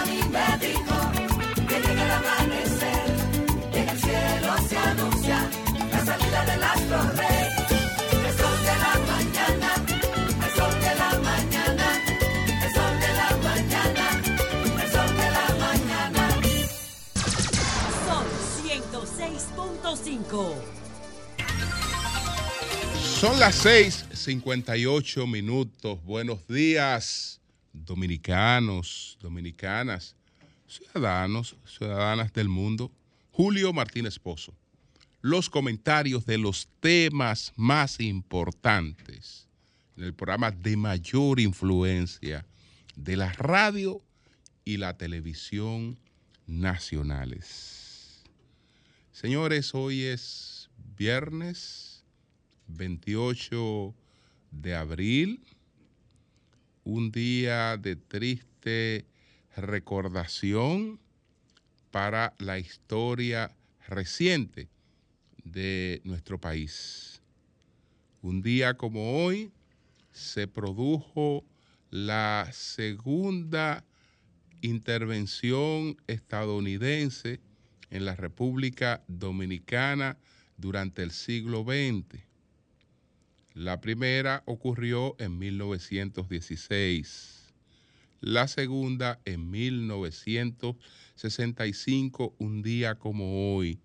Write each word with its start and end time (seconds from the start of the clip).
a 0.00 0.04
mí 0.06 0.20
me 0.30 0.48
dijo 0.66 0.96
que 1.68 1.76
llega 1.80 2.02
el 2.04 2.10
amanecer, 2.10 3.06
en 3.74 3.88
el 3.88 3.98
cielo 3.98 4.52
se 4.68 4.76
anuncia 4.78 5.38
la 5.92 6.04
salida 6.04 6.44
del 6.46 6.62
astro 6.62 7.02
rey. 7.18 7.48
El 8.26 8.32
sol 8.40 8.58
de 8.68 8.74
la 8.84 8.94
mañana, 9.12 9.70
el 10.46 10.52
sol 10.58 10.74
de 10.80 10.92
la 11.02 11.10
mañana, 11.28 11.86
el 12.64 12.70
sol 12.76 12.94
de 13.04 13.10
la 13.20 13.30
mañana, 13.48 14.06
el 14.82 14.88
sol 14.90 15.10
de 15.20 15.28
la 15.38 15.46
mañana. 15.66 16.22
Son 18.06 18.24
106.5. 18.64 20.54
Son 23.20 23.38
las 23.38 23.54
6:58 23.66 25.26
minutos. 25.26 26.02
Buenos 26.04 26.46
días, 26.48 27.39
dominicanos, 27.72 29.18
dominicanas, 29.20 30.16
ciudadanos, 30.66 31.56
ciudadanas 31.64 32.32
del 32.32 32.48
mundo. 32.48 32.90
Julio 33.30 33.72
Martínez 33.72 34.18
Pozo. 34.18 34.54
Los 35.20 35.50
comentarios 35.50 36.24
de 36.24 36.38
los 36.38 36.68
temas 36.80 37.52
más 37.56 38.00
importantes 38.00 39.48
en 39.96 40.04
el 40.04 40.14
programa 40.14 40.50
de 40.50 40.76
mayor 40.76 41.40
influencia 41.40 42.46
de 42.96 43.16
la 43.16 43.32
radio 43.32 44.02
y 44.64 44.78
la 44.78 44.96
televisión 44.96 45.98
nacionales. 46.46 48.22
Señores, 49.12 49.74
hoy 49.74 50.04
es 50.04 50.70
viernes 50.96 52.04
28 52.68 53.94
de 54.50 54.74
abril, 54.74 55.44
un 56.84 57.12
día 57.12 57.76
de 57.76 57.96
triste 57.96 59.06
recordación 59.56 60.98
para 61.90 62.34
la 62.38 62.58
historia 62.58 63.54
reciente 63.88 64.68
de 65.44 66.00
nuestro 66.04 66.40
país. 66.40 67.20
Un 68.22 68.42
día 68.42 68.74
como 68.74 69.24
hoy 69.24 69.50
se 70.12 70.46
produjo 70.46 71.44
la 71.90 72.48
segunda 72.52 73.84
intervención 74.60 75.96
estadounidense 76.06 77.40
en 77.90 78.04
la 78.04 78.14
República 78.14 79.02
Dominicana 79.08 80.18
durante 80.56 81.02
el 81.02 81.10
siglo 81.10 81.64
XX. 81.64 82.29
La 83.60 83.80
primera 83.82 84.42
ocurrió 84.46 85.14
en 85.18 85.38
1916, 85.38 87.52
la 88.22 88.48
segunda 88.48 89.20
en 89.26 89.50
1965, 89.50 92.34
un 92.38 92.62
día 92.62 92.94
como 92.94 93.54
hoy, 93.54 93.78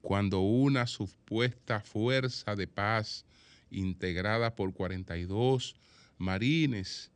cuando 0.00 0.42
una 0.42 0.86
supuesta 0.86 1.80
fuerza 1.80 2.54
de 2.54 2.68
paz 2.68 3.24
integrada 3.72 4.54
por 4.54 4.72
42 4.72 5.74
marines, 6.16 7.10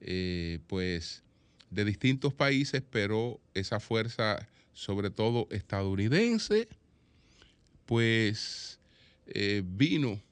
eh, 0.00 0.60
pues 0.68 1.24
de 1.68 1.84
distintos 1.84 2.32
países, 2.32 2.80
pero 2.88 3.40
esa 3.54 3.80
fuerza, 3.80 4.48
sobre 4.72 5.10
todo 5.10 5.48
estadounidense, 5.50 6.68
pues 7.86 8.78
eh, 9.26 9.64
vino 9.66 10.22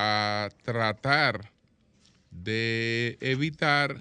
a 0.00 0.50
tratar 0.62 1.50
de 2.30 3.18
evitar 3.20 4.00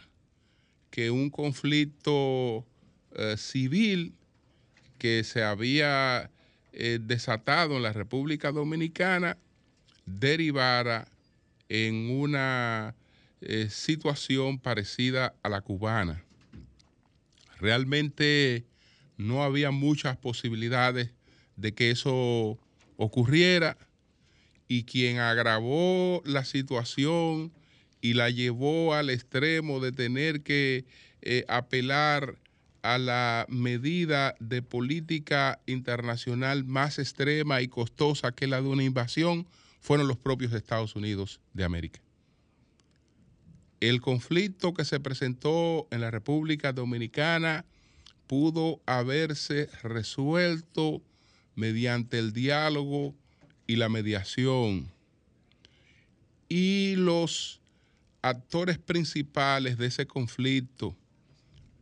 que 0.92 1.09
un 1.09 1.31
conflicto 1.31 2.67
eh, 3.16 3.34
civil 3.36 4.14
que 5.00 5.23
se 5.23 5.42
había 5.42 6.30
eh, 6.72 7.00
desatado 7.02 7.78
en 7.78 7.81
la 7.81 7.94
República 7.94 8.52
Dominicana 8.52 9.40
derivara 10.06 11.07
en 11.68 12.12
una 12.12 12.94
eh, 13.41 13.69
situación 13.72 14.59
parecida 14.59 15.34
a 15.41 15.50
la 15.50 15.62
cubana. 15.62 16.24
Realmente 17.59 18.66
no 19.18 19.44
había 19.44 19.72
muchas 19.72 20.16
posibilidades 20.16 21.09
de 21.56 21.74
que 21.74 21.90
eso 21.90 22.59
ocurriera 22.97 23.80
y 24.67 24.83
quien 24.83 25.19
agravó 25.19 26.22
la 26.25 26.45
situación 26.45 27.51
y 28.01 28.13
la 28.13 28.29
llevó 28.29 28.94
al 28.94 29.09
extremo 29.09 29.79
de 29.79 29.91
tener 29.91 30.41
que 30.41 30.85
eh, 31.22 31.45
apelar 31.47 32.38
a 32.81 32.97
la 32.97 33.45
medida 33.50 34.35
de 34.39 34.61
política 34.61 35.59
internacional 35.66 36.63
más 36.63 37.00
extrema 37.00 37.61
y 37.61 37.67
costosa 37.67 38.31
que 38.31 38.47
la 38.47 38.61
de 38.61 38.67
una 38.67 38.83
invasión 38.83 39.47
fueron 39.81 40.07
los 40.07 40.17
propios 40.17 40.53
Estados 40.53 40.95
Unidos 40.95 41.39
de 41.53 41.63
América. 41.63 42.00
El 43.79 44.01
conflicto 44.01 44.73
que 44.73 44.85
se 44.85 45.00
presentó 45.00 45.88
en 45.91 46.01
la 46.01 46.11
República 46.11 46.73
Dominicana 46.73 47.66
pudo 48.25 48.81
haberse 48.85 49.69
resuelto 49.83 51.01
mediante 51.56 52.19
el 52.19 52.33
diálogo 52.33 53.16
y 53.67 53.75
la 53.75 53.89
mediación. 53.89 54.89
Y 56.50 56.95
los 56.95 57.59
actores 58.22 58.78
principales 58.78 59.78
de 59.78 59.88
ese 59.88 60.07
conflicto 60.07 60.95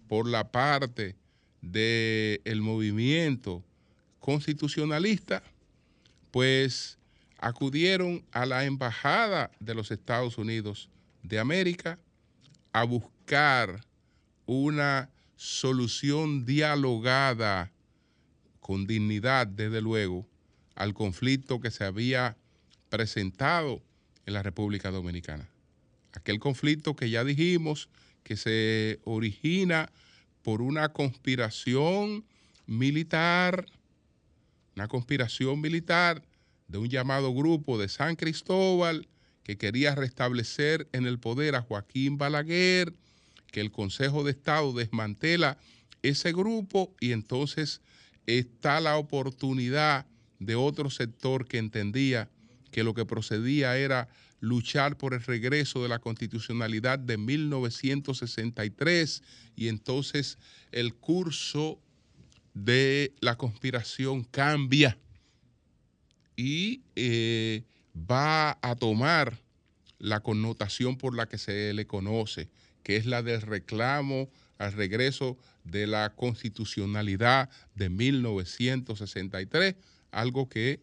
por 0.08 0.28
la 0.28 0.52
parte 0.52 1.16
del 1.62 2.62
movimiento 2.62 3.64
constitucionalista, 4.20 5.44
pues 6.32 6.98
acudieron 7.38 8.24
a 8.32 8.46
la 8.46 8.66
embajada 8.66 9.52
de 9.60 9.76
los 9.76 9.92
Estados 9.92 10.38
Unidos 10.38 10.90
de 11.24 11.40
América 11.40 12.00
a 12.74 12.84
buscar 12.84 13.82
una 14.46 15.10
solución 15.36 16.46
dialogada 16.46 17.72
con 18.60 18.88
dignidad, 18.88 19.48
desde 19.48 19.82
luego, 19.82 20.26
al 20.76 20.94
conflicto 20.94 21.60
que 21.60 21.72
se 21.72 21.86
había 21.86 22.38
presentado 22.90 23.82
en 24.26 24.34
la 24.34 24.44
República 24.44 24.92
Dominicana. 24.92 25.50
Aquel 26.14 26.40
conflicto 26.40 26.96
que 26.96 27.10
ya 27.10 27.24
dijimos 27.24 27.90
que 28.24 28.38
se 28.38 29.00
origina 29.04 29.92
por 30.42 30.62
una 30.62 30.90
conspiración 30.90 32.26
militar, 32.66 33.66
una 34.76 34.88
conspiración 34.88 35.62
militar 35.62 36.24
de 36.68 36.78
un 36.78 36.90
llamado 36.90 37.34
grupo 37.34 37.78
de 37.78 37.90
San 37.90 38.16
Cristóbal 38.16 39.08
que 39.44 39.58
quería 39.58 39.94
restablecer 39.94 40.88
en 40.92 41.06
el 41.06 41.20
poder 41.20 41.56
a 41.56 41.62
Joaquín 41.62 42.18
Balaguer, 42.18 42.94
que 43.52 43.62
el 43.62 43.72
Consejo 43.72 44.24
de 44.24 44.32
Estado 44.32 44.74
desmantela 44.74 45.58
ese 46.02 46.34
grupo 46.34 46.94
y 47.00 47.12
entonces 47.12 47.82
está 48.26 48.80
la 48.80 48.98
oportunidad 48.98 50.08
de 50.40 50.56
otro 50.56 50.90
sector 50.90 51.48
que 51.48 51.58
entendía 51.58 52.30
que 52.72 52.84
lo 52.84 52.94
que 52.94 53.06
procedía 53.06 53.78
era 53.78 54.10
luchar 54.40 54.98
por 54.98 55.14
el 55.14 55.24
regreso 55.24 55.82
de 55.82 55.90
la 55.90 56.00
constitucionalidad 56.00 57.00
de 57.00 57.18
1963 57.18 59.24
y 59.56 59.70
entonces 59.70 60.38
el 60.72 60.94
curso 60.94 61.80
de 62.54 63.14
la 63.22 63.38
conspiración 63.38 64.24
cambia 64.24 64.98
y 66.36 66.84
eh, 66.96 67.64
va 67.96 68.58
a 68.62 68.76
tomar 68.76 69.40
la 70.00 70.20
connotación 70.20 70.98
por 70.98 71.16
la 71.16 71.28
que 71.28 71.38
se 71.38 71.74
le 71.74 71.88
conoce, 71.88 72.50
que 72.84 72.98
es 72.98 73.06
la 73.06 73.24
del 73.24 73.42
reclamo 73.42 74.30
al 74.58 74.74
regreso 74.74 75.38
de 75.64 75.88
la 75.88 76.14
constitucionalidad 76.16 77.50
de 77.74 77.90
1963 77.90 79.76
algo 80.16 80.48
que 80.48 80.80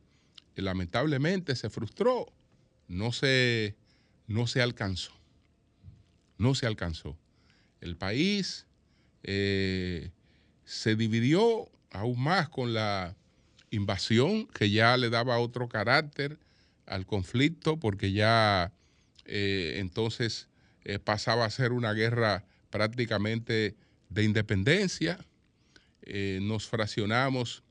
eh, 0.55 0.63
lamentablemente 0.63 1.57
se 1.57 1.71
frustró, 1.71 2.27
no 2.87 3.13
se, 3.13 3.75
no 4.27 4.47
se 4.47 4.61
alcanzó, 4.61 5.13
no 6.37 6.55
se 6.55 6.67
alcanzó. 6.67 7.19
El 7.81 7.97
país 7.97 8.67
eh, 9.23 10.11
se 10.65 10.97
dividió 10.97 11.71
aún 11.91 12.23
más 12.23 12.49
con 12.51 12.75
la 12.75 13.17
invasión, 13.71 14.47
que 14.49 14.71
ya 14.71 14.97
le 14.99 15.09
daba 15.09 15.39
otro 15.39 15.69
carácter 15.69 16.39
al 16.85 17.07
conflicto, 17.07 17.79
porque 17.81 18.13
ya 18.13 18.73
eh, 19.25 19.77
entonces 19.79 20.49
pasaba 21.05 21.45
a 21.45 21.51
ser 21.51 21.71
una 21.73 21.93
guerra 21.93 22.45
prácticamente 22.71 23.77
de 24.11 24.25
independencia. 24.25 25.25
nos 26.41 26.67
fraccionamos 26.67 27.63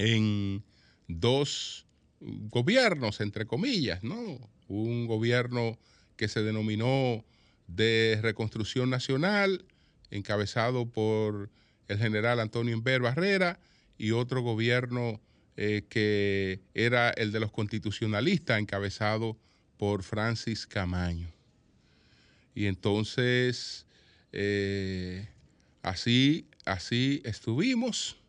en 0.00 0.64
dos 1.08 1.86
gobiernos, 2.20 3.20
entre 3.20 3.46
comillas, 3.46 4.02
¿no? 4.02 4.50
Un 4.66 5.06
gobierno 5.06 5.78
que 6.16 6.26
se 6.26 6.42
denominó 6.42 7.22
de 7.66 8.18
reconstrucción 8.22 8.88
nacional 8.88 9.66
encabezado 10.10 10.90
por 10.90 11.50
el 11.88 11.98
general 11.98 12.40
Antonio 12.40 12.74
Inver 12.74 13.02
Barrera 13.02 13.60
y 13.98 14.12
otro 14.12 14.40
gobierno 14.40 15.20
eh, 15.56 15.84
que 15.90 16.60
era 16.72 17.10
el 17.10 17.30
de 17.30 17.40
los 17.40 17.52
constitucionalistas, 17.52 18.58
encabezado 18.58 19.36
por 19.76 20.02
Francis 20.02 20.66
Camaño. 20.66 21.30
Y 22.54 22.66
entonces, 22.66 23.86
eh, 24.32 25.28
así, 25.82 26.48
así 26.64 27.20
estuvimos, 27.24 28.19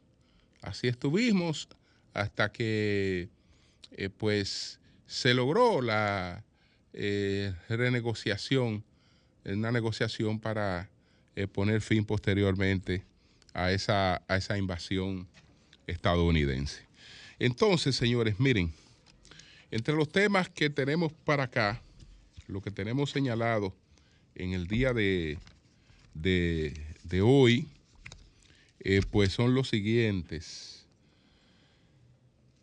así 0.62 0.88
estuvimos 0.88 1.68
hasta 2.14 2.52
que 2.52 3.30
eh, 3.92 4.10
pues 4.10 4.80
se 5.06 5.34
logró 5.34 5.82
la 5.82 6.44
renegociación, 7.70 8.84
una 9.46 9.72
negociación 9.72 10.40
para 10.40 10.90
poner 11.54 11.82
fin 11.82 12.04
posteriormente 12.04 13.04
a 13.54 13.72
esa, 13.72 14.22
a 14.28 14.38
esa 14.38 14.58
invasión 14.58 15.28
estadounidense. 15.88 16.82
Entonces, 17.40 17.96
señores, 17.96 18.40
miren, 18.40 18.74
entre 19.72 19.96
los 19.96 20.10
temas 20.10 20.50
que 20.50 20.70
tenemos 20.70 21.12
para 21.26 21.44
acá, 21.44 21.82
lo 22.48 22.62
que 22.62 22.72
tenemos 22.72 23.10
señalado 23.10 23.74
en 24.36 24.54
el 24.54 24.68
día 24.68 24.94
de, 24.94 25.38
de, 26.14 27.22
hoy, 27.22 27.68
eh, 28.84 29.02
pues 29.10 29.32
son 29.32 29.54
los 29.54 29.70
siguientes. 29.70 30.86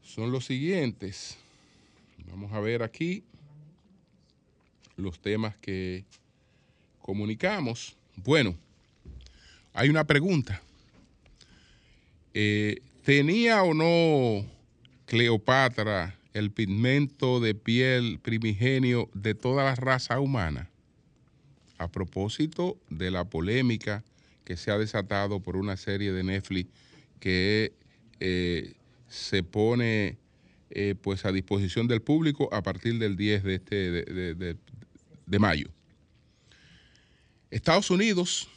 Son 0.02 0.32
los 0.32 0.46
siguientes. 0.46 1.36
Vamos 2.28 2.52
a 2.52 2.60
ver 2.60 2.82
aquí 2.82 3.22
los 4.96 5.20
temas 5.20 5.56
que 5.58 6.04
comunicamos. 7.00 7.96
Bueno, 8.16 8.56
hay 9.72 9.88
una 9.88 10.04
pregunta. 10.04 10.60
Eh, 12.34 12.80
¿Tenía 13.04 13.62
o 13.62 13.72
no 13.72 14.44
Cleopatra 15.06 16.18
el 16.34 16.50
pigmento 16.50 17.38
de 17.38 17.54
piel 17.54 18.18
primigenio 18.18 19.08
de 19.14 19.34
toda 19.34 19.64
la 19.64 19.76
raza 19.76 20.18
humana? 20.18 20.68
A 21.78 21.86
propósito 21.86 22.76
de 22.90 23.12
la 23.12 23.24
polémica 23.24 24.02
que 24.48 24.56
se 24.56 24.70
ha 24.70 24.78
desatado 24.78 25.40
por 25.40 25.58
una 25.58 25.76
serie 25.76 26.10
de 26.10 26.24
Netflix 26.24 26.70
que 27.20 27.74
eh, 28.18 28.76
se 29.06 29.42
pone 29.42 30.16
eh, 30.70 30.94
pues 30.98 31.26
a 31.26 31.32
disposición 31.32 31.86
del 31.86 32.00
público 32.00 32.48
a 32.50 32.62
partir 32.62 32.98
del 32.98 33.14
10 33.14 33.42
de, 33.42 33.54
este, 33.56 34.56
de 35.26 35.38
mayo. 35.38 35.68
Estados 37.50 37.90
Unidos 37.90 38.48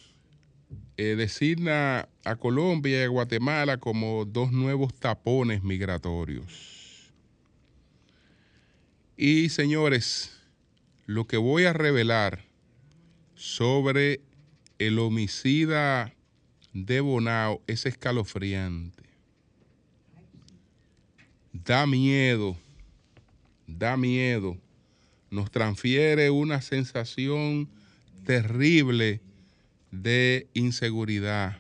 eh, 0.96 1.16
designa 1.18 2.08
a 2.24 2.38
Colombia 2.38 3.02
y 3.02 3.04
a 3.04 3.08
Guatemala 3.10 3.78
como 3.78 4.24
dos 4.24 4.54
nuevos 4.54 4.94
tapones 4.94 5.62
migratorios. 5.62 7.12
Y 9.18 9.50
señores, 9.50 10.40
lo 11.06 11.28
que 11.28 11.36
voy 11.36 11.66
a 11.66 11.74
revelar 11.74 12.46
sobre 13.36 14.22
el 14.88 14.98
homicida 14.98 16.12
de 16.74 17.02
Bonao 17.02 17.62
es 17.68 17.86
escalofriante. 17.86 19.04
Da 21.54 21.86
miedo, 21.86 22.58
da 23.68 23.96
miedo. 23.96 24.58
Nos 25.30 25.52
transfiere 25.52 26.32
una 26.32 26.62
sensación 26.62 27.70
terrible 28.26 29.22
de 29.92 30.48
inseguridad. 30.56 31.60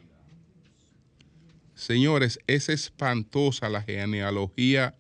Señores, 1.75 2.39
es 2.47 2.69
espantosa 2.69 3.69
la 3.69 3.83
genealogía 3.83 4.95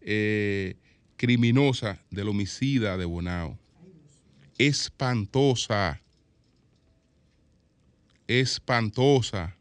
eh, 0.00 0.76
criminosa 1.16 2.00
del 2.10 2.28
homicida 2.28 2.96
de 2.96 3.06
Bonao. 3.06 3.58
Espantosa. 4.56 6.00
Espantosa. 8.28 9.56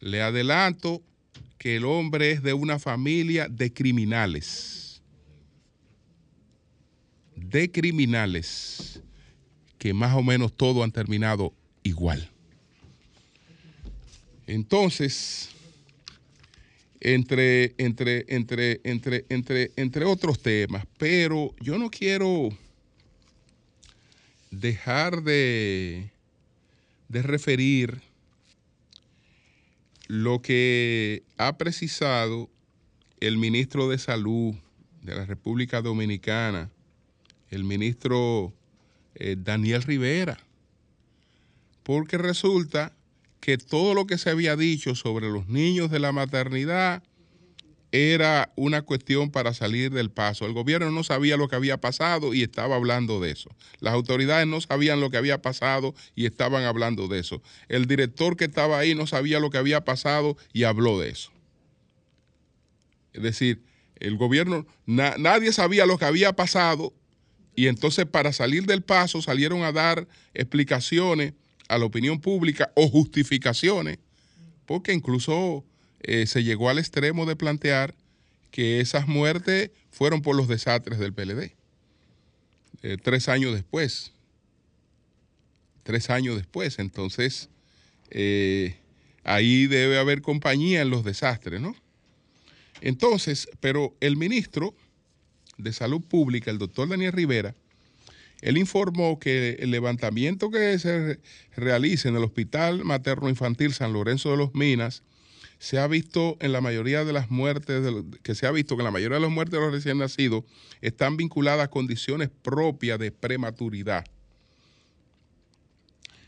Le 0.00 0.22
adelanto 0.22 1.02
que 1.58 1.76
el 1.76 1.84
hombre 1.84 2.32
es 2.32 2.42
de 2.42 2.52
una 2.52 2.78
familia 2.78 3.48
de 3.48 3.72
criminales. 3.72 5.02
De 7.34 7.70
criminales 7.70 9.00
que 9.78 9.92
más 9.92 10.14
o 10.14 10.22
menos 10.22 10.56
todos 10.56 10.82
han 10.82 10.92
terminado 10.92 11.52
igual. 11.82 12.30
Entonces, 14.46 15.50
entre, 17.00 17.74
entre, 17.78 18.24
entre, 18.28 18.80
entre, 18.84 19.24
entre, 19.28 19.72
entre 19.76 20.04
otros 20.04 20.40
temas, 20.40 20.84
pero 20.98 21.54
yo 21.60 21.78
no 21.78 21.90
quiero 21.90 22.48
dejar 24.50 25.22
de, 25.22 26.10
de 27.08 27.22
referir 27.22 28.02
lo 30.08 30.40
que 30.40 31.24
ha 31.36 31.56
precisado 31.58 32.48
el 33.20 33.38
ministro 33.38 33.88
de 33.88 33.98
Salud 33.98 34.54
de 35.02 35.14
la 35.14 35.24
República 35.24 35.82
Dominicana, 35.82 36.70
el 37.50 37.64
ministro 37.64 38.52
eh, 39.14 39.36
Daniel 39.38 39.82
Rivera. 39.82 40.38
Porque 41.82 42.18
resulta 42.18 42.92
que 43.40 43.58
todo 43.58 43.94
lo 43.94 44.06
que 44.06 44.18
se 44.18 44.30
había 44.30 44.56
dicho 44.56 44.94
sobre 44.94 45.30
los 45.30 45.48
niños 45.48 45.90
de 45.90 46.00
la 46.00 46.12
maternidad 46.12 47.02
era 47.96 48.52
una 48.56 48.82
cuestión 48.82 49.30
para 49.30 49.54
salir 49.54 49.90
del 49.90 50.10
paso. 50.10 50.44
El 50.44 50.52
gobierno 50.52 50.90
no 50.90 51.02
sabía 51.02 51.38
lo 51.38 51.48
que 51.48 51.56
había 51.56 51.80
pasado 51.80 52.34
y 52.34 52.42
estaba 52.42 52.76
hablando 52.76 53.20
de 53.20 53.30
eso. 53.30 53.50
Las 53.80 53.94
autoridades 53.94 54.46
no 54.46 54.60
sabían 54.60 55.00
lo 55.00 55.10
que 55.10 55.16
había 55.16 55.40
pasado 55.40 55.94
y 56.14 56.26
estaban 56.26 56.64
hablando 56.64 57.08
de 57.08 57.20
eso. 57.20 57.42
El 57.68 57.86
director 57.86 58.36
que 58.36 58.44
estaba 58.44 58.78
ahí 58.78 58.94
no 58.94 59.06
sabía 59.06 59.40
lo 59.40 59.48
que 59.48 59.58
había 59.58 59.84
pasado 59.84 60.36
y 60.52 60.64
habló 60.64 61.00
de 61.00 61.08
eso. 61.08 61.30
Es 63.14 63.22
decir, 63.22 63.62
el 63.98 64.18
gobierno, 64.18 64.66
nadie 64.84 65.52
sabía 65.52 65.86
lo 65.86 65.96
que 65.96 66.04
había 66.04 66.34
pasado 66.34 66.92
y 67.54 67.68
entonces 67.68 68.04
para 68.04 68.34
salir 68.34 68.66
del 68.66 68.82
paso 68.82 69.22
salieron 69.22 69.62
a 69.62 69.72
dar 69.72 70.06
explicaciones 70.34 71.32
a 71.68 71.78
la 71.78 71.86
opinión 71.86 72.20
pública 72.20 72.70
o 72.74 72.88
justificaciones, 72.88 73.98
porque 74.66 74.92
incluso 74.92 75.64
eh, 76.08 76.28
se 76.28 76.44
llegó 76.44 76.70
al 76.70 76.78
extremo 76.78 77.26
de 77.26 77.34
plantear 77.34 77.92
que 78.52 78.80
esas 78.80 79.08
muertes 79.08 79.72
fueron 79.90 80.22
por 80.22 80.36
los 80.36 80.46
desastres 80.46 81.00
del 81.00 81.12
PLD. 81.12 81.52
Eh, 82.84 82.96
tres 83.02 83.28
años 83.28 83.52
después. 83.52 84.12
Tres 85.82 86.08
años 86.08 86.36
después. 86.36 86.78
Entonces, 86.78 87.48
eh, 88.10 88.76
ahí 89.24 89.66
debe 89.66 89.98
haber 89.98 90.22
compañía 90.22 90.80
en 90.80 90.90
los 90.90 91.04
desastres, 91.04 91.60
¿no? 91.60 91.74
Entonces, 92.80 93.48
pero 93.58 93.92
el 93.98 94.16
ministro 94.16 94.76
de 95.58 95.72
Salud 95.72 96.02
Pública, 96.02 96.52
el 96.52 96.58
doctor 96.58 96.88
Daniel 96.88 97.12
Rivera, 97.12 97.56
él 98.42 98.58
informó 98.58 99.18
que 99.18 99.56
el 99.58 99.72
levantamiento 99.72 100.52
que 100.52 100.78
se 100.78 101.18
realiza 101.56 102.08
en 102.08 102.14
el 102.14 102.22
Hospital 102.22 102.84
Materno 102.84 103.28
Infantil 103.28 103.74
San 103.74 103.92
Lorenzo 103.92 104.30
de 104.30 104.36
los 104.36 104.54
Minas 104.54 105.02
se 105.58 105.78
ha 105.78 105.86
visto 105.86 106.36
en 106.40 106.52
la 106.52 106.60
mayoría 106.60 107.04
de 107.04 107.12
las 107.12 107.30
muertes, 107.30 107.82
que 108.22 108.34
se 108.34 108.46
ha 108.46 108.50
visto 108.50 108.76
que 108.76 108.82
la 108.82 108.90
mayoría 108.90 109.16
de 109.16 109.22
las 109.22 109.30
muertes 109.30 109.58
de 109.58 109.64
los 109.64 109.72
recién 109.72 109.98
nacidos 109.98 110.44
están 110.80 111.16
vinculadas 111.16 111.64
a 111.64 111.70
condiciones 111.70 112.30
propias 112.42 112.98
de 112.98 113.10
prematuridad. 113.10 114.04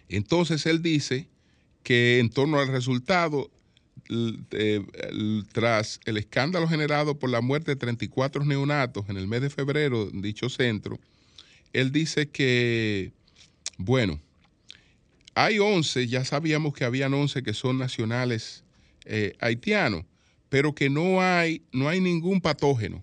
Entonces 0.09 0.65
él 0.67 0.83
dice 0.83 1.29
que 1.83 2.19
en 2.19 2.31
torno 2.31 2.59
al 2.59 2.69
resultado 2.69 3.51
eh, 4.11 4.85
tras 5.53 6.01
el 6.07 6.17
escándalo 6.17 6.67
generado 6.67 7.19
por 7.19 7.29
la 7.29 7.43
muerte 7.43 7.73
de 7.73 7.77
34 7.77 8.45
neonatos 8.45 9.09
en 9.11 9.19
el 9.19 9.27
mes 9.27 9.43
de 9.43 9.51
febrero 9.51 10.09
en 10.11 10.23
dicho 10.23 10.49
centro, 10.49 10.99
él 11.75 11.93
dice 11.93 12.31
que, 12.31 13.13
bueno, 13.77 14.19
hay 15.35 15.59
11, 15.59 16.07
ya 16.09 16.25
sabíamos 16.25 16.73
que 16.73 16.85
habían 16.85 17.13
11 17.13 17.43
que 17.43 17.53
son 17.53 17.79
nacionales 17.79 18.65
eh, 19.11 19.33
haitianos, 19.41 20.05
pero 20.51 20.75
que 20.75 20.91
no 20.91 21.23
hay, 21.23 21.63
no 21.73 21.89
hay 21.89 21.99
ningún 22.01 22.43
patógeno. 22.43 23.03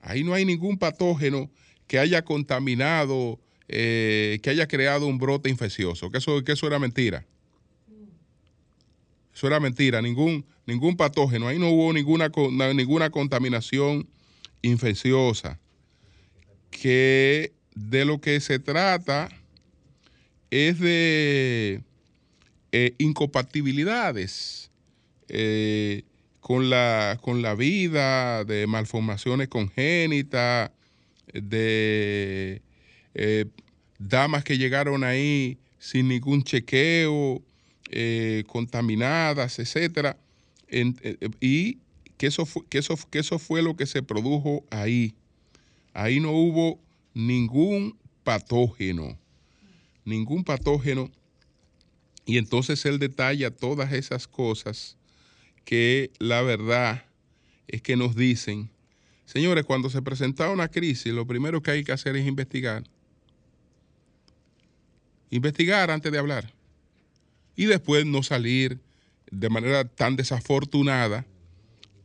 Ahí 0.00 0.22
no 0.22 0.34
hay 0.34 0.44
ningún 0.44 0.78
patógeno 0.78 1.50
que 1.88 1.98
haya 1.98 2.22
contaminado, 2.22 3.40
eh, 3.66 4.38
que 4.42 4.50
haya 4.50 4.68
creado 4.68 5.08
un 5.08 5.18
brote 5.18 5.50
infeccioso, 5.50 6.10
que 6.10 6.18
eso, 6.18 6.44
que 6.44 6.52
eso 6.52 6.66
era 6.68 6.78
mentira. 6.78 7.26
Eso 9.34 9.48
era 9.48 9.58
mentira, 9.58 10.00
ningún, 10.00 10.46
ningún 10.64 10.96
patógeno. 10.96 11.48
Ahí 11.48 11.58
no 11.58 11.70
hubo 11.70 11.92
ninguna, 11.92 12.30
ninguna 12.72 13.10
contaminación 13.10 14.08
infecciosa. 14.62 15.58
Que 16.70 17.52
de 17.74 18.04
lo 18.04 18.20
que 18.20 18.38
se 18.38 18.60
trata 18.60 19.28
es 20.50 20.78
de 20.78 21.82
eh, 22.72 22.94
incompatibilidades 22.98 24.70
eh, 25.28 26.04
con, 26.40 26.70
la, 26.70 27.18
con 27.20 27.42
la 27.42 27.54
vida, 27.54 28.44
de 28.44 28.66
malformaciones 28.68 29.48
congénitas, 29.48 30.70
de 31.32 32.62
eh, 33.14 33.46
damas 33.98 34.44
que 34.44 34.56
llegaron 34.56 35.02
ahí 35.02 35.58
sin 35.78 36.08
ningún 36.08 36.42
chequeo, 36.44 37.42
contaminadas, 38.46 39.58
etcétera, 39.58 40.16
y 41.40 41.78
que 42.16 42.28
eso, 42.28 42.46
fue, 42.46 42.62
que, 42.68 42.78
eso, 42.78 42.96
que 43.10 43.18
eso 43.18 43.40
fue 43.40 43.62
lo 43.62 43.74
que 43.76 43.86
se 43.86 44.02
produjo 44.04 44.64
ahí. 44.70 45.14
Ahí 45.92 46.20
no 46.20 46.30
hubo 46.30 46.78
ningún 47.14 47.98
patógeno, 48.22 49.18
ningún 50.04 50.44
patógeno 50.44 51.10
y 52.30 52.38
entonces 52.38 52.86
él 52.86 53.00
detalla 53.00 53.50
todas 53.50 53.92
esas 53.92 54.28
cosas 54.28 54.96
que 55.64 56.12
la 56.20 56.42
verdad 56.42 57.04
es 57.66 57.82
que 57.82 57.96
nos 57.96 58.14
dicen, 58.14 58.70
señores, 59.24 59.64
cuando 59.64 59.90
se 59.90 60.00
presenta 60.00 60.48
una 60.48 60.68
crisis, 60.68 61.12
lo 61.12 61.26
primero 61.26 61.60
que 61.60 61.72
hay 61.72 61.82
que 61.82 61.90
hacer 61.90 62.14
es 62.14 62.28
investigar. 62.28 62.84
Investigar 65.30 65.90
antes 65.90 66.12
de 66.12 66.18
hablar. 66.18 66.54
Y 67.56 67.64
después 67.64 68.06
no 68.06 68.22
salir 68.22 68.78
de 69.32 69.50
manera 69.50 69.84
tan 69.84 70.14
desafortunada 70.14 71.26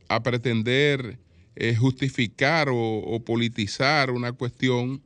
a 0.08 0.24
pretender 0.24 1.20
eh, 1.54 1.76
justificar 1.76 2.66
o, 2.68 3.22
politizar 3.24 4.10
una 4.10 4.32
cuestión 4.32 5.00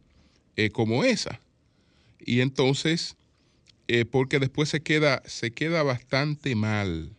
eh, 0.56 0.70
como 0.70 1.04
esa. 1.04 1.42
Y 2.24 2.40
entonces 2.40 3.18
eh, 3.92 4.04
porque 4.04 4.38
después 4.38 4.68
se 4.68 4.82
queda, 4.82 5.20
se 5.26 5.50
queda 5.50 5.82
bastante 5.82 6.54
mal, 6.54 7.10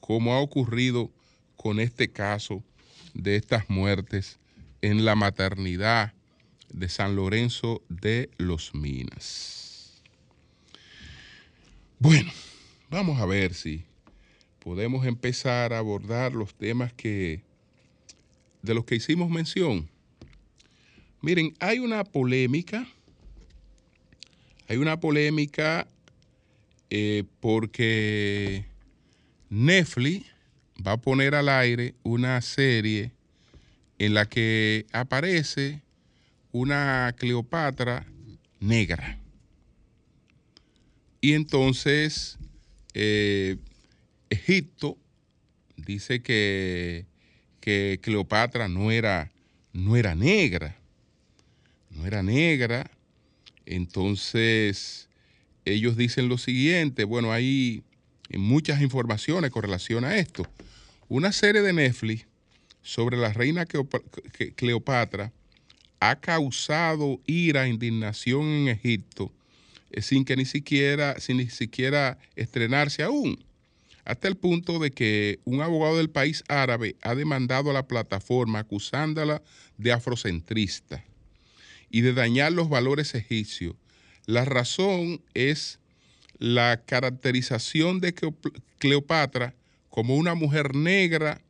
como 0.00 0.34
ha 0.34 0.40
ocurrido 0.40 1.12
con 1.56 1.78
este 1.78 2.10
caso 2.10 2.64
de 3.14 3.36
estas 3.36 3.70
muertes 3.70 4.40
en 4.82 5.04
la 5.04 5.14
maternidad 5.14 6.14
de 6.72 6.88
San 6.88 7.14
Lorenzo 7.14 7.80
de 7.88 8.28
los 8.38 8.74
Minas. 8.74 10.02
Bueno, 12.00 12.32
vamos 12.90 13.20
a 13.20 13.26
ver 13.26 13.54
si 13.54 13.84
podemos 14.58 15.06
empezar 15.06 15.72
a 15.72 15.78
abordar 15.78 16.32
los 16.32 16.56
temas 16.56 16.92
que 16.92 17.44
de 18.62 18.74
los 18.74 18.84
que 18.84 18.96
hicimos 18.96 19.30
mención. 19.30 19.88
Miren, 21.20 21.54
hay 21.60 21.78
una 21.78 22.02
polémica 22.02 22.84
hay 24.68 24.76
una 24.76 25.00
polémica 25.00 25.88
eh, 26.90 27.24
porque 27.40 28.66
Netflix 29.48 30.26
va 30.86 30.92
a 30.92 30.96
poner 30.98 31.34
al 31.34 31.48
aire 31.48 31.94
una 32.02 32.40
serie 32.42 33.12
en 33.98 34.12
la 34.12 34.28
que 34.28 34.86
aparece 34.92 35.80
una 36.52 37.14
Cleopatra 37.16 38.06
negra. 38.60 39.18
Y 41.22 41.32
entonces 41.32 42.38
eh, 42.92 43.56
Egipto 44.28 44.98
dice 45.76 46.20
que, 46.20 47.06
que 47.60 47.98
Cleopatra 48.02 48.68
no 48.68 48.90
era, 48.90 49.32
no 49.72 49.96
era 49.96 50.14
negra, 50.14 50.76
no 51.90 52.06
era 52.06 52.22
negra, 52.22 52.90
entonces, 53.70 55.10
ellos 55.66 55.96
dicen 55.98 56.28
lo 56.28 56.38
siguiente, 56.38 57.04
bueno, 57.04 57.32
hay 57.32 57.82
muchas 58.30 58.80
informaciones 58.80 59.50
con 59.50 59.62
relación 59.62 60.06
a 60.06 60.16
esto. 60.16 60.46
Una 61.08 61.32
serie 61.32 61.60
de 61.60 61.74
Netflix 61.74 62.26
sobre 62.82 63.18
la 63.18 63.30
reina 63.32 63.66
Cleopatra 63.66 65.32
ha 66.00 66.16
causado 66.16 67.20
ira 67.26 67.66
e 67.66 67.68
indignación 67.68 68.46
en 68.46 68.68
Egipto 68.68 69.30
eh, 69.90 70.00
sin 70.00 70.24
que 70.24 70.36
ni 70.36 70.46
siquiera, 70.46 71.20
sin 71.20 71.36
ni 71.36 71.50
siquiera 71.50 72.18
estrenarse 72.36 73.02
aún, 73.02 73.44
hasta 74.06 74.28
el 74.28 74.36
punto 74.36 74.78
de 74.78 74.92
que 74.92 75.40
un 75.44 75.60
abogado 75.60 75.98
del 75.98 76.08
país 76.08 76.42
árabe 76.48 76.96
ha 77.02 77.14
demandado 77.14 77.68
a 77.68 77.74
la 77.74 77.86
plataforma 77.86 78.60
acusándola 78.60 79.42
de 79.76 79.92
afrocentrista 79.92 81.04
y 81.90 82.02
de 82.02 82.12
dañar 82.12 82.52
los 82.52 82.68
valores 82.68 83.14
egipcios. 83.14 83.74
La 84.26 84.44
razón 84.44 85.22
es 85.34 85.78
la 86.38 86.82
caracterización 86.84 88.00
de 88.00 88.14
Cleopatra 88.78 89.54
como 89.88 90.16
una 90.16 90.34
mujer 90.34 90.74
negra 90.74 91.40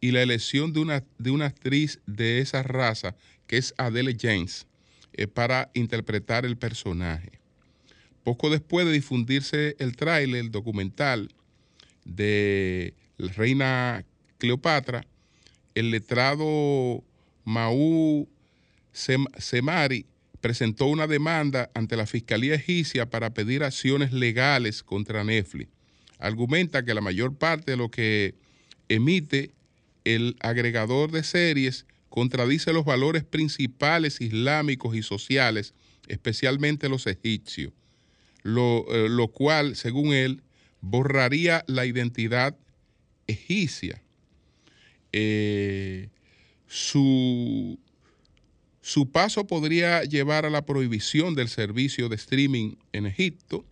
y 0.00 0.10
la 0.12 0.22
elección 0.22 0.72
de 0.72 0.80
una, 0.80 1.04
de 1.18 1.30
una 1.30 1.46
actriz 1.46 2.00
de 2.06 2.40
esa 2.40 2.62
raza, 2.62 3.16
que 3.46 3.56
es 3.56 3.74
Adele 3.78 4.16
James, 4.20 4.66
eh, 5.14 5.26
para 5.26 5.70
interpretar 5.74 6.44
el 6.44 6.56
personaje. 6.56 7.32
Poco 8.22 8.50
después 8.50 8.86
de 8.86 8.92
difundirse 8.92 9.76
el 9.78 9.96
tráiler, 9.96 10.40
el 10.40 10.50
documental 10.50 11.30
de 12.04 12.94
la 13.16 13.32
reina 13.32 14.04
Cleopatra, 14.38 15.06
el 15.74 15.90
letrado 15.90 17.02
Maú 17.44 18.28
Semari 18.96 20.06
presentó 20.40 20.86
una 20.86 21.06
demanda 21.06 21.70
ante 21.74 21.96
la 21.96 22.06
Fiscalía 22.06 22.54
Egipcia 22.54 23.10
para 23.10 23.34
pedir 23.34 23.62
acciones 23.62 24.12
legales 24.12 24.82
contra 24.82 25.22
Netflix. 25.22 25.70
Argumenta 26.18 26.84
que 26.84 26.94
la 26.94 27.02
mayor 27.02 27.36
parte 27.36 27.72
de 27.72 27.76
lo 27.76 27.90
que 27.90 28.34
emite 28.88 29.52
el 30.04 30.36
agregador 30.40 31.10
de 31.10 31.24
series 31.24 31.84
contradice 32.08 32.72
los 32.72 32.84
valores 32.84 33.24
principales 33.24 34.20
islámicos 34.20 34.96
y 34.96 35.02
sociales, 35.02 35.74
especialmente 36.08 36.88
los 36.88 37.06
egipcios, 37.06 37.72
lo, 38.42 38.86
eh, 38.88 39.28
cual, 39.32 39.76
según 39.76 40.14
él, 40.14 40.42
borraría 40.80 41.64
la 41.66 41.84
identidad 41.84 42.56
egipcia. 43.26 44.02
Eh, 45.12 46.08
su 46.66 47.78
su 48.86 49.10
paso 49.10 49.48
podría 49.48 50.04
llevar 50.04 50.46
a 50.46 50.50
la 50.50 50.64
prohibición 50.64 51.34
del 51.34 51.48
servicio 51.48 52.08
de 52.08 52.14
streaming 52.14 52.76
en 52.92 53.06
Egipto 53.06 53.64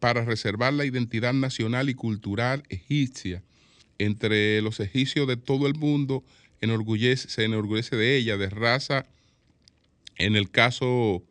para 0.00 0.22
reservar 0.22 0.74
la 0.74 0.84
identidad 0.84 1.32
nacional 1.32 1.88
y 1.88 1.94
cultural 1.94 2.62
egipcia. 2.68 3.42
Entre 3.96 4.60
los 4.60 4.78
egipcios 4.80 5.26
de 5.26 5.38
todo 5.38 5.66
el 5.66 5.76
mundo 5.76 6.22
se 6.60 7.44
enorgullece 7.44 7.96
de 7.96 8.16
ella, 8.18 8.36
de 8.36 8.50
raza, 8.50 9.06
en 10.18 10.36
el 10.36 10.50
caso 10.50 11.22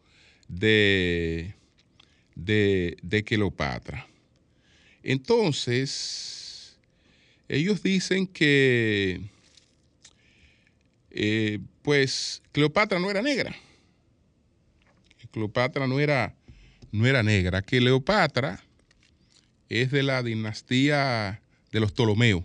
de, 0.48 1.54
de, 2.34 2.98
de 3.04 3.24
Cleopatra. 3.24 4.08
Entonces, 5.04 6.80
ellos 7.48 7.84
dicen 7.84 8.26
que 8.26 9.22
eh, 11.12 11.60
pues 11.82 12.42
Cleopatra 12.52 13.00
no 13.00 13.10
era 13.10 13.22
negra. 13.22 13.56
Cleopatra 15.32 15.88
no 15.88 16.00
era, 16.00 16.36
no 16.92 17.06
era 17.06 17.24
negra. 17.24 17.62
Cleopatra 17.62 18.64
es 19.70 19.92
de 19.92 20.04
la 20.04 20.24
dinastía 20.24 21.42
de 21.72 21.80
los 21.80 21.92
Ptolomeos. 21.92 22.44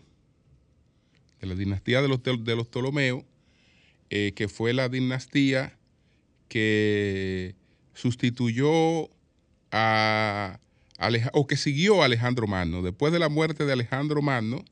De 1.40 1.46
la 1.46 1.54
dinastía 1.54 2.02
de 2.02 2.08
los, 2.08 2.22
de 2.22 2.56
los 2.56 2.68
Ptolomeos, 2.68 3.24
eh, 4.10 4.32
que 4.34 4.48
fue 4.48 4.72
la 4.72 4.88
dinastía 4.88 5.76
que 6.48 7.54
sustituyó 7.94 9.10
a, 9.70 10.60
o 11.32 11.46
que 11.46 11.56
siguió 11.56 12.02
a 12.02 12.06
Alejandro 12.06 12.46
Magno. 12.46 12.82
Después 12.82 13.12
de 13.12 13.18
la 13.18 13.28
muerte 13.28 13.64
de 13.64 13.72
Alejandro 13.72 14.22
Magno, 14.22 14.64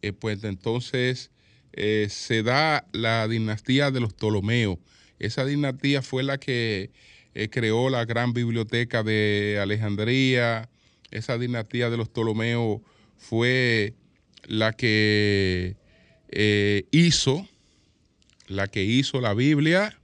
eh, 0.00 0.12
pues 0.12 0.42
entonces 0.44 1.30
eh, 1.72 2.08
se 2.10 2.42
da 2.42 2.86
la 2.92 3.26
dinastía 3.28 3.90
de 3.90 4.00
los 4.00 4.12
Ptolomeos. 4.12 4.78
Esa 5.18 5.44
dinastía 5.44 6.02
fue 6.02 6.22
la 6.22 6.38
que 6.38 6.90
eh, 7.34 7.48
creó 7.48 7.88
la 7.88 8.04
gran 8.04 8.34
biblioteca 8.34 9.02
de 9.02 9.58
Alejandría. 9.60 10.68
Esa 11.10 11.38
dinastía 11.38 11.88
de 11.88 11.96
los 11.96 12.08
Ptolomeos 12.08 12.82
fue 13.16 13.94
la 14.44 14.72
que 14.72 15.76
eh, 16.28 16.84
hizo, 16.90 17.48
la 18.48 18.68
que 18.68 18.84
hizo 18.84 19.20
la 19.20 19.32
Biblia, 19.32 19.98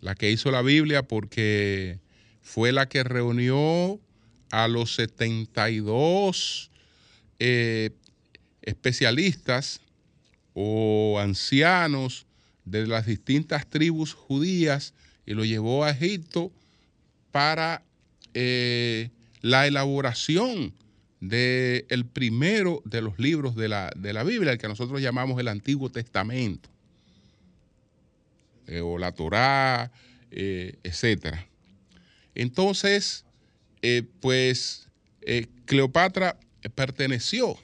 la 0.00 0.14
que 0.14 0.30
hizo 0.30 0.50
la 0.50 0.62
Biblia 0.62 1.02
porque 1.02 2.00
fue 2.42 2.72
la 2.72 2.88
que 2.88 3.04
reunió 3.04 4.00
a 4.50 4.68
los 4.68 4.94
72 4.96 6.70
especialistas 8.62 9.80
o 10.62 11.18
ancianos 11.18 12.26
de 12.66 12.86
las 12.86 13.06
distintas 13.06 13.66
tribus 13.66 14.12
judías 14.12 14.92
y 15.24 15.32
lo 15.32 15.46
llevó 15.46 15.84
a 15.84 15.90
Egipto 15.90 16.52
para 17.32 17.82
eh, 18.34 19.08
la 19.40 19.66
elaboración 19.66 20.74
del 21.20 21.86
el 21.88 22.04
primero 22.04 22.82
de 22.84 23.00
los 23.00 23.18
libros 23.18 23.56
de 23.56 23.68
la, 23.68 23.90
de 23.96 24.12
la 24.12 24.22
Biblia, 24.22 24.52
el 24.52 24.58
que 24.58 24.68
nosotros 24.68 25.00
llamamos 25.00 25.40
el 25.40 25.48
Antiguo 25.48 25.88
Testamento, 25.88 26.68
eh, 28.66 28.80
o 28.82 28.98
la 28.98 29.12
Torá, 29.12 29.90
eh, 30.30 30.76
etc. 30.82 31.36
Entonces, 32.34 33.24
pues 34.20 34.88
Cleopatra 35.64 36.38
perteneció 36.74 37.56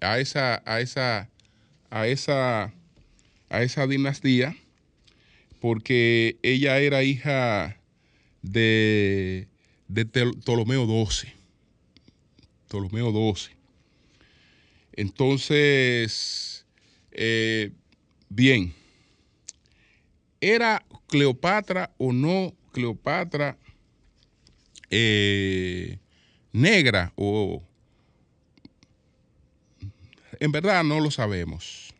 a 0.00 0.20
esa, 0.20 0.62
a 0.64 0.80
esa, 0.80 1.28
a 1.94 2.08
esa, 2.08 2.74
a 3.50 3.62
esa 3.62 3.86
dinastía 3.86 4.56
porque 5.60 6.38
ella 6.42 6.80
era 6.80 7.04
hija 7.04 7.80
de, 8.42 9.46
de 9.86 10.04
Ptolomeo 10.04 10.86
XII. 10.86 11.32
Ptolomeo 12.66 13.12
XII. 13.12 13.54
Entonces, 14.94 16.66
eh, 17.12 17.70
bien, 18.28 18.74
¿era 20.40 20.84
Cleopatra 21.06 21.94
o 21.96 22.12
no 22.12 22.56
Cleopatra 22.72 23.56
eh, 24.90 26.00
negra 26.52 27.12
o... 27.14 27.62
En 30.40 30.52
verdad 30.52 30.84
no 30.84 31.00
lo 31.00 31.10
sabemos. 31.10 31.94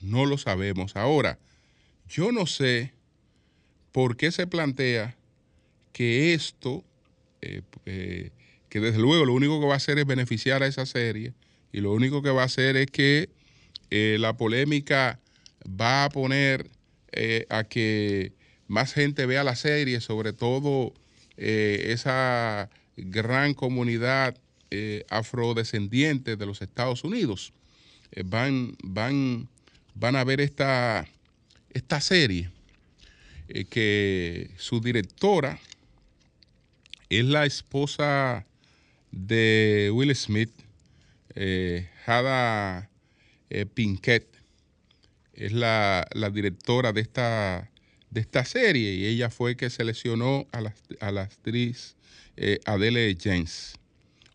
No 0.00 0.24
lo 0.24 0.38
sabemos. 0.38 0.96
Ahora, 0.96 1.38
yo 2.08 2.32
no 2.32 2.46
sé 2.46 2.92
por 3.92 4.16
qué 4.16 4.30
se 4.32 4.46
plantea 4.46 5.16
que 5.92 6.34
esto, 6.34 6.84
eh, 7.42 7.62
eh, 7.86 8.30
que 8.68 8.80
desde 8.80 8.98
luego 8.98 9.24
lo 9.24 9.34
único 9.34 9.60
que 9.60 9.66
va 9.66 9.74
a 9.74 9.78
hacer 9.78 9.98
es 9.98 10.06
beneficiar 10.06 10.62
a 10.62 10.66
esa 10.66 10.86
serie 10.86 11.34
y 11.72 11.80
lo 11.80 11.92
único 11.92 12.22
que 12.22 12.30
va 12.30 12.42
a 12.42 12.46
hacer 12.46 12.76
es 12.76 12.86
que 12.86 13.28
eh, 13.90 14.16
la 14.20 14.36
polémica 14.36 15.20
va 15.68 16.04
a 16.04 16.08
poner 16.10 16.70
a 17.48 17.64
que 17.64 18.32
más 18.68 18.92
gente 18.94 19.26
vea 19.26 19.42
la 19.42 19.56
serie, 19.56 20.00
sobre 20.00 20.32
todo 20.32 20.94
esa 21.36 22.70
gran 22.96 23.52
comunidad 23.52 24.36
eh, 24.70 25.04
afrodescendiente 25.10 26.36
de 26.36 26.46
los 26.46 26.62
Estados 26.62 27.04
Unidos. 27.04 27.52
Eh, 28.12 28.24
van, 28.26 28.76
van, 28.82 29.48
van 29.94 30.16
a 30.16 30.24
ver 30.24 30.40
esta, 30.40 31.06
esta 31.72 32.00
serie 32.00 32.50
eh, 33.48 33.64
que 33.64 34.50
su 34.56 34.80
directora 34.80 35.60
es 37.08 37.24
la 37.24 37.46
esposa 37.46 38.46
de 39.12 39.90
Will 39.92 40.14
Smith, 40.14 40.50
eh, 41.34 41.88
Pinkett, 43.74 44.26
es 45.32 45.52
la, 45.52 46.06
la 46.12 46.30
directora 46.30 46.92
de 46.92 47.00
esta, 47.00 47.70
de 48.10 48.20
esta 48.20 48.44
serie 48.44 48.94
y 48.94 49.06
ella 49.06 49.30
fue 49.30 49.56
que 49.56 49.70
seleccionó 49.70 50.46
a 50.52 50.60
la, 50.60 50.74
a 51.00 51.10
la 51.10 51.22
actriz 51.22 51.96
Adele 52.64 53.16
James. 53.20 53.79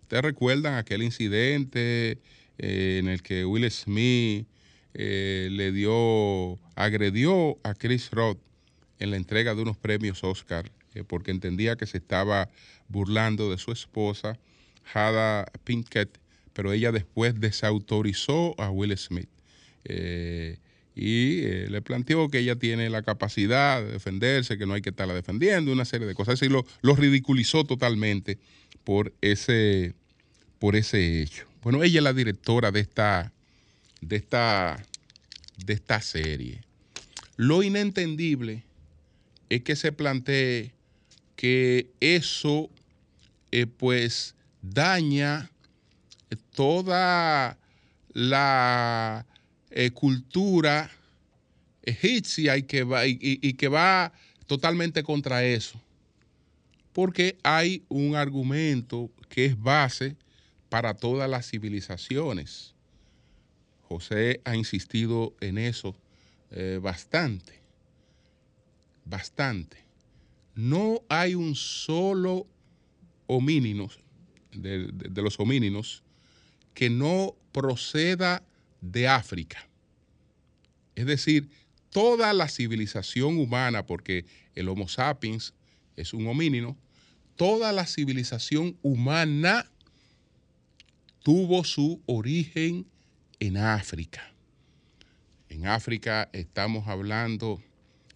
¿Ustedes 0.05 0.21
recuerdan 0.21 0.75
aquel 0.75 1.01
incidente 1.01 2.19
eh, 2.59 2.99
en 2.99 3.07
el 3.07 3.23
que 3.23 3.43
Will 3.43 3.71
Smith 3.71 4.45
eh, 4.93 5.49
le 5.51 5.71
dio, 5.71 6.59
agredió 6.75 7.57
a 7.63 7.73
Chris 7.73 8.11
Rock 8.11 8.39
en 8.99 9.09
la 9.09 9.17
entrega 9.17 9.55
de 9.55 9.63
unos 9.63 9.77
premios 9.77 10.23
Oscar 10.23 10.71
eh, 10.93 11.03
porque 11.03 11.31
entendía 11.31 11.75
que 11.75 11.87
se 11.87 11.97
estaba 11.97 12.51
burlando 12.87 13.49
de 13.49 13.57
su 13.57 13.71
esposa, 13.71 14.37
Hada 14.93 15.47
Pinkett, 15.63 16.19
pero 16.53 16.71
ella 16.71 16.91
después 16.91 17.39
desautorizó 17.39 18.53
a 18.61 18.69
Will 18.69 18.95
Smith. 18.99 19.29
Y 20.97 21.41
le 21.67 21.81
planteó 21.81 22.29
que 22.29 22.39
ella 22.39 22.55
tiene 22.55 22.91
la 22.91 23.01
capacidad 23.01 23.83
de 23.83 23.93
defenderse, 23.93 24.57
que 24.57 24.67
no 24.67 24.75
hay 24.75 24.81
que 24.81 24.91
estarla 24.91 25.15
defendiendo, 25.15 25.73
una 25.73 25.83
serie 25.83 26.07
de 26.07 26.13
cosas. 26.13 26.41
Y 26.43 26.47
lo, 26.47 26.63
lo 26.81 26.95
ridiculizó 26.95 27.65
totalmente 27.65 28.37
por 28.85 29.13
ese, 29.19 29.93
por 30.59 30.77
ese 30.77 31.21
hecho. 31.21 31.45
Bueno, 31.61 31.83
ella 31.83 31.99
es 31.99 32.03
la 32.03 32.13
directora 32.13 32.71
de 32.71 32.79
esta, 32.79 33.33
de 33.99 34.15
esta, 34.15 34.81
de 35.65 35.73
esta 35.73 35.99
serie. 35.99 36.61
Lo 37.35 37.63
inentendible 37.63 38.63
es 39.49 39.63
que 39.63 39.75
se 39.75 39.91
plantee 39.91 40.71
que 41.35 41.89
eso 41.99 42.69
eh, 43.51 43.65
pues 43.65 44.35
daña 44.61 45.51
toda 46.55 47.57
la 48.13 49.25
eh, 49.71 49.91
cultura 49.91 50.89
egipcia 51.83 52.57
y 52.57 52.63
que, 52.63 52.83
va, 52.83 53.05
y, 53.05 53.53
que 53.53 53.67
va 53.67 54.11
totalmente 54.47 55.03
contra 55.03 55.43
eso. 55.43 55.79
Porque 56.95 57.37
hay 57.43 57.83
un 57.89 58.15
argumento 58.15 59.11
que 59.27 59.43
es 59.43 59.59
base 59.61 60.15
para 60.69 60.93
todas 60.93 61.29
las 61.29 61.45
civilizaciones. 61.45 62.73
José 63.81 64.39
ha 64.45 64.55
insistido 64.55 65.35
en 65.41 65.57
eso 65.57 65.93
eh, 66.51 66.79
bastante, 66.81 67.59
bastante. 69.03 69.75
No 70.55 71.01
hay 71.09 71.35
un 71.35 71.53
solo 71.55 72.47
homínido, 73.27 73.89
de, 74.53 74.87
de- 74.87 75.21
los 75.21 75.37
homínidos, 75.37 76.01
que 76.73 76.89
no 76.89 77.35
proceda 77.51 78.41
de 78.79 79.09
África. 79.09 79.67
Es 80.95 81.05
decir, 81.07 81.49
toda 81.89 82.31
la 82.31 82.47
civilización 82.47 83.37
humana, 83.37 83.85
porque 83.85 84.23
el 84.55 84.69
Homo 84.69 84.87
sapiens 84.87 85.53
es 85.97 86.13
un 86.13 86.25
homínido, 86.27 86.77
toda 87.35 87.71
la 87.71 87.85
civilización 87.85 88.77
humana 88.81 89.69
tuvo 91.23 91.63
su 91.63 92.01
origen 92.05 92.85
en 93.39 93.57
África. 93.57 94.31
En 95.49 95.67
África 95.67 96.29
estamos 96.33 96.87
hablando 96.87 97.61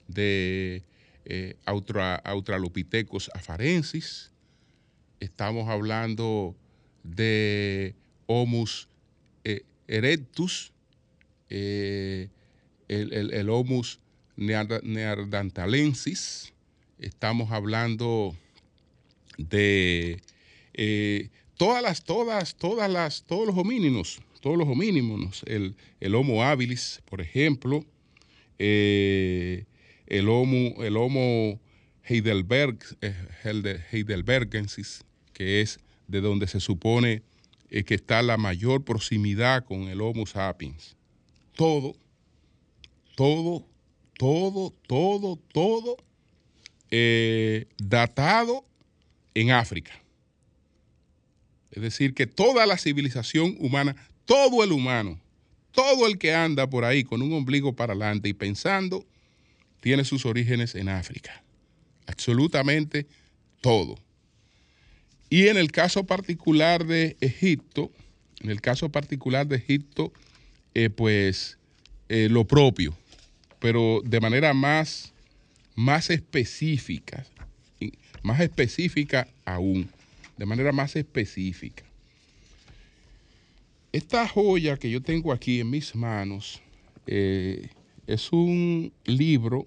de 0.07 0.83
eh, 1.25 1.55
Austra- 1.65 2.21
Australopithecus 2.23 3.29
afarensis, 3.33 4.31
estamos 5.19 5.69
hablando 5.69 6.55
de 7.03 7.95
Homus 8.25 8.87
eh, 9.43 9.63
erectus, 9.87 10.71
eh, 11.49 12.29
el, 12.87 13.49
Homus 13.49 13.99
neanderth- 14.37 14.83
neanderthalensis, 14.83 16.53
estamos 16.99 17.51
hablando 17.51 18.35
de 19.39 20.21
eh, 20.73 21.29
todas 21.57 21.81
las, 21.81 22.03
todas, 22.03 22.55
todas 22.55 22.91
las, 22.91 23.23
todos 23.23 23.47
los 23.47 23.57
homínidos, 23.57 24.19
todos 24.41 24.57
los 24.57 24.67
homínidos, 24.67 25.43
el, 25.47 25.75
el 25.99 26.15
Homo 26.15 26.43
habilis, 26.43 27.01
por 27.05 27.21
ejemplo, 27.21 27.85
eh, 28.59 29.65
el 30.07 30.27
Homo, 30.27 30.83
el 30.83 30.97
Homo 30.97 31.59
Heidelberg, 32.03 32.79
eh, 33.01 33.15
Heidelberg- 33.43 33.83
heidelbergensis, 33.91 35.03
que 35.33 35.61
es 35.61 35.79
de 36.07 36.21
donde 36.21 36.47
se 36.47 36.59
supone 36.59 37.21
que 37.69 37.93
está 37.93 38.21
la 38.23 38.37
mayor 38.37 38.83
proximidad 38.83 39.63
con 39.63 39.83
el 39.83 40.01
Homo 40.01 40.25
sapiens. 40.25 40.97
Todo, 41.55 41.95
todo, 43.15 43.65
todo, 44.17 44.73
todo, 44.87 45.37
todo 45.53 45.97
datado 47.77 48.65
en 49.41 49.51
África. 49.51 49.91
Es 51.71 51.81
decir, 51.81 52.13
que 52.13 52.27
toda 52.27 52.65
la 52.65 52.77
civilización 52.77 53.55
humana, 53.59 53.95
todo 54.25 54.63
el 54.63 54.71
humano, 54.71 55.19
todo 55.71 56.07
el 56.07 56.17
que 56.17 56.33
anda 56.33 56.69
por 56.69 56.83
ahí 56.83 57.03
con 57.03 57.21
un 57.21 57.31
ombligo 57.33 57.73
para 57.75 57.93
adelante 57.93 58.27
y 58.27 58.33
pensando, 58.33 59.05
tiene 59.81 60.03
sus 60.03 60.25
orígenes 60.25 60.75
en 60.75 60.89
África. 60.89 61.43
Absolutamente 62.07 63.05
todo. 63.61 63.97
Y 65.29 65.47
en 65.47 65.57
el 65.57 65.71
caso 65.71 66.05
particular 66.05 66.85
de 66.85 67.15
Egipto, 67.21 67.91
en 68.41 68.49
el 68.49 68.61
caso 68.61 68.89
particular 68.89 69.47
de 69.47 69.57
Egipto, 69.57 70.11
eh, 70.73 70.89
pues 70.89 71.57
eh, 72.09 72.27
lo 72.29 72.45
propio, 72.45 72.97
pero 73.59 74.01
de 74.03 74.19
manera 74.19 74.53
más, 74.53 75.13
más 75.75 76.09
específica, 76.09 77.25
más 78.23 78.39
específica 78.39 79.27
aún, 79.45 79.89
de 80.37 80.45
manera 80.45 80.71
más 80.71 80.95
específica. 80.95 81.83
Esta 83.91 84.27
joya 84.27 84.77
que 84.77 84.89
yo 84.89 85.01
tengo 85.01 85.33
aquí 85.33 85.59
en 85.59 85.69
mis 85.69 85.95
manos 85.95 86.61
eh, 87.07 87.69
es 88.05 88.31
un 88.31 88.91
libro 89.05 89.65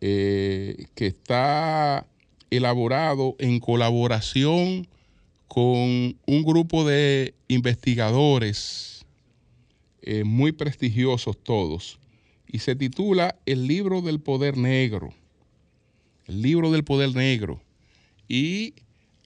eh, 0.00 0.86
que 0.94 1.06
está 1.06 2.06
elaborado 2.50 3.36
en 3.38 3.60
colaboración 3.60 4.88
con 5.46 6.16
un 6.26 6.44
grupo 6.44 6.84
de 6.84 7.34
investigadores 7.48 9.04
eh, 10.02 10.24
muy 10.24 10.52
prestigiosos 10.52 11.36
todos, 11.42 11.98
y 12.46 12.60
se 12.60 12.74
titula 12.74 13.36
El 13.46 13.66
libro 13.66 14.00
del 14.00 14.20
poder 14.20 14.56
negro. 14.56 15.12
Libro 16.30 16.70
del 16.70 16.84
poder 16.84 17.14
negro. 17.14 17.60
Y 18.28 18.74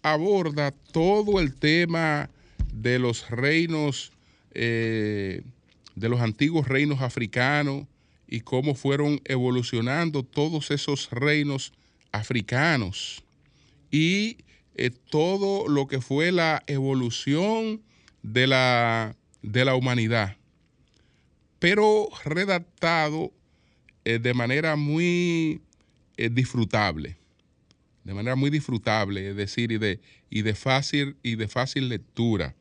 aborda 0.02 0.72
todo 0.92 1.40
el 1.40 1.54
tema 1.54 2.30
de 2.72 2.98
los 2.98 3.30
reinos, 3.30 4.12
eh, 4.52 5.42
de 5.94 6.08
los 6.08 6.20
antiguos 6.20 6.68
reinos 6.68 7.00
africanos 7.00 7.86
y 8.26 8.40
cómo 8.40 8.74
fueron 8.74 9.20
evolucionando 9.24 10.22
todos 10.22 10.70
esos 10.70 11.10
reinos 11.10 11.72
africanos. 12.12 13.22
Y 13.90 14.38
eh, 14.76 14.90
todo 14.90 15.68
lo 15.68 15.86
que 15.86 16.00
fue 16.00 16.32
la 16.32 16.62
evolución 16.66 17.80
de 18.22 18.46
la, 18.46 19.14
de 19.42 19.64
la 19.64 19.76
humanidad, 19.76 20.36
pero 21.58 22.08
redactado 22.24 23.32
eh, 24.04 24.18
de 24.18 24.34
manera 24.34 24.76
muy 24.76 25.60
eh, 26.16 26.30
disfrutable, 26.30 27.16
de 28.04 28.14
manera 28.14 28.36
muy 28.36 28.50
disfrutable, 28.50 29.30
es 29.30 29.36
decir, 29.36 29.72
y 29.72 29.78
de, 29.78 30.00
y 30.30 30.42
de, 30.42 30.54
fácil, 30.54 31.16
y 31.22 31.36
de 31.36 31.48
fácil 31.48 31.88
lectura. 31.88 32.54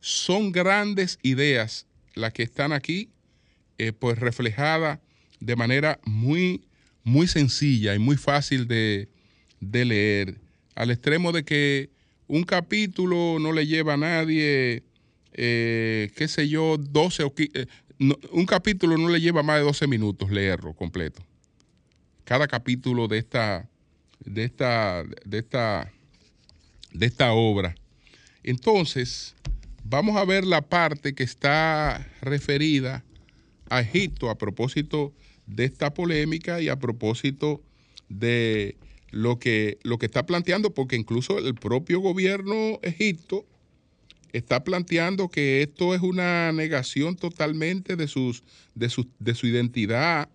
Son 0.00 0.52
grandes 0.52 1.18
ideas 1.22 1.86
las 2.14 2.32
que 2.32 2.42
están 2.42 2.72
aquí, 2.72 3.10
pues 3.98 4.18
reflejadas 4.18 4.98
de 5.40 5.56
manera 5.56 5.98
muy, 6.04 6.62
muy 7.02 7.26
sencilla 7.26 7.94
y 7.94 7.98
muy 7.98 8.16
fácil 8.18 8.68
de, 8.68 9.08
de 9.60 9.84
leer 9.84 10.40
al 10.74 10.90
extremo 10.90 11.32
de 11.32 11.44
que 11.44 11.90
un 12.26 12.44
capítulo 12.44 13.38
no 13.38 13.52
le 13.52 13.66
lleva 13.66 13.94
a 13.94 13.96
nadie, 13.96 14.82
eh, 15.32 16.10
qué 16.16 16.28
sé 16.28 16.48
yo, 16.48 16.76
12 16.78 17.24
o 17.24 17.34
eh, 17.36 17.66
un 18.32 18.46
capítulo 18.46 18.96
no 18.96 19.08
le 19.08 19.20
lleva 19.20 19.42
más 19.42 19.58
de 19.58 19.64
12 19.64 19.86
minutos 19.86 20.30
leerlo 20.30 20.72
completo. 20.74 21.22
Cada 22.30 22.46
capítulo 22.46 23.08
de 23.08 23.18
esta, 23.18 23.68
de 24.24 24.44
esta, 24.44 25.02
de 25.24 25.38
esta, 25.38 25.92
de 26.92 27.06
esta 27.06 27.32
obra. 27.32 27.74
Entonces, 28.44 29.34
vamos 29.82 30.16
a 30.16 30.24
ver 30.24 30.44
la 30.44 30.62
parte 30.62 31.16
que 31.16 31.24
está 31.24 32.08
referida 32.20 33.02
a 33.68 33.80
Egipto 33.80 34.30
a 34.30 34.38
propósito 34.38 35.12
de 35.48 35.64
esta 35.64 35.92
polémica 35.92 36.60
y 36.60 36.68
a 36.68 36.78
propósito 36.78 37.64
de 38.08 38.76
lo 39.10 39.40
que, 39.40 39.80
lo 39.82 39.98
que 39.98 40.06
está 40.06 40.24
planteando, 40.24 40.72
porque 40.72 40.94
incluso 40.94 41.36
el 41.36 41.56
propio 41.56 41.98
gobierno 41.98 42.78
egipto 42.82 43.44
está 44.32 44.62
planteando 44.62 45.30
que 45.30 45.62
esto 45.62 45.96
es 45.96 46.00
una 46.00 46.52
negación 46.52 47.16
totalmente 47.16 47.96
de, 47.96 48.06
sus, 48.06 48.44
de, 48.76 48.88
su, 48.88 49.08
de 49.18 49.34
su 49.34 49.48
identidad, 49.48 50.28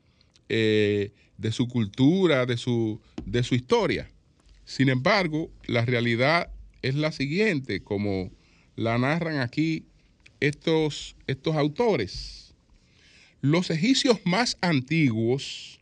eh, 0.49 1.13
de 1.37 1.51
su 1.51 1.67
cultura, 1.67 2.45
de 2.45 2.57
su, 2.57 3.01
de 3.25 3.43
su 3.43 3.55
historia. 3.55 4.09
Sin 4.65 4.89
embargo, 4.89 5.51
la 5.67 5.85
realidad 5.85 6.51
es 6.81 6.95
la 6.95 7.11
siguiente, 7.11 7.81
como 7.81 8.31
la 8.75 8.97
narran 8.97 9.39
aquí 9.39 9.85
estos, 10.39 11.15
estos 11.27 11.55
autores. 11.55 12.53
Los 13.41 13.69
egipcios 13.69 14.19
más 14.25 14.57
antiguos 14.61 15.79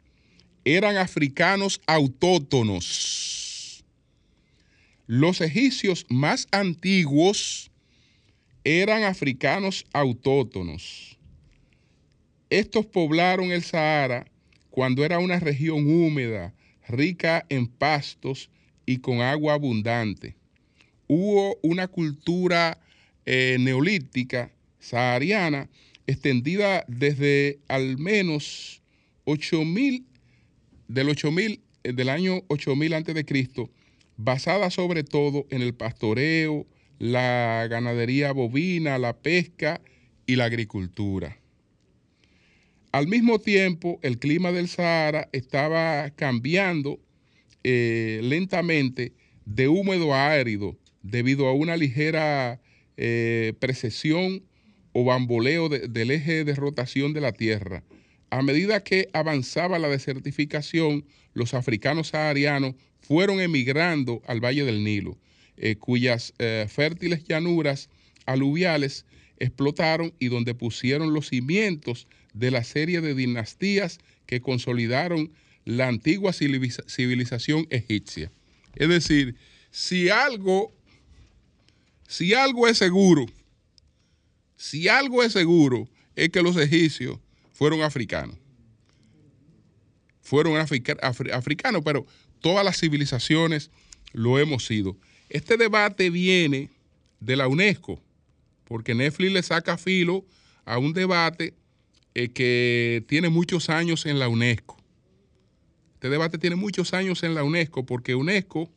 eran 0.66 0.98
africanos 0.98 1.82
autóctonos. 1.88 3.84
Los 5.08 5.42
egipcios 5.42 6.06
más 6.10 6.48
antiguos 6.52 7.72
eran 8.63 9.04
africanos 9.04 9.86
autóctonos. 9.94 11.18
Estos 12.50 12.86
poblaron 12.86 13.52
el 13.52 13.63
Sahara 13.63 14.26
cuando 14.73 15.05
era 15.05 15.19
una 15.19 15.39
región 15.39 15.86
húmeda, 15.86 16.51
rica 16.88 17.45
en 17.49 17.67
pastos 17.67 18.49
y 18.88 18.97
con 18.97 19.21
agua 19.21 19.53
abundante. 19.53 20.36
Hubo 21.07 21.59
una 21.62 21.88
cultura 21.88 22.79
eh, 23.27 23.57
neolítica 23.59 24.51
sahariana 24.79 25.69
extendida 26.07 26.86
desde 26.88 27.59
al 27.67 27.99
menos 27.99 28.81
8000 29.25 30.07
del 30.88 31.09
8000 31.09 31.62
eh, 31.83 31.93
del 31.93 32.09
año 32.09 32.41
8000 32.47 32.93
antes 32.95 33.13
de 33.13 33.25
Cristo, 33.25 33.69
basada 34.17 34.71
sobre 34.71 35.03
todo 35.03 35.45
en 35.51 35.62
el 35.62 35.75
pastoreo, 35.75 36.65
la 36.97 37.67
ganadería 37.69 38.31
bovina, 38.31 38.97
la 38.97 39.15
pesca 39.15 39.81
y 40.25 40.36
la 40.36 40.45
agricultura. 40.45 41.42
Al 42.93 43.08
mismo 43.08 43.39
tiempo, 43.39 43.99
el 44.03 44.19
clima 44.19 44.51
del 44.51 44.67
Sahara 44.67 45.27
estaba 45.32 46.12
cambiando 46.12 46.99
eh, 47.63 48.19
lentamente 48.21 49.13
de 49.45 49.67
húmedo 49.67 50.13
a 50.13 50.32
árido 50.32 50.77
debido 51.01 51.47
a 51.47 51.53
una 51.53 51.75
ligera 51.75 52.62
eh, 52.97 53.53
precesión 53.60 54.43
o 54.91 55.03
bamboleo 55.06 55.69
del 55.69 56.12
eje 56.12 56.43
de 56.43 56.53
rotación 56.53 57.13
de 57.13 57.21
la 57.21 57.32
Tierra. 57.32 57.84
A 58.29 58.43
medida 58.43 58.84
que 58.84 59.10
avanzaba 59.13 59.79
la 59.79 59.89
desertificación, 59.89 61.03
los 61.34 61.56
africanos 61.56 62.10
saharianos 62.10 62.75
fueron 62.99 63.41
emigrando 63.41 64.21
al 64.27 64.39
Valle 64.39 64.65
del 64.65 64.84
Nilo, 64.84 65.17
eh, 65.58 65.77
cuyas 65.77 66.32
fértiles 66.67 67.23
llanuras 67.23 67.89
aluviales 68.27 69.08
explotaron 69.39 70.13
y 70.19 70.27
donde 70.27 70.53
pusieron 70.53 71.12
los 71.12 71.29
cimientos 71.29 72.08
de 72.34 72.52
la 72.52 72.63
serie 72.63 73.02
de 73.02 73.15
dinastías 73.15 74.00
que 74.26 74.41
consolidaron 74.41 75.32
la 75.65 75.88
antigua 75.88 76.34
civilización 76.34 77.67
egipcia. 77.69 78.32
Es 78.76 78.89
decir, 78.89 79.36
si 79.72 80.10
algo, 80.10 80.74
si 82.08 82.34
algo 82.34 82.67
es 82.67 82.78
seguro, 82.78 83.26
si 84.56 84.88
algo 84.88 85.24
es 85.24 85.34
seguro, 85.34 85.88
es 86.15 86.30
que 86.30 86.41
los 86.41 86.58
egipcios 86.58 87.19
fueron 87.54 87.82
africanos. 87.82 88.38
Fueron 90.22 90.58
africanos, 90.58 91.82
pero 91.84 92.06
todas 92.39 92.63
las 92.63 92.80
civilizaciones 92.80 93.72
lo 94.13 94.39
hemos 94.39 94.65
sido. 94.65 94.98
Este 95.30 95.58
debate 95.58 96.10
viene 96.10 96.69
de 97.19 97.36
la 97.36 97.48
UNESCO, 97.48 98.02
porque 98.65 98.96
Netflix 98.96 99.32
le 99.32 99.43
saca 99.43 99.78
filo 99.78 100.26
a 100.65 100.78
un 100.78 100.93
debate 100.93 101.54
eh, 102.15 102.30
que 102.30 103.04
tiene 103.08 103.30
muchos 103.30 103.69
años 103.69 104.06
en 104.06 104.19
la 104.19 104.28
UNESCO. 104.28 104.78
Este 105.95 106.10
debate 106.10 106.38
tiene 106.38 106.56
muchos 106.56 106.93
años 106.93 107.23
en 107.23 107.34
la 107.34 107.43
UNESCO 107.43 107.86
porque 107.86 108.15
UNESCO 108.15 108.69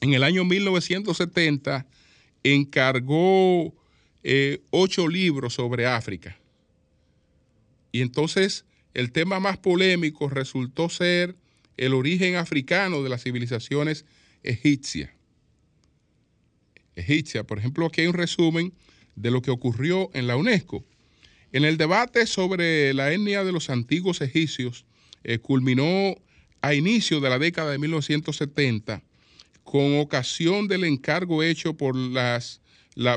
en 0.00 0.14
el 0.14 0.22
año 0.22 0.44
1970 0.44 1.86
encargó 2.42 3.74
eh, 4.22 4.62
ocho 4.70 5.08
libros 5.08 5.54
sobre 5.54 5.86
África. 5.86 6.38
Y 7.92 8.00
entonces 8.00 8.64
el 8.94 9.12
tema 9.12 9.40
más 9.40 9.58
polémico 9.58 10.28
resultó 10.28 10.88
ser 10.88 11.36
el 11.76 11.94
origen 11.94 12.36
africano 12.36 13.02
de 13.02 13.08
las 13.08 13.22
civilizaciones 13.22 14.04
egipcias. 14.42 15.10
Egipcia, 16.94 17.44
por 17.44 17.58
ejemplo, 17.58 17.86
aquí 17.86 18.02
hay 18.02 18.06
un 18.06 18.14
resumen 18.14 18.72
de 19.16 19.30
lo 19.30 19.42
que 19.42 19.50
ocurrió 19.50 20.10
en 20.14 20.26
la 20.26 20.36
UNESCO. 20.36 20.84
En 21.52 21.64
el 21.64 21.76
debate 21.76 22.26
sobre 22.26 22.94
la 22.94 23.12
etnia 23.12 23.42
de 23.42 23.52
los 23.52 23.70
antiguos 23.70 24.20
egipcios, 24.20 24.84
eh, 25.24 25.38
culminó 25.38 26.14
a 26.62 26.74
inicio 26.74 27.20
de 27.20 27.28
la 27.28 27.38
década 27.38 27.72
de 27.72 27.78
1970 27.78 29.02
con 29.64 29.98
ocasión 29.98 30.68
del 30.68 30.84
encargo 30.84 31.42
hecho 31.42 31.74
por 31.74 31.96
las 31.96 32.60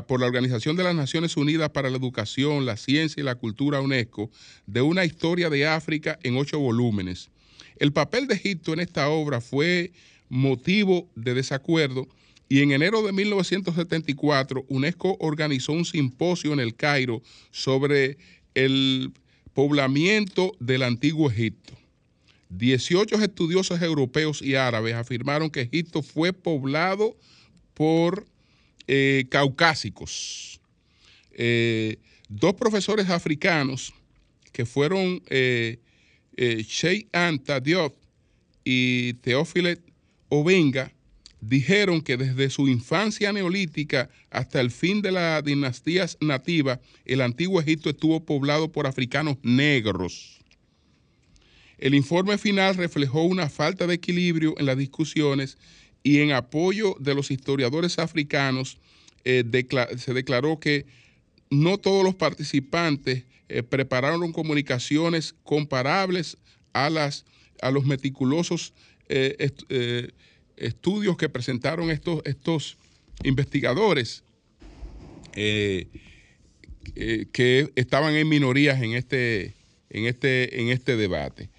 por 0.06 0.20
la 0.20 0.26
Organización 0.26 0.76
de 0.76 0.84
las 0.84 0.94
Naciones 0.94 1.36
Unidas 1.36 1.68
para 1.70 1.90
la 1.90 1.96
Educación, 1.96 2.64
la 2.64 2.76
Ciencia 2.76 3.20
y 3.20 3.24
la 3.24 3.34
Cultura 3.34 3.80
UNESCO 3.80 4.30
de 4.66 4.80
una 4.80 5.04
historia 5.04 5.50
de 5.50 5.66
África 5.66 6.18
en 6.22 6.36
ocho 6.36 6.58
volúmenes. 6.58 7.30
El 7.76 7.92
papel 7.92 8.26
de 8.26 8.34
Egipto 8.34 8.72
en 8.72 8.80
esta 8.80 9.08
obra 9.08 9.40
fue 9.40 9.92
motivo 10.28 11.10
de 11.16 11.34
desacuerdo 11.34 12.08
y 12.48 12.60
en 12.60 12.72
enero 12.72 13.02
de 13.02 13.12
1974 13.12 14.64
UNESCO 14.68 15.16
organizó 15.20 15.72
un 15.72 15.84
simposio 15.84 16.52
en 16.52 16.60
el 16.60 16.74
Cairo 16.74 17.22
sobre 17.50 18.18
el 18.54 19.12
poblamiento 19.54 20.52
del 20.60 20.82
antiguo 20.82 21.30
Egipto. 21.30 21.74
18 22.50 23.16
estudiosos 23.16 23.80
europeos 23.82 24.42
y 24.42 24.54
árabes 24.54 24.94
afirmaron 24.94 25.50
que 25.50 25.62
Egipto 25.62 26.02
fue 26.02 26.32
poblado 26.32 27.16
por 27.72 28.26
eh, 28.86 29.24
caucásicos. 29.30 30.60
Eh, 31.32 31.96
dos 32.28 32.54
profesores 32.54 33.08
africanos 33.08 33.92
que 34.52 34.66
fueron 34.66 35.22
eh, 35.28 35.78
eh 36.36 37.06
Anta 37.12 37.58
Diop 37.60 37.94
y 38.64 39.14
Teófile 39.14 39.80
Ovenga 40.28 40.92
dijeron 41.48 42.00
que 42.00 42.16
desde 42.16 42.50
su 42.50 42.68
infancia 42.68 43.32
neolítica 43.32 44.08
hasta 44.30 44.60
el 44.60 44.70
fin 44.70 45.02
de 45.02 45.12
las 45.12 45.44
dinastías 45.44 46.16
nativas, 46.20 46.80
el 47.04 47.20
antiguo 47.20 47.60
Egipto 47.60 47.90
estuvo 47.90 48.24
poblado 48.24 48.72
por 48.72 48.86
africanos 48.86 49.36
negros. 49.42 50.40
El 51.78 51.94
informe 51.94 52.38
final 52.38 52.76
reflejó 52.76 53.24
una 53.24 53.50
falta 53.50 53.86
de 53.86 53.94
equilibrio 53.94 54.54
en 54.58 54.66
las 54.66 54.78
discusiones 54.78 55.58
y 56.02 56.20
en 56.20 56.32
apoyo 56.32 56.96
de 56.98 57.14
los 57.14 57.30
historiadores 57.30 57.98
africanos 57.98 58.78
eh, 59.24 59.44
se 59.98 60.14
declaró 60.14 60.60
que 60.60 60.86
no 61.50 61.78
todos 61.78 62.04
los 62.04 62.14
participantes 62.14 63.24
eh, 63.48 63.62
prepararon 63.62 64.32
comunicaciones 64.32 65.34
comparables 65.42 66.38
a, 66.72 66.90
las, 66.90 67.24
a 67.60 67.70
los 67.70 67.84
meticulosos 67.84 68.72
eh, 69.08 70.10
estudios 70.56 71.16
que 71.16 71.28
presentaron 71.28 71.90
estos, 71.90 72.22
estos 72.24 72.76
investigadores 73.22 74.22
que 75.32 75.88
estaban 77.74 78.14
en 78.14 78.28
minorías 78.28 78.80
en 78.80 78.94
este, 78.94 79.54
en 79.90 80.06
este, 80.06 80.60
en 80.60 80.68
este 80.68 80.96
debate. 80.96 81.50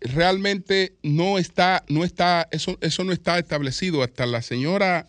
realmente 0.00 0.92
no 1.02 1.38
está, 1.38 1.84
no 1.88 2.04
está, 2.04 2.48
eso, 2.50 2.76
eso 2.80 3.04
no 3.04 3.12
está 3.12 3.38
establecido. 3.38 4.02
Hasta 4.02 4.26
la 4.26 4.42
señora 4.42 5.08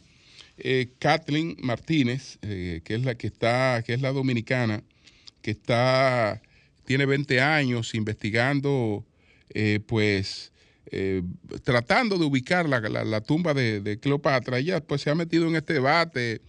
eh, 0.64 0.90
Kathleen 1.00 1.58
Martínez, 1.60 2.38
eh, 2.44 2.82
que 2.84 2.94
es 2.94 3.04
la 3.04 3.16
que 3.16 3.26
está, 3.28 3.84
que 3.84 3.94
es 3.94 4.02
la 4.02 4.12
dominicana, 4.12 4.84
que 5.42 5.50
está, 5.50 6.40
tiene 6.86 7.08
20 7.08 7.42
años 7.42 7.96
investigando, 7.96 9.04
eh, 9.56 9.80
pues, 9.88 10.51
eh, 10.88 11.24
tratando 11.64 12.18
de 12.18 12.26
ubicar 12.26 12.68
la, 12.68 13.22
tumba 13.22 13.54
de, 13.54 14.00
Cleopatra. 14.02 14.60
Ella, 14.60 14.82
pues, 14.82 15.02
se 15.02 15.10
ha 15.10 15.16
metido 15.16 15.48
en 15.48 15.56
este 15.56 15.74
debate 15.74 16.42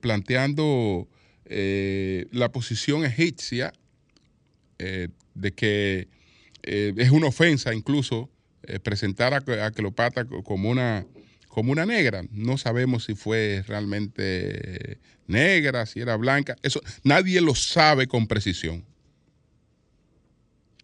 planteando 0.00 1.08
la 1.46 2.50
posición 2.50 3.04
egipcia 3.04 3.72
de 4.76 5.52
que 5.52 6.08
es 6.62 7.10
una 7.10 7.28
ofensa 7.28 7.72
incluso 7.72 8.28
presentar 8.82 9.32
a 9.34 9.70
Cleopatra 9.70 10.24
como 10.24 10.68
una 10.68 11.06
como 11.58 11.72
una 11.72 11.86
negra. 11.86 12.22
No 12.30 12.56
sabemos 12.56 13.04
si 13.04 13.14
fue 13.14 13.64
realmente 13.66 14.98
negra, 15.26 15.86
si 15.86 15.98
era 15.98 16.16
blanca. 16.16 16.56
Eso 16.62 16.80
nadie 17.02 17.40
lo 17.40 17.54
sabe 17.54 18.06
con 18.06 18.28
precisión. 18.28 18.84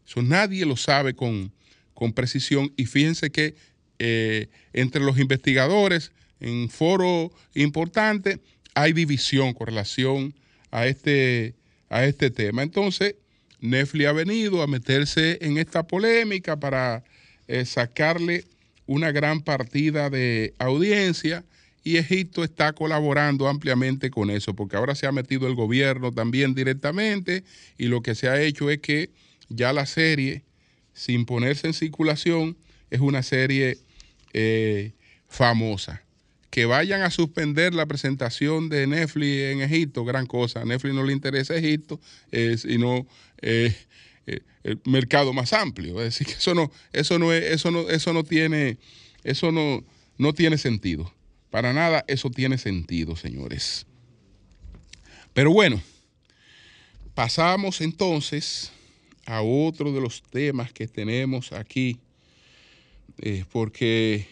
Eso 0.05 0.21
nadie 0.23 0.67
lo 0.67 0.77
sabe 0.77 1.15
con, 1.15 1.53
con 1.95 2.13
precisión. 2.13 2.73
Y 2.77 2.87
fíjense 2.87 3.31
que 3.31 3.55
eh, 3.99 4.49
entre 4.73 5.03
los 5.03 5.19
investigadores 5.19 6.13
en 6.41 6.69
foro 6.69 7.33
importante 7.55 8.41
hay 8.75 8.93
división 8.93 9.55
con 9.55 9.69
relación 9.69 10.35
a 10.71 10.87
este, 10.87 11.55
a 11.89 12.05
este 12.05 12.31
tema. 12.31 12.63
Entonces, 12.63 13.15
Netflix 13.61 14.07
ha 14.07 14.13
venido 14.13 14.63
a 14.63 14.67
meterse 14.67 15.39
en 15.41 15.57
esta 15.57 15.87
polémica 15.87 16.59
para 16.59 17.05
eh, 17.49 17.65
sacarle 17.65 18.45
una 18.87 19.13
gran 19.13 19.41
partida 19.43 20.11
de 20.11 20.55
audiencia 20.59 21.45
y 21.83 21.99
Egipto 21.99 22.45
está 22.45 22.73
colaborando 22.73 23.47
ampliamente 23.47 24.11
con 24.11 24.31
eso, 24.31 24.55
porque 24.55 24.77
ahora 24.77 24.95
se 24.95 25.07
ha 25.07 25.13
metido 25.13 25.47
el 25.47 25.55
gobierno 25.55 26.13
también 26.13 26.55
directamente 26.55 27.45
y 27.79 27.87
lo 27.87 28.03
que 28.03 28.15
se 28.15 28.29
ha 28.29 28.41
hecho 28.41 28.71
es 28.71 28.81
que 28.81 29.11
ya 29.49 29.73
la 29.73 29.85
serie, 29.85 30.43
sin 30.95 31.27
ponerse 31.27 31.67
en 31.67 31.75
circulación, 31.75 32.57
es 32.91 33.01
una 33.01 33.23
serie 33.23 33.79
eh, 34.33 34.93
famosa. 35.29 36.03
Que 36.51 36.67
vayan 36.67 37.03
a 37.03 37.11
suspender 37.11 37.75
la 37.75 37.87
presentación 37.87 38.69
de 38.69 38.87
Netflix 38.87 39.53
en 39.53 39.61
Egipto, 39.61 40.05
gran 40.05 40.27
cosa. 40.27 40.61
A 40.61 40.65
Netflix 40.65 40.95
no 40.95 41.03
le 41.03 41.13
interesa 41.13 41.57
Egipto, 41.57 42.01
sino 42.31 43.09
eh, 43.43 43.75
eh, 44.27 44.41
el 44.63 44.81
mercado 44.85 45.33
más 45.33 45.53
amplio. 45.53 46.01
Es 46.01 46.05
decir, 46.05 46.29
que 46.29 46.35
eso 46.35 46.55
no, 46.55 46.71
eso 46.93 47.19
no, 47.19 47.33
eso 47.33 47.71
no, 47.73 47.91
eso 47.91 48.13
no 48.13 48.23
tiene, 48.23 48.79
eso 49.25 49.51
no, 49.51 49.85
no 50.17 50.33
tiene 50.33 50.57
sentido. 50.57 51.13
Para 51.51 51.73
nada 51.73 52.05
eso 52.09 52.31
tiene 52.31 52.57
sentido, 52.57 53.17
señores. 53.17 53.87
Pero 55.33 55.53
bueno, 55.53 55.83
pasamos 57.15 57.81
entonces 57.81 58.71
a 59.27 59.43
otro 59.43 59.93
de 59.93 60.01
los 60.01 60.23
temas 60.23 60.73
que 60.73 60.87
tenemos 60.87 61.53
aquí, 61.53 61.99
eh, 63.19 63.45
porque 63.51 64.27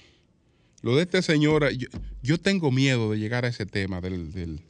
lo 0.82 0.96
de 0.96 1.02
esta 1.02 1.22
señora, 1.22 1.68
yo, 2.22 2.38
tengo 2.38 2.70
miedo 2.70 3.10
de 3.12 3.18
llegar 3.18 3.44
a 3.44 3.48
ese 3.48 3.66
tema 3.66 4.00
del, 4.00 4.60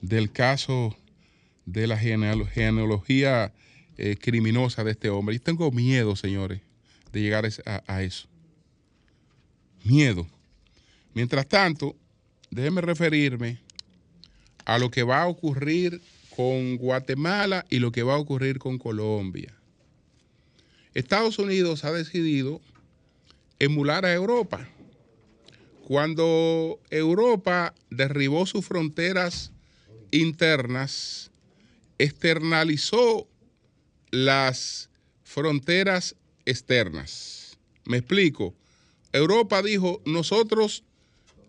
del 0.00 0.32
caso 0.32 0.96
de 1.66 1.86
la 1.86 1.96
genealogía 1.96 3.52
eh, 3.98 4.16
criminosa 4.16 4.84
de 4.84 4.92
este 4.92 5.10
hombre. 5.10 5.36
Yo 5.36 5.42
tengo 5.42 5.70
miedo, 5.70 6.16
señores, 6.16 6.60
de 7.12 7.20
llegar 7.20 7.48
a, 7.86 8.02
eso. 8.02 8.26
Miedo. 9.84 10.26
Mientras 11.14 11.46
tanto, 11.46 11.94
déjenme 12.50 12.80
referirme 12.80 13.58
a 14.64 14.78
lo 14.78 14.90
que 14.90 15.02
va 15.02 15.22
a 15.22 15.28
ocurrir 15.28 16.00
con 16.34 16.76
Guatemala 16.78 17.66
y 17.68 17.78
lo 17.78 17.92
que 17.92 18.02
va 18.02 18.14
a 18.14 18.18
ocurrir 18.18 18.58
con 18.58 18.78
Colombia. 18.78 19.54
Estados 20.94 21.38
Unidos 21.38 21.84
ha 21.84 21.92
decidido 21.92 22.60
emular 23.58 24.04
a 24.04 24.12
Europa. 24.12 24.68
Cuando 25.84 26.80
Europa 26.90 27.74
derribó 27.90 28.46
sus 28.46 28.66
fronteras 28.66 29.52
internas, 30.10 31.30
externalizó 31.98 33.26
las 34.10 34.90
fronteras 35.24 36.16
externas. 36.44 37.58
Me 37.84 37.98
explico. 37.98 38.54
Europa 39.12 39.62
dijo, 39.62 40.00
nosotros 40.04 40.84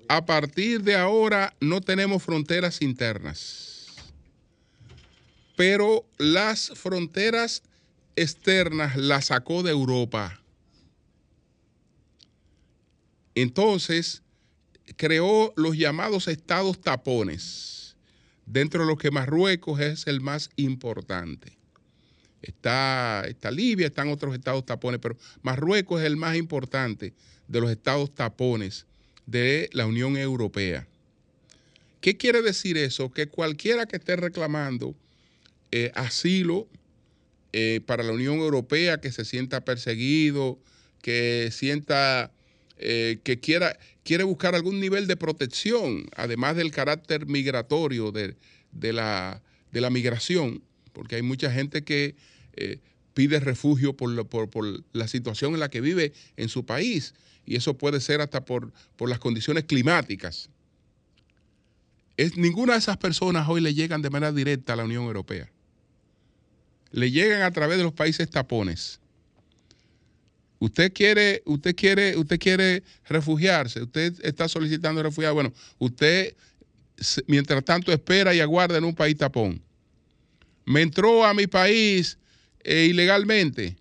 a 0.08 0.26
partir 0.26 0.84
de 0.84 0.96
ahora 0.96 1.56
no 1.60 1.82
tenemos 1.82 2.24
fronteras 2.24 2.82
internas, 2.82 3.88
pero 5.56 6.06
las 6.18 6.72
fronteras 6.76 7.64
externas 8.16 8.96
las 8.96 9.26
sacó 9.26 9.64
de 9.64 9.72
Europa. 9.72 10.40
Entonces, 13.36 14.22
creó 14.96 15.54
los 15.56 15.76
llamados 15.78 16.28
estados 16.28 16.80
tapones, 16.82 17.96
dentro 18.46 18.82
de 18.82 18.88
los 18.88 18.98
que 18.98 19.12
Marruecos 19.12 19.80
es 19.80 20.08
el 20.08 20.22
más 20.22 20.50
importante 20.56 21.58
está, 22.44 23.24
está 23.28 23.50
Libia, 23.50 23.88
están 23.88 24.10
otros 24.10 24.36
estados 24.36 24.66
tapones, 24.66 25.00
pero 25.02 25.18
Marruecos 25.42 26.02
es 26.02 26.08
el 26.08 26.18
más 26.18 26.36
importante 26.36 27.14
de 27.48 27.62
los 27.62 27.72
estados 27.72 28.14
tapones 28.14 28.86
de 29.26 29.70
la 29.74 29.88
Unión 29.88 30.18
Europea. 30.18 30.86
¿Qué 32.02 32.18
quiere 32.18 32.42
decir 32.42 32.78
eso? 32.78 33.12
Que 33.12 33.28
cualquiera 33.28 33.86
que 33.86 33.96
esté 33.96 34.18
reclamando 34.18 34.94
eh, 35.72 35.92
asilo 35.96 36.68
eh, 37.54 37.82
para 37.86 38.04
la 38.04 38.12
Unión 38.12 38.40
Europea, 38.40 39.00
que 39.00 39.12
se 39.12 39.26
sienta 39.26 39.64
perseguido, 39.64 40.60
que 41.02 41.50
sienta 41.52 42.32
eh, 42.78 43.20
que 43.24 43.40
quiera, 43.40 43.78
quiere 44.04 44.24
buscar 44.24 44.56
algún 44.56 44.80
nivel 44.80 45.08
de 45.08 45.16
protección, 45.16 46.10
además 46.16 46.56
del 46.56 46.72
carácter 46.72 47.28
migratorio 47.28 48.12
de, 48.12 48.36
la, 48.94 49.42
de 49.72 49.82
la 49.82 49.90
migración, 49.90 50.64
porque 50.92 51.16
hay 51.16 51.22
mucha 51.22 51.52
gente 51.52 51.84
que 51.84 52.16
eh, 52.56 52.80
pide 53.14 53.40
refugio 53.40 53.96
por, 53.96 54.10
la 54.92 55.08
situación 55.08 55.54
en 55.54 55.60
la 55.60 55.70
que 55.70 55.82
vive 55.82 56.14
en 56.36 56.50
su 56.50 56.66
país 56.66 57.14
y 57.46 57.56
eso 57.56 57.78
puede 57.78 58.02
ser 58.02 58.22
hasta 58.22 58.44
por, 58.44 58.74
las 59.00 59.20
condiciones 59.20 59.66
climáticas. 59.66 60.50
Ninguna 62.36 62.74
de 62.74 62.80
esas 62.80 62.98
personas 62.98 63.48
hoy 63.48 63.62
le 63.62 63.74
llegan 63.74 64.02
de 64.02 64.10
manera 64.10 64.32
directa 64.32 64.74
a 64.74 64.76
la 64.76 64.86
Unión 64.86 65.04
Europea. 65.06 65.52
Le 66.94 67.12
llegan 67.12 67.42
a 67.42 67.52
través 67.52 67.78
de 67.78 67.84
los 67.84 67.92
países 67.92 68.30
tapones. 68.30 69.02
Usted 70.60 70.94
quiere, 70.94 71.42
usted 71.46 71.76
quiere, 71.76 72.16
usted 72.16 72.40
quiere 72.40 72.84
refugiarse, 73.10 73.82
usted 73.82 74.14
está 74.24 74.48
solicitando 74.48 75.04
refugiar. 75.04 75.34
Bueno, 75.34 75.52
usted 75.80 76.34
mientras 77.28 77.66
tanto 77.66 77.92
espera 77.92 78.34
y 78.34 78.40
aguarda 78.40 78.78
en 78.78 78.84
un 78.84 78.96
país 78.96 79.18
tapón. 79.18 79.62
Me 80.66 80.82
entró 80.82 81.26
a 81.26 81.34
mi 81.34 81.48
país 81.48 82.18
eh, 82.64 82.88
ilegalmente 82.90 83.76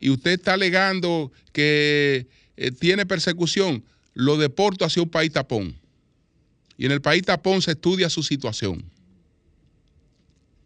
y 0.00 0.10
usted 0.10 0.32
está 0.32 0.54
alegando 0.54 1.30
que 1.52 2.26
eh, 2.56 2.70
tiene 2.70 3.06
persecución, 3.06 3.84
lo 4.14 4.36
deporto 4.36 4.84
hacia 4.84 5.02
un 5.02 5.10
país 5.10 5.32
tapón. 5.32 5.76
Y 6.78 6.86
en 6.86 6.92
el 6.92 7.02
país 7.02 7.24
tapón 7.24 7.60
se 7.60 7.72
estudia 7.72 8.08
su 8.08 8.22
situación. 8.22 8.82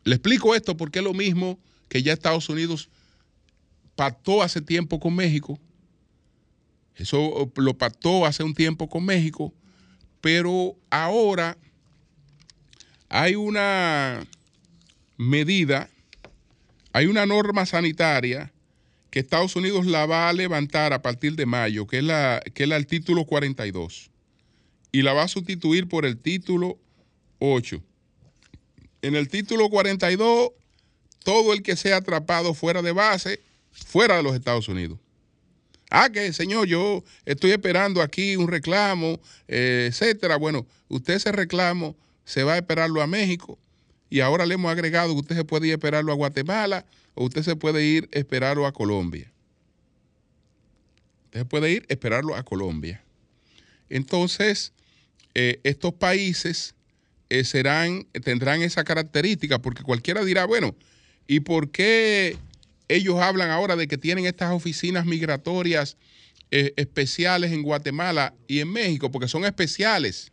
Le 0.05 0.15
explico 0.15 0.55
esto 0.55 0.77
porque 0.77 1.01
es 1.01 1.05
lo 1.05 1.15
mismo 1.15 1.59
que 1.89 2.03
ya 2.03 2.13
Estados 2.13 2.49
Unidos 2.49 2.89
pactó 3.95 4.43
hace 4.43 4.61
tiempo 4.61 5.01
con 5.01 5.15
México. 5.15 5.59
Eso 6.95 7.51
lo 7.57 7.77
pactó 7.77 8.25
hace 8.25 8.43
un 8.43 8.55
tiempo 8.55 8.89
con 8.89 9.05
México, 9.05 9.53
pero 10.21 10.77
ahora 10.91 11.59
hay 13.09 13.35
una 13.35 14.27
medida, 15.17 15.91
hay 16.93 17.07
una 17.07 17.27
norma 17.27 17.67
sanitaria 17.67 18.53
que 19.11 19.21
Estados 19.21 19.57
Unidos 19.57 19.87
la 19.87 20.07
va 20.07 20.29
a 20.29 20.33
levantar 20.33 20.93
a 20.93 21.03
partir 21.03 21.37
de 21.37 21.47
mayo, 21.47 21.87
que 21.87 21.99
es, 21.99 22.05
la, 22.05 22.43
que 22.55 22.65
es 22.65 22.71
el 22.71 22.87
título 22.87 23.25
42, 23.25 24.11
y 24.93 25.03
la 25.03 25.13
va 25.13 25.25
a 25.25 25.29
sustituir 25.29 25.89
por 25.89 26.05
el 26.05 26.19
título 26.19 26.79
8. 27.39 27.83
En 29.03 29.15
el 29.15 29.29
título 29.29 29.69
42, 29.69 30.51
todo 31.27 31.53
el 31.53 31.65
que 31.65 31.75
sea 31.75 31.97
atrapado 31.97 32.55
fuera 32.55 32.83
de 32.83 32.93
base, 32.93 33.41
fuera 33.73 34.17
de 34.17 34.23
los 34.23 34.37
Estados 34.37 34.69
Unidos. 34.69 35.01
Ah, 35.91 36.09
que 36.09 36.33
señor, 36.33 36.69
yo 36.69 37.03
estoy 37.25 37.51
esperando 37.51 38.01
aquí 38.01 38.37
un 38.37 38.47
reclamo, 38.47 39.19
eh, 39.49 39.89
etcétera. 39.91 40.37
Bueno, 40.37 40.69
usted 40.89 41.15
ese 41.15 41.33
reclamo 41.33 41.97
se 42.25 42.45
va 42.45 42.53
a 42.53 42.59
esperarlo 42.59 43.03
a 43.03 43.09
México 43.09 43.59
y 44.09 44.21
ahora 44.21 44.47
le 44.47 44.55
hemos 44.55 44.71
agregado 44.71 45.15
que 45.15 45.21
usted 45.21 45.35
se 45.35 45.45
puede 45.45 45.67
ir 45.67 45.73
a 45.73 45.75
esperarlo 45.75 46.13
a 46.13 46.15
Guatemala 46.15 46.87
o 47.15 47.25
usted 47.25 47.43
se 47.43 47.57
puede 47.57 47.85
ir 47.85 48.09
a 48.15 48.21
esperarlo 48.21 48.65
a 48.65 48.73
Colombia. 48.73 49.33
Usted 51.25 51.45
puede 51.45 51.73
ir 51.73 51.87
a 51.91 51.93
esperarlo 51.93 52.37
a 52.37 52.45
Colombia. 52.45 53.03
Entonces, 53.91 54.73
eh, 55.35 55.59
estos 55.65 55.93
países 55.93 56.77
eh, 57.31 57.43
serán, 57.43 58.07
tendrán 58.23 58.63
esa 58.63 58.85
característica, 58.85 59.59
porque 59.59 59.83
cualquiera 59.83 60.25
dirá, 60.25 60.45
bueno, 60.45 60.77
¿y 61.27 61.41
por 61.41 61.71
qué 61.71 62.37
ellos 62.89 63.21
hablan 63.21 63.51
ahora 63.51 63.77
de 63.77 63.89
que 63.89 63.99
tienen 63.99 64.27
estas 64.27 64.53
oficinas 64.53 65.07
migratorias 65.07 65.97
eh, 66.51 66.73
especiales 66.77 67.53
en 67.53 67.63
Guatemala 67.63 68.35
y 68.47 68.61
en 68.61 68.73
México? 68.73 69.11
Porque 69.11 69.29
son 69.29 69.45
especiales. 69.45 70.33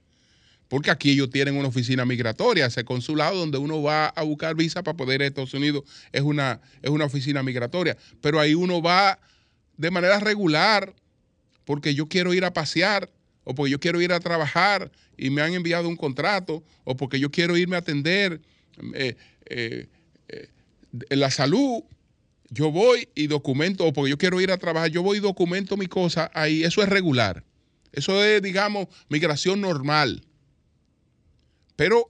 Porque 0.68 0.90
aquí 0.90 1.12
ellos 1.12 1.30
tienen 1.30 1.56
una 1.56 1.68
oficina 1.68 2.06
migratoria, 2.06 2.66
ese 2.66 2.84
consulado 2.84 3.38
donde 3.38 3.60
uno 3.60 3.82
va 3.84 4.08
a 4.08 4.24
buscar 4.24 4.56
visa 4.56 4.82
para 4.82 4.98
poder 4.98 5.22
ir 5.22 5.26
a 5.26 5.28
Estados 5.28 5.54
Unidos 5.54 5.84
es 6.12 6.22
una, 6.22 6.62
es 6.82 6.90
una 6.90 7.06
oficina 7.06 7.44
migratoria. 7.44 7.96
Pero 8.22 8.40
ahí 8.40 8.56
uno 8.56 8.82
va 8.82 9.20
de 9.78 9.92
manera 9.92 10.20
regular 10.20 10.94
porque 11.66 11.94
yo 11.94 12.08
quiero 12.08 12.34
ir 12.34 12.46
a 12.46 12.54
pasear 12.54 13.12
o 13.44 13.54
porque 13.54 13.72
yo 13.72 13.80
quiero 13.80 14.02
ir 14.02 14.14
a 14.14 14.20
trabajar 14.20 14.92
y 15.18 15.30
me 15.30 15.42
han 15.42 15.54
enviado 15.54 15.88
un 15.88 15.96
contrato 15.96 16.64
o 16.84 16.96
porque 16.96 17.20
yo 17.20 17.30
quiero 17.30 17.56
irme 17.58 17.76
a 17.76 17.80
atender 17.80 18.42
eh, 18.96 19.16
eh, 19.46 19.88
la 21.10 21.32
salud. 21.32 21.84
Yo 22.50 22.72
voy 22.72 23.10
y 23.16 23.28
documento, 23.28 23.86
o 23.86 23.94
porque 23.94 24.12
yo 24.12 24.18
quiero 24.18 24.40
ir 24.40 24.52
a 24.52 24.58
trabajar, 24.58 24.92
yo 24.92 25.02
voy 25.02 25.18
y 25.18 25.22
documento 25.22 25.76
mi 25.76 25.88
cosa 25.88 26.30
ahí. 26.34 26.64
Eso 26.64 26.84
es 26.84 26.90
regular. 26.90 27.44
Eso 27.92 28.24
es, 28.24 28.42
digamos, 28.42 28.88
migración 29.10 29.62
normal. 29.62 30.24
Pero 31.76 32.10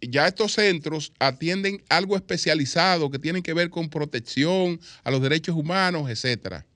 ya 0.00 0.26
estos 0.26 0.52
centros 0.52 1.12
atienden 1.18 1.82
algo 1.88 2.16
especializado 2.16 3.10
que 3.10 3.18
tiene 3.18 3.42
que 3.42 3.52
ver 3.52 3.70
con 3.70 3.90
protección 3.90 4.80
a 5.04 5.10
los 5.10 5.20
derechos 5.20 5.56
humanos, 5.56 6.08
etcétera. 6.08 6.66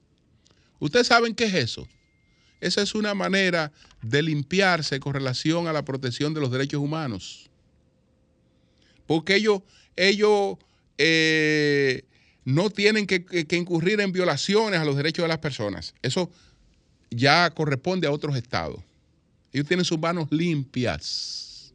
¿Ustedes 0.79 1.07
saben 1.07 1.35
qué 1.35 1.45
es 1.45 1.55
eso? 1.55 1.87
Esa 2.61 2.83
es 2.83 2.95
una 2.95 3.15
manera 3.15 3.73
de 4.03 4.23
limpiarse 4.23 5.01
con 5.01 5.15
relación 5.15 5.67
a 5.67 5.73
la 5.73 5.85
protección 5.85 6.35
de 6.35 6.41
los 6.41 6.51
derechos 6.51 6.81
humanos. 6.81 7.51
Porque 9.07 9.37
ellos, 9.37 9.63
ellos 9.97 10.59
eh, 11.05 12.05
no 12.45 12.71
tienen 12.71 13.09
que, 13.09 13.25
que 13.25 13.57
incurrir 13.57 14.01
en 14.01 14.13
violaciones 14.13 14.79
a 14.79 14.85
los 14.85 14.97
derechos 14.97 15.25
de 15.25 15.29
las 15.29 15.39
personas. 15.39 15.95
Eso 16.01 16.31
ya 17.11 17.51
corresponde 17.51 18.07
a 18.07 18.13
otros 18.13 18.37
estados. 18.37 18.81
Ellos 19.53 19.67
tienen 19.67 19.85
sus 19.85 19.99
manos 19.99 20.29
limpias. 20.31 21.75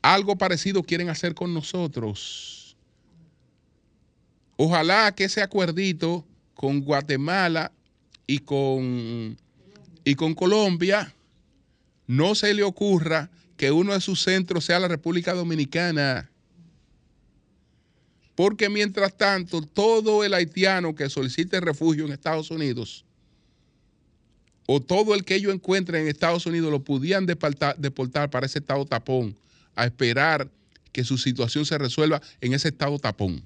Algo 0.00 0.36
parecido 0.36 0.84
quieren 0.84 1.08
hacer 1.08 1.34
con 1.34 1.52
nosotros. 1.52 2.76
Ojalá 4.56 5.12
que 5.12 5.24
ese 5.24 5.42
acuerdito 5.42 6.24
con 6.54 6.82
Guatemala 6.82 7.72
y 8.28 8.38
con, 8.38 9.36
y 10.04 10.14
con 10.14 10.34
Colombia 10.34 11.12
no 12.06 12.36
se 12.36 12.54
le 12.54 12.62
ocurra 12.62 13.28
que 13.56 13.72
uno 13.72 13.92
de 13.92 14.00
sus 14.00 14.22
centros 14.22 14.64
sea 14.64 14.78
la 14.78 14.86
República 14.86 15.34
Dominicana. 15.34 16.30
Porque 18.36 18.68
mientras 18.68 19.16
tanto, 19.16 19.62
todo 19.62 20.22
el 20.22 20.34
haitiano 20.34 20.94
que 20.94 21.08
solicite 21.08 21.58
refugio 21.58 22.04
en 22.04 22.12
Estados 22.12 22.50
Unidos 22.50 23.04
o 24.66 24.80
todo 24.80 25.14
el 25.14 25.24
que 25.24 25.36
ellos 25.36 25.54
encuentren 25.54 26.02
en 26.02 26.08
Estados 26.08 26.44
Unidos 26.44 26.70
lo 26.70 26.84
pudieran 26.84 27.24
deportar, 27.24 27.76
deportar 27.78 28.28
para 28.30 28.46
ese 28.46 28.58
estado 28.58 28.84
tapón 28.84 29.34
a 29.74 29.86
esperar 29.86 30.48
que 30.92 31.02
su 31.02 31.16
situación 31.16 31.64
se 31.64 31.78
resuelva 31.78 32.20
en 32.40 32.52
ese 32.52 32.68
estado 32.68 32.98
tapón. 32.98 33.42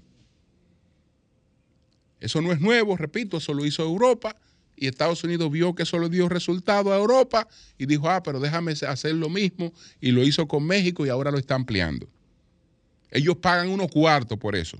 Eso 2.19 2.41
no 2.43 2.53
es 2.53 2.61
nuevo, 2.61 2.97
repito, 2.97 3.37
eso 3.37 3.55
lo 3.55 3.65
hizo 3.65 3.83
Europa 3.83 4.37
y 4.77 4.89
Estados 4.89 5.23
Unidos 5.23 5.51
vio 5.53 5.75
que 5.75 5.85
eso 5.85 5.99
le 5.99 6.09
dio 6.09 6.29
resultado 6.29 6.93
a 6.93 6.97
Europa 6.97 7.47
y 7.79 7.87
dijo, 7.87 8.09
ah, 8.11 8.23
pero 8.23 8.41
déjame 8.41 8.73
hacer 8.73 9.15
lo 9.15 9.29
mismo 9.29 9.73
y 10.01 10.11
lo 10.11 10.25
hizo 10.25 10.49
con 10.49 10.67
México 10.67 11.07
y 11.07 11.11
ahora 11.11 11.31
lo 11.31 11.39
está 11.39 11.55
ampliando. 11.55 12.09
Ellos 13.11 13.37
pagan 13.37 13.69
unos 13.69 13.91
cuartos 13.91 14.39
por 14.39 14.57
eso. 14.57 14.79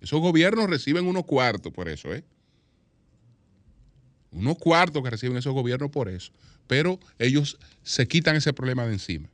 Esos 0.00 0.20
gobiernos 0.20 0.68
reciben 0.68 1.06
unos 1.06 1.24
cuartos 1.24 1.72
por 1.72 1.88
eso, 1.88 2.12
¿eh? 2.12 2.24
Unos 4.32 4.58
cuartos 4.58 5.02
que 5.02 5.10
reciben 5.10 5.36
esos 5.36 5.52
gobiernos 5.52 5.90
por 5.90 6.08
eso. 6.08 6.32
Pero 6.66 6.98
ellos 7.18 7.58
se 7.82 8.08
quitan 8.08 8.36
ese 8.36 8.52
problema 8.52 8.86
de 8.86 8.94
encima. 8.94 9.28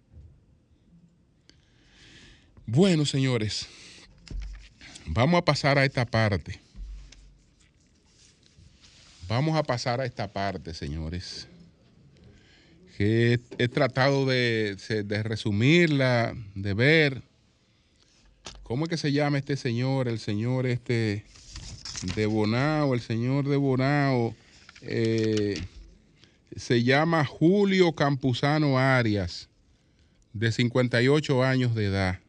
Bueno, 2.67 3.07
señores, 3.07 3.67
vamos 5.07 5.39
a 5.39 5.45
pasar 5.45 5.79
a 5.79 5.85
esta 5.85 6.05
parte. 6.05 6.61
Vamos 9.29 9.57
a 9.57 9.63
pasar 9.63 10.01
a 10.01 10.07
esta 10.07 10.33
parte, 10.33 10.75
señores. 10.75 11.47
Que 12.97 13.41
he, 13.59 13.69
tratado 13.69 14.27
de, 14.27 14.77
resumirla, 15.23 16.35
de 16.55 16.75
ver. 16.75 17.23
¿Cómo 18.69 18.85
es 18.85 18.91
que 18.91 18.99
se 18.99 19.13
llama 19.13 19.39
este 19.39 19.57
señor? 19.57 20.09
El 20.09 20.19
señor 20.19 20.67
este 20.67 21.25
de 22.15 22.27
Bonao, 22.27 22.93
el 22.93 23.01
señor 23.01 23.49
de 23.49 23.57
Bonao. 23.57 24.35
Eh, 24.83 25.59
se 26.55 26.83
llama 26.83 27.25
Julio 27.25 27.93
Campuzano 27.95 28.79
Arias, 28.79 29.49
de 30.35 30.53
58 30.53 31.43
años 31.43 31.75
de 31.75 31.87
edad. 31.87 32.21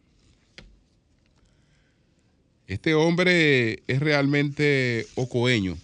Este 2.67 2.93
hombre 2.93 3.84
es 3.86 3.99
realmente 3.99 5.08
ocoeño. 5.15 5.78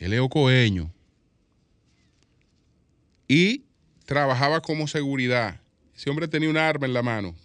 Él 0.00 0.14
es 0.14 0.18
ocoeño. 0.18 0.90
Y 3.28 3.62
trabajaba 4.04 4.60
como 4.60 4.88
seguridad. 4.88 5.60
Ese 5.94 6.10
hombre 6.10 6.26
tenía 6.26 6.50
un 6.50 6.56
arma 6.56 6.86
en 6.86 6.94
la 6.94 7.02
mano, 7.02 7.36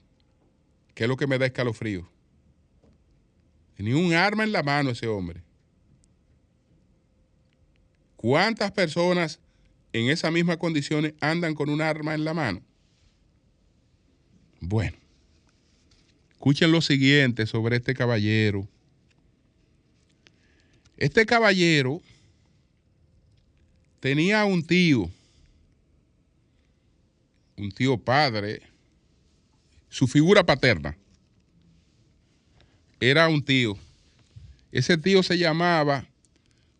que 0.97 1.03
es 1.03 1.07
lo 1.07 1.15
que 1.15 1.27
me 1.27 1.37
da 1.37 1.45
escalofrío. 1.45 2.09
Tenía 3.75 3.95
un 3.95 4.13
arma 4.13 4.43
en 4.43 4.51
la 4.51 4.63
mano 4.63 4.89
ese 4.89 5.05
hombre. 5.05 5.43
¿Cuántas 8.15 8.71
personas 8.71 9.39
en 9.93 10.09
esas 10.09 10.31
mismas 10.31 10.57
condiciones 10.57 11.13
andan 11.19 11.53
con 11.53 11.69
un 11.69 11.83
arma 11.83 12.15
en 12.15 12.25
la 12.25 12.33
mano? 12.33 12.63
Bueno. 14.59 14.97
Escuchen 16.31 16.71
lo 16.71 16.81
siguiente 16.81 17.45
sobre 17.45 17.75
este 17.75 17.93
caballero. 17.93 18.67
Este 20.97 21.27
caballero 21.27 22.01
tenía 23.99 24.45
un 24.45 24.65
tío, 24.65 25.11
un 27.55 27.71
tío 27.71 27.99
padre, 27.99 28.63
su 29.89 30.07
figura 30.07 30.45
paterna. 30.45 30.97
Era 32.99 33.27
un 33.27 33.43
tío. 33.43 33.77
Ese 34.71 34.97
tío 34.97 35.23
se 35.23 35.37
llamaba 35.37 36.07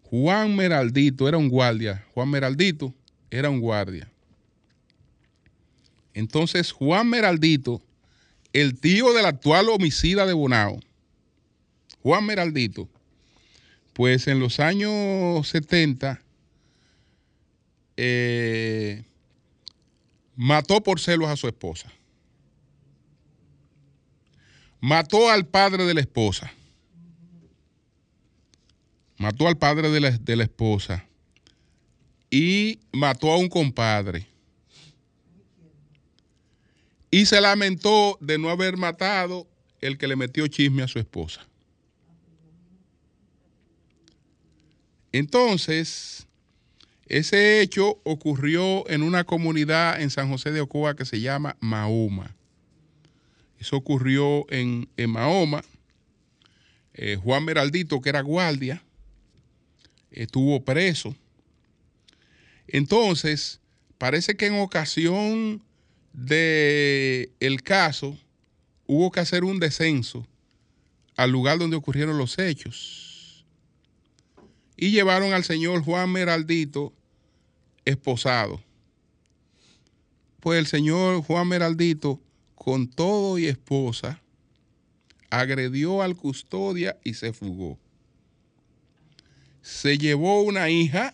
Juan 0.04 0.56
Meraldito, 0.56 1.28
era 1.28 1.38
un 1.38 1.50
guardia. 1.50 2.06
Juan 2.14 2.30
Meraldito 2.30 2.94
era 3.30 3.50
un 3.50 3.60
guardia. 3.60 4.10
Entonces 6.14 6.72
Juan 6.72 7.10
Meraldito 7.10 7.82
el 8.54 8.80
tío 8.80 9.14
del 9.14 9.26
actual 9.26 9.70
homicida 9.70 10.26
de 10.26 10.34
Bonao, 10.34 10.80
Juan 12.02 12.26
Meraldito, 12.26 12.90
pues 13.94 14.28
en 14.28 14.40
los 14.40 14.60
años 14.60 15.48
70 15.48 16.22
eh, 17.98 19.04
mató 20.36 20.82
por 20.82 21.00
celos 21.00 21.30
a 21.30 21.36
su 21.36 21.48
esposa. 21.48 21.92
Mató 24.80 25.30
al 25.30 25.46
padre 25.48 25.86
de 25.86 25.94
la 25.94 26.02
esposa. 26.02 26.52
mató 29.18 29.48
al 29.48 29.58
padre 29.58 29.90
de 29.90 30.00
la, 30.00 30.12
de 30.12 30.36
la 30.36 30.44
esposa 30.44 31.08
y 32.30 32.80
mató 32.92 33.32
a 33.32 33.38
un 33.38 33.50
compadre. 33.50 34.28
Y 37.10 37.26
se 37.26 37.42
lamentó 37.42 38.18
de 38.22 38.38
no 38.38 38.50
haber 38.50 38.78
matado 38.78 39.48
el 39.82 39.98
que 39.98 40.08
le 40.08 40.16
metió 40.16 40.48
chisme 40.48 40.84
a 40.84 40.88
su 40.88 41.00
esposa. 41.00 41.48
Entonces, 45.12 46.28
ese 47.08 47.62
hecho 47.62 48.00
ocurrió 48.04 48.88
en 48.90 49.02
una 49.02 49.24
comunidad 49.24 50.02
en 50.02 50.10
San 50.10 50.30
José 50.30 50.52
de 50.52 50.62
Ocoa 50.62 50.96
que 50.96 51.06
se 51.06 51.22
llama 51.22 51.56
Mahoma. 51.60 52.37
Eso 53.60 53.78
ocurrió 53.78 54.46
en, 54.52 54.90
en 54.98 55.10
Mahoma. 55.10 55.64
Eh, 56.94 57.18
Juan 57.22 57.46
Meraldito, 57.46 58.02
que 58.02 58.10
era 58.10 58.22
guardia, 58.22 58.84
estuvo 60.12 60.64
preso. 60.64 61.16
Entonces, 62.68 63.60
parece 63.98 64.36
que 64.36 64.48
en 64.48 64.60
ocasión 64.60 65.64
del 66.14 67.32
el 67.40 67.62
caso 67.64 68.18
hubo 68.88 69.12
que 69.12 69.20
hacer 69.20 69.44
un 69.44 69.60
descenso 69.60 70.28
al 71.16 71.32
lugar 71.32 71.60
donde 71.60 71.76
ocurrieron 71.76 72.18
los 72.18 72.40
hechos. 72.40 73.46
Y 74.76 74.92
llevaron 74.92 75.34
al 75.34 75.44
señor 75.44 75.84
Juan 75.84 76.12
Meraldito 76.12 76.94
esposado. 77.86 78.64
Pues 80.40 80.60
el 80.60 80.68
señor 80.68 81.24
Juan 81.24 81.48
Meraldito, 81.48 82.22
con 82.68 82.90
todo 82.90 83.40
y 83.40 83.46
esposa, 83.46 84.22
agredió 85.30 86.02
al 86.02 86.18
custodia 86.18 86.98
y 87.02 87.14
se 87.14 87.32
fugó. 87.32 87.80
Se 89.62 89.98
llevó 89.98 90.42
una 90.42 90.70
hija, 90.70 91.14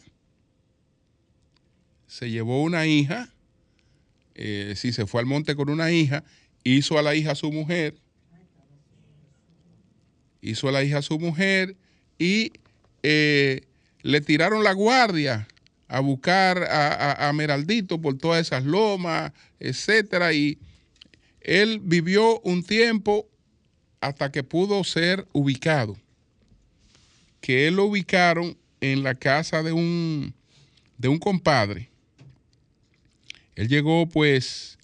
se 2.07 2.31
llevó 2.31 2.63
una 2.63 2.87
hija, 2.87 3.31
eh, 4.33 4.73
sí, 4.75 4.93
se 4.93 5.05
fue 5.05 5.21
al 5.21 5.27
monte 5.27 5.55
con 5.55 5.69
una 5.69 5.91
hija, 5.91 6.23
hizo 6.63 6.97
a 6.97 7.03
la 7.03 7.13
hija 7.13 7.35
su 7.35 7.51
mujer, 7.51 7.99
hizo 10.41 10.69
a 10.69 10.71
la 10.71 10.83
hija 10.83 11.03
su 11.03 11.19
mujer 11.19 11.75
y 12.17 12.51
eh, 13.03 13.61
le 14.01 14.21
tiraron 14.21 14.63
la 14.63 14.73
guardia 14.73 15.47
a 15.87 15.99
buscar 15.99 16.63
a, 16.63 17.11
a, 17.11 17.29
a, 17.29 17.33
Meraldito 17.33 18.01
por 18.01 18.17
todas 18.17 18.41
esas 18.41 18.65
lomas, 18.65 19.33
etcétera, 19.59 20.33
y 20.33 20.57
él 21.43 21.79
vivió 21.81 22.39
un 22.41 22.63
tiempo 22.63 23.29
hasta 24.01 24.31
que 24.31 24.43
pudo 24.43 24.83
ser 24.83 25.27
ubicado. 25.33 25.97
Que 27.41 27.67
él 27.67 27.75
lo 27.75 27.85
ubicaron 27.85 28.57
en 28.81 29.03
la 29.03 29.15
casa 29.15 29.61
de 29.61 29.71
un, 29.73 30.33
de 30.97 31.09
un 31.09 31.19
compadre. 31.19 31.89
Él 33.55 33.67
llegó 33.67 34.07
pues 34.07 34.77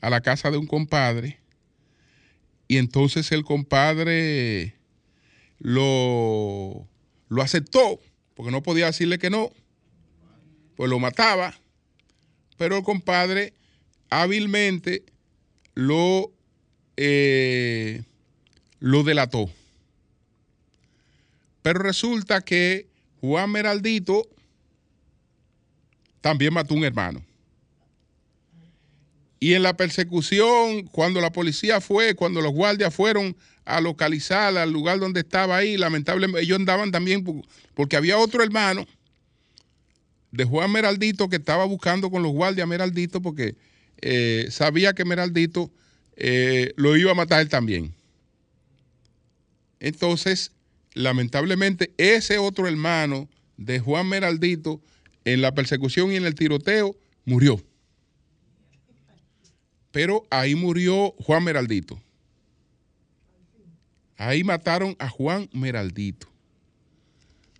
a 0.00 0.10
la 0.10 0.20
casa 0.20 0.50
de 0.50 0.56
un 0.56 0.66
compadre 0.66 1.38
y 2.66 2.78
entonces 2.78 3.30
el 3.32 3.44
compadre 3.44 4.74
lo, 5.58 6.86
lo 7.28 7.42
aceptó 7.42 8.00
porque 8.34 8.52
no 8.52 8.62
podía 8.62 8.86
decirle 8.86 9.18
que 9.18 9.30
no, 9.30 9.50
pues 10.76 10.88
lo 10.88 10.98
mataba, 10.98 11.58
pero 12.56 12.76
el 12.76 12.84
compadre 12.84 13.52
hábilmente 14.10 15.04
lo, 15.78 16.32
eh, 16.96 18.02
lo 18.80 19.04
delató. 19.04 19.48
Pero 21.62 21.78
resulta 21.78 22.40
que 22.40 22.88
Juan 23.20 23.52
Meraldito 23.52 24.26
también 26.20 26.52
mató 26.52 26.74
un 26.74 26.82
hermano. 26.82 27.24
Y 29.38 29.54
en 29.54 29.62
la 29.62 29.76
persecución, 29.76 30.82
cuando 30.88 31.20
la 31.20 31.30
policía 31.30 31.80
fue, 31.80 32.16
cuando 32.16 32.40
los 32.40 32.52
guardias 32.52 32.92
fueron 32.92 33.36
a 33.64 33.80
localizar 33.80 34.56
al 34.58 34.72
lugar 34.72 34.98
donde 34.98 35.20
estaba 35.20 35.58
ahí, 35.58 35.76
lamentablemente 35.76 36.42
ellos 36.42 36.58
andaban 36.58 36.90
también 36.90 37.24
porque 37.74 37.96
había 37.96 38.18
otro 38.18 38.42
hermano 38.42 38.84
de 40.32 40.42
Juan 40.42 40.72
Meraldito 40.72 41.28
que 41.28 41.36
estaba 41.36 41.66
buscando 41.66 42.10
con 42.10 42.24
los 42.24 42.32
guardias 42.32 42.66
Meraldito 42.66 43.22
porque 43.22 43.54
eh, 44.00 44.48
sabía 44.50 44.92
que 44.92 45.04
Meraldito 45.04 45.70
eh, 46.16 46.72
lo 46.76 46.96
iba 46.96 47.12
a 47.12 47.14
matar 47.14 47.46
también. 47.48 47.94
Entonces, 49.80 50.52
lamentablemente, 50.94 51.92
ese 51.96 52.38
otro 52.38 52.66
hermano 52.66 53.28
de 53.56 53.78
Juan 53.78 54.08
Meraldito 54.08 54.80
en 55.24 55.42
la 55.42 55.54
persecución 55.54 56.12
y 56.12 56.16
en 56.16 56.24
el 56.24 56.34
tiroteo 56.34 56.96
murió. 57.24 57.62
Pero 59.90 60.26
ahí 60.30 60.54
murió 60.54 61.14
Juan 61.18 61.44
Meraldito. 61.44 62.00
Ahí 64.16 64.42
mataron 64.42 64.96
a 64.98 65.08
Juan 65.08 65.48
Meraldito. 65.52 66.26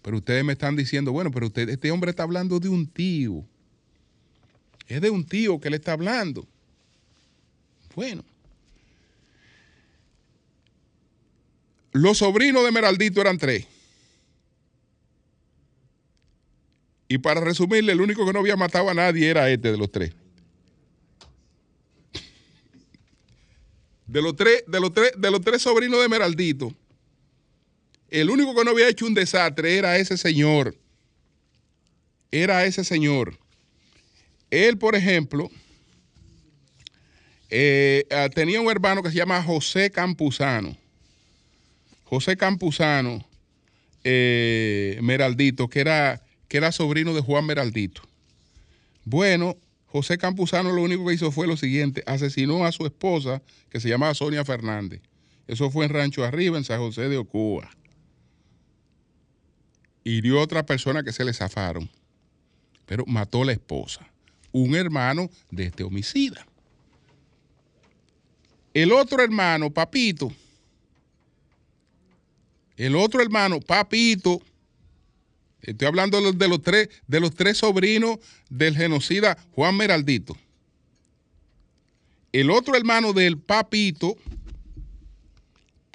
Pero 0.02 0.18
ustedes 0.18 0.44
me 0.44 0.54
están 0.54 0.74
diciendo, 0.74 1.12
bueno, 1.12 1.30
pero 1.30 1.46
usted, 1.46 1.68
este 1.68 1.90
hombre 1.90 2.10
está 2.10 2.24
hablando 2.24 2.58
de 2.58 2.68
un 2.68 2.86
tío. 2.86 3.44
Es 4.88 5.02
de 5.02 5.10
un 5.10 5.24
tío 5.24 5.60
que 5.60 5.68
le 5.70 5.76
está 5.76 5.92
hablando. 5.92 6.46
Bueno. 7.94 8.24
Los 11.92 12.18
sobrinos 12.18 12.64
de 12.64 12.72
Meraldito 12.72 13.20
eran 13.20 13.38
tres. 13.38 13.66
Y 17.06 17.18
para 17.18 17.40
resumirle, 17.40 17.92
el 17.92 18.00
único 18.00 18.26
que 18.26 18.32
no 18.32 18.40
había 18.40 18.56
matado 18.56 18.88
a 18.88 18.94
nadie 18.94 19.28
era 19.28 19.50
este 19.50 19.70
de 19.72 19.78
los 19.78 19.90
tres. 19.90 20.12
De 24.06 24.22
los 24.22 24.36
tres, 24.36 24.64
de 24.66 24.80
los 24.80 24.92
tres, 24.92 25.12
de 25.18 25.30
los 25.30 25.40
tres 25.42 25.62
sobrinos 25.62 26.00
de 26.00 26.08
Meraldito, 26.08 26.72
el 28.08 28.30
único 28.30 28.54
que 28.54 28.64
no 28.64 28.70
había 28.70 28.88
hecho 28.88 29.04
un 29.04 29.12
desastre 29.12 29.76
era 29.76 29.98
ese 29.98 30.16
señor. 30.16 30.74
Era 32.30 32.64
ese 32.64 32.84
señor. 32.84 33.38
Él, 34.50 34.78
por 34.78 34.94
ejemplo, 34.94 35.50
eh, 37.50 38.04
tenía 38.34 38.60
un 38.60 38.70
hermano 38.70 39.02
que 39.02 39.10
se 39.10 39.16
llama 39.16 39.42
José 39.42 39.90
Campuzano. 39.90 40.76
José 42.04 42.36
Campuzano 42.36 43.26
eh, 44.04 44.98
Meraldito, 45.02 45.68
que 45.68 45.80
era, 45.80 46.22
que 46.48 46.56
era 46.56 46.72
sobrino 46.72 47.12
de 47.14 47.20
Juan 47.20 47.44
Meraldito. 47.44 48.02
Bueno, 49.04 49.56
José 49.86 50.18
Campuzano 50.18 50.72
lo 50.72 50.82
único 50.82 51.06
que 51.06 51.14
hizo 51.14 51.32
fue 51.32 51.46
lo 51.46 51.56
siguiente, 51.56 52.02
asesinó 52.06 52.64
a 52.64 52.72
su 52.72 52.86
esposa, 52.86 53.42
que 53.70 53.80
se 53.80 53.88
llamaba 53.88 54.14
Sonia 54.14 54.44
Fernández. 54.44 55.02
Eso 55.46 55.70
fue 55.70 55.86
en 55.86 55.92
Rancho 55.92 56.24
Arriba, 56.24 56.58
en 56.58 56.64
San 56.64 56.78
José 56.78 57.08
de 57.08 57.16
Ocoa. 57.16 57.70
Hirió 60.04 60.40
a 60.40 60.42
otra 60.42 60.64
persona 60.64 61.02
que 61.02 61.12
se 61.12 61.24
le 61.24 61.32
zafaron, 61.32 61.90
pero 62.86 63.04
mató 63.06 63.42
a 63.42 63.46
la 63.46 63.52
esposa, 63.52 64.06
un 64.52 64.74
hermano 64.74 65.30
de 65.50 65.64
este 65.64 65.84
homicida. 65.84 66.46
El 68.74 68.92
otro 68.92 69.22
hermano, 69.22 69.70
Papito, 69.70 70.32
el 72.76 72.94
otro 72.94 73.20
hermano, 73.20 73.60
Papito, 73.60 74.40
estoy 75.62 75.88
hablando 75.88 76.32
de 76.32 76.48
los 76.48 76.62
tres, 76.62 76.88
de 77.08 77.18
los 77.20 77.34
tres 77.34 77.58
sobrinos 77.58 78.18
del 78.48 78.76
genocida 78.76 79.36
Juan 79.52 79.76
Meraldito. 79.76 80.36
El 82.32 82.50
otro 82.50 82.76
hermano 82.76 83.12
del 83.12 83.38
Papito, 83.38 84.16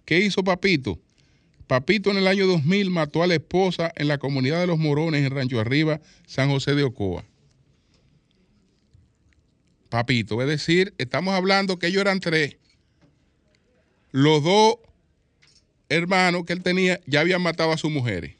¿qué 0.03 0.19
hizo 0.19 0.43
Papito? 0.43 0.99
Papito 1.67 2.11
en 2.11 2.17
el 2.17 2.27
año 2.27 2.47
2000 2.47 2.89
mató 2.89 3.23
a 3.23 3.27
la 3.27 3.35
esposa 3.35 3.93
en 3.95 4.09
la 4.09 4.17
comunidad 4.17 4.59
de 4.59 4.67
los 4.67 4.77
Morones 4.77 5.25
en 5.25 5.31
Rancho 5.31 5.61
Arriba, 5.61 6.01
San 6.27 6.49
José 6.49 6.75
de 6.75 6.83
Ocoa. 6.83 7.23
Papito, 9.93 10.41
es 10.41 10.47
decir, 10.47 10.95
estamos 10.97 11.35
hablando 11.35 11.77
que 11.77 11.85
ellos 11.85 12.01
eran 12.01 12.19
tres. 12.19 12.57
Los 14.11 14.43
dos 14.43 14.77
hermanos 15.87 16.45
que 16.45 16.53
él 16.53 16.63
tenía 16.63 16.99
ya 17.05 17.19
habían 17.19 17.43
matado 17.43 17.71
a 17.71 17.77
sus 17.77 17.91
mujeres. 17.91 18.33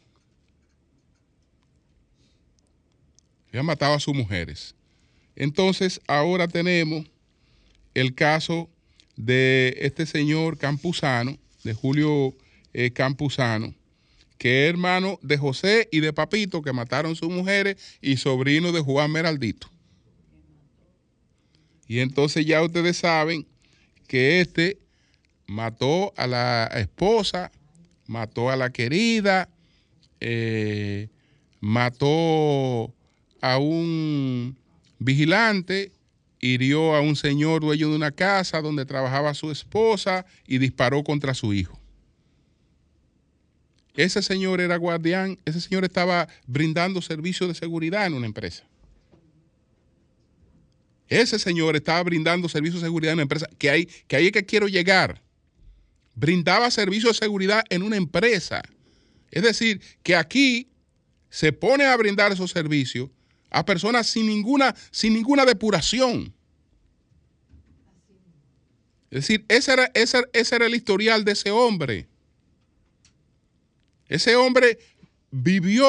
Habían 3.50 3.68
matado 3.68 3.94
a 3.94 4.00
sus 4.00 4.16
mujeres. 4.16 4.74
Entonces, 5.36 6.02
ahora 6.08 6.48
tenemos 6.48 7.06
el 7.94 8.16
caso 8.16 8.68
de 9.16 9.78
este 9.78 10.08
señor 10.08 10.58
Campuzano, 10.58 11.38
de 11.64 11.76
Julio 11.76 12.34
eh, 12.74 12.90
Campuzano, 12.90 13.76
que 14.40 14.64
es 14.64 14.70
hermano 14.72 15.20
de 15.22 15.38
José 15.38 15.88
y 15.92 16.00
de 16.00 16.14
Papito, 16.14 16.64
que 16.64 16.74
mataron 16.74 17.16
sus 17.16 17.30
mujeres, 17.30 17.78
y 18.02 18.18
sobrino 18.18 18.72
de 18.72 18.80
Juan 18.80 19.12
Meraldito. 19.12 19.70
Y 21.88 22.00
entonces 22.00 22.46
ya 22.46 22.62
ustedes 22.62 22.98
saben 22.98 23.46
que 24.08 24.42
este 24.42 24.78
mató 25.48 26.14
a 26.18 26.28
la 26.28 26.66
esposa, 26.76 27.52
mató 28.08 28.50
a 28.50 28.56
la 28.56 28.72
querida, 28.72 29.50
eh, 30.20 31.10
mató 31.60 32.94
a 33.42 33.58
un 33.58 34.58
vigilante, 35.00 35.92
hirió 36.40 36.96
a 36.96 37.02
un 37.02 37.16
señor 37.16 37.62
dueño 37.62 37.90
de 37.90 37.96
una 37.96 38.12
casa 38.12 38.62
donde 38.62 38.86
trabajaba 38.86 39.34
su 39.34 39.52
esposa 39.52 40.26
y 40.48 40.58
disparó 40.58 41.04
contra 41.04 41.34
su 41.34 41.54
hijo. 41.54 41.80
Ese 43.96 44.22
señor 44.22 44.60
era 44.60 44.78
guardián, 44.78 45.38
ese 45.46 45.62
señor 45.62 45.84
estaba 45.84 46.28
brindando 46.48 47.02
servicios 47.02 47.48
de 47.48 47.56
seguridad 47.56 48.08
en 48.08 48.16
una 48.16 48.26
empresa. 48.26 48.64
Ese 51.14 51.38
señor 51.38 51.76
estaba 51.76 52.02
brindando 52.02 52.50
servicios 52.50 52.82
de 52.82 52.88
seguridad 52.88 53.12
en 53.12 53.18
una 53.18 53.24
empresa, 53.24 53.48
que 53.60 53.70
ahí, 53.70 53.86
que 54.08 54.16
ahí 54.16 54.26
es 54.26 54.32
que 54.32 54.46
quiero 54.46 54.68
llegar. 54.68 55.22
Brindaba 56.16 56.72
servicios 56.72 57.14
de 57.14 57.26
seguridad 57.26 57.64
en 57.70 57.84
una 57.84 57.98
empresa. 57.98 58.64
Es 59.30 59.44
decir, 59.44 59.80
que 60.02 60.16
aquí 60.16 60.70
se 61.30 61.54
pone 61.54 61.86
a 61.86 61.96
brindar 61.98 62.32
esos 62.32 62.50
servicios 62.50 63.12
a 63.52 63.64
personas 63.64 64.08
sin 64.08 64.26
ninguna, 64.26 64.76
sin 64.90 65.14
ninguna 65.14 65.46
depuración. 65.46 66.34
Es 69.12 69.28
decir, 69.28 69.46
ese 69.50 69.74
era, 69.74 69.92
ese 69.94 70.56
era 70.56 70.66
el 70.66 70.74
historial 70.74 71.24
de 71.24 71.34
ese 71.34 71.52
hombre. 71.52 72.08
Ese 74.08 74.36
hombre 74.36 74.80
vivió 75.30 75.86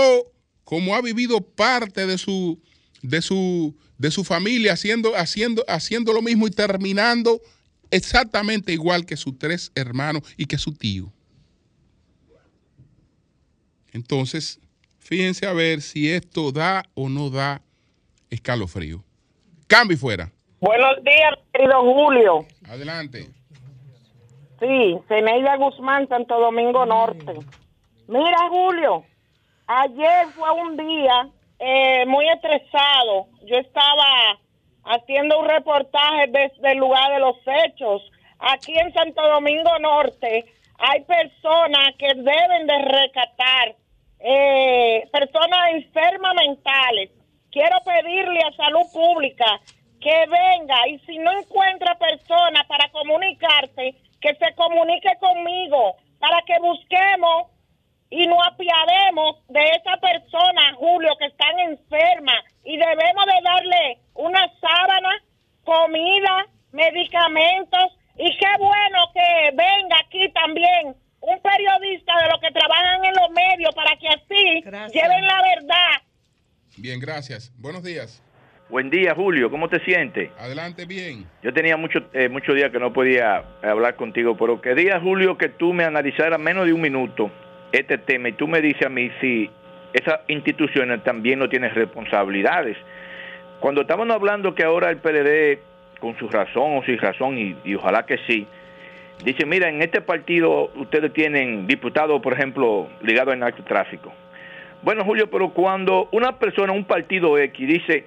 como 0.65 0.95
ha 0.95 1.01
vivido 1.01 1.41
parte 1.41 2.07
de 2.07 2.19
su, 2.19 2.61
de 3.01 3.23
su, 3.23 3.75
de 3.99 4.11
su 4.11 4.25
familia, 4.25 4.73
haciendo, 4.73 5.17
haciendo, 5.17 5.65
haciendo 5.69 6.13
lo 6.13 6.23
mismo 6.23 6.47
y 6.47 6.51
terminando 6.51 7.41
exactamente 7.91 8.73
igual 8.73 9.07
que 9.07 9.17
sus 9.17 9.39
tres 9.39 9.71
hermanos 9.75 10.23
y 10.37 10.47
que 10.47 10.59
su 10.59 10.75
tío. 10.75 11.13
Entonces, 13.93 14.61
fíjense 14.99 15.47
a 15.47 15.53
ver 15.53 15.81
si 15.81 16.11
esto 16.11 16.51
da 16.51 16.85
o 16.95 17.09
no 17.09 17.31
da 17.31 17.63
escalofrío. 18.31 19.05
Cambio 19.69 19.95
y 19.95 19.99
fuera. 19.99 20.33
Buenos 20.61 20.97
días, 21.05 21.35
querido 21.53 21.81
Julio. 21.83 22.47
Adelante. 22.69 23.31
Sí, 24.59 24.99
Zeneida 25.09 25.57
Guzmán, 25.57 26.09
Santo 26.09 26.39
Domingo 26.41 26.87
Norte. 26.87 27.35
Mira, 28.09 28.39
Julio, 28.51 29.05
ayer 29.67 30.27
fue 30.35 30.51
un 30.51 30.77
día 30.77 31.29
eh, 31.67 32.05
muy 32.07 32.29
estresado. 32.29 33.29
Yo 33.47 33.57
estaba 33.57 34.39
haciendo 34.85 35.39
un 35.39 35.49
reportaje 35.49 36.27
desde 36.27 36.73
el 36.73 36.79
lugar 36.79 37.11
de 37.13 37.21
los 37.21 37.37
hechos. 37.65 38.03
Aquí 38.39 38.75
en 38.79 38.93
Santo 38.93 39.27
Domingo 39.27 39.71
Norte 39.79 40.45
hay 40.79 41.01
personas 41.05 41.95
que 41.99 42.09
deben 42.09 42.67
de 42.67 42.79
recatar, 42.79 43.77
eh, 44.21 45.09
personas 45.11 45.61
enfermas 45.73 46.35
mentales. 46.35 47.11
Quiero 47.51 47.77
pedirle 47.83 48.41
a 48.41 48.57
Salud 48.57 48.85
Pública 48.93 49.61
que 50.03 50.27
venga 50.27 50.89
y 50.89 50.99
si 51.07 51.17
no 51.17 51.33
encuentra 51.33 51.97
personas 51.97 52.67
para 52.67 52.91
comunicarse, 52.91 53.95
que 54.21 54.35
se 54.35 54.55
comunique 54.55 55.17
conmigo 55.19 55.97
para 56.19 56.43
que 56.43 56.59
busquemos 56.59 57.54
y 58.15 58.29
no 58.29 58.37
apiademos 58.45 59.45
de 59.49 59.61
esa 59.61 59.97
persona, 59.97 60.73
Julio, 60.77 61.11
que 61.19 61.27
están 61.27 61.59
enfermas 61.59 62.45
y 62.65 62.77
debemos 62.77 63.27
de 63.27 63.43
darle 63.43 63.99
una 64.15 64.41
sábana, 64.61 65.11
comida, 65.65 66.47
medicamentos 66.71 67.99
y 68.17 68.31
qué 68.39 68.47
bueno 68.61 68.99
que 69.13 69.51
venga 69.57 69.97
aquí 70.07 70.29
también 70.33 70.95
un 71.21 71.41
periodista 71.41 72.13
de 72.23 72.31
los 72.31 72.41
que 72.41 72.53
trabajan 72.53 73.05
en 73.05 73.15
los 73.15 73.31
medios 73.31 73.75
para 73.75 73.97
que 73.97 74.07
así 74.07 74.61
Gracias. 74.61 74.93
lleven 74.93 75.27
la 75.27 75.43
verdad. 75.43 76.03
Bien, 76.79 77.01
gracias. 77.01 77.53
Buenos 77.59 77.83
días. 77.83 78.23
Buen 78.71 78.91
día, 78.91 79.13
Julio. 79.17 79.51
¿Cómo 79.51 79.69
te 79.69 79.81
sientes? 79.85 80.31
Adelante, 80.39 80.87
bien. 80.87 81.27
Yo 81.43 81.53
tenía 81.53 81.77
mucho, 81.77 81.99
eh, 82.13 82.29
muchos 82.29 82.55
días 82.55 82.71
que 82.71 82.79
no 82.79 82.93
podía 82.93 83.43
hablar 83.63 83.97
contigo, 83.97 84.37
pero 84.37 84.61
quería, 84.61 85.01
Julio, 85.01 85.37
que 85.37 85.49
tú 85.49 85.73
me 85.73 85.85
analizaras 85.85 86.39
menos 86.39 86.67
de 86.67 86.73
un 86.73 86.81
minuto 86.81 87.31
este 87.79 87.99
tema 87.99 88.29
y 88.29 88.33
tú 88.33 88.47
me 88.47 88.61
dices 88.61 88.87
a 88.87 88.89
mí 88.89 89.11
si 89.21 89.51
esas 89.93 90.21
instituciones 90.29 91.03
también 91.05 91.39
no 91.39 91.49
tienen 91.49 91.75
responsabilidades. 91.75 92.77
Cuando 93.61 93.83
estamos 93.83 94.09
hablando 94.11 94.55
que 94.55 94.65
ahora 94.65 94.91
el 94.91 94.99
PLD, 94.99 95.59
con 96.01 96.17
su 96.19 96.29
razón 96.29 96.79
o 96.79 96.85
sin 96.85 96.99
razón, 96.99 97.39
y, 97.39 97.57
y 97.65 97.75
ojalá 97.77 98.05
que 98.05 98.19
sí, 98.27 98.47
dice, 99.25 99.47
mira, 99.47 99.69
en 99.69 99.83
este 99.83 100.01
partido 100.01 100.71
ustedes 100.75 101.13
tienen 101.13 101.67
diputados, 101.67 102.21
por 102.21 102.33
ejemplo, 102.33 102.89
ligados 103.03 103.33
al 103.33 103.41
narcotráfico. 103.41 104.13
Bueno, 104.83 105.05
Julio, 105.05 105.31
pero 105.31 105.51
cuando 105.51 106.09
una 106.13 106.39
persona, 106.39 106.73
un 106.73 106.85
partido 106.85 107.39
X, 107.39 107.67
dice, 107.67 108.05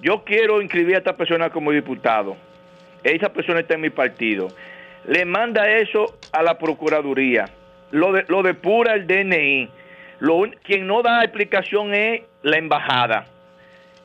yo 0.00 0.24
quiero 0.24 0.62
inscribir 0.62 0.94
a 0.94 0.98
esta 0.98 1.16
persona 1.16 1.50
como 1.50 1.70
diputado, 1.70 2.36
esa 3.04 3.32
persona 3.32 3.60
está 3.60 3.74
en 3.74 3.82
mi 3.82 3.90
partido, 3.90 4.48
le 5.06 5.24
manda 5.24 5.68
eso 5.70 6.16
a 6.32 6.42
la 6.42 6.56
Procuraduría, 6.56 7.46
lo, 7.92 8.12
de, 8.12 8.24
lo 8.28 8.42
depura 8.42 8.94
el 8.94 9.06
DNI, 9.06 9.68
lo, 10.20 10.42
quien 10.64 10.86
no 10.86 11.02
da 11.02 11.22
explicación 11.22 11.94
es 11.94 12.22
la 12.42 12.58
embajada. 12.58 13.26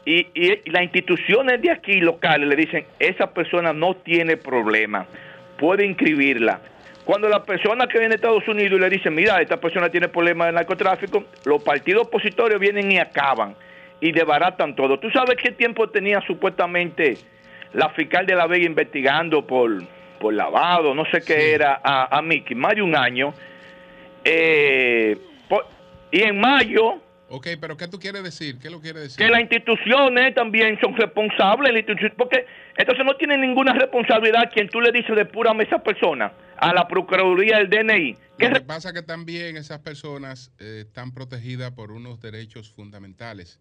Y, 0.05 0.27
y 0.33 0.69
las 0.69 0.83
instituciones 0.83 1.61
de 1.61 1.71
aquí 1.71 1.99
locales 1.99 2.47
le 2.47 2.55
dicen, 2.55 2.85
esa 2.99 3.33
persona 3.33 3.73
no 3.73 3.95
tiene 3.95 4.37
problema, 4.37 5.05
puede 5.57 5.85
inscribirla. 5.85 6.61
Cuando 7.03 7.29
la 7.29 7.43
persona 7.43 7.87
que 7.87 7.99
viene 7.99 8.09
de 8.09 8.15
Estados 8.15 8.47
Unidos 8.47 8.77
y 8.77 8.81
le 8.81 8.89
dicen, 8.89 9.15
mira, 9.15 9.41
esta 9.41 9.57
persona 9.57 9.89
tiene 9.89 10.09
problemas 10.09 10.47
de 10.47 10.53
narcotráfico, 10.53 11.23
los 11.45 11.63
partidos 11.63 12.07
opositores 12.07 12.59
vienen 12.59 12.91
y 12.91 12.99
acaban 12.99 13.55
y 14.01 14.11
desbaratan 14.11 14.75
todo. 14.75 14.99
¿Tú 14.99 15.09
sabes 15.11 15.37
qué 15.41 15.51
tiempo 15.51 15.89
tenía 15.89 16.19
supuestamente 16.21 17.17
la 17.73 17.89
fiscal 17.89 18.25
de 18.25 18.35
La 18.35 18.47
Vega 18.47 18.65
investigando 18.65 19.47
por, 19.47 19.71
por 20.19 20.33
lavado, 20.33 20.93
no 20.93 21.05
sé 21.05 21.21
qué 21.25 21.53
era, 21.53 21.79
a, 21.81 22.17
a 22.17 22.21
Mickey? 22.21 22.55
Más 22.55 22.75
de 22.75 22.81
un 22.81 22.95
año. 22.95 23.33
Eh, 24.29 25.17
y 26.11 26.21
en 26.21 26.39
mayo, 26.39 27.01
Ok, 27.29 27.45
pero 27.59 27.75
¿qué 27.75 27.89
tú 27.89 27.99
quieres 27.99 28.23
decir? 28.23 28.57
¿Qué 28.57 28.69
lo 28.69 28.79
quieres 28.79 29.03
decir? 29.03 29.17
que 29.17 29.29
las 29.29 29.41
instituciones 29.41 30.33
también 30.33 30.79
son 30.79 30.95
responsables, 30.95 31.83
porque 32.17 32.45
entonces 32.77 33.05
no 33.05 33.15
tienen 33.17 33.41
ninguna 33.41 33.73
responsabilidad 33.73 34.49
quien 34.53 34.69
tú 34.69 34.79
le 34.79 34.93
dices 34.93 35.13
de 35.13 35.25
pura 35.25 35.51
a 35.51 35.61
esa 35.61 35.79
persona, 35.79 36.31
a 36.57 36.73
la 36.73 36.87
Procuraduría 36.87 37.57
del 37.57 37.69
DNI. 37.69 38.15
¿Qué 38.39 38.47
Lo 38.47 38.53
que 38.55 38.61
pasa 38.61 38.93
que 38.93 39.01
también 39.01 39.57
esas 39.57 39.79
personas 39.79 40.53
eh, 40.59 40.83
están 40.87 41.13
protegidas 41.13 41.71
por 41.71 41.91
unos 41.91 42.21
derechos 42.21 42.71
fundamentales. 42.71 43.59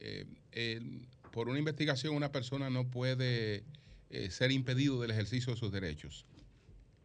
Eh, 0.00 0.24
el- 0.50 1.06
por 1.30 1.48
una 1.48 1.58
investigación 1.60 2.14
una 2.16 2.32
persona 2.32 2.68
no 2.68 2.90
puede 2.90 3.62
eh, 4.10 4.30
ser 4.30 4.50
impedido 4.50 5.00
del 5.00 5.12
ejercicio 5.12 5.52
de 5.54 5.58
sus 5.58 5.70
derechos. 5.72 6.24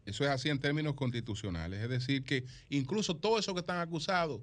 Eso 0.10 0.24
es 0.24 0.32
así 0.32 0.50
en 0.50 0.60
términos 0.60 0.96
constitucionales. 0.96 1.82
Es 1.82 1.90
decir, 1.90 2.24
que 2.24 2.44
incluso 2.70 3.16
todos 3.16 3.42
esos 3.42 3.54
que 3.54 3.60
están 3.60 3.80
acusados 3.80 4.42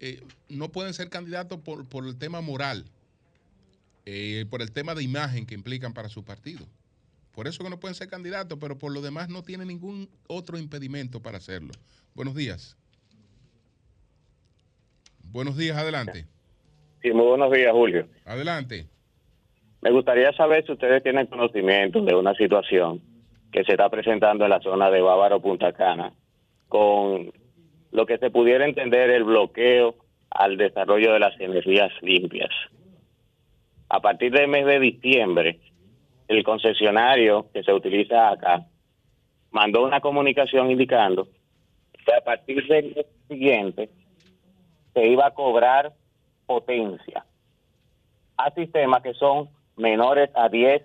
eh, 0.00 0.22
no 0.48 0.70
pueden 0.70 0.94
ser 0.94 1.10
candidatos 1.10 1.60
por, 1.60 1.86
por 1.86 2.06
el 2.06 2.18
tema 2.18 2.40
moral, 2.40 2.86
eh, 4.06 4.46
por 4.48 4.62
el 4.62 4.72
tema 4.72 4.94
de 4.94 5.02
imagen 5.02 5.44
que 5.44 5.54
implican 5.54 5.92
para 5.92 6.08
su 6.08 6.24
partido. 6.24 6.66
Por 7.34 7.46
eso 7.46 7.62
que 7.62 7.68
no 7.68 7.78
pueden 7.78 7.94
ser 7.94 8.08
candidatos, 8.08 8.58
pero 8.58 8.78
por 8.78 8.92
lo 8.92 9.02
demás 9.02 9.28
no 9.28 9.42
tienen 9.42 9.68
ningún 9.68 10.08
otro 10.26 10.56
impedimento 10.56 11.20
para 11.20 11.36
hacerlo. 11.36 11.74
Buenos 12.14 12.34
días. 12.34 12.76
Buenos 15.32 15.56
días, 15.56 15.76
adelante. 15.76 16.26
Sí, 17.02 17.10
muy 17.10 17.26
buenos 17.26 17.52
días, 17.52 17.72
Julio. 17.72 18.08
Adelante. 18.24 18.86
Me 19.82 19.90
gustaría 19.90 20.32
saber 20.32 20.64
si 20.64 20.72
ustedes 20.72 21.02
tienen 21.02 21.26
conocimiento 21.26 22.02
de 22.02 22.14
una 22.14 22.34
situación 22.34 23.13
que 23.54 23.62
se 23.62 23.70
está 23.70 23.88
presentando 23.88 24.42
en 24.42 24.50
la 24.50 24.58
zona 24.58 24.90
de 24.90 25.00
Bávaro 25.00 25.38
Punta 25.40 25.72
Cana 25.72 26.12
con 26.66 27.32
lo 27.92 28.04
que 28.04 28.18
se 28.18 28.28
pudiera 28.28 28.64
entender 28.66 29.10
el 29.10 29.22
bloqueo 29.22 29.94
al 30.28 30.56
desarrollo 30.56 31.12
de 31.12 31.20
las 31.20 31.38
energías 31.38 31.92
limpias. 32.02 32.50
A 33.88 34.00
partir 34.00 34.32
del 34.32 34.48
mes 34.48 34.66
de 34.66 34.80
diciembre, 34.80 35.60
el 36.26 36.42
concesionario 36.42 37.46
que 37.52 37.62
se 37.62 37.72
utiliza 37.72 38.30
acá 38.30 38.66
mandó 39.52 39.84
una 39.84 40.00
comunicación 40.00 40.72
indicando 40.72 41.28
que 42.04 42.12
a 42.12 42.24
partir 42.24 42.66
del 42.66 42.92
mes 42.96 43.06
siguiente 43.28 43.88
se 44.94 45.06
iba 45.06 45.28
a 45.28 45.30
cobrar 45.30 45.92
potencia 46.44 47.24
a 48.36 48.50
sistemas 48.50 49.00
que 49.04 49.14
son 49.14 49.48
menores 49.76 50.28
a 50.34 50.48
10 50.48 50.82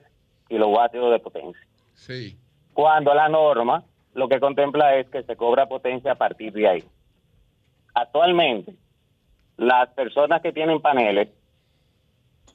kilovatios 0.47 1.11
de 1.11 1.17
potencia. 1.17 1.67
Sí. 1.95 2.37
Cuando 2.79 3.13
la 3.13 3.27
norma 3.27 3.83
lo 4.13 4.29
que 4.29 4.39
contempla 4.39 4.95
es 4.95 5.09
que 5.09 5.21
se 5.23 5.35
cobra 5.35 5.65
potencia 5.65 6.13
a 6.13 6.15
partir 6.15 6.53
de 6.53 6.65
ahí. 6.65 6.81
Actualmente, 7.93 8.73
las 9.57 9.89
personas 9.89 10.41
que 10.41 10.53
tienen 10.53 10.79
paneles 10.79 11.27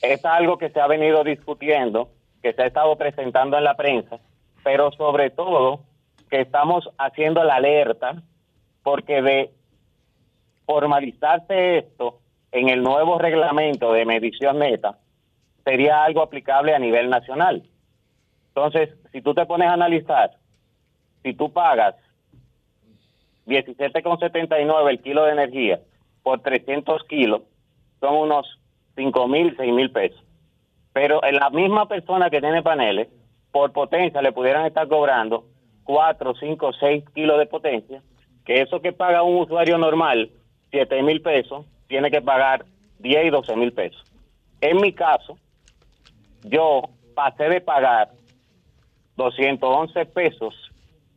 Es 0.01 0.23
algo 0.25 0.57
que 0.57 0.69
se 0.69 0.79
ha 0.79 0.87
venido 0.87 1.23
discutiendo, 1.23 2.09
que 2.41 2.53
se 2.53 2.61
ha 2.61 2.67
estado 2.67 2.95
presentando 2.97 3.57
en 3.57 3.63
la 3.63 3.75
prensa, 3.75 4.19
pero 4.63 4.91
sobre 4.91 5.29
todo 5.31 5.81
que 6.29 6.41
estamos 6.41 6.89
haciendo 6.97 7.43
la 7.43 7.55
alerta 7.55 8.21
porque 8.83 9.21
de 9.21 9.51
formalizarse 10.65 11.79
esto 11.79 12.19
en 12.51 12.69
el 12.69 12.83
nuevo 12.83 13.17
reglamento 13.17 13.91
de 13.93 14.05
medición 14.05 14.59
neta, 14.59 14.97
sería 15.63 16.03
algo 16.03 16.21
aplicable 16.21 16.73
a 16.73 16.79
nivel 16.79 17.09
nacional. 17.09 17.63
Entonces, 18.49 18.89
si 19.11 19.21
tú 19.21 19.33
te 19.33 19.45
pones 19.45 19.67
a 19.67 19.73
analizar, 19.73 20.31
si 21.25 21.33
tú 21.33 21.51
pagas 21.51 21.95
17,79 23.47 24.89
el 24.91 25.01
kilo 25.01 25.25
de 25.25 25.31
energía 25.31 25.79
por 26.21 26.41
300 26.41 27.03
kilos, 27.05 27.41
son 27.99 28.15
unos 28.15 28.59
5 28.95 29.27
mil, 29.27 29.55
6 29.57 29.73
mil 29.73 29.91
pesos. 29.91 30.23
Pero 30.93 31.23
en 31.23 31.35
la 31.35 31.49
misma 31.49 31.87
persona 31.87 32.29
que 32.29 32.41
tiene 32.41 32.61
paneles, 32.61 33.07
por 33.51 33.71
potencia 33.71 34.21
le 34.21 34.33
pudieran 34.33 34.67
estar 34.67 34.87
cobrando 34.87 35.45
4, 35.85 36.35
5, 36.39 36.73
6 36.73 37.03
kilos 37.15 37.39
de 37.39 37.47
potencia, 37.47 38.03
que 38.45 38.61
eso 38.61 38.79
que 38.79 38.93
paga 38.93 39.23
un 39.23 39.41
usuario 39.41 39.79
normal, 39.79 40.29
7 40.69 41.01
mil 41.01 41.23
pesos, 41.23 41.65
tiene 41.87 42.11
que 42.11 42.21
pagar 42.21 42.65
10 42.99 43.25
y 43.25 43.29
12 43.31 43.55
mil 43.55 43.73
pesos. 43.73 44.03
En 44.61 44.77
mi 44.77 44.93
caso, 44.93 45.39
yo 46.43 46.83
pasé 47.15 47.49
de 47.49 47.61
pagar 47.61 48.11
211 49.17 50.05
pesos 50.05 50.64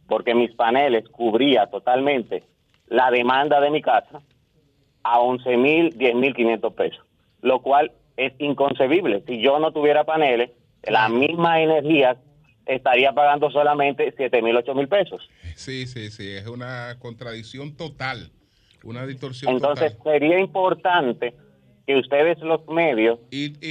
porque 0.08 0.34
mis 0.34 0.52
paneles 0.52 1.08
cubría 1.10 1.66
totalmente 1.66 2.42
la 2.88 3.10
demanda 3.10 3.60
de 3.60 3.70
mi 3.70 3.82
casa 3.82 4.22
a 5.02 5.20
11 5.20 5.56
mil, 5.56 5.90
10 5.96 6.14
mil 6.16 6.34
500 6.34 6.72
pesos, 6.72 7.04
lo 7.42 7.60
cual 7.60 7.92
es 8.16 8.32
inconcebible. 8.38 9.22
Si 9.26 9.40
yo 9.40 9.58
no 9.60 9.70
tuviera 9.70 10.04
paneles, 10.04 10.50
la 10.82 11.08
misma 11.08 11.60
energía 11.60 12.16
estaría 12.66 13.12
pagando 13.12 13.50
solamente 13.50 14.12
7 14.16 14.42
mil, 14.42 14.56
8 14.56 14.74
mil 14.74 14.88
pesos. 14.88 15.28
Sí, 15.54 15.86
sí, 15.86 16.10
sí. 16.10 16.30
Es 16.32 16.46
una 16.46 16.96
contradicción 16.98 17.76
total. 17.76 18.30
Una 18.84 19.06
distorsión 19.06 19.52
Entonces 19.52 19.96
total. 19.98 20.12
sería 20.12 20.38
importante 20.38 21.34
que 21.86 21.96
ustedes 21.96 22.38
los 22.40 22.66
medios 22.68 23.18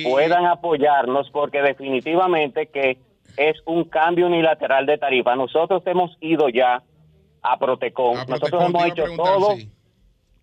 puedan 0.03 0.45
apoyarnos 0.45 1.29
porque 1.31 1.61
definitivamente 1.61 2.67
que 2.67 2.97
es 3.38 3.55
un 3.65 3.85
cambio 3.85 4.27
unilateral 4.27 4.85
de 4.85 4.97
tarifa. 4.97 5.35
Nosotros 5.35 5.83
hemos 5.85 6.17
ido 6.19 6.49
ya 6.49 6.83
a 7.41 7.57
Protecon, 7.57 8.15
nosotros 8.27 8.49
Protecon, 8.49 8.75
hemos 8.75 8.85
hecho 8.85 9.05
todo, 9.15 9.55
sí. 9.55 9.71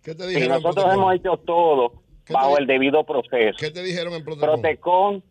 ¿Qué 0.03 0.15
te 0.15 0.25
y 0.25 0.29
dijeron 0.29 0.49
nosotros 0.49 0.85
Protecon? 0.85 1.03
hemos 1.03 1.15
hecho 1.15 1.37
todo 1.39 1.93
bajo 2.31 2.59
el 2.59 2.67
debido 2.67 3.05
proceso. 3.05 3.57
¿Qué 3.59 3.71
te 3.71 3.83
dijeron 3.83 4.15
en 4.15 4.25
Protecon? 4.25 4.49
Protecon 4.49 5.23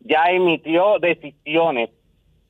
ya 0.00 0.24
emitió 0.30 0.98
decisiones 0.98 1.90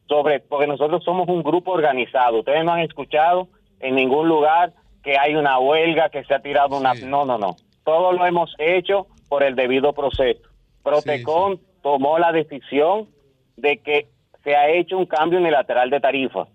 sobre, 0.09 0.41
porque 0.41 0.67
nosotros 0.67 1.05
somos 1.05 1.29
un 1.29 1.43
grupo 1.43 1.73
organizado. 1.73 2.41
Ustedes 2.41 2.65
no 2.65 2.73
han 2.73 2.81
escuchado 2.81 3.49
en 3.81 3.95
ningún 3.95 4.29
lugar 4.29 4.73
que 5.03 5.19
hay 5.19 5.35
una 5.35 5.59
huelga, 5.59 6.09
que 6.09 6.25
se 6.25 6.35
ha 6.35 6.41
tirado 6.41 6.77
una... 6.77 6.95
No, 6.95 7.25
no, 7.25 7.39
no. 7.39 7.57
Todo 7.85 8.13
lo 8.13 8.25
hemos 8.25 8.55
hecho 8.59 9.07
por 9.29 9.43
el 9.43 9.57
debido 9.57 9.93
proceso. 9.93 10.43
Protecon 10.83 11.61
tomó 11.83 12.19
la 12.19 12.33
decisión 12.33 13.09
de 13.57 13.79
que 13.79 14.09
se 14.45 14.55
ha 14.57 14.69
hecho 14.71 14.99
un 14.99 15.07
cambio 15.07 15.39
unilateral 15.39 15.91
de 15.91 16.01
tarifa. 16.01 16.47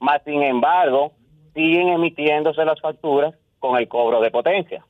Más 0.00 0.22
sin 0.24 0.42
embargo, 0.42 1.12
siguen 1.54 1.88
emitiéndose 1.88 2.64
las 2.64 2.80
facturas 2.80 3.34
con 3.58 3.78
el 3.78 3.88
cobro 3.88 4.20
de 4.20 4.30
potencia. 4.30 4.84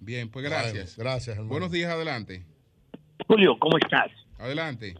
Bien, 0.00 0.28
pues 0.30 0.44
gracias. 0.44 0.96
gracias, 0.96 1.36
hermano. 1.36 1.50
Buenos 1.50 1.70
días, 1.72 1.90
adelante. 1.92 2.44
Julio, 3.26 3.56
¿cómo 3.58 3.76
estás? 3.78 4.10
Adelante. 4.38 4.94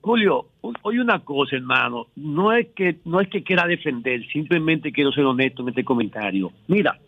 Julio, 0.00 0.46
o- 0.62 0.72
oye 0.82 1.00
una 1.00 1.20
cosa, 1.24 1.56
hermano. 1.56 2.06
No 2.16 2.52
es 2.52 2.68
que 2.74 2.96
no 3.04 3.20
es 3.20 3.28
que 3.28 3.42
quiera 3.42 3.66
defender, 3.66 4.26
simplemente 4.32 4.92
quiero 4.92 5.12
ser 5.12 5.24
honesto 5.24 5.62
en 5.62 5.68
este 5.68 5.84
comentario. 5.84 6.50
Mira, 6.68 6.98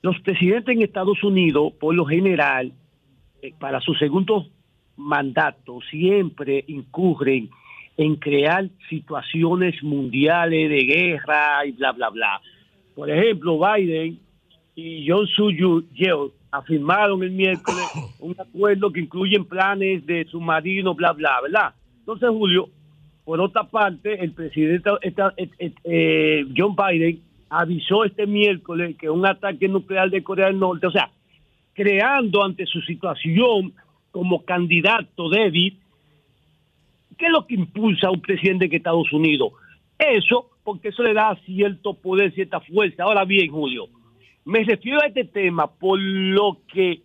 los 0.00 0.18
presidentes 0.20 0.74
en 0.76 0.82
Estados 0.82 1.22
Unidos, 1.24 1.72
por 1.80 1.94
lo 1.94 2.04
general, 2.06 2.72
eh, 3.42 3.52
para 3.58 3.80
su 3.80 3.94
segundo 3.94 4.46
mandato, 4.96 5.80
siempre 5.90 6.64
incurren 6.68 7.50
en 7.96 8.16
crear 8.16 8.68
situaciones 8.88 9.82
mundiales 9.82 10.68
de 10.68 10.80
guerra 10.84 11.64
y 11.66 11.72
bla, 11.72 11.92
bla, 11.92 12.10
bla. 12.10 12.40
Por 12.94 13.10
ejemplo, 13.10 13.58
Biden 13.58 14.18
y 14.74 15.06
John 15.08 15.26
Suyu 15.28 15.84
Yeo 15.94 16.32
afirmaron 16.50 17.22
el 17.22 17.30
miércoles 17.30 17.84
un 18.20 18.34
acuerdo 18.38 18.90
que 18.92 19.00
incluye 19.00 19.40
planes 19.44 20.04
de 20.06 20.24
submarinos, 20.26 20.96
bla, 20.96 21.12
bla, 21.12 21.40
¿verdad? 21.42 21.74
Entonces, 22.00 22.28
Julio, 22.30 22.68
por 23.24 23.40
otra 23.40 23.64
parte, 23.64 24.22
el 24.22 24.32
presidente 24.32 24.90
esta- 25.02 25.32
eh, 25.36 25.48
eh, 25.58 25.72
eh, 25.84 26.46
John 26.56 26.74
Biden 26.76 27.20
avisó 27.48 28.04
este 28.04 28.26
miércoles 28.26 28.96
que 28.98 29.08
un 29.08 29.24
ataque 29.26 29.68
nuclear 29.68 30.10
de 30.10 30.22
Corea 30.22 30.46
del 30.46 30.58
Norte, 30.58 30.86
o 30.88 30.90
sea, 30.90 31.10
creando 31.72 32.44
ante 32.44 32.66
su 32.66 32.80
situación 32.82 33.72
como 34.10 34.44
candidato 34.44 35.28
débil, 35.28 35.76
¿qué 37.16 37.26
es 37.26 37.32
lo 37.32 37.46
que 37.46 37.54
impulsa 37.54 38.08
a 38.08 38.10
un 38.10 38.20
presidente 38.20 38.68
de 38.68 38.76
Estados 38.76 39.12
Unidos? 39.12 39.52
Eso, 39.98 40.50
porque 40.62 40.88
eso 40.88 41.02
le 41.02 41.14
da 41.14 41.36
cierto 41.44 41.94
poder, 41.94 42.32
cierta 42.32 42.60
fuerza. 42.60 43.04
Ahora 43.04 43.24
bien, 43.24 43.50
Julio, 43.50 43.88
me 44.44 44.64
refiero 44.64 45.00
a 45.02 45.06
este 45.06 45.24
tema 45.24 45.66
por 45.66 45.98
lo 45.98 46.58
que 46.72 47.02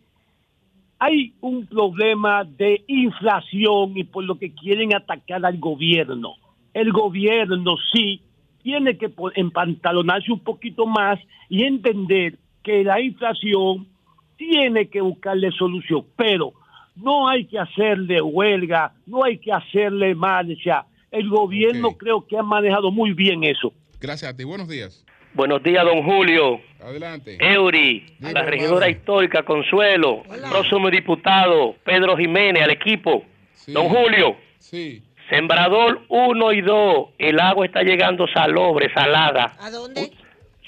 hay 0.99 1.34
un 1.39 1.66
problema 1.66 2.43
de 2.43 2.84
inflación 2.88 3.97
y 3.97 4.03
por 4.03 4.26
lo 4.26 4.38
que 4.38 4.53
quieren 4.53 4.93
atacar 4.93 5.45
al 5.45 5.57
gobierno. 5.57 6.34
El 6.74 6.91
gobierno 6.91 7.76
sí 7.93 8.22
tiene 8.62 8.97
que 8.97 9.10
empantalonarse 9.36 10.32
un 10.32 10.41
poquito 10.41 10.86
más 10.86 11.20
y 11.47 11.64
entender 11.64 12.38
que 12.62 12.84
la 12.84 12.99
inflación 12.99 13.88
tiene 14.36 14.89
que 14.89 15.01
buscarle 15.01 15.51
solución, 15.51 16.05
pero 16.18 16.53
no 17.02 17.28
hay 17.28 17.45
que 17.45 17.60
hacerle 17.60 18.22
huelga, 18.22 18.93
no 19.06 19.24
hay 19.24 19.38
que 19.38 19.52
hacerle 19.52 20.16
marcha. 20.16 20.86
El 21.12 21.30
gobierno 21.30 21.91
creo 21.97 22.26
que 22.26 22.38
ha 22.38 22.43
manejado 22.43 22.91
muy 22.91 23.14
bien 23.14 23.43
eso. 23.43 23.74
Gracias 24.00 24.32
a 24.32 24.36
ti. 24.38 24.43
Buenos 24.43 24.68
días. 24.68 25.04
Buenos 25.34 25.62
días, 25.64 25.84
don 25.86 26.04
Julio. 26.04 26.60
Adelante. 26.82 27.38
Eury, 27.39 28.06
a 28.24 28.32
la 28.32 28.43
regidora 28.43 28.89
histórica 28.89 29.43
Consuelo, 29.43 30.24
próximo 30.50 30.89
diputado 30.89 31.76
Pedro 31.84 32.16
Jiménez, 32.18 32.64
al 32.64 32.72
equipo. 32.72 33.24
Don 33.68 33.89
Julio, 33.89 34.36
Sí. 34.60 35.02
Sembrador 35.30 36.02
1 36.10 36.54
y 36.54 36.62
2, 36.62 37.10
el 37.20 37.39
agua 37.39 37.66
está 37.66 37.84
llegando 37.84 38.28
salobre, 38.28 38.91
salada. 38.93 39.56
¿A 39.60 39.70
dónde? 39.70 40.12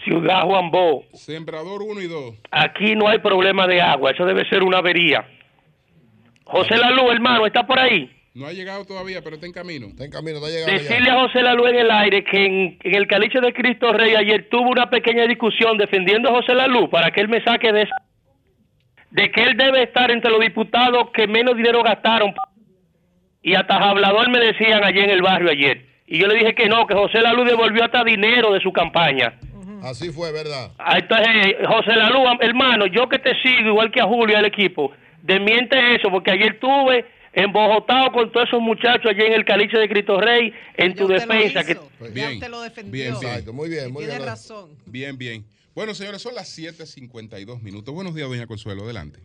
Ciudad 0.04 0.44
Juan 0.44 0.70
Bo. 0.70 1.04
Sembrador 1.14 1.82
1 1.82 2.02
y 2.02 2.08
2. 2.08 2.36
Aquí 2.52 2.96
no 2.96 3.08
hay 3.08 3.20
problema 3.20 3.68
de 3.68 3.82
agua, 3.82 4.12
eso 4.12 4.24
debe 4.26 4.48
ser 4.50 4.64
una 4.64 4.78
avería. 4.78 5.26
José 6.52 6.78
Lalú, 6.78 7.10
hermano, 7.12 7.46
¿está 7.46 7.66
por 7.66 7.80
ahí? 7.80 8.12
No 8.34 8.46
ha 8.46 8.54
llegado 8.54 8.86
todavía, 8.86 9.22
pero 9.22 9.36
está 9.36 9.46
en 9.46 9.52
camino. 9.54 9.88
Está 9.88 10.06
en 10.06 10.12
camino, 10.12 10.38
está 10.38 10.50
llegando 10.50 10.72
Decirle 10.72 11.10
a 11.10 11.20
José 11.20 11.42
Lalú 11.42 11.68
en 11.68 11.76
el 11.76 11.92
aire 11.92 12.24
que 12.24 12.46
en, 12.46 12.78
en 12.82 12.96
el 12.96 13.08
caliche 13.08 13.42
de 13.42 13.52
Cristo 13.54 13.92
Rey 13.92 14.16
ayer 14.16 14.48
tuvo 14.50 14.70
una 14.70 14.90
pequeña 14.90 15.28
discusión 15.28 15.78
defendiendo 15.78 16.30
a 16.30 16.34
José 16.36 16.54
Lalú 16.56 16.90
para 16.90 17.12
que 17.12 17.22
él 17.22 17.28
me 17.28 17.44
saque 17.44 17.72
de 17.74 17.82
esa. 17.82 17.96
De 19.10 19.30
que 19.32 19.44
él 19.44 19.58
debe 19.58 19.84
estar 19.84 20.12
entre 20.12 20.32
los 20.32 20.40
diputados 20.40 21.10
que 21.14 21.28
menos 21.28 21.58
dinero 21.58 21.84
gastaron. 21.84 22.34
Y 23.42 23.56
hasta 23.56 23.76
hablador 23.76 24.30
me 24.30 24.40
decían 24.40 24.84
allí 24.84 25.00
en 25.00 25.10
el 25.10 25.22
barrio 25.22 25.50
ayer. 25.52 25.86
Y 26.08 26.20
yo 26.20 26.28
le 26.28 26.36
dije 26.36 26.54
que 26.56 26.70
no, 26.70 26.88
que 26.88 26.94
José 26.94 27.22
Lalú 27.22 27.44
devolvió 27.44 27.84
hasta 27.84 28.04
dinero 28.04 28.54
de 28.54 28.62
su 28.62 28.72
campaña. 28.72 29.34
Así 29.84 30.12
fue, 30.12 30.32
¿verdad? 30.32 30.72
Ah, 30.78 30.98
Entonces, 31.00 31.28
eh, 31.48 31.58
José 31.66 31.96
Lalú, 31.96 32.24
hermano, 32.40 32.86
yo 32.86 33.10
que 33.10 33.18
te 33.18 33.34
sigo, 33.42 33.70
igual 33.70 33.92
que 33.92 34.00
a 34.00 34.06
Julio 34.06 34.36
y 34.36 34.40
al 34.40 34.46
equipo, 34.46 34.92
desmiente 35.24 35.96
eso, 35.96 36.10
porque 36.10 36.32
ayer 36.32 36.54
estuve 36.54 37.06
embojotado 37.34 38.12
con 38.12 38.32
todos 38.32 38.48
esos 38.48 38.62
muchachos 38.62 39.06
allí 39.06 39.22
en 39.22 39.34
el 39.34 39.46
caliche 39.46 39.78
de 39.78 39.88
Cristo 39.88 40.20
Rey, 40.20 40.54
en 40.76 40.96
tu 40.96 41.08
defensa. 41.08 41.64
Que... 41.64 41.78
Bien. 42.12 42.40
Bien, 42.40 42.92
bien. 42.92 43.14
Exacto, 43.14 43.54
muy 43.54 43.70
bien, 43.70 43.92
muy 43.92 44.04
Tiene 44.04 44.18
bien. 44.18 44.28
razón. 44.28 44.70
Bien, 44.86 45.18
bien. 45.18 45.46
Bueno, 45.74 45.94
señores, 45.94 46.22
son 46.22 46.36
las 46.36 46.58
7.52 46.58 47.62
minutos. 47.62 47.94
Buenos 47.94 48.14
días, 48.14 48.28
doña 48.28 48.46
Consuelo. 48.48 48.84
Adelante. 48.84 49.20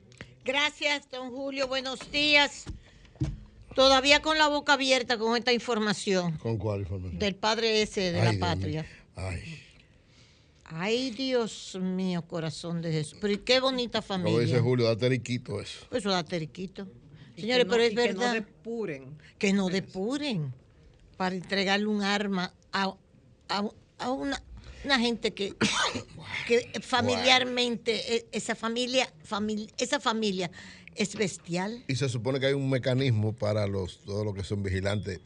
Gracias, 0.44 1.10
don 1.10 1.30
Julio. 1.30 1.66
Buenos 1.66 2.10
días. 2.12 2.66
Todavía 3.74 4.22
con 4.22 4.38
la 4.38 4.48
boca 4.48 4.72
abierta 4.74 5.18
con 5.18 5.36
esta 5.36 5.52
información 5.52 6.38
¿Con 6.38 6.56
cuál 6.56 6.80
información? 6.80 7.18
del 7.18 7.34
padre 7.34 7.82
ese 7.82 8.10
de 8.12 8.20
Ay, 8.20 8.24
la 8.24 8.30
Dios 8.30 8.40
patria. 8.40 8.86
Ay, 9.16 9.62
Ay, 10.68 11.10
Dios 11.10 11.78
mío, 11.80 12.22
corazón 12.26 12.82
de 12.82 12.90
Jesús. 12.92 13.18
Pero 13.20 13.44
qué 13.44 13.60
bonita 13.60 14.00
como 14.02 14.08
familia. 14.24 14.40
dice 14.40 14.60
Julio, 14.60 14.86
da 14.86 14.96
teriquito 14.96 15.60
eso. 15.60 15.86
Eso 15.92 16.10
da 16.10 16.24
teriquito. 16.24 16.86
Señores, 17.36 17.66
no- 17.66 17.70
pero 17.72 17.82
es 17.84 17.92
y 17.92 17.94
que 17.96 18.12
no 18.14 18.20
verdad. 18.20 18.34
depuren. 18.34 19.18
que 19.38 19.52
no 19.52 19.68
depuren 19.68 20.52
para 21.16 21.34
entregarle 21.34 21.86
un 21.86 22.02
arma 22.02 22.52
a, 22.72 22.94
a- 23.48 23.70
a 23.98 24.10
una, 24.10 24.42
una 24.84 24.98
gente 24.98 25.32
que, 25.34 25.54
que 26.48 26.72
familiarmente, 26.82 28.16
e- 28.16 28.26
esa 28.32 28.54
familia, 28.54 29.12
famili- 29.28 29.70
esa 29.78 30.00
familia 30.00 30.50
es 30.94 31.14
bestial. 31.14 31.84
Y 31.88 31.94
se 31.96 32.08
supone 32.08 32.40
que 32.40 32.46
hay 32.46 32.54
un 32.54 32.68
mecanismo 32.70 33.32
para 33.34 33.66
los 33.66 33.98
todos 33.98 34.24
los 34.24 34.34
que 34.34 34.42
son 34.44 34.62
vigilantes. 34.62 35.20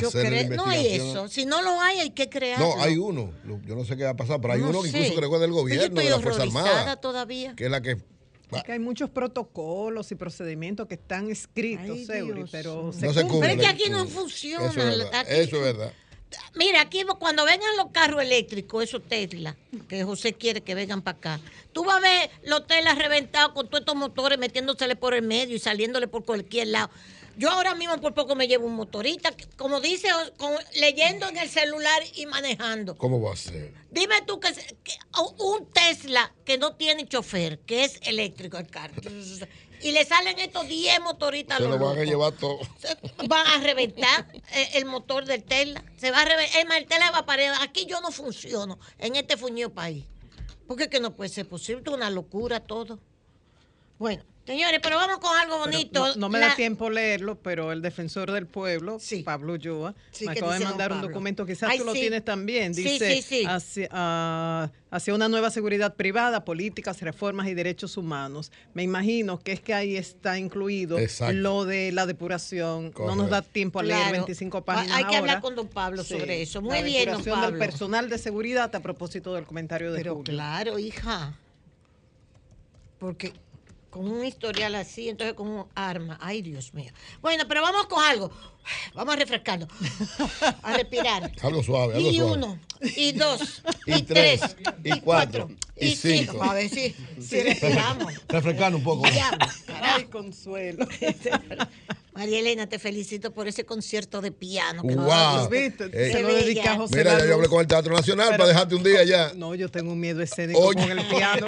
Yo 0.00 0.08
hacer 0.08 0.32
la 0.32 0.46
creo, 0.46 0.56
no 0.56 0.66
hay 0.66 0.86
eso. 0.86 1.28
Si 1.28 1.46
no 1.46 1.62
lo 1.62 1.80
hay, 1.80 1.98
hay 2.00 2.10
que 2.10 2.28
crearlo. 2.28 2.76
No, 2.76 2.82
hay 2.82 2.96
uno. 2.96 3.32
Yo 3.66 3.74
no 3.76 3.84
sé 3.84 3.96
qué 3.96 4.04
va 4.04 4.10
a 4.10 4.16
pasar, 4.16 4.40
pero 4.40 4.54
hay 4.54 4.60
No 4.60 4.70
uno 4.70 4.82
que 4.82 4.88
incluso 4.88 5.14
creo 5.14 5.28
que 5.30 5.34
es 5.36 5.40
del 5.42 5.52
gobierno, 5.52 6.00
de 6.00 6.10
la 6.10 6.20
Fuerza 6.20 6.42
Armada, 6.42 6.96
todavía. 6.96 7.54
que 7.56 7.64
es 7.66 7.70
la 7.70 7.80
que 7.80 7.96
Porque 8.48 8.72
hay 8.72 8.78
muchos 8.78 9.10
protocolos 9.10 10.12
y 10.12 10.14
procedimientos 10.14 10.86
que 10.86 10.94
están 10.94 11.30
escritos, 11.30 11.96
Ay, 11.98 12.04
Seuri, 12.06 12.44
pero 12.50 12.92
No 12.92 12.92
se 12.92 12.98
cumplen. 13.00 13.12
Pero 13.12 13.22
es 13.22 13.26
que 13.26 13.26
cumple. 13.28 13.66
aquí 13.66 13.90
no 13.90 14.02
Eso 14.04 14.10
funciona. 14.20 14.66
es 14.68 14.74
verdad. 14.76 15.14
Aquí- 15.14 15.30
Eso 15.32 15.56
es 15.56 15.62
verdad. 15.62 15.92
Mira, 16.56 16.80
aquí 16.80 17.04
cuando 17.20 17.44
vengan 17.44 17.76
los 17.76 17.86
carros 17.92 18.20
eléctricos, 18.20 18.82
esos 18.82 19.02
Tesla, 19.04 19.56
que 19.88 20.02
José 20.02 20.32
quiere 20.32 20.62
que 20.62 20.74
vengan 20.74 21.00
para 21.02 21.16
acá, 21.16 21.40
tú 21.72 21.84
vas 21.84 21.98
a 21.98 22.00
ver 22.00 22.30
los 22.44 22.66
Tesla 22.66 22.94
reventados 22.96 23.52
con 23.52 23.68
todos 23.68 23.80
estos 23.80 23.94
motores 23.94 24.36
metiéndosele 24.38 24.96
por 24.96 25.14
el 25.14 25.22
medio 25.22 25.54
y 25.54 25.60
saliéndole 25.60 26.08
por 26.08 26.24
cualquier 26.24 26.68
lado. 26.68 26.90
Yo 27.36 27.50
ahora 27.50 27.74
mismo 27.74 28.00
por 28.00 28.14
poco 28.14 28.34
me 28.34 28.46
llevo 28.46 28.66
un 28.66 28.74
motorista, 28.74 29.34
como 29.56 29.80
dice, 29.80 30.08
con- 30.36 30.54
leyendo 30.76 31.28
en 31.28 31.36
el 31.36 31.48
celular 31.48 32.02
y 32.14 32.26
manejando. 32.26 32.96
¿Cómo 32.96 33.20
va 33.20 33.32
a 33.32 33.36
ser? 33.36 33.74
Dime 33.90 34.22
tú 34.26 34.38
que, 34.40 34.48
un 35.38 35.66
Tesla 35.72 36.32
que 36.44 36.58
no 36.58 36.76
tiene 36.76 37.06
chofer, 37.08 37.58
que 37.60 37.84
es 37.84 37.98
eléctrico 38.02 38.58
el 38.58 38.68
carro, 38.68 38.94
y 39.82 39.92
le 39.92 40.04
salen 40.06 40.38
estos 40.38 40.66
10 40.66 41.00
motoristas 41.00 41.58
Se 41.58 41.64
lo 41.68 41.78
van 41.78 41.98
a 41.98 42.04
llevar 42.04 42.32
todo. 42.32 42.58
van 43.28 43.46
a 43.48 43.58
reventar 43.58 44.26
eh, 44.52 44.70
el 44.74 44.86
motor 44.86 45.26
del 45.26 45.42
Tesla. 45.44 45.84
Se 45.98 46.10
va 46.10 46.22
a 46.22 46.24
reventar. 46.24 46.60
Es 46.60 46.66
más, 46.66 46.78
el 46.78 46.86
Tesla 46.86 47.10
va 47.10 47.18
a 47.18 47.26
parar. 47.26 47.56
Aquí 47.60 47.84
yo 47.84 48.00
no 48.00 48.10
funciono 48.10 48.78
en 48.98 49.16
este 49.16 49.36
fuñido 49.36 49.70
país. 49.74 50.04
Porque 50.66 50.88
que 50.88 51.00
no 51.00 51.14
puede 51.14 51.28
ser 51.28 51.46
posible. 51.46 51.82
Es 51.84 51.92
una 51.92 52.08
locura 52.08 52.60
todo. 52.60 52.98
Bueno, 53.98 54.22
señores, 54.46 54.80
pero 54.82 54.96
vamos 54.96 55.18
con 55.18 55.36
algo 55.38 55.58
bonito. 55.58 56.06
No, 56.08 56.14
no 56.16 56.28
me 56.28 56.38
La- 56.38 56.48
da 56.48 56.56
tiempo 56.56 56.90
leerlo, 56.90 57.36
pero 57.36 57.72
el 57.72 57.80
defensor 57.82 58.30
del 58.30 58.46
pueblo, 58.46 58.98
Pablo 59.24 59.54
Ulloa, 59.54 59.94
Sí, 60.10 60.26
me 60.26 60.34
¿qué 60.34 60.40
acaba 60.40 60.58
de 60.58 60.64
mandar 60.64 60.92
un 60.92 60.98
Pablo? 60.98 61.08
documento, 61.08 61.46
quizás 61.46 61.70
Ay, 61.70 61.78
tú 61.78 61.84
lo 61.84 61.92
sí. 61.92 62.00
tienes 62.00 62.24
también. 62.24 62.74
Sí, 62.74 62.82
Dice, 62.84 63.16
sí, 63.16 63.22
sí. 63.22 63.44
Hacia, 63.46 63.88
ah, 63.90 64.70
hacia 64.90 65.14
una 65.14 65.28
nueva 65.28 65.50
seguridad 65.50 65.94
privada, 65.94 66.44
políticas, 66.44 67.00
reformas 67.00 67.48
y 67.48 67.54
derechos 67.54 67.96
humanos. 67.96 68.52
Me 68.74 68.82
imagino 68.82 69.38
que 69.38 69.52
es 69.52 69.60
que 69.60 69.72
ahí 69.74 69.96
está 69.96 70.38
incluido 70.38 70.98
Exacto. 70.98 71.32
lo 71.34 71.64
de 71.64 71.90
la 71.92 72.06
depuración. 72.06 72.92
No 72.98 73.16
nos 73.16 73.30
da 73.30 73.42
tiempo 73.42 73.80
a 73.80 73.82
leer 73.82 73.98
Claro. 73.98 74.12
25 74.12 74.64
páginas 74.64 74.96
Hay 74.96 75.04
que 75.06 75.16
hablar 75.16 75.36
ahora. 75.36 75.40
con 75.40 75.56
don 75.56 75.68
Pablo 75.68 76.04
Sí, 76.04 76.18
sobre 76.18 76.42
eso. 76.42 76.60
la 76.60 76.66
Muy 76.68 76.82
bien, 76.82 77.06
don 77.06 77.16
depuración 77.16 77.40
del 77.40 77.50
Pablo. 77.50 77.58
personal 77.58 78.08
de 78.10 78.18
seguridad 78.18 78.74
a 78.76 78.80
propósito 78.80 79.34
del 79.34 79.44
comentario 79.46 79.90
de 79.90 79.98
Pero 79.98 80.16
Julio. 80.16 80.32
claro, 80.34 80.78
hija. 80.78 81.38
Porque 82.98 83.32
con 83.94 84.08
un 84.10 84.24
historial 84.24 84.74
así, 84.74 85.08
entonces 85.08 85.34
con 85.36 85.46
un 85.46 85.66
arma. 85.76 86.18
Ay, 86.20 86.42
Dios 86.42 86.74
mío. 86.74 86.90
Bueno, 87.22 87.44
pero 87.46 87.62
vamos 87.62 87.86
con 87.86 88.02
algo. 88.02 88.28
Vamos 88.94 89.14
a 89.14 89.18
refrescarnos. 89.18 89.68
A 90.62 90.72
respirar. 90.72 91.30
Algo 91.42 91.62
suave, 91.62 91.94
algo 91.96 92.10
y 92.10 92.16
suave. 92.16 92.32
uno, 92.32 92.58
y 92.96 93.12
dos, 93.12 93.62
y, 93.86 93.92
Y 93.96 94.02
tres, 94.02 94.56
y 94.82 95.00
cuatro, 95.00 95.50
y 95.76 95.88
y 95.88 95.96
cinco. 95.96 96.32
cinco. 96.32 96.42
A 96.44 96.54
ver 96.54 96.70
si, 96.70 96.94
si 97.20 97.42
respiramos. 97.42 98.14
Refrescando 98.26 98.78
un 98.78 98.84
poco. 98.84 99.06
Ya, 99.10 99.30
Ay, 99.82 100.04
consuelo. 100.06 100.88
María 102.14 102.38
Elena, 102.38 102.68
te 102.68 102.78
felicito 102.78 103.32
por 103.32 103.48
ese 103.48 103.64
concierto 103.64 104.20
de 104.20 104.30
piano. 104.30 104.82
Que 104.82 104.94
nos 104.94 105.06
Wow. 105.06 105.48
Qué 105.50 105.72
Se 106.12 106.22
lo 106.22 106.28
dedica 106.34 106.72
a 106.72 106.76
José 106.76 106.98
Mira, 106.98 107.10
ya 107.12 107.18
Lalo. 107.18 107.28
yo 107.28 107.34
hablé 107.34 107.48
con 107.48 107.60
el 107.60 107.66
Teatro 107.66 107.94
Nacional 107.94 108.26
Pero- 108.28 108.38
para 108.38 108.48
dejarte 108.48 108.74
un 108.76 108.82
día 108.84 109.02
ya. 109.04 109.32
No, 109.34 109.54
yo 109.54 109.68
tengo 109.68 109.92
un 109.92 110.00
miedo 110.00 110.22
escénico 110.22 110.60
Oye. 110.60 110.80
con 110.86 110.98
el 110.98 111.06
piano. 111.08 111.46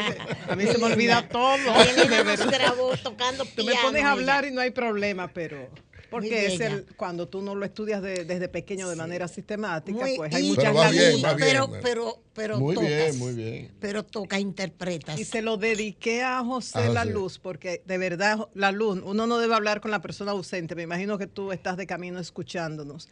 a 0.49 0.57
mí 0.57 0.65
se 0.67 0.79
me 0.79 0.85
olvida 0.85 1.29
todo. 1.29 1.57
María 1.59 2.03
Elena 2.03 2.25
nos 2.37 2.47
grabó 2.51 2.97
tocando 2.97 3.45
Tú 3.45 3.65
piano. 3.65 3.71
me 3.77 3.83
pones 3.83 4.05
a 4.05 4.11
hablar 4.11 4.45
y 4.45 4.51
no 4.51 4.61
hay 4.61 4.71
problema, 4.71 5.29
pero 5.33 5.69
porque 6.11 6.47
es 6.47 6.61
el 6.61 6.87
cuando 6.97 7.29
tú 7.29 7.43
no 7.43 7.55
lo 7.55 7.65
estudias 7.65 8.01
de- 8.03 8.25
desde 8.25 8.49
pequeño 8.49 8.89
de 8.89 8.97
manera 8.97 9.29
sistemática, 9.29 9.99
Muy- 10.01 10.17
pues 10.17 10.35
hay 10.35 10.47
y- 10.47 10.49
muchas 10.51 10.65
Pero 10.75 10.91
bien, 10.91 11.13
bien. 11.23 11.37
pero, 11.39 11.71
pero, 11.83 12.23
pero 12.35 12.59
Muy 12.61 12.75
tocas. 12.75 12.89
bien, 12.91 13.19
muy 13.19 13.35
bien. 13.35 13.73
Pero 13.81 14.05
toca, 14.05 14.39
interpretas. 14.39 15.19
Y 15.19 15.25
se 15.25 15.43
lo 15.43 15.57
dediqué 15.57 16.23
a 16.23 16.43
José 16.45 16.79
A 16.79 16.89
La. 16.89 17.05
Luz, 17.05 17.39
porque 17.39 17.83
de 17.87 17.99
verdad, 17.99 18.49
La 18.55 18.73
Luz, 18.73 19.01
uno 19.05 19.27
no 19.27 19.39
debe 19.39 19.55
hablar 19.55 19.81
con 19.81 19.91
la 19.91 20.01
persona 20.01 20.33
ausente. 20.33 20.75
Me 20.75 20.83
imagino 20.83 21.19
que 21.19 21.27
tú 21.27 21.53
estás 21.53 21.77
de 21.77 21.87
camino 21.87 22.19
escuchándonos. 22.21 23.09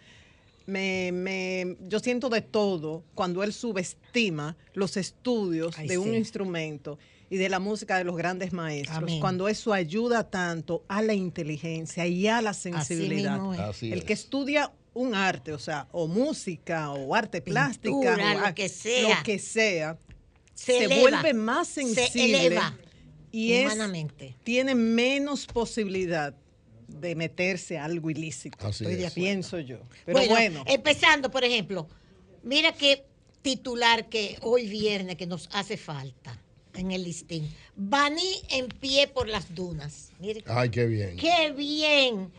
Me, 0.66 1.10
me- 1.12 1.76
yo 1.88 1.98
siento 2.00 2.30
de 2.30 2.40
todo 2.40 3.02
cuando 3.14 3.42
él 3.42 3.52
subestima 3.52 4.56
los 4.72 4.96
estudios 4.96 5.76
Ay, 5.78 5.88
de 5.88 5.98
un 5.98 6.14
instrumento 6.14 6.98
y 7.34 7.36
de 7.36 7.48
la 7.48 7.58
música 7.58 7.98
de 7.98 8.04
los 8.04 8.16
grandes 8.16 8.52
maestros, 8.52 8.98
Amén. 8.98 9.20
cuando 9.20 9.48
eso 9.48 9.72
ayuda 9.72 10.30
tanto 10.30 10.84
a 10.88 11.02
la 11.02 11.14
inteligencia 11.14 12.06
y 12.06 12.28
a 12.28 12.40
la 12.40 12.54
sensibilidad. 12.54 13.32
mismo 13.34 13.54
es. 13.54 13.60
Así 13.60 13.92
el 13.92 14.04
que 14.04 14.12
estudia 14.12 14.72
un 14.94 15.14
arte, 15.14 15.52
o 15.52 15.58
sea, 15.58 15.88
o 15.90 16.06
música, 16.06 16.90
o 16.92 17.14
arte 17.14 17.40
plástica, 17.42 17.90
Pintura, 17.90 18.34
o 18.36 18.38
lo 18.40 18.46
a- 18.46 18.54
que 18.54 18.68
sea. 18.68 19.16
lo 19.18 19.22
que 19.24 19.38
sea, 19.40 19.98
se, 20.54 20.72
se 20.78 20.84
eleva, 20.84 21.00
vuelve 21.00 21.34
más 21.34 21.66
se 21.68 21.82
sensible 21.84 22.46
eleva 22.46 22.78
y 23.32 23.52
es, 23.54 23.64
humanamente. 23.66 24.36
tiene 24.44 24.76
menos 24.76 25.46
posibilidad 25.46 26.32
de 26.86 27.16
meterse 27.16 27.76
a 27.78 27.84
algo 27.86 28.08
ilícito. 28.10 28.56
Así 28.64 28.84
Estoy 28.84 28.94
de. 29.02 29.10
Pienso 29.10 29.58
yo. 29.58 29.78
Pero 30.06 30.24
bueno, 30.28 30.62
empezando, 30.66 31.30
por 31.30 31.42
ejemplo, 31.42 31.88
mira 32.44 32.72
qué 32.72 33.04
titular 33.42 34.08
que 34.08 34.38
hoy 34.42 34.68
viernes 34.68 35.16
que 35.16 35.26
nos 35.26 35.48
hace 35.52 35.76
falta 35.76 36.40
en 36.74 36.90
el 36.92 37.04
listín. 37.04 37.48
Baní 37.76 38.42
en 38.50 38.68
pie 38.68 39.08
por 39.08 39.28
las 39.28 39.54
dunas. 39.54 40.10
Mire, 40.20 40.42
Ay, 40.46 40.70
qué 40.70 40.86
bien. 40.86 41.16
qué 41.16 41.52
bien. 41.52 42.32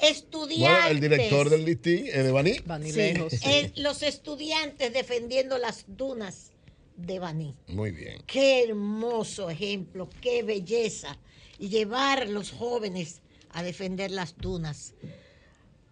Estudiantes. 0.00 0.78
Bueno, 0.82 0.88
el 0.88 1.00
director 1.00 1.50
del 1.50 1.64
listín 1.64 2.06
es 2.06 2.24
de 2.24 2.30
Baní. 2.32 2.54
Sí, 2.54 2.62
Vanilejos. 2.64 3.32
eh, 3.44 3.72
los 3.76 4.02
estudiantes 4.02 4.92
defendiendo 4.92 5.58
las 5.58 5.84
dunas 5.88 6.52
de 6.96 7.18
Baní. 7.18 7.54
Muy 7.68 7.90
bien. 7.90 8.22
Qué 8.26 8.64
hermoso 8.64 9.50
ejemplo, 9.50 10.08
qué 10.22 10.42
belleza. 10.42 11.18
Y 11.58 11.68
llevar 11.68 12.22
a 12.22 12.24
los 12.26 12.50
jóvenes 12.52 13.20
a 13.50 13.62
defender 13.62 14.10
las 14.10 14.36
dunas. 14.38 14.94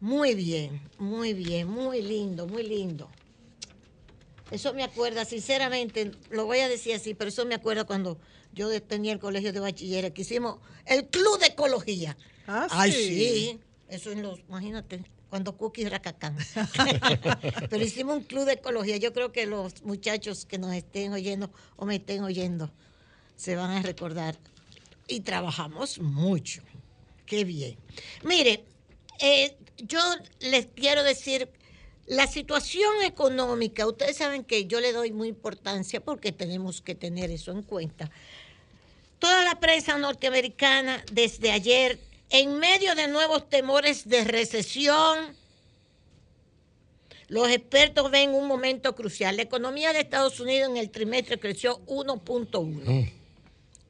Muy 0.00 0.34
bien, 0.34 0.80
muy 0.98 1.34
bien, 1.34 1.68
muy 1.68 2.00
lindo, 2.00 2.46
muy 2.46 2.62
lindo. 2.62 3.10
Eso 4.50 4.72
me 4.74 4.82
acuerda, 4.82 5.24
sinceramente, 5.24 6.12
lo 6.30 6.46
voy 6.46 6.60
a 6.60 6.68
decir 6.68 6.94
así, 6.94 7.14
pero 7.14 7.28
eso 7.28 7.44
me 7.44 7.54
acuerda 7.54 7.84
cuando 7.84 8.18
yo 8.52 8.82
tenía 8.82 9.12
el 9.12 9.18
colegio 9.18 9.52
de 9.52 9.60
bachilleres, 9.60 10.12
que 10.12 10.22
hicimos 10.22 10.58
el 10.86 11.06
club 11.08 11.38
de 11.38 11.46
ecología. 11.46 12.16
Ah, 12.46 12.66
Ay, 12.70 12.92
sí. 12.92 13.08
sí. 13.08 13.60
Eso 13.88 14.10
en 14.10 14.22
los, 14.22 14.40
imagínate, 14.40 15.02
cuando 15.28 15.56
Cookie 15.56 15.88
Racacán. 15.88 16.36
Pero 17.70 17.84
hicimos 17.84 18.16
un 18.16 18.24
club 18.24 18.44
de 18.44 18.54
ecología. 18.54 18.96
Yo 18.96 19.12
creo 19.12 19.32
que 19.32 19.46
los 19.46 19.82
muchachos 19.82 20.46
que 20.46 20.58
nos 20.58 20.74
estén 20.74 21.12
oyendo 21.12 21.50
o 21.76 21.86
me 21.86 21.96
estén 21.96 22.22
oyendo 22.22 22.70
se 23.36 23.56
van 23.56 23.70
a 23.70 23.82
recordar. 23.82 24.36
Y 25.06 25.20
trabajamos 25.20 25.98
mucho. 26.00 26.62
Qué 27.24 27.44
bien. 27.44 27.78
Mire, 28.24 28.64
eh, 29.20 29.56
yo 29.78 30.00
les 30.40 30.66
quiero 30.66 31.02
decir, 31.02 31.50
la 32.08 32.26
situación 32.26 32.90
económica, 33.04 33.86
ustedes 33.86 34.16
saben 34.16 34.42
que 34.42 34.66
yo 34.66 34.80
le 34.80 34.92
doy 34.92 35.12
muy 35.12 35.28
importancia 35.28 36.00
porque 36.00 36.32
tenemos 36.32 36.80
que 36.80 36.94
tener 36.94 37.30
eso 37.30 37.52
en 37.52 37.62
cuenta. 37.62 38.10
Toda 39.18 39.44
la 39.44 39.60
prensa 39.60 39.98
norteamericana 39.98 41.04
desde 41.12 41.50
ayer, 41.50 41.98
en 42.30 42.58
medio 42.58 42.94
de 42.94 43.08
nuevos 43.08 43.48
temores 43.50 44.08
de 44.08 44.24
recesión, 44.24 45.36
los 47.28 47.50
expertos 47.50 48.10
ven 48.10 48.30
un 48.30 48.46
momento 48.46 48.94
crucial. 48.94 49.36
La 49.36 49.42
economía 49.42 49.92
de 49.92 50.00
Estados 50.00 50.40
Unidos 50.40 50.70
en 50.70 50.78
el 50.78 50.90
trimestre 50.90 51.38
creció 51.38 51.84
1.1. 51.86 53.12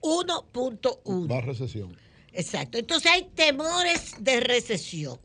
1.1. 0.00 1.30
Va 1.30 1.38
a 1.38 1.40
recesión. 1.40 1.96
Exacto. 2.32 2.78
Entonces 2.78 3.12
hay 3.12 3.28
temores 3.34 4.16
de 4.18 4.40
recesión. 4.40 5.20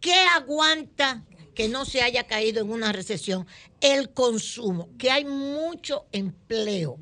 ¿Qué 0.00 0.14
aguanta 0.34 1.22
que 1.54 1.68
no 1.68 1.84
se 1.84 2.02
haya 2.02 2.26
caído 2.26 2.62
en 2.62 2.70
una 2.70 2.92
recesión? 2.92 3.46
El 3.80 4.10
consumo, 4.10 4.88
que 4.98 5.10
hay 5.10 5.24
mucho 5.24 6.06
empleo. 6.12 6.98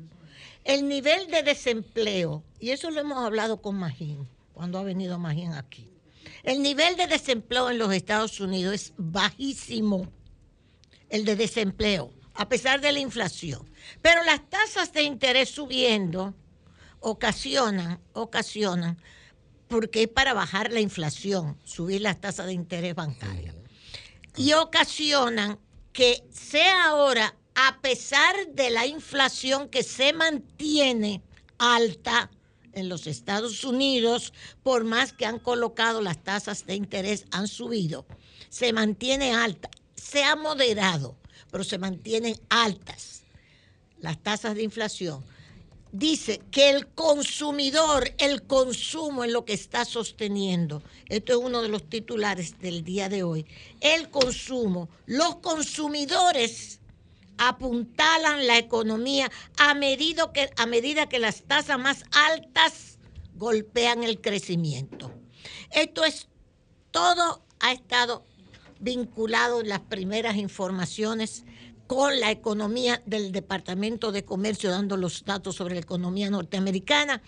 El 0.63 0.87
nivel 0.87 1.27
de 1.27 1.43
desempleo, 1.43 2.43
y 2.59 2.69
eso 2.69 2.91
lo 2.91 2.99
hemos 2.99 3.17
hablado 3.17 3.61
con 3.61 3.75
Magín, 3.77 4.27
cuando 4.53 4.77
ha 4.77 4.83
venido 4.83 5.17
Magín 5.17 5.53
aquí. 5.53 5.91
El 6.43 6.61
nivel 6.61 6.95
de 6.95 7.07
desempleo 7.07 7.69
en 7.69 7.77
los 7.77 7.93
Estados 7.93 8.39
Unidos 8.39 8.73
es 8.73 8.93
bajísimo, 8.97 10.07
el 11.09 11.25
de 11.25 11.35
desempleo, 11.35 12.13
a 12.33 12.47
pesar 12.47 12.81
de 12.81 12.91
la 12.91 12.99
inflación. 12.99 13.69
Pero 14.01 14.23
las 14.23 14.49
tasas 14.49 14.93
de 14.93 15.03
interés 15.03 15.49
subiendo 15.49 16.33
ocasionan, 16.99 17.99
ocasionan 18.13 18.97
porque 19.67 20.03
es 20.03 20.09
para 20.09 20.33
bajar 20.33 20.71
la 20.71 20.79
inflación, 20.79 21.57
subir 21.63 22.01
las 22.01 22.19
tasas 22.19 22.45
de 22.45 22.53
interés 22.53 22.93
bancaria. 22.93 23.55
Y 24.35 24.53
ocasionan 24.53 25.59
que 25.93 26.23
sea 26.31 26.85
ahora, 26.85 27.35
a 27.55 27.81
pesar 27.81 28.35
de 28.53 28.69
la 28.69 28.85
inflación 28.85 29.69
que 29.69 29.83
se 29.83 30.13
mantiene 30.13 31.21
alta 31.57 32.31
en 32.73 32.87
los 32.87 33.07
Estados 33.07 33.63
Unidos, 33.65 34.33
por 34.63 34.85
más 34.85 35.11
que 35.11 35.25
han 35.25 35.39
colocado 35.39 36.01
las 36.01 36.23
tasas 36.23 36.65
de 36.65 36.75
interés, 36.75 37.25
han 37.31 37.47
subido, 37.47 38.05
se 38.49 38.71
mantiene 38.71 39.33
alta, 39.33 39.69
se 39.95 40.23
ha 40.23 40.35
moderado, 40.35 41.17
pero 41.51 41.63
se 41.63 41.77
mantienen 41.77 42.39
altas 42.49 43.21
las 44.01 44.21
tasas 44.21 44.55
de 44.55 44.63
inflación 44.63 45.23
dice 45.91 46.41
que 46.51 46.69
el 46.69 46.87
consumidor, 46.87 48.13
el 48.17 48.43
consumo 48.43 49.23
es 49.23 49.31
lo 49.31 49.45
que 49.45 49.53
está 49.53 49.85
sosteniendo. 49.85 50.81
Esto 51.07 51.33
es 51.33 51.39
uno 51.39 51.61
de 51.61 51.69
los 51.69 51.89
titulares 51.89 52.59
del 52.59 52.83
día 52.83 53.09
de 53.09 53.23
hoy. 53.23 53.45
El 53.79 54.09
consumo, 54.09 54.89
los 55.05 55.37
consumidores 55.37 56.79
apuntalan 57.37 58.45
la 58.45 58.57
economía 58.57 59.31
a 59.57 59.73
que, 60.33 60.49
a 60.57 60.65
medida 60.65 61.09
que 61.09 61.19
las 61.19 61.41
tasas 61.43 61.79
más 61.79 62.03
altas 62.11 62.97
golpean 63.35 64.03
el 64.03 64.21
crecimiento. 64.21 65.11
Esto 65.71 66.05
es 66.05 66.27
todo 66.91 67.43
ha 67.59 67.71
estado 67.71 68.25
vinculado 68.79 69.61
en 69.61 69.69
las 69.69 69.79
primeras 69.79 70.35
informaciones 70.35 71.43
con 71.91 72.21
la 72.21 72.31
economía 72.31 73.03
del 73.05 73.33
Departamento 73.33 74.13
de 74.13 74.23
Comercio, 74.23 74.69
dando 74.71 74.95
los 74.95 75.25
datos 75.25 75.57
sobre 75.57 75.73
la 75.73 75.81
economía 75.81 76.29
norteamericana 76.29 77.21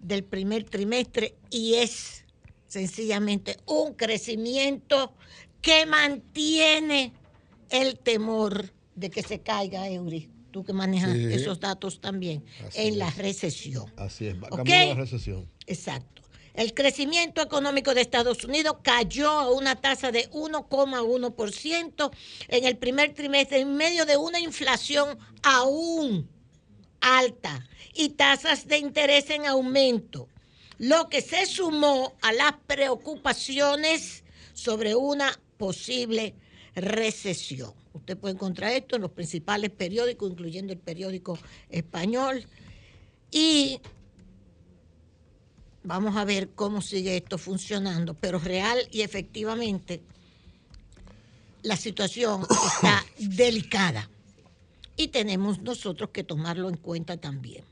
del 0.00 0.24
primer 0.24 0.64
trimestre 0.64 1.34
y 1.50 1.74
es 1.74 2.24
sencillamente 2.66 3.58
un 3.66 3.92
crecimiento 3.92 5.12
que 5.60 5.84
mantiene 5.84 7.12
el 7.68 7.98
temor 7.98 8.72
de 8.94 9.10
que 9.10 9.22
se 9.22 9.40
caiga 9.40 9.86
Eury. 9.90 10.30
Tú 10.50 10.64
que 10.64 10.72
manejas 10.72 11.12
Sí. 11.12 11.34
esos 11.34 11.60
datos 11.60 12.00
también 12.00 12.42
Así 12.66 12.80
en 12.80 12.98
la 12.98 13.08
es. 13.08 13.18
recesión. 13.18 13.84
Así 13.98 14.28
es, 14.28 14.42
va 14.42 14.48
¿Ok? 14.50 14.56
camino 14.64 14.76
a 14.76 14.86
la 14.86 14.94
recesión. 14.94 15.46
Exacto. 15.66 16.19
El 16.54 16.74
crecimiento 16.74 17.42
económico 17.42 17.94
de 17.94 18.00
Estados 18.00 18.44
Unidos 18.44 18.76
cayó 18.82 19.30
a 19.30 19.50
una 19.50 19.76
tasa 19.76 20.10
de 20.10 20.30
1,1% 20.30 22.10
en 22.48 22.64
el 22.64 22.76
primer 22.76 23.14
trimestre 23.14 23.60
en 23.60 23.76
medio 23.76 24.04
de 24.04 24.16
una 24.16 24.40
inflación 24.40 25.18
aún 25.42 26.28
alta 27.00 27.66
y 27.94 28.10
tasas 28.10 28.66
de 28.66 28.78
interés 28.78 29.30
en 29.30 29.46
aumento, 29.46 30.28
lo 30.78 31.08
que 31.08 31.22
se 31.22 31.46
sumó 31.46 32.14
a 32.22 32.32
las 32.32 32.54
preocupaciones 32.66 34.24
sobre 34.52 34.94
una 34.94 35.38
posible 35.56 36.34
recesión. 36.74 37.72
Usted 37.92 38.16
puede 38.16 38.34
encontrar 38.34 38.72
esto 38.72 38.96
en 38.96 39.02
los 39.02 39.10
principales 39.10 39.70
periódicos, 39.70 40.30
incluyendo 40.30 40.72
el 40.72 40.78
periódico 40.78 41.38
español. 41.70 42.46
Y 43.30 43.80
Vamos 45.82 46.16
a 46.16 46.24
ver 46.24 46.50
cómo 46.50 46.82
sigue 46.82 47.16
esto 47.16 47.38
funcionando, 47.38 48.14
pero 48.14 48.38
real 48.38 48.78
y 48.90 49.00
efectivamente 49.00 50.02
la 51.62 51.76
situación 51.76 52.46
está 52.74 53.04
delicada 53.18 54.10
y 54.96 55.08
tenemos 55.08 55.60
nosotros 55.60 56.10
que 56.10 56.24
tomarlo 56.24 56.68
en 56.68 56.76
cuenta 56.76 57.16
también. 57.16 57.64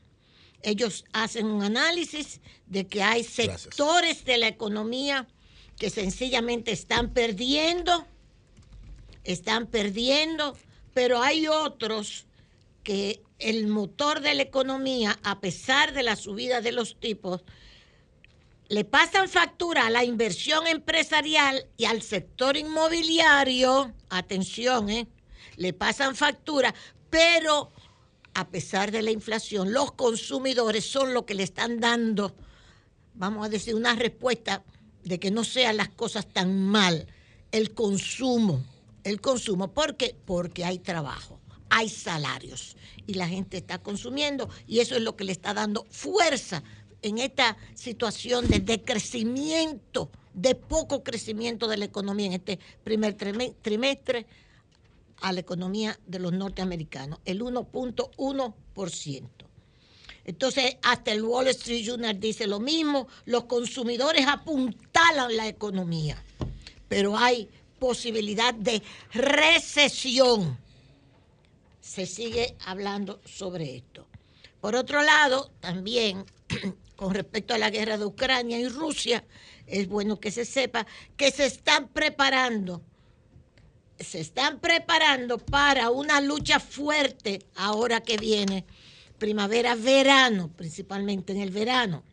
Ellos 0.63 1.05
hacen 1.13 1.45
un 1.45 1.63
análisis 1.63 2.41
de 2.65 2.87
que 2.87 3.03
hay 3.03 3.23
sectores 3.23 4.25
de 4.25 4.37
la 4.37 4.47
economía 4.47 5.27
que 5.77 5.89
sencillamente 5.89 6.71
están 6.71 7.13
perdiendo, 7.13 8.05
están 9.23 9.67
perdiendo, 9.67 10.57
pero 10.93 11.21
hay 11.21 11.47
otros 11.47 12.25
que 12.83 13.21
el 13.37 13.67
motor 13.67 14.19
de 14.21 14.33
la 14.33 14.41
economía, 14.41 15.17
a 15.23 15.39
pesar 15.39 15.93
de 15.93 16.03
la 16.03 16.15
subida 16.15 16.61
de 16.61 16.73
los 16.73 16.99
tipos, 16.99 17.43
le 18.69 18.85
pasan 18.85 19.27
factura 19.27 19.87
a 19.87 19.89
la 19.89 20.03
inversión 20.03 20.67
empresarial 20.67 21.65
y 21.75 21.85
al 21.85 22.03
sector 22.03 22.55
inmobiliario, 22.55 23.93
atención, 24.09 24.91
¿eh? 24.91 25.07
le 25.57 25.73
pasan 25.73 26.15
factura, 26.15 26.73
pero 27.09 27.71
a 28.35 28.47
pesar 28.49 28.91
de 28.91 29.01
la 29.01 29.09
inflación, 29.09 29.73
los 29.73 29.93
consumidores 29.93 30.85
son 30.85 31.15
los 31.15 31.23
que 31.23 31.33
le 31.33 31.43
están 31.43 31.79
dando, 31.79 32.35
vamos 33.15 33.43
a 33.43 33.49
decir, 33.49 33.73
una 33.73 33.95
respuesta 33.95 34.63
de 35.03 35.19
que 35.19 35.31
no 35.31 35.43
sean 35.43 35.77
las 35.77 35.89
cosas 35.89 36.27
tan 36.31 36.63
mal. 36.63 37.07
El 37.51 37.73
consumo, 37.73 38.63
el 39.03 39.19
consumo, 39.19 39.73
¿por 39.73 39.97
qué? 39.97 40.15
Porque 40.25 40.63
hay 40.63 40.77
trabajo, 40.77 41.39
hay 41.71 41.89
salarios 41.89 42.77
y 43.07 43.15
la 43.15 43.27
gente 43.27 43.57
está 43.57 43.79
consumiendo 43.79 44.47
y 44.67 44.79
eso 44.79 44.95
es 44.95 45.01
lo 45.01 45.15
que 45.15 45.23
le 45.23 45.31
está 45.31 45.55
dando 45.55 45.87
fuerza 45.89 46.63
en 47.01 47.17
esta 47.17 47.57
situación 47.75 48.47
de 48.47 48.59
decrecimiento, 48.59 50.09
de 50.33 50.55
poco 50.55 51.03
crecimiento 51.03 51.67
de 51.67 51.77
la 51.77 51.85
economía 51.85 52.27
en 52.27 52.33
este 52.33 52.59
primer 52.83 53.15
trime- 53.17 53.55
trimestre 53.61 54.25
a 55.21 55.33
la 55.33 55.39
economía 55.39 55.99
de 56.05 56.19
los 56.19 56.31
norteamericanos, 56.33 57.19
el 57.25 57.41
1.1%. 57.41 59.29
Entonces, 60.25 60.77
hasta 60.83 61.11
el 61.11 61.23
Wall 61.23 61.47
Street 61.47 61.83
Journal 61.83 62.19
dice 62.19 62.45
lo 62.47 62.59
mismo, 62.59 63.07
los 63.25 63.45
consumidores 63.45 64.27
apuntalan 64.27 65.35
la 65.35 65.47
economía, 65.47 66.23
pero 66.87 67.17
hay 67.17 67.49
posibilidad 67.79 68.53
de 68.53 68.81
recesión. 69.11 70.57
Se 71.81 72.05
sigue 72.05 72.55
hablando 72.65 73.19
sobre 73.25 73.77
esto. 73.77 74.05
Por 74.61 74.75
otro 74.75 75.01
lado, 75.01 75.49
también 75.61 76.25
con 76.99 77.13
respecto 77.13 77.53
a 77.53 77.57
la 77.57 77.69
guerra 77.69 77.97
de 77.97 78.03
Ucrania 78.03 78.59
y 78.59 78.67
Rusia, 78.67 79.23
es 79.65 79.87
bueno 79.87 80.19
que 80.19 80.31
se 80.31 80.43
sepa 80.43 80.85
que 81.15 81.31
se 81.31 81.45
están 81.45 81.87
preparando, 81.87 82.81
se 83.97 84.19
están 84.19 84.59
preparando 84.59 85.37
para 85.37 85.91
una 85.91 86.19
lucha 86.19 86.59
fuerte 86.59 87.39
ahora 87.55 88.01
que 88.01 88.17
viene 88.17 88.65
primavera-verano, 89.17 90.49
principalmente 90.49 91.31
en 91.31 91.39
el 91.39 91.51
verano. 91.51 92.03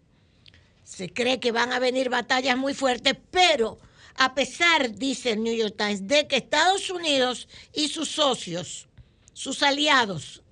Se 0.85 1.13
cree 1.13 1.41
que 1.41 1.51
van 1.51 1.73
a 1.73 1.81
venir 1.81 2.09
batallas 2.09 2.57
muy 2.57 2.73
fuertes, 2.73 3.17
pero 3.33 3.81
a 4.15 4.37
pesar, 4.37 4.95
dice 4.95 5.33
el 5.33 5.43
New 5.43 5.57
York 5.57 5.75
Times, 5.77 6.07
de 6.07 6.29
que 6.29 6.37
Estados 6.37 6.91
Unidos 6.91 7.49
y 7.73 7.89
sus 7.89 8.09
socios, 8.09 8.87
sus 9.33 9.65
aliados 9.65 10.45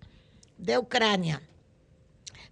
de 0.58 0.76
Ucrania, 0.76 1.40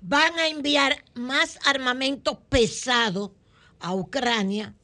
van 0.03 0.36
a 0.38 0.48
enviar 0.48 1.05
más 1.14 1.59
armamento 1.64 2.40
pesado 2.40 3.34
a 3.78 3.94
Ucrania 3.94 4.74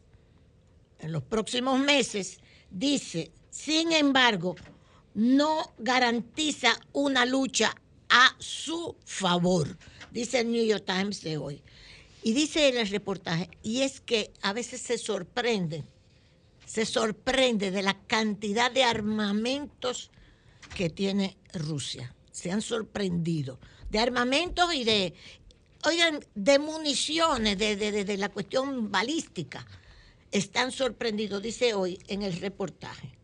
en 1.01 1.13
los 1.13 1.23
próximos 1.23 1.79
meses, 1.79 2.41
dice, 2.71 3.33
sin 3.51 3.93
embargo, 3.93 4.57
no 5.15 5.75
garantiza 5.79 6.79
una 6.93 7.27
lucha 7.27 7.75
a 8.09 8.35
su 8.39 8.97
favor, 9.05 9.77
dice 10.11 10.41
el 10.41 10.53
New 10.53 10.65
York 10.65 10.85
Times 10.87 11.23
de 11.23 11.37
hoy. 11.37 11.63
Y 12.23 12.33
dice 12.33 12.69
en 12.69 12.79
el 12.79 12.89
reportaje, 12.89 13.49
y 13.63 13.83
es 13.83 14.01
que 14.01 14.33
a 14.43 14.53
veces 14.53 14.81
se 14.81 14.99
sorprende, 14.99 15.85
se 16.67 16.85
sorprende 16.85 17.71
de 17.71 17.83
la 17.83 17.99
cantidad 18.07 18.71
de 18.71 18.85
armamentos 18.85 20.11
que 20.75 20.91
tiene 20.91 21.37
Rusia. 21.55 22.15
Se 22.33 22.51
han 22.51 22.63
sorprendido 22.63 23.59
de 23.91 23.99
armamentos 23.99 24.73
y 24.75 24.85
de, 24.85 25.15
oigan, 25.85 26.25
de 26.35 26.59
municiones, 26.59 27.59
de, 27.59 27.77
de- 27.77 28.05
de- 28.05 28.17
la 28.17 28.29
cuestión 28.29 28.91
balística. 28.91 29.67
Están 30.31 30.73
sorprendidos, 30.73 31.43
dice 31.43 31.75
hoy 31.75 31.99
en 32.09 32.23
el 32.23 32.39
reportaje. 32.41 33.17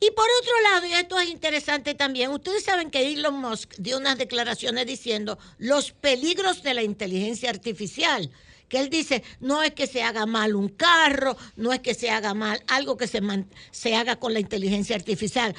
Y 0.00 0.10
por 0.10 0.26
otro 0.40 0.52
lado, 0.72 0.86
y 0.86 0.92
esto 0.92 1.18
es 1.18 1.30
interesante 1.30 1.94
también, 1.94 2.30
ustedes 2.30 2.64
saben 2.64 2.90
que 2.90 3.12
Elon 3.12 3.38
Musk 3.40 3.74
dio 3.78 3.96
unas 3.96 4.18
declaraciones 4.18 4.86
diciendo 4.86 5.38
los 5.58 5.92
peligros 5.92 6.62
de 6.62 6.74
la 6.74 6.82
inteligencia 6.82 7.48
artificial. 7.48 8.30
Que 8.68 8.80
él 8.80 8.90
dice, 8.90 9.22
no 9.40 9.62
es 9.62 9.72
que 9.72 9.86
se 9.86 10.02
haga 10.02 10.26
mal 10.26 10.56
un 10.56 10.68
carro, 10.68 11.36
no 11.56 11.72
es 11.72 11.80
que 11.80 11.94
se 11.94 12.10
haga 12.10 12.34
mal 12.34 12.62
algo 12.66 12.96
que 12.96 13.06
se, 13.06 13.20
man- 13.20 13.48
se 13.70 13.94
haga 13.94 14.16
con 14.16 14.32
la 14.34 14.40
inteligencia 14.40 14.96
artificial. 14.96 15.54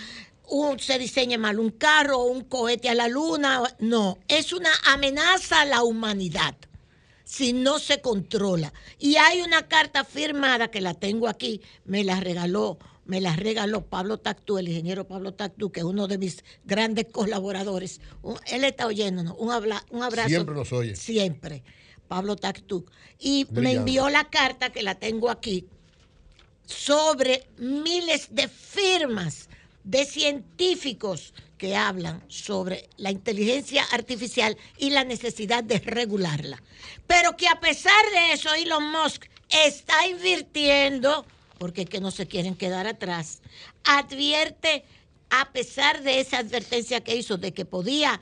Un- 0.50 0.80
se 0.80 0.98
diseñe 1.00 1.38
mal 1.38 1.60
un 1.60 1.72
carro 1.72 2.20
o 2.20 2.26
un 2.26 2.44
cohete 2.44 2.90
a 2.90 2.96
la 2.96 3.08
luna. 3.08 3.64
No, 3.80 4.18
es 4.28 4.54
una 4.54 4.70
amenaza 4.86 5.62
a 5.62 5.66
la 5.66 5.84
humanidad 5.84 6.56
si 7.24 7.54
no 7.54 7.80
se 7.80 8.02
controla. 8.02 8.72
Y 9.00 9.16
hay 9.16 9.42
una 9.42 9.68
carta 9.68 10.04
firmada 10.04 10.70
que 10.70 10.82
la 10.82 10.94
tengo 10.94 11.28
aquí, 11.28 11.62
me 11.84 12.04
la 12.04 12.20
regaló, 12.20 12.78
me 13.06 13.20
la 13.22 13.36
regaló 13.36 13.86
Pablo 13.86 14.20
Tactú, 14.20 14.58
el 14.60 14.68
ingeniero 14.70 15.08
Pablo 15.08 15.34
Tactú, 15.34 15.72
que 15.72 15.80
es 15.80 15.86
uno 15.86 16.08
de 16.08 16.18
mis 16.20 16.44
grandes 16.66 17.06
colaboradores. 17.12 18.00
Un- 18.22 18.40
él 18.48 18.64
está 18.64 18.86
oyéndonos. 18.88 19.36
Un, 19.40 19.52
habla- 19.52 19.84
un 19.90 20.04
abrazo. 20.04 20.30
Siempre 20.30 20.54
nos 20.56 20.72
oye. 20.72 20.96
Siempre. 20.96 21.64
Pablo 22.08 22.36
Taktuk, 22.36 22.92
y 23.18 23.48
me 23.50 23.72
envió 23.74 24.10
la 24.10 24.30
carta 24.30 24.70
que 24.72 24.84
la 24.84 24.94
tengo 24.94 25.32
aquí 25.32 25.66
sobre 26.68 27.48
miles 27.58 28.28
de 28.30 28.48
firmas 28.48 29.50
de 29.86 30.04
científicos 30.04 31.34
que 31.58 31.76
hablan 31.76 32.24
sobre 32.28 32.90
la 32.98 33.12
inteligencia 33.12 33.84
artificial 33.92 34.58
y 34.78 34.90
la 34.90 35.04
necesidad 35.06 35.64
de 35.64 35.80
regularla. 35.80 36.62
Pero 37.08 37.38
que 37.38 37.48
a 37.48 37.60
pesar 37.60 38.04
de 38.12 38.34
eso, 38.34 38.54
Elon 38.54 38.92
Musk 38.92 39.26
está 39.50 40.06
invirtiendo, 40.08 41.26
porque 41.60 41.84
es 41.84 41.90
que 41.90 42.02
no 42.02 42.12
se 42.12 42.28
quieren 42.28 42.56
quedar 42.56 42.88
atrás, 42.88 43.42
advierte, 43.84 44.84
a 45.30 45.52
pesar 45.52 46.04
de 46.04 46.20
esa 46.20 46.40
advertencia 46.40 47.04
que 47.04 47.16
hizo 47.16 47.38
de 47.38 47.54
que 47.54 47.66
podía 47.66 48.20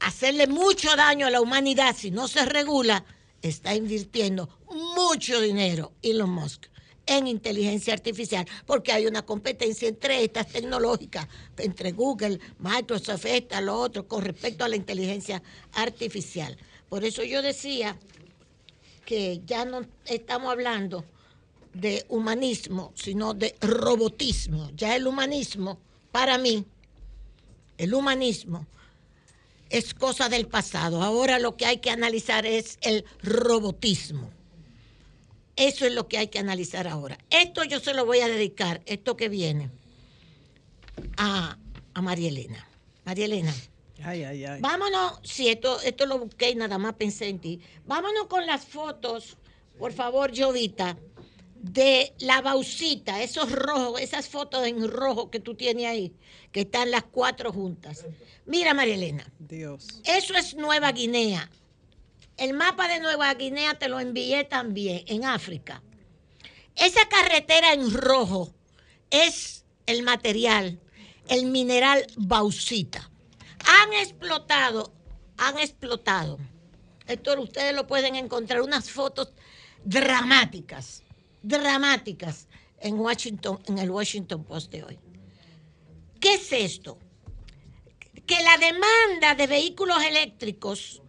hacerle 0.00 0.46
mucho 0.46 0.94
daño 0.96 1.26
a 1.26 1.30
la 1.30 1.40
humanidad 1.40 1.94
si 1.96 2.10
no 2.10 2.28
se 2.28 2.44
regula, 2.44 3.04
está 3.40 3.74
invirtiendo 3.74 4.48
mucho 4.96 5.40
dinero 5.40 5.92
Elon 6.02 6.30
Musk 6.30 6.71
en 7.06 7.26
inteligencia 7.26 7.94
artificial, 7.94 8.46
porque 8.66 8.92
hay 8.92 9.06
una 9.06 9.22
competencia 9.22 9.88
entre 9.88 10.24
estas 10.24 10.48
tecnológicas, 10.48 11.26
entre 11.56 11.92
Google, 11.92 12.38
Microsoft, 12.58 13.26
esta, 13.26 13.60
lo 13.60 13.78
otro, 13.78 14.06
con 14.06 14.22
respecto 14.22 14.64
a 14.64 14.68
la 14.68 14.76
inteligencia 14.76 15.42
artificial. 15.74 16.56
Por 16.88 17.04
eso 17.04 17.24
yo 17.24 17.42
decía 17.42 17.96
que 19.04 19.40
ya 19.44 19.64
no 19.64 19.86
estamos 20.04 20.52
hablando 20.52 21.04
de 21.74 22.04
humanismo, 22.08 22.92
sino 22.94 23.34
de 23.34 23.56
robotismo. 23.60 24.70
Ya 24.76 24.94
el 24.94 25.06
humanismo, 25.06 25.80
para 26.10 26.38
mí, 26.38 26.64
el 27.78 27.94
humanismo 27.94 28.66
es 29.70 29.94
cosa 29.94 30.28
del 30.28 30.46
pasado. 30.46 31.02
Ahora 31.02 31.38
lo 31.38 31.56
que 31.56 31.66
hay 31.66 31.78
que 31.78 31.90
analizar 31.90 32.46
es 32.46 32.78
el 32.82 33.04
robotismo. 33.22 34.30
Eso 35.56 35.86
es 35.86 35.92
lo 35.92 36.08
que 36.08 36.18
hay 36.18 36.28
que 36.28 36.38
analizar 36.38 36.88
ahora. 36.88 37.18
Esto 37.30 37.62
yo 37.64 37.78
se 37.80 37.94
lo 37.94 38.06
voy 38.06 38.20
a 38.20 38.28
dedicar, 38.28 38.80
esto 38.86 39.16
que 39.16 39.28
viene, 39.28 39.70
a, 41.16 41.58
a 41.94 42.02
María 42.02 42.28
Elena. 42.28 42.66
María 43.04 43.24
Elena, 43.26 43.54
Ay, 44.04 44.22
ay, 44.22 44.44
ay. 44.44 44.60
vámonos, 44.60 45.18
si 45.24 45.48
esto, 45.48 45.80
esto 45.80 46.06
lo 46.06 46.18
busqué 46.18 46.50
y 46.50 46.54
nada 46.54 46.78
más 46.78 46.94
pensé 46.94 47.28
en 47.28 47.40
ti, 47.40 47.60
vámonos 47.84 48.26
con 48.28 48.46
las 48.46 48.64
fotos, 48.64 49.36
por 49.78 49.92
favor, 49.92 50.30
Jovita, 50.36 50.96
de 51.56 52.12
la 52.20 52.40
baucita, 52.40 53.22
esos 53.22 53.50
rojos, 53.52 54.00
esas 54.00 54.28
fotos 54.28 54.66
en 54.66 54.88
rojo 54.88 55.30
que 55.30 55.40
tú 55.40 55.54
tienes 55.54 55.86
ahí, 55.86 56.12
que 56.52 56.60
están 56.62 56.90
las 56.90 57.04
cuatro 57.04 57.52
juntas. 57.52 58.06
Mira, 58.46 58.72
María 58.74 58.94
Elena, 58.94 59.32
Dios. 59.38 60.00
eso 60.04 60.34
es 60.34 60.54
Nueva 60.54 60.90
Guinea. 60.92 61.50
El 62.36 62.54
mapa 62.54 62.88
de 62.88 63.00
Nueva 63.00 63.32
Guinea 63.34 63.78
te 63.78 63.88
lo 63.88 64.00
envié 64.00 64.44
también 64.44 65.04
en 65.06 65.24
África. 65.24 65.82
Esa 66.74 67.06
carretera 67.08 67.72
en 67.74 67.92
rojo 67.92 68.52
es 69.10 69.64
el 69.86 70.02
material, 70.02 70.80
el 71.28 71.46
mineral 71.46 72.06
bauxita. 72.16 73.10
Han 73.66 73.92
explotado, 73.92 74.92
han 75.36 75.58
explotado. 75.58 76.38
Esto 77.06 77.40
ustedes 77.40 77.74
lo 77.74 77.86
pueden 77.86 78.16
encontrar, 78.16 78.62
unas 78.62 78.90
fotos 78.90 79.32
dramáticas, 79.84 81.02
dramáticas 81.42 82.48
en 82.80 82.98
Washington, 82.98 83.60
en 83.66 83.78
el 83.78 83.90
Washington 83.90 84.44
Post 84.44 84.72
de 84.72 84.84
hoy. 84.84 84.98
¿Qué 86.20 86.34
es 86.34 86.52
esto? 86.52 86.98
Que 88.26 88.42
la 88.42 88.56
demanda 88.56 89.34
de 89.34 89.46
vehículos 89.46 90.02
eléctricos 90.02 91.01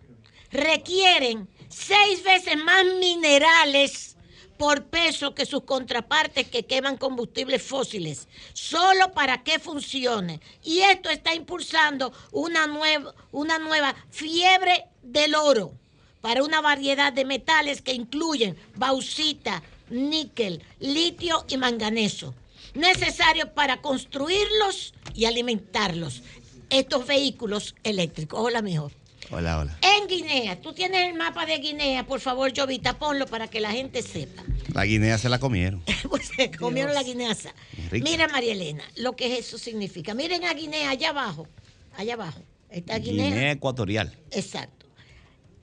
requieren 0.54 1.49
seis 1.68 2.24
veces 2.24 2.56
más 2.58 2.86
minerales 2.99 4.16
por 4.58 4.86
peso 4.86 5.34
que 5.34 5.45
sus 5.45 5.64
contrapartes 5.64 6.47
que 6.47 6.64
queman 6.64 6.95
combustibles 6.95 7.62
fósiles, 7.64 8.28
solo 8.54 9.12
para 9.14 9.43
que 9.43 9.60
funcione. 9.60 10.39
Y 10.64 10.82
esto 10.82 11.10
está 11.10 11.34
impulsando 11.34 12.14
una 12.32 12.68
nueva, 12.68 13.14
una 13.32 13.58
nueva 13.58 13.95
fiebre 14.12 14.86
del 15.01 15.36
oro 15.36 15.74
para 16.22 16.43
una 16.43 16.62
variedad 16.62 17.12
de 17.12 17.26
metales 17.26 17.82
que 17.82 17.93
incluyen 17.93 18.56
bauxita, 18.76 19.62
níquel, 19.89 20.64
litio 20.80 21.43
y 21.49 21.58
manganeso, 21.58 22.34
necesarios 22.76 23.49
para 23.49 23.82
construirlos 23.82 24.93
y 25.14 25.26
alimentarlos, 25.26 26.22
estos 26.70 27.06
vehículos 27.06 27.76
eléctricos. 27.84 28.39
Hola, 28.39 28.62
mijo. 28.62 28.91
Hola, 29.36 29.60
hola. 29.60 29.80
En 29.82 30.08
Guinea, 30.08 30.62
tú 30.62 30.74
tienes 30.74 31.10
el 31.10 31.16
mapa 31.16 31.48
de 31.48 31.58
Guinea, 31.58 32.06
por 32.06 32.20
favor, 32.20 32.52
Jovita, 32.56 33.00
ponlo 33.00 33.26
para 33.26 33.48
que 33.48 33.60
la 33.60 33.72
gente 33.72 34.04
sepa. 34.04 34.44
La 34.72 34.86
guinea 34.86 35.18
se 35.18 35.28
la 35.28 35.40
comieron. 35.40 35.84
Pues 36.10 36.30
se 36.36 36.52
comieron 36.52 36.94
la 36.94 37.02
guineaza. 37.02 37.52
Rica. 37.90 38.08
Mira, 38.08 38.28
María 38.28 38.52
Elena, 38.52 38.84
lo 38.98 39.16
que 39.16 39.40
eso 39.40 39.58
significa. 39.58 40.14
Miren 40.14 40.44
a 40.44 40.54
Guinea, 40.54 40.92
allá 40.92 41.10
abajo, 41.10 41.48
allá 41.96 42.14
abajo. 42.14 42.44
Está 42.70 43.00
Guinea. 43.00 43.30
Guinea 43.30 43.52
ecuatorial. 43.54 44.16
Exacto. 44.30 44.86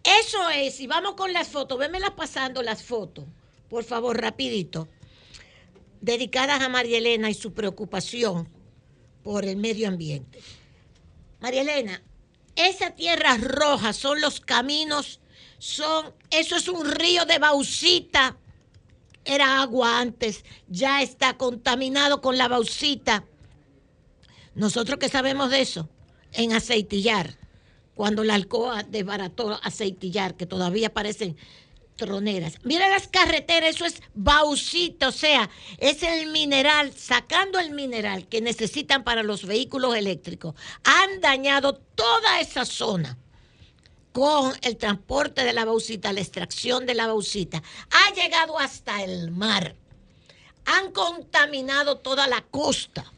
Eso 0.03 0.51
es, 0.51 0.81
y 0.81 0.89
vamos 0.89 1.14
con 1.14 1.33
las 1.33 1.49
fotos, 1.49 1.79
vémelas 1.79 2.11
pasando 2.11 2.64
las 2.64 2.83
fotos, 2.83 3.27
por 3.68 3.85
favor, 3.85 4.21
rapidito, 4.21 4.89
dedicadas 6.01 6.61
a 6.61 6.68
María 6.68 6.99
Elena 6.99 7.31
y 7.31 7.35
su 7.35 7.53
preocupación 7.53 8.49
por 9.23 9.45
el 9.45 9.57
medio 9.57 9.87
ambiente. 9.87 10.41
María 11.39 11.61
Elena, 11.61 12.03
esa 12.68 12.90
tierra 12.90 13.36
roja 13.36 13.92
son 13.92 14.20
los 14.20 14.40
caminos, 14.40 15.20
son, 15.58 16.12
eso 16.30 16.56
es 16.56 16.68
un 16.68 16.90
río 16.90 17.24
de 17.24 17.38
bauxita, 17.38 18.36
era 19.24 19.61
agua 19.61 20.00
antes, 20.00 20.44
ya 20.68 21.02
está 21.02 21.36
contaminado 21.36 22.20
con 22.20 22.38
la 22.38 22.48
bauxita. 22.48 23.24
Nosotros 24.54 24.98
que 24.98 25.08
sabemos 25.08 25.50
de 25.50 25.61
eso, 25.61 25.88
en 26.32 26.52
aceitillar, 26.52 27.36
cuando 27.94 28.24
la 28.24 28.34
alcoa 28.34 28.82
desbarató 28.82 29.61
aceitillar, 29.62 30.34
que 30.34 30.46
todavía 30.46 30.92
parecen 30.92 31.36
Mira 32.64 32.88
las 32.88 33.09
carreteras, 33.09 33.76
eso 33.76 33.84
es 33.84 34.03
bauxita, 34.14 35.09
o 35.09 35.12
sea, 35.12 35.51
es 35.78 36.03
el 36.03 36.30
mineral, 36.30 36.92
sacando 36.96 37.59
el 37.59 37.70
mineral 37.70 38.28
que 38.28 38.40
necesitan 38.40 39.05
para 39.05 39.22
los 39.22 39.46
vehículos 39.46 39.94
eléctricos. 39.96 40.55
Han 40.84 41.20
dañado 41.20 41.74
toda 41.74 42.40
esa 42.40 42.64
zona 42.64 43.18
con 44.12 44.53
el 44.62 44.76
transporte 44.76 45.44
de 45.44 45.53
la 45.53 45.64
bauxita, 45.64 46.12
la 46.12 46.20
extracción 46.20 46.86
de 46.86 46.94
la 46.94 47.07
bauxita. 47.07 47.62
Ha 47.90 48.14
llegado 48.14 48.59
hasta 48.59 49.03
el 49.03 49.30
mar. 49.30 49.74
Han 50.66 50.92
contaminado 50.92 51.98
toda 51.98 52.26
la 52.26 52.42
costa 52.42 53.11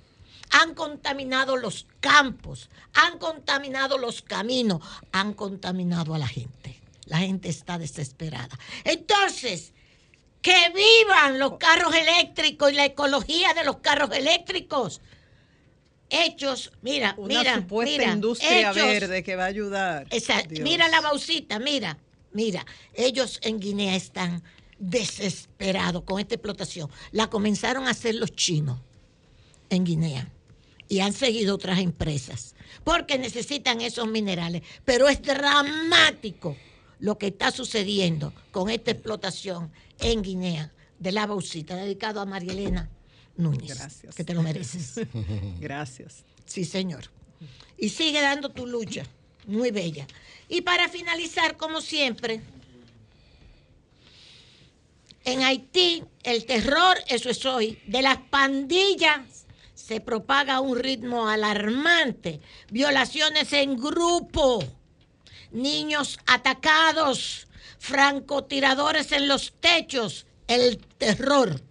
han 0.53 0.75
contaminado 0.75 1.57
los 1.57 1.87
campos, 2.01 2.69
han 2.93 3.19
contaminado 3.19 3.99
los 3.99 4.23
caminos, 4.23 4.81
han 5.11 5.33
contaminado 5.33 6.15
a 6.15 6.19
la 6.19 6.29
gente. 6.29 6.62
La 7.07 7.19
gente 7.19 7.49
está 7.49 7.79
desesperada. 7.79 8.59
Entonces, 8.85 9.73
que 10.41 10.55
vivan 10.75 11.39
los 11.39 11.59
carros 11.59 11.95
eléctricos 11.95 12.73
y 12.73 12.75
la 12.77 12.85
ecología 12.87 13.55
de 13.55 13.65
los 13.65 13.79
carros 13.79 14.11
eléctricos. 14.17 15.01
Hechos, 16.11 16.73
mira, 16.83 17.15
Una 17.17 17.39
mira, 17.39 17.55
supuesta 17.57 17.91
mira, 17.99 18.13
industria 18.13 18.71
hechos- 18.71 18.77
verde 18.87 19.23
que 19.23 19.35
va 19.37 19.45
a 19.45 19.47
ayudar. 19.47 20.07
Dios. 20.11 20.61
Mira 20.61 20.89
la 20.89 21.01
bauxita, 21.01 21.59
mira, 21.59 21.97
mira. 22.33 22.67
Ellos 22.93 23.41
en 23.43 23.59
Guinea 23.61 23.97
están 23.97 24.43
desesperados 24.79 26.03
con 26.03 26.21
esta 26.21 26.35
explotación. 26.35 26.91
La 27.13 27.29
comenzaron 27.29 27.87
a 27.87 27.91
hacer 27.91 28.15
los 28.17 28.33
chinos 28.35 28.79
en 29.71 29.85
Guinea 29.85 30.29
y 30.89 31.01
han 31.01 31.15
seguido 31.15 31.55
otras 31.55 31.79
empresas 31.79 32.55
porque 32.85 33.17
necesitan 33.17 33.81
esos 33.81 34.07
minerales. 34.07 34.63
Pero 34.85 35.09
es 35.09 35.23
dramático 35.23 36.57
lo 37.03 37.19
que 37.19 37.27
está 37.27 37.51
sucediendo 37.51 38.33
con 38.53 38.71
esta 38.71 38.93
explotación 38.93 39.73
en 39.99 40.23
Guinea 40.23 40.73
de 41.01 41.11
la 41.11 41.27
bauxita, 41.27 41.75
dedicado 41.75 42.21
a 42.21 42.27
María 42.27 42.53
Elena 42.53 42.89
Núñez. 43.37 43.77
Gracias. 43.77 44.15
Que 44.15 44.23
te 44.23 44.35
lo 44.35 44.43
mereces. 44.43 45.01
Gracias. 45.61 46.25
Sí, 46.47 46.65
señor. 46.65 47.11
Y 47.77 47.89
sigue 47.89 48.21
dando 48.21 48.51
tu 48.51 48.69
lucha, 48.69 49.03
muy 49.49 49.73
bella. 49.73 50.07
Y 50.49 50.61
para 50.61 50.89
finalizar, 50.89 51.57
como 51.57 51.81
siempre, 51.81 52.41
en 55.25 55.43
Haití 55.43 56.05
el 56.23 56.47
terror, 56.47 56.97
eso 57.09 57.31
es 57.31 57.45
hoy, 57.45 57.81
de 57.89 58.03
las 58.03 58.19
pandillas 58.19 59.47
se 59.75 60.01
propaga 60.01 60.55
a 60.55 60.61
un 60.61 60.79
ritmo 60.79 61.29
alarmante. 61.29 62.41
Violaciones 62.71 63.53
en 63.55 63.77
grupo, 63.77 64.63
niños 65.53 66.19
atacados, 66.27 67.47
francotiradores 67.79 69.13
en 69.13 69.29
los 69.29 69.53
techos, 69.61 70.27
el 70.47 70.79
terror 70.99 71.63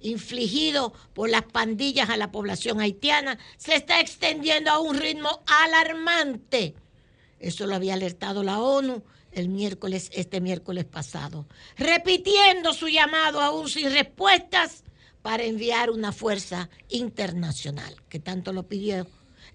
infligido 0.00 0.92
por 1.14 1.30
las 1.30 1.44
pandillas 1.44 2.10
a 2.10 2.16
la 2.16 2.30
población 2.30 2.80
haitiana 2.80 3.38
se 3.56 3.74
está 3.74 4.00
extendiendo 4.00 4.70
a 4.70 4.78
un 4.78 4.98
ritmo 4.98 5.42
alarmante. 5.46 6.74
Eso 7.40 7.66
lo 7.66 7.74
había 7.74 7.94
alertado 7.94 8.42
la 8.42 8.60
ONU 8.60 9.02
el 9.32 9.48
miércoles, 9.48 10.10
este 10.14 10.40
miércoles 10.40 10.84
pasado, 10.84 11.46
repitiendo 11.76 12.72
su 12.72 12.88
llamado 12.88 13.40
aún 13.40 13.68
sin 13.68 13.90
respuestas 13.92 14.84
para 15.22 15.42
enviar 15.42 15.90
una 15.90 16.12
fuerza 16.12 16.68
internacional, 16.88 17.96
que 18.08 18.20
tanto 18.20 18.52
lo 18.52 18.68
pidió 18.68 19.08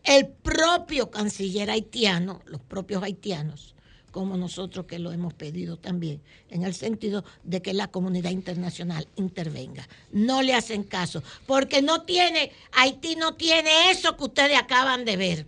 el 0.03 0.27
propio 0.27 1.09
canciller 1.09 1.69
haitiano, 1.69 2.41
los 2.45 2.61
propios 2.61 3.03
haitianos, 3.03 3.75
como 4.11 4.37
nosotros 4.37 4.85
que 4.85 4.99
lo 4.99 5.11
hemos 5.11 5.33
pedido 5.33 5.77
también, 5.77 6.21
en 6.49 6.63
el 6.63 6.73
sentido 6.73 7.23
de 7.43 7.61
que 7.61 7.73
la 7.73 7.87
comunidad 7.87 8.31
internacional 8.31 9.07
intervenga. 9.15 9.87
No 10.11 10.41
le 10.41 10.53
hacen 10.53 10.83
caso, 10.83 11.23
porque 11.45 11.81
no 11.81 12.01
tiene, 12.03 12.51
Haití 12.71 13.15
no 13.15 13.35
tiene 13.35 13.91
eso 13.91 14.17
que 14.17 14.23
ustedes 14.23 14.57
acaban 14.57 15.05
de 15.05 15.17
ver, 15.17 15.47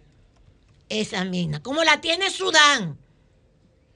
esa 0.89 1.24
mina, 1.24 1.64
como 1.64 1.84
la 1.84 2.02
tiene 2.02 2.30
Sudán. 2.30 2.97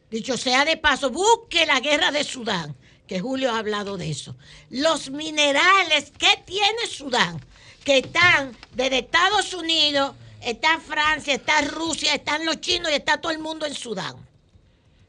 Dicho 0.10 0.38
sea 0.38 0.66
de 0.66 0.78
paso, 0.78 1.10
busque 1.10 1.66
la 1.66 1.80
guerra 1.80 2.12
de 2.12 2.24
Sudán, 2.24 2.76
que 3.08 3.20
Julio 3.20 3.52
ha 3.52 3.60
hablado 3.60 3.98
de 3.98 4.10
eso. 4.10 4.36
Los 4.70 5.10
minerales 5.10 6.12
que 6.18 6.42
tiene 6.46 6.88
Sudán, 6.90 7.42
que 7.84 8.00
están 8.00 8.56
desde 8.74 9.00
Estados 9.00 9.54
Unidos, 9.54 10.16
está 10.46 10.80
Francia, 10.80 11.34
está 11.34 11.62
Rusia, 11.62 12.14
están 12.14 12.46
los 12.46 12.62
chinos 12.62 12.92
y 12.92 12.96
está 12.96 13.20
todo 13.20 13.32
el 13.32 13.40
mundo 13.40 13.66
en 13.66 13.74
Sudán. 13.74 14.16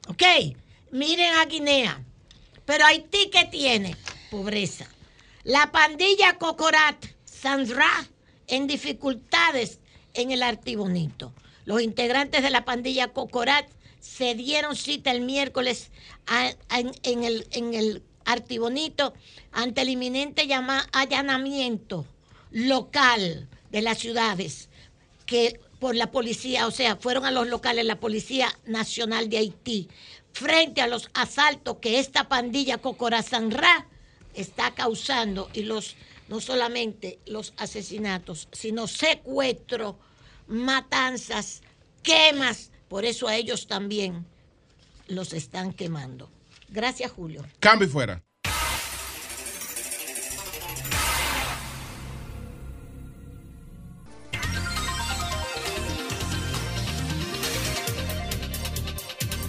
¿Ok? 0.09 0.22
Miren 0.91 1.34
a 1.34 1.45
Guinea. 1.45 2.03
Pero 2.64 2.84
Haití, 2.87 3.28
¿qué 3.30 3.45
tiene? 3.45 3.97
Pobreza. 4.30 4.87
La 5.45 5.70
pandilla 5.70 6.39
Cocorat, 6.39 6.97
Sandra, 7.24 7.89
en 8.49 8.66
dificultades 8.66 9.78
en 10.14 10.30
el 10.30 10.43
Artibonito. 10.43 11.32
Los 11.64 11.82
integrantes 11.82 12.43
de 12.43 12.51
la 12.51 12.64
pandilla 12.64 13.09
Cocorat 13.09 13.68
se 14.01 14.34
dieron 14.34 14.74
cita 14.76 15.11
el 15.11 15.20
miércoles 15.20 15.91
en 16.70 17.24
el 17.24 18.03
Artibonito 18.24 19.14
ante 19.53 19.82
el 19.82 19.91
inminente 19.91 20.47
llama- 20.47 20.87
allanamiento 20.93 22.07
local 22.51 23.49
de 23.70 23.82
las 23.82 23.99
ciudades 23.99 24.68
que 25.27 25.61
por 25.79 25.95
la 25.95 26.11
policía, 26.11 26.66
o 26.66 26.70
sea, 26.70 26.97
fueron 26.97 27.27
a 27.27 27.31
los 27.31 27.49
locales 27.49 27.85
la 27.85 28.01
Policía 28.01 28.49
Nacional 28.64 29.29
de 29.29 29.39
Haití, 29.39 29.89
frente 30.33 30.81
a 30.81 30.87
los 30.87 31.11
asaltos 31.14 31.79
que 31.81 31.99
esta 31.99 32.29
pandilla 32.29 32.79
Cocorazanra 32.79 33.87
está 34.35 34.74
causando 34.74 35.51
y 35.53 35.62
los 35.62 35.97
no 36.29 36.41
solamente 36.41 37.20
los 37.27 37.55
asesinatos, 37.57 38.49
sino 38.53 38.89
secuestro, 38.89 39.99
matanzas, 40.49 41.62
quemas, 42.03 42.72
por 42.89 43.05
eso 43.05 43.29
a 43.29 43.37
ellos 43.37 43.66
también 43.66 44.27
los 45.09 45.33
están 45.33 45.72
quemando. 45.72 46.29
Gracias, 46.68 47.12
Julio. 47.12 47.45
Cambio 47.61 47.89
fuera. 47.89 48.26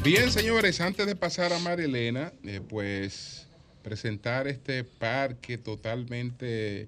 Bien, 0.08 0.32
señores, 0.32 0.80
antes 0.80 1.06
de 1.06 1.18
pasar 1.18 1.52
a 1.52 1.60
María 1.60 1.84
Elena, 1.84 2.32
eh, 2.46 2.62
pues 2.66 3.46
presentar 3.84 4.48
este 4.48 4.86
parque 4.86 5.58
totalmente 5.58 6.88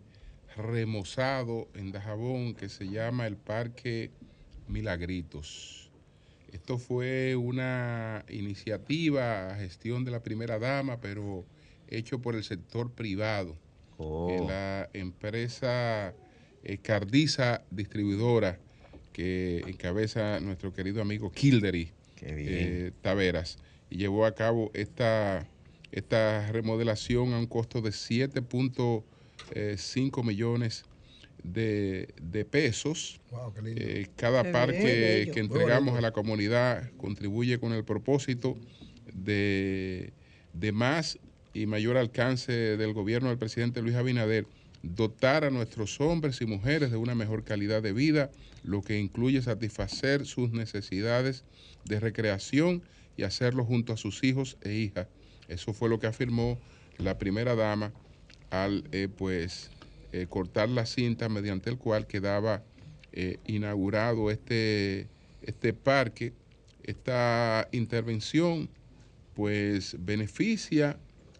remozado 0.55 1.67
en 1.73 1.91
Dajabón 1.91 2.55
que 2.55 2.69
se 2.69 2.87
llama 2.87 3.27
el 3.27 3.35
Parque 3.35 4.11
Milagritos. 4.69 5.91
Esto 6.53 6.77
fue 6.77 7.35
una 7.35 8.23
iniciativa, 8.29 9.53
gestión 9.59 10.05
de 10.05 10.11
la 10.11 10.23
primera 10.23 10.57
dama, 10.57 11.01
pero 11.01 11.43
hecho 11.89 12.21
por 12.21 12.35
el 12.35 12.45
sector 12.45 12.89
privado. 12.89 13.57
Eh, 13.99 14.39
la 14.47 14.89
empresa 14.93 16.13
eh, 16.63 16.77
Cardiza 16.77 17.63
Distribuidora, 17.69 18.59
que 19.11 19.61
encabeza 19.67 20.39
nuestro 20.39 20.73
querido 20.73 21.01
amigo 21.01 21.33
Kildery 21.33 21.98
eh, 22.21 22.91
Taveras, 23.01 23.57
y 23.89 23.97
llevó 23.97 24.25
a 24.25 24.35
cabo 24.35 24.71
esta, 24.73 25.47
esta 25.91 26.51
remodelación 26.51 27.33
a 27.33 27.39
un 27.39 27.47
costo 27.47 27.81
de 27.81 27.89
7.5 27.91 30.23
millones 30.23 30.85
de, 31.43 32.09
de 32.21 32.45
pesos. 32.45 33.19
Wow, 33.31 33.53
qué 33.53 33.61
lindo. 33.61 33.81
Eh, 33.81 34.07
cada 34.15 34.43
Qué 34.43 34.51
parque 34.51 34.83
bello. 34.83 35.33
que 35.33 35.39
entregamos 35.39 35.97
a 35.97 36.01
la 36.01 36.11
comunidad 36.11 36.91
contribuye 36.97 37.59
con 37.59 37.73
el 37.73 37.83
propósito 37.83 38.57
de, 39.13 40.13
de 40.53 40.71
más 40.71 41.19
y 41.53 41.65
mayor 41.65 41.97
alcance 41.97 42.51
del 42.51 42.93
gobierno 42.93 43.29
del 43.29 43.37
presidente 43.37 43.81
Luis 43.81 43.95
Abinader, 43.95 44.45
dotar 44.83 45.43
a 45.43 45.49
nuestros 45.49 45.99
hombres 45.99 46.41
y 46.41 46.45
mujeres 46.45 46.91
de 46.91 46.97
una 46.97 47.15
mejor 47.15 47.43
calidad 47.43 47.81
de 47.81 47.93
vida, 47.93 48.29
lo 48.63 48.81
que 48.81 48.99
incluye 48.99 49.41
satisfacer 49.41 50.25
sus 50.25 50.51
necesidades 50.51 51.43
de 51.85 51.99
recreación 51.99 52.83
y 53.17 53.23
hacerlo 53.23 53.65
junto 53.65 53.93
a 53.93 53.97
sus 53.97 54.23
hijos 54.23 54.57
e 54.61 54.73
hijas. 54.73 55.07
Eso 55.47 55.73
fue 55.73 55.89
lo 55.89 55.99
que 55.99 56.07
afirmó 56.07 56.59
la 56.97 57.17
primera 57.17 57.55
dama 57.55 57.91
al 58.49 58.83
eh, 58.91 59.07
pues 59.07 59.71
eh, 60.11 60.27
cortar 60.29 60.69
la 60.69 60.85
cinta 60.85 61.29
mediante 61.29 61.69
el 61.69 61.77
cual 61.77 62.07
quedaba 62.07 62.63
eh, 63.11 63.37
inaugurado 63.45 64.31
este, 64.31 65.07
este 65.41 65.73
parque. 65.73 66.33
Esta 66.83 67.67
intervención 67.71 68.69
pues 69.33 69.95
beneficia 69.99 70.97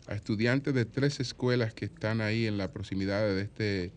a 0.07 0.15
estudiantes 0.15 0.73
de 0.73 0.85
tres 0.85 1.19
escuelas 1.19 1.73
que 1.73 1.85
están 1.85 2.21
ahí 2.21 2.45
en 2.45 2.57
la 2.57 2.71
proximidad 2.71 3.27
de 3.27 3.41
este, 3.41 3.91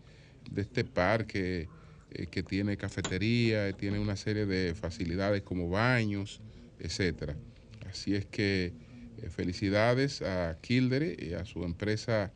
de 0.51 0.61
este 0.61 0.83
parque 0.83 1.67
eh, 2.13 2.27
que 2.27 2.43
tiene 2.43 2.77
cafetería, 2.77 3.67
eh, 3.67 3.73
tiene 3.73 3.99
una 3.99 4.15
serie 4.15 4.45
de 4.45 4.75
facilidades 4.75 5.41
como 5.43 5.69
baños, 5.69 6.41
etcétera. 6.79 7.35
Así 7.89 8.15
es 8.15 8.25
que 8.25 8.73
eh, 9.21 9.29
felicidades 9.29 10.21
a 10.21 10.57
Kildare 10.61 11.15
y 11.19 11.33
a 11.33 11.45
su 11.45 11.63
empresa 11.63 12.31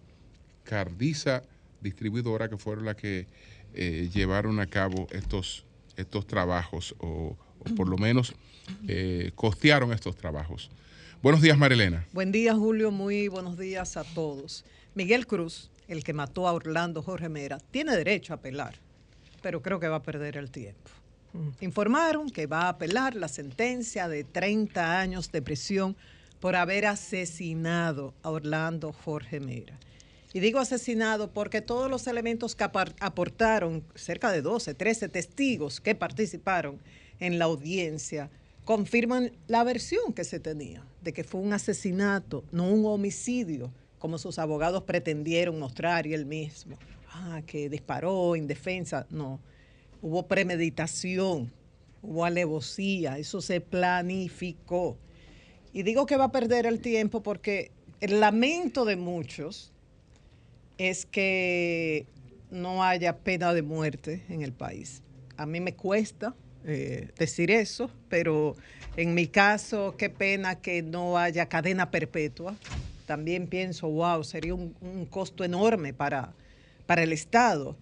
Cardiza 0.63 1.43
Distribuidora, 1.81 2.49
que 2.49 2.57
fueron 2.57 2.85
las 2.85 2.95
que 2.95 3.27
llevaron 4.11 4.59
a 4.59 4.65
cabo 4.65 5.07
estos, 5.11 5.65
estos 5.97 6.25
trabajos, 6.25 6.95
o, 6.97 7.37
o 7.59 7.75
por 7.75 7.87
lo 7.87 7.97
menos 7.97 8.33
costearon 9.35 9.93
estos 9.93 10.15
trabajos. 10.15 10.71
Buenos 11.21 11.41
días, 11.41 11.57
Marilena. 11.57 12.07
Buen 12.11 12.31
día, 12.31 12.55
Julio. 12.55 12.89
Muy 12.89 13.27
buenos 13.27 13.57
días 13.57 13.97
a 13.97 14.03
todos. 14.03 14.65
Miguel 14.95 15.27
Cruz, 15.27 15.69
el 15.87 16.03
que 16.03 16.13
mató 16.13 16.47
a 16.47 16.53
Orlando 16.53 17.03
Jorge 17.03 17.29
Mera, 17.29 17.59
tiene 17.71 17.95
derecho 17.95 18.33
a 18.33 18.37
apelar, 18.37 18.79
pero 19.47 19.61
creo 19.61 19.79
que 19.79 19.87
va 19.87 19.95
a 19.95 20.03
perder 20.03 20.35
el 20.35 20.51
tiempo. 20.51 20.91
Informaron 21.61 22.29
que 22.29 22.47
va 22.47 22.63
a 22.63 22.67
apelar 22.67 23.15
la 23.15 23.29
sentencia 23.29 24.09
de 24.09 24.25
30 24.25 24.99
años 24.99 25.31
de 25.31 25.41
prisión 25.41 25.95
por 26.41 26.57
haber 26.57 26.85
asesinado 26.85 28.13
a 28.23 28.31
Orlando 28.31 28.91
Jorge 28.91 29.39
Mera. 29.39 29.79
Y 30.33 30.41
digo 30.41 30.59
asesinado 30.59 31.31
porque 31.31 31.61
todos 31.61 31.89
los 31.89 32.07
elementos 32.07 32.55
que 32.55 32.65
aportaron, 32.65 33.85
cerca 33.95 34.33
de 34.33 34.41
12, 34.41 34.73
13 34.73 35.07
testigos 35.07 35.79
que 35.79 35.95
participaron 35.95 36.81
en 37.21 37.39
la 37.39 37.45
audiencia, 37.45 38.29
confirman 38.65 39.31
la 39.47 39.63
versión 39.63 40.11
que 40.11 40.25
se 40.25 40.41
tenía 40.41 40.83
de 41.01 41.13
que 41.13 41.23
fue 41.23 41.39
un 41.39 41.53
asesinato, 41.53 42.43
no 42.51 42.67
un 42.67 42.85
homicidio, 42.85 43.71
como 43.97 44.17
sus 44.17 44.39
abogados 44.39 44.83
pretendieron 44.83 45.57
mostrar 45.57 46.05
y 46.05 46.13
él 46.13 46.25
mismo. 46.25 46.77
Ah, 47.19 47.41
que 47.45 47.67
disparó 47.67 48.35
en 48.35 48.47
defensa. 48.47 49.07
No, 49.09 49.39
hubo 50.03 50.27
premeditación, 50.27 51.51
hubo 52.03 52.25
alevosía, 52.25 53.17
eso 53.17 53.41
se 53.41 53.59
planificó. 53.59 54.97
Y 55.73 55.81
digo 55.81 56.05
que 56.05 56.15
va 56.15 56.25
a 56.25 56.31
perder 56.31 56.67
el 56.67 56.79
tiempo 56.79 57.23
porque 57.23 57.71
el 58.01 58.19
lamento 58.19 58.85
de 58.85 58.95
muchos 58.97 59.73
es 60.77 61.07
que 61.07 62.05
no 62.51 62.83
haya 62.83 63.17
pena 63.17 63.51
de 63.53 63.63
muerte 63.63 64.23
en 64.29 64.43
el 64.43 64.53
país. 64.53 65.01
A 65.37 65.47
mí 65.47 65.59
me 65.59 65.73
cuesta 65.73 66.35
eh, 66.65 67.09
decir 67.17 67.49
eso, 67.49 67.89
pero 68.09 68.55
en 68.95 69.15
mi 69.15 69.27
caso, 69.27 69.95
qué 69.97 70.11
pena 70.11 70.61
que 70.61 70.83
no 70.83 71.17
haya 71.17 71.47
cadena 71.47 71.89
perpetua. 71.89 72.55
También 73.07 73.47
pienso, 73.47 73.89
wow, 73.89 74.23
sería 74.23 74.53
un, 74.53 74.75
un 74.81 75.05
costo 75.05 75.43
enorme 75.43 75.93
para, 75.93 76.33
para 76.87 77.03
el 77.03 77.13
Estado 77.13 77.77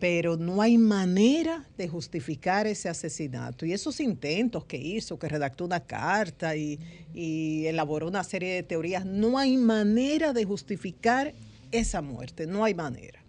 pero 0.00 0.38
no 0.38 0.62
hay 0.62 0.78
manera 0.78 1.68
de 1.76 1.86
justificar 1.86 2.66
ese 2.66 2.88
asesinato. 2.88 3.66
Y 3.66 3.74
esos 3.74 4.00
intentos 4.00 4.64
que 4.64 4.78
hizo, 4.78 5.18
que 5.18 5.28
redactó 5.28 5.66
una 5.66 5.80
carta 5.80 6.56
y, 6.56 6.78
elaboró 7.66 8.08
una 8.08 8.24
serie 8.24 8.54
de 8.54 8.62
teorías, 8.62 9.04
no 9.04 9.38
hay 9.38 9.58
manera 9.58 10.32
de 10.32 10.44
justificar 10.44 11.34
esa 11.70 12.00
muerte, 12.00 12.46
no 12.46 12.64
hay 12.64 12.74
manera. 12.74 13.22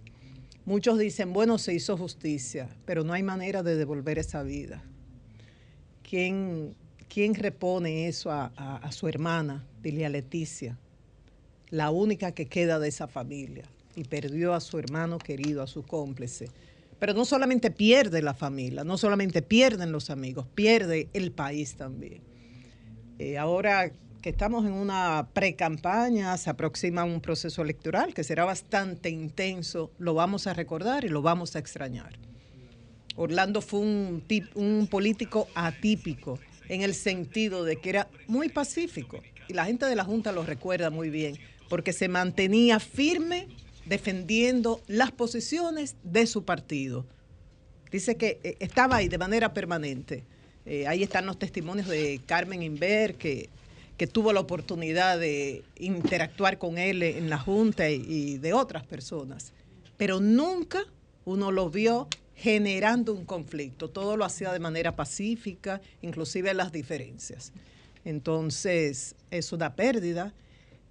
Muchos 0.64 0.98
dicen, 0.98 1.34
bueno, 1.34 1.58
se 1.58 1.74
hizo 1.74 1.98
justicia, 1.98 2.70
pero 2.86 3.04
no 3.04 3.12
hay 3.14 3.24
manera 3.24 3.64
de 3.64 3.76
devolver 3.76 4.18
esa 4.18 4.42
vida. 4.42 4.82
¿Quién, 6.10 6.74
¿quién 7.10 7.36
repone 7.36 8.08
eso 8.08 8.32
a, 8.32 8.90
su 8.92 9.10
hermana, 9.10 9.66
dile 9.84 10.06
a 10.06 10.10
Leticia? 10.10 10.78
La 11.70 11.90
única 11.90 12.32
que 12.32 12.48
queda 12.48 12.80
de 12.80 12.88
esa 12.88 13.08
familia. 13.08 13.66
Y 13.96 14.04
perdió 14.06 14.54
a 14.54 14.62
su 14.62 14.80
hermano 14.80 15.18
querido, 15.18 15.62
a 15.62 15.68
su 15.68 15.84
cómplice. 15.84 16.50
Pero 17.00 17.14
no 17.14 17.26
solamente 17.26 17.72
pierde 17.72 18.22
la 18.22 18.34
familia, 18.34 18.84
no 18.84 18.98
solamente 18.98 19.42
pierden 19.42 19.92
los 19.92 20.10
amigos, 20.10 20.46
pierde 20.54 21.10
el 21.14 21.32
país 21.32 21.76
también. 21.76 22.22
Eh, 23.18 23.38
ahora 23.38 23.92
que 24.22 24.30
estamos 24.30 24.66
en 24.66 24.74
una 24.74 25.30
pre-campaña, 25.34 26.38
se 26.38 26.52
aproxima 26.52 27.04
un 27.04 27.22
proceso 27.22 27.64
electoral 27.64 28.14
que 28.14 28.24
será 28.24 28.46
bastante 28.46 29.10
intenso, 29.10 29.92
lo 29.98 30.14
vamos 30.14 30.46
a 30.46 30.54
recordar 30.54 31.06
y 31.06 31.10
lo 31.10 31.24
vamos 31.24 31.56
a 31.56 31.60
extrañar. 31.60 32.20
Orlando 33.16 33.62
fue 33.62 33.80
un, 33.80 34.24
tip- 34.28 34.56
un 34.56 34.88
político 34.88 35.48
atípico 35.56 36.40
en 36.70 36.84
el 36.84 36.94
sentido 36.94 37.64
de 37.64 37.78
que 37.78 37.90
era 37.90 38.08
muy 38.28 38.50
pacífico 38.50 39.22
y 39.48 39.54
la 39.54 39.66
gente 39.66 39.88
de 39.88 39.96
la 39.96 40.06
Junta 40.06 40.32
lo 40.32 40.46
recuerda 40.46 40.92
muy 40.92 41.10
bien 41.10 41.38
porque 41.68 41.94
se 41.94 42.08
mantenía 42.08 42.80
firme 42.80 43.48
defendiendo 43.86 44.82
las 44.88 45.12
posiciones 45.12 45.96
de 46.04 46.28
su 46.28 46.44
partido. 46.44 47.06
Dice 47.92 48.16
que 48.16 48.40
eh, 48.44 48.56
estaba 48.60 48.98
ahí 48.98 49.10
de 49.10 49.18
manera 49.18 49.54
permanente. 49.54 50.24
Eh, 50.66 50.88
ahí 50.88 51.04
están 51.04 51.26
los 51.26 51.40
testimonios 51.40 51.88
de 51.88 52.22
Carmen 52.26 52.62
Inver, 52.62 53.16
que, 53.16 53.50
que 53.98 54.08
tuvo 54.08 54.34
la 54.34 54.40
oportunidad 54.40 55.20
de 55.20 55.64
interactuar 55.78 56.58
con 56.58 56.78
él 56.78 57.04
en 57.04 57.30
la 57.30 57.38
Junta 57.38 57.90
y, 57.90 58.38
de 58.38 58.54
otras 58.54 58.84
personas. 58.84 59.54
Pero 59.98 60.20
nunca 60.20 60.86
uno 61.26 61.52
lo 61.52 61.70
vio 61.70 62.08
generando 62.36 63.14
un 63.14 63.26
conflicto. 63.26 63.90
Todo 63.90 64.18
lo 64.18 64.26
hacía 64.26 64.52
de 64.54 64.60
manera 64.60 64.96
pacífica, 64.96 65.82
inclusive 66.02 66.54
las 66.54 66.72
diferencias. 66.72 67.52
Entonces, 68.04 69.16
es 69.30 69.52
una 69.52 69.76
pérdida 69.76 70.34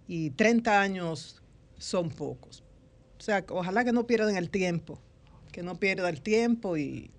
y 0.07 0.31
30 0.31 0.81
años 0.81 1.43
son 1.79 2.11
pocos. 2.11 2.63
O 3.21 3.23
sea, 3.23 3.45
ojalá 3.51 3.85
que 3.85 3.93
no 3.93 4.07
pierdan 4.07 4.35
el 4.39 4.49
tiempo, 4.49 4.99
que 5.53 5.63
no 5.63 5.75
pierda 5.79 6.09
el 6.09 6.23
tiempo 6.23 6.79
y 6.79 7.11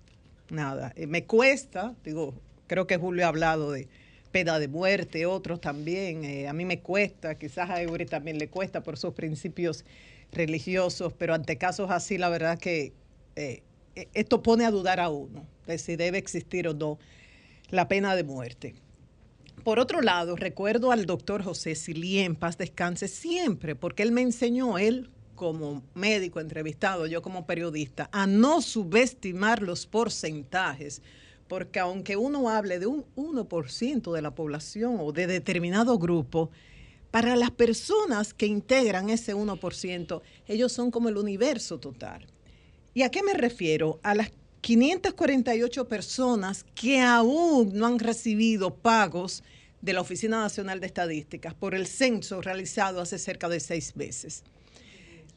nada. 0.50 0.92
Eh, 0.96 1.06
me 1.06 1.26
cuesta, 1.26 1.94
digo, 2.04 2.34
creo 2.66 2.88
que 2.88 2.96
Julio 2.96 3.24
ha 3.24 3.28
hablado 3.28 3.70
de 3.70 3.86
pena 4.32 4.58
de 4.58 4.66
muerte, 4.66 5.26
otros 5.26 5.60
también. 5.60 6.24
eh, 6.24 6.48
a 6.48 6.52
mí 6.52 6.64
me 6.64 6.80
cuesta, 6.80 7.36
quizás 7.36 7.70
a 7.70 7.80
Eury 7.80 8.04
también 8.04 8.38
le 8.38 8.48
cuesta 8.48 8.82
por 8.82 8.98
sus 8.98 9.14
principios 9.14 9.84
religiosos, 10.32 11.12
pero 11.12 11.34
ante 11.34 11.56
casos 11.56 11.88
así, 11.92 12.18
la 12.18 12.30
verdad 12.30 12.58
que 12.58 12.92
eh, 13.36 13.62
esto 14.12 14.42
pone 14.42 14.64
a 14.64 14.72
dudar 14.72 14.98
a 14.98 15.08
uno 15.08 15.46
de 15.68 15.78
si 15.78 15.94
debe 15.94 16.18
existir 16.18 16.66
o 16.66 16.74
no 16.74 16.98
la 17.70 17.86
pena 17.86 18.16
de 18.16 18.24
muerte. 18.24 18.74
Por 19.62 19.78
otro 19.78 20.00
lado, 20.00 20.34
recuerdo 20.34 20.90
al 20.90 21.06
doctor 21.06 21.44
José 21.44 21.76
Silien, 21.76 22.34
paz 22.34 22.58
descanse 22.58 23.06
siempre, 23.06 23.76
porque 23.76 24.02
él 24.02 24.10
me 24.10 24.22
enseñó, 24.22 24.78
él 24.78 25.08
como 25.42 25.82
médico 25.94 26.38
entrevistado, 26.38 27.08
yo 27.08 27.20
como 27.20 27.46
periodista, 27.46 28.08
a 28.12 28.28
no 28.28 28.62
subestimar 28.62 29.60
los 29.60 29.88
porcentajes, 29.88 31.02
porque 31.48 31.80
aunque 31.80 32.16
uno 32.16 32.48
hable 32.48 32.78
de 32.78 32.86
un 32.86 33.04
1% 33.16 34.12
de 34.12 34.22
la 34.22 34.36
población 34.36 34.98
o 35.00 35.10
de 35.10 35.26
determinado 35.26 35.98
grupo, 35.98 36.50
para 37.10 37.34
las 37.34 37.50
personas 37.50 38.32
que 38.34 38.46
integran 38.46 39.10
ese 39.10 39.34
1%, 39.34 40.22
ellos 40.46 40.70
son 40.70 40.92
como 40.92 41.08
el 41.08 41.16
universo 41.16 41.80
total. 41.80 42.24
¿Y 42.94 43.02
a 43.02 43.10
qué 43.10 43.24
me 43.24 43.34
refiero? 43.34 43.98
A 44.04 44.14
las 44.14 44.30
548 44.60 45.88
personas 45.88 46.64
que 46.76 47.00
aún 47.00 47.72
no 47.74 47.86
han 47.86 47.98
recibido 47.98 48.76
pagos 48.76 49.42
de 49.80 49.92
la 49.92 50.02
Oficina 50.02 50.40
Nacional 50.40 50.78
de 50.78 50.86
Estadísticas 50.86 51.52
por 51.52 51.74
el 51.74 51.88
censo 51.88 52.40
realizado 52.42 53.00
hace 53.00 53.18
cerca 53.18 53.48
de 53.48 53.58
seis 53.58 53.96
meses. 53.96 54.44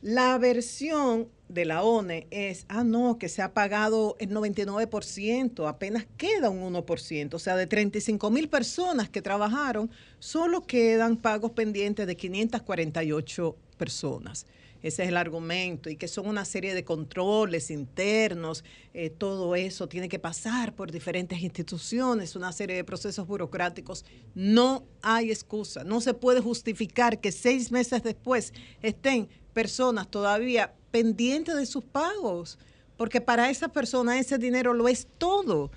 La 0.01 0.37
versión 0.37 1.29
de 1.47 1.65
la 1.65 1.83
ONE 1.83 2.27
es, 2.31 2.65
ah, 2.69 2.83
no, 2.83 3.17
que 3.17 3.29
se 3.29 3.41
ha 3.41 3.53
pagado 3.53 4.15
el 4.19 4.29
99%, 4.29 5.67
apenas 5.67 6.05
queda 6.17 6.49
un 6.49 6.73
1%, 6.73 7.33
o 7.33 7.39
sea, 7.39 7.55
de 7.55 7.67
35 7.67 8.29
mil 8.31 8.49
personas 8.49 9.09
que 9.09 9.21
trabajaron, 9.21 9.89
solo 10.19 10.61
quedan 10.61 11.17
pagos 11.17 11.51
pendientes 11.51 12.07
de 12.07 12.15
548 12.15 13.55
personas. 13.77 14.45
Ese 14.85 15.01
es 15.01 15.09
el 15.09 15.17
argumento 15.17 15.89
y 15.89 15.95
que 15.95 16.07
son 16.07 16.27
una 16.27 16.45
serie 16.45 16.75
de 16.75 16.83
controles 16.83 17.71
internos, 17.71 18.63
eh, 18.93 19.09
todo 19.09 19.55
eso 19.55 19.87
tiene 19.87 20.09
que 20.09 20.19
pasar 20.19 20.75
por 20.75 20.91
diferentes 20.91 21.41
instituciones, 21.41 22.35
una 22.35 22.51
serie 22.51 22.75
de 22.75 22.83
procesos 22.83 23.25
burocráticos. 23.25 24.05
No 24.35 24.85
hay 25.01 25.31
excusa, 25.31 25.83
no 25.83 26.01
se 26.01 26.13
puede 26.13 26.39
justificar 26.39 27.19
que 27.19 27.31
seis 27.31 27.71
meses 27.71 28.03
después 28.03 28.53
estén 28.83 29.27
personas 29.55 30.11
todavía 30.11 30.73
pendientes 30.91 31.55
de 31.55 31.65
sus 31.65 31.83
pagos, 31.85 32.59
porque 32.97 33.21
para 33.21 33.49
esa 33.49 33.69
persona 33.69 34.19
ese 34.19 34.37
dinero 34.37 34.73
lo 34.73 34.89
es 34.89 35.07
todo. 35.17 35.71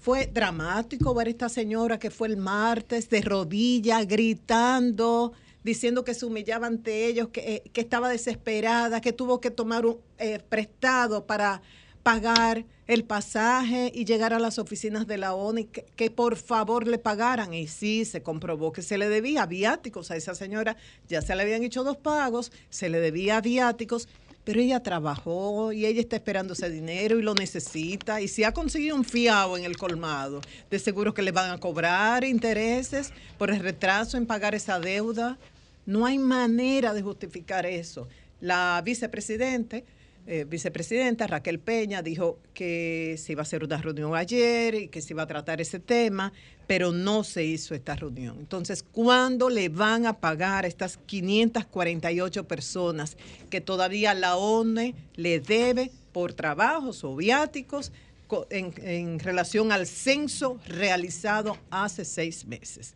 Fue 0.00 0.26
dramático 0.26 1.14
ver 1.14 1.28
esta 1.28 1.50
señora 1.50 1.98
que 1.98 2.10
fue 2.10 2.28
el 2.28 2.38
martes 2.38 3.10
de 3.10 3.20
rodillas, 3.20 4.08
gritando, 4.08 5.34
diciendo 5.62 6.04
que 6.04 6.14
se 6.14 6.24
humillaba 6.24 6.66
ante 6.66 7.06
ellos, 7.06 7.28
que, 7.28 7.40
eh, 7.40 7.70
que 7.70 7.82
estaba 7.82 8.08
desesperada, 8.08 9.02
que 9.02 9.12
tuvo 9.12 9.42
que 9.42 9.50
tomar 9.50 9.84
un 9.84 9.98
eh, 10.18 10.40
prestado 10.48 11.26
para 11.26 11.60
pagar 12.02 12.64
el 12.86 13.04
pasaje 13.04 13.92
y 13.94 14.04
llegar 14.04 14.34
a 14.34 14.38
las 14.38 14.58
oficinas 14.58 15.06
de 15.06 15.18
la 15.18 15.34
ONU 15.34 15.68
que, 15.70 15.84
que 15.96 16.10
por 16.10 16.36
favor 16.36 16.86
le 16.86 16.98
pagaran. 16.98 17.54
Y 17.54 17.68
sí, 17.68 18.04
se 18.04 18.22
comprobó 18.22 18.72
que 18.72 18.82
se 18.82 18.98
le 18.98 19.08
debía 19.08 19.46
viáticos 19.46 20.10
a 20.10 20.16
esa 20.16 20.34
señora. 20.34 20.76
Ya 21.08 21.22
se 21.22 21.34
le 21.34 21.42
habían 21.42 21.62
hecho 21.62 21.84
dos 21.84 21.96
pagos, 21.96 22.52
se 22.70 22.88
le 22.88 23.00
debía 23.00 23.40
viáticos, 23.40 24.08
pero 24.44 24.60
ella 24.60 24.82
trabajó 24.82 25.72
y 25.72 25.86
ella 25.86 26.00
está 26.00 26.16
esperando 26.16 26.54
ese 26.54 26.68
dinero 26.68 27.18
y 27.18 27.22
lo 27.22 27.34
necesita. 27.34 28.20
Y 28.20 28.28
si 28.28 28.42
ha 28.42 28.52
conseguido 28.52 28.96
un 28.96 29.04
fiado 29.04 29.56
en 29.56 29.64
el 29.64 29.76
colmado, 29.76 30.40
de 30.70 30.78
seguro 30.78 31.14
que 31.14 31.22
le 31.22 31.30
van 31.30 31.50
a 31.52 31.58
cobrar 31.58 32.24
intereses 32.24 33.12
por 33.38 33.50
el 33.50 33.60
retraso 33.60 34.16
en 34.16 34.26
pagar 34.26 34.54
esa 34.54 34.80
deuda. 34.80 35.38
No 35.86 36.06
hay 36.06 36.18
manera 36.18 36.92
de 36.92 37.02
justificar 37.02 37.66
eso. 37.66 38.08
La 38.40 38.80
vicepresidente, 38.84 39.84
eh, 40.26 40.44
vicepresidenta 40.48 41.26
Raquel 41.26 41.58
Peña 41.58 42.00
dijo 42.02 42.38
que 42.54 43.16
se 43.18 43.32
iba 43.32 43.40
a 43.40 43.42
hacer 43.42 43.64
una 43.64 43.76
reunión 43.78 44.14
ayer 44.14 44.74
y 44.74 44.88
que 44.88 45.00
se 45.00 45.12
iba 45.14 45.22
a 45.24 45.26
tratar 45.26 45.60
ese 45.60 45.80
tema, 45.80 46.32
pero 46.66 46.92
no 46.92 47.24
se 47.24 47.44
hizo 47.44 47.74
esta 47.74 47.96
reunión. 47.96 48.36
Entonces, 48.38 48.82
¿cuándo 48.82 49.50
le 49.50 49.68
van 49.68 50.06
a 50.06 50.14
pagar 50.20 50.64
a 50.64 50.68
estas 50.68 50.96
548 51.06 52.44
personas 52.46 53.16
que 53.50 53.60
todavía 53.60 54.14
la 54.14 54.36
ONU 54.36 54.94
le 55.16 55.40
debe 55.40 55.90
por 56.12 56.32
trabajos 56.34 57.04
o 57.04 57.16
viáticos 57.16 57.92
co- 58.28 58.46
en, 58.50 58.72
en 58.82 59.18
relación 59.18 59.72
al 59.72 59.86
censo 59.86 60.58
realizado 60.66 61.58
hace 61.70 62.04
seis 62.04 62.46
meses? 62.46 62.94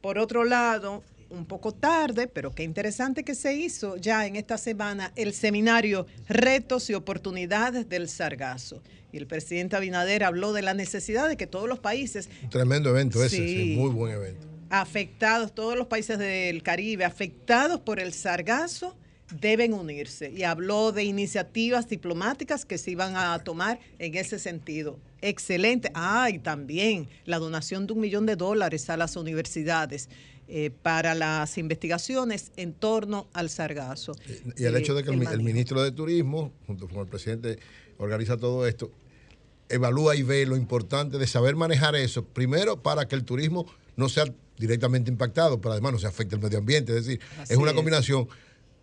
Por 0.00 0.18
otro 0.18 0.44
lado, 0.44 1.02
un 1.32 1.46
poco 1.46 1.72
tarde, 1.72 2.26
pero 2.28 2.54
qué 2.54 2.62
interesante 2.62 3.24
que 3.24 3.34
se 3.34 3.54
hizo 3.54 3.96
ya 3.96 4.26
en 4.26 4.36
esta 4.36 4.58
semana 4.58 5.12
el 5.16 5.32
seminario 5.32 6.06
Retos 6.28 6.90
y 6.90 6.94
Oportunidades 6.94 7.88
del 7.88 8.08
Sargazo. 8.08 8.82
Y 9.12 9.16
el 9.18 9.26
presidente 9.26 9.76
Abinader 9.76 10.24
habló 10.24 10.52
de 10.52 10.62
la 10.62 10.74
necesidad 10.74 11.28
de 11.28 11.36
que 11.36 11.46
todos 11.46 11.68
los 11.68 11.78
países 11.78 12.28
Un 12.44 12.50
tremendo 12.50 12.90
evento 12.90 13.22
ese, 13.24 13.36
Sí. 13.36 13.48
sí, 13.48 13.74
muy 13.76 13.90
buen 13.90 14.14
evento. 14.14 14.46
afectados, 14.70 15.54
todos 15.54 15.76
los 15.76 15.86
países 15.86 16.18
del 16.18 16.62
Caribe 16.62 17.04
afectados 17.04 17.80
por 17.80 17.98
el 18.00 18.12
sargazo 18.12 18.96
deben 19.40 19.72
unirse. 19.72 20.30
Y 20.30 20.42
habló 20.44 20.92
de 20.92 21.04
iniciativas 21.04 21.88
diplomáticas 21.88 22.64
que 22.66 22.76
se 22.76 22.90
iban 22.90 23.16
a 23.16 23.38
tomar 23.38 23.80
en 23.98 24.14
ese 24.14 24.38
sentido. 24.38 24.98
Excelente. 25.22 25.90
Ah, 25.94 26.28
y 26.30 26.38
también 26.38 27.08
la 27.24 27.38
donación 27.38 27.86
de 27.86 27.92
un 27.94 28.00
millón 28.00 28.26
de 28.26 28.36
dólares 28.36 28.90
a 28.90 28.96
las 28.98 29.16
universidades 29.16 30.08
eh, 30.48 30.70
para 30.82 31.14
las 31.14 31.56
investigaciones 31.58 32.52
en 32.56 32.72
torno 32.74 33.28
al 33.32 33.48
sargazo. 33.50 34.12
Y 34.56 34.64
el 34.64 34.74
Eh, 34.76 34.78
hecho 34.80 34.94
de 34.94 35.02
que 35.04 35.10
el, 35.10 35.16
mi- 35.18 35.26
el 35.26 35.42
ministro 35.42 35.82
de 35.82 35.92
Turismo, 35.92 36.52
junto 36.66 36.88
con 36.88 36.98
el 36.98 37.06
presidente, 37.06 37.58
organiza 37.98 38.36
todo 38.36 38.66
esto, 38.66 38.90
evalúa 39.68 40.16
y 40.16 40.22
ve 40.22 40.44
lo 40.46 40.56
importante 40.56 41.18
de 41.18 41.26
saber 41.26 41.56
manejar 41.56 41.94
eso, 41.96 42.24
primero 42.24 42.82
para 42.82 43.08
que 43.08 43.14
el 43.14 43.24
turismo 43.24 43.66
no 43.96 44.08
sea 44.08 44.24
directamente 44.58 45.10
impactado, 45.10 45.60
pero 45.60 45.72
además 45.72 45.92
no 45.92 45.98
se 45.98 46.06
afecte 46.06 46.34
el 46.34 46.42
medio 46.42 46.58
ambiente. 46.58 46.96
Es 46.96 47.06
decir, 47.06 47.20
Así 47.38 47.54
es 47.54 47.58
una 47.58 47.70
es. 47.70 47.76
combinación 47.76 48.28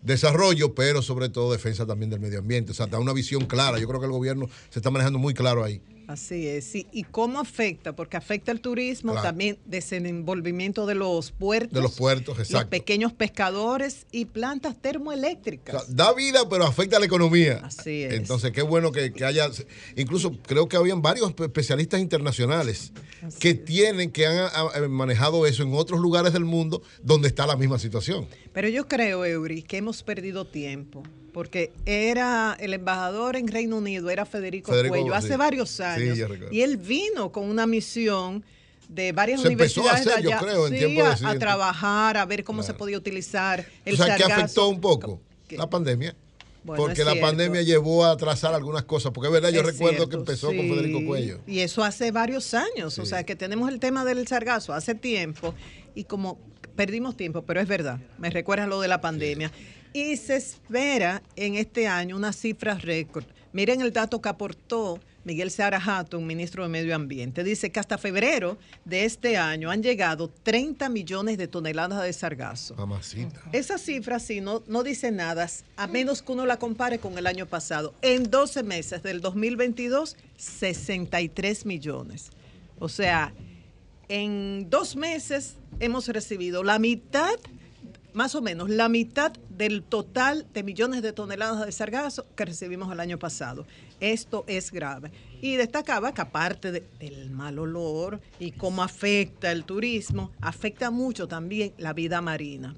desarrollo, 0.02 0.74
pero 0.74 1.02
sobre 1.02 1.30
todo 1.30 1.52
defensa 1.52 1.86
también 1.86 2.10
del 2.10 2.20
medio 2.20 2.40
ambiente. 2.40 2.72
O 2.72 2.76
sea, 2.76 2.88
da 2.88 3.00
una 3.00 3.14
visión 3.14 3.46
clara. 3.46 3.78
Yo 3.80 3.88
creo 3.88 4.00
que 4.00 4.06
el 4.06 4.12
gobierno 4.12 4.50
se 4.70 4.80
está 4.80 4.90
manejando 4.90 5.20
muy 5.20 5.34
claro 5.34 5.64
ahí. 5.64 5.82
Así 6.10 6.48
es, 6.48 6.66
sí. 6.66 6.88
¿Y 6.92 7.04
cómo 7.04 7.40
afecta? 7.40 7.96
Porque 7.96 8.18
afecta 8.18 8.52
el 8.52 8.62
turismo, 8.62 9.12
Claro. 9.12 9.28
también 9.28 9.60
desenvolvimiento 9.68 10.88
de 10.88 10.96
los 10.96 11.32
puertos. 11.32 11.72
De 11.72 11.82
los 11.82 11.96
puertos, 11.96 12.36
Los 12.40 12.48
exacto. 12.50 12.72
pequeños 12.72 13.14
pescadores 13.14 14.08
y 14.12 14.26
plantas 14.26 14.76
O 14.76 14.80
termoeléctricas. 14.80 15.86
sea, 15.86 15.96
da 15.96 16.12
vida, 16.14 16.50
pero 16.50 16.66
afecta 16.66 16.98
a 16.98 17.00
la 17.00 17.06
economía. 17.06 17.62
Así 17.64 18.02
es. 18.02 18.14
Entonces, 18.14 18.52
qué 18.52 18.64
bueno 18.64 18.92
que, 18.92 19.14
que 19.14 19.24
haya. 19.24 19.52
Incluso 19.96 20.32
creo 20.48 20.68
que 20.68 20.78
habían 20.78 21.04
varios 21.04 21.32
especialistas 21.40 22.00
internacionales 22.02 22.92
que 23.40 23.54
tienen, 23.54 24.10
que 24.10 24.26
han 24.26 24.50
ah, 24.52 24.88
manejado 24.90 25.46
eso 25.46 25.62
en 25.62 25.76
otros 25.76 26.00
lugares 26.00 26.34
del 26.34 26.44
mundo 26.46 26.82
donde 27.04 27.28
está 27.28 27.46
la 27.46 27.56
misma 27.56 27.78
situación. 27.78 28.28
Pero 28.52 28.68
yo 28.68 28.88
creo, 28.88 29.26
Eury, 29.26 29.62
que 29.62 29.78
hemos 29.78 30.02
perdido 30.02 30.48
tiempo. 30.48 31.04
Porque 31.34 31.72
era 31.86 32.58
el 32.60 32.74
embajador 32.74 33.36
en 33.36 33.48
Reino 33.48 33.78
Unido, 33.78 34.10
era 34.10 34.26
Federico, 34.26 34.72
Federico, 34.72 34.96
Cuello, 34.96 35.14
hace 35.14 35.30
sí. 35.30 35.36
varios 35.36 35.80
años. 35.80 36.18
yo 36.18 36.28
y 36.52 36.62
él 36.62 36.78
vino 36.78 37.32
con 37.32 37.50
una 37.50 37.66
misión 37.68 38.44
de 38.88 39.12
varias 39.12 39.42
Se 39.42 39.48
empezó 39.50 39.82
a 39.82 39.84
universidades 39.84 40.06
de 40.06 40.12
hacer, 40.12 40.24
yo 40.24 40.30
allá, 40.30 40.40
creo, 40.40 40.68
en 40.68 40.74
tiempo 40.74 41.04
de 41.04 41.28
a, 41.28 41.30
a 41.30 41.40
trabajar, 41.40 42.18
a 42.18 42.26
ver 42.26 42.44
cómo 42.44 42.64
se 42.64 42.74
podía 42.74 42.98
utilizar 42.98 43.66
el 43.86 43.94
o 43.94 43.98
sea, 43.98 44.16
que 44.16 44.24
sargazo. 44.24 44.42
afectó 44.42 44.68
un 44.68 44.82
poco 44.82 45.22
¿Qué? 45.48 45.58
la 45.58 45.70
pandemia. 45.70 46.16
Bueno, 46.64 46.84
porque 46.84 47.06
la 47.06 47.16
pandemia 47.16 47.62
llevó 47.62 48.04
a 48.04 48.12
atrasar 48.12 48.54
algunas 48.54 48.84
cosas. 48.84 49.12
Porque 49.14 49.28
es 49.28 49.34
verdad, 49.34 49.50
yo 49.50 49.62
Es 49.62 49.66
recuerdo 49.66 50.10
que 50.10 50.18
empezó 50.18 50.48
con. 50.48 50.58
Federico 50.58 51.06
Cuello. 51.06 51.40
Y 51.48 51.60
eso 51.60 51.84
hace 51.84 52.12
varios 52.12 52.54
años. 52.54 53.00
O 53.00 53.06
sea, 53.06 53.24
que 53.24 53.36
tenemos 53.36 53.70
el 53.70 53.80
tema 53.80 54.04
del 54.04 54.28
sargazo 54.28 54.74
hace 54.74 54.94
tiempo 54.94 55.54
y 55.96 56.04
como 56.04 56.38
perdimos 56.76 57.16
tiempo, 57.18 57.44
pero 57.44 57.60
es 57.60 57.68
verdad, 57.68 58.00
me 58.18 58.30
recuerda 58.30 58.68
lo 58.68 58.82
de 58.82 58.88
la 58.88 59.02
pandemia. 59.02 59.52
Y 59.94 60.18
se 60.18 60.36
espera 60.36 61.22
en 61.36 61.56
este 61.56 61.88
año 61.88 62.16
una 62.16 62.34
cifra 62.34 62.76
récord. 62.76 63.26
Miren 63.52 63.82
el 63.82 63.92
dato 63.92 64.22
que 64.22 64.30
aportó 64.30 65.00
Miguel 65.24 65.52
Seara 65.52 65.82
Hatton, 65.84 66.26
ministro 66.26 66.64
de 66.64 66.70
Medio 66.70 66.96
Ambiente. 66.96 67.44
Dice 67.44 67.72
que 67.72 67.80
hasta 67.80 67.98
febrero 67.98 68.58
de 68.86 69.06
este 69.06 69.38
año 69.38 69.70
han 69.70 69.84
llegado 69.84 70.30
30 70.30 70.90
millones 70.90 71.38
de 71.38 71.48
toneladas 71.48 72.04
de 72.04 72.14
sargazo. 72.14 72.76
Mamacita. 72.76 73.42
Esa 73.52 73.78
cifra 73.78 74.20
sí 74.20 74.42
no, 74.42 74.64
no 74.68 74.84
dice 74.84 75.12
nada, 75.12 75.48
a 75.76 75.88
menos 75.88 76.22
que 76.22 76.32
uno 76.32 76.46
la 76.46 76.58
compare 76.58 77.00
con 77.00 77.18
el 77.18 77.28
año 77.28 77.48
pasado. 77.48 77.94
En 78.02 78.30
12 78.30 78.64
meses 78.64 79.04
del 79.04 79.22
2022, 79.22 80.16
63 80.38 81.66
millones. 81.66 82.30
O 82.80 82.88
sea, 82.88 83.34
en 84.08 84.70
dos 84.70 84.96
meses 84.96 85.56
hemos 85.80 86.08
recibido 86.08 86.64
la 86.64 86.80
mitad, 86.80 87.36
más 88.14 88.36
o 88.36 88.42
menos, 88.42 88.70
la 88.70 88.90
mitad 88.90 89.32
del 89.50 89.84
total 89.84 90.48
de 90.54 90.64
millones 90.64 91.02
de 91.02 91.14
toneladas 91.14 91.66
de 91.66 91.72
sargazo 91.72 92.26
que 92.36 92.46
recibimos 92.46 92.92
el 92.92 93.00
año 93.00 93.20
pasado. 93.20 93.66
Esto 94.00 94.44
es 94.48 94.72
grave. 94.72 95.12
Y 95.42 95.56
destacaba 95.56 96.14
que 96.14 96.22
aparte 96.22 96.72
de- 96.72 96.84
del 97.00 97.30
mal 97.32 97.60
olor 97.60 98.20
y 98.40 98.52
cómo 98.52 98.84
afecta 98.84 99.52
el 99.52 99.64
turismo, 99.66 100.32
afecta 100.42 100.92
mucho 100.92 101.28
también 101.28 101.74
la 101.78 101.94
vida 101.94 102.22
marina. 102.22 102.76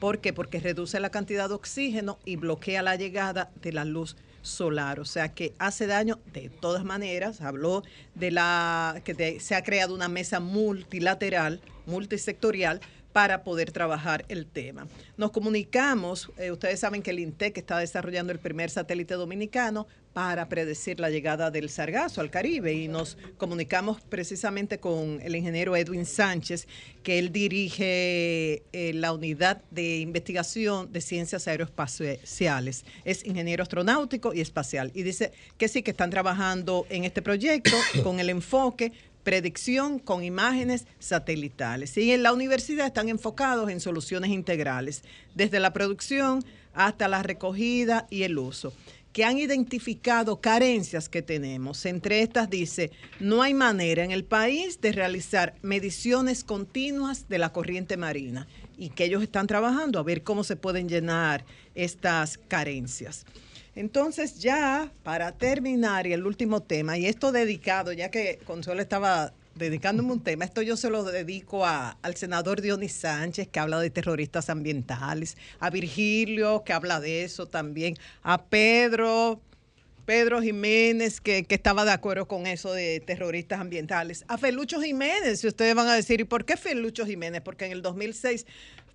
¿Por 0.00 0.18
qué? 0.20 0.32
Porque 0.32 0.58
reduce 0.58 0.98
la 0.98 1.10
cantidad 1.10 1.48
de 1.48 1.54
oxígeno 1.54 2.18
y 2.24 2.36
bloquea 2.36 2.82
la 2.82 2.96
llegada 2.96 3.50
de 3.62 3.72
la 3.72 3.84
luz 3.84 4.16
solar, 4.42 4.98
o 4.98 5.04
sea 5.04 5.32
que 5.32 5.54
hace 5.60 5.86
daño 5.86 6.18
de 6.32 6.48
todas 6.48 6.82
maneras. 6.84 7.40
Habló 7.40 7.84
de 8.16 8.32
la 8.32 9.00
que 9.04 9.38
se 9.38 9.54
ha 9.54 9.62
creado 9.62 9.94
una 9.94 10.08
mesa 10.08 10.40
multilateral, 10.40 11.60
multisectorial 11.86 12.80
para 13.12 13.44
poder 13.44 13.72
trabajar 13.72 14.24
el 14.28 14.46
tema. 14.46 14.86
Nos 15.16 15.30
comunicamos, 15.30 16.30
eh, 16.38 16.50
ustedes 16.50 16.80
saben 16.80 17.02
que 17.02 17.10
el 17.10 17.18
INTEC 17.18 17.58
está 17.58 17.78
desarrollando 17.78 18.32
el 18.32 18.38
primer 18.38 18.70
satélite 18.70 19.14
dominicano 19.14 19.86
para 20.12 20.48
predecir 20.48 21.00
la 21.00 21.10
llegada 21.10 21.50
del 21.50 21.68
sargazo 21.70 22.20
al 22.20 22.30
Caribe 22.30 22.72
y 22.74 22.88
nos 22.88 23.16
comunicamos 23.38 24.00
precisamente 24.02 24.78
con 24.78 25.20
el 25.22 25.34
ingeniero 25.36 25.74
Edwin 25.74 26.04
Sánchez, 26.04 26.68
que 27.02 27.18
él 27.18 27.32
dirige 27.32 28.62
eh, 28.72 28.92
la 28.94 29.12
unidad 29.12 29.62
de 29.70 29.98
investigación 29.98 30.92
de 30.92 31.00
ciencias 31.00 31.48
aeroespaciales. 31.48 32.84
Es 33.04 33.24
ingeniero 33.24 33.62
astronáutico 33.62 34.34
y 34.34 34.40
espacial. 34.40 34.90
Y 34.94 35.02
dice 35.02 35.32
que 35.56 35.68
sí, 35.68 35.82
que 35.82 35.92
están 35.92 36.10
trabajando 36.10 36.86
en 36.90 37.04
este 37.04 37.22
proyecto 37.22 37.76
con 38.02 38.20
el 38.20 38.28
enfoque 38.28 38.92
predicción 39.22 39.98
con 39.98 40.24
imágenes 40.24 40.86
satelitales. 40.98 41.96
Y 41.96 42.12
en 42.12 42.22
la 42.22 42.32
universidad 42.32 42.86
están 42.86 43.08
enfocados 43.08 43.70
en 43.70 43.80
soluciones 43.80 44.30
integrales, 44.30 45.02
desde 45.34 45.60
la 45.60 45.72
producción 45.72 46.44
hasta 46.74 47.08
la 47.08 47.22
recogida 47.22 48.06
y 48.10 48.22
el 48.22 48.38
uso 48.38 48.72
que 49.12 49.24
han 49.24 49.38
identificado 49.38 50.40
carencias 50.40 51.08
que 51.08 51.22
tenemos. 51.22 51.84
Entre 51.84 52.22
estas 52.22 52.48
dice, 52.48 52.90
no 53.20 53.42
hay 53.42 53.54
manera 53.54 54.04
en 54.04 54.10
el 54.10 54.24
país 54.24 54.80
de 54.80 54.92
realizar 54.92 55.54
mediciones 55.62 56.44
continuas 56.44 57.28
de 57.28 57.38
la 57.38 57.52
corriente 57.52 57.96
marina 57.96 58.48
y 58.78 58.88
que 58.88 59.04
ellos 59.04 59.22
están 59.22 59.46
trabajando 59.46 59.98
a 59.98 60.02
ver 60.02 60.22
cómo 60.22 60.44
se 60.44 60.56
pueden 60.56 60.88
llenar 60.88 61.44
estas 61.74 62.38
carencias. 62.48 63.26
Entonces 63.74 64.38
ya 64.38 64.92
para 65.02 65.32
terminar 65.32 66.06
y 66.06 66.12
el 66.12 66.26
último 66.26 66.60
tema, 66.62 66.98
y 66.98 67.06
esto 67.06 67.32
dedicado, 67.32 67.92
ya 67.92 68.10
que 68.10 68.38
Consuelo 68.44 68.82
estaba 68.82 69.32
dedicándome 69.54 70.12
un 70.12 70.22
tema, 70.22 70.44
esto 70.44 70.62
yo 70.62 70.76
se 70.76 70.90
lo 70.90 71.04
dedico 71.04 71.64
a- 71.66 71.96
al 72.02 72.16
senador 72.16 72.60
Dionis 72.60 72.92
Sánchez, 72.92 73.48
que 73.48 73.60
habla 73.60 73.80
de 73.80 73.90
terroristas 73.90 74.50
ambientales, 74.50 75.36
a 75.60 75.70
Virgilio, 75.70 76.64
que 76.64 76.72
habla 76.72 77.00
de 77.00 77.24
eso 77.24 77.46
también, 77.46 77.96
a 78.22 78.42
Pedro, 78.44 79.40
Pedro 80.06 80.42
Jiménez, 80.42 81.20
que, 81.20 81.44
que 81.44 81.54
estaba 81.54 81.84
de 81.84 81.92
acuerdo 81.92 82.26
con 82.26 82.46
eso 82.46 82.72
de 82.72 83.00
terroristas 83.00 83.60
ambientales. 83.60 84.24
A 84.28 84.36
Felucho 84.36 84.80
Jiménez, 84.82 85.40
si 85.40 85.46
ustedes 85.46 85.74
van 85.74 85.86
a 85.88 85.94
decir, 85.94 86.20
¿y 86.20 86.24
por 86.24 86.44
qué 86.44 86.56
Felucho 86.56 87.06
Jiménez? 87.06 87.40
Porque 87.42 87.66
en 87.66 87.72
el 87.72 87.82
2006 87.82 88.46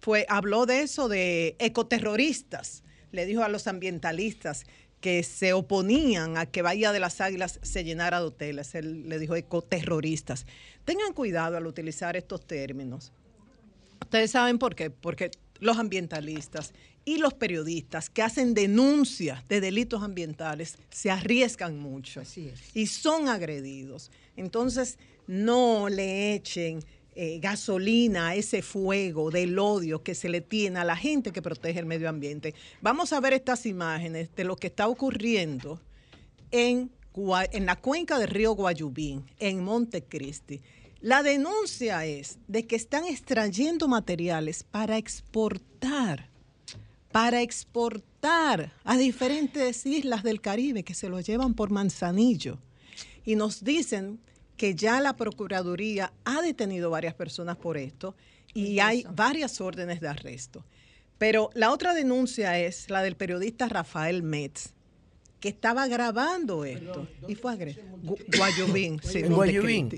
fue, 0.02 0.26
habló 0.28 0.66
de 0.66 0.82
eso, 0.82 1.08
de 1.08 1.56
ecoterroristas. 1.60 2.84
Le 3.12 3.26
dijo 3.26 3.44
a 3.44 3.50
los 3.50 3.68
ambientalistas 3.68 4.66
que 5.02 5.24
se 5.24 5.54
oponían 5.54 6.38
a 6.38 6.46
que 6.48 6.62
Bahía 6.62 6.92
de 6.92 7.00
las 7.00 7.22
Águilas 7.22 7.60
se 7.62 7.84
llenara 7.84 8.20
de 8.20 8.26
hoteles. 8.28 8.74
Él 8.76 9.08
le 9.08 9.20
dijo 9.20 9.36
ecoterroristas. 9.36 10.46
Tengan 10.86 11.14
cuidado 11.14 11.58
al 11.58 11.68
utilizar 11.68 12.18
estos 12.18 12.46
términos. 12.46 13.12
Ustedes 14.02 14.32
saben 14.32 14.58
por 14.58 14.76
qué, 14.76 14.90
porque 14.90 15.32
los 15.60 15.78
ambientalistas 15.78 16.74
y 17.06 17.18
los 17.18 17.34
periodistas 17.34 18.10
que 18.10 18.22
hacen 18.22 18.54
denuncias 18.54 19.48
de 19.48 19.62
delitos 19.62 20.04
ambientales 20.04 20.78
se 20.90 21.10
arriesgan 21.10 21.80
mucho 21.80 22.22
y 22.74 22.88
son 22.88 23.30
agredidos. 23.30 24.12
Entonces, 24.36 24.98
no 25.26 25.90
le 25.90 26.34
echen 26.34 26.84
eh, 27.20 27.40
gasolina 27.40 28.36
ese 28.36 28.62
fuego 28.62 29.32
del 29.32 29.58
odio 29.58 30.04
que 30.04 30.14
se 30.14 30.30
le 30.30 30.40
tiene 30.40 30.78
a 30.78 30.84
la 30.84 30.96
gente 30.96 31.32
que 31.32 31.42
protege 31.42 31.80
el 31.80 31.88
medio 31.88 32.10
ambiente. 32.10 32.54
Vamos 32.80 33.12
a 33.12 33.20
ver 33.20 33.34
estas 33.34 33.66
imágenes 33.66 34.30
de 34.36 34.44
lo 34.44 34.56
que 34.56 34.68
está 34.68 34.88
ocurriendo 34.88 35.82
en, 36.52 36.92
en 37.52 37.66
la 37.66 37.76
cuenca 37.78 38.20
del 38.20 38.28
río 38.28 38.52
Guayubín, 38.52 39.26
en 39.40 39.64
Montecristi. 39.64 40.62
La 41.02 41.24
denuncia 41.24 42.06
es 42.06 42.38
de 42.48 42.68
que 42.68 42.76
están 42.76 43.06
extrayendo 43.06 43.88
materiales 43.88 44.64
para 44.64 44.98
exportar, 44.98 46.30
para 47.12 47.42
exportar 47.42 48.74
a 48.84 48.96
diferentes 48.96 49.88
islas 49.88 50.22
del 50.22 50.40
Caribe 50.40 50.84
que 50.84 50.94
se 50.94 51.10
los 51.10 51.26
llevan 51.26 51.56
por 51.56 51.72
manzanillo. 51.72 52.60
Y 53.26 53.36
nos 53.36 53.64
dicen 53.64 54.20
que 54.58 54.76
ya 54.76 55.00
la 55.02 55.16
Procuraduría 55.16 56.12
ha 56.26 56.42
detenido 56.42 56.90
varias 56.90 57.14
personas 57.14 57.58
por 57.58 57.78
esto 57.78 58.16
y 58.54 58.80
hay 58.80 59.06
varias 59.14 59.62
órdenes 59.62 60.02
de 60.02 60.08
arresto. 60.08 60.66
Pero 61.18 61.50
la 61.54 61.72
otra 61.72 61.94
denuncia 61.94 62.60
es 62.60 62.90
la 62.90 63.02
del 63.02 63.16
periodista 63.16 63.68
Rafael 63.70 64.24
Metz, 64.24 64.74
que 65.40 65.50
estaba 65.50 65.88
grabando 65.88 66.66
esto 66.66 67.08
y 67.28 67.36
fue 67.36 67.54
agredido. 67.54 67.84
Gu- 68.04 68.38
Guayubín, 68.38 69.00
sí, 69.04 69.20
En 69.20 69.34
Guayubín. 69.34 69.90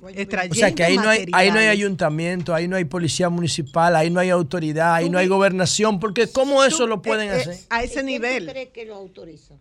O 0.51 0.53
sea 0.53 0.73
que 0.75 0.83
ahí 0.83 0.97
no, 0.97 1.07
hay, 1.09 1.19
ahí 1.19 1.25
no 1.25 1.33
hay 1.33 1.43
Extrayendo 1.47 1.71
ayuntamiento, 1.71 2.53
ahí 2.55 2.67
no 2.67 2.75
hay 2.75 2.83
policía 2.85 3.29
municipal, 3.29 3.95
ahí 3.95 4.09
no 4.09 4.19
hay 4.19 4.29
autoridad, 4.29 4.95
ahí 4.95 5.09
no 5.09 5.17
hay 5.17 5.27
gobernación, 5.27 5.99
porque 6.01 6.27
¿cómo 6.27 6.63
eso 6.65 6.85
lo 6.87 7.01
pueden 7.01 7.29
eh, 7.29 7.33
eh, 7.37 7.41
hacer? 7.41 7.57
a 7.69 7.83
ese 7.83 7.93
¿Quién 7.93 8.05
tú 8.05 8.11
nivel. 8.11 8.47
crees 8.49 8.69
que 8.69 8.85
lo 8.85 8.95
autoriza? 8.95 9.55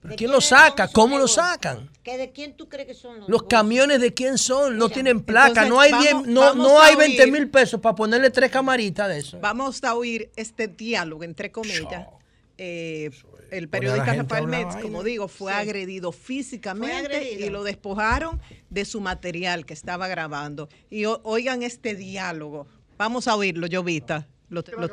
¿Pero 0.00 0.10
¿De 0.12 0.16
¿Quién 0.16 0.30
lo 0.30 0.40
saca? 0.40 0.88
¿Cómo 0.88 1.18
lo 1.18 1.26
sacan? 1.26 1.90
¿Que 2.04 2.16
¿De 2.16 2.30
quién 2.30 2.56
tú 2.56 2.68
crees 2.68 2.86
que 2.86 2.94
son 2.94 3.18
los 3.20 3.28
Los 3.28 3.42
camiones 3.44 4.00
de 4.00 4.14
quién 4.14 4.38
son, 4.38 4.78
no 4.78 4.84
Mira, 4.86 4.94
tienen 4.94 5.20
placa, 5.22 5.64
entonces 5.64 5.68
no 5.70 5.80
hay, 5.80 5.90
vamos- 5.90 6.04
10 6.24 6.26
no, 6.34 6.40
vamos 6.40 6.56
no 6.68 6.80
hay 6.80 6.94
oír- 6.94 6.98
20 6.98 7.26
mil 7.32 7.50
pesos 7.50 7.80
para 7.80 7.94
ponerle 7.96 8.30
tres 8.30 8.50
camaritas 8.50 9.08
de 9.08 9.18
eso. 9.18 9.38
Vamos 9.40 9.82
a 9.82 9.94
oír 9.96 10.30
este 10.36 10.68
diálogo, 10.68 11.24
entre 11.24 11.50
comillas. 11.50 12.06
Eh, 12.56 13.10
el 13.50 13.68
periodista 13.68 14.14
Rafael 14.14 14.46
Metz, 14.46 14.76
como 14.76 15.02
digo, 15.02 15.26
fue 15.28 15.52
Sí. 15.52 15.58
agredido 15.58 16.12
físicamente 16.12 16.94
Fue 16.94 17.16
agredido. 17.16 17.46
y 17.46 17.50
lo 17.50 17.62
despojaron 17.64 18.40
de 18.70 18.84
su 18.84 19.00
material 19.00 19.64
que 19.66 19.74
estaba 19.74 20.06
grabando. 20.08 20.68
Y 20.90 21.06
o- 21.06 21.20
oigan 21.24 21.62
este 21.62 21.94
diálogo. 21.94 22.66
Vamos 22.96 23.26
a 23.28 23.34
oírlo, 23.36 23.66
Jovita. 23.70 24.26
Lo, 24.48 24.62
lo- 24.76 24.88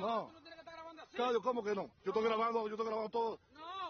No. 0.00 0.30
Claudio, 1.14 1.40
¿cómo 1.42 1.62
que 1.62 1.74
no? 1.74 1.90
Yo 2.04 2.10
estoy 2.10 2.24
grabando, 2.24 2.66
yo 2.68 2.74
estoy 2.74 2.86
grabando 2.86 3.10
todo. 3.10 3.40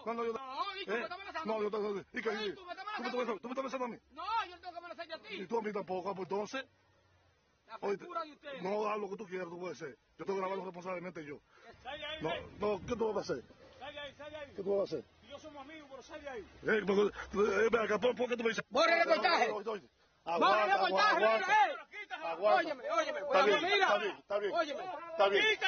Cuando 0.03 0.23
yo, 0.23 0.33
¿Eh? 0.33 1.07
No, 1.45 1.61
yo 1.61 1.71
te... 1.71 2.17
¿Y 2.19 2.21
qué? 2.21 2.29
¿Tú 2.53 2.63
me 2.65 2.71
estás 2.73 2.85
amenazando? 2.97 3.39
¿Tú 3.39 3.47
me 3.47 3.65
estás 3.65 3.81
a 3.81 3.87
mí? 3.87 3.97
No, 4.11 4.23
yo 4.47 4.55
no 4.55 4.61
tengo 4.61 4.71
que 4.71 4.77
amenazarte 4.77 5.13
a 5.13 5.17
ti. 5.19 5.35
Y 5.35 5.47
tú 5.47 5.57
a 5.57 5.61
mí 5.63 5.73
tampoco, 5.73 6.13
pues 6.13 6.29
entonces... 6.29 6.65
La 7.67 7.77
de 7.79 8.31
ustedes. 8.31 8.61
No, 8.61 8.87
haz 8.87 8.99
lo 8.99 9.09
que 9.09 9.15
tú 9.17 9.25
quieras, 9.25 9.47
tú 9.49 9.59
puedes 9.59 9.77
ser. 9.79 9.97
Yo 10.17 10.25
tengo 10.25 10.35
que 10.35 10.41
grabarlo 10.41 10.65
responsablemente 10.65 11.25
yo. 11.25 11.39
Sal 11.81 11.97
de 11.97 12.05
ahí, 12.05 12.21
No, 12.21 12.29
ven. 12.29 12.59
no, 12.59 12.79
¿qué 12.85 12.95
tú 12.95 13.07
vas 13.13 13.17
a 13.17 13.33
hacer? 13.33 13.43
Sal 13.79 13.93
de 13.93 13.99
ahí, 13.99 14.13
sal 14.13 14.31
de 14.31 14.37
ahí. 14.37 14.53
¿Qué 14.55 14.63
tú 14.63 14.77
vas 14.77 14.79
a 14.81 14.83
hacer? 14.83 15.05
Y 15.23 15.27
yo 15.27 15.39
somos 15.39 15.61
amigos, 15.63 15.87
pero 15.89 16.03
sal 16.03 16.21
de 16.21 16.29
ahí. 16.29 16.41
Eh, 16.61 16.83
porque- 16.85 17.01
eh, 17.65 17.69
ven 17.71 17.81
acá, 17.81 17.99
¿por, 17.99 18.15
por 18.15 18.29
qué 18.29 18.37
tú 18.37 18.43
me 18.43 18.49
dices? 18.49 18.63
Borra 18.69 18.97
el 19.01 19.03
reportaje. 19.09 19.51
Borra 19.51 20.63
el 20.65 20.71
reportaje, 20.71 21.25
eh. 21.25 21.75
aguanta. 22.23 22.55
Óyeme, 22.55 22.83
óyeme. 22.91 23.19
Está 23.19 23.45
bien, 23.45 23.65
está 23.65 23.97
bien, 23.97 24.17
está 24.17 24.39
bien. 24.39 24.53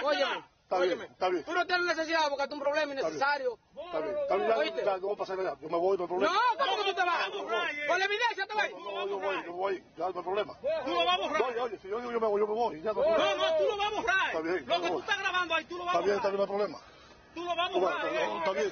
Óyeme. 0.04 0.57
Está 0.68 0.80
bien. 0.84 0.99
Óyeme. 0.99 1.06
Está 1.06 1.07
bien, 1.07 1.07
Óyeme. 1.07 1.14
está 1.14 1.30
bien. 1.30 1.44
Tú 1.45 1.53
no 1.53 1.65
tienes 1.65 1.85
necesidad 1.95 2.23
de 2.23 2.30
buscarte 2.30 2.53
un 2.53 2.60
problema 2.60 2.91
innecesario. 2.94 3.57
Está 3.72 3.99
bien, 4.03 4.15
está 4.19 4.35
bien, 4.35 4.48
ya, 4.49 4.57
Oíste. 4.57 4.81
ya, 4.84 4.94
yo 4.95 5.02
voy 5.07 5.14
a 5.14 5.18
pasar 5.18 5.39
allá. 5.39 5.53
Yo 5.61 5.69
me 5.69 5.77
voy, 5.77 5.98
no 5.98 6.03
hay 6.03 6.07
problema. 6.10 6.34
No, 6.34 6.39
¿cómo 6.60 6.84
que 6.84 6.89
tú 6.89 6.95
te 6.99 7.06
vas? 7.07 7.30
Con 7.88 7.99
la 7.99 8.06
evidencia 8.06 8.44
te 8.48 8.53
vas. 8.53 8.69
No, 8.72 9.07
yo 9.07 9.19
voy, 9.19 9.35
yo 9.45 9.53
voy, 9.53 9.84
ya 9.98 10.03
no 10.11 10.18
hay 10.19 10.23
problema. 10.27 10.53
Tú 10.85 10.91
lo 10.91 11.06
vas 11.06 11.15
a 11.15 11.18
borrar. 11.23 11.41
Oye, 11.44 11.60
oye, 11.61 11.77
si 11.81 11.88
yo 11.88 11.99
digo 12.02 12.11
yo 12.11 12.19
me 12.19 12.27
voy, 12.27 12.41
yo 12.41 12.48
me 12.48 12.53
voy. 12.53 12.81
Ya 12.81 12.91
no, 12.91 12.99
No, 13.02 13.35
no, 13.38 13.44
tú 13.57 13.64
lo 13.64 13.77
vas 13.77 13.88
a 13.88 13.95
borrar. 13.95 14.27
Está 14.27 14.39
bien, 14.41 14.65
Lo 14.68 14.81
que 14.81 14.88
tú 14.89 14.99
estás 14.99 15.18
grabando 15.19 15.56
ahí, 15.56 15.64
tú 15.65 15.77
lo 15.77 15.85
vas 15.85 15.95
a 15.95 15.99
Está 15.99 16.06
bien, 16.06 16.15
está 16.18 16.30
borrar. 16.30 16.35
bien, 16.35 16.38
no 16.38 16.44
hay 16.44 16.48
problema. 16.76 16.80
Tú 17.34 17.44
lo 17.45 17.56
vas 17.56 17.69
a 17.69 17.80
borrar. 17.80 18.06
no, 18.27 18.38
está 18.39 18.52
bien. 18.52 18.72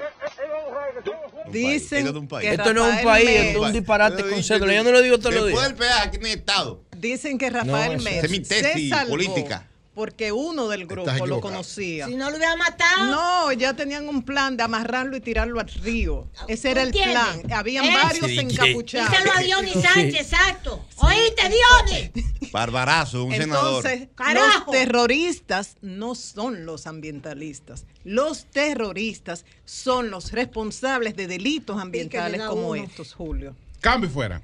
Dicen 1.48 2.04
que 2.42 2.50
Esto 2.52 2.74
no 2.74 2.88
es 2.88 2.98
un 2.98 3.04
país, 3.06 3.30
esto 3.30 3.60
es 3.60 3.66
un 3.68 3.72
disparate 3.74 4.30
con 4.30 4.44
cédula. 4.44 4.74
Yo 4.74 4.84
no 4.84 4.92
lo 4.92 5.02
digo 5.02 5.18
todos 5.18 5.34
los 5.36 5.46
Después 5.46 5.64
días. 5.66 5.78
del 5.80 5.88
peaje, 5.88 6.08
aquí 6.10 6.18
no 6.18 6.26
hay 6.26 6.32
Estado. 6.34 6.82
Dicen 6.98 7.38
que 7.38 7.52
No, 7.52 7.60
Rafael 7.60 7.94
eso- 7.94 8.04
Mer 8.04 8.14
esa 8.18 8.26
es 8.26 8.32
mi 8.32 8.40
tesis 8.42 8.90
se 8.90 8.90
salvó 8.90 9.12
política. 9.12 9.68
Porque 9.96 10.32
uno 10.34 10.68
del 10.68 10.86
grupo 10.86 11.26
lo 11.26 11.40
conocía. 11.42 12.06
Si 12.06 12.16
no 12.16 12.30
lo 12.30 12.36
hubiera 12.36 12.56
matado. 12.58 13.06
No, 13.06 13.52
ya 13.54 13.74
tenían 13.74 14.08
un 14.10 14.24
plan 14.24 14.58
de 14.58 14.64
amarrarlo 14.64 15.16
y 15.16 15.22
tirarlo 15.22 15.60
al 15.62 15.70
río. 15.70 16.28
Ese 16.50 16.72
era 16.72 16.82
el 16.82 16.90
¿Entiendes? 16.90 17.14
plan. 17.18 17.54
Habían 17.54 17.86
¿Eh? 17.86 17.94
varios 18.04 18.28
Sí, 18.28 18.40
encapuchados. 18.40 19.10
Díselo 19.10 19.32
a 19.34 19.40
Dionis 19.40 19.74
Sánchez, 19.82 20.16
exacto. 20.34 20.86
¿Oíste, 20.98 21.44
Dionis? 21.50 22.12
Barbarazo, 22.52 23.24
un 23.24 23.34
senador. 23.34 23.86
Entonces, 23.86 24.10
Carajo. 24.16 24.48
los 24.72 24.72
terroristas 24.72 25.78
no 25.82 26.14
son 26.16 26.66
los 26.66 26.88
ambientalistas. 26.88 27.86
Los 28.04 28.46
terroristas 28.46 29.46
son 29.64 30.12
los 30.12 30.32
responsables 30.34 31.16
de 31.16 31.28
delitos 31.28 31.82
ambientales 31.82 32.42
como 32.44 32.70
uno. 32.70 32.84
estos, 32.84 33.14
Julio. 33.14 33.56
Cambio 33.80 34.10
fuera. 34.10 34.42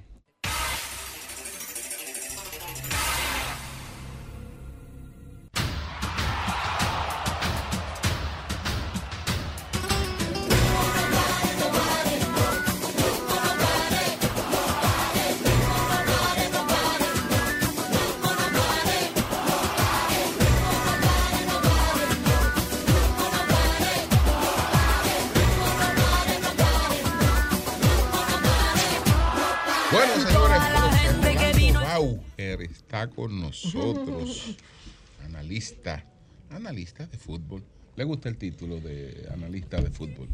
Nosotros. 33.51 34.55
Analista, 35.25 36.03
analista 36.49 37.05
de 37.05 37.17
fútbol. 37.17 37.63
¿Le 37.95 38.03
gusta 38.05 38.29
el 38.29 38.37
título 38.37 38.79
de 38.79 39.27
analista 39.33 39.79
de 39.81 39.89
fútbol? 39.91 40.27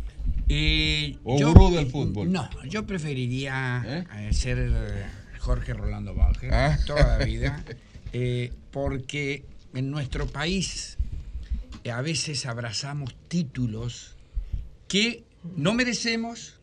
Eh, 0.48 1.18
¿O 1.24 1.40
yo- 1.40 1.54
gurú 1.54 1.76
del 1.76 1.88
fútbol? 1.88 2.32
No, 2.32 2.48
yo 2.66 2.86
preferiría 2.86 4.06
eh, 4.16 4.34
ser 4.34 4.60
eh, 4.60 5.06
Jorge 5.40 5.74
Rolando 5.74 6.14
Bauer 6.14 6.54
Ah. 6.54 6.78
toda 6.86 7.18
la 7.18 7.26
vida, 7.26 7.64
eh, 8.14 8.54
porque 8.72 9.44
en 9.74 9.90
nuestro 9.92 10.28
país 10.28 10.98
a 11.92 12.02
veces 12.02 12.46
abrazamos 12.46 13.16
títulos 13.28 14.16
que 14.88 15.24
no 15.56 15.74
merecemos 15.74 16.57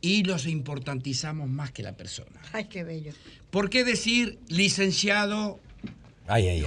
y 0.00 0.24
los 0.24 0.46
importantizamos 0.46 1.48
más 1.48 1.72
que 1.72 1.82
la 1.82 1.96
persona. 1.96 2.40
Ay, 2.52 2.64
qué 2.64 2.84
bello. 2.84 3.12
¿Por 3.50 3.68
qué 3.70 3.84
decir 3.84 4.38
licenciado 4.48 5.60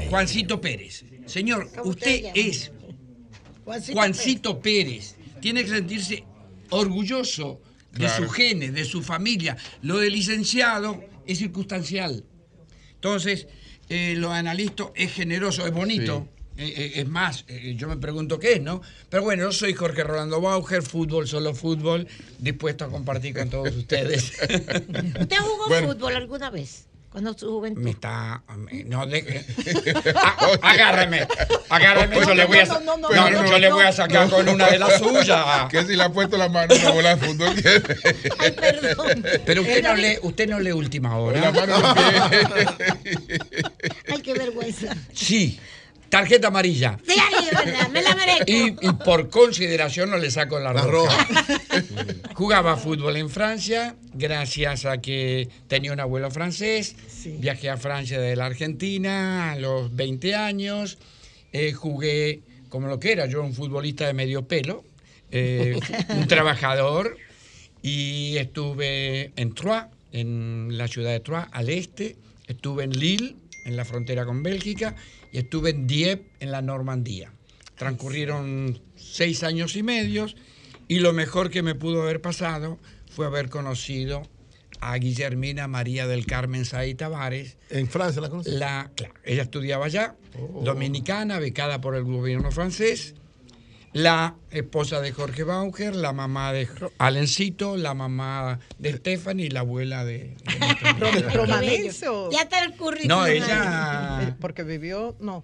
Juancito 0.09 0.61
Pérez? 0.61 1.05
Señor, 1.25 1.69
¿Cómo 1.75 1.91
usted 1.91 2.25
usted 2.25 2.31
es 2.35 2.71
Juancito 3.63 3.93
Juancito 3.93 4.59
Pérez. 4.61 5.15
Tiene 5.41 5.63
que 5.63 5.69
sentirse 5.69 6.23
orgulloso 6.69 7.61
de 7.91 7.99
Claro. 7.99 8.25
sus 8.25 8.35
genes, 8.35 8.73
de 8.73 8.85
su 8.85 9.01
familia. 9.01 9.55
Lo 9.81 9.99
de 9.99 10.09
licenciado 10.09 11.03
es 11.25 11.37
circunstancial. 11.37 12.23
Entonces, 12.95 13.47
eh, 13.89 14.15
lo 14.17 14.31
analista 14.31 14.91
es 14.95 15.13
generoso, 15.13 15.65
es 15.65 15.73
bonito. 15.73 16.27
Eh, 16.55 16.71
eh, 16.77 16.91
es 17.01 17.07
más, 17.07 17.45
eh, 17.47 17.73
yo 17.75 17.87
me 17.87 17.97
pregunto 17.97 18.37
qué 18.39 18.53
es, 18.53 18.61
¿no? 18.61 18.81
Pero 19.09 19.23
bueno, 19.23 19.43
yo 19.43 19.51
soy 19.51 19.73
Jorge 19.73 20.03
Rolando 20.03 20.39
Bauer, 20.39 20.83
fútbol, 20.83 21.27
solo 21.27 21.55
fútbol, 21.55 22.07
dispuesto 22.37 22.85
a 22.85 22.89
compartir 22.89 23.33
con 23.33 23.49
todos 23.49 23.75
ustedes. 23.75 24.33
¿Usted 24.41 25.37
jugó 25.39 25.63
Bueno. 25.69 25.87
fútbol 25.93 26.15
alguna 26.15 26.49
vez? 26.51 26.85
Cuando 27.09 27.37
su 27.37 27.47
juventud. 27.47 27.79
Me 27.83 27.91
está. 27.91 28.41
No, 28.87 29.05
de, 29.05 29.45
Ah, 30.15 30.35
agárreme. 30.63 31.27
Agárreme. 31.69 32.15
Yo 32.25 32.33
le 32.33 32.45
voy 32.45 32.57
a, 32.57 32.65
No, 32.65 32.79
no, 32.79 32.97
no, 32.97 33.09
no, 33.09 33.29
no, 33.29 33.45
yo 33.51 33.59
le 33.59 33.71
voy 33.71 33.83
a 33.83 33.91
no. 33.91 33.93
sacar 33.93 34.29
con 34.31 34.49
una 34.49 34.67
de 34.67 34.79
las 34.79 34.97
suyas. 34.97 35.69
Que 35.69 35.83
si 35.85 35.95
le 35.95 36.03
ha 36.03 36.09
puesto 36.09 36.37
la 36.37 36.49
mano 36.49 36.73
en 36.73 36.81
una 36.81 36.89
bola 36.91 37.15
de 37.15 37.27
fútbol. 37.27 37.53
Pero 39.45 39.61
usted 39.61 39.83
no 39.83 39.95
lee, 39.95 40.17
usted 40.23 40.49
no 40.49 40.59
lee 40.59 40.71
última 40.71 41.15
hora. 41.17 41.39
La 41.39 41.51
mano 41.51 41.75
Ay, 44.11 44.21
qué 44.23 44.33
vergüenza. 44.33 44.95
Sí. 45.13 45.59
Tarjeta 46.13 46.49
amarilla. 46.49 46.99
Sí, 47.07 47.15
ay, 47.19 47.45
de 47.45 47.51
verdad, 47.55 47.89
me 47.89 48.03
la 48.03 48.15
merezco. 48.15 48.43
Y, 48.45 48.75
y 48.87 48.91
por 49.03 49.31
consideración 49.31 50.11
no 50.11 50.17
le 50.17 50.29
saco 50.29 50.59
la, 50.59 50.71
roja. 50.71 51.27
Jugaba 52.35 52.77
fútbol 52.77 53.17
en 53.17 53.31
Francia, 53.31 53.95
gracias 54.13 54.85
a 54.85 54.99
que 54.99 55.49
tenía 55.67 55.91
un 55.91 55.99
abuelo 55.99 56.29
francés. 56.29 56.95
Viajé 57.39 57.71
a 57.71 57.77
Francia 57.77 58.21
de 58.21 58.35
la 58.35 58.45
Argentina 58.45 59.53
a 59.53 59.55
los 59.55 59.95
20 59.95 60.35
años. 60.35 60.99
Eh, 61.51 61.73
jugué 61.73 62.41
como 62.69 62.89
lo 62.89 62.99
que 62.99 63.13
era, 63.13 63.25
yo 63.25 63.41
un 63.41 63.55
futbolista 63.55 64.05
de 64.05 64.13
medio 64.13 64.47
pelo, 64.47 64.83
eh, 65.31 65.79
un 66.09 66.27
trabajador. 66.27 67.17
Y 67.81 68.37
estuve 68.37 69.31
en 69.35 69.55
Troyes, 69.55 69.85
en 70.11 70.77
la 70.77 70.87
ciudad 70.87 71.09
de 71.09 71.21
Troyes, 71.21 71.47
al 71.51 71.69
este. 71.69 72.17
Estuve 72.45 72.83
en 72.83 72.91
Lille, 72.91 73.35
en 73.65 73.75
la 73.75 73.83
frontera 73.83 74.25
con 74.25 74.43
Bélgica. 74.43 74.95
Y 75.33 75.39
estuve 75.39 75.71
en 75.71 75.87
Dieppe, 75.87 76.29
en 76.39 76.51
la 76.51 76.61
Normandía. 76.61 77.33
Transcurrieron 77.75 78.79
seis 78.95 79.43
años 79.43 79.75
y 79.75 79.81
medios. 79.81 80.35
Y 80.87 80.99
lo 80.99 81.11
mejor 81.11 81.49
que 81.49 81.63
me 81.63 81.73
pudo 81.73 82.03
haber 82.03 82.21
pasado 82.21 82.77
fue 83.09 83.25
haber 83.25 83.49
conocido 83.49 84.21
a 84.79 84.95
Guillermina 84.97 85.67
María 85.67 86.05
del 86.05 86.27
Carmen 86.27 86.65
Saí 86.65 86.93
Tavares. 86.93 87.57
¿En 87.71 87.87
Francia 87.87 88.21
la 88.21 88.29
conocí? 88.29 88.51
La, 88.51 88.91
claro, 88.95 89.15
ella 89.23 89.41
estudiaba 89.41 89.85
allá, 89.85 90.15
dominicana, 90.61 91.39
becada 91.39 91.81
por 91.81 91.95
el 91.95 92.03
gobierno 92.03 92.51
francés. 92.51 93.15
La 93.93 94.35
esposa 94.49 94.99
de 95.01 95.11
Jorge 95.11 95.43
Bauer, 95.43 95.95
la 95.95 96.13
mamá 96.13 96.51
de 96.51 96.67
Alencito, 96.97 97.77
la 97.77 97.93
mamá 97.93 98.59
de 98.79 98.93
Stephanie 98.97 99.45
y 99.45 99.49
la 99.49 99.59
abuela 99.59 100.03
de. 100.03 100.35
¿Romanense 101.33 102.07
o...? 102.07 102.31
Ya 102.31 102.41
está 102.41 102.63
el 102.63 102.75
currículum. 102.75 103.07
No, 103.19 103.25
ella- 103.27 104.19
Eh, 104.23 104.33
Porque 104.39 104.63
vivió, 104.63 105.15
no. 105.19 105.43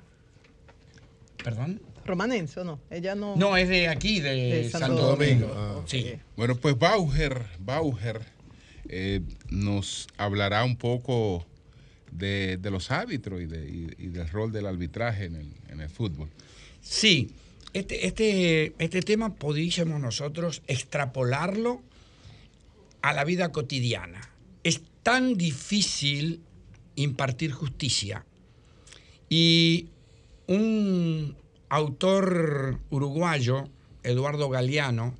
¿Perdón? 1.43 1.81
¿Romanense 2.05 2.59
o 2.61 2.63
no? 2.63 2.79
Ella 2.89 3.13
no... 3.13 3.35
No, 3.35 3.55
es 3.55 3.69
de 3.69 3.87
aquí, 3.87 4.19
de, 4.19 4.33
De 4.33 4.69
Santo, 4.69 4.87
Santo 4.87 5.01
Domingo. 5.15 5.47
Domingo. 5.47 5.83
Sí. 5.85 6.15
Bueno, 6.35 6.55
pues 6.55 6.77
Bauer, 6.77 7.45
Bauer 7.59 8.21
eh, 8.87 9.21
nos 9.49 10.07
hablará 10.17 10.63
un 10.63 10.75
poco 10.75 11.45
de, 12.11 12.57
de 12.57 12.71
los 12.71 12.89
árbitros 12.89 13.41
y, 13.41 13.45
de- 13.45 13.69
y- 13.69 14.05
y 14.05 14.07
del 14.07 14.27
rol 14.29 14.51
del 14.51 14.65
arbitraje 14.65 15.25
en 15.25 15.35
el, 15.35 15.47
en 15.69 15.81
el 15.81 15.89
fútbol. 15.89 16.29
Sí, 16.81 17.29
este, 17.73 18.07
este, 18.07 18.73
este 18.79 19.01
tema 19.01 19.35
podríamos 19.35 19.99
nosotros 19.99 20.61
extrapolarlo 20.67 21.81
a 23.01 23.13
la 23.13 23.23
vida 23.23 23.51
cotidiana. 23.51 24.21
Es 24.63 24.81
tan 25.03 25.35
difícil 25.35 26.41
impartir 26.95 27.51
justicia. 27.51 28.25
Y 29.29 29.87
un 30.47 31.35
autor 31.69 32.79
uruguayo, 32.89 33.69
Eduardo 34.03 34.49
Galeano, 34.49 35.15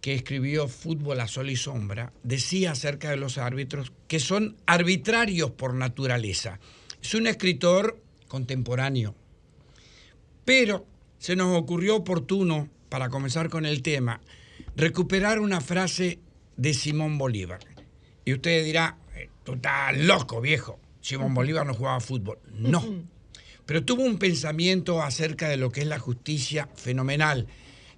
que 0.00 0.14
escribió 0.14 0.66
Fútbol 0.66 1.20
a 1.20 1.28
Sol 1.28 1.48
y 1.48 1.56
Sombra, 1.56 2.12
decía 2.24 2.72
acerca 2.72 3.10
de 3.10 3.16
los 3.16 3.38
árbitros 3.38 3.92
que 4.08 4.18
son 4.18 4.56
arbitrarios 4.66 5.52
por 5.52 5.74
naturaleza. 5.74 6.58
Es 7.00 7.14
un 7.14 7.28
escritor 7.28 8.02
contemporáneo. 8.26 9.14
Pero 10.44 10.86
se 11.22 11.36
nos 11.36 11.56
ocurrió 11.56 11.94
oportuno, 11.94 12.68
para 12.88 13.08
comenzar 13.08 13.48
con 13.48 13.64
el 13.64 13.80
tema, 13.80 14.20
recuperar 14.74 15.38
una 15.38 15.60
frase 15.60 16.18
de 16.56 16.74
Simón 16.74 17.16
Bolívar. 17.16 17.60
Y 18.24 18.32
usted 18.32 18.64
dirá, 18.64 18.98
eh, 19.14 19.30
tú 19.44 19.52
estás 19.52 19.96
loco, 19.98 20.40
viejo. 20.40 20.80
Simón 21.00 21.32
Bolívar 21.32 21.64
no 21.64 21.74
jugaba 21.74 22.00
fútbol. 22.00 22.40
No. 22.58 22.84
Pero 23.66 23.84
tuvo 23.84 24.02
un 24.02 24.18
pensamiento 24.18 25.00
acerca 25.00 25.48
de 25.48 25.58
lo 25.58 25.70
que 25.70 25.82
es 25.82 25.86
la 25.86 26.00
justicia 26.00 26.68
fenomenal. 26.74 27.46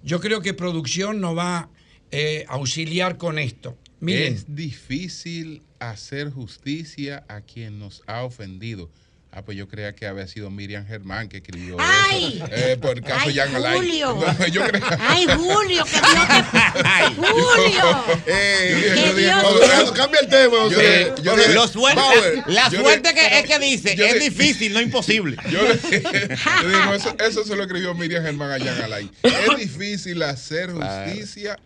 Yo 0.03 0.19
creo 0.19 0.41
que 0.41 0.53
producción 0.53 1.19
nos 1.19 1.35
va 1.35 1.71
eh, 2.11 2.45
a 2.47 2.53
auxiliar 2.53 3.17
con 3.17 3.39
esto. 3.39 3.75
Miren, 4.01 4.35
Es 4.35 4.53
difícil 4.53 5.63
hacer 5.79 6.29
justicia 6.29 7.25
a 7.27 7.41
quien 7.41 7.79
nos 7.79 8.03
ha 8.05 8.23
ofendido. 8.23 8.91
Ah, 9.37 9.41
pues 9.43 9.57
yo 9.57 9.67
creía 9.67 9.93
que 9.93 10.07
había 10.07 10.25
sido 10.27 10.49
Miriam 10.49 10.87
Germán 10.87 11.27
que 11.27 11.37
escribió 11.37 11.75
¡Ay! 11.77 12.35
eso. 12.41 12.47
Eh, 12.53 12.77
por 12.81 12.91
el 12.97 13.03
caso 13.03 13.25
¡Ay, 13.27 13.35
Jan 13.35 13.53
Alain. 13.53 13.75
Julio! 13.75 14.15
No, 14.39 14.47
yo 14.47 14.63
creía- 14.65 14.97
¡Ay, 15.01 15.25
Julio! 15.35 15.83
¡Que 15.83 15.91
Dios 15.91 16.27
te... 16.29 17.15
¡Julio! 17.15 18.05
Eh, 18.27 18.91
¡Que 18.95 19.13
Dios 19.21 19.43
José, 19.43 19.93
cambia 19.93 20.21
el 20.21 20.27
tema, 20.29 20.51
Yo 20.53 20.61
José. 20.69 21.13
le- 21.17 21.21
yo 21.21 21.31
José, 21.35 21.47
le- 21.49 21.53
Lo 21.53 21.67
suerte, 21.67 21.99
Bauer. 21.99 22.43
la 22.47 22.69
yo 22.69 22.79
suerte 22.79 23.09
le- 23.09 23.15
que 23.15 23.39
es 23.39 23.45
que 23.45 23.59
dice, 23.59 23.95
yo 23.97 24.05
es 24.05 24.13
le- 24.13 24.19
difícil, 24.29 24.71
no 24.73 24.79
imposible. 24.79 25.35
Yo 25.51 25.61
le 25.63 25.73
digo, 25.75 26.93
eso, 26.95 27.13
eso 27.19 27.43
se 27.43 27.55
lo 27.57 27.63
escribió 27.63 27.93
Miriam 27.93 28.23
Germán 28.23 28.51
a 28.53 28.63
Jan 28.65 28.83
Alain. 28.83 29.11
Es 29.21 29.57
difícil 29.57 30.23
hacer 30.23 30.71
justicia 30.71 31.59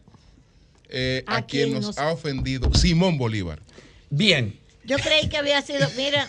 eh, 0.90 1.24
a, 1.28 1.36
¿A 1.38 1.46
quien 1.46 1.74
nos 1.76 1.86
nos- 1.86 1.98
ha 2.00 2.08
ofendido. 2.12 2.74
Simón 2.74 3.20
Bolívar. 3.20 3.60
bien, 4.10 4.58
Yo 4.86 4.98
creí 4.98 5.30
que 5.30 5.38
había 5.38 5.62
sido, 5.62 5.88
mira, 5.96 6.28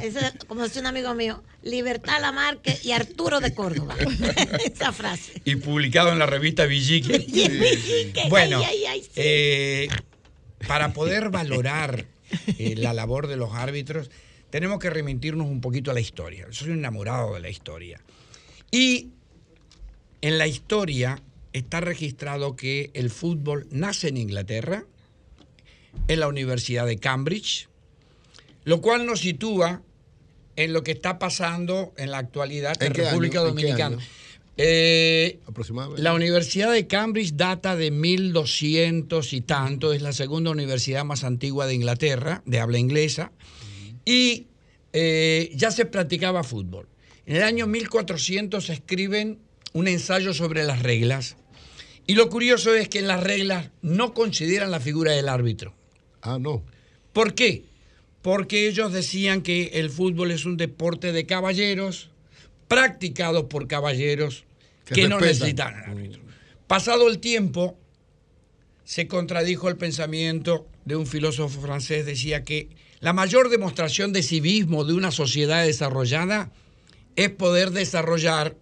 ese, 0.00 0.20
como 0.46 0.62
decía 0.62 0.80
un 0.80 0.86
amigo 0.86 1.14
mío, 1.14 1.42
Libertad 1.62 2.20
Lamarque 2.20 2.78
y 2.82 2.92
Arturo 2.92 3.40
de 3.40 3.54
Córdoba. 3.54 3.94
Esa 4.64 4.92
frase. 4.92 5.40
y 5.44 5.56
publicado 5.56 6.10
en 6.12 6.18
la 6.18 6.26
revista 6.26 6.66
Villique. 6.66 7.18
Villique, 7.28 8.28
Bueno, 8.28 8.58
ay, 8.58 8.64
ay, 8.64 8.84
ay, 8.86 9.02
sí. 9.02 9.10
eh, 9.16 9.88
para 10.66 10.92
poder 10.92 11.30
valorar 11.30 12.06
eh, 12.58 12.74
la 12.76 12.94
labor 12.94 13.26
de 13.26 13.36
los 13.36 13.52
árbitros, 13.54 14.10
tenemos 14.50 14.78
que 14.78 14.90
remitirnos 14.90 15.46
un 15.46 15.60
poquito 15.60 15.90
a 15.90 15.94
la 15.94 16.00
historia. 16.00 16.46
Yo 16.46 16.52
soy 16.52 16.70
un 16.70 16.78
enamorado 16.78 17.34
de 17.34 17.40
la 17.40 17.50
historia. 17.50 18.00
Y 18.70 19.10
en 20.20 20.38
la 20.38 20.46
historia 20.46 21.20
está 21.52 21.80
registrado 21.80 22.56
que 22.56 22.90
el 22.94 23.10
fútbol 23.10 23.66
nace 23.70 24.08
en 24.08 24.16
Inglaterra, 24.16 24.84
en 26.08 26.20
la 26.20 26.28
Universidad 26.28 26.86
de 26.86 26.96
Cambridge, 26.98 27.68
lo 28.64 28.80
cual 28.80 29.06
nos 29.06 29.20
sitúa 29.20 29.82
en 30.56 30.72
lo 30.72 30.82
que 30.82 30.92
está 30.92 31.18
pasando 31.18 31.92
en 31.96 32.10
la 32.10 32.18
actualidad 32.18 32.80
en 32.80 32.88
¿En 32.88 32.92
qué 32.92 33.04
República 33.04 33.40
Dominicana. 33.40 33.98
Eh, 34.58 35.40
Aproximadamente. 35.46 36.02
la 36.02 36.12
Universidad 36.12 36.70
de 36.70 36.86
Cambridge 36.86 37.34
data 37.34 37.74
de 37.74 37.90
1200 37.90 39.32
y 39.32 39.40
tanto, 39.40 39.94
es 39.94 40.02
la 40.02 40.12
segunda 40.12 40.50
universidad 40.50 41.04
más 41.04 41.24
antigua 41.24 41.66
de 41.66 41.74
Inglaterra, 41.74 42.42
de 42.44 42.60
habla 42.60 42.78
inglesa, 42.78 43.32
y 44.04 44.48
eh, 44.92 45.50
ya 45.54 45.70
se 45.70 45.86
practicaba 45.86 46.44
fútbol. 46.44 46.86
En 47.24 47.36
el 47.36 47.44
año 47.44 47.66
1400 47.66 48.66
se 48.66 48.74
escriben 48.74 49.38
un 49.72 49.88
ensayo 49.88 50.34
sobre 50.34 50.64
las 50.64 50.82
reglas, 50.82 51.36
y 52.06 52.14
lo 52.14 52.28
curioso 52.28 52.74
es 52.74 52.88
que 52.90 52.98
en 52.98 53.08
las 53.08 53.22
reglas 53.22 53.70
no 53.80 54.12
consideran 54.12 54.70
la 54.70 54.80
figura 54.80 55.12
del 55.12 55.30
árbitro. 55.30 55.74
Ah, 56.20 56.38
no. 56.38 56.62
¿Por 57.14 57.34
qué? 57.34 57.64
Porque 58.22 58.68
ellos 58.68 58.92
decían 58.92 59.42
que 59.42 59.72
el 59.74 59.90
fútbol 59.90 60.30
es 60.30 60.44
un 60.44 60.56
deporte 60.56 61.12
de 61.12 61.26
caballeros, 61.26 62.10
practicado 62.68 63.48
por 63.48 63.66
caballeros 63.66 64.44
que, 64.84 64.94
Que 64.94 65.08
no 65.08 65.20
necesitan 65.20 65.74
al 65.74 65.90
árbitro. 65.90 66.22
Pasado 66.66 67.08
el 67.08 67.18
tiempo, 67.18 67.76
se 68.84 69.08
contradijo 69.08 69.68
el 69.68 69.76
pensamiento 69.76 70.66
de 70.84 70.96
un 70.96 71.06
filósofo 71.06 71.60
francés, 71.60 72.06
decía 72.06 72.44
que 72.44 72.68
la 73.00 73.12
mayor 73.12 73.48
demostración 73.48 74.12
de 74.12 74.22
civismo 74.22 74.84
de 74.84 74.94
una 74.94 75.10
sociedad 75.10 75.64
desarrollada 75.64 76.52
es 77.16 77.30
poder 77.30 77.70
desarrollar 77.70 78.56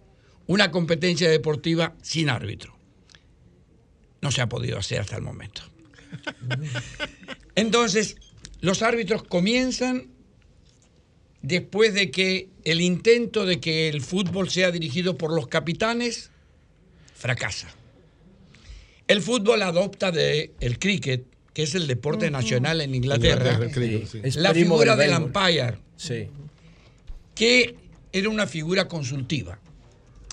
una 0.47 0.71
competencia 0.71 1.29
deportiva 1.29 1.93
sin 2.01 2.29
árbitro. 2.29 2.75
No 4.21 4.31
se 4.31 4.41
ha 4.41 4.49
podido 4.49 4.77
hacer 4.77 4.99
hasta 4.99 5.15
el 5.15 5.21
momento. 5.21 5.61
Entonces, 7.55 8.17
los 8.61 8.81
árbitros 8.81 9.23
comienzan 9.23 10.07
después 11.41 11.93
de 11.93 12.11
que 12.11 12.49
el 12.63 12.81
intento 12.81 13.45
de 13.45 13.59
que 13.59 13.89
el 13.89 14.01
fútbol 14.01 14.49
sea 14.49 14.71
dirigido 14.71 15.17
por 15.17 15.33
los 15.33 15.47
capitanes 15.47 16.29
fracasa. 17.15 17.73
El 19.07 19.21
fútbol 19.21 19.61
adopta 19.63 20.11
de 20.11 20.53
el 20.59 20.79
cricket, 20.79 21.25
que 21.53 21.63
es 21.63 21.75
el 21.75 21.87
deporte 21.87 22.31
nacional 22.31 22.81
en 22.81 22.95
Inglaterra, 22.95 23.53
Inglaterra, 23.53 24.07
sí. 24.31 24.39
La 24.39 24.53
figura 24.53 24.95
del 24.95 25.13
umpire, 25.15 25.77
Sí. 25.97 26.27
que 27.35 27.75
era 28.13 28.29
una 28.29 28.47
figura 28.47 28.87
consultiva. 28.87 29.59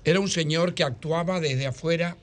Era 0.05 0.21
un 0.21 0.29
señor 0.29 0.75
que 0.75 0.85
actuaba 0.85 1.41
desde 1.41 1.67
afuera 1.67 2.17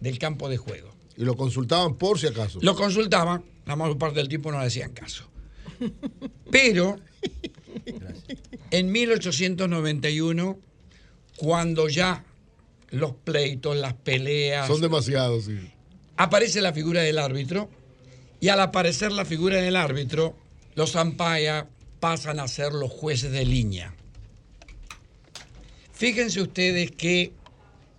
del 0.00 0.18
campo 0.18 0.48
de 0.48 0.56
juego. 0.56 0.92
Y 1.16 1.24
lo 1.24 1.36
consultaban 1.36 1.94
por 1.94 2.18
si 2.18 2.26
acaso. 2.26 2.58
Lo 2.60 2.74
consultaban, 2.74 3.44
la 3.66 3.76
mayor 3.76 3.96
parte 3.98 4.18
del 4.18 4.28
tiempo 4.28 4.50
no 4.50 4.58
le 4.58 4.66
hacían 4.66 4.92
caso. 4.92 5.30
Pero 6.50 6.96
en 8.70 8.92
1891, 8.92 10.58
cuando 11.36 11.88
ya 11.88 12.24
los 12.90 13.14
pleitos, 13.14 13.76
las 13.76 13.94
peleas, 13.94 14.66
Son 14.68 14.80
demasiados, 14.80 15.46
sí. 15.46 15.58
aparece 16.16 16.60
la 16.60 16.72
figura 16.72 17.02
del 17.02 17.18
árbitro 17.18 17.68
y 18.40 18.48
al 18.48 18.60
aparecer 18.60 19.10
la 19.12 19.24
figura 19.24 19.60
del 19.60 19.76
árbitro, 19.76 20.36
los 20.74 20.94
umpires 20.94 21.64
pasan 22.00 22.40
a 22.40 22.48
ser 22.48 22.72
los 22.72 22.90
jueces 22.90 23.32
de 23.32 23.44
línea. 23.44 23.94
Fíjense 25.92 26.42
ustedes 26.42 26.90
que 26.90 27.32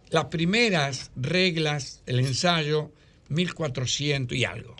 las 0.09 0.25
primeras 0.25 1.11
reglas, 1.15 2.01
el 2.05 2.19
ensayo, 2.19 2.91
1400 3.29 4.37
y 4.37 4.45
algo. 4.45 4.75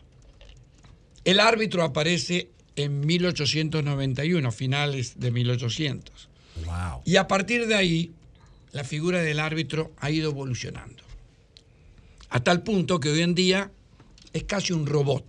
El 1.23 1.39
árbitro 1.39 1.83
aparece 1.83 2.49
en 2.75 3.05
1891, 3.05 4.47
a 4.47 4.51
finales 4.51 5.19
de 5.19 5.31
1800. 5.31 6.29
Wow. 6.65 7.01
Y 7.05 7.15
a 7.17 7.27
partir 7.27 7.67
de 7.67 7.75
ahí, 7.75 8.11
la 8.71 8.83
figura 8.83 9.21
del 9.21 9.39
árbitro 9.39 9.93
ha 9.97 10.11
ido 10.11 10.31
evolucionando. 10.31 11.03
A 12.29 12.41
tal 12.41 12.63
punto 12.63 12.99
que 12.99 13.09
hoy 13.09 13.21
en 13.21 13.35
día 13.35 13.71
es 14.33 14.43
casi 14.43 14.73
un 14.73 14.85
robot. 14.85 15.25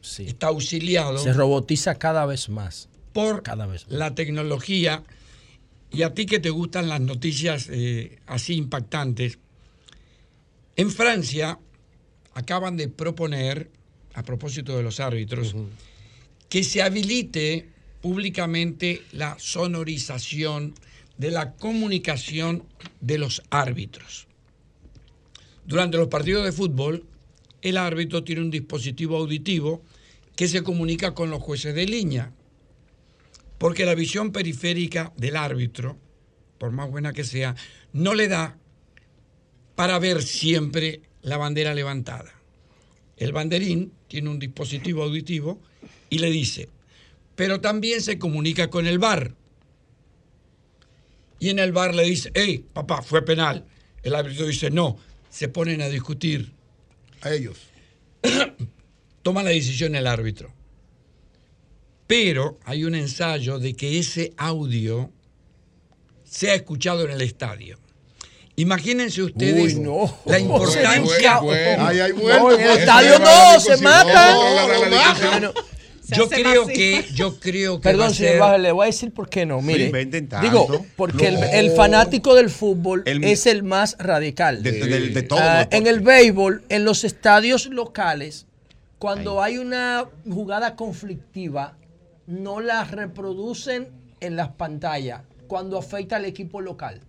Sí. 0.00 0.24
Está 0.26 0.48
auxiliado 0.48 1.18
Se 1.18 1.32
robotiza 1.32 1.94
cada 1.94 2.26
vez 2.26 2.48
más. 2.48 2.88
por 3.12 3.42
Cada 3.42 3.66
vez 3.66 3.86
más. 3.86 3.92
la 3.92 4.14
tecnología. 4.14 5.04
Y 5.92 6.02
a 6.02 6.14
ti 6.14 6.26
que 6.26 6.40
te 6.40 6.50
gustan 6.50 6.88
las 6.88 7.00
noticias 7.00 7.68
eh, 7.70 8.18
así 8.26 8.54
impactantes, 8.54 9.38
en 10.74 10.90
Francia 10.90 11.58
acaban 12.34 12.76
de 12.76 12.88
proponer, 12.88 13.70
a 14.14 14.22
propósito 14.22 14.76
de 14.76 14.82
los 14.82 15.00
árbitros, 15.00 15.54
que 16.52 16.64
se 16.64 16.82
habilite 16.82 17.70
públicamente 18.02 19.00
la 19.12 19.38
sonorización 19.38 20.74
de 21.16 21.30
la 21.30 21.54
comunicación 21.54 22.64
de 23.00 23.16
los 23.16 23.42
árbitros. 23.48 24.26
Durante 25.64 25.96
los 25.96 26.08
partidos 26.08 26.44
de 26.44 26.52
fútbol, 26.52 27.06
el 27.62 27.78
árbitro 27.78 28.22
tiene 28.22 28.42
un 28.42 28.50
dispositivo 28.50 29.16
auditivo 29.16 29.82
que 30.36 30.46
se 30.46 30.62
comunica 30.62 31.14
con 31.14 31.30
los 31.30 31.40
jueces 31.40 31.74
de 31.74 31.86
línea, 31.86 32.34
porque 33.56 33.86
la 33.86 33.94
visión 33.94 34.30
periférica 34.30 35.14
del 35.16 35.36
árbitro, 35.36 35.96
por 36.58 36.70
más 36.70 36.90
buena 36.90 37.14
que 37.14 37.24
sea, 37.24 37.56
no 37.94 38.12
le 38.12 38.28
da 38.28 38.58
para 39.74 39.98
ver 39.98 40.22
siempre 40.22 41.00
la 41.22 41.38
bandera 41.38 41.72
levantada. 41.72 42.34
El 43.16 43.32
banderín 43.32 43.94
tiene 44.06 44.28
un 44.28 44.38
dispositivo 44.38 45.02
auditivo 45.02 45.58
y 46.12 46.18
le 46.18 46.30
dice, 46.30 46.68
pero 47.36 47.62
también 47.62 48.02
se 48.02 48.18
comunica 48.18 48.68
con 48.68 48.86
el 48.86 48.98
bar. 48.98 49.34
Y 51.38 51.48
en 51.48 51.58
el 51.58 51.72
bar 51.72 51.94
le 51.94 52.04
dice, 52.04 52.30
hey, 52.34 52.66
papá, 52.70 53.00
fue 53.00 53.22
penal. 53.24 53.64
El 54.02 54.14
árbitro 54.14 54.46
dice, 54.46 54.70
no, 54.70 54.98
se 55.30 55.48
ponen 55.48 55.80
a 55.80 55.88
discutir. 55.88 56.52
A 57.22 57.32
ellos. 57.32 57.56
Toma 59.22 59.42
la 59.42 59.48
decisión 59.50 59.94
el 59.94 60.06
árbitro. 60.06 60.52
Pero 62.06 62.58
hay 62.66 62.84
un 62.84 62.94
ensayo 62.94 63.58
de 63.58 63.72
que 63.72 63.98
ese 63.98 64.34
audio 64.36 65.10
sea 66.24 66.54
escuchado 66.54 67.06
en 67.06 67.12
el 67.12 67.22
estadio. 67.22 67.78
Imagínense 68.56 69.22
ustedes 69.22 69.76
Uy, 69.76 69.80
no. 69.80 70.14
la 70.26 70.38
importancia. 70.38 71.40
Bueno, 71.40 71.86
Ay, 71.86 72.00
ay, 72.00 72.12
No, 72.12 72.52
en 72.52 72.60
el 72.60 72.66
pues. 72.66 72.78
estadio 72.80 73.18
no, 73.18 73.54
discusión. 73.54 73.78
se 73.78 73.82
matan. 73.82 75.52
Yo 76.16 76.28
creo 76.28 76.66
que, 76.66 77.06
yo 77.14 77.38
creo 77.40 77.80
que 77.80 77.82
Perdón, 77.82 78.14
señor 78.14 78.32
ser- 78.32 78.40
Baja, 78.40 78.58
le 78.58 78.72
voy 78.72 78.84
a 78.84 78.86
decir 78.86 79.12
por 79.12 79.28
qué 79.28 79.44
no. 79.46 79.60
Mire, 79.62 79.90
tanto. 80.26 80.40
digo, 80.40 80.86
porque 80.96 81.28
el, 81.28 81.34
No. 81.40 81.46
el 81.46 81.70
fanático 81.72 82.34
del 82.34 82.50
fútbol 82.50 83.02
El- 83.06 83.24
es 83.24 83.46
el 83.46 83.62
más 83.62 83.96
radical. 83.98 84.62
De- 84.62 84.72
de- 84.72 85.08
de 85.08 85.22
todo 85.22 85.38
Ah, 85.42 85.66
en 85.70 85.86
el 85.86 86.00
béisbol, 86.00 86.64
en 86.68 86.84
los 86.84 87.04
estadios 87.04 87.66
locales, 87.66 88.46
cuando 88.98 89.42
hay 89.42 89.58
una 89.58 90.04
jugada 90.30 90.76
conflictiva, 90.76 91.76
no 92.26 92.60
la 92.60 92.84
reproducen 92.84 93.88
en 94.20 94.36
las 94.36 94.50
pantallas 94.50 95.22
cuando 95.48 95.76
afecta 95.78 96.16
al 96.16 96.24
equipo 96.24 96.60
local. 96.60 97.00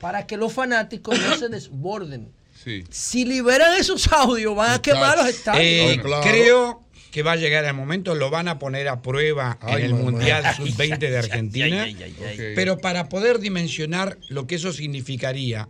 Para 0.00 0.26
que 0.26 0.36
los 0.36 0.52
fanáticos 0.52 1.18
no 1.20 1.36
se 1.36 1.48
desborden. 1.48 2.32
Sí. 2.64 2.84
Si 2.90 3.24
liberan 3.24 3.74
esos 3.78 4.10
audios, 4.12 4.54
van 4.54 4.72
a 4.72 4.82
quemar 4.82 5.18
los 5.18 5.28
estadios. 5.28 5.62
Eh, 5.64 6.00
Creo 6.22 6.82
que 7.10 7.22
va 7.22 7.32
a 7.32 7.36
llegar 7.36 7.64
el 7.64 7.74
momento, 7.74 8.14
lo 8.14 8.30
van 8.30 8.46
a 8.48 8.58
poner 8.58 8.88
a 8.88 9.02
prueba 9.02 9.58
Ay, 9.60 9.80
en 9.80 9.84
el 9.86 9.92
mamá. 9.94 10.10
Mundial 10.12 10.44
Sub-20 10.56 10.98
de 10.98 11.18
Argentina. 11.18 11.82
Ay, 11.82 11.96
ay, 12.00 12.02
ay, 12.04 12.16
ay. 12.24 12.34
Ok. 12.34 12.40
Pero 12.54 12.78
para 12.78 13.08
poder 13.08 13.40
dimensionar 13.40 14.18
lo 14.28 14.46
que 14.46 14.54
eso 14.56 14.72
significaría, 14.72 15.68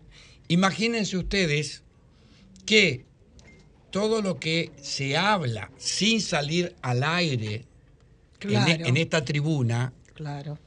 imagínense 0.48 1.16
ustedes 1.16 1.82
que 2.66 3.04
todo 3.90 4.22
lo 4.22 4.38
que 4.38 4.70
se 4.80 5.16
habla 5.16 5.70
sin 5.78 6.20
salir 6.20 6.76
al 6.82 7.02
aire 7.02 7.54
en, 7.54 7.62
e- 7.62 7.66
Claro. 8.38 8.86
en 8.86 8.96
esta 8.96 9.24
tribuna 9.24 9.92
Claro. 10.14 10.58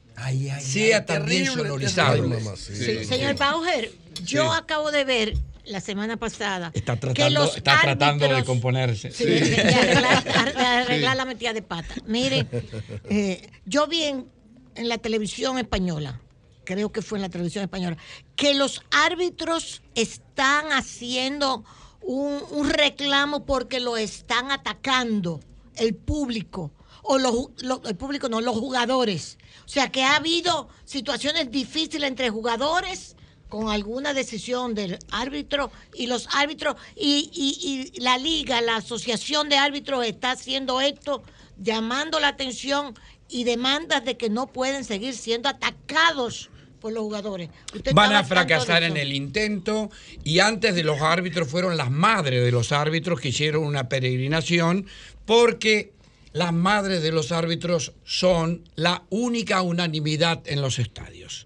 sea 0.59 1.05
también 1.05 1.43
terrible, 1.45 1.63
sonorizado. 1.63 2.55
Sí, 2.57 3.05
señor 3.05 3.35
Bauer, 3.37 3.91
yo 4.25 4.51
acabo 4.51 4.91
de 4.91 5.03
ver 5.05 5.33
la 5.65 5.79
semana 5.81 6.17
pasada 6.17 6.71
Está 6.73 6.95
que 6.95 6.99
tratando, 7.01 7.39
los 7.41 7.55
está 7.57 7.79
tratando 7.81 8.27
de 8.27 8.43
componerse. 8.43 9.11
Sí, 9.11 9.25
de, 9.25 9.39
de 9.39 9.61
arreglar, 9.73 10.53
de 10.55 10.65
arreglar 10.65 11.17
la 11.17 11.25
metida 11.25 11.53
de 11.53 11.61
pata. 11.61 11.93
Mire, 12.05 12.47
eh, 13.09 13.49
yo 13.65 13.87
vi 13.87 14.03
en, 14.03 14.27
en 14.75 14.89
la 14.89 14.97
televisión 14.97 15.57
española, 15.57 16.19
creo 16.65 16.91
que 16.91 17.01
fue 17.01 17.17
en 17.17 17.21
la 17.23 17.29
televisión 17.29 17.63
española, 17.63 17.97
que 18.35 18.53
los 18.53 18.81
árbitros 18.91 19.81
están 19.95 20.71
haciendo 20.71 21.63
un, 22.01 22.41
un 22.51 22.69
reclamo 22.69 23.45
porque 23.45 23.79
lo 23.79 23.95
están 23.97 24.51
atacando 24.51 25.39
el 25.75 25.95
público. 25.95 26.71
O 27.05 27.17
los, 27.17 27.49
lo- 27.61 27.81
el 27.85 27.95
público, 27.97 28.29
no, 28.29 28.39
los 28.39 28.55
jugadores. 28.57 29.37
O 29.65 29.67
sea 29.67 29.89
que 29.91 30.03
ha 30.03 30.15
habido 30.15 30.69
situaciones 30.85 31.51
difíciles 31.51 32.07
entre 32.09 32.29
jugadores 32.29 33.17
con 33.53 33.69
alguna 33.69 34.15
decisión 34.15 34.73
del 34.73 34.97
árbitro 35.11 35.71
y 35.93 36.07
los 36.07 36.27
árbitros 36.33 36.75
y, 36.95 37.29
y- 37.31 37.91
y 37.95 37.99
la 38.01 38.17
liga, 38.17 38.61
la 38.61 38.77
asociación 38.77 39.47
de 39.47 39.57
árbitros 39.57 40.03
está 40.07 40.31
haciendo 40.31 40.81
esto, 40.81 41.21
llamando 41.59 42.19
la 42.19 42.29
atención 42.29 42.95
y 43.29 43.43
demandas 43.43 44.03
de 44.05 44.17
que 44.17 44.31
no 44.31 44.47
pueden 44.47 44.83
seguir 44.83 45.13
siendo 45.13 45.49
atacados 45.49 46.49
por 46.81 46.93
los 46.93 47.03
jugadores. 47.03 47.51
¿Usted 47.75 47.93
Van 47.93 48.13
a 48.13 48.23
fracasar 48.23 48.81
en 48.81 48.97
el 48.97 49.13
intento 49.13 49.91
y 50.23 50.39
antes 50.39 50.73
de 50.73 50.83
los 50.83 50.99
árbitros 51.01 51.47
fueron 51.47 51.77
las 51.77 51.91
madres 51.91 52.43
de 52.43 52.51
los 52.51 52.71
árbitros 52.71 53.21
que 53.21 53.27
hicieron 53.29 53.63
una 53.65 53.87
peregrinación 53.87 54.87
porque 55.27 55.93
las 56.31 56.53
madres 56.53 57.03
de 57.03 57.11
los 57.11 57.31
árbitros 57.31 57.93
son 58.03 58.67
la 58.73 59.03
única 59.11 59.61
unanimidad 59.61 60.41
en 60.47 60.59
los 60.59 60.79
estadios. 60.79 61.45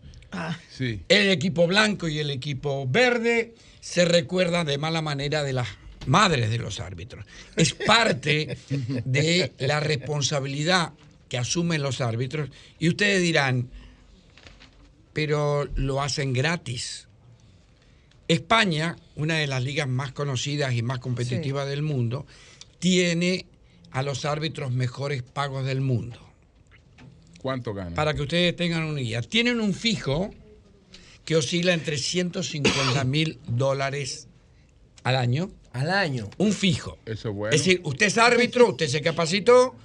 Sí. 0.70 1.02
El 1.08 1.30
equipo 1.30 1.68
blanco 1.68 2.08
y 2.08 2.20
el 2.20 2.30
equipo 2.30 2.88
verde 2.88 3.56
se 3.80 4.06
recuerdan 4.06 4.68
de 4.68 4.78
mala 4.78 5.02
manera 5.02 5.44
de 5.44 5.54
las 5.54 5.68
madres 6.06 6.50
de 6.50 6.58
los 6.58 6.80
árbitros. 6.80 7.26
Es 7.56 7.74
parte 7.74 8.58
de 8.70 9.54
la 9.60 9.80
responsabilidad 9.80 10.94
que 11.30 11.38
asumen 11.38 11.82
los 11.82 12.02
árbitros 12.02 12.50
y 12.80 12.90
ustedes 12.90 13.22
dirán, 13.22 13.70
pero 15.14 15.68
lo 15.76 16.02
hacen 16.02 16.34
gratis. 16.34 17.08
España, 18.28 18.98
una 19.16 19.36
de 19.36 19.48
las 19.48 19.64
ligas 19.64 19.88
más 19.88 20.12
conocidas 20.12 20.74
y 20.74 20.82
más 20.82 21.00
competitivas 21.00 21.68
del 21.68 21.82
mundo, 21.82 22.26
tiene 22.80 23.46
a 23.92 24.04
los 24.04 24.26
árbitros 24.26 24.72
mejores 24.72 25.24
pagos 25.24 25.66
del 25.66 25.82
mundo. 25.82 26.27
¿Cuánto 27.42 27.74
gana? 27.74 27.96
Para 27.96 28.14
que 28.14 28.22
ustedes 28.24 28.56
tengan 28.56 28.84
una 28.84 29.02
idea. 29.02 29.22
Tienen 29.22 29.60
un 29.60 29.74
fijo 29.74 30.32
que 31.26 31.36
oscila 31.36 31.74
entre 31.74 31.98
150 31.98 33.04
mil 33.06 33.40
dólares 33.48 34.28
al 35.04 35.16
año. 35.16 35.52
Al 35.74 35.92
año. 35.92 36.30
Un 36.38 36.54
fijo. 36.54 36.98
Eso 37.06 37.30
es 37.30 37.36
bueno. 37.36 37.56
Es 37.56 37.62
decir, 37.64 37.82
usted 37.84 38.08
es 38.08 38.18
árbitro, 38.18 38.70
usted 38.70 38.88
se 38.88 39.02
capacitó, 39.02 39.76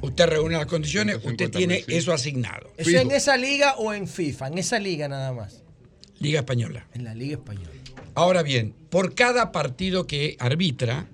usted 0.00 0.26
reúne 0.26 0.56
las 0.56 0.66
condiciones, 0.66 1.16
usted 1.16 1.50
150 1.50 1.58
tiene 1.58 1.82
sí. 1.82 1.94
eso 1.96 2.12
asignado. 2.12 2.72
¿Eso 2.78 2.98
en 2.98 3.10
esa 3.10 3.36
liga 3.36 3.74
o 3.76 3.92
en 3.92 4.08
FIFA? 4.08 4.48
En 4.48 4.58
esa 4.58 4.78
liga 4.78 5.06
nada 5.08 5.32
más. 5.32 5.62
Liga 6.18 6.40
Española. 6.40 6.86
En 6.94 7.04
la 7.04 7.14
Liga 7.14 7.34
Española. 7.34 7.68
Ahora 8.14 8.42
bien, 8.42 8.74
por 8.90 9.14
cada 9.14 9.50
partido 9.52 10.06
que 10.06 10.36
arbitra, 10.38 11.08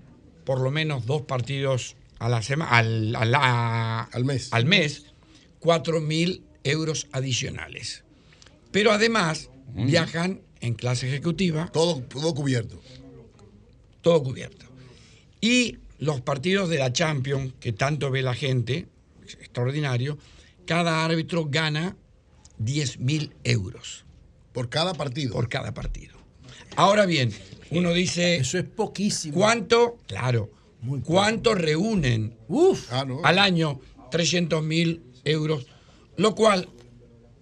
por 0.44 0.60
lo 0.60 0.70
menos 0.70 1.06
dos 1.06 1.22
partidos 1.22 1.96
a 2.18 2.28
la 2.28 2.42
semana, 2.42 2.70
al, 2.70 3.16
a 3.16 3.24
la- 3.24 4.02
al 4.02 4.24
mes, 4.66 5.06
4 5.60 6.00
mil 6.00 6.44
euros 6.64 7.06
adicionales. 7.12 8.04
Pero 8.72 8.92
además 8.92 9.50
viajan 9.74 10.42
en 10.60 10.74
clase 10.74 11.08
ejecutiva. 11.08 11.70
Todo, 11.72 12.00
todo 12.02 12.34
cubierto. 12.34 12.80
Todo 14.02 14.22
cubierto. 14.22 14.66
Y 15.40 15.78
los 15.98 16.20
partidos 16.20 16.68
de 16.68 16.78
la 16.78 16.92
Champions, 16.92 17.54
que 17.60 17.72
tanto 17.72 18.10
ve 18.10 18.22
la 18.22 18.34
gente, 18.34 18.88
es 19.26 19.34
extraordinario, 19.34 20.18
cada 20.66 21.04
árbitro 21.04 21.46
gana 21.50 21.96
10 22.58 22.98
mil 23.00 23.32
euros. 23.44 24.04
Por 24.52 24.68
cada 24.68 24.94
partido. 24.94 25.32
Por 25.32 25.48
cada 25.48 25.72
partido. 25.72 26.16
Ahora 26.76 27.06
bien, 27.06 27.32
uno 27.70 27.92
dice. 27.92 28.36
Eso 28.36 28.58
es 28.58 28.64
poquísimo. 28.64 29.34
¿Cuánto? 29.34 29.98
Claro. 30.06 30.50
¿Cuánto 31.04 31.54
reúnen 31.54 32.34
Ah, 32.90 33.04
no. 33.06 33.20
al 33.24 33.38
año? 33.38 33.80
300 34.10 34.62
mil 34.62 35.02
euros. 35.24 35.66
Lo 36.16 36.34
cual, 36.34 36.68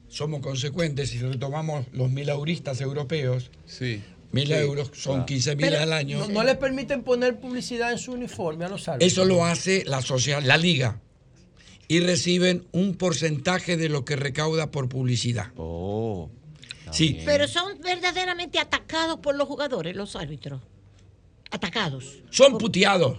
somos 0.09 0.41
consecuentes, 0.41 1.11
si 1.11 1.19
retomamos 1.19 1.87
los 1.93 2.11
milauristas 2.11 2.81
europeos, 2.81 3.51
sí. 3.67 4.03
mil 4.33 4.47
Sí, 4.47 4.53
euros 4.55 4.91
son 4.95 5.15
claro. 5.15 5.27
15 5.27 5.57
mil 5.57 5.75
al 5.75 5.93
año. 5.93 6.19
No, 6.19 6.29
no 6.29 6.45
les 6.45 6.57
permiten 6.57 7.03
poner 7.03 7.39
publicidad 7.39 7.93
en 7.93 7.99
su 7.99 8.13
uniforme 8.13 8.65
a 8.65 8.69
los 8.69 8.89
árbitros. 8.89 9.13
Eso 9.13 9.25
lo 9.25 9.45
hace 9.45 9.85
la 9.85 10.03
social, 10.03 10.47
la 10.47 10.57
liga. 10.57 11.01
Y 11.89 12.01
reciben 12.01 12.67
un 12.73 12.97
porcentaje 12.97 13.77
de 13.77 13.89
lo 13.89 14.05
que 14.05 14.17
recauda 14.17 14.71
por 14.71 14.89
publicidad. 14.89 15.53
Oh. 15.57 16.31
Sí. 16.91 17.21
Pero 17.25 17.49
son 17.49 17.81
verdaderamente 17.81 18.59
atacados 18.59 19.19
por 19.21 19.35
los 19.35 19.49
jugadores, 19.49 19.97
los 19.97 20.17
árbitros. 20.17 20.61
Atacados. 21.51 22.23
Son 22.31 22.59
puteados. 22.59 23.19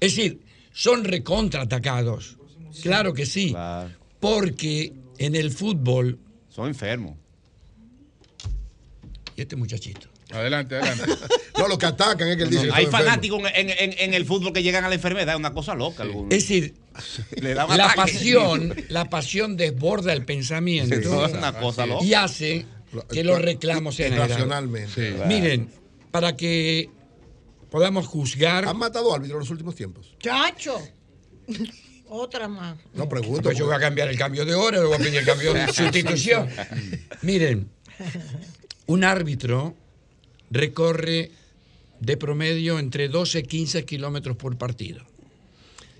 Es 0.00 0.16
decir, 0.16 0.40
son 0.72 1.04
recontraatacados. 1.04 2.36
Claro 2.82 3.12
que 3.12 3.26
sí. 3.26 3.54
Porque 4.20 4.92
en 5.18 5.34
el 5.34 5.50
fútbol. 5.50 6.18
Son 6.48 6.68
enfermos. 6.68 7.16
Y 9.36 9.40
este 9.42 9.56
muchachito. 9.56 10.08
Adelante, 10.30 10.76
adelante. 10.76 11.04
no, 11.58 11.68
lo 11.68 11.76
que 11.78 11.86
atacan 11.86 12.28
es 12.28 12.36
que 12.36 12.42
él 12.44 12.50
dice. 12.50 12.66
que 12.68 12.72
Hay 12.72 12.86
fanáticos 12.86 13.42
en, 13.54 13.68
en- 13.70 13.94
en 13.98 14.14
el 14.14 14.24
fútbol 14.24 14.52
que 14.52 14.62
llegan 14.62 14.84
a 14.84 14.88
la 14.88 14.94
enfermedad, 14.94 15.34
es 15.34 15.38
una 15.38 15.52
cosa 15.52 15.74
loca. 15.74 16.02
algunos. 16.04 16.32
Es 16.32 16.42
decir, 16.48 16.74
Le 17.40 17.50
un 17.50 17.56
la 17.56 17.62
ataque. 17.64 17.96
pasión, 17.96 18.74
la 18.88 19.10
pasión 19.10 19.56
desborda 19.56 20.12
el 20.12 20.24
pensamiento. 20.24 20.94
Sí, 20.94 21.02
es 21.02 21.32
una 21.36 21.52
cosa 21.58 21.84
loca. 21.86 22.04
Y 22.04 22.14
hace 22.14 22.66
que 23.10 23.24
los 23.24 23.40
reclamos 23.42 23.96
sean 23.96 24.12
Irracionalmente. 24.14 25.08
agraves. 25.08 25.26
Miren, 25.28 25.70
para 26.10 26.36
que 26.36 26.88
podamos 27.70 28.06
juzgar. 28.06 28.66
¿Han 28.66 28.76
matado 28.78 29.12
árbitros 29.14 29.36
en 29.36 29.40
los 29.40 29.50
últimos 29.50 29.74
tiempos? 29.74 30.14
Chacho. 30.18 30.78
Otra 32.14 32.46
más. 32.46 32.76
No 32.92 33.08
pregunto. 33.08 33.44
Pues 33.44 33.56
yo 33.56 33.64
voy 33.64 33.74
a 33.74 33.78
cambiar 33.78 34.10
el 34.10 34.18
cambio 34.18 34.44
de 34.44 34.54
hora, 34.54 34.78
le 34.78 34.84
voy 34.84 34.96
a 34.96 34.98
pedir 34.98 35.16
el 35.16 35.24
cambio 35.24 35.54
de 35.54 35.66
sustitución. 35.72 36.46
Miren, 37.22 37.70
un 38.84 39.02
árbitro 39.02 39.74
recorre 40.50 41.30
de 42.00 42.16
promedio 42.18 42.78
entre 42.78 43.08
12 43.08 43.38
y 43.38 43.42
15 43.44 43.84
kilómetros 43.86 44.36
por 44.36 44.58
partido. 44.58 45.02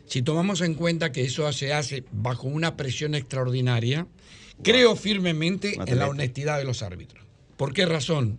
Si 0.07 0.21
tomamos 0.21 0.61
en 0.61 0.75
cuenta 0.75 1.13
que 1.13 1.25
eso 1.25 1.51
se 1.55 1.73
hace 1.73 2.05
bajo 2.13 2.47
una 2.47 2.77
presión 2.77 3.15
extraordinaria, 3.15 4.07
creo 4.63 4.97
firmemente 4.97 5.79
en 5.87 5.99
la 5.99 6.09
honestidad 6.09 6.59
de 6.59 6.65
los 6.65 6.83
árbitros. 6.83 7.25
¿Por 7.57 7.73
qué 7.73 7.87
razón? 7.87 8.39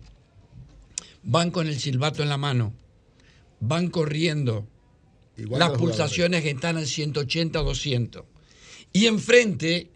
Van 1.24 1.50
con 1.50 1.66
el 1.66 1.80
silbato 1.80 2.22
en 2.22 2.28
la 2.28 2.36
mano, 2.36 2.72
van 3.58 3.88
corriendo, 3.88 4.64
Igual 5.36 5.58
las 5.60 5.70
que 5.72 5.78
pulsaciones 5.78 6.44
están 6.44 6.78
en 6.78 6.86
180, 6.86 7.58
200. 7.60 8.24
Y 8.92 9.06
enfrente 9.06 9.90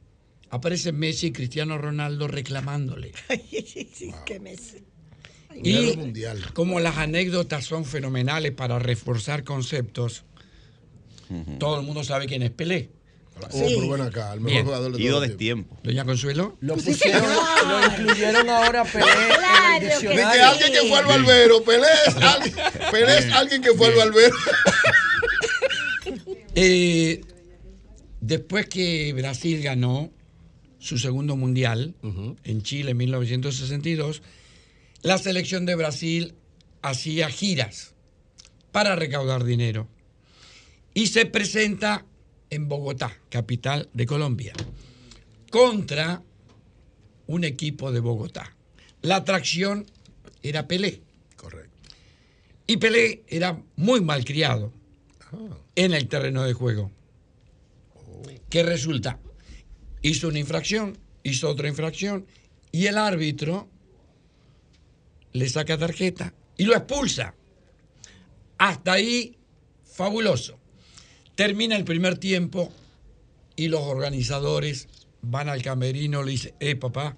aparecen 0.51 0.99
Messi 0.99 1.29
y 1.29 1.33
Cristiano 1.33 1.79
Ronaldo 1.79 2.29
reclamándole. 2.29 3.13
Qué 4.27 4.41
mes. 4.41 4.77
Y 5.63 5.97
mundial. 5.97 6.53
como 6.53 6.79
las 6.79 6.99
anécdotas 6.99 7.65
son 7.65 7.85
fenomenales 7.85 8.53
para 8.53 8.79
reforzar 8.79 9.45
conceptos, 9.45 10.25
Todo 11.59 11.81
el 11.81 11.85
mundo 11.85 12.05
sabe 12.05 12.27
quién 12.27 12.43
es 12.43 12.51
Pelé. 12.51 12.91
Oh, 13.41 13.49
pero 13.51 13.91
ven 13.91 14.01
acá, 14.01 14.33
el 14.33 14.41
mejor 14.41 14.53
Bien. 14.53 14.65
jugador 14.65 14.93
de 14.93 14.99
de 14.99 15.29
los 15.29 15.37
tiempo. 15.37 15.79
Doña 15.85 16.05
Consuelo. 16.05 16.57
Lo 16.61 16.75
pusieron, 16.75 17.23
lo 17.69 17.87
incluyeron 17.87 18.49
ahora 18.49 18.85
Pelé 18.85 19.05
en 19.77 19.83
el 19.85 20.01
De 20.01 20.17
que 20.17 20.23
alguien 20.23 20.73
que 20.73 20.89
fue 20.89 20.99
al 20.99 21.05
barbero, 21.07 21.63
Pelé 21.63 21.87
es 22.07 22.17
alguien, 22.17 22.55
Pelé 22.91 23.19
es 23.19 23.33
alguien 23.33 23.63
que 23.63 23.73
fue 23.75 23.89
al 23.89 23.95
barbero. 23.95 24.35
Eh, 26.61 27.21
después 28.21 28.67
que 28.67 29.13
Brasil 29.13 29.63
ganó 29.63 30.11
su 30.81 30.99
segundo 30.99 31.37
mundial 31.37 31.95
en 32.43 32.63
Chile 32.63 32.91
en 32.91 32.97
1962, 32.97 34.23
la 35.03 35.19
selección 35.19 35.67
de 35.67 35.77
Brasil 35.77 36.35
hacía 36.83 37.29
giras 37.29 37.95
para 38.73 38.97
recaudar 38.97 39.45
dinero 39.45 39.87
y 40.95 41.07
se 41.07 41.27
presenta 41.27 42.05
en 42.51 42.67
Bogotá, 42.67 43.17
capital 43.29 43.89
de 43.93 44.07
Colombia, 44.07 44.53
contra 45.53 46.25
un 47.29 47.45
equipo 47.45 47.93
de 47.93 48.01
Bogotá. 48.01 48.57
La 49.03 49.15
atracción 49.15 49.87
era 50.43 50.67
Pelé. 50.67 51.03
Correcto. 51.37 51.95
Y 52.67 52.79
Pelé 52.79 53.23
era 53.29 53.63
muy 53.77 54.01
malcriado 54.01 54.73
en 55.79 55.95
el 55.95 56.09
terreno 56.09 56.43
de 56.43 56.55
juego. 56.55 56.91
¿Qué 58.51 58.65
resulta? 58.65 59.21
Hizo 60.03 60.27
una 60.27 60.41
infracción, 60.41 60.99
hizo 61.23 61.49
otra 61.49 61.69
infracción 61.69 62.27
y 62.73 62.87
el 62.87 62.99
árbitro 62.99 63.69
le 65.33 65.49
saca 65.49 65.79
tarjeta 65.79 66.35
y 66.57 66.65
lo 66.65 66.75
expulsa. 66.75 67.37
Hasta 68.59 68.95
ahí, 68.95 69.39
fabuloso. 69.85 70.59
Termina 71.37 71.77
el 71.77 71.85
primer 71.85 72.19
tiempo 72.19 72.73
y 73.55 73.69
los 73.69 73.83
organizadores 73.83 74.89
van 75.23 75.49
al 75.49 75.63
camerino, 75.63 76.25
le 76.25 76.33
dicen, 76.33 76.55
eh, 76.59 76.75
papá, 76.75 77.17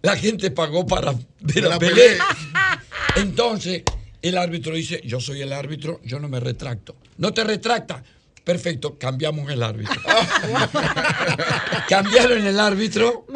la 0.00 0.16
gente 0.16 0.50
pagó 0.50 0.86
para 0.86 1.14
ver 1.40 1.64
La. 1.64 1.78
Pelé. 1.78 2.16
Entonces, 3.16 3.82
el 4.22 4.36
árbitro 4.38 4.74
dice, 4.74 5.00
yo 5.04 5.20
soy 5.20 5.42
el 5.42 5.52
árbitro, 5.52 6.00
yo 6.04 6.18
no 6.20 6.28
me 6.28 6.40
retracto. 6.40 6.96
No 7.18 7.32
te 7.32 7.44
retracta. 7.44 8.02
Perfecto, 8.44 8.98
cambiamos 8.98 9.50
el 9.50 9.62
árbitro. 9.62 10.00
Cambiaron 11.88 12.46
el 12.46 12.58
árbitro 12.58 13.26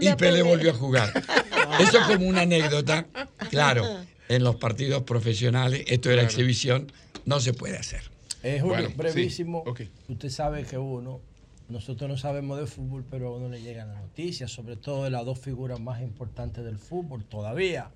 y 0.00 0.12
Pelé 0.14 0.42
volvió 0.42 0.70
a 0.70 0.74
jugar. 0.74 1.12
Eso 1.80 1.98
es 1.98 2.06
como 2.06 2.26
una 2.26 2.42
anécdota. 2.42 3.06
Claro, 3.50 3.84
en 4.28 4.44
los 4.44 4.56
partidos 4.56 5.02
profesionales, 5.02 5.84
esto 5.86 6.08
era 6.10 6.22
Claro. 6.22 6.26
exhibición, 6.28 6.92
no 7.26 7.40
se 7.40 7.52
puede 7.52 7.76
hacer. 7.76 8.02
Eh, 8.42 8.58
Julio, 8.60 8.76
Bueno, 8.76 8.88
sí, 8.88 8.94
brevísimo. 8.96 9.64
Usted 10.08 10.30
sabe 10.30 10.64
que 10.64 10.78
uno, 10.78 11.20
nosotros 11.68 12.08
no 12.08 12.16
sabemos 12.16 12.58
de 12.58 12.66
fútbol, 12.66 13.04
pero 13.10 13.28
a 13.28 13.36
uno 13.36 13.48
le 13.48 13.60
llegan 13.60 13.88
las 13.88 14.00
noticias, 14.00 14.50
sobre 14.50 14.76
todo 14.76 15.04
de 15.04 15.10
las 15.10 15.24
dos 15.24 15.38
figuras 15.38 15.80
más 15.80 16.00
importantes 16.00 16.64
del 16.64 16.78
fútbol 16.78 17.24
todavía, 17.24 17.90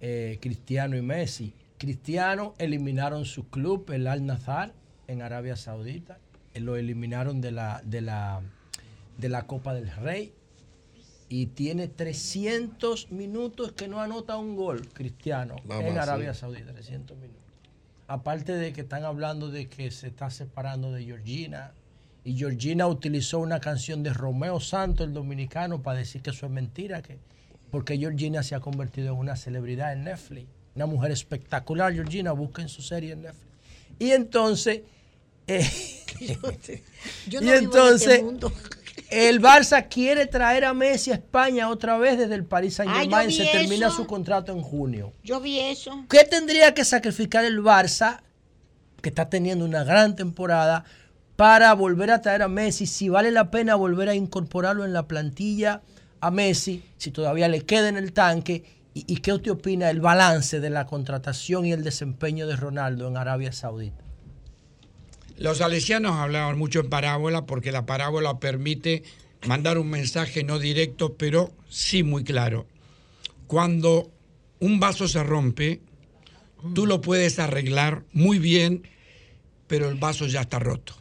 eh, 0.00 0.38
Cristiano 0.40 0.96
y 0.96 1.02
Messi. 1.02 1.54
Cristiano 1.78 2.54
eliminaron 2.58 3.24
su 3.24 3.48
club, 3.48 3.90
el 3.90 4.06
Al 4.06 4.26
Nazar, 4.26 4.72
en 5.06 5.22
Arabia 5.22 5.56
Saudita. 5.56 6.18
Eh, 6.54 6.60
Lo 6.60 6.76
eliminaron 6.76 7.40
de 7.40 7.52
la, 7.52 7.82
de 7.84 8.00
la, 8.00 8.40
de 9.18 9.28
la 9.28 9.46
Copa 9.46 9.74
del 9.74 9.90
Rey. 9.90 10.32
Y 11.28 11.46
tiene 11.46 11.86
300 11.86 13.12
minutos 13.12 13.72
que 13.72 13.86
no 13.86 14.00
anota 14.00 14.36
un 14.36 14.56
gol, 14.56 14.88
Cristiano, 14.92 15.56
en 15.70 15.96
Arabia 15.96 16.34
sí. 16.34 16.40
Saudita, 16.40 16.72
300 16.72 17.16
minutos. 17.16 17.40
Aparte 18.08 18.54
de 18.54 18.72
que 18.72 18.80
están 18.80 19.04
hablando 19.04 19.48
de 19.48 19.68
que 19.68 19.92
se 19.92 20.08
está 20.08 20.30
separando 20.30 20.90
de 20.90 21.04
Georgina. 21.04 21.72
Y 22.24 22.36
Georgina 22.36 22.88
utilizó 22.88 23.38
una 23.38 23.60
canción 23.60 24.02
de 24.02 24.12
Romeo 24.12 24.58
Santos, 24.58 25.06
el 25.06 25.14
dominicano, 25.14 25.82
para 25.82 26.00
decir 26.00 26.20
que 26.20 26.30
eso 26.30 26.46
es 26.46 26.52
mentira. 26.52 27.00
Que, 27.00 27.18
porque 27.70 27.96
Georgina 27.98 28.42
se 28.42 28.54
ha 28.54 28.60
convertido 28.60 29.12
en 29.12 29.18
una 29.18 29.36
celebridad 29.36 29.92
en 29.92 30.04
Netflix. 30.04 30.48
Una 30.74 30.86
mujer 30.86 31.10
espectacular, 31.10 31.92
Georgina, 31.92 32.32
busquen 32.32 32.68
su 32.68 32.82
serie 32.82 33.12
en 33.12 33.22
Netflix. 33.22 33.46
Y 33.98 34.10
entonces... 34.12 34.80
eh, 35.46 35.68
Yo 37.28 37.40
y 37.40 37.44
no 37.44 37.52
en 37.54 37.64
entonces, 37.64 38.08
este 38.08 38.22
mundo. 38.22 38.52
el 39.10 39.40
Barça 39.40 39.88
quiere 39.88 40.26
traer 40.26 40.64
a 40.64 40.74
Messi 40.74 41.10
a 41.10 41.14
España 41.14 41.68
otra 41.68 41.96
vez 41.98 42.18
desde 42.18 42.34
el 42.34 42.44
Paris 42.44 42.74
Saint 42.74 42.92
Ay, 42.94 43.02
Germain. 43.08 43.30
Se 43.30 43.44
termina 43.46 43.90
su 43.90 44.06
contrato 44.06 44.52
en 44.52 44.62
junio. 44.62 45.12
Yo 45.22 45.40
vi 45.40 45.58
eso. 45.60 46.04
¿Qué 46.08 46.24
tendría 46.24 46.74
que 46.74 46.84
sacrificar 46.84 47.44
el 47.44 47.60
Barça, 47.60 48.20
que 49.02 49.08
está 49.08 49.28
teniendo 49.28 49.64
una 49.64 49.84
gran 49.84 50.14
temporada, 50.16 50.84
para 51.36 51.72
volver 51.74 52.10
a 52.10 52.20
traer 52.20 52.42
a 52.42 52.48
Messi? 52.48 52.86
Si 52.86 53.08
vale 53.08 53.30
la 53.30 53.50
pena 53.50 53.74
volver 53.76 54.08
a 54.08 54.14
incorporarlo 54.14 54.84
en 54.84 54.92
la 54.92 55.06
plantilla 55.08 55.82
a 56.20 56.30
Messi, 56.30 56.82
si 56.96 57.10
todavía 57.10 57.48
le 57.48 57.62
queda 57.62 57.88
en 57.88 57.96
el 57.96 58.12
tanque. 58.12 58.64
¿Y, 58.92 59.16
qué 59.18 59.32
usted 59.32 59.52
opina 59.52 59.86
del 59.86 60.00
balance 60.00 60.58
de 60.58 60.68
la 60.68 60.86
contratación 60.86 61.64
y 61.64 61.72
el 61.72 61.84
desempeño 61.84 62.48
de 62.48 62.56
Ronaldo 62.56 63.06
en 63.06 63.16
Arabia 63.16 63.52
Saudita? 63.52 64.02
Los 65.36 65.58
salesianos 65.58 66.16
hablaban 66.16 66.58
mucho 66.58 66.80
en 66.80 66.90
parábola 66.90 67.46
porque 67.46 67.70
la 67.70 67.86
parábola 67.86 68.40
permite 68.40 69.04
mandar 69.46 69.78
un 69.78 69.88
mensaje 69.88 70.42
no 70.42 70.58
directo, 70.58 71.14
pero 71.14 71.52
sí 71.68 72.02
muy 72.02 72.24
claro. 72.24 72.66
Cuando 73.46 74.10
un 74.58 74.80
vaso 74.80 75.06
se 75.06 75.22
rompe, 75.22 75.80
tú 76.74 76.84
lo 76.84 77.00
puedes 77.00 77.38
arreglar 77.38 78.02
muy 78.12 78.38
bien, 78.38 78.82
pero 79.68 79.88
el 79.88 79.94
vaso 79.94 80.26
ya 80.26 80.42
está 80.42 80.58
roto. 80.58 80.94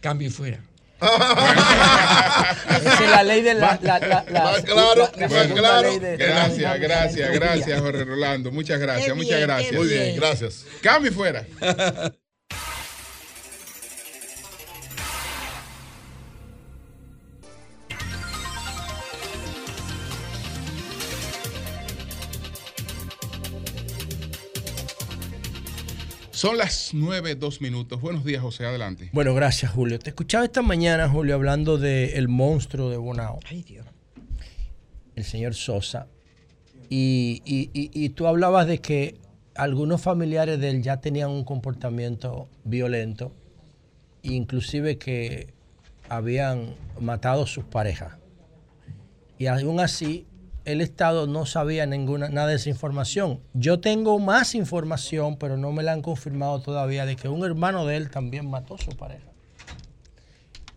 Cambio 0.00 0.28
y 0.28 0.30
fuera. 0.30 0.67
Esa 1.00 2.94
es 3.04 3.10
la 3.10 3.22
ley 3.22 3.42
de 3.42 3.54
la... 3.54 3.78
la, 3.82 3.98
la, 3.98 4.24
la- 4.28 4.42
Más 4.44 4.60
claro, 4.62 5.02
la- 5.02 5.20
la 5.20 5.28
más 5.28 5.42
segunda 5.42 5.60
claro. 5.60 5.98
de- 5.98 6.16
Gracias, 6.16 6.80
gracias, 6.80 7.32
gracias, 7.32 7.80
Jorge 7.80 8.04
Rolando. 8.04 8.50
Muchas 8.50 8.78
gracias, 8.80 9.16
muchas 9.16 9.40
gracias. 9.40 9.72
Muy 9.72 9.88
bien, 9.88 10.16
gracias. 10.16 10.64
Cambio 10.82 11.10
y 11.10 11.14
fuera. 11.14 11.44
Son 26.38 26.56
las 26.56 26.90
nueve, 26.94 27.34
dos 27.34 27.60
minutos. 27.60 28.00
Buenos 28.00 28.24
días, 28.24 28.40
José, 28.40 28.64
adelante. 28.64 29.10
Bueno, 29.12 29.34
gracias, 29.34 29.72
Julio. 29.72 29.98
Te 29.98 30.10
escuchaba 30.10 30.44
esta 30.44 30.62
mañana, 30.62 31.08
Julio, 31.08 31.34
hablando 31.34 31.78
del 31.78 32.28
monstruo 32.28 32.90
de 32.90 32.96
Bonao. 32.96 33.40
Ay, 33.50 33.64
Dios. 33.64 33.84
el 35.16 35.24
señor 35.24 35.54
Sosa. 35.56 36.06
Y, 36.88 37.42
y- 37.44 37.70
y- 37.74 37.90
y 37.92 38.10
tú 38.10 38.28
hablabas 38.28 38.68
de 38.68 38.78
que 38.78 39.16
algunos 39.56 40.00
familiares 40.00 40.60
de 40.60 40.70
él 40.70 40.80
ya 40.84 41.00
tenían 41.00 41.30
un 41.30 41.42
comportamiento 41.42 42.48
violento, 42.62 43.32
inclusive 44.22 44.96
que 44.96 45.52
habían 46.08 46.76
matado 47.00 47.42
a 47.42 47.46
sus 47.48 47.64
parejas. 47.64 48.16
Y 49.38 49.46
aún 49.46 49.80
así, 49.80 50.24
el 50.68 50.82
Estado 50.82 51.26
no 51.26 51.46
sabía 51.46 51.86
ninguna, 51.86 52.28
nada 52.28 52.48
de 52.48 52.56
esa 52.56 52.68
información. 52.68 53.40
Yo 53.54 53.80
tengo 53.80 54.18
más 54.18 54.54
información, 54.54 55.38
pero 55.38 55.56
no 55.56 55.72
me 55.72 55.82
la 55.82 55.92
han 55.92 56.02
confirmado 56.02 56.60
todavía, 56.60 57.06
de 57.06 57.16
que 57.16 57.28
un 57.28 57.42
hermano 57.42 57.86
de 57.86 57.96
él 57.96 58.10
también 58.10 58.50
mató 58.50 58.74
a 58.74 58.78
su 58.78 58.90
pareja 58.90 59.24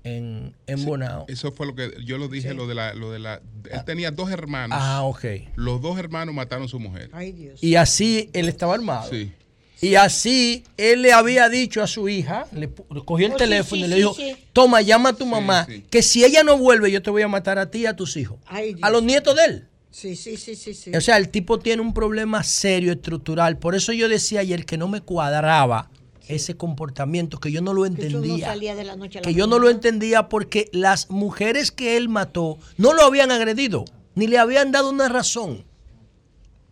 en, 0.06 0.56
en 0.66 0.86
Bonao. 0.86 1.26
Eso 1.28 1.52
fue 1.52 1.68
lo 1.68 1.76
que 1.76 1.92
yo 2.06 2.18
lo 2.18 2.30
dije, 2.30 2.54
lo 2.54 2.68
de 2.68 2.76
la, 2.76 2.94
lo 2.94 3.12
de 3.12 3.20
la. 3.20 3.42
Él 3.70 3.84
tenía 3.86 4.12
dos 4.12 4.32
hermanos. 4.32 4.78
Ah, 4.82 5.04
ok. 5.04 5.26
Los 5.56 5.82
dos 5.82 6.00
hermanos 6.00 6.34
mataron 6.34 6.66
a 6.66 6.68
su 6.70 6.80
mujer. 6.80 7.10
Ay, 7.12 7.34
Dios. 7.34 7.62
Y 7.62 7.76
así 7.76 8.30
él 8.32 8.48
estaba 8.48 8.74
armado. 8.74 9.10
Sí. 9.10 9.34
Y 9.82 9.96
así 9.96 10.64
él 10.78 11.02
le 11.02 11.12
había 11.12 11.50
dicho 11.50 11.82
a 11.82 11.88
su 11.88 12.08
hija, 12.08 12.46
le, 12.52 12.70
cogió 13.04 13.26
el 13.26 13.34
Oh, 13.34 13.38
teléfono 13.38 13.82
sí, 13.82 13.88
y 13.88 13.90
le 13.90 13.96
dijo, 13.96 14.14
sí. 14.14 14.36
toma, 14.54 14.82
llama 14.82 15.10
a 15.10 15.14
tu 15.14 15.26
mamá, 15.26 15.66
sí. 15.68 15.84
que 15.90 16.04
si 16.04 16.24
ella 16.24 16.44
no 16.44 16.56
vuelve 16.58 16.92
yo 16.92 17.02
te 17.02 17.10
voy 17.10 17.24
a 17.24 17.28
matar 17.28 17.58
a 17.58 17.72
ti 17.72 17.80
y 17.80 17.86
a 17.88 17.96
tus 17.96 18.16
hijos. 18.16 18.38
Ay. 18.46 18.76
A 18.82 18.92
los 18.92 19.02
nietos 19.02 19.36
de 19.36 19.46
él. 19.46 19.68
Sí, 19.92 20.16
sí, 20.16 20.38
sí, 20.38 20.56
sí, 20.56 20.74
sí. 20.74 20.96
O 20.96 21.02
sea, 21.02 21.18
el 21.18 21.30
tipo 21.30 21.60
tiene 21.60 21.82
un 21.82 21.94
problema 21.94 22.44
serio, 22.44 22.94
estructural. 22.94 23.58
Por 23.58 23.76
eso 23.76 23.92
yo 23.92 24.08
decía 24.08 24.40
ayer 24.40 24.66
que 24.66 24.78
no 24.78 24.88
me 24.88 25.02
cuadraba 25.02 25.90
ese 26.28 26.56
comportamiento, 26.56 27.40
que 27.40 27.52
yo 27.52 27.62
no 27.62 27.74
lo 27.74 27.84
Que 27.84 28.08
eso 28.08 28.18
no 28.18 28.24
entendía. 28.24 28.48
salía 28.48 28.76
de 28.76 28.86
la 28.86 28.96
noche 28.96 29.20
a 29.20 29.22
la 29.22 29.28
que 29.28 29.34
yo 29.34 29.48
no 29.48 29.60
lo 29.60 29.70
entendía 29.70 30.30
porque 30.30 30.70
las 30.72 31.10
mujeres 31.10 31.72
que 31.72 31.98
él 31.98 32.08
mató 32.08 32.58
no 32.78 32.94
lo 32.94 33.04
habían 33.04 33.32
agredido, 33.32 33.84
ni 34.16 34.28
le 34.28 34.38
habían 34.38 34.72
dado 34.72 34.90
una 34.90 35.10
razón, 35.10 35.66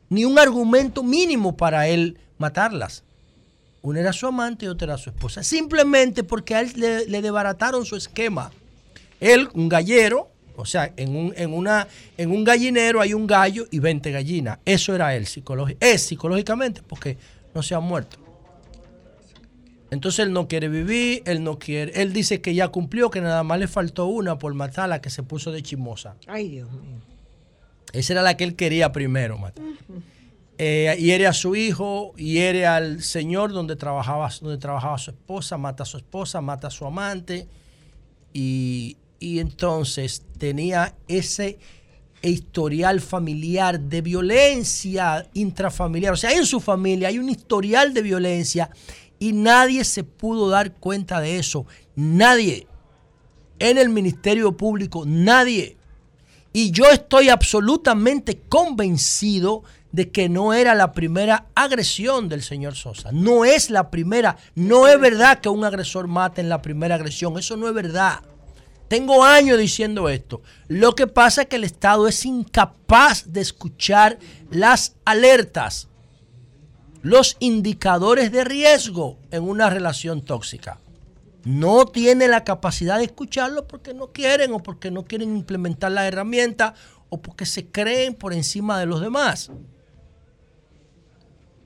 ni 0.10 0.24
un 0.24 0.40
argumento 0.40 1.04
mínimo 1.04 1.58
para 1.58 1.88
él 1.90 2.18
matarlas. 2.38 3.04
Una 3.82 4.00
era 4.00 4.14
su 4.14 4.28
amante 4.28 4.66
y 4.66 4.70
otra 4.70 4.86
era 4.94 4.98
su 4.98 5.10
esposa. 5.10 5.44
Simplemente 5.44 6.24
porque 6.24 6.56
a 6.56 6.62
él 6.62 6.72
le, 6.76 7.06
le 7.06 7.22
desbarataron 7.22 7.86
su 7.86 7.96
esquema. 7.96 8.52
Él, 9.20 9.50
un 9.54 9.68
gallero, 9.70 10.30
o 10.62 10.66
sea, 10.66 10.94
en 10.98 11.16
un, 11.16 11.34
en, 11.36 11.54
una, 11.54 11.88
en 12.18 12.32
un 12.32 12.44
gallinero 12.44 13.02
hay 13.02 13.14
un 13.14 13.26
gallo 13.28 13.66
y 13.72 13.80
20 13.80 14.12
gallinas. 14.12 14.60
Eso 14.66 14.94
era 14.96 15.16
él, 15.16 15.26
psicológi- 15.26 15.78
es 15.80 16.02
psicológicamente, 16.04 16.82
porque 16.88 17.18
no 17.56 17.62
se 17.64 17.76
ha 17.76 17.80
muerto. 17.80 18.18
Entonces 19.92 20.20
él 20.26 20.34
no 20.34 20.48
quiere 20.48 20.70
vivir, 20.70 21.24
él 21.26 21.44
no 21.44 21.58
quiere, 21.58 22.00
él 22.02 22.14
dice 22.14 22.42
que 22.42 22.54
ya 22.54 22.68
cumplió, 22.68 23.10
que 23.10 23.22
nada 23.22 23.44
más 23.44 23.58
le 23.60 23.68
faltó 23.68 24.06
una 24.06 24.38
por 24.38 24.54
matar 24.54 24.86
a 24.86 24.88
la 24.88 25.02
que 25.02 25.10
se 25.10 25.24
puso 25.24 25.52
de 25.52 25.64
chimosa. 25.64 26.16
Ay, 26.28 26.50
Dios 26.50 26.72
mío. 26.72 27.00
Esa 27.92 28.14
era 28.14 28.22
la 28.22 28.38
que 28.38 28.44
él 28.44 28.56
quería 28.56 28.92
primero 28.92 29.40
matar. 29.40 29.66
Eh, 30.60 30.96
hiere 31.00 31.26
a 31.26 31.34
su 31.34 31.56
hijo, 31.56 32.14
hiere 32.18 32.68
al 32.68 33.02
señor 33.02 33.52
donde 33.52 33.76
trabajaba, 33.78 34.30
donde 34.42 34.60
trabajaba 34.60 34.98
su 35.00 35.10
esposa, 35.10 35.58
mata 35.58 35.82
a 35.84 35.86
su 35.88 35.98
esposa, 35.98 36.40
mata 36.42 36.68
a 36.68 36.72
su 36.72 36.86
amante. 36.86 37.48
Y, 38.32 38.96
y 39.20 39.40
entonces 39.40 40.24
tenía 40.38 40.96
ese 41.08 41.60
historial 42.22 43.00
familiar 43.02 43.80
de 43.80 44.02
violencia 44.02 45.28
intrafamiliar. 45.34 46.14
O 46.14 46.18
sea, 46.18 46.32
en 46.32 46.46
su 46.46 46.60
familia 46.60 47.10
hay 47.10 47.20
un 47.20 47.30
historial 47.30 47.94
de 47.94 48.02
violencia 48.02 48.70
y 49.20 49.34
nadie 49.34 49.84
se 49.84 50.04
pudo 50.04 50.50
dar 50.50 50.74
cuenta 50.74 51.22
de 51.22 51.40
eso. 51.40 51.66
Nadie. 51.96 52.68
En 53.60 53.78
el 53.78 53.90
Ministerio 53.90 54.56
Público, 54.56 55.04
nadie. 55.06 55.78
Y 56.54 56.72
yo 56.72 56.86
estoy 56.90 57.30
absolutamente 57.30 58.42
convencido 58.48 59.64
de 59.92 60.10
que 60.12 60.30
no 60.30 60.54
era 60.54 60.76
la 60.76 60.94
primera 60.94 61.48
agresión 61.56 62.30
del 62.30 62.42
señor 62.42 62.76
Sosa. 62.76 63.12
No 63.12 63.44
es 63.44 63.70
la 63.70 63.90
primera. 63.90 64.38
No 64.56 64.88
es 64.88 65.00
verdad 65.00 65.40
que 65.40 65.50
un 65.50 65.66
agresor 65.66 66.08
mate 66.08 66.42
en 66.42 66.50
la 66.50 66.62
primera 66.62 66.96
agresión. 66.96 67.38
Eso 67.38 67.58
no 67.58 67.68
es 67.68 67.74
verdad. 67.74 68.22
Tengo 68.90 69.24
años 69.24 69.60
diciendo 69.60 70.10
esto. 70.10 70.42
Lo 70.68 70.96
que 70.96 71.06
pasa 71.06 71.44
es 71.44 71.48
que 71.48 71.58
el 71.58 71.64
Estado 71.64 72.08
es 72.08 72.26
incapaz 72.26 73.32
de 73.32 73.40
escuchar 73.40 74.18
las 74.50 74.96
alertas, 75.06 75.88
los 77.04 77.38
indicadores 77.40 78.32
de 78.32 78.44
riesgo 78.44 79.20
en 79.30 79.44
una 79.44 79.70
relación 79.70 80.26
tóxica. 80.26 80.80
No 81.46 81.86
tiene 81.86 82.28
la 82.28 82.44
capacidad 82.44 82.98
de 82.98 83.06
escucharlo 83.06 83.68
porque 83.68 83.94
no 83.94 84.08
quieren 84.08 84.54
o 84.54 84.64
porque 84.64 84.90
no 84.90 85.06
quieren 85.06 85.38
implementar 85.38 85.92
la 85.92 86.08
herramienta 86.08 86.74
o 87.10 87.22
porque 87.22 87.46
se 87.46 87.68
creen 87.68 88.16
por 88.16 88.34
encima 88.34 88.80
de 88.80 88.88
los 88.88 89.02
demás. 89.02 89.52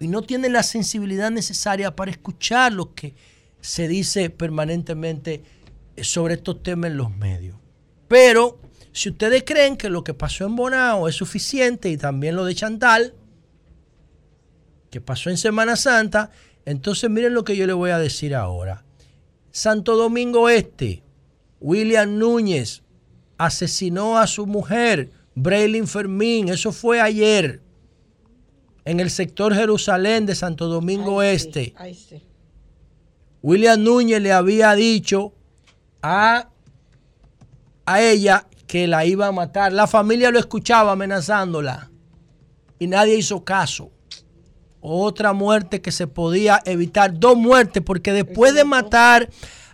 Y 0.02 0.10
no 0.10 0.24
tienen 0.24 0.52
la 0.52 0.64
sensibilidad 0.64 1.32
necesaria 1.32 1.96
para 1.96 2.12
escuchar 2.12 2.74
lo 2.74 2.94
que 2.94 3.16
se 3.62 3.88
dice 3.88 4.30
permanentemente 4.30 5.42
sobre 6.02 6.36
estos 6.36 6.64
temas 6.64 6.92
en 6.92 6.98
los 6.98 7.16
medios. 7.16 7.58
Pero 8.08 8.60
si 8.92 9.10
ustedes 9.10 9.44
creen 9.44 9.78
que 9.78 9.90
lo 9.90 10.04
que 10.04 10.14
pasó 10.14 10.46
en 10.46 10.56
Bonao 10.56 11.08
es 11.08 11.16
suficiente 11.16 11.90
y 11.90 11.98
también 11.98 12.36
lo 12.36 12.46
de 12.46 12.56
Chantal, 12.56 13.14
que 14.90 15.02
pasó 15.02 15.30
en 15.30 15.38
Semana 15.38 15.76
Santa, 15.76 16.30
entonces 16.66 17.10
miren 17.10 17.34
lo 17.34 17.44
que 17.44 17.56
yo 17.56 17.66
le 17.66 17.74
voy 17.74 17.92
a 17.92 17.98
decir 17.98 18.36
ahora. 18.36 18.86
Santo 19.52 19.96
Domingo 19.96 20.50
Este, 20.50 21.04
William 21.60 22.18
Núñez 22.18 22.84
asesinó 23.38 24.18
a 24.18 24.28
su 24.28 24.46
mujer, 24.46 25.12
Braylin 25.36 25.88
Fermín, 25.88 26.50
eso 26.50 26.72
fue 26.72 27.02
ayer, 27.02 27.62
en 28.86 29.00
el 29.00 29.10
sector 29.10 29.56
Jerusalén 29.56 30.26
de 30.26 30.36
Santo 30.36 30.68
Domingo 30.68 31.24
Este. 31.24 31.74
Ay, 31.78 31.96
sí. 31.96 32.22
William 33.42 33.84
Núñez 33.84 34.22
le 34.22 34.32
había 34.32 34.74
dicho 34.74 35.34
a, 36.04 36.50
a 37.86 38.02
ella 38.02 38.46
que 38.68 38.88
la 38.88 39.06
iba 39.06 39.28
a 39.28 39.32
matar. 39.32 39.74
La 39.74 39.88
familia 39.88 40.30
lo 40.30 40.38
escuchaba 40.38 40.92
amenazándola 40.92 41.90
y 42.78 42.88
nadie 42.88 43.16
hizo 43.16 43.44
caso. 43.44 43.92
Otra 44.82 45.32
muerte 45.32 45.82
que 45.82 45.92
se 45.92 46.08
podía 46.08 46.62
evitar, 46.66 47.18
dos 47.18 47.38
muertes, 47.38 47.82
porque 47.82 48.12
después 48.12 48.54
de 48.54 48.66
matar, 48.66 49.30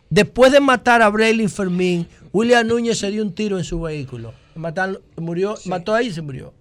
después 0.10 0.52
de 0.52 0.60
matar 0.60 1.02
a 1.02 1.10
Braylon 1.10 1.50
Fermín, 1.50 2.08
William 2.32 2.68
Núñez 2.68 3.00
se 3.00 3.10
dio 3.10 3.24
un 3.24 3.34
tiro 3.34 3.58
en 3.58 3.64
su 3.64 3.82
vehículo. 3.82 4.34
Murió, 5.18 5.56
mató 5.66 5.96
ahí 5.96 6.08
y 6.08 6.14
se 6.14 6.22
murió. 6.22 6.54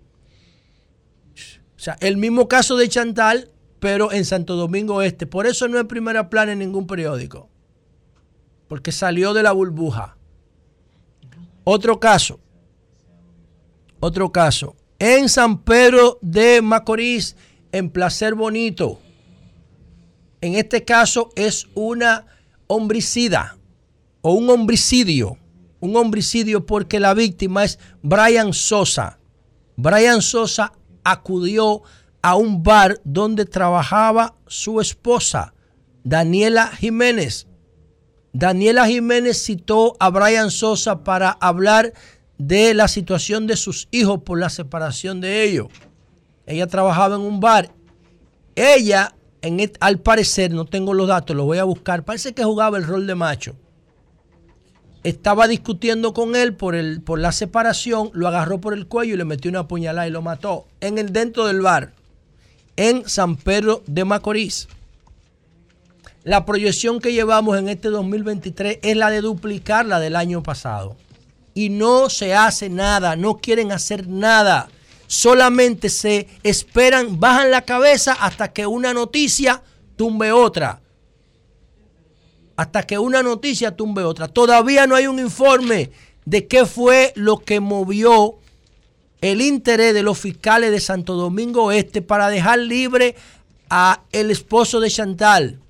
O 1.77 1.81
sea, 1.81 1.97
el 2.01 2.17
mismo 2.17 2.49
caso 2.49 2.77
de 2.77 2.89
Chantal, 2.89 3.51
pero 3.81 4.11
en 4.13 4.25
Santo 4.25 4.57
Domingo 4.57 5.03
Este. 5.03 5.27
Por 5.27 5.47
eso 5.47 5.69
no 5.69 5.79
es 5.79 5.85
primera 5.85 6.31
plana 6.31 6.53
en 6.53 6.61
ningún 6.61 6.87
periódico 6.87 7.51
porque 8.69 8.93
salió 8.93 9.35
de 9.35 9.43
la 9.43 9.53
burbuja. 9.53 10.17
Otro 11.65 11.99
caso, 11.99 12.41
otro 14.01 14.31
caso, 14.31 14.77
en 14.99 15.29
San 15.29 15.59
Pedro 15.63 16.19
de 16.23 16.63
Macorís, 16.63 17.37
en 17.73 17.91
Placer 17.91 18.35
Bonito. 18.35 19.01
En 20.41 20.55
este 20.55 20.85
caso 20.85 21.31
es 21.35 21.67
una 21.75 22.27
homicida 22.69 23.59
o 24.21 24.35
un 24.35 24.49
homicidio, 24.51 25.37
un 25.81 25.97
homicidio 25.97 26.65
porque 26.65 27.01
la 27.01 27.15
víctima 27.15 27.65
es 27.65 27.79
Brian 28.03 28.53
Sosa. 28.53 29.19
Brian 29.77 30.23
Sosa 30.23 30.73
acudió 31.03 31.83
a 32.23 32.37
un 32.37 32.63
bar 32.63 33.01
donde 33.05 33.45
trabajaba 33.47 34.37
su 34.47 34.81
esposa, 34.81 35.55
Daniela 36.05 36.69
Jiménez. 36.69 37.48
Daniela 38.33 38.87
Jiménez 38.87 39.43
citó 39.43 39.97
a 39.99 40.11
Brian 40.11 40.51
Sosa 40.51 41.03
para 41.03 41.31
hablar 41.31 41.93
de 42.37 42.75
la 42.75 42.89
situación 42.89 43.47
de 43.47 43.57
sus 43.57 43.89
hijos 43.91 44.23
por 44.23 44.39
la 44.39 44.51
separación 44.51 45.21
de 45.21 45.45
ellos. 45.45 45.69
Ella 46.47 46.67
trabajaba 46.67 47.17
en 47.17 47.23
un 47.23 47.41
bar. 47.41 47.73
Ella, 48.55 49.15
al 49.81 50.01
parecer, 50.01 50.53
no 50.53 50.65
tengo 50.65 50.95
los 50.95 51.09
datos, 51.09 51.37
los 51.37 51.47
voy 51.47 51.59
a 51.59 51.65
buscar, 51.65 52.05
parece 52.05 52.33
que 52.33 52.45
jugaba 52.45 52.79
el 52.79 52.87
rol 52.87 53.07
de 53.07 53.15
macho. 53.15 53.57
Estaba 55.05 55.47
discutiendo 55.47 56.13
con 56.13 56.35
él 56.35 56.55
por, 56.55 56.75
el, 56.75 57.01
por 57.01 57.19
la 57.19 57.33
separación, 57.33 58.11
lo 58.15 58.29
agarró 58.29 58.61
por 58.61 58.75
el 58.75 58.87
cuello 58.89 59.15
y 59.15 59.17
le 59.17 59.25
metió 59.25 59.51
una 59.51 59.69
puñalada 59.69 60.09
y 60.09 60.11
lo 60.11 60.23
mató 60.23 60.67
en 60.81 60.99
el 60.99 61.13
dentro 61.13 61.47
del 61.47 61.61
bar, 61.61 61.93
en 62.77 63.09
San 63.09 63.37
Pedro 63.37 63.83
de 63.87 64.05
Macorís. 64.05 64.69
La 66.29 66.45
proyección 66.45 67.01
que 67.01 67.15
llevamos 67.15 67.57
en 67.57 67.71
este 67.71 67.89
2023 67.89 68.81
es 68.83 68.97
la 68.99 69.09
de 69.09 69.23
duplicar 69.23 69.87
la 69.87 69.99
del 69.99 70.15
año 70.15 70.43
pasado. 70.43 70.95
Y 71.55 71.71
no 71.71 72.11
se 72.11 72.35
hace 72.35 72.69
nada, 72.69 73.17
no 73.17 73.39
quieren 73.39 73.73
hacer 73.73 74.07
nada. 74.07 74.69
Solamente 75.07 75.89
se 75.89 76.29
esperan, 76.43 77.19
bajan 77.19 77.51
la 77.51 77.63
cabeza 77.63 78.13
hasta 78.13 78.53
que 78.53 78.67
una 78.67 78.93
noticia 78.93 79.63
tumbe 79.97 80.31
otra. 80.31 80.83
Hasta 82.57 82.83
que 82.83 82.99
una 82.99 83.23
noticia 83.23 83.75
tumbe 83.75 84.05
otra. 84.05 84.29
Todavía 84.29 84.87
no 84.87 84.97
hay 84.97 85.07
un 85.07 85.19
informe 85.19 85.93
de 86.27 86.47
qué 86.47 86.67
fue 86.67 87.15
lo 87.17 87.39
que 87.39 87.61
movió 87.61 88.35
el 89.23 89.41
interés 89.41 89.95
de 89.95 90.03
los 90.03 90.19
fiscales 90.19 90.73
de 90.73 90.81
Santo 90.81 91.15
Domingo 91.15 91.73
Este 91.73 92.03
para 92.03 92.29
dejar 92.29 92.59
libre 92.59 93.17
a 93.71 94.03
el 94.13 94.31
esposo 94.31 94.79
de 94.79 94.91
Chantal 94.91 95.61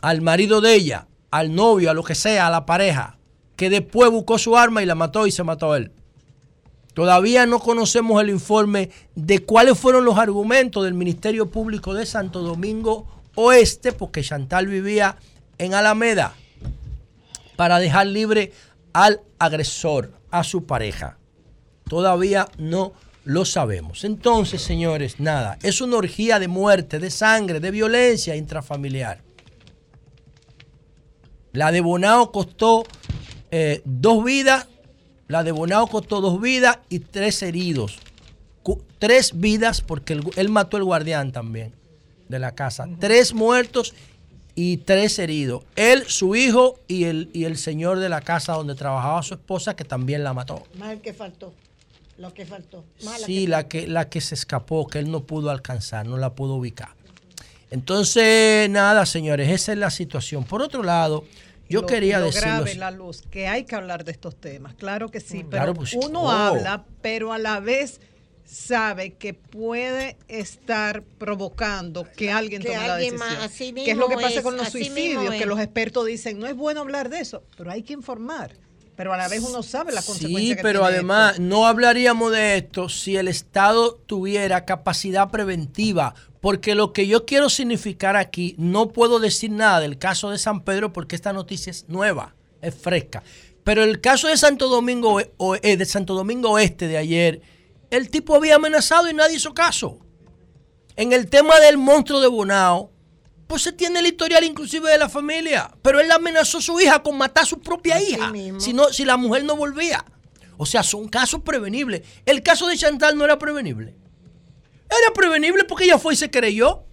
al 0.00 0.22
marido 0.22 0.60
de 0.60 0.74
ella, 0.74 1.06
al 1.30 1.54
novio, 1.54 1.90
a 1.90 1.94
lo 1.94 2.04
que 2.04 2.14
sea, 2.14 2.46
a 2.46 2.50
la 2.50 2.66
pareja, 2.66 3.18
que 3.56 3.70
después 3.70 4.10
buscó 4.10 4.38
su 4.38 4.56
arma 4.56 4.82
y 4.82 4.86
la 4.86 4.94
mató 4.94 5.26
y 5.26 5.32
se 5.32 5.42
mató 5.42 5.74
él. 5.74 5.92
Todavía 6.94 7.44
no 7.44 7.58
conocemos 7.58 8.22
el 8.22 8.30
informe 8.30 8.90
de 9.14 9.40
cuáles 9.40 9.78
fueron 9.78 10.04
los 10.04 10.16
argumentos 10.16 10.84
del 10.84 10.94
Ministerio 10.94 11.50
Público 11.50 11.92
de 11.92 12.06
Santo 12.06 12.40
Domingo 12.40 13.06
Oeste, 13.34 13.92
porque 13.92 14.22
Chantal 14.22 14.66
vivía 14.66 15.16
en 15.58 15.74
Alameda, 15.74 16.34
para 17.56 17.78
dejar 17.78 18.06
libre 18.06 18.52
al 18.92 19.20
agresor, 19.38 20.12
a 20.30 20.42
su 20.42 20.64
pareja. 20.64 21.18
Todavía 21.88 22.48
no 22.58 22.92
lo 23.24 23.44
sabemos. 23.44 24.04
Entonces, 24.04 24.62
señores, 24.62 25.20
nada, 25.20 25.58
es 25.62 25.80
una 25.80 25.96
orgía 25.96 26.38
de 26.38 26.48
muerte, 26.48 26.98
de 26.98 27.10
sangre, 27.10 27.60
de 27.60 27.70
violencia 27.70 28.36
intrafamiliar. 28.36 29.25
La 31.56 31.72
de 31.72 31.80
Bonao 31.80 32.30
costó 32.32 32.84
eh, 33.50 33.80
dos 33.84 34.22
vidas, 34.24 34.66
la 35.28 35.42
de 35.42 35.52
Bonao 35.52 35.86
costó 35.88 36.20
dos 36.20 36.40
vidas 36.40 36.78
y 36.88 36.98
tres 37.00 37.42
heridos. 37.42 37.98
Cu- 38.62 38.82
tres 38.98 39.32
vidas 39.40 39.80
porque 39.80 40.12
él, 40.12 40.22
él 40.36 40.48
mató 40.50 40.76
al 40.76 40.84
guardián 40.84 41.32
también 41.32 41.72
de 42.28 42.38
la 42.38 42.54
casa. 42.54 42.86
Tres 43.00 43.32
muertos 43.34 43.94
y 44.54 44.78
tres 44.78 45.18
heridos. 45.18 45.64
Él, 45.76 46.04
su 46.06 46.36
hijo 46.36 46.78
y 46.88 47.04
el, 47.04 47.30
y 47.32 47.44
el 47.44 47.56
señor 47.56 47.98
de 48.00 48.08
la 48.08 48.20
casa 48.20 48.52
donde 48.54 48.74
trabajaba 48.74 49.22
su 49.22 49.34
esposa 49.34 49.74
que 49.76 49.84
también 49.84 50.24
la 50.24 50.32
mató. 50.34 50.62
Más 50.78 50.92
el 50.92 51.00
que 51.00 51.14
faltó. 51.14 51.54
Lo 52.18 52.32
que 52.34 52.44
faltó. 52.46 52.84
Más 53.04 53.22
Sí, 53.22 53.44
que 53.44 53.48
la 53.48 53.68
que, 53.68 53.86
la 53.86 54.08
que 54.08 54.20
se 54.20 54.34
escapó, 54.34 54.86
que 54.86 54.98
él 54.98 55.10
no 55.10 55.24
pudo 55.24 55.50
alcanzar, 55.50 56.06
no 56.06 56.16
la 56.16 56.34
pudo 56.34 56.54
ubicar. 56.54 56.90
Entonces, 57.70 58.70
nada, 58.70 59.04
señores, 59.06 59.50
esa 59.50 59.72
es 59.72 59.78
la 59.78 59.90
situación. 59.90 60.44
Por 60.44 60.62
otro 60.62 60.82
lado, 60.82 61.24
yo 61.68 61.82
Lo- 61.82 61.86
quería 61.86 62.18
lo 62.20 62.26
decirlo. 62.26 62.48
grave, 62.48 62.74
la 62.76 62.90
luz, 62.90 63.22
que 63.30 63.46
hay 63.48 63.64
que 63.64 63.74
hablar 63.74 64.04
de 64.04 64.12
estos 64.12 64.36
temas, 64.40 64.74
claro 64.74 65.08
que 65.10 65.20
sí, 65.20 65.38
pero 65.38 65.50
Claro, 65.50 65.74
pues, 65.74 65.92
uno 65.94 66.22
oh. 66.24 66.30
habla, 66.30 66.84
pero 67.02 67.32
a 67.32 67.38
la 67.38 67.60
vez 67.60 68.00
sabe 68.44 69.14
que 69.14 69.34
puede 69.34 70.16
estar 70.28 71.02
provocando 71.02 72.06
que 72.16 72.30
alguien 72.30 72.62
Que 72.62 72.68
tome 72.74 72.86
la 72.86 72.96
decisión. 72.96 73.18
más, 73.18 73.38
así 73.44 73.72
que 73.72 73.90
es 73.90 73.96
lo 73.96 74.08
que 74.08 74.14
pasa 74.14 74.28
es, 74.38 74.42
con 74.42 74.56
los 74.56 74.68
suicidios, 74.68 75.34
que 75.34 75.46
los 75.46 75.58
expertos 75.58 76.06
dicen, 76.06 76.38
no 76.38 76.46
es 76.46 76.54
bueno 76.54 76.80
hablar 76.80 77.08
de 77.08 77.18
eso, 77.20 77.42
pero 77.56 77.70
hay 77.72 77.82
que 77.82 77.92
informar. 77.92 78.52
Pero 78.96 79.12
a 79.12 79.16
la 79.18 79.28
vez 79.28 79.42
uno 79.42 79.62
sabe 79.62 79.92
las 79.92 80.04
Sí, 80.06 80.10
consecuencias 80.12 80.56
que 80.56 80.62
pero 80.62 80.80
tiene 80.80 80.94
además 80.94 81.32
esto. 81.32 81.42
no 81.42 81.66
hablaríamos 81.66 82.32
de 82.32 82.56
esto 82.56 82.88
si 82.88 83.16
el 83.16 83.28
Estado 83.28 83.94
tuviera 84.06 84.64
capacidad 84.64 85.30
preventiva, 85.30 86.14
porque 86.40 86.74
lo 86.74 86.92
que 86.94 87.06
yo 87.06 87.26
quiero 87.26 87.50
significar 87.50 88.16
aquí, 88.16 88.54
no 88.58 88.88
puedo 88.88 89.18
decir 89.20 89.50
nada 89.50 89.80
del 89.80 89.98
caso 89.98 90.30
de 90.30 90.38
San 90.38 90.62
Pedro 90.62 90.92
porque 90.94 91.14
esta 91.14 91.32
noticia 91.34 91.70
es 91.70 91.84
nueva, 91.88 92.34
es 92.62 92.74
fresca. 92.74 93.22
Pero 93.64 93.82
el 93.84 94.00
caso 94.00 94.28
de 94.28 94.36
Santo 94.36 94.68
Domingo, 94.68 95.12
Oe- 95.14 95.30
o- 95.36 95.56
eh, 95.56 95.76
de 95.76 95.84
Santo 95.84 96.14
Domingo 96.14 96.52
Oeste 96.52 96.88
de 96.88 96.96
ayer, 96.96 97.40
el 97.90 98.08
tipo 98.10 98.34
había 98.34 98.54
amenazado 98.56 99.10
y 99.10 99.14
nadie 99.14 99.36
hizo 99.36 99.52
caso. 99.52 99.98
En 100.96 101.12
el 101.12 101.28
tema 101.28 101.60
del 101.60 101.76
monstruo 101.76 102.20
de 102.20 102.28
Bonao, 102.28 102.90
pues 103.46 103.62
se 103.62 103.72
tiene 103.72 104.00
el 104.00 104.06
historial 104.06 104.44
inclusive 104.44 104.90
de 104.90 104.98
la 104.98 105.08
familia. 105.08 105.70
Pero 105.82 106.00
él 106.00 106.10
amenazó 106.10 106.58
a 106.58 106.62
su 106.62 106.80
hija 106.80 107.02
con 107.02 107.16
matar 107.16 107.44
a 107.44 107.46
su 107.46 107.60
propia 107.60 108.00
hija 108.02 108.32
si, 108.58 108.72
no, 108.72 108.92
si 108.92 109.04
la 109.04 109.16
mujer 109.16 109.44
no 109.44 109.56
volvía. 109.56 110.04
O 110.56 110.66
sea, 110.66 110.82
son 110.82 111.08
casos 111.08 111.42
prevenibles. 111.42 112.02
El 112.24 112.42
caso 112.42 112.66
de 112.66 112.76
Chantal 112.76 113.16
no 113.16 113.24
era 113.24 113.38
prevenible. 113.38 113.94
Era 114.88 115.12
prevenible 115.14 115.64
porque 115.64 115.84
ella 115.84 115.98
fue 115.98 116.14
y 116.14 116.16
se 116.16 116.30
creyó. 116.30 116.84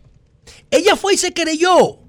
Ella 0.70 0.96
fue 0.96 1.14
y 1.14 1.18
se 1.18 1.34
creyó. 1.34 2.00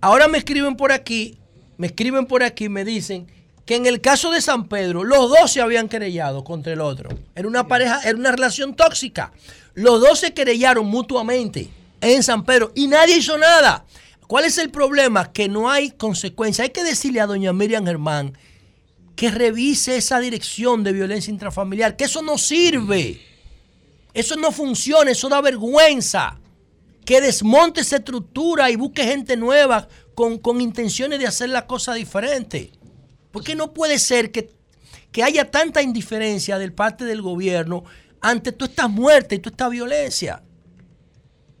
Ahora 0.00 0.28
me 0.28 0.38
escriben 0.38 0.76
por 0.76 0.92
aquí, 0.92 1.38
me 1.78 1.86
escriben 1.86 2.26
por 2.26 2.42
aquí, 2.42 2.68
me 2.68 2.84
dicen 2.84 3.26
que 3.64 3.76
en 3.76 3.86
el 3.86 4.02
caso 4.02 4.30
de 4.30 4.42
San 4.42 4.68
Pedro, 4.68 5.02
los 5.02 5.30
dos 5.30 5.50
se 5.50 5.62
habían 5.62 5.88
querellado 5.88 6.44
contra 6.44 6.74
el 6.74 6.82
otro. 6.82 7.08
Era 7.34 7.48
una 7.48 7.66
pareja, 7.66 8.02
era 8.02 8.18
una 8.18 8.30
relación 8.30 8.76
tóxica. 8.76 9.32
Los 9.72 10.02
dos 10.02 10.18
se 10.18 10.34
querellaron 10.34 10.86
mutuamente 10.86 11.70
en 12.12 12.22
San 12.22 12.44
Pedro 12.44 12.72
y 12.74 12.86
nadie 12.86 13.16
hizo 13.16 13.38
nada. 13.38 13.84
¿Cuál 14.26 14.44
es 14.44 14.58
el 14.58 14.70
problema? 14.70 15.32
Que 15.32 15.48
no 15.48 15.70
hay 15.70 15.90
consecuencia. 15.90 16.64
Hay 16.64 16.70
que 16.70 16.84
decirle 16.84 17.20
a 17.20 17.26
doña 17.26 17.52
Miriam 17.52 17.84
Germán 17.84 18.36
que 19.16 19.30
revise 19.30 19.96
esa 19.96 20.18
dirección 20.18 20.82
de 20.82 20.92
violencia 20.92 21.30
intrafamiliar, 21.30 21.96
que 21.96 22.04
eso 22.04 22.22
no 22.22 22.36
sirve. 22.36 23.20
Eso 24.12 24.36
no 24.36 24.50
funciona, 24.50 25.10
eso 25.10 25.28
da 25.28 25.40
vergüenza. 25.40 26.40
Que 27.04 27.20
desmonte 27.20 27.82
esa 27.82 27.96
estructura 27.96 28.70
y 28.70 28.76
busque 28.76 29.04
gente 29.04 29.36
nueva 29.36 29.88
con, 30.14 30.38
con 30.38 30.60
intenciones 30.60 31.18
de 31.18 31.26
hacer 31.26 31.50
la 31.50 31.66
cosa 31.66 31.94
diferente. 31.94 32.72
Porque 33.30 33.54
no 33.54 33.74
puede 33.74 33.98
ser 33.98 34.32
que, 34.32 34.50
que 35.12 35.22
haya 35.22 35.50
tanta 35.50 35.82
indiferencia 35.82 36.58
del 36.58 36.72
parte 36.72 37.04
del 37.04 37.20
gobierno 37.20 37.84
ante 38.20 38.52
toda 38.52 38.70
esta 38.70 38.88
muerte 38.88 39.34
y 39.34 39.38
toda 39.38 39.52
esta 39.52 39.68
violencia 39.68 40.42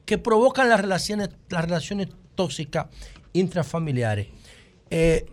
que 0.04 0.18
provocan 0.18 0.68
las 0.68 0.80
relaciones, 0.80 1.30
las 1.48 1.64
relaciones 1.64 2.08
tóxicas 2.34 2.86
intrafamiliares. 3.32 4.28
Eh, 4.90 5.26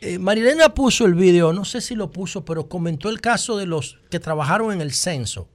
eh, 0.00 0.18
Marilena 0.18 0.74
puso 0.74 1.06
el 1.06 1.14
video, 1.14 1.52
no 1.52 1.64
sé 1.64 1.80
si 1.80 1.94
lo 1.94 2.10
puso, 2.10 2.44
pero 2.44 2.68
comentó 2.68 3.08
el 3.08 3.20
caso 3.20 3.56
de 3.56 3.66
los 3.66 3.98
que 4.10 4.20
trabajaron 4.20 4.72
en 4.72 4.80
el 4.80 4.92
censo. 4.92 5.48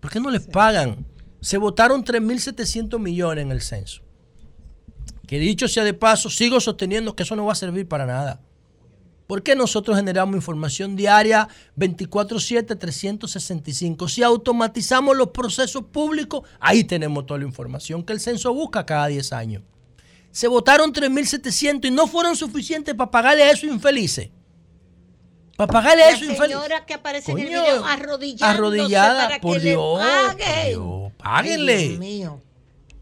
¿Por 0.00 0.10
qué 0.10 0.20
no 0.20 0.30
les 0.30 0.46
pagan? 0.46 1.06
Se 1.40 1.58
votaron 1.58 2.04
3.700 2.04 2.98
millones 2.98 3.42
en 3.42 3.52
el 3.52 3.60
censo. 3.60 4.02
Que 5.26 5.38
dicho 5.38 5.68
sea 5.68 5.84
de 5.84 5.94
paso, 5.94 6.30
sigo 6.30 6.58
sosteniendo 6.60 7.14
que 7.14 7.22
eso 7.22 7.36
no 7.36 7.44
va 7.44 7.52
a 7.52 7.56
servir 7.56 7.86
para 7.86 8.06
nada. 8.06 8.40
¿Por 9.28 9.42
qué 9.42 9.54
nosotros 9.54 9.94
generamos 9.94 10.36
información 10.36 10.96
diaria 10.96 11.48
24/7, 11.76 12.78
365? 12.78 14.08
Si 14.08 14.22
automatizamos 14.22 15.14
los 15.14 15.28
procesos 15.28 15.84
públicos, 15.92 16.48
ahí 16.58 16.82
tenemos 16.82 17.26
toda 17.26 17.40
la 17.40 17.44
información 17.44 18.02
que 18.02 18.14
el 18.14 18.20
censo 18.20 18.54
busca 18.54 18.86
cada 18.86 19.06
10 19.06 19.34
años. 19.34 19.62
Se 20.30 20.48
votaron 20.48 20.94
3.700 20.94 21.88
y 21.88 21.90
no 21.90 22.06
fueron 22.06 22.36
suficientes 22.36 22.94
para 22.94 23.10
pagarle 23.10 23.42
a 23.42 23.50
esos 23.50 23.68
infelices. 23.68 24.30
Para 25.58 25.72
pagarle 25.74 26.04
a 26.04 26.08
esos 26.08 26.22
infelices. 26.22 26.62
señora 26.62 26.86
que 26.86 26.94
aparece 26.94 27.30
en 27.30 27.38
el 27.38 27.44
Coño, 27.48 27.60
video 27.60 27.84
arrodillándose 27.84 28.44
arrodillada, 28.50 29.28
para 29.28 29.40
por 29.42 29.60
que 29.60 29.68
Dios, 29.68 31.12
páguenle. 31.18 31.88
Dios 31.88 31.98
mío. 31.98 32.40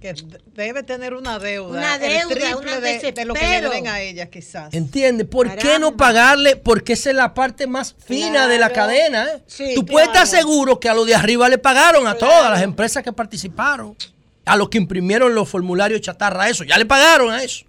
Que 0.01 0.15
debe 0.55 0.83
tener 0.83 1.15
una 1.15 1.39
deuda. 1.39 1.79
Una 1.79 1.95
el 1.97 2.01
deuda, 2.01 2.27
triple 2.29 2.55
un 2.55 2.65
de, 2.83 3.13
de 3.13 3.25
lo 3.25 3.35
que 3.35 3.41
le 3.41 3.61
deben 3.63 3.89
a 3.89 4.01
ella, 4.01 4.29
quizás. 4.29 4.73
¿Entiendes? 4.75 5.27
¿Por 5.27 5.57
qué 5.57 5.79
no 5.79 5.97
pagarle? 5.97 6.57
Porque 6.57 6.93
esa 6.93 7.11
es 7.11 7.17
la 7.17 7.33
parte 7.33 7.67
más 7.67 7.95
fina 7.99 8.47
de 8.47 8.59
la 8.59 8.73
cadena. 8.73 9.25
¿eh? 9.25 9.43
Sí, 9.47 9.73
Tú 9.75 9.87
puedes 9.87 10.09
estar 10.09 10.27
seguro 10.27 10.79
que 10.79 10.89
a 10.89 10.95
los 10.95 11.07
de 11.07 11.15
arriba 11.15 11.49
le 11.49 11.59
pagaron, 11.59 12.07
a 12.07 12.15
todas 12.15 12.51
las 12.51 12.63
empresas 12.63 13.03
que 13.03 13.13
participaron, 13.13 13.97
a 14.45 14.57
los 14.57 14.69
que 14.69 14.79
imprimieron 14.79 15.35
los 15.35 15.49
formularios 15.49 16.01
chatarra, 16.03 16.49
eso, 16.49 16.65
ya 16.65 16.77
le 16.79 16.87
pagaron 16.87 17.31
a 17.31 17.43
eso. 17.43 17.65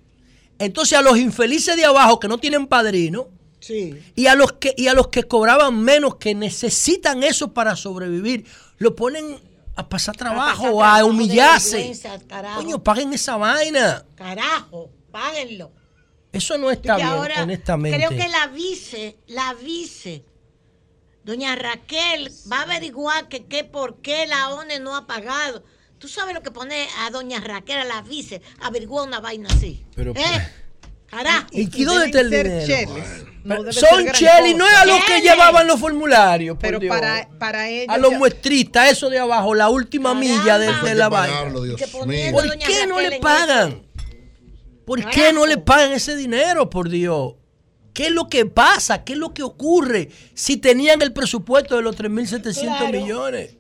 Entonces 0.60 0.98
a 0.98 1.02
los 1.02 1.18
infelices 1.18 1.76
de 1.76 1.86
abajo 1.86 2.20
que 2.20 2.28
no 2.28 2.38
tienen 2.38 2.68
padrino 2.68 3.30
y, 4.16 4.28
a 4.28 4.36
los 4.36 4.54
que, 4.54 4.74
y 4.78 4.88
a 4.88 4.94
los 4.94 5.08
que 5.08 5.24
cobraban 5.24 5.80
menos, 5.82 6.16
que 6.16 6.36
necesitan 6.36 7.24
eso 7.24 7.54
para 7.54 7.76
sobrevivir, 7.76 8.45
lo 8.78 8.95
ponen 8.95 9.40
a 9.78 9.88
pasar 9.88 10.18
trabajo, 10.18 10.48
pasar 10.48 10.66
a 10.66 10.70
trabajo 10.72 10.98
de 10.98 11.04
humillarse. 11.04 11.91
Coño, 12.56 12.84
paguen 12.84 13.14
esa 13.14 13.38
vaina. 13.38 14.04
Carajo, 14.16 14.90
páguenlo. 15.12 15.72
Eso 16.34 16.58
no 16.58 16.72
está 16.72 16.94
Y 16.94 16.95
bien, 16.98 17.08
ahora 17.08 17.44
honestamente. 17.44 17.98
Creo 17.98 18.10
que 18.10 18.28
la 18.28 18.48
vice, 18.48 19.18
la 19.28 19.54
vice, 19.54 20.26
doña 21.24 21.56
Raquel, 21.56 22.32
va 22.52 22.60
a 22.60 22.64
averiguar 22.64 23.28
que 23.28 23.45
qué 23.45 23.64
por 23.64 24.02
qué 24.02 24.26
la 24.26 24.49
ONE 24.49 24.80
no 24.80 24.95
ha 24.95 25.06
pagado. 25.06 25.64
Tú 25.99 26.08
sabes 26.08 26.34
lo 26.34 26.41
que 26.41 26.52
pone 26.52 26.88
a 26.99 27.12
doña 27.12 27.40
Raquel, 27.40 27.80
a 27.80 27.86
la 27.86 28.02
vice, 28.02 28.41
averigua 28.60 29.04
una 29.04 29.20
vaina 29.20 29.48
así. 29.49 29.86
Pero, 29.95 30.14
¿Eh? 30.16 30.52
Carajo. 31.09 31.47
¿Y, 31.51 31.65
dónde 31.84 32.05
está 32.07 32.19
el 32.21 32.29
dinero? 32.29 32.93
No 33.43 33.63
debe 33.63 33.71
Son 33.73 34.05
chelis, 34.11 34.57
no 34.57 34.67
es 34.67 34.73
a 34.73 34.85
los 34.85 35.03
que 35.05 35.21
llevaban 35.21 35.65
los 35.67 35.79
formularios. 35.79 36.55
por 36.57 36.61
Pero 36.61 36.79
Dios. 36.79 36.93
para, 36.93 37.29
para 37.39 37.69
ellos. 37.69 37.95
a 37.95 37.97
los 37.97 38.11
ya- 38.11 38.17
muestristas, 38.17 38.91
eso 38.91 39.09
de 39.09 39.19
abajo, 39.19 39.55
la 39.55 39.69
última 39.69 40.13
milla 40.13 40.57
de, 40.59 40.95
la 40.95 41.07
vaina. 41.07 41.49
¿Por 42.31 42.57
qué 42.59 42.85
no 42.88 42.99
le 42.99 43.19
pagan? 43.19 43.84
¿Por 44.85 45.09
qué 45.09 45.31
no 45.34 45.45
le 45.45 45.57
pagan 45.57 45.93
ese 45.93 46.15
dinero, 46.15 46.69
por 46.69 46.89
Dios? 46.89 47.35
¿Qué 47.93 48.07
es 48.07 48.11
lo 48.11 48.27
que 48.27 48.45
pasa? 48.45 49.03
¿Qué 49.03 49.13
es 49.13 49.19
lo 49.19 49.34
que 49.34 49.43
ocurre 49.43 50.09
si 50.34 50.57
tenían 50.57 51.01
el 51.01 51.13
presupuesto 51.13 51.77
de 51.77 51.81
los 51.81 51.95
3.700 51.97 52.77
Claro. 52.77 52.91
millones? 53.01 53.57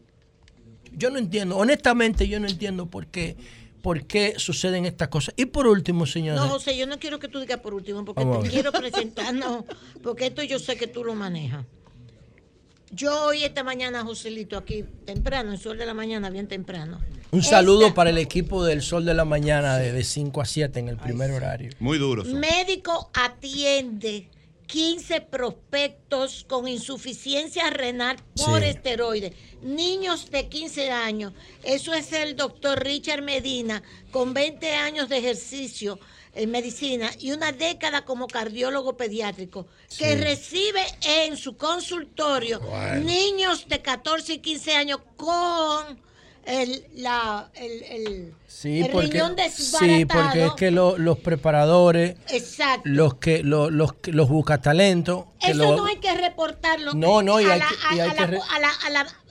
Yo 0.91 1.09
no 1.09 1.17
entiendo, 1.17 1.57
honestamente 1.57 2.27
yo 2.27 2.39
no 2.39 2.47
entiendo 2.47 2.87
por 2.87 3.07
qué, 3.07 3.35
por 3.81 4.05
qué 4.05 4.35
suceden 4.37 4.85
estas 4.85 5.07
cosas. 5.07 5.33
Y 5.37 5.45
por 5.45 5.67
último, 5.67 6.05
señores. 6.05 6.41
No, 6.41 6.47
José, 6.49 6.77
yo 6.77 6.87
no 6.87 6.99
quiero 6.99 7.19
que 7.19 7.27
tú 7.27 7.39
digas 7.39 7.59
por 7.59 7.73
último, 7.73 8.03
porque 8.05 8.23
Vamos 8.23 8.43
te 8.43 8.49
quiero 8.49 8.71
presentar, 8.73 9.33
no, 9.33 9.65
porque 10.03 10.27
esto 10.27 10.43
yo 10.43 10.59
sé 10.59 10.77
que 10.77 10.87
tú 10.87 11.03
lo 11.03 11.15
manejas. 11.15 11.65
Yo 12.91 13.25
hoy 13.25 13.43
esta 13.43 13.63
mañana, 13.63 14.03
Joselito, 14.03 14.57
aquí 14.57 14.85
temprano, 15.05 15.51
el 15.51 15.59
sol 15.59 15.77
de 15.77 15.85
la 15.85 15.93
mañana, 15.93 16.29
bien 16.29 16.47
temprano. 16.47 16.99
Un 17.31 17.43
saludo 17.43 17.93
para 17.93 18.09
el 18.09 18.17
equipo 18.17 18.63
del 18.63 18.81
Sol 18.81 19.03
de 19.03 19.13
la 19.13 19.25
Mañana 19.25 19.75
de, 19.77 19.91
de 19.91 20.03
5 20.05 20.39
a 20.39 20.45
7 20.45 20.79
en 20.79 20.87
el 20.87 20.95
primer 20.95 21.31
horario. 21.31 21.71
Muy 21.79 21.97
duro. 21.97 22.23
Médico 22.23 23.11
atiende 23.13 24.29
15 24.67 25.21
prospectos 25.21 26.45
con 26.47 26.67
insuficiencia 26.67 27.69
renal 27.69 28.17
por 28.35 28.61
Sí. 28.61 28.67
esteroides. 28.67 29.33
Niños 29.61 30.29
de 30.29 30.47
15 30.49 30.91
años. 30.91 31.33
Eso 31.63 31.93
es 31.93 32.11
el 32.13 32.35
doctor 32.35 32.83
Richard 32.83 33.21
Medina, 33.23 33.81
con 34.11 34.33
20 34.33 34.73
años 34.73 35.09
de 35.09 35.17
ejercicio 35.17 35.99
en 36.35 36.51
medicina 36.51 37.09
y 37.19 37.31
una 37.31 37.51
década 37.51 38.05
como 38.05 38.27
cardiólogo 38.27 38.95
pediátrico, 38.95 39.65
que 39.97 40.15
recibe 40.15 40.81
en 41.01 41.35
su 41.37 41.57
consultorio 41.57 42.59
Bueno. 42.59 43.01
niños 43.05 43.67
de 43.67 43.81
14 43.81 44.33
y 44.33 44.39
15 44.39 44.75
años 44.75 44.99
con 45.15 45.99
el, 46.47 46.85
la, 46.95 47.49
el, 47.55 47.83
el- 47.83 48.33
Sí, 48.47 48.79
el 48.81 48.89
porque, 48.91 49.07
riñón 49.11 49.35
sí, 49.51 50.05
porque 50.05 50.45
es 50.45 50.51
que 50.53 50.71
lo- 50.71 50.97
los 50.97 51.19
preparadores, 51.19 52.15
Exacto. 52.29 52.81
los 52.85 53.15
que 53.15 53.43
lo- 53.43 53.69
los, 53.69 53.93
que- 53.93 54.11
los 54.13 54.29
buscatalentos, 54.29 55.25
Eso 55.41 55.53
lo- 55.57 55.77
no 55.77 55.85
hay 55.85 55.97
que 55.97 56.13
reportarlo. 56.15 56.93
No, 56.93 57.21
no, 57.21 57.39
y 57.39 57.45
hay 57.45 57.59
que- 57.59 58.39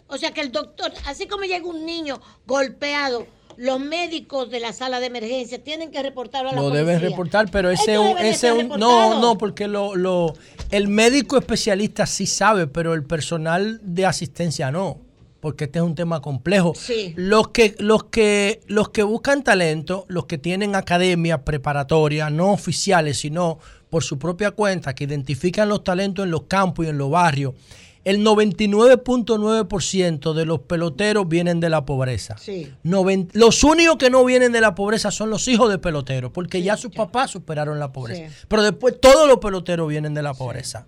O 0.08 0.18
sea 0.18 0.30
que 0.32 0.40
el 0.40 0.52
doctor, 0.52 0.92
así 1.06 1.26
como 1.26 1.44
llega 1.44 1.66
un 1.66 1.84
niño 1.84 2.20
golpeado, 2.46 3.26
los 3.56 3.80
médicos 3.80 4.50
de 4.50 4.60
la 4.60 4.72
sala 4.72 5.00
de 5.00 5.06
emergencia 5.06 5.62
tienen 5.64 5.90
que 5.90 6.02
reportarlo 6.02 6.50
a 6.50 6.52
la 6.52 6.60
lo 6.60 6.68
policía. 6.68 6.84
deben 6.86 7.00
reportar, 7.10 7.50
pero 7.50 7.70
ese 7.70 7.98
un- 7.98 8.18
ese 8.18 8.52
un- 8.52 8.68
no, 8.68 9.18
no, 9.20 9.38
porque 9.38 9.66
lo, 9.66 9.96
lo 9.96 10.34
el 10.70 10.88
médico 10.88 11.38
especialista 11.38 12.06
sí 12.06 12.26
sabe, 12.26 12.66
pero 12.66 12.92
el 12.94 13.02
personal 13.02 13.80
de 13.82 14.04
asistencia 14.06 14.70
no, 14.70 14.98
porque 15.46 15.64
este 15.66 15.78
es 15.78 15.84
un 15.84 15.94
tema 15.94 16.20
complejo. 16.20 16.72
Sí. 16.74 17.14
Los 17.16 17.48
que 17.50 17.76
los 17.78 18.02
que 18.04 18.60
los 18.66 18.88
que 18.88 19.04
buscan 19.04 19.44
talento, 19.44 20.04
los 20.08 20.26
que 20.26 20.38
tienen 20.38 20.74
academia 20.74 21.44
preparatoria, 21.44 22.30
no 22.30 22.50
oficiales, 22.52 23.18
sino 23.20 23.60
por 23.88 24.02
su 24.02 24.18
propia 24.18 24.50
cuenta, 24.50 24.92
que 24.96 25.04
identifican 25.04 25.68
los 25.68 25.84
talentos 25.84 26.24
en 26.24 26.32
los 26.32 26.42
campos 26.48 26.84
y 26.84 26.88
en 26.88 26.98
los 26.98 27.10
barrios. 27.10 27.54
el 28.04 28.24
99.9% 28.24 30.32
de 30.32 30.44
los 30.46 30.60
peloteros 30.60 31.28
vienen 31.28 31.60
de 31.60 31.70
la 31.70 31.84
pobreza. 31.84 32.36
Sí. 32.38 32.72
Noven- 32.84 33.28
los 33.32 33.62
únicos 33.64 33.96
que 33.96 34.10
no 34.10 34.24
vienen 34.24 34.52
de 34.52 34.60
la 34.60 34.74
pobreza 34.74 35.10
son 35.10 35.30
los 35.30 35.46
hijos 35.48 35.70
de 35.70 35.78
peloteros, 35.78 36.30
porque 36.32 36.62
ya 36.62 36.76
sus 36.76 36.92
papás 36.92 37.30
superaron 37.32 37.78
la 37.78 37.92
pobreza. 37.92 38.28
Sí. 38.28 38.34
Pero 38.48 38.62
después 38.62 39.00
todos 39.00 39.28
los 39.28 39.38
peloteros 39.38 39.88
vienen 39.88 40.14
de 40.14 40.22
la 40.22 40.34
pobreza. 40.34 40.86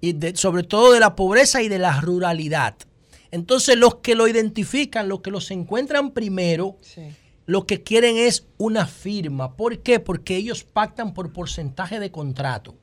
Y 0.00 0.12
de- 0.12 0.36
sobre 0.36 0.62
todo 0.62 0.92
de 0.92 1.00
la 1.00 1.16
pobreza 1.16 1.62
y 1.62 1.68
de 1.68 1.78
la 1.78 2.00
ruralidad. 2.00 2.74
Entonces 3.30 3.76
los 3.76 3.96
que 3.96 4.14
lo 4.14 4.28
identifican, 4.28 5.08
los 5.08 5.20
que 5.20 5.30
los 5.30 5.50
encuentran 5.50 6.12
primero, 6.12 6.78
lo 7.46 7.66
que 7.66 7.82
quieren 7.82 8.16
es 8.16 8.46
una 8.58 8.86
firma. 8.86 9.56
¿Por 9.56 9.78
qué? 9.80 10.00
Porque 10.00 10.36
ellos 10.36 10.64
pactan 10.64 11.14
por 11.14 11.32
porcentaje 11.32 12.00
de 12.00 12.10
contrato. 12.10 12.74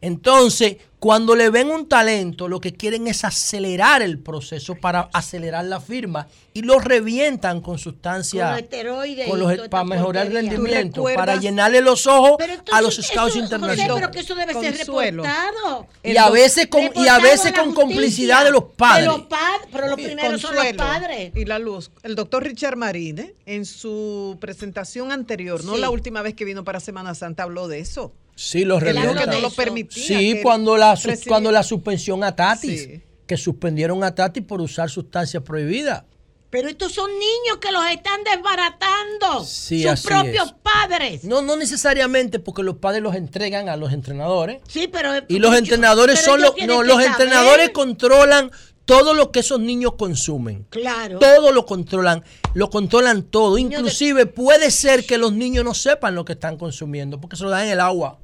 Entonces, 0.00 0.76
cuando 0.98 1.36
le 1.36 1.50
ven 1.50 1.70
un 1.70 1.88
talento, 1.88 2.48
lo 2.48 2.60
que 2.60 2.72
quieren 2.72 3.06
es 3.06 3.24
acelerar 3.24 4.02
el 4.02 4.18
proceso 4.18 4.74
para 4.74 5.08
acelerar 5.12 5.64
la 5.66 5.80
firma 5.80 6.26
y 6.54 6.62
lo 6.62 6.78
revientan 6.78 7.60
con 7.60 7.78
sustancias 7.78 8.58
esteroides 8.58 9.28
con 9.28 9.38
los- 9.38 9.68
para 9.68 9.84
mejorar 9.84 10.26
el 10.26 10.32
rendimiento, 10.32 11.02
¿Tú 11.02 11.08
para 11.14 11.36
llenarle 11.36 11.80
los 11.82 12.06
ojos 12.06 12.38
a 12.72 12.80
los 12.80 12.94
scouts 12.94 13.10
eso, 13.10 13.20
José, 13.24 13.38
internacionales. 13.40 13.94
pero 13.94 14.10
que 14.10 14.20
eso 14.20 14.34
debe 14.34 14.54
ser 14.54 14.76
Consuelo. 14.76 15.22
reportado. 15.22 15.86
Y 16.02 16.16
a 16.16 16.30
veces 16.30 16.66
con, 16.68 16.90
y 16.94 17.08
a 17.08 17.18
veces 17.18 17.52
con 17.52 17.74
complicidad 17.74 18.44
de 18.44 18.50
los 18.50 18.64
padres. 18.76 19.06
De 19.06 19.12
los 19.12 19.26
padres, 19.26 19.68
pero 19.70 19.86
los 19.88 19.96
primeros 19.96 20.40
son 20.40 20.54
los 20.54 20.72
padres. 20.72 21.32
Y 21.34 21.44
la 21.44 21.58
luz. 21.58 21.90
El 22.02 22.14
doctor 22.14 22.42
Richard 22.42 22.76
Marine, 22.76 23.34
en 23.44 23.64
su 23.66 24.38
presentación 24.40 25.12
anterior, 25.12 25.62
no 25.64 25.76
la 25.76 25.90
última 25.90 26.22
vez 26.22 26.34
que 26.34 26.44
vino 26.44 26.64
para 26.64 26.80
Semana 26.80 27.14
Santa, 27.14 27.42
habló 27.42 27.68
de 27.68 27.80
eso. 27.80 28.12
Sí, 28.36 28.64
los 28.64 28.80
dijo 28.80 28.92
que 28.92 29.00
revientan. 29.00 29.30
no 29.30 29.40
lo 29.40 29.50
permitía. 29.50 30.06
Sí, 30.18 30.40
cuando 30.42 30.76
la, 30.76 30.96
cuando 31.26 31.50
la 31.50 31.62
suspensión 31.64 32.22
a 32.22 32.36
Tatis, 32.36 32.82
Sí. 32.84 33.02
que 33.26 33.36
suspendieron 33.36 34.04
a 34.04 34.14
Tatis 34.14 34.44
por 34.44 34.60
usar 34.60 34.88
sustancias 34.90 35.42
prohibidas. 35.42 36.04
Pero 36.50 36.68
estos 36.68 36.92
son 36.92 37.10
niños 37.10 37.56
que 37.60 37.72
los 37.72 37.84
están 37.86 38.20
desbaratando. 38.24 39.44
Sí, 39.44 39.82
sus 39.82 39.90
así 39.92 40.06
propios 40.08 40.46
es. 40.48 40.54
padres. 40.62 41.24
No, 41.24 41.42
no 41.42 41.56
necesariamente 41.56 42.38
porque 42.38 42.62
los 42.62 42.76
padres 42.76 43.02
los 43.02 43.14
entregan 43.14 43.68
a 43.68 43.76
los 43.76 43.92
entrenadores. 43.92 44.60
Sí, 44.68 44.88
pero. 44.88 45.10
Y 45.28 45.38
los 45.38 45.56
entrenadores 45.56 46.20
son 46.20 46.40
los. 46.40 46.54
No, 46.66 46.82
los 46.82 46.96
saber. 46.96 47.08
entrenadores 47.10 47.70
controlan 47.70 48.50
todo 48.84 49.14
lo 49.14 49.32
que 49.32 49.40
esos 49.40 49.58
niños 49.60 49.94
consumen. 49.98 50.66
Claro. 50.70 51.18
Todo 51.18 51.50
lo 51.52 51.66
controlan, 51.66 52.22
lo 52.54 52.70
controlan 52.70 53.24
todo. 53.24 53.56
Niños 53.56 53.70
de- 53.72 53.76
Inclusive 53.78 54.26
puede 54.26 54.70
ser 54.70 55.04
que 55.04 55.18
los 55.18 55.32
niños 55.32 55.64
no 55.64 55.74
sepan 55.74 56.14
lo 56.14 56.24
que 56.24 56.34
están 56.34 56.56
consumiendo, 56.56 57.20
porque 57.20 57.36
se 57.36 57.42
lo 57.42 57.50
dan 57.50 57.64
en 57.66 57.72
el 57.72 57.80
agua. 57.80 58.20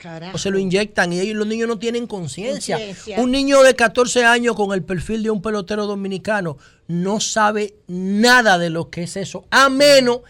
Carajo. 0.00 0.36
O 0.36 0.38
se 0.38 0.50
lo 0.50 0.58
inyectan 0.58 1.12
y 1.12 1.20
ellos, 1.20 1.36
los 1.36 1.46
niños 1.46 1.68
no 1.68 1.78
tienen 1.78 2.06
conciencia. 2.06 2.76
Conciencia. 2.76 3.20
Un 3.20 3.30
niño 3.30 3.62
de 3.62 3.74
14 3.74 4.24
años 4.24 4.56
con 4.56 4.72
el 4.72 4.82
perfil 4.82 5.22
de 5.22 5.30
un 5.30 5.42
pelotero 5.42 5.86
dominicano 5.86 6.56
no 6.88 7.20
sabe 7.20 7.74
nada 7.86 8.58
de 8.58 8.70
lo 8.70 8.88
que 8.88 9.02
es 9.02 9.16
eso, 9.16 9.44
a 9.50 9.68
menos 9.68 10.20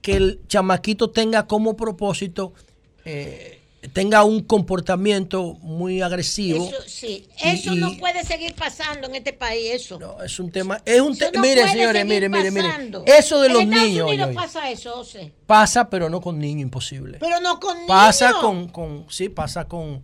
que 0.00 0.14
el 0.16 0.40
chamaquito 0.46 1.10
tenga 1.10 1.48
como 1.48 1.76
propósito, 1.76 2.52
eh, 3.04 3.55
tenga 3.92 4.24
un 4.24 4.42
comportamiento 4.42 5.54
muy 5.62 6.02
agresivo. 6.02 6.66
Eso, 6.66 6.76
sí, 6.86 7.28
eso 7.42 7.74
y- 7.74 7.78
no 7.78 7.96
puede 7.98 8.24
seguir 8.24 8.54
pasando 8.54 9.08
en 9.08 9.16
este 9.16 9.32
país, 9.32 9.70
eso. 9.72 9.98
No, 9.98 10.22
es 10.22 10.38
un 10.38 10.50
tema, 10.50 10.80
es 10.84 11.00
un 11.00 11.16
te- 11.16 11.30
no 11.32 11.40
mire 11.40 11.68
señores, 11.68 12.04
mire, 12.06 12.28
mire, 12.28 12.50
mire. 12.50 12.68
Eso 13.06 13.40
de 13.40 13.48
En 13.48 13.52
los 13.54 13.62
Estados 13.62 13.84
niños 13.88 14.08
Unidos 14.08 14.26
oye, 14.28 14.34
pasa 14.34 14.70
eso, 14.70 14.92
José. 14.96 15.32
pasa, 15.46 15.88
pero 15.90 16.08
no 16.08 16.20
con 16.20 16.38
niños, 16.38 16.62
imposible. 16.62 17.18
Pero 17.20 17.40
no 17.40 17.58
con 17.60 17.74
niños. 17.74 17.88
Pasa 17.88 18.32
con, 18.40 18.68
con, 18.68 19.06
sí, 19.08 19.28
pasa 19.28 19.66
con, 19.66 20.02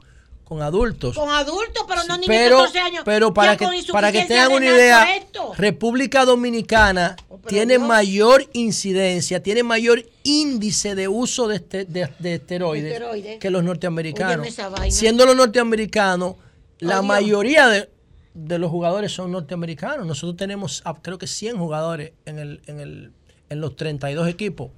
con 0.53 0.63
adultos. 0.63 1.17
Con 1.17 1.31
adultos, 1.31 1.85
pero 1.89 2.03
no 2.05 2.15
niños 2.17 2.27
pero, 2.29 2.57
de 2.57 2.63
14 2.65 2.79
años. 2.81 3.03
pero 3.07 3.33
para 3.33 3.57
que, 3.57 3.67
para 3.91 4.13
que 4.13 4.25
tengan 4.27 4.53
una 4.53 4.67
idea. 4.67 5.09
República 5.57 6.27
Dominicana 6.27 7.17
tiene 7.47 7.79
Dios. 7.79 7.89
mayor 7.89 8.47
incidencia, 8.53 9.43
tiene 9.43 9.63
mayor 9.63 10.05
índice 10.25 10.95
de 10.95 11.09
uso 11.09 11.49
de, 11.49 11.57
este- 11.57 11.85
de- 11.87 12.11
de 12.19 12.35
esteroides, 12.35 13.01
que 13.41 13.49
los 13.51 13.65
norteamericanos. 13.65 14.47
Siendo 14.91 15.25
los 15.25 15.37
norteamericanos, 15.37 16.35
la 16.81 17.01
mayoría 17.01 17.69
de, 17.69 17.89
de 18.35 18.59
los 18.59 18.71
jugadores 18.71 19.11
son 19.13 19.33
norteamericanos. 19.33 20.07
Nosotros 20.07 20.37
tenemos, 20.37 20.83
ah, 20.85 20.95
creo 21.01 21.17
que 21.17 21.27
100 21.27 21.57
jugadores 21.57 22.13
en, 22.27 22.39
el, 22.39 22.61
en, 22.67 22.81
el, 22.81 23.13
en 23.49 23.61
los 23.63 23.75
32 23.77 24.29
equipos. 24.29 24.71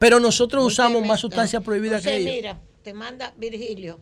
Pero 0.00 0.18
nosotros 0.18 0.64
usamos 0.64 1.06
más 1.06 1.20
sustancias 1.20 1.62
prohibidas 1.62 2.02
que 2.02 2.16
ellos. 2.16 2.34
mira, 2.34 2.60
te 2.82 2.92
manda 2.92 3.32
Virgilio. 3.36 3.98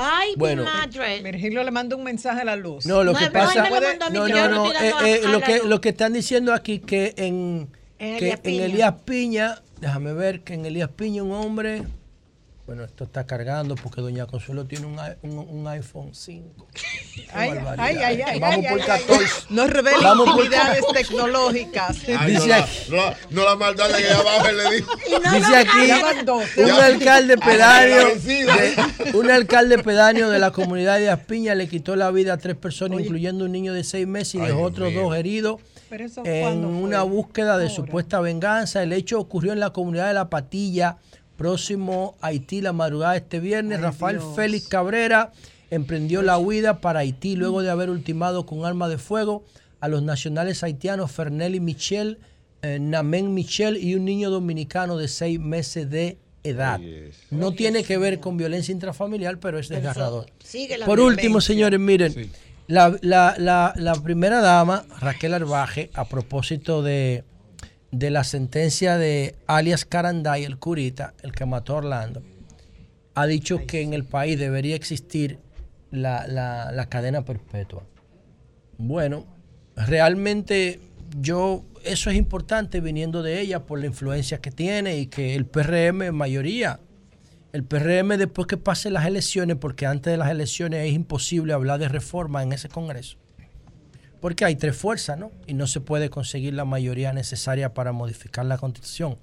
Ay, 0.00 0.34
Bueno. 0.36 0.62
mi 0.64 0.68
madre. 0.70 1.22
Virgilio 1.22 1.62
le 1.64 1.70
manda 1.70 1.96
un 1.96 2.04
mensaje 2.04 2.40
a 2.42 2.44
la 2.44 2.56
luz. 2.56 2.86
No, 2.86 3.02
lo 3.02 3.12
No, 3.12 3.18
que 3.18 3.24
no, 3.26 3.32
pasa. 3.32 3.68
no, 3.68 4.24
que 4.26 4.32
no, 4.32 4.48
no. 4.48 4.72
estoy 4.72 5.08
eh, 5.08 5.20
eh, 5.22 5.26
a 5.26 5.28
lo, 5.30 5.40
que, 5.40 5.60
lo 5.64 5.80
que 5.80 5.88
están 5.90 6.12
diciendo 6.12 6.52
aquí 6.54 6.78
que 6.78 7.14
en, 7.16 7.68
En 7.98 8.18
que 8.18 8.26
Elías 8.26 8.36
en 8.36 8.42
Piña. 8.42 8.64
Elías 8.66 8.94
Piña, 9.04 9.62
déjame 9.80 10.12
ver 10.12 10.40
que 10.42 10.54
en 10.54 10.64
Elías 10.66 10.88
Piña 10.94 11.22
un 11.22 11.32
hombre. 11.32 11.82
Bueno, 12.68 12.84
esto 12.84 13.04
está 13.04 13.24
cargando 13.24 13.76
porque 13.76 14.02
Doña 14.02 14.26
Consuelo 14.26 14.66
tiene 14.66 14.84
un, 14.84 14.98
un- 15.22 15.38
un 15.38 15.66
iPhone 15.68 16.10
5. 16.14 16.66
Qué 16.74 17.26
Ay, 17.32 17.48
barbaridad. 17.54 17.80
ay, 17.86 17.96
ay, 17.96 18.22
ay, 18.26 18.38
Vamos 18.40 18.56
ay, 18.66 18.70
por 18.70 18.80
ay, 18.82 18.86
14. 18.86 19.12
ay. 19.24 19.26
No 19.48 19.66
revela 19.66 19.98
Vamos 20.02 20.28
tecnológicas. 20.92 21.96
Ay, 22.18 22.30
Dice 22.32 22.52
aquí- 22.52 22.70
no, 22.90 22.96
la- 22.96 23.16
no 23.30 23.44
la 23.44 23.56
maldad 23.56 23.88
de 23.88 23.94
que 23.94 24.04
ella 24.06 24.22
baja 24.22 24.52
le 24.52 24.70
dijo. 24.76 24.92
Dice 25.34 25.56
aquí 25.56 26.62
un 26.62 26.70
alcalde 26.72 27.38
pedáneo, 27.38 28.06
de- 28.14 29.10
un 29.14 29.30
alcalde 29.30 29.78
pedáneo 29.78 30.28
de 30.28 30.38
la 30.38 30.50
comunidad 30.50 30.98
de 30.98 31.08
Aspiña 31.10 31.54
le 31.54 31.68
quitó 31.68 31.96
la 31.96 32.10
vida 32.10 32.34
a 32.34 32.36
tres 32.36 32.54
personas, 32.56 33.00
incluyendo 33.00 33.46
un 33.46 33.52
niño 33.52 33.72
de 33.72 33.82
seis 33.82 34.06
meses 34.06 34.34
y 34.34 34.38
dejó 34.40 34.60
otros 34.62 34.92
dos 34.92 35.16
heridos 35.16 35.60
Pero 35.88 36.04
eso 36.04 36.22
en 36.24 36.66
una 36.66 37.02
búsqueda 37.02 37.56
de 37.56 37.64
Ahora. 37.64 37.74
supuesta 37.74 38.20
venganza. 38.20 38.82
El 38.82 38.92
hecho 38.92 39.18
ocurrió 39.18 39.54
en 39.54 39.60
la 39.60 39.70
comunidad 39.70 40.08
de 40.08 40.14
La 40.14 40.28
Patilla, 40.28 40.98
próximo 41.38 42.16
a 42.20 42.26
Haití, 42.26 42.60
la 42.60 42.74
madrugada 42.74 43.12
de 43.12 43.18
este 43.20 43.40
viernes. 43.40 43.78
Ay, 43.78 43.84
Rafael 43.84 44.18
Dios. 44.18 44.36
Félix 44.36 44.68
Cabrera 44.68 45.32
emprendió 45.70 46.20
la 46.22 46.36
huida 46.36 46.80
para 46.82 47.00
Haití 47.00 47.36
luego 47.36 47.62
de 47.62 47.70
haber 47.70 47.88
ultimado 47.88 48.44
con 48.44 48.66
arma 48.66 48.88
de 48.90 48.98
fuego 48.98 49.44
a 49.80 49.88
los 49.88 50.02
nacionales 50.02 50.62
haitianos 50.62 51.10
Fernelli 51.12 51.60
Michel, 51.60 52.18
eh, 52.62 52.78
Namen 52.80 53.32
Michel 53.32 53.76
y 53.76 53.94
un 53.94 54.04
niño 54.04 54.28
dominicano 54.30 54.96
de 54.98 55.06
seis 55.08 55.38
meses 55.38 55.88
de 55.88 56.18
edad. 56.42 56.80
No 57.30 57.52
tiene 57.52 57.84
que 57.84 57.96
ver 57.98 58.18
con 58.20 58.36
violencia 58.36 58.72
intrafamiliar, 58.72 59.38
pero 59.38 59.58
es 59.58 59.68
desgarrador. 59.68 60.26
Sigue 60.42 60.76
la 60.76 60.86
Por 60.86 60.98
último, 61.00 61.38
violencia. 61.38 61.46
señores, 61.54 61.78
miren, 61.80 62.30
la, 62.66 62.96
la- 63.02 63.34
la- 63.38 63.72
la 63.76 63.94
primera 63.94 64.40
dama, 64.40 64.84
Raquel 65.00 65.34
Arbaje, 65.34 65.90
a 65.94 66.04
propósito 66.08 66.82
de, 66.82 67.22
de 67.90 68.10
la 68.10 68.24
sentencia 68.24 68.98
de 68.98 69.34
alias 69.46 69.84
Caranday, 69.84 70.44
el 70.44 70.58
curita, 70.58 71.14
el 71.22 71.32
que 71.32 71.46
mató 71.46 71.74
a 71.74 71.76
Orlando, 71.78 72.22
ha 73.14 73.26
dicho 73.26 73.66
que 73.66 73.82
en 73.82 73.94
el 73.94 74.04
país 74.04 74.38
debería 74.38 74.76
existir 74.76 75.38
la, 75.90 76.26
la- 76.26 76.70
la 76.72 76.88
cadena 76.88 77.24
perpetua. 77.24 77.84
Bueno, 78.76 79.24
realmente 79.76 80.80
yo, 81.20 81.64
eso 81.84 82.10
es 82.10 82.16
importante 82.16 82.80
viniendo 82.80 83.22
de 83.22 83.40
ella 83.40 83.64
por 83.64 83.80
la 83.80 83.86
influencia 83.86 84.38
que 84.40 84.50
tiene 84.50 84.98
y 84.98 85.06
que 85.06 85.34
el 85.34 85.46
PRM 85.46 86.02
en 86.02 86.14
mayoría. 86.14 86.80
El 87.52 87.64
PRM 87.64 88.18
después 88.18 88.46
que 88.46 88.58
pasen 88.58 88.92
las 88.92 89.06
elecciones, 89.06 89.56
porque 89.56 89.86
antes 89.86 90.10
de 90.12 90.18
las 90.18 90.30
elecciones 90.30 90.86
es 90.86 90.92
imposible 90.92 91.54
hablar 91.54 91.80
de 91.80 91.88
reforma 91.88 92.42
en 92.42 92.52
ese 92.52 92.68
Congreso, 92.68 93.16
porque 94.20 94.44
hay 94.44 94.56
tres 94.56 94.76
fuerzas, 94.76 95.18
¿no? 95.18 95.30
Y 95.46 95.54
no 95.54 95.66
se 95.66 95.80
puede 95.80 96.10
conseguir 96.10 96.54
la 96.54 96.64
mayoría 96.64 97.12
necesaria 97.12 97.74
para 97.74 97.92
modificar 97.92 98.44
la 98.44 98.58
constitución. 98.58 99.16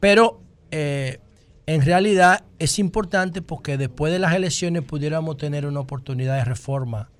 Pero 0.00 0.40
eh, 0.70 1.18
en 1.66 1.82
realidad 1.82 2.44
es 2.58 2.78
importante 2.78 3.42
porque 3.42 3.76
después 3.76 4.12
de 4.12 4.18
las 4.18 4.34
elecciones 4.34 4.82
pudiéramos 4.82 5.36
tener 5.36 5.66
una 5.66 5.80
oportunidad 5.80 6.36
de 6.36 6.44
reforma. 6.44 7.10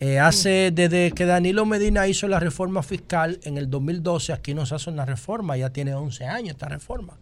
Eh, 0.00 0.18
hace, 0.18 0.70
desde 0.72 1.12
que 1.12 1.26
Danilo 1.26 1.66
Medina 1.66 2.06
hizo 2.06 2.26
la 2.26 2.40
reforma 2.40 2.82
fiscal 2.82 3.38
en 3.44 3.58
el 3.58 3.68
2012, 3.68 4.32
aquí 4.32 4.54
nos 4.54 4.72
hace 4.72 4.90
una 4.90 5.04
reforma, 5.04 5.56
ya 5.56 5.70
tiene 5.70 5.94
11 5.94 6.24
años 6.24 6.50
esta 6.50 6.68
reforma 6.68 7.18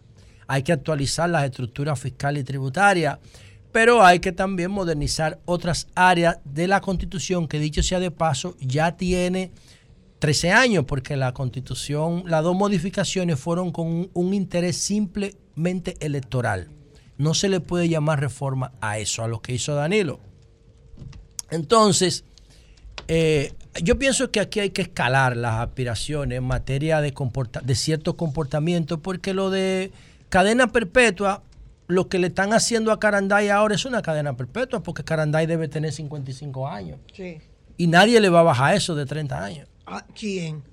hay 0.49 0.63
que 0.63 0.73
actualizar 0.73 1.29
las 1.29 1.43
estructuras 1.43 1.99
fiscal 1.99 2.35
y 2.35 2.43
tributarias, 2.43 3.19
pero 3.71 4.03
hay 4.03 4.19
que 4.19 4.31
también 4.31 4.71
modernizar 4.71 5.39
otras 5.45 5.87
áreas 5.95 6.37
de 6.43 6.67
la 6.67 6.81
constitución 6.81 7.47
que 7.47 7.59
dicho 7.59 7.83
sea 7.83 7.99
de 7.99 8.11
paso 8.11 8.55
ya 8.59 8.97
tiene 8.97 9.51
13 10.19 10.51
años, 10.51 10.85
porque 10.85 11.15
la 11.15 11.33
constitución, 11.33 12.23
las 12.27 12.43
dos 12.43 12.55
modificaciones 12.55 13.39
fueron 13.39 13.71
con 13.71 14.09
un, 14.13 14.33
interés 14.33 14.75
simplemente 14.77 15.95
electoral. 16.01 16.69
No 17.17 17.33
se 17.33 17.47
le 17.47 17.59
puede 17.59 17.87
llamar 17.87 18.19
reforma 18.19 18.73
a 18.81 18.97
eso, 18.97 19.23
a 19.23 19.27
lo 19.27 19.41
que 19.41 19.53
hizo 19.53 19.75
Danilo. 19.75 20.19
Entonces, 21.51 22.25
eh, 23.07 23.53
yo 23.81 23.97
pienso 23.97 24.29
que 24.31 24.39
aquí 24.39 24.59
hay 24.59 24.69
que 24.71 24.81
escalar 24.81 25.37
las 25.37 25.55
aspiraciones 25.61 26.37
en 26.37 26.43
materia 26.43 27.01
de, 27.01 27.13
comporta- 27.13 27.61
de 27.61 27.75
cierto 27.75 28.17
comportamiento, 28.17 28.99
porque 28.99 29.33
lo 29.33 29.49
de 29.49 29.91
cadena 30.29 30.71
perpetua, 30.71 31.43
lo 31.89 32.07
que 32.07 32.19
le 32.19 32.27
están 32.27 32.53
haciendo 32.53 32.91
a 32.91 32.99
Caranday 32.99 33.49
ahora 33.49 33.73
es 33.75 33.83
una 33.83 34.01
cadena 34.03 34.37
perpetua, 34.37 34.81
porque 34.83 35.03
Caranday 35.03 35.47
debe 35.47 35.67
tener 35.67 35.91
55 35.91 36.67
años. 36.67 36.99
Sí. 37.13 37.39
Y 37.77 37.87
nadie 37.87 38.19
le 38.21 38.29
va 38.29 38.41
a 38.41 38.43
bajar 38.43 38.75
eso 38.75 38.93
de 38.93 39.05
30 39.07 39.43
años. 39.43 39.67
Ah, 39.87 40.05
¿Quién? 40.17 40.63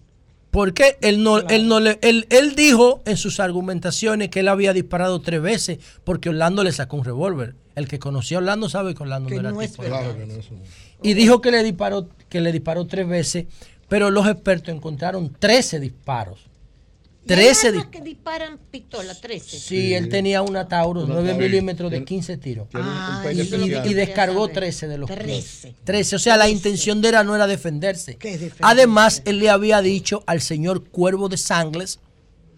Porque 0.50 0.98
él 1.00 1.22
no, 1.22 1.38
él 1.38 1.68
no 1.68 1.80
le, 1.80 1.98
él, 2.02 2.26
él 2.30 2.54
dijo 2.54 3.02
en 3.06 3.16
sus 3.16 3.40
argumentaciones 3.40 4.28
que 4.28 4.40
él 4.40 4.48
había 4.48 4.72
disparado 4.74 5.20
tres 5.20 5.40
veces 5.40 5.78
porque 6.04 6.28
Orlando 6.28 6.62
le 6.62 6.72
sacó 6.72 6.96
un 6.98 7.04
revólver. 7.04 7.54
El 7.74 7.88
que 7.88 7.98
conocía 7.98 8.36
a 8.36 8.40
Orlando 8.40 8.68
sabe 8.68 8.94
que 8.94 9.02
Orlando 9.02 9.28
no 9.30 9.36
era 9.40 9.50
tipo 9.70 9.82
de- 9.82 9.88
Claro 9.88 10.16
que 10.16 10.26
no 10.26 10.34
es 10.34 10.50
un- 10.50 10.62
Y 11.02 11.14
dijo 11.14 11.40
que 11.40 11.50
le 11.50 11.62
disparó, 11.62 12.08
que 12.28 12.40
le 12.42 12.52
disparó 12.52 12.86
tres 12.86 13.08
veces, 13.08 13.46
pero 13.88 14.10
los 14.10 14.26
expertos 14.26 14.74
encontraron 14.74 15.30
13 15.38 15.80
disparos. 15.80 16.40
¿Y 17.28 17.32
hay 17.32 17.38
13 17.38 17.68
armas 17.68 17.86
que 17.86 18.00
disparan 18.00 18.58
pistola, 18.70 19.14
13. 19.14 19.58
Sí, 19.58 19.94
él 19.94 20.08
tenía 20.08 20.42
una 20.42 20.68
Taurus 20.68 21.04
Una 21.04 21.14
9 21.14 21.28
Taurus. 21.30 21.44
milímetros 21.48 21.90
de 21.90 22.04
15 22.04 22.36
tiros. 22.36 22.68
Ah, 22.74 23.24
y, 23.32 23.40
y- 23.40 23.42
y 23.90 23.94
descargó 23.94 24.46
Quería 24.48 24.54
saber. 24.54 24.54
13 24.54 24.88
de 24.88 24.98
los 24.98 25.10
13. 25.10 25.26
15. 25.32 25.74
13. 25.84 26.16
O 26.16 26.18
sea, 26.18 26.36
la 26.36 26.48
intención 26.48 27.00
de 27.02 27.08
él 27.08 27.16
no 27.24 27.34
era 27.34 27.46
defenderse. 27.46 28.16
Además, 28.60 29.22
él 29.24 29.38
le 29.40 29.50
había 29.50 29.80
dicho 29.82 30.22
al 30.26 30.40
señor 30.40 30.84
Cuervo 30.84 31.28
de 31.28 31.36
Sangles, 31.36 31.98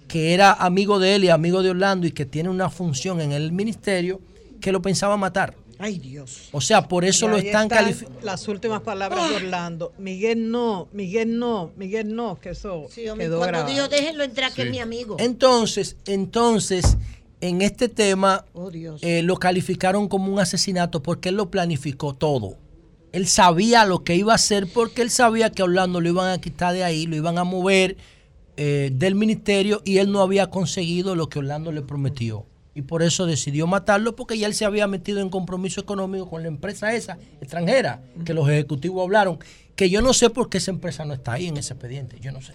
que 0.06 0.34
era 0.34 0.52
amigo 0.52 0.98
de 0.98 1.14
él 1.16 1.24
y 1.24 1.28
amigo 1.28 1.62
de 1.62 1.70
Orlando 1.70 2.06
y 2.06 2.12
que 2.12 2.24
tiene 2.26 2.48
una 2.48 2.70
función 2.70 3.20
en 3.20 3.32
el 3.32 3.52
ministerio, 3.52 4.20
que 4.60 4.72
lo 4.72 4.82
pensaba 4.82 5.16
matar. 5.16 5.54
Ay, 5.80 5.98
Dios. 5.98 6.48
O 6.52 6.60
sea, 6.60 6.88
por 6.88 7.04
eso 7.04 7.26
Y 7.26 7.28
lo 7.30 7.36
están 7.36 7.64
están 7.64 7.68
calificando. 7.68 8.20
Las 8.22 8.48
últimas 8.48 8.82
palabras 8.82 9.30
de 9.30 9.36
Orlando. 9.36 9.92
Miguel 9.98 10.50
no, 10.50 10.88
Miguel 10.92 11.38
no, 11.38 11.70
Miguel 11.76 12.14
no, 12.14 12.38
que 12.40 12.50
eso 12.50 12.74
hombre, 12.82 12.96
quedó 13.26 13.38
cuando 13.38 13.46
grabado. 13.58 13.72
dijo, 13.74 13.88
déjenlo 13.88 14.24
entrar, 14.24 14.52
que 14.52 14.62
es 14.62 14.70
mi 14.70 14.80
amigo. 14.80 15.16
Entonces, 15.20 15.96
entonces, 16.06 16.96
en 17.40 17.62
este 17.62 17.88
tema 17.88 18.44
Oh, 18.54 18.70
Dios. 18.70 19.00
eh, 19.04 19.22
lo 19.22 19.36
calificaron 19.36 20.08
como 20.08 20.32
un 20.32 20.40
asesinato 20.40 21.02
porque 21.02 21.28
él 21.28 21.36
lo 21.36 21.50
planificó 21.50 22.12
todo. 22.14 22.58
Él 23.12 23.26
sabía 23.28 23.86
lo 23.86 24.02
que 24.04 24.16
iba 24.16 24.32
a 24.32 24.36
hacer 24.36 24.66
porque 24.72 25.02
él 25.02 25.10
sabía 25.10 25.50
que 25.50 25.62
a 25.62 25.66
Orlando 25.66 26.00
lo 26.00 26.08
iban 26.08 26.30
a 26.30 26.40
quitar 26.40 26.74
de 26.74 26.82
ahí, 26.84 27.06
lo 27.06 27.14
iban 27.16 27.38
a 27.38 27.44
mover 27.44 27.96
eh, 28.56 28.90
del 28.92 29.14
ministerio 29.14 29.80
y 29.84 29.98
él 29.98 30.10
no 30.10 30.20
había 30.20 30.50
conseguido 30.50 31.14
lo 31.14 31.28
que 31.28 31.38
Orlando 31.38 31.70
le 31.70 31.82
prometió. 31.82 32.44
Y 32.78 32.82
por 32.82 33.02
eso 33.02 33.26
decidió 33.26 33.66
matarlo 33.66 34.14
porque 34.14 34.38
ya 34.38 34.46
él 34.46 34.54
se 34.54 34.64
había 34.64 34.86
metido 34.86 35.18
en 35.20 35.30
compromiso 35.30 35.80
económico 35.80 36.30
con 36.30 36.42
la 36.42 36.48
empresa 36.48 36.94
esa 36.94 37.18
extranjera 37.40 38.00
que 38.24 38.32
los 38.34 38.48
ejecutivos 38.48 39.02
hablaron. 39.02 39.40
Que 39.74 39.90
yo 39.90 40.00
no 40.00 40.12
sé 40.12 40.30
por 40.30 40.48
qué 40.48 40.58
esa 40.58 40.70
empresa 40.70 41.04
no 41.04 41.12
está 41.14 41.32
ahí 41.32 41.48
en 41.48 41.56
ese 41.56 41.72
expediente. 41.72 42.18
Yo 42.20 42.30
no 42.30 42.40
sé. 42.40 42.52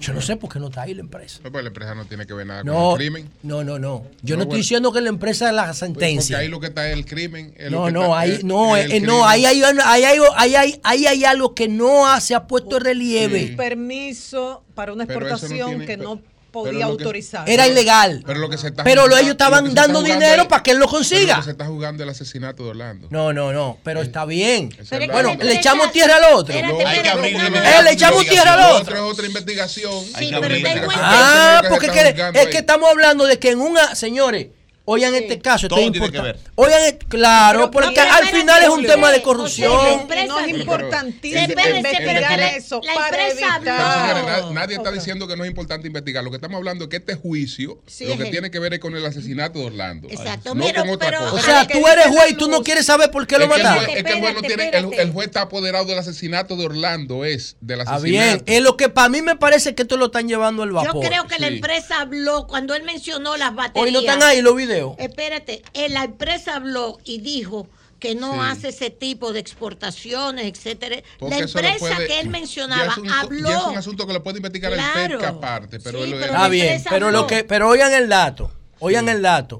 Yo 0.00 0.14
no 0.14 0.22
sé 0.22 0.36
por 0.36 0.50
qué 0.50 0.58
no 0.58 0.68
está 0.68 0.80
ahí 0.82 0.94
la 0.94 1.02
empresa. 1.02 1.40
No, 1.44 1.52
pues 1.52 1.62
la 1.62 1.68
empresa 1.68 1.94
no 1.94 2.06
tiene 2.06 2.26
que 2.26 2.32
ver 2.32 2.46
nada 2.46 2.62
con 2.62 2.72
No, 2.72 2.92
el 2.92 2.96
crimen. 2.96 3.28
no, 3.42 3.62
no, 3.64 3.78
no. 3.78 4.04
Yo 4.22 4.34
No, 4.34 4.38
no, 4.38 4.42
estoy 4.42 4.46
bueno. 4.46 4.54
diciendo 4.56 4.92
que 4.92 5.00
la 5.02 5.08
empresa 5.10 5.48
es 5.50 5.54
la 5.54 5.62
Porque 5.64 5.78
sentencia. 5.78 6.38
ahí 6.38 6.48
lo 6.48 6.58
que 6.58 6.68
está 6.68 6.88
es 6.88 6.94
el 6.96 7.04
crimen. 7.04 7.52
es 7.58 7.70
lo 7.70 7.80
No, 7.80 7.86
que 7.86 7.92
no, 7.92 8.16
ahí, 8.16 8.38
no, 8.44 8.76
el 8.78 8.90
eh, 8.92 9.00
no, 9.00 9.26
ahí 9.26 9.44
hay, 9.44 9.62
ahí 9.62 10.04
hay, 10.04 10.18
ahí 10.36 10.54
hay, 10.56 10.80
ahí 10.82 11.06
hay 11.06 11.24
algo 11.26 11.54
que 11.54 11.68
no 11.68 12.06
ha- 12.08 12.20
se 12.22 12.34
ha 12.34 12.46
puesto 12.46 12.78
en 12.78 12.84
relieve. 12.84 13.54
Permiso 13.56 14.64
para 14.74 14.92
una 14.94 15.04
no 15.04 15.12
exportación 15.12 15.68
tiene- 15.68 15.86
que 15.86 15.96
no 15.98 16.16
pero 16.16 16.33
podía 16.54 16.84
autorizar. 16.86 17.48
Era 17.48 17.66
ilegal. 17.66 18.22
Pero 18.24 18.38
lo 18.38 18.48
que 18.48 18.56
se 18.56 18.68
está 18.68 18.84
Pero 18.84 19.02
lo- 19.02 19.08
jugando- 19.08 19.18
ellos 19.22 19.32
estaban 19.32 19.64
lo 19.64 19.70
que 19.70 19.74
se 19.76 19.80
está 19.80 19.92
dando 19.92 20.02
dinero 20.02 20.42
es- 20.42 20.48
para 20.48 20.62
que 20.62 20.70
él 20.70 20.78
lo 20.78 20.86
pero 20.86 20.96
consiga. 20.96 21.34
Lo 21.34 21.40
que 21.40 21.44
se 21.44 21.50
está 21.50 21.66
jugando 21.66 22.02
el 22.02 22.08
asesinato 22.08 22.62
de 22.64 22.70
Orlando. 22.70 23.08
No, 23.10 23.32
no, 23.32 23.52
no, 23.52 23.78
pero 23.82 24.00
está 24.02 24.24
bien. 24.24 24.70
Pero 24.88 25.12
bueno, 25.12 25.30
es 25.30 25.36
que 25.38 25.44
le 25.44 25.54
echamos 25.54 25.92
tierra 25.92 26.16
al 26.16 26.34
otro. 26.34 26.54
No, 26.54 26.80
Eh, 26.80 27.82
le 27.84 27.90
echamos 27.92 28.24
tierra 28.26 28.54
al 28.54 28.80
otro. 28.80 28.94
es 28.94 29.00
otra 29.02 29.26
investigación. 29.26 30.04
Sí, 30.18 30.30
pero 30.40 30.54
Ah, 30.96 31.60
se 31.62 31.68
porque 31.68 31.86
es 31.86 32.46
que 32.48 32.58
estamos 32.58 32.88
hablando 32.90 33.26
de 33.26 33.38
que 33.38 33.50
en 33.50 33.60
una, 33.60 33.94
señores, 33.94 34.46
oigan 34.86 35.14
este 35.14 35.38
caso, 35.40 35.66
esto 35.66 35.76
Todo 35.76 35.84
es 35.86 35.92
tiene 35.92 36.10
que 36.10 36.20
ver. 36.20 36.38
Oigan, 36.56 36.80
claro, 37.08 37.70
porque 37.70 37.90
pero 37.94 38.02
al 38.02 38.24
espérate, 38.24 38.36
final 38.40 38.62
es 38.62 38.68
un 38.68 38.84
tema 38.86 39.10
de 39.10 39.22
corrupción. 39.22 39.72
Y 39.72 40.26
no 40.26 40.38
es 40.38 40.46
Pero- 40.46 40.48
importantísimo 40.60 41.40
Espérese, 41.40 41.76
investigar 41.78 42.40
eso 42.40 42.80
la 42.84 42.94
empresa. 43.06 43.60
Pero, 43.62 44.26
na- 44.26 44.50
nadie 44.52 44.76
está 44.76 44.90
diciendo 44.92 45.26
que 45.26 45.36
no 45.36 45.44
es 45.44 45.50
importante 45.50 45.86
investigar. 45.86 46.22
Lo 46.24 46.30
que 46.30 46.36
estamos 46.36 46.56
hablando 46.58 46.84
es 46.84 46.90
que 46.90 46.96
este 46.96 47.14
juicio 47.14 47.80
Sí, 47.86 48.06
lo 48.06 48.16
que 48.18 48.26
tiene 48.26 48.50
que 48.50 48.58
ver 48.58 48.74
es 48.74 48.80
con 48.80 48.94
el 48.96 49.04
asesinato 49.04 49.58
de 49.58 49.66
Orlando. 49.66 50.08
Exacto, 50.10 50.54
No 50.54 50.64
pero- 50.64 50.80
con 50.82 50.90
otra 50.90 51.08
pero- 51.10 51.30
cosa. 51.30 51.34
O 51.34 51.40
sea, 51.40 51.66
tú 51.66 51.86
eres 51.88 52.06
juez 52.06 52.30
y 52.30 52.34
tú 52.34 52.48
no 52.48 52.62
quieres 52.62 52.86
saber 52.86 53.10
por 53.10 53.26
qué 53.26 53.38
lo 53.38 53.44
Es 53.44 53.50
que 53.50 53.56
el 53.56 53.62
mataron. 53.62 53.84
juez- 53.84 53.96
es 53.98 54.04
que 54.04 54.12
el 54.12 54.20
juez 54.20 54.34
no 54.34 54.42
tiene, 54.42 54.68
el, 55.02 55.12
juez 55.12 55.26
está 55.28 55.42
apoderado 55.42 55.84
del 55.86 55.98
asesinato 55.98 56.56
de 56.56 56.66
Orlando, 56.66 57.24
es 57.24 57.56
del 57.60 57.80
asesinato. 57.80 58.02
bien. 58.04 58.42
Es 58.46 58.62
lo 58.62 58.76
que 58.76 58.88
para 58.88 59.08
mí 59.08 59.22
me 59.22 59.36
parece 59.36 59.74
que 59.74 59.82
esto 59.82 59.96
lo 59.96 60.06
están 60.06 60.28
llevando 60.28 60.62
al 60.62 60.68
Yo 60.70 60.74
vapor. 60.74 61.06
creo 61.06 61.26
que 61.26 61.38
la 61.38 61.48
Sí. 61.48 61.54
empresa 61.54 62.00
habló 62.00 62.46
cuando 62.46 62.74
él 62.74 62.82
mencionó 62.84 63.36
las 63.36 63.54
baterías. 63.54 63.84
Hoy 63.86 63.92
no 63.92 64.00
están 64.00 64.22
ahí 64.22 64.42
los 64.42 64.54
videos. 64.56 64.73
Espérate, 64.98 65.62
eh, 65.74 65.88
la 65.88 66.04
empresa 66.04 66.56
habló 66.56 66.98
y 67.04 67.20
dijo 67.20 67.66
que 68.00 68.14
no 68.14 68.32
Sí. 68.34 68.38
hace 68.42 68.68
ese 68.68 68.90
tipo 68.90 69.32
de 69.32 69.40
exportaciones, 69.40 70.44
etcétera. 70.46 70.96
Porque 71.18 71.36
la 71.36 71.40
empresa 71.42 71.78
puede- 71.78 72.06
que 72.06 72.20
él 72.20 72.28
mencionaba 72.28 72.92
es 72.92 72.98
un, 72.98 73.10
habló. 73.10 73.48
ya 73.48 73.56
es 73.58 73.64
un 73.66 73.76
asunto 73.78 74.06
que 74.06 74.12
lo 74.12 74.22
puede 74.22 74.38
investigar 74.38 74.72
Claro. 74.72 75.18
el 75.18 75.24
aparte. 75.24 75.80
Pero 75.80 75.98
Sí, 75.98 76.04
él 76.04 76.10
lo- 76.10 76.16
pero 76.18 76.32
Está 76.32 76.48
bien, 76.48 76.82
pero 76.90 77.10
lo 77.10 77.26
que, 77.26 77.44
pero 77.44 77.68
oigan 77.68 77.92
el 77.94 78.08
dato, 78.08 78.50
oigan 78.80 79.08
el 79.08 79.22
dato. 79.22 79.58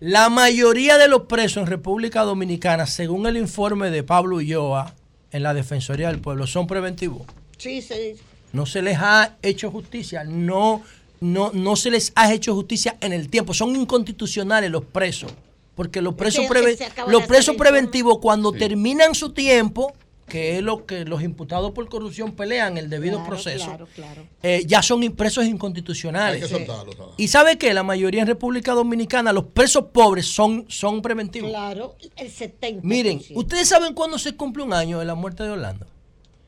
La 0.00 0.28
mayoría 0.28 0.98
de 0.98 1.08
los 1.08 1.22
presos 1.22 1.62
en 1.62 1.66
República 1.68 2.22
Dominicana, 2.22 2.86
según 2.86 3.26
el 3.26 3.36
informe 3.36 3.90
de 3.90 4.02
Pablo 4.02 4.36
Ulloa 4.36 4.94
en 5.30 5.42
la 5.42 5.54
Defensoría 5.54 6.08
del 6.08 6.18
Pueblo, 6.20 6.46
son 6.46 6.66
preventivos. 6.66 7.22
Sí, 7.56 7.80
sí. 7.82 8.14
No 8.52 8.66
se 8.66 8.82
les 8.82 8.98
ha 9.00 9.36
hecho 9.42 9.70
justicia, 9.70 10.24
no, 10.24 10.82
no, 11.20 11.50
no 11.52 11.76
se 11.76 11.90
les 11.90 12.12
ha 12.14 12.32
hecho 12.32 12.54
justicia 12.54 12.96
en 13.00 13.12
el 13.12 13.28
tiempo. 13.28 13.54
Son 13.54 13.74
inconstitucionales 13.76 14.70
los 14.70 14.84
presos, 14.84 15.32
porque 15.74 16.00
los 16.02 16.14
presos, 16.14 16.46
que 16.50 16.60
de 16.60 16.78
los 17.08 17.24
presos 17.26 17.56
preventivos 17.56 18.18
cuando 18.18 18.52
terminan 18.52 19.14
su 19.14 19.30
tiempo, 19.30 19.92
que 20.28 20.56
es 20.56 20.62
lo 20.62 20.86
que 20.86 21.04
los 21.04 21.22
imputados 21.22 21.70
por 21.70 21.88
corrupción 21.88 22.32
pelean, 22.32 22.76
el 22.78 22.90
debido 22.90 23.18
Claro, 23.18 23.30
proceso, 23.30 23.66
Claro, 23.66 23.88
claro. 23.94 24.26
eh, 24.42 24.64
ya 24.66 24.82
son 24.82 25.00
presos 25.12 25.44
Hay 25.44 25.50
inconstitucionales. 25.50 26.42
que 26.42 26.48
soltarlo. 26.48 26.92
¿sabes? 26.94 27.14
Y 27.16 27.28
sabe 27.28 27.58
que 27.58 27.72
la 27.72 27.84
mayoría 27.84 28.22
en 28.22 28.26
República 28.26 28.72
Dominicana, 28.72 29.32
los 29.32 29.44
presos 29.44 29.84
pobres 29.92 30.26
son, 30.26 30.64
son 30.68 31.00
preventivos. 31.00 31.50
Claro, 31.50 31.94
el 32.16 32.28
70%. 32.28 32.80
Miren, 32.82 33.22
¿ustedes 33.34 33.68
saben 33.68 33.94
cuándo 33.94 34.18
se 34.18 34.34
cumple 34.34 34.64
un 34.64 34.72
año 34.72 34.98
de 34.98 35.04
la 35.04 35.14
muerte 35.14 35.44
de 35.44 35.50
Orlando? 35.50 35.86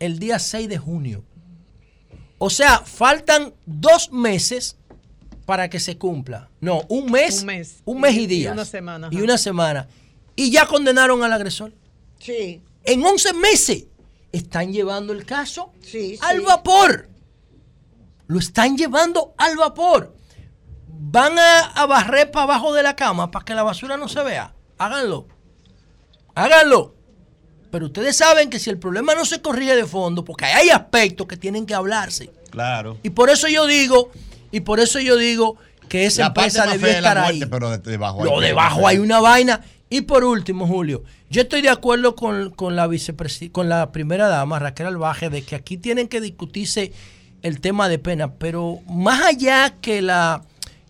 El 0.00 0.18
día 0.18 0.40
6 0.40 0.68
de 0.68 0.78
junio. 0.78 1.22
O 2.38 2.50
sea, 2.50 2.78
faltan 2.80 3.52
dos 3.66 4.12
meses 4.12 4.76
para 5.44 5.68
que 5.70 5.80
se 5.80 5.98
cumpla. 5.98 6.48
No, 6.60 6.82
un 6.88 7.10
mes. 7.10 7.40
Un 7.40 7.46
mes. 7.46 7.82
un 7.84 8.00
mes 8.00 8.14
y, 8.14 8.20
Y- 8.20 8.22
y 8.22 8.26
días. 8.26 8.52
una 8.52 8.64
semana, 8.64 9.08
Y 9.10 9.20
una 9.20 9.38
semana. 9.38 9.88
Y 10.36 10.50
ya 10.50 10.66
condenaron 10.66 11.22
al 11.24 11.32
agresor. 11.32 11.72
Sí, 12.20 12.62
En 12.84 13.04
11 13.04 13.32
meses 13.34 13.86
están 14.32 14.72
llevando 14.72 15.12
el 15.12 15.24
caso 15.24 15.72
sí, 15.80 16.16
sí. 16.16 16.18
al 16.22 16.40
vapor. 16.42 17.08
Lo 18.28 18.38
están 18.38 18.76
llevando 18.76 19.34
al 19.38 19.56
vapor. 19.56 20.14
Van 20.86 21.38
a, 21.38 21.60
a 21.60 21.86
barrer 21.86 22.30
para 22.30 22.44
abajo 22.44 22.72
de 22.74 22.82
la 22.82 22.94
cama 22.96 23.30
para 23.30 23.44
que 23.44 23.54
la 23.54 23.62
basura 23.62 23.96
no 23.96 24.06
se 24.08 24.22
vea. 24.22 24.54
Háganlo. 24.78 25.26
Háganlo. 26.34 26.94
Pero 27.70 27.86
ustedes 27.86 28.16
saben 28.16 28.48
que 28.50 28.58
si 28.58 28.70
el 28.70 28.78
problema 28.78 29.14
no 29.14 29.24
se 29.24 29.40
corrige 29.42 29.76
de 29.76 29.84
fondo, 29.86 30.24
porque 30.24 30.46
hay 30.46 30.70
aspectos 30.70 31.26
que 31.26 31.36
tienen 31.36 31.66
que 31.66 31.74
hablarse. 31.74 32.30
Claro. 32.50 32.96
Y 33.02 33.10
por 33.10 33.28
eso 33.30 33.46
yo 33.48 33.66
digo, 33.66 34.10
y 34.50 34.60
por 34.60 34.80
eso 34.80 35.00
yo 35.00 35.16
digo 35.16 35.56
que 35.88 36.06
esa 36.06 36.22
La 36.22 36.26
empresa 36.28 36.66
debió 36.66 36.86
estar 36.88 37.18
muerte, 37.18 37.44
ahí. 37.44 37.50
pero 37.50 37.70
de- 37.70 37.78
debajo 37.78 38.22
hay- 38.22 38.46
debajo 38.48 38.86
hay 38.88 38.98
una 38.98 39.20
vaina. 39.20 39.60
Y 39.90 40.02
por 40.02 40.22
último, 40.24 40.66
Julio, 40.66 41.02
yo 41.30 41.42
estoy 41.42 41.62
de 41.62 41.70
acuerdo 41.70 42.14
con, 42.14 42.50
con 42.50 42.76
la 42.76 42.88
con 43.52 43.68
la 43.68 43.90
primera 43.92 44.28
dama, 44.28 44.58
Raquel 44.58 44.86
Albaje, 44.86 45.30
de 45.30 45.42
que 45.42 45.54
aquí 45.56 45.76
tienen 45.78 46.08
que 46.08 46.20
discutirse 46.20 46.92
el 47.42 47.60
tema 47.60 47.88
de 47.88 47.98
pena, 47.98 48.32
pero 48.34 48.80
más 48.86 49.22
allá 49.24 49.74
que 49.80 50.02
la 50.02 50.42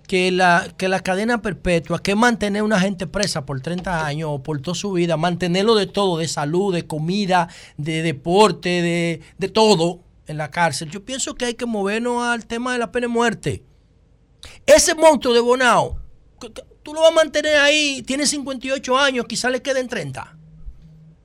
que 0.08 0.32
la, 0.32 0.74
que 0.76 0.88
la 0.88 1.00
cadena 1.00 1.40
perpetua, 1.42 2.02
que 2.02 2.16
mantener 2.16 2.62
a 2.62 2.64
una 2.64 2.80
gente 2.80 3.06
presa 3.06 3.44
por 3.46 3.60
30 3.60 4.04
años 4.04 4.30
o 4.32 4.42
por 4.42 4.60
toda 4.60 4.74
su 4.74 4.90
vida, 4.92 5.16
mantenerlo 5.16 5.74
de 5.76 5.86
todo, 5.86 6.18
de 6.18 6.26
salud, 6.26 6.74
de 6.74 6.86
comida, 6.86 7.48
de 7.76 8.02
deporte, 8.02 8.68
de, 8.82 9.20
de 9.36 9.48
todo 9.48 10.00
en 10.26 10.38
la 10.38 10.50
cárcel. 10.50 10.90
Yo 10.90 11.04
pienso 11.04 11.34
que 11.34 11.44
hay 11.44 11.54
que 11.54 11.66
movernos 11.66 12.24
al 12.24 12.46
tema 12.46 12.72
de 12.72 12.78
la 12.78 12.90
pena 12.90 13.06
de 13.06 13.12
muerte. 13.12 13.62
Ese 14.66 14.94
monstruo 14.94 15.34
de 15.34 15.40
Bonao, 15.40 16.00
tú 16.82 16.94
lo 16.94 17.02
vas 17.02 17.10
a 17.10 17.14
mantener 17.14 17.56
ahí, 17.56 18.02
tiene 18.02 18.26
58 18.26 18.98
años, 18.98 19.26
quizás 19.28 19.52
le 19.52 19.60
queden 19.60 19.88
30. 19.88 20.36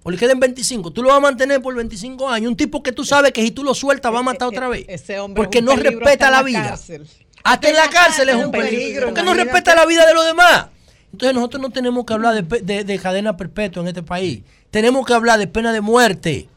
O 0.03 0.11
le 0.11 0.17
queden 0.17 0.39
25. 0.41 0.91
Tú 0.91 1.01
lo 1.01 1.07
vas 1.07 1.17
a 1.17 1.21
mantener 1.21 1.61
por 1.61 1.73
25 1.73 2.29
años. 2.29 2.49
Un 2.49 2.57
tipo 2.57 2.83
que 2.83 2.91
tú 2.91 3.05
sabes 3.05 3.31
que 3.31 3.41
si 3.41 3.51
tú 3.51 3.63
lo 3.63 3.73
sueltas 3.73 4.13
va 4.13 4.19
a 4.19 4.23
matar 4.23 4.49
otra 4.49 4.67
vez. 4.67 4.83
Ese 4.89 5.17
hombre 5.17 5.41
Porque 5.41 5.61
no 5.61 5.77
respeta 5.77 6.29
la 6.29 6.37
la 6.37 6.43
vida. 6.43 6.63
cárcel. 6.69 7.07
Hasta 7.43 7.69
en 7.69 7.75
la 7.75 7.89
cárcel 7.89 8.29
es 8.29 8.35
un 8.35 8.51
peligro. 8.51 9.07
Porque 9.07 9.23
no 9.23 9.33
respeta 9.33 9.75
la 9.75 9.85
vida 9.85 10.05
de 10.05 10.13
los 10.13 10.25
demás. 10.25 10.67
Entonces 11.11 11.35
nosotros 11.35 11.61
no 11.61 11.69
tenemos 11.69 12.05
que 12.05 12.13
hablar 12.13 12.33
de, 12.33 12.43
pe- 12.43 12.61
de- 12.61 12.83
de 12.83 12.99
cadena 12.99 13.37
perpetua 13.37 13.81
en 13.81 13.87
este 13.89 14.01
país. 14.03 14.41
Tenemos 14.71 15.05
que 15.05 15.13
hablar 15.13 15.37
de 15.39 15.47
pena 15.47 15.71
de 15.73 15.81
muerte. 15.81 16.47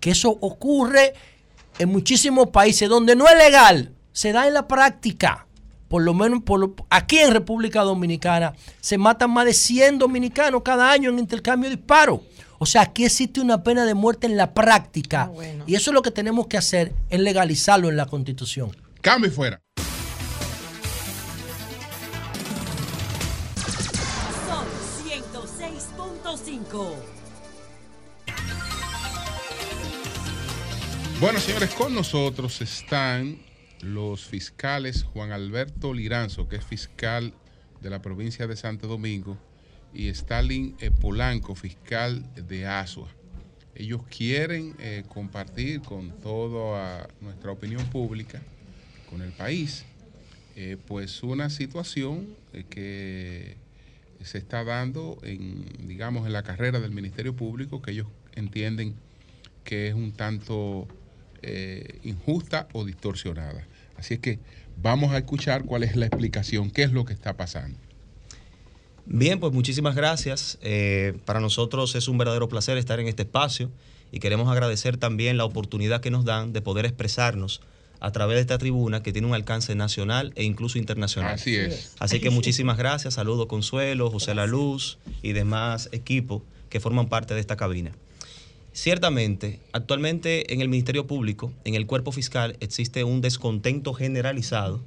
Que 0.00 0.10
eso 0.10 0.30
ocurre 0.40 1.14
en 1.78 1.88
muchísimos 1.88 2.48
países 2.50 2.88
donde 2.88 3.14
no 3.16 3.26
es 3.28 3.36
legal, 3.38 3.92
se 4.12 4.32
da 4.32 4.46
en 4.46 4.54
la 4.54 4.66
práctica. 4.68 5.46
Por 5.88 6.02
lo 6.02 6.12
menos 6.14 6.42
por 6.42 6.58
lo- 6.60 6.74
aquí 6.90 7.18
en 7.18 7.32
República 7.32 7.82
Dominicana 7.82 8.52
se 8.80 8.98
matan 8.98 9.30
más 9.30 9.44
de 9.46 9.54
100 9.54 9.98
dominicanos 9.98 10.62
cada 10.64 10.90
año 10.90 11.10
en 11.10 11.18
intercambio 11.18 11.70
de 11.70 11.76
disparos. 11.76 12.20
O 12.58 12.66
sea, 12.66 12.82
aquí 12.82 13.04
existe 13.04 13.40
una 13.40 13.62
pena 13.62 13.84
de 13.84 13.94
muerte 13.94 14.26
en 14.26 14.36
la 14.36 14.52
práctica. 14.54 15.30
Ah, 15.32 15.64
Y 15.66 15.74
eso 15.74 15.90
es 15.90 15.94
lo 15.94 16.02
que 16.02 16.10
tenemos 16.10 16.46
que 16.46 16.56
hacer, 16.56 16.92
es 17.10 17.20
legalizarlo 17.20 17.88
en 17.88 17.96
la 17.96 18.06
Constitución. 18.06 18.76
Cambio 19.00 19.30
y 19.30 19.34
fuera. 19.34 19.60
106.5. 26.72 26.94
Bueno, 31.20 31.38
señores, 31.38 31.70
con 31.74 31.94
nosotros 31.94 32.60
están 32.60 33.38
los 33.80 34.24
fiscales 34.24 35.04
Juan 35.04 35.32
Alberto 35.32 35.92
Liranzo, 35.92 36.48
que 36.48 36.56
es 36.56 36.64
fiscal 36.64 37.34
de 37.80 37.90
la 37.90 38.00
provincia 38.00 38.46
de 38.46 38.56
Santo 38.56 38.86
Domingo, 38.88 39.36
y 39.92 40.08
Stalin 40.08 40.74
eh, 40.80 40.90
Polanco, 40.90 41.54
fiscal 41.54 42.24
de 42.34 42.66
Asua. 42.66 43.08
Ellos 43.74 44.02
quieren 44.08 44.74
eh, 44.78 45.04
compartir 45.08 45.82
con 45.82 46.10
toda 46.20 47.08
nuestra 47.20 47.52
opinión 47.52 47.84
pública, 47.86 48.40
con 49.10 49.20
el 49.22 49.32
país, 49.32 49.84
eh, 50.56 50.76
pues 50.86 51.22
una 51.22 51.50
situación 51.50 52.34
que 52.70 53.56
se 54.24 54.38
está 54.38 54.64
dando 54.64 55.18
en, 55.22 55.64
digamos, 55.86 56.26
en 56.26 56.32
la 56.32 56.42
carrera 56.42 56.80
del 56.80 56.90
Ministerio 56.90 57.34
Público, 57.34 57.82
que 57.82 57.92
ellos 57.92 58.06
entienden 58.34 58.94
que 59.64 59.88
es 59.88 59.94
un 59.94 60.12
tanto 60.12 60.88
eh, 61.42 61.98
injusta 62.02 62.68
o 62.72 62.84
distorsionada. 62.84 63.66
Así 63.96 64.14
es 64.14 64.20
que 64.20 64.38
vamos 64.76 65.12
a 65.12 65.18
escuchar 65.18 65.64
cuál 65.64 65.82
es 65.82 65.96
la 65.96 66.06
explicación, 66.06 66.70
qué 66.70 66.82
es 66.82 66.92
lo 66.92 67.04
que 67.04 67.12
está 67.12 67.36
pasando. 67.36 67.78
Bien, 69.04 69.40
pues 69.40 69.52
muchísimas 69.52 69.96
gracias. 69.96 70.58
Eh, 70.62 71.18
para 71.24 71.40
nosotros 71.40 71.94
es 71.94 72.08
un 72.08 72.18
verdadero 72.18 72.48
placer 72.48 72.78
estar 72.78 73.00
en 73.00 73.08
este 73.08 73.22
espacio 73.22 73.70
y 74.12 74.20
queremos 74.20 74.48
agradecer 74.48 74.96
también 74.96 75.36
la 75.36 75.44
oportunidad 75.44 76.00
que 76.00 76.10
nos 76.10 76.24
dan 76.24 76.52
de 76.52 76.62
poder 76.62 76.84
expresarnos 76.84 77.60
a 78.02 78.10
través 78.10 78.34
de 78.34 78.40
esta 78.40 78.58
tribuna 78.58 79.00
que 79.00 79.12
tiene 79.12 79.28
un 79.28 79.34
alcance 79.34 79.76
nacional 79.76 80.32
e 80.34 80.42
incluso 80.42 80.76
internacional. 80.76 81.34
Así 81.34 81.54
es. 81.54 81.94
Así 82.00 82.18
que 82.18 82.30
muchísimas 82.30 82.76
gracias. 82.76 83.14
Saludo 83.14 83.46
Consuelo, 83.46 84.10
José 84.10 84.34
La 84.34 84.46
Luz 84.46 84.98
y 85.22 85.32
demás 85.32 85.88
equipos 85.92 86.42
que 86.68 86.80
forman 86.80 87.08
parte 87.08 87.34
de 87.34 87.40
esta 87.40 87.56
cabina. 87.56 87.92
Ciertamente, 88.72 89.60
actualmente 89.72 90.52
en 90.52 90.60
el 90.62 90.68
Ministerio 90.68 91.06
Público, 91.06 91.52
en 91.64 91.76
el 91.76 91.86
cuerpo 91.86 92.10
fiscal, 92.10 92.56
existe 92.58 93.04
un 93.04 93.20
descontento 93.20 93.94
generalizado 93.94 94.82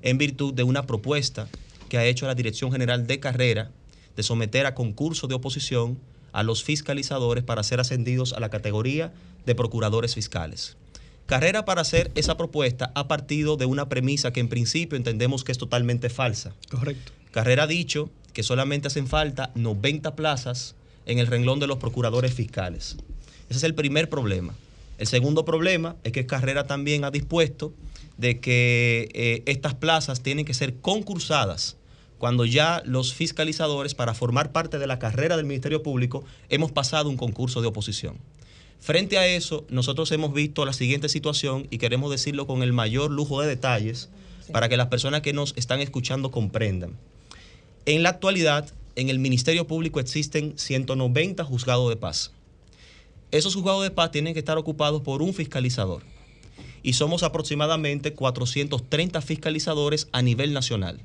en 0.00 0.16
virtud 0.16 0.54
de 0.54 0.62
una 0.62 0.86
propuesta 0.86 1.48
que 1.90 1.98
ha 1.98 2.06
hecho 2.06 2.26
la 2.26 2.34
Dirección 2.34 2.72
General 2.72 3.06
de 3.06 3.20
Carrera 3.20 3.72
de 4.16 4.22
someter 4.22 4.64
a 4.64 4.74
concurso 4.74 5.26
de 5.26 5.34
oposición 5.34 5.98
a 6.32 6.42
los 6.42 6.64
fiscalizadores 6.64 7.44
para 7.44 7.62
ser 7.62 7.78
ascendidos 7.78 8.32
a 8.32 8.40
la 8.40 8.48
categoría 8.48 9.12
de 9.44 9.54
procuradores 9.54 10.14
fiscales. 10.14 10.78
Carrera 11.26 11.64
para 11.64 11.80
hacer 11.80 12.12
esa 12.14 12.36
propuesta 12.36 12.92
ha 12.94 13.08
partido 13.08 13.56
de 13.56 13.66
una 13.66 13.88
premisa 13.88 14.32
que 14.32 14.40
en 14.40 14.48
principio 14.48 14.96
entendemos 14.96 15.42
que 15.42 15.52
es 15.52 15.58
totalmente 15.58 16.10
falsa. 16.10 16.54
Correcto. 16.70 17.12
Carrera 17.30 17.62
ha 17.62 17.66
dicho 17.66 18.10
que 18.32 18.42
solamente 18.42 18.88
hacen 18.88 19.06
falta 19.06 19.50
90 19.54 20.16
plazas 20.16 20.74
en 21.06 21.18
el 21.18 21.26
renglón 21.26 21.60
de 21.60 21.66
los 21.66 21.78
procuradores 21.78 22.34
fiscales. 22.34 22.96
Ese 23.48 23.58
es 23.58 23.64
el 23.64 23.74
primer 23.74 24.10
problema. 24.10 24.54
El 24.98 25.06
segundo 25.06 25.44
problema 25.44 25.96
es 26.04 26.12
que 26.12 26.26
Carrera 26.26 26.66
también 26.66 27.04
ha 27.04 27.10
dispuesto 27.10 27.72
de 28.16 28.38
que 28.38 29.08
eh, 29.14 29.42
estas 29.46 29.74
plazas 29.74 30.20
tienen 30.20 30.44
que 30.44 30.54
ser 30.54 30.76
concursadas 30.76 31.76
cuando 32.18 32.46
ya 32.46 32.82
los 32.86 33.12
fiscalizadores, 33.12 33.94
para 33.94 34.14
formar 34.14 34.52
parte 34.52 34.78
de 34.78 34.86
la 34.86 34.98
carrera 34.98 35.36
del 35.36 35.44
Ministerio 35.44 35.82
Público, 35.82 36.24
hemos 36.48 36.72
pasado 36.72 37.10
un 37.10 37.16
concurso 37.16 37.60
de 37.60 37.66
oposición. 37.66 38.16
Frente 38.84 39.16
a 39.16 39.26
eso, 39.26 39.64
nosotros 39.70 40.12
hemos 40.12 40.34
visto 40.34 40.66
la 40.66 40.74
siguiente 40.74 41.08
situación 41.08 41.66
y 41.70 41.78
queremos 41.78 42.10
decirlo 42.10 42.46
con 42.46 42.62
el 42.62 42.74
mayor 42.74 43.10
lujo 43.10 43.40
de 43.40 43.48
detalles 43.48 44.10
para 44.52 44.68
que 44.68 44.76
las 44.76 44.88
personas 44.88 45.22
que 45.22 45.32
nos 45.32 45.54
están 45.56 45.80
escuchando 45.80 46.30
comprendan. 46.30 46.92
En 47.86 48.02
la 48.02 48.10
actualidad, 48.10 48.68
en 48.94 49.08
el 49.08 49.18
Ministerio 49.18 49.66
Público 49.66 50.00
existen 50.00 50.58
190 50.58 51.44
juzgados 51.44 51.88
de 51.88 51.96
paz. 51.96 52.32
Esos 53.30 53.54
juzgados 53.54 53.84
de 53.84 53.90
paz 53.90 54.10
tienen 54.10 54.34
que 54.34 54.40
estar 54.40 54.58
ocupados 54.58 55.00
por 55.00 55.22
un 55.22 55.32
fiscalizador. 55.32 56.02
Y 56.82 56.92
somos 56.92 57.22
aproximadamente 57.22 58.12
430 58.12 59.22
fiscalizadores 59.22 60.08
a 60.12 60.20
nivel 60.20 60.52
nacional. 60.52 61.00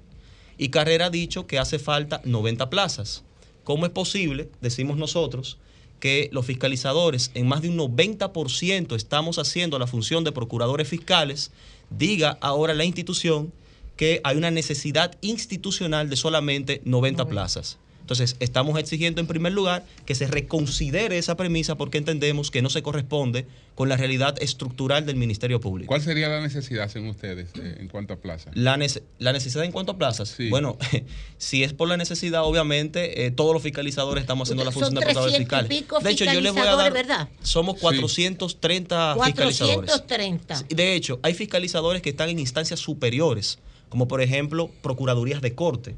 Y 0.58 0.68
Carrera 0.68 1.06
ha 1.06 1.10
dicho 1.10 1.48
que 1.48 1.60
hace 1.60 1.80
falta 1.80 2.20
90 2.26 2.70
plazas. 2.70 3.24
¿Cómo 3.64 3.86
es 3.86 3.92
posible, 3.94 4.50
decimos 4.60 4.98
nosotros, 4.98 5.60
que 6.00 6.30
los 6.32 6.46
fiscalizadores 6.46 7.32
en 7.34 7.48
más 7.48 7.62
de 7.62 7.70
un 7.70 7.78
90% 7.78 8.96
estamos 8.96 9.38
haciendo 9.38 9.78
la 9.80 9.88
función 9.88 10.24
de 10.24 10.32
procuradores 10.32 10.88
fiscales? 10.88 11.52
Diga 11.90 12.38
ahora 12.42 12.74
la 12.74 12.86
institución 12.86 13.52
que 13.96 14.22
hay 14.24 14.38
una 14.38 14.52
necesidad 14.52 15.18
institucional 15.22 16.10
de 16.10 16.16
solamente 16.16 16.82
90 16.86 17.26
plazas. 17.26 17.78
Entonces, 18.10 18.38
estamos 18.40 18.80
exigiendo 18.80 19.22
en 19.22 19.28
primer 19.28 19.52
lugar 19.54 19.86
que 20.08 20.16
se 20.16 20.26
reconsidere 20.26 21.20
esa 21.20 21.38
premisa 21.38 21.76
porque 21.78 22.00
entendemos 22.00 22.50
que 22.50 22.64
no 22.64 22.72
se 22.72 22.82
corresponde 22.82 23.46
con 23.76 23.88
la 23.88 23.98
realidad 23.98 24.36
estructural 24.42 25.06
del 25.06 25.16
Ministerio 25.16 25.60
Público. 25.60 25.90
¿Cuál 25.90 26.02
sería 26.02 26.28
la 26.28 26.42
necesidad, 26.42 26.90
según 26.90 27.10
ustedes, 27.10 27.50
eh, 27.62 27.78
en 27.80 27.88
cuanto 27.88 28.16
a 28.16 28.18
plaza? 28.18 28.50
La, 28.56 28.78
nece- 28.78 29.04
la 29.20 29.32
necesidad 29.32 29.64
en 29.64 29.72
cuanto 29.72 29.92
a 29.92 29.98
plazas. 30.00 30.36
Bueno, 30.50 30.76
si 31.38 31.64
es 31.64 31.74
por 31.74 31.88
la 31.88 31.98
necesidad, 31.98 32.42
obviamente, 32.46 33.28
eh, 33.28 33.30
todos 33.30 33.54
los 33.54 33.62
fiscalizadores 33.62 34.24
estamos 34.24 34.48
haciendo 34.48 34.66
la 34.66 34.72
función 34.72 34.96
de 34.96 35.02
procuradores 35.02 35.36
300 35.36 35.40
y 35.40 35.68
fiscales. 35.68 35.84
pico 35.84 36.00
De 36.00 36.10
hecho, 36.10 36.26
yo 36.26 36.42
les 36.42 36.52
voy 36.54 36.64
a 36.64 36.76
dar. 36.76 36.92
¿verdad? 36.92 37.30
Somos 37.44 37.78
430 37.80 39.18
fiscalizadores. 39.24 39.92
430. 39.92 40.64
De 40.76 40.96
hecho, 40.96 41.20
hay 41.22 41.36
fiscalizadores 41.36 42.02
que 42.02 42.10
están 42.10 42.30
en 42.30 42.40
instancias 42.40 42.80
superiores, 42.80 43.60
como 43.88 44.08
por 44.08 44.24
ejemplo 44.24 44.72
Procuradurías 44.82 45.44
de 45.44 45.54
Corte. 45.54 45.96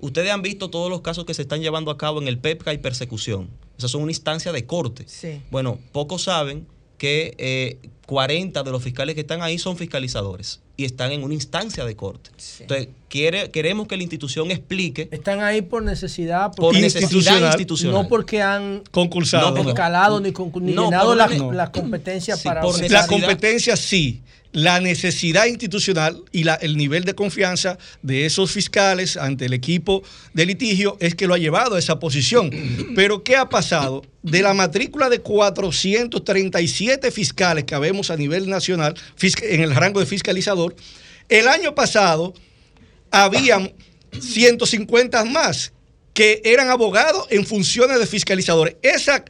Ustedes 0.00 0.30
han 0.30 0.42
visto 0.42 0.70
todos 0.70 0.90
los 0.90 1.00
casos 1.00 1.24
que 1.24 1.34
se 1.34 1.42
están 1.42 1.60
llevando 1.60 1.90
a 1.90 1.98
cabo 1.98 2.20
en 2.22 2.28
el 2.28 2.38
PEPCA 2.38 2.72
y 2.72 2.78
persecución. 2.78 3.48
Esas 3.76 3.90
son 3.90 4.02
una 4.02 4.12
instancia 4.12 4.52
de 4.52 4.64
corte. 4.66 5.06
Bueno, 5.50 5.78
pocos 5.92 6.22
saben 6.24 6.66
que 6.98 7.34
eh, 7.38 7.78
40 8.06 8.62
de 8.62 8.70
los 8.72 8.82
fiscales 8.82 9.14
que 9.14 9.20
están 9.20 9.42
ahí 9.42 9.58
son 9.58 9.76
fiscalizadores 9.76 10.60
y 10.76 10.84
están 10.84 11.12
en 11.12 11.22
una 11.24 11.34
instancia 11.34 11.84
de 11.84 11.94
corte. 11.94 12.30
Entonces, 12.60 12.88
quiere, 13.08 13.50
queremos 13.50 13.86
que 13.86 13.96
la 13.96 14.02
institución 14.02 14.50
explique. 14.50 15.08
Están 15.10 15.40
ahí 15.42 15.62
por 15.62 15.82
necesidad, 15.82 16.52
Por 16.54 16.74
necesidad 16.74 17.44
institucional. 17.46 18.02
No 18.02 18.08
porque 18.08 18.40
han 18.42 18.82
Concursado. 18.90 19.50
no, 19.62 19.68
escalado 19.68 20.20
ni, 20.20 20.32
con- 20.32 20.52
ni 20.64 20.72
No, 20.72 20.84
llenado 20.86 21.08
por 21.08 21.16
las 21.16 21.38
las 21.54 21.70
competencias 21.70 22.42
para 22.42 22.62
La 22.88 23.06
competencia 23.06 23.76
sí. 23.76 24.22
La 24.52 24.80
necesidad 24.80 25.44
institucional 25.46 26.22
y 26.32 26.44
la- 26.44 26.54
el 26.54 26.76
nivel 26.76 27.04
de 27.04 27.14
confianza 27.14 27.76
de 28.02 28.24
esos 28.24 28.50
fiscales 28.50 29.16
ante 29.18 29.44
el 29.44 29.52
equipo 29.52 30.02
de 30.32 30.46
litigio 30.46 30.96
es 31.00 31.14
que 31.14 31.26
lo 31.26 31.34
ha 31.34 31.38
llevado 31.38 31.76
a 31.76 31.78
esa 31.78 31.98
posición. 31.98 32.50
Pero 32.96 33.22
¿qué 33.22 33.36
ha 33.36 33.48
pasado? 33.50 34.04
De 34.22 34.42
la 34.42 34.54
matrícula 34.54 35.10
de 35.10 35.20
437 35.20 37.10
fiscales 37.10 37.64
que 37.64 37.74
habemos 37.74 38.10
a 38.10 38.16
nivel 38.16 38.48
nacional 38.48 38.94
en 39.42 39.60
el 39.60 39.74
rango 39.74 40.00
de 40.00 40.06
fiscalizador, 40.06 40.74
el 41.28 41.46
año 41.46 41.74
pasado 41.74 42.32
habían 43.10 43.72
150 44.18 45.24
más 45.24 45.72
que 46.14 46.40
eran 46.44 46.68
abogados 46.70 47.26
en 47.30 47.46
funciones 47.46 47.98
de 47.98 48.06
fiscalizadores. 48.06 48.76
Esa 48.82 49.24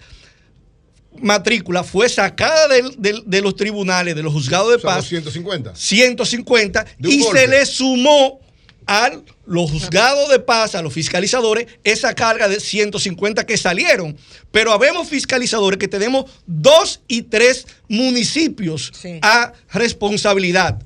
matrícula 1.20 1.84
fue 1.84 2.08
sacada 2.08 2.68
del- 2.68 2.94
del- 2.98 3.22
de 3.26 3.40
los 3.42 3.56
tribunales, 3.56 4.14
de 4.14 4.22
los 4.22 4.32
juzgados 4.32 4.68
de 4.70 4.76
O 4.76 4.80
sea, 4.80 4.90
paz. 4.90 4.96
los 4.98 5.08
150. 5.08 5.74
150 5.74 6.84
De 6.98 7.08
un 7.08 7.14
y 7.14 7.20
golpe. 7.20 7.40
se 7.40 7.48
le 7.48 7.66
sumó 7.66 8.40
a 8.86 9.10
los 9.46 9.70
juzgados 9.70 10.30
de 10.30 10.38
paz, 10.38 10.74
a 10.74 10.80
los 10.80 10.92
fiscalizadores, 10.94 11.66
esa 11.84 12.14
carga 12.14 12.48
de 12.48 12.58
150 12.58 13.44
que 13.44 13.56
salieron. 13.58 14.16
Pero 14.50 14.72
habemos 14.72 15.08
fiscalizadores 15.08 15.78
que 15.78 15.88
tenemos 15.88 16.30
dos 16.46 17.00
y 17.06 17.22
tres 17.22 17.66
municipios 17.88 18.92
a 19.20 19.52
responsabilidad. 19.72 20.82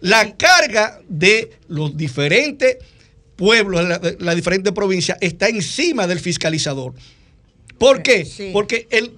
La 0.00 0.36
carga 0.36 1.00
de 1.08 1.50
los 1.68 1.96
diferentes 1.96 2.78
pueblos, 3.36 3.86
la, 3.86 4.00
la 4.20 4.34
diferente 4.34 4.72
provincia, 4.72 5.16
está 5.20 5.48
encima 5.48 6.06
del 6.06 6.20
fiscalizador. 6.20 6.94
¿Por 7.78 8.02
qué? 8.02 8.26
Porque 8.52 8.86
el 8.90 9.17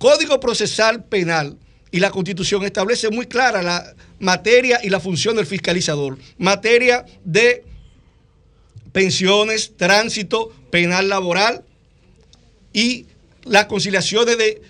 Código 0.00 0.40
Procesal 0.40 1.04
Penal 1.04 1.58
y 1.90 2.00
la 2.00 2.10
Constitución 2.10 2.64
establece 2.64 3.10
muy 3.10 3.26
clara 3.26 3.60
la 3.62 3.94
materia 4.18 4.80
y 4.82 4.88
la 4.88 4.98
función 4.98 5.36
del 5.36 5.44
fiscalizador. 5.44 6.16
Materia 6.38 7.04
de 7.22 7.64
pensiones, 8.92 9.76
tránsito, 9.76 10.54
penal 10.70 11.10
laboral 11.10 11.64
y 12.72 13.04
las 13.44 13.66
conciliaciones 13.66 14.38
de 14.38 14.62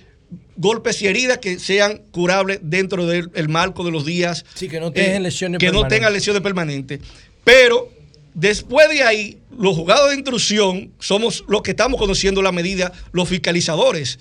golpes 0.57 1.01
y 1.01 1.07
heridas 1.07 1.39
que 1.39 1.61
sean 1.61 1.98
curables 2.11 2.59
dentro 2.62 3.07
del 3.07 3.31
el 3.35 3.48
marco 3.48 3.85
de 3.85 3.93
los 3.93 4.05
días. 4.05 4.44
Sí, 4.57 4.66
que 4.69 4.81
no 4.81 4.90
tengan 4.90 5.23
lesiones 5.23 5.61
Que 5.61 5.66
no 5.66 5.73
permanentes. 5.74 5.97
tengan 5.97 6.12
lesiones 6.12 6.43
permanentes. 6.43 7.01
Pero 7.44 7.89
después 8.35 8.89
de 8.89 9.05
ahí 9.05 9.39
los 9.57 9.77
juzgados 9.77 10.09
de 10.11 10.16
instrucción 10.16 10.93
somos 10.98 11.44
los 11.47 11.62
que 11.62 11.70
estamos 11.70 12.01
conociendo 12.01 12.43
la 12.43 12.51
medida, 12.51 12.90
los 13.12 13.28
fiscalizadores. 13.28 14.19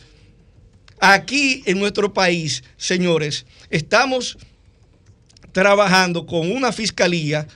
Aquí 1.00 1.64
en 1.66 1.80
nuestro 1.80 2.14
país, 2.14 2.64
señores, 2.78 3.46
estamos 3.70 4.38
trabajando 5.52 6.26
con 6.26 6.52
una 6.52 6.72
fiscalía 6.72 7.48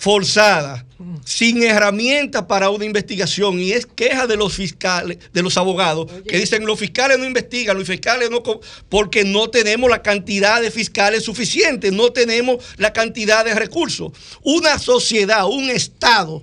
forzada, 0.00 0.86
sin 1.26 1.62
herramientas 1.62 2.44
para 2.44 2.70
una 2.70 2.86
investigación 2.86 3.60
y 3.60 3.72
es 3.72 3.84
queja 3.84 4.26
de 4.26 4.36
los 4.36 4.54
fiscales, 4.54 5.18
de 5.30 5.42
los 5.42 5.58
abogados, 5.58 6.10
que 6.26 6.38
dicen 6.38 6.64
los 6.64 6.78
fiscales 6.78 7.18
no 7.18 7.26
investigan, 7.26 7.76
los 7.76 7.86
fiscales 7.86 8.30
no, 8.30 8.42
co-", 8.42 8.62
porque 8.88 9.24
no 9.24 9.50
tenemos 9.50 9.90
la 9.90 10.02
cantidad 10.02 10.62
de 10.62 10.70
fiscales 10.70 11.22
suficiente, 11.24 11.90
no 11.90 12.12
tenemos 12.12 12.64
la 12.78 12.94
cantidad 12.94 13.44
de 13.44 13.54
recursos. 13.54 14.12
Una 14.42 14.78
sociedad, 14.78 15.46
un 15.46 15.68
Estado 15.68 16.42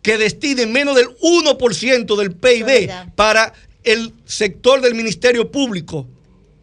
que 0.00 0.16
destine 0.16 0.64
menos 0.64 0.96
del 0.96 1.08
1% 1.18 2.16
del 2.16 2.32
PIB 2.32 2.90
para 3.14 3.52
el 3.92 4.12
sector 4.24 4.80
del 4.80 4.94
Ministerio 4.94 5.50
Público, 5.50 6.06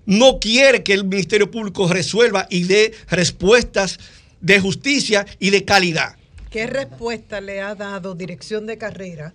no 0.06 0.40
quiere 0.40 0.84
que 0.84 0.94
el 0.94 1.06
Ministerio 1.06 1.50
Público 1.50 1.88
resuelva 1.88 2.48
y 2.50 2.64
dé 2.64 2.94
respuestas 3.10 4.00
de 4.42 4.60
justicia 4.60 5.26
y 5.40 5.50
de 5.50 5.66
calidad. 5.66 6.16
¿Qué 6.52 6.68
respuesta 6.68 7.42
le 7.42 7.62
ha 7.62 7.76
dado 7.76 8.16
dirección 8.16 8.68
de 8.68 8.78
carrera 8.78 9.34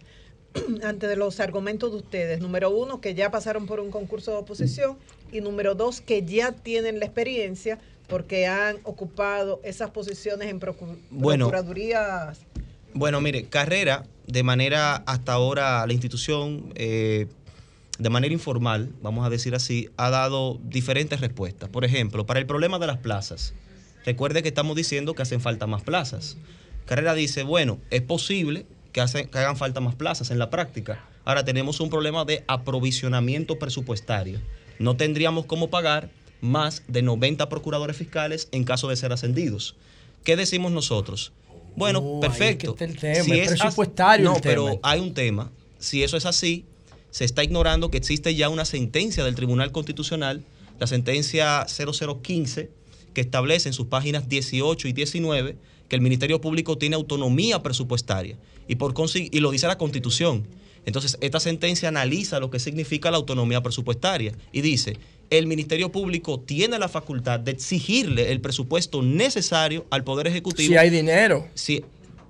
ante 0.84 1.08
de 1.08 1.16
los 1.16 1.40
argumentos 1.40 1.90
de 1.90 1.96
ustedes? 1.98 2.40
Número 2.40 2.70
uno, 2.70 3.00
que 3.00 3.14
ya 3.14 3.30
pasaron 3.30 3.66
por 3.66 3.80
un 3.80 3.90
concurso 3.90 4.30
de 4.30 4.38
oposición 4.38 4.96
y 5.32 5.40
número 5.40 5.74
dos, 5.74 6.00
que 6.00 6.24
ya 6.24 6.52
tienen 6.52 7.00
la 7.00 7.06
experiencia 7.06 7.78
porque 8.06 8.46
han 8.46 8.78
ocupado 8.84 9.60
esas 9.64 9.90
posiciones 9.90 10.48
en 10.48 10.60
Bueno. 11.10 11.48
procuradurías. 11.48 12.38
Bueno, 12.92 13.20
mire, 13.20 13.44
Carrera, 13.44 14.04
de 14.26 14.42
manera 14.42 14.96
hasta 14.96 15.32
ahora, 15.32 15.86
la 15.86 15.92
institución, 15.92 16.72
eh, 16.74 17.26
de 18.00 18.10
manera 18.10 18.32
informal, 18.32 18.90
vamos 19.02 19.26
a 19.26 19.30
decir 19.30 19.54
así, 19.54 19.88
ha 19.96 20.10
dado 20.10 20.58
diferentes 20.64 21.20
respuestas. 21.20 21.68
Por 21.68 21.84
ejemplo, 21.84 22.26
para 22.26 22.40
el 22.40 22.46
problema 22.46 22.78
de 22.78 22.86
las 22.86 22.98
plazas, 22.98 23.54
recuerde 24.04 24.42
que 24.42 24.48
estamos 24.48 24.74
diciendo 24.76 25.14
que 25.14 25.22
hacen 25.22 25.40
falta 25.40 25.66
más 25.66 25.82
plazas. 25.82 26.36
Carrera 26.86 27.14
dice, 27.14 27.42
bueno, 27.42 27.78
es 27.90 28.00
posible 28.02 28.66
que, 28.92 29.00
hacen- 29.00 29.28
que 29.28 29.38
hagan 29.38 29.56
falta 29.56 29.80
más 29.80 29.94
plazas 29.94 30.30
en 30.30 30.38
la 30.38 30.50
práctica. 30.50 31.04
Ahora 31.24 31.44
tenemos 31.44 31.78
un 31.80 31.90
problema 31.90 32.24
de 32.24 32.42
aprovisionamiento 32.48 33.58
presupuestario. 33.58 34.40
No 34.78 34.96
tendríamos 34.96 35.44
cómo 35.44 35.68
pagar 35.70 36.10
más 36.40 36.82
de 36.88 37.02
90 37.02 37.48
procuradores 37.50 37.96
fiscales 37.96 38.48
en 38.50 38.64
caso 38.64 38.88
de 38.88 38.96
ser 38.96 39.12
ascendidos. 39.12 39.76
¿Qué 40.24 40.36
decimos 40.36 40.72
nosotros? 40.72 41.32
Bueno, 41.76 42.00
Oh, 42.02 42.20
ahí 42.22 42.30
es 42.30 42.34
que 42.56 42.66
perfecto. 42.66 42.76
el 42.80 42.96
tema, 42.96 43.34
es 43.36 43.48
presupuestario 43.50 44.24
No, 44.24 44.36
el 44.36 44.40
tema. 44.40 44.50
pero 44.54 44.80
hay 44.82 45.00
un 45.00 45.12
tema. 45.14 45.50
Si 45.78 46.02
eso 46.02 46.16
es 46.16 46.24
así, 46.26 46.64
se 47.10 47.24
está 47.24 47.44
ignorando 47.44 47.90
que 47.90 47.98
existe 47.98 48.34
ya 48.34 48.48
una 48.48 48.64
sentencia 48.64 49.24
del 49.24 49.34
Tribunal 49.34 49.72
Constitucional, 49.72 50.44
la 50.78 50.86
sentencia 50.86 51.66
0015, 51.66 52.70
que 53.14 53.20
establece 53.20 53.68
en 53.68 53.72
sus 53.72 53.86
páginas 53.86 54.28
18 54.28 54.88
y 54.88 54.92
19 54.92 55.56
que 55.88 55.96
el 55.96 56.02
Ministerio 56.02 56.40
Público 56.40 56.78
tiene 56.78 56.94
autonomía 56.94 57.62
presupuestaria 57.62 58.38
y, 58.68 58.76
por 58.76 58.94
y 59.14 59.40
lo 59.40 59.50
dice 59.50 59.66
la 59.66 59.76
Constitución. 59.76 60.46
Entonces, 60.86 61.18
esta 61.20 61.40
sentencia 61.40 61.88
analiza 61.88 62.40
lo 62.40 62.50
que 62.50 62.58
significa 62.58 63.10
la 63.10 63.18
autonomía 63.18 63.60
presupuestaria 63.60 64.32
y 64.52 64.60
dice, 64.60 64.96
el 65.28 65.46
Ministerio 65.46 65.92
Público 65.92 66.40
tiene 66.40 66.78
la 66.78 66.88
facultad 66.88 67.40
de 67.40 67.50
exigirle 67.50 68.32
el 68.32 68.40
presupuesto 68.40 69.02
necesario 69.02 69.86
al 69.90 70.04
Poder 70.04 70.28
Ejecutivo. 70.28 70.68
Si 70.68 70.76
hay 70.76 70.90
dinero. 70.90 71.48
Sí, 71.54 71.84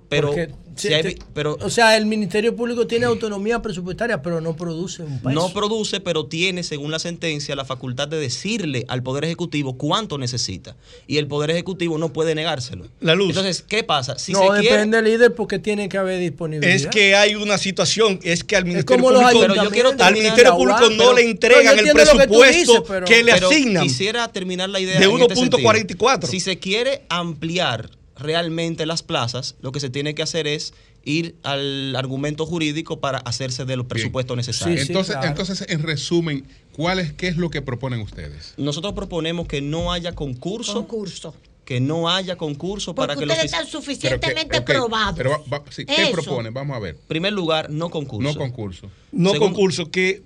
pero, 0.09 0.27
Porque, 0.27 0.49
si 0.75 0.87
si- 0.87 0.93
hay- 0.93 1.03
te- 1.03 1.17
pero 1.33 1.57
o 1.61 1.69
sea, 1.69 1.97
el 1.97 2.05
Ministerio 2.05 2.55
Público 2.55 2.87
tiene 2.87 3.05
autonomía 3.05 3.61
presupuestaria, 3.61 4.21
pero 4.21 4.41
no 4.41 4.55
produce 4.55 5.03
un 5.03 5.19
peso. 5.19 5.31
no 5.31 5.49
produce, 5.53 5.99
pero 5.99 6.25
tiene, 6.25 6.63
según 6.63 6.91
la 6.91 6.99
sentencia, 6.99 7.55
la 7.55 7.65
facultad 7.65 8.07
de 8.07 8.17
decirle 8.19 8.85
al 8.87 9.03
Poder 9.03 9.25
Ejecutivo 9.25 9.77
cuánto 9.77 10.17
necesita. 10.17 10.75
Y 11.07 11.17
el 11.17 11.27
Poder 11.27 11.51
Ejecutivo 11.51 11.97
no 11.97 12.13
puede 12.13 12.35
negárselo. 12.35 12.87
La 12.99 13.15
luz. 13.15 13.29
Entonces, 13.29 13.63
¿qué 13.67 13.83
pasa? 13.83 14.17
Si 14.17 14.33
no 14.33 14.39
se 14.41 14.61
quiere- 14.61 14.75
depende 14.77 15.01
líder 15.01 15.33
porque 15.35 15.59
tiene 15.59 15.89
que 15.89 15.97
haber 15.97 16.19
disponibilidad. 16.19 16.75
Es 16.75 16.87
que 16.87 17.15
hay 17.15 17.35
una 17.35 17.57
situación, 17.57 18.19
es 18.23 18.43
que 18.43 18.55
al 18.55 18.65
Ministerio 18.65 19.03
Público, 19.03 19.39
Pero 19.39 19.55
yo 19.55 19.69
quiero 19.71 19.91
al 19.99 20.13
Ministerio 20.13 20.55
Público 20.55 20.89
no 20.91 20.97
pero- 20.97 21.13
le 21.15 21.21
entregan 21.29 21.77
el 21.79 21.85
que 21.85 21.91
presupuesto 21.93 22.73
dices, 22.73 22.81
pero- 22.87 23.05
que 23.05 23.23
le 23.23 23.31
asignan. 23.31 23.83
Quisiera 23.83 24.27
terminar 24.31 24.69
la 24.69 24.79
idea. 24.79 24.99
De 24.99 25.05
este 25.05 25.15
1.44. 25.15 26.27
sentido. 26.27 26.31
Si 26.31 26.39
se 26.39 26.59
quiere 26.59 27.03
ampliar 27.09 27.89
realmente 28.21 28.85
las 28.85 29.03
plazas, 29.03 29.55
lo 29.61 29.71
que 29.71 29.79
se 29.79 29.89
tiene 29.89 30.15
que 30.15 30.21
hacer 30.23 30.47
es 30.47 30.73
ir 31.03 31.35
al 31.43 31.95
argumento 31.95 32.45
jurídico 32.45 32.99
para 32.99 33.17
hacerse 33.19 33.65
de 33.65 33.75
los 33.75 33.87
presupuestos 33.87 34.37
necesarios. 34.37 34.87
entonces, 34.87 35.15
entonces, 35.23 35.65
en 35.69 35.81
resumen, 35.83 36.45
¿cuál 36.73 36.99
es, 36.99 37.11
¿qué 37.13 37.27
es 37.27 37.37
lo 37.37 37.49
que 37.49 37.61
proponen 37.61 38.01
ustedes? 38.01 38.53
Nosotros 38.57 38.93
proponemos 38.93 39.47
que 39.47 39.61
no 39.61 39.91
haya 39.91 40.13
concurso. 40.13 40.73
Concurso. 40.73 41.33
Que 41.65 41.79
no 41.79 42.09
haya 42.09 42.35
concurso 42.37 42.93
para 42.93 43.15
que 43.15 43.25
los 43.25 43.37
están 43.37 43.65
suficientemente 43.65 44.61
probados. 44.61 45.15
Pero, 45.15 45.29
va- 45.31 45.59
va- 45.59 45.63
sí, 45.69 45.85
¿qué 45.85 46.09
proponen? 46.11 46.53
Vamos 46.53 46.75
a 46.75 46.79
ver. 46.79 46.97
primer 47.07 47.31
lugar, 47.33 47.69
no 47.69 47.89
concurso. 47.89 48.29
No 48.33 48.37
concurso. 48.37 48.89
no 49.11 49.31
Según- 49.31 49.49
concurso, 49.49 49.89
que 49.91 50.21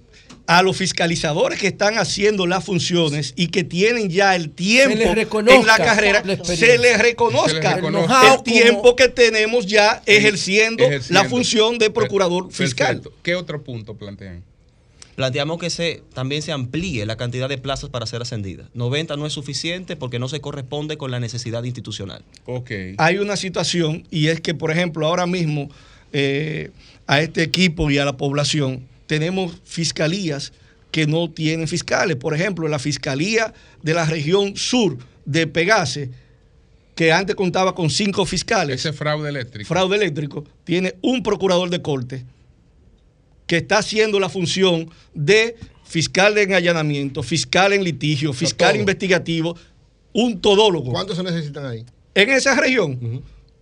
a 0.47 0.61
los 0.61 0.77
fiscalizadores 0.77 1.59
que 1.59 1.67
están 1.67 1.97
haciendo 1.97 2.45
las 2.45 2.63
funciones 2.63 3.34
y 3.35 3.47
que 3.47 3.63
tienen 3.63 4.09
ya 4.09 4.35
el 4.35 4.51
tiempo 4.51 5.09
en 5.49 5.65
la 5.65 5.77
carrera, 5.77 6.22
la 6.23 6.43
se 6.43 6.77
les 6.77 6.99
reconozca 6.99 7.51
Se 7.53 7.57
les 7.57 7.76
el, 7.76 7.76
reconozca. 7.76 8.43
tiempo 8.43 8.95
que 8.95 9.07
tenemos 9.09 9.65
ya 9.65 10.01
ejerciendo, 10.05 10.84
Ejerciendo. 10.84 11.23
la 11.23 11.30
función 11.30 11.77
de 11.77 11.89
procurador 11.89 12.51
fiscal. 12.51 13.01
¿Qué 13.23 13.35
otro 13.35 13.63
punto 13.63 13.95
plantean? 13.95 14.43
Planteamos 15.15 15.59
que 15.59 15.69
se, 15.69 16.03
también 16.13 16.41
se 16.41 16.51
amplíe 16.51 17.05
la 17.05 17.15
cantidad 17.15 17.47
de 17.47 17.57
plazas 17.57 17.89
para 17.89 18.05
ser 18.05 18.22
ascendida. 18.22 18.69
90 18.73 19.15
no 19.15 19.26
es 19.26 19.31
suficiente 19.31 19.95
porque 19.95 20.19
no 20.19 20.27
se 20.27 20.41
corresponde 20.41 20.97
con 20.97 21.09
la 21.09 21.22
necesidad 21.22 21.63
institucional. 21.63 22.22
Ok. 22.45 22.72
Hay 22.97 23.17
una 23.17 23.38
situación 23.38 24.05
y 24.11 24.27
es 24.27 24.41
que, 24.41 24.53
por 24.53 24.72
ejemplo, 24.72 25.07
ahora 25.07 25.26
mismo 25.26 25.69
eh, 26.11 26.69
a 27.07 27.22
este 27.22 27.43
equipo 27.43 27.89
y 27.89 27.97
a 27.97 28.03
la 28.05 28.17
población 28.17 28.85
tenemos 29.07 29.61
fiscalías 29.64 30.53
que 30.91 31.07
no 31.07 31.30
tienen 31.30 31.68
fiscales. 31.68 32.15
Por 32.15 32.34
ejemplo, 32.34 32.68
la 32.68 32.80
Fiscalía 32.80 33.53
de 33.82 33.94
la 33.94 34.06
región 34.06 34.56
sur 34.56 34.98
de 35.26 35.45
Pegase, 35.45 36.10
que 36.95 37.11
antes 37.11 37.36
contaba 37.36 37.76
con 37.76 37.90
cinco 37.90 38.26
fiscales. 38.26 38.80
Ese 38.80 38.94
fraude 38.94 39.30
eléctrico. 39.30 39.68
fraude 39.68 39.98
eléctrico, 39.98 40.45
tiene 40.64 40.95
un 41.02 41.22
procurador 41.22 41.69
de 41.69 41.82
corte 41.82 42.26
que 43.45 43.57
está 43.57 43.80
haciendo 43.80 44.19
la 44.19 44.30
función 44.30 44.90
de 45.14 45.56
fiscal 45.84 46.38
en 46.38 46.53
allanamiento, 46.53 47.22
fiscal 47.23 47.73
en 47.73 47.84
litigio, 47.84 48.34
fiscal 48.34 48.72
todo. 48.72 48.80
investigativo, 48.80 49.57
un 50.14 50.40
todólogo. 50.40 50.91
¿Cuántos 50.91 51.18
se 51.18 51.23
necesitan 51.23 51.65
ahí? 51.65 51.86
En 52.14 52.30
esa 52.30 52.56
región, 52.56 53.22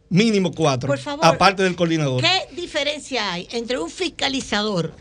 mínimo 0.10 0.52
cuatro, 0.52 0.88
Por 0.88 1.00
favor, 1.00 1.26
aparte 1.26 1.64
del 1.64 1.76
coordinador. 1.76 2.22
¿Qué 2.22 2.56
diferencia 2.56 3.34
hay 3.34 3.48
entre 3.52 3.80
un 3.80 3.90
fiscalizador, 3.90 4.96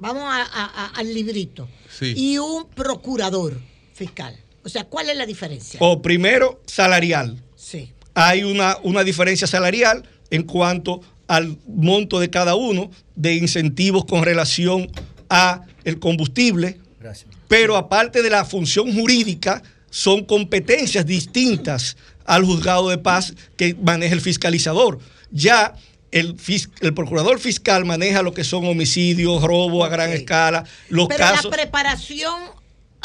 vamos 0.00 0.22
a- 0.24 0.42
a- 0.42 0.84
a- 0.86 0.86
al 0.98 1.12
librito, 1.14 1.68
Sí. 1.90 2.14
y 2.16 2.38
un 2.38 2.66
procurador 2.68 3.58
fiscal? 3.94 4.36
O 4.64 4.68
sea, 4.68 4.84
¿cuál 4.84 5.08
es 5.10 5.16
la 5.16 5.26
diferencia? 5.26 5.78
O 5.82 6.02
primero, 6.02 6.60
salarial. 6.66 7.42
Sí. 7.56 7.92
Hay 8.14 8.42
una, 8.44 8.76
una 8.82 9.04
diferencia 9.04 9.46
salarial 9.46 10.08
en 10.30 10.42
cuanto 10.42 11.00
al 11.26 11.56
monto 11.66 12.18
de 12.20 12.30
cada 12.30 12.54
uno 12.54 12.90
de 13.14 13.34
incentivos 13.34 14.04
con 14.04 14.22
relación 14.24 14.90
a 15.30 15.62
el 15.84 15.98
combustible, 15.98 16.78
Gracias. 17.00 17.30
pero 17.48 17.76
aparte 17.76 18.22
de 18.22 18.30
la 18.30 18.44
función 18.44 18.92
jurídica, 18.94 19.62
son 19.90 20.24
competencias 20.24 21.06
distintas 21.06 21.96
al 22.24 22.44
juzgado 22.44 22.88
de 22.90 22.98
paz 22.98 23.32
que 23.56 23.74
maneja 23.74 24.14
el 24.14 24.20
fiscalizador. 24.20 24.98
Ya 25.30 25.74
el, 26.10 26.36
fis- 26.36 26.70
el 26.80 26.94
procurador 26.94 27.38
fiscal 27.38 27.84
maneja 27.84 28.22
lo 28.22 28.32
que 28.34 28.44
son 28.44 28.64
homicidios, 28.66 29.42
robos 29.42 29.86
a 29.86 29.90
gran 29.90 30.10
escala, 30.12 30.64
los 30.88 31.08
Pero 31.08 31.18
casos. 31.18 31.44
la 31.44 31.50
preparación 31.50 32.34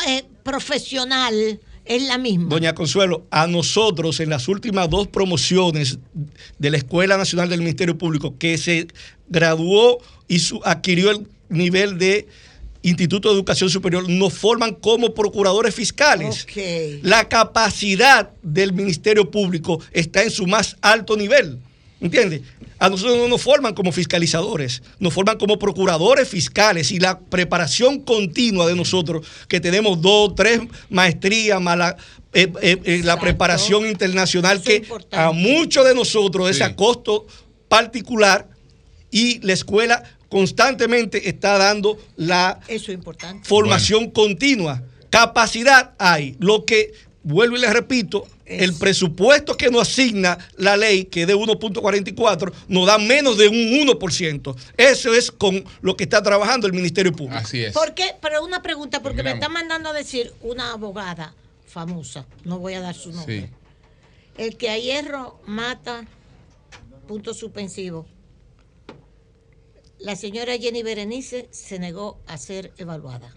eh, 0.07 0.23
profesional 0.43 1.59
es 1.85 2.03
la 2.03 2.17
misma. 2.17 2.47
Doña 2.49 2.73
Consuelo, 2.73 3.25
a 3.29 3.45
nosotros 3.47 4.19
en 4.21 4.29
las 4.29 4.47
últimas 4.47 4.89
dos 4.89 5.07
promociones 5.07 5.99
de 6.57 6.71
la 6.71 6.77
Escuela 6.77 7.17
Nacional 7.17 7.49
del 7.49 7.59
Ministerio 7.59 7.97
Público, 7.97 8.35
que 8.37 8.57
se 8.57 8.87
graduó 9.27 9.97
y 10.27 10.39
su- 10.39 10.61
adquirió 10.63 11.11
el 11.11 11.27
nivel 11.49 11.97
de 11.97 12.27
Instituto 12.85 13.29
de 13.29 13.35
Educación 13.35 13.69
Superior, 13.69 14.09
nos 14.09 14.33
forman 14.33 14.73
como 14.75 15.13
procuradores 15.13 15.73
fiscales. 15.75 16.45
La 17.01 17.29
capacidad 17.29 18.31
del 18.41 18.73
Ministerio 18.73 19.29
Público 19.31 19.79
está 19.91 20.23
en 20.23 20.31
su 20.31 20.47
más 20.47 20.75
alto 20.81 21.15
nivel. 21.15 21.59
¿Entiendes? 22.03 22.41
A 22.79 22.89
nosotros 22.89 23.17
no 23.17 23.29
nos 23.29 23.41
forman 23.41 23.73
como 23.73 23.93
fiscalizadores, 23.93 24.83
nos 24.99 25.13
forman 25.13 25.37
como 25.37 25.57
procuradores 25.57 26.27
fiscales 26.27 26.91
y 26.91 26.99
la 26.99 27.17
preparación 27.19 28.01
continua 28.01 28.67
de 28.67 28.75
nosotros, 28.75 29.25
que 29.47 29.61
tenemos 29.61 30.01
dos, 30.01 30.35
tres 30.35 30.59
maestrías, 30.89 31.61
más 31.61 31.77
la, 31.77 31.97
eh, 32.33 32.51
eh, 32.61 32.77
eh, 32.83 33.01
la 33.05 33.17
preparación 33.17 33.87
internacional, 33.87 34.57
Eso 34.57 34.65
que 34.65 34.83
a 35.11 35.31
muchos 35.31 35.85
de 35.87 35.95
nosotros 35.95 36.49
es 36.49 36.57
Sí. 36.57 36.63
a 36.63 36.75
costo 36.75 37.25
particular 37.69 38.49
y 39.09 39.39
la 39.45 39.53
escuela 39.53 40.03
constantemente 40.27 41.29
está 41.29 41.57
dando 41.57 41.97
la 42.17 42.59
Eso 42.67 42.91
es 42.91 42.95
importante. 42.97 43.47
formación 43.47 44.09
continua. 44.11 44.83
Capacidad 45.09 45.93
hay. 45.99 46.35
Lo 46.39 46.65
que, 46.65 46.91
vuelvo 47.23 47.57
y 47.57 47.61
les 47.61 47.73
repito, 47.73 48.27
el 48.45 48.73
presupuesto 48.75 49.55
que 49.55 49.71
nos 49.71 49.83
asigna 49.83 50.37
la 50.57 50.77
ley, 50.77 51.05
que 51.05 51.21
es 51.21 51.27
de 51.27 51.35
1.44, 51.35 52.53
nos 52.67 52.85
da 52.85 52.97
menos 52.97 53.37
de 53.37 53.47
un 53.47 53.55
1%. 53.55 54.55
Eso 54.77 55.13
es 55.13 55.31
con 55.31 55.63
lo 55.81 55.95
que 55.95 56.03
está 56.03 56.21
trabajando 56.21 56.67
el 56.67 56.73
Ministerio 56.73 57.11
Público. 57.11 57.37
Así 57.37 57.63
¿Por 57.73 57.93
qué? 57.93 58.15
Pero 58.21 58.43
una 58.43 58.61
pregunta, 58.61 59.01
porque 59.01 59.23
me 59.23 59.31
está 59.31 59.49
mandando 59.49 59.89
a 59.89 59.93
decir 59.93 60.33
una 60.41 60.73
abogada 60.73 61.33
famosa, 61.65 62.25
no 62.43 62.59
voy 62.59 62.73
a 62.73 62.81
dar 62.81 62.95
su 62.95 63.11
nombre. 63.11 63.41
Sí. 63.41 63.49
El 64.37 64.57
que 64.57 64.69
a 64.69 64.77
hierro 64.77 65.39
mata, 65.45 66.05
punto 67.07 67.33
suspensivo. 67.33 68.05
La 69.99 70.15
señora 70.15 70.57
Jenny 70.57 70.83
Berenice 70.83 71.47
se 71.51 71.79
negó 71.79 72.19
a 72.27 72.37
ser 72.37 72.73
evaluada. 72.77 73.33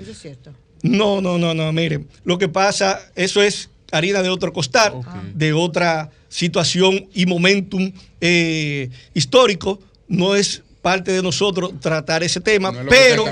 Eso 0.00 0.12
es 0.12 0.18
cierto. 0.18 0.54
No, 0.82 1.20
no, 1.20 1.38
no, 1.38 1.54
no, 1.54 1.72
miren, 1.72 2.08
lo 2.24 2.38
que 2.38 2.48
pasa, 2.48 3.00
eso 3.14 3.42
es 3.42 3.70
harina 3.92 4.22
de 4.22 4.28
otro 4.30 4.52
costal, 4.52 4.94
de 5.34 5.52
otra 5.52 6.10
situación 6.28 7.06
y 7.14 7.26
momentum 7.26 7.92
eh, 8.20 8.88
histórico, 9.14 9.78
no 10.08 10.34
es 10.34 10.62
parte 10.80 11.12
de 11.12 11.22
nosotros 11.22 11.72
tratar 11.80 12.22
ese 12.24 12.40
tema, 12.40 12.72
No 12.72 12.80
es 12.80 12.86
pero 12.88 13.24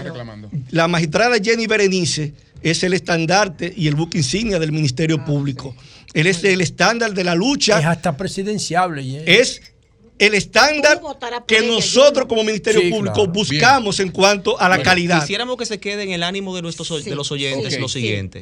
la 0.71 0.87
magistrada 0.87 1.37
Jenny 1.43 1.67
Berenice 1.67 2.33
es 2.63 2.83
el 2.85 2.93
estandarte 2.93 3.73
y 3.77 3.89
el 3.89 3.95
buque 3.97 4.19
insignia 4.19 4.59
del 4.59 4.71
Ministerio 4.71 5.25
Público. 5.25 5.75
Él 6.13 6.27
es 6.27 6.45
el 6.45 6.61
estándar 6.61 7.15
de 7.15 7.25
la 7.25 7.35
lucha. 7.35 7.79
Es 7.81 7.87
hasta 7.87 8.17
presidenciable. 8.17 9.03
y 9.03 9.17
es- 9.17 9.25
Es 9.27 9.63
el 10.21 10.35
estándar 10.35 11.01
que 11.47 11.63
nosotros 11.63 12.27
como 12.29 12.45
Ministerio 12.45 12.83
Sí, 12.83 12.91
Público 12.91 13.15
claro. 13.15 13.33
buscamos 13.33 14.01
en 14.01 14.11
cuanto 14.11 14.61
a 14.61 14.65
la 14.69 14.77
Bueno, 14.77 14.85
calidad. 14.85 15.21
Quisiéramos 15.23 15.57
que 15.57 15.65
se 15.67 15.81
quede 15.81 16.03
en 16.03 16.11
el 16.13 16.23
ánimo 16.23 16.55
de, 16.55 16.61
nuestros, 16.63 17.05
de 17.05 17.15
los 17.17 17.33
oyentes 17.33 17.75
Ok, 17.75 17.81
lo 17.81 17.89
sí. 17.89 18.01
siguiente. 18.01 18.41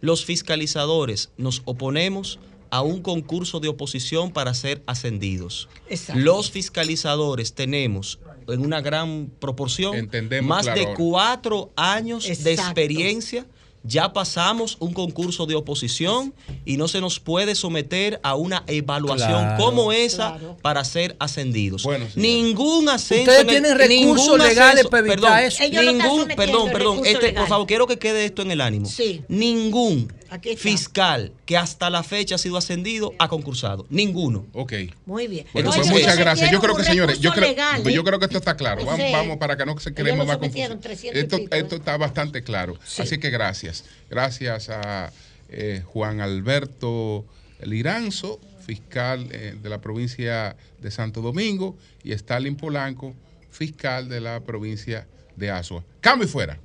Los 0.00 0.24
fiscalizadores 0.24 1.30
nos 1.38 1.62
oponemos 1.66 2.40
a 2.70 2.82
un 2.82 3.00
concurso 3.02 3.60
de 3.60 3.68
oposición 3.68 4.32
para 4.32 4.54
ser 4.54 4.82
ascendidos. 4.86 5.68
Exacto. 5.88 6.20
Los 6.20 6.50
fiscalizadores 6.50 7.52
tenemos 7.54 8.18
en 8.48 8.60
una 8.64 8.80
gran 8.80 9.30
proporción 9.38 9.94
Entendemos, 9.96 10.48
más 10.48 10.66
claro, 10.66 10.80
de 10.80 10.94
cuatro 10.94 11.70
años 11.76 12.24
de 12.26 12.32
Exacto. 12.32 12.62
experiencia. 12.62 13.46
Ya 13.82 14.12
pasamos 14.12 14.76
un 14.78 14.92
concurso 14.92 15.46
de 15.46 15.54
oposición 15.54 16.34
y 16.66 16.76
no 16.76 16.86
se 16.86 17.00
nos 17.00 17.18
puede 17.18 17.54
someter 17.54 18.20
a 18.22 18.34
una 18.34 18.62
evaluación 18.66 19.30
Claro. 19.30 19.64
como 19.64 19.90
esa 19.92 20.38
para 20.60 20.84
ser 20.84 21.16
ascendidos. 21.18 21.86
ningún 22.14 22.88
ascenso. 22.90 23.30
Ustedes 23.30 23.46
tienen 23.46 23.78
recursos 23.78 24.38
legales 24.38 24.84
ascenso- 24.84 24.90
para 24.90 25.00
evitar 25.06 25.20
perdón, 25.20 25.38
eso. 25.44 25.62
Ellos 25.62 25.84
Ningún, 25.84 26.20
sometiendo, 26.20 26.36
perdón, 26.36 26.70
perdón, 26.72 27.00
este, 27.06 27.32
por 27.32 27.48
favor, 27.48 27.66
quiero 27.66 27.86
que 27.86 27.98
quede 27.98 28.24
esto 28.26 28.42
en 28.42 28.50
el 28.50 28.60
ánimo. 28.60 28.86
Sí. 28.86 29.22
Ningún. 29.28 30.12
Fiscal 30.56 31.32
que 31.46 31.56
hasta 31.56 31.90
la 31.90 32.02
fecha 32.02 32.36
ha 32.36 32.38
sido 32.38 32.56
ascendido 32.56 33.14
ha 33.18 33.28
concursado. 33.28 33.86
Ninguno. 33.90 34.46
Ok. 34.52 34.72
Muy 35.06 35.26
bien. 35.26 35.46
Bueno, 35.52 35.70
No, 35.70 35.76
pues 35.76 35.88
muchas 35.88 36.16
gracias. 36.18 36.50
Yo 36.50 36.60
creo 36.60 36.76
que, 36.76 36.84
señores, 36.84 37.20
yo 37.20 37.32
creo, 37.32 37.48
legal, 37.48 37.82
yo 37.82 38.00
¿eh? 38.00 38.04
creo 38.04 38.18
que 38.18 38.26
esto 38.26 38.38
está 38.38 38.56
claro. 38.56 38.84
Vamos, 38.84 39.00
Sí. 39.06 39.12
vamos 39.12 39.38
para 39.38 39.56
que 39.56 39.66
no 39.66 39.78
se 39.78 39.92
creemos 39.94 40.26
más 40.26 40.38
confusión. 40.38 40.80
300 40.80 41.16
y 41.16 41.24
Esto, 41.24 41.36
pico, 41.38 41.54
esto 41.56 41.76
está 41.76 41.96
bastante 41.96 42.42
claro. 42.42 42.78
Así 42.98 43.18
que 43.18 43.30
gracias. 43.30 43.84
Gracias 44.08 44.68
a 44.70 45.12
eh, 45.48 45.82
Juan 45.84 46.20
Alberto 46.20 47.24
Liranzo, 47.62 48.40
fiscal 48.64 49.28
eh, 49.32 49.56
de 49.60 49.68
la 49.68 49.80
provincia 49.80 50.56
de 50.80 50.90
Santo 50.90 51.20
Domingo, 51.20 51.76
y 52.04 52.12
Stalin 52.12 52.56
Polanco, 52.56 53.14
fiscal 53.50 54.08
de 54.08 54.20
la 54.20 54.40
provincia 54.40 55.06
de 55.36 55.50
Azua. 55.50 55.84
Cambio 56.00 56.26
y 56.26 56.30
fuera. 56.30 56.58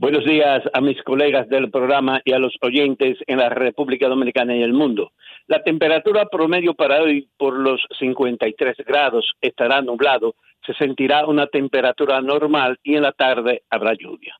Buenos 0.00 0.24
días 0.24 0.62
a 0.74 0.80
mis 0.80 1.02
colegas 1.02 1.48
del 1.48 1.72
programa 1.72 2.20
y 2.24 2.32
a 2.32 2.38
los 2.38 2.54
oyentes 2.60 3.18
en 3.26 3.38
la 3.38 3.48
República 3.48 4.06
Dominicana 4.06 4.54
y 4.54 4.62
el 4.62 4.72
mundo. 4.72 5.10
La 5.48 5.64
temperatura 5.64 6.26
promedio 6.26 6.74
para 6.74 7.02
hoy 7.02 7.28
por 7.36 7.58
los 7.58 7.80
53 7.98 8.76
grados 8.86 9.32
estará 9.40 9.82
nublado, 9.82 10.36
se 10.64 10.72
sentirá 10.74 11.26
una 11.26 11.48
temperatura 11.48 12.20
normal 12.20 12.78
y 12.84 12.94
en 12.94 13.02
la 13.02 13.10
tarde 13.10 13.62
habrá 13.70 13.94
lluvia. 13.94 14.36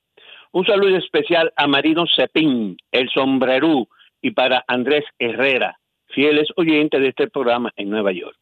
Un 0.53 0.65
saludo 0.65 0.97
especial 0.97 1.53
a 1.57 1.67
Marino 1.67 2.05
Cepín, 2.07 2.77
el 2.93 3.09
sombrerú, 3.11 3.89
y 4.23 4.31
para 4.31 4.63
Andrés 4.69 5.07
Herrera, 5.19 5.77
fieles 6.07 6.47
oyentes 6.55 7.01
de 7.01 7.09
este 7.09 7.27
programa 7.27 7.73
en 7.75 7.91
Nueva 7.91 8.13
York. 8.13 8.39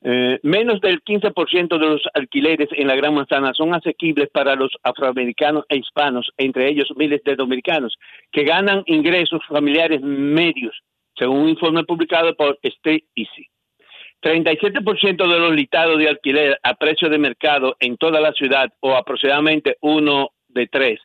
Eh, 0.00 0.38
menos 0.44 0.80
del 0.80 1.02
15% 1.02 1.76
de 1.76 1.86
los 1.86 2.02
alquileres 2.14 2.68
en 2.72 2.86
la 2.86 2.94
Gran 2.94 3.14
Manzana 3.14 3.52
son 3.52 3.74
asequibles 3.74 4.28
para 4.30 4.54
los 4.54 4.70
afroamericanos 4.84 5.64
e 5.68 5.76
hispanos, 5.76 6.30
entre 6.36 6.68
ellos 6.68 6.88
miles 6.96 7.22
de 7.24 7.34
dominicanos, 7.34 7.96
que 8.30 8.44
ganan 8.44 8.84
ingresos 8.86 9.40
familiares 9.48 10.00
medios, 10.00 10.78
según 11.16 11.40
un 11.40 11.48
informe 11.48 11.82
publicado 11.82 12.34
por 12.36 12.58
State 12.62 13.06
Easy. 13.16 13.48
37% 14.22 15.16
de 15.16 15.38
los 15.38 15.54
listados 15.54 15.98
de 15.98 16.08
alquiler 16.08 16.58
a 16.62 16.74
precio 16.74 17.08
de 17.08 17.18
mercado 17.18 17.76
en 17.80 17.96
toda 17.96 18.20
la 18.20 18.32
ciudad, 18.32 18.72
o 18.80 18.94
aproximadamente 18.94 19.78
uno 19.80 20.30
de 20.48 20.68
tres, 20.68 21.00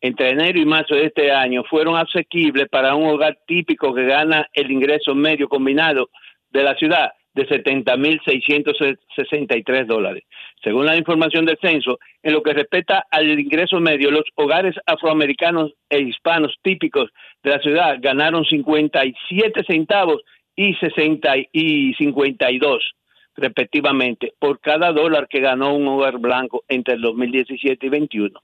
entre 0.00 0.30
enero 0.30 0.60
y 0.60 0.66
marzo 0.66 0.94
de 0.94 1.06
este 1.06 1.32
año, 1.32 1.64
fueron 1.64 1.96
asequibles 1.96 2.68
para 2.68 2.94
un 2.94 3.08
hogar 3.08 3.38
típico 3.46 3.92
que 3.92 4.04
gana 4.04 4.48
el 4.52 4.70
ingreso 4.70 5.14
medio 5.16 5.48
combinado 5.48 6.10
de 6.50 6.62
la 6.62 6.74
ciudad 6.76 7.10
de 7.36 7.46
70.663 7.46 9.86
dólares. 9.86 10.24
Según 10.64 10.86
la 10.86 10.96
información 10.96 11.44
del 11.44 11.58
censo, 11.60 12.00
en 12.22 12.32
lo 12.32 12.42
que 12.42 12.54
respecta 12.54 13.06
al 13.10 13.38
ingreso 13.38 13.78
medio, 13.78 14.10
los 14.10 14.24
hogares 14.34 14.74
afroamericanos 14.86 15.74
e 15.90 16.00
hispanos 16.00 16.56
típicos 16.62 17.10
de 17.42 17.50
la 17.50 17.60
ciudad 17.60 17.98
ganaron 18.00 18.42
57 18.44 19.64
centavos 19.64 20.22
y 20.56 20.74
60 20.74 21.34
y 21.52 21.94
52 21.94 22.94
respectivamente 23.36 24.32
por 24.38 24.60
cada 24.60 24.92
dólar 24.92 25.28
que 25.28 25.40
ganó 25.40 25.74
un 25.74 25.86
hogar 25.88 26.16
blanco 26.16 26.64
entre 26.68 26.94
el 26.94 27.02
2017 27.02 27.84
y 27.84 27.90
21. 27.90 28.40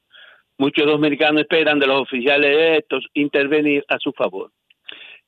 Muchos 0.58 0.84
dominicanos 0.84 1.40
esperan 1.40 1.78
de 1.78 1.86
los 1.86 2.02
oficiales 2.02 2.50
electos 2.50 3.06
intervenir 3.14 3.86
a 3.88 3.98
su 3.98 4.12
favor. 4.12 4.50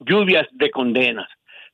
Lluvias 0.00 0.46
de 0.52 0.70
condenas. 0.70 1.30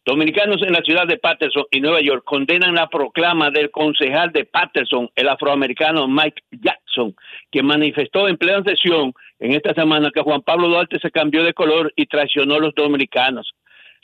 Dominicanos 0.07 0.63
en 0.63 0.73
la 0.73 0.81
ciudad 0.81 1.07
de 1.07 1.19
Patterson 1.19 1.65
y 1.71 1.81
Nueva 1.81 2.01
York 2.01 2.23
condenan 2.25 2.75
la 2.75 2.89
proclama 2.89 3.51
del 3.51 3.71
concejal 3.71 4.33
de 4.33 4.47
Patterson, 4.47 5.11
el 5.15 5.29
afroamericano 5.29 6.09
Mike 6.09 6.43
Jackson, 6.53 7.15
que 7.51 7.63
manifestó 7.63 8.27
en 8.27 8.39
plena 8.39 8.63
sesión 8.65 9.13
en 9.39 9.53
esta 9.53 9.75
semana 9.75 10.11
que 10.11 10.23
Juan 10.23 10.41
Pablo 10.41 10.69
Duarte 10.69 10.99
se 11.01 11.11
cambió 11.11 11.45
de 11.45 11.53
color 11.53 11.93
y 11.97 12.07
traicionó 12.07 12.55
a 12.55 12.61
los 12.61 12.75
dominicanos. 12.75 13.53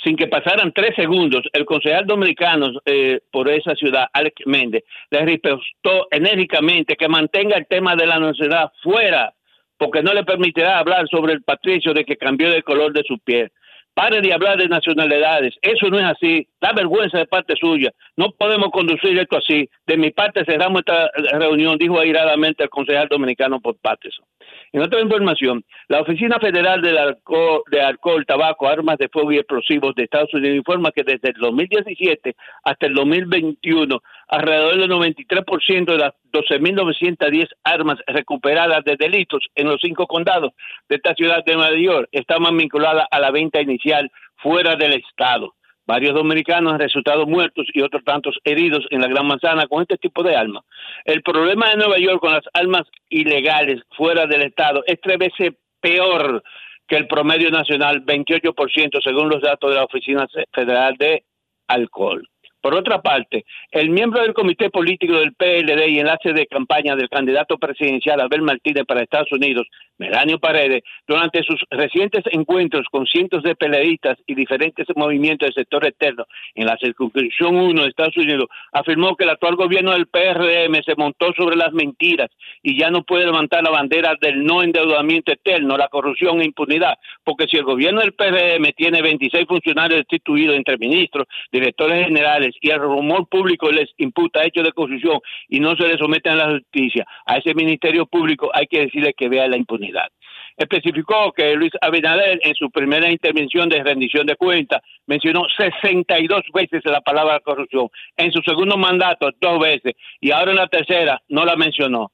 Sin 0.05 0.17
que 0.17 0.27
pasaran 0.27 0.73
tres 0.75 0.95
segundos, 0.95 1.45
el 1.55 1.65
concejal 1.65 2.07
dominicano 2.07 2.69
eh, 2.85 3.21
por 3.33 3.49
esa 3.49 3.75
ciudad, 3.75 4.09
Alex 4.13 4.43
Méndez, 4.45 4.85
le 5.11 5.25
ripostó 5.25 6.09
enérgicamente 6.11 6.97
que 6.97 7.09
mantenga 7.09 7.57
el 7.57 7.67
tema 7.67 7.97
de 7.97 8.07
la 8.07 8.19
nacionalidad 8.19 8.71
fuera, 8.83 9.33
porque 9.79 10.03
no 10.03 10.13
le 10.13 10.25
permitirá 10.25 10.79
hablar 10.79 11.09
sobre 11.09 11.33
el 11.33 11.43
patricio 11.43 11.95
de 11.95 12.05
que 12.05 12.19
cambió 12.19 12.51
de 12.51 12.63
color 12.63 12.93
de 12.93 13.03
su 13.05 13.19
piel. 13.19 13.51
Pare 13.97 14.21
de 14.21 14.31
hablar 14.35 14.59
de 14.59 14.69
nacionalidades. 14.69 15.55
Eso 15.63 15.89
no 15.89 15.99
es 15.99 16.05
así. 16.05 16.47
Da 16.67 16.73
vergüenza 16.73 17.19
de 17.19 17.27
parte 17.27 17.55
suya. 17.55 17.93
No 18.17 18.33
podemos 18.33 18.71
conducir 18.73 19.17
esto 19.17 19.39
así. 19.39 19.71
De 19.87 19.97
mi 19.97 20.11
parte 20.11 20.45
cerramos 20.45 20.81
esta 20.81 21.09
reunión, 21.39 21.79
dijo 21.79 22.01
airadamente 22.01 22.65
el 22.65 22.71
concejal 22.71 23.07
dominicano 23.07 23.61
por 23.61 23.77
Patterson. 23.77 24.25
En 24.73 24.83
otra 24.83 25.01
información, 25.01 25.65
la 25.87 26.01
Oficina 26.01 26.41
Federal 26.41 26.83
del 26.83 26.99
Alcohol, 26.99 27.63
de 27.71 27.83
Alcohol, 27.83 28.27
Tabaco, 28.27 28.67
Armas 28.67 28.99
de 28.99 29.09
Fuego 29.09 29.31
y 29.31 29.37
Explosivos 29.37 29.95
de 29.95 30.03
Estados 30.03 30.35
Unidos 30.35 30.57
informa 30.57 30.91
que 30.91 31.05
desde 31.05 31.29
el 31.29 31.35
2017 31.35 32.35
hasta 32.65 32.87
el 32.87 32.95
2021, 32.95 34.03
alrededor 34.27 34.77
del 34.77 34.91
93% 34.91 35.85
de 35.85 35.99
las 35.99 36.15
12.910 36.33 37.49
armas 37.63 37.99
recuperadas 38.09 38.83
de 38.85 38.97
delitos 38.97 39.47
en 39.55 39.69
los 39.69 39.81
cinco 39.81 40.09
condados 40.09 40.53
de 40.89 40.97
esta 40.97 41.15
ciudad 41.15 41.45
de 41.45 41.55
Nueva 41.55 41.77
York 41.77 42.09
estaban 42.11 42.57
vinculadas 42.57 43.07
a 43.09 43.21
la 43.21 43.31
venta 43.31 43.61
inicial 43.61 44.11
fuera 44.37 44.75
del 44.75 44.95
Estado. 44.95 45.56
Varios 45.87 46.15
dominicanos 46.15 46.73
han 46.73 46.81
resultado 46.81 47.27
muertos 47.27 47.67
y 47.73 47.81
otros 47.81 48.03
tantos 48.05 48.37
heridos 48.43 48.85
en 48.91 49.01
la 49.01 49.09
Gran 49.09 49.27
Manzana 49.27 49.67
con 49.69 49.83
este 49.83 49.97
tipo 49.97 50.23
de 50.25 50.35
armas. 50.35 50.65
El 51.05 51.23
problema 51.23 51.71
de 51.71 51.77
Nueva 51.77 51.99
York 51.99 52.21
con 52.21 52.33
las 52.33 52.45
armas 52.53 52.83
ilegales 53.09 53.83
fuera 53.97 54.27
del 54.27 54.43
Estado 54.43 54.83
es 54.87 55.01
tres 55.01 55.19
veces 55.19 55.53
peor 55.81 56.43
que 56.89 56.97
el 56.97 57.07
promedio 57.07 57.51
nacional, 57.51 58.05
28% 58.05 59.01
según 59.03 59.29
los 59.29 59.43
datos 59.43 59.71
de 59.71 59.77
la 59.77 59.85
Oficina 59.85 60.27
Federal 60.53 60.97
de 60.97 61.25
Alcohol. 61.69 62.29
Por 62.67 62.75
otra 62.75 63.01
parte, 63.01 63.45
el 63.71 63.91
miembro 63.91 64.23
del 64.23 64.35
comité 64.35 64.71
político 64.71 65.13
del 65.13 65.35
PLD 65.35 65.87
y 65.87 66.01
enlace 66.01 66.33
de 66.33 66.49
campaña 66.49 66.97
del 66.97 67.09
candidato 67.09 67.59
presidencial 67.59 68.21
Abel 68.21 68.43
Martínez 68.43 68.83
para 68.85 69.05
Estados 69.05 69.31
Unidos, 69.31 69.69
Melanio 69.99 70.41
Paredes, 70.41 70.83
durante 71.07 71.45
sus 71.45 71.61
recientes 71.71 72.25
encuentros 72.33 72.85
con 72.91 73.07
cientos 73.07 73.45
de 73.45 73.55
peleadistas 73.55 74.19
y 74.27 74.35
diferentes 74.35 74.85
movimientos 74.97 75.47
del 75.47 75.55
sector 75.55 75.87
externo 75.87 76.25
en 76.57 76.67
la 76.67 76.77
circunscripción 76.77 77.55
1 77.55 77.83
de 77.83 77.89
Estados 77.89 78.17
Unidos, 78.17 78.49
afirmó 78.73 79.15
que 79.15 79.23
el 79.23 79.31
actual 79.31 79.55
gobierno 79.55 79.93
del 79.93 80.09
PRM 80.09 80.83
se 80.85 80.97
montó 80.97 81.33
sobre 81.35 81.55
las 81.55 81.73
mentiras 81.73 82.31
y 82.65 82.77
ya 82.77 82.91
no 82.91 83.05
puede 83.05 83.27
levantar 83.27 83.63
la 83.63 83.71
bandera 83.71 84.17
del 84.21 84.45
no 84.45 84.65
endeudamiento 84.65 85.31
externo, 85.31 85.77
la 85.77 85.87
corrupción 85.87 86.41
e 86.41 86.47
impunidad, 86.47 86.99
porque 87.23 87.47
si 87.47 87.59
el 87.59 87.63
gobierno 87.63 88.01
del 88.01 88.15
PRM 88.15 88.73
tiene 88.77 89.03
26 89.03 89.47
funcionarios 89.47 90.01
destituidos 90.01 90.57
entre 90.57 90.77
ministros, 90.79 91.29
directores 91.53 92.05
generales 92.07 92.56
y 92.61 92.71
el 92.71 92.81
rumor 92.81 93.29
público 93.29 93.71
les 93.71 93.91
imputa 93.99 94.45
hechos 94.45 94.65
de 94.65 94.73
corrupción 94.73 95.21
y 95.49 95.61
no 95.61 95.77
se 95.77 95.89
le 95.89 95.99
someten 95.99 96.33
a 96.33 96.37
la 96.37 96.59
justicia, 96.59 97.05
a 97.27 97.37
ese 97.37 97.55
ministerio 97.55 98.07
público 98.07 98.51
hay 98.53 98.67
que 98.67 98.81
decirle 98.81 99.15
que 99.15 99.29
vea 99.29 99.49
la 99.49 99.57
impunidad. 99.57 100.09
Especificó 100.57 101.33
que 101.33 101.55
Luis 101.55 101.73
Abinader 101.83 102.41
en 102.43 102.55
su 102.55 102.71
primera 102.71 103.11
intervención 103.11 103.69
de 103.69 103.83
rendición 103.83 104.27
de 104.27 104.37
cuentas 104.37 104.81
mencionó 105.07 105.43
62 105.57 106.43
veces 106.55 106.83
la 106.87 107.03
palabra 107.03 107.41
corrupción, 107.41 107.89
en 108.17 108.33
su 108.33 108.41
segundo 108.41 108.77
mandato 108.79 109.29
dos 109.41 109.61
veces 109.61 109.93
y 110.21 110.31
ahora 110.31 110.53
en 110.53 110.57
la 110.57 110.69
tercera 110.69 111.21
no 111.29 111.45
la 111.45 111.57
mencionó. 111.57 112.11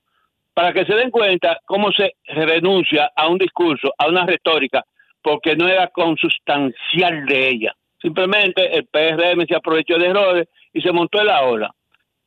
Para 0.54 0.72
que 0.72 0.84
se 0.84 0.94
den 0.94 1.10
cuenta 1.10 1.60
cómo 1.64 1.92
se 1.92 2.16
renuncia 2.26 3.10
a 3.16 3.28
un 3.28 3.38
discurso, 3.38 3.92
a 3.96 4.08
una 4.08 4.26
retórica, 4.26 4.84
porque 5.22 5.56
no 5.56 5.68
era 5.68 5.86
consustancial 5.88 7.24
de 7.26 7.48
ella. 7.48 7.74
Simplemente 8.02 8.76
el 8.76 8.86
PRM 8.86 9.46
se 9.46 9.54
aprovechó 9.54 9.96
de 9.96 10.08
errores 10.08 10.48
y 10.72 10.82
se 10.82 10.92
montó 10.92 11.20
en 11.20 11.28
la 11.28 11.44
ola. 11.44 11.70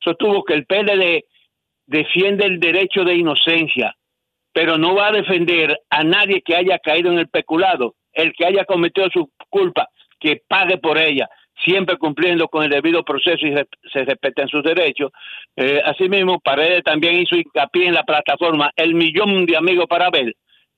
Sostuvo 0.02 0.42
que 0.42 0.54
el 0.54 0.64
PLD 0.64 1.24
defiende 1.86 2.46
el 2.46 2.58
derecho 2.58 3.04
de 3.04 3.14
inocencia, 3.14 3.94
pero 4.52 4.78
no 4.78 4.94
va 4.94 5.08
a 5.08 5.12
defender 5.12 5.78
a 5.90 6.02
nadie 6.02 6.40
que 6.42 6.56
haya 6.56 6.78
caído 6.78 7.12
en 7.12 7.18
el 7.18 7.28
peculado. 7.28 7.94
El 8.12 8.32
que 8.32 8.46
haya 8.46 8.64
cometido 8.64 9.08
su 9.12 9.30
culpa, 9.50 9.90
que 10.18 10.42
pague 10.48 10.78
por 10.78 10.96
ella, 10.96 11.28
siempre 11.62 11.98
cumpliendo 11.98 12.48
con 12.48 12.64
el 12.64 12.70
debido 12.70 13.04
proceso 13.04 13.46
y 13.46 13.54
se 13.92 14.04
respeten 14.04 14.48
sus 14.48 14.62
derechos. 14.62 15.12
Eh, 15.56 15.82
asimismo, 15.84 16.40
Paredes 16.40 16.82
también 16.82 17.16
hizo 17.16 17.36
hincapié 17.36 17.88
en 17.88 17.94
la 17.94 18.04
plataforma 18.04 18.70
El 18.76 18.94
Millón 18.94 19.44
de 19.44 19.56
Amigos 19.58 19.86
para 19.86 20.08
Ver, 20.08 20.34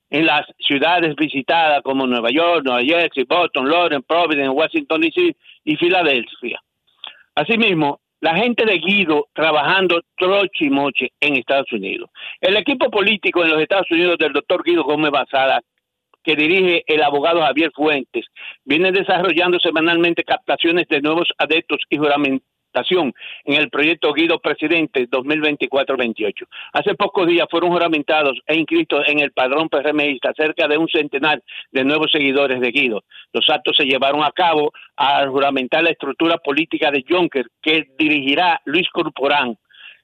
en 0.09 0.25
las 0.25 0.45
ciudades 0.57 1.15
visitadas 1.15 1.81
como 1.83 2.07
Nueva 2.07 2.29
York, 2.31 2.63
Nueva 2.63 2.81
Jersey, 2.81 3.25
Boston, 3.27 3.69
Lawrence, 3.69 4.05
Providence, 4.07 4.49
Washington 4.49 5.01
DC 5.01 5.35
y 5.65 5.75
Filadelfia. 5.75 6.59
Asimismo, 7.35 7.99
la 8.21 8.35
gente 8.35 8.65
de 8.65 8.77
Guido 8.79 9.27
trabajando 9.33 10.01
troche 10.17 10.65
y 10.65 10.69
moche 10.69 11.11
en 11.21 11.37
Estados 11.37 11.71
Unidos. 11.71 12.09
El 12.41 12.57
equipo 12.57 12.89
político 12.89 13.43
en 13.43 13.51
los 13.51 13.61
Estados 13.61 13.89
Unidos 13.91 14.17
del 14.17 14.33
doctor 14.33 14.63
Guido 14.63 14.83
Gómez 14.83 15.11
Basada, 15.11 15.61
que 16.23 16.35
dirige 16.35 16.83
el 16.85 17.01
abogado 17.01 17.41
Javier 17.41 17.71
Fuentes, 17.73 18.25
viene 18.65 18.91
desarrollando 18.91 19.57
semanalmente 19.59 20.23
captaciones 20.23 20.85
de 20.89 21.01
nuevos 21.01 21.29
adeptos 21.37 21.79
y 21.89 21.97
en 22.73 23.13
el 23.53 23.69
proyecto 23.69 24.13
Guido 24.13 24.39
Presidente 24.39 25.07
2024-28. 25.09 26.47
Hace 26.73 26.95
pocos 26.95 27.27
días 27.27 27.47
fueron 27.49 27.71
juramentados 27.71 28.39
e 28.45 28.55
inscritos 28.55 29.03
en 29.07 29.19
el 29.19 29.31
padrón 29.31 29.69
PRMista 29.69 30.33
cerca 30.35 30.67
de 30.67 30.77
un 30.77 30.87
centenar 30.87 31.41
de 31.71 31.83
nuevos 31.83 32.11
seguidores 32.11 32.59
de 32.59 32.71
Guido. 32.71 33.03
Los 33.33 33.49
actos 33.49 33.75
se 33.77 33.85
llevaron 33.85 34.23
a 34.23 34.31
cabo 34.31 34.71
al 34.95 35.29
juramentar 35.29 35.83
la 35.83 35.91
estructura 35.91 36.37
política 36.37 36.91
de 36.91 37.03
Juncker 37.07 37.47
que 37.61 37.87
dirigirá 37.97 38.61
Luis 38.65 38.87
Corporán 38.89 39.57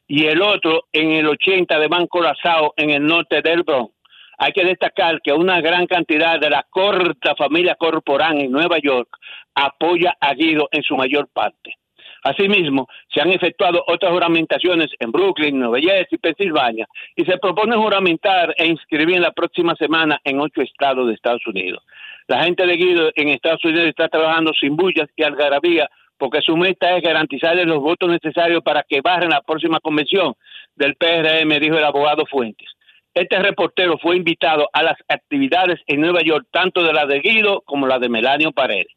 y 0.07 0.25
el 0.25 0.41
otro 0.41 0.85
en 0.91 1.11
el 1.11 1.27
80 1.27 1.79
de 1.79 1.87
Banco 1.87 2.19
Corazao 2.19 2.73
en 2.77 2.91
el 2.91 3.05
norte 3.05 3.41
del 3.41 3.63
Bronx. 3.63 3.93
Hay 4.37 4.51
que 4.51 4.65
destacar 4.65 5.21
que 5.21 5.31
una 5.31 5.61
gran 5.61 5.87
cantidad 5.87 6.39
de 6.39 6.49
la 6.49 6.65
corta 6.69 7.35
familia 7.35 7.75
Corporán 7.75 8.37
en 8.39 8.51
Nueva 8.51 8.77
York 8.79 9.07
apoya 9.53 10.15
a 10.19 10.33
Guido 10.33 10.67
en 10.71 10.83
su 10.83 10.97
mayor 10.97 11.29
parte. 11.31 11.77
Asimismo, 12.25 12.87
se 13.13 13.21
han 13.21 13.29
efectuado 13.29 13.83
otras 13.85 14.11
juramentaciones 14.11 14.89
en 14.97 15.11
Brooklyn, 15.11 15.59
Nueva 15.59 15.79
Jersey 15.79 16.17
Pensilvania, 16.17 16.87
y 17.15 17.23
se 17.23 17.37
propone 17.37 17.77
juramentar 17.77 18.51
e 18.57 18.65
inscribir 18.65 19.17
en 19.17 19.21
la 19.21 19.31
próxima 19.31 19.75
semana 19.75 20.19
en 20.23 20.39
ocho 20.39 20.63
estados 20.63 21.07
de 21.07 21.13
Estados 21.13 21.45
Unidos. 21.45 21.83
La 22.27 22.43
gente 22.43 22.65
de 22.65 22.77
Guido 22.77 23.11
en 23.13 23.29
Estados 23.29 23.63
Unidos 23.63 23.85
está 23.85 24.07
trabajando 24.07 24.53
sin 24.59 24.75
bullas 24.75 25.07
y 25.15 25.21
algarabía 25.21 25.87
porque 26.17 26.41
su 26.41 26.57
meta 26.57 26.97
es 26.97 27.03
garantizarles 27.03 27.67
los 27.67 27.79
votos 27.79 28.09
necesarios 28.09 28.63
para 28.63 28.81
que 28.81 29.01
barren 29.01 29.29
la 29.29 29.41
próxima 29.41 29.79
convención 29.79 30.33
del 30.75 30.95
PRM, 30.95 31.59
dijo 31.59 31.77
el 31.77 31.83
abogado 31.83 32.25
Fuentes. 32.25 32.69
Este 33.13 33.37
reportero 33.37 33.99
fue 33.99 34.15
invitado 34.15 34.67
a 34.73 34.81
las 34.81 34.97
actividades 35.07 35.79
en 35.85 36.01
Nueva 36.01 36.21
York, 36.23 36.47
tanto 36.49 36.81
de 36.81 36.91
la 36.91 37.05
de 37.05 37.19
Guido 37.19 37.61
como 37.67 37.85
la 37.85 37.99
de 37.99 38.09
Melanio 38.09 38.51
Paredes. 38.51 38.87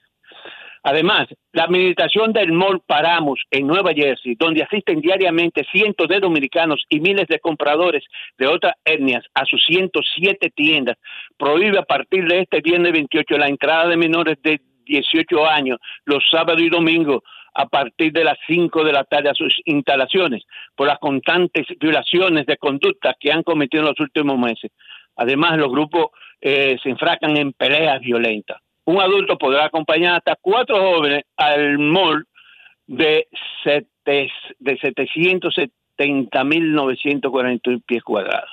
Además, 0.83 1.29
la 1.53 1.65
administración 1.65 2.33
del 2.33 2.53
Mall 2.53 2.81
Paramos 2.87 3.41
en 3.51 3.67
Nueva 3.67 3.93
Jersey, 3.93 4.37
donde 4.39 4.63
asisten 4.63 5.01
diariamente 5.01 5.66
cientos 5.73 6.09
de 6.09 6.21
dominicanos 6.21 6.85
y 6.89 7.01
miles 7.01 7.27
de 7.29 7.40
compradores 7.40 8.05
de 8.39 8.47
otras 8.47 8.74
etnias 8.85 9.24
a 9.35 9.45
sus 9.45 9.65
107 9.66 10.51
tiendas, 10.55 10.97
prohíbe 11.37 11.79
a 11.79 11.82
partir 11.82 12.27
de 12.27 12.40
este 12.40 12.61
viernes 12.61 12.93
28 12.93 13.39
la 13.39 13.48
entrada 13.48 13.89
de 13.89 13.97
menores 13.97 14.39
de 14.43 14.61
18 14.85 15.47
años 15.47 15.79
los 16.05 16.24
sábados 16.31 16.63
y 16.63 16.71
domingos 16.71 17.23
a 17.55 17.66
partir 17.66 18.13
de 18.13 18.24
las 18.24 18.39
5 18.47 18.85
de 18.85 18.93
la 18.93 19.05
tarde 19.05 19.31
a 19.31 19.35
sus 19.35 19.55
instalaciones 19.65 20.45
por 20.77 20.87
las 20.87 20.98
constantes 20.98 21.66
violaciones 21.81 22.47
de 22.47 22.57
conducta 22.57 23.15
que 23.19 23.32
han 23.32 23.43
cometido 23.43 23.82
en 23.82 23.89
los 23.89 24.01
últimos 24.01 24.39
meses. 24.39 24.71
Además, 25.16 25.59
los 25.59 25.71
grupos 25.71 26.07
eh, 26.40 26.77
se 26.82 26.89
enfracan 26.89 27.37
en 27.37 27.53
peleas 27.53 28.01
violentas. 28.01 28.59
Un 28.89 29.01
adulto 29.03 29.37
podrá 29.37 29.67
acompañar 29.67 30.17
hasta 30.17 30.35
cuatro 30.41 30.81
jóvenes 30.81 31.25
al 31.37 31.79
mall 31.79 32.25
de, 32.87 33.29
de 34.07 34.31
770.941 35.99 37.83
pies 37.85 38.03
cuadrados. 38.03 38.49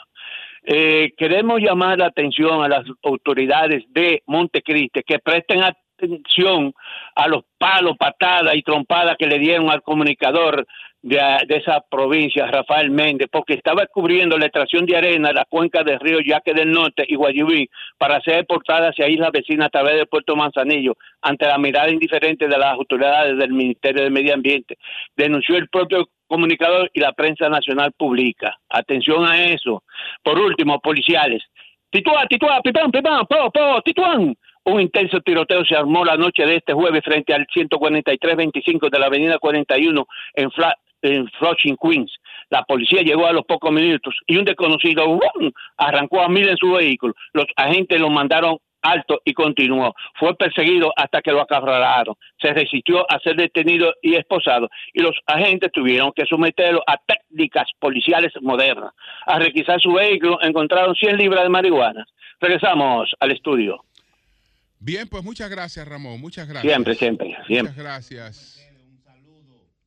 Eh, 0.66 1.14
queremos 1.16 1.62
llamar 1.62 2.00
la 2.00 2.08
atención 2.08 2.62
a 2.62 2.68
las 2.68 2.84
autoridades 3.02 3.86
de 3.92 4.24
Montecristi 4.26 5.04
que 5.04 5.20
presten 5.20 5.62
atención 5.64 6.74
a 7.16 7.30
los 7.30 7.46
palos, 7.58 7.96
patadas 7.98 8.56
y 8.56 8.62
trompadas 8.62 9.16
que 9.18 9.28
le 9.28 9.40
dieron 9.40 9.70
al 9.70 9.84
comunicador 9.84 10.68
de, 11.06 11.20
de, 11.48 11.58
esa 11.58 11.82
provincia, 11.82 12.48
Rafael 12.48 12.90
Méndez, 12.90 13.28
porque 13.32 13.54
estaba 13.54 13.86
cubriendo 13.86 14.40
la 14.40 14.48
extracción 14.48 14.88
de 14.88 14.98
arena 14.98 15.28
de 15.28 15.36
la 15.36 15.46
cuenca 15.46 15.84
del 15.84 16.00
río 16.00 16.20
Yaque 16.20 16.56
del 16.56 16.72
Norte 16.72 17.06
y 17.08 17.14
Guayubí 17.14 17.70
para 18.00 18.20
ser 18.22 18.40
exportada 18.40 18.90
hacia 18.90 19.08
islas 19.08 19.30
vecinas 19.32 19.68
a 19.68 19.70
través 19.70 19.98
del 19.98 20.08
puerto 20.08 20.36
Manzanillo 20.36 20.96
ante 21.22 21.46
la 21.46 21.60
mirada 21.60 21.92
indiferente 21.92 22.48
de 22.48 22.58
las 22.58 22.74
autoridades 22.74 23.38
del 23.38 23.52
Ministerio 23.52 24.04
de 24.04 24.10
Medio 24.10 24.34
Ambiente. 24.34 24.78
Denunció 25.16 25.58
el 25.58 25.70
propio 25.70 26.10
comunicador 26.26 26.90
y 26.92 27.00
la 27.00 27.14
prensa 27.14 27.50
nacional 27.50 27.92
publica. 27.96 28.58
Atención 28.68 29.28
a 29.28 29.46
eso. 29.46 29.84
Por 30.24 30.40
último, 30.40 30.80
policiales. 30.80 31.44
Tituán, 31.92 32.28
Tituán, 32.28 32.62
Pipán, 32.64 32.90
Pipán, 32.90 33.28
Po, 33.28 33.52
Po, 33.52 33.80
Tituán. 33.84 34.36
Un 34.64 34.82
intenso 34.82 35.22
tiroteo 35.22 35.64
se 35.64 35.76
armó 35.76 36.04
la 36.04 36.18
noche 36.18 36.44
de 36.48 36.56
este 36.56 36.74
jueves 36.74 37.04
frente 37.04 37.32
al 37.36 37.46
143-25 37.46 38.90
de 38.90 38.98
la 38.98 39.06
avenida 39.06 39.38
41 39.38 40.08
en, 40.34 40.50
Fla 40.50 40.76
en 41.06 41.28
Flushing, 41.40 41.78
Queens. 41.78 42.14
La 42.50 42.64
policía 42.64 43.02
llegó 43.02 43.26
a 43.26 43.34
los 43.34 43.46
pocos 43.46 43.72
minutos 43.72 44.16
y 44.28 44.38
un 44.38 44.46
desconocido 44.46 45.08
¡bum! 45.08 45.52
arrancó 45.78 46.22
a 46.22 46.30
mil 46.30 46.48
en 46.48 46.58
su 46.58 46.72
vehículo. 46.72 47.14
Los 47.34 47.46
agentes 47.56 48.00
lo 48.00 48.10
mandaron 48.10 48.58
alto 48.86 49.20
y 49.26 49.34
continuó. 49.34 49.94
Fue 50.20 50.36
perseguido 50.36 50.94
hasta 50.96 51.22
que 51.22 51.32
lo 51.32 51.42
acarralaron. 51.42 52.16
Se 52.40 52.54
resistió 52.54 53.10
a 53.12 53.20
ser 53.20 53.36
detenido 53.36 53.94
y 54.02 54.16
esposado 54.16 54.70
y 54.94 55.02
los 55.02 55.16
agentes 55.26 55.72
tuvieron 55.72 56.12
que 56.16 56.26
someterlo 56.26 56.84
a 56.88 56.98
técnicas 56.98 57.68
policiales 57.80 58.32
modernas. 58.42 58.94
A 59.26 59.40
requisar 59.40 59.82
su 59.82 59.94
vehículo 59.94 60.38
encontraron 60.42 60.96
100 60.96 61.18
libras 61.18 61.44
de 61.44 61.50
marihuana. 61.50 62.06
Regresamos 62.40 63.12
al 63.20 63.32
estudio. 63.32 63.84
Bien, 64.80 65.08
pues 65.08 65.24
muchas 65.24 65.50
gracias, 65.50 65.88
Ramón. 65.88 66.22
Muchas 66.22 66.48
gracias. 66.48 66.72
Siempre, 66.72 66.96
siempre, 66.96 67.36
siempre. 67.48 67.72
Muchas 67.72 67.78
gracias. 67.78 68.62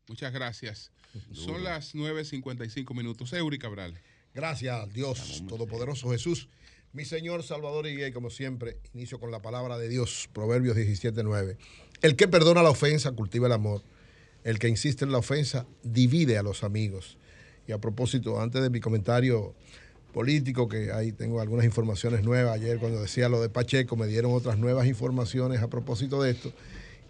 Muchas 0.09 0.33
gracias. 0.33 0.98
Son 1.33 1.65
las 1.65 1.95
9.55 1.95 2.95
minutos. 2.95 3.33
Eury 3.33 3.59
Cabral. 3.59 4.01
Gracias, 4.35 4.93
Dios 4.93 5.43
Todopoderoso 5.49 6.11
Jesús. 6.11 6.49
Mi 6.93 7.05
Señor 7.05 7.43
Salvador 7.43 7.87
y 7.87 8.11
como 8.13 8.31
siempre, 8.31 8.79
inicio 8.95 9.21
con 9.21 9.31
la 9.31 9.43
palabra 9.43 9.79
de 9.79 9.89
Dios, 9.89 10.29
Proverbios 10.33 10.77
17.9. 10.77 11.57
El 12.01 12.17
que 12.17 12.29
perdona 12.29 12.63
la 12.63 12.71
ofensa 12.71 13.13
cultiva 13.13 13.47
el 13.47 13.53
amor. 13.53 13.83
El 14.45 14.59
que 14.59 14.69
insiste 14.69 15.05
en 15.05 15.13
la 15.13 15.19
ofensa 15.19 15.67
divide 15.83 16.39
a 16.39 16.43
los 16.43 16.65
amigos. 16.65 17.19
Y 17.67 17.73
a 17.73 17.79
propósito, 17.79 18.41
antes 18.41 18.63
de 18.63 18.71
mi 18.71 18.81
comentario 18.81 19.55
político, 20.13 20.69
que 20.69 20.91
ahí 20.93 21.13
tengo 21.13 21.41
algunas 21.41 21.67
informaciones 21.67 22.23
nuevas. 22.25 22.55
Ayer 22.55 22.79
cuando 22.79 23.03
decía 23.03 23.29
lo 23.29 23.43
de 23.43 23.49
Pacheco, 23.49 23.97
me 23.97 24.07
dieron 24.07 24.33
otras 24.33 24.59
nuevas 24.59 24.87
informaciones 24.87 25.61
a 25.61 25.69
propósito 25.69 26.23
de 26.23 26.31
esto. 26.31 26.53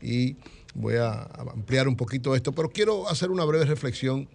Y 0.02 0.36
voy 0.74 0.96
a 0.96 1.22
ampliar 1.54 1.88
un 1.88 1.96
poquito 1.96 2.34
esto, 2.34 2.52
pero 2.52 2.70
quiero 2.70 3.08
hacer 3.08 3.30
una 3.30 3.44
breve 3.44 3.64
reflexión 3.64 4.28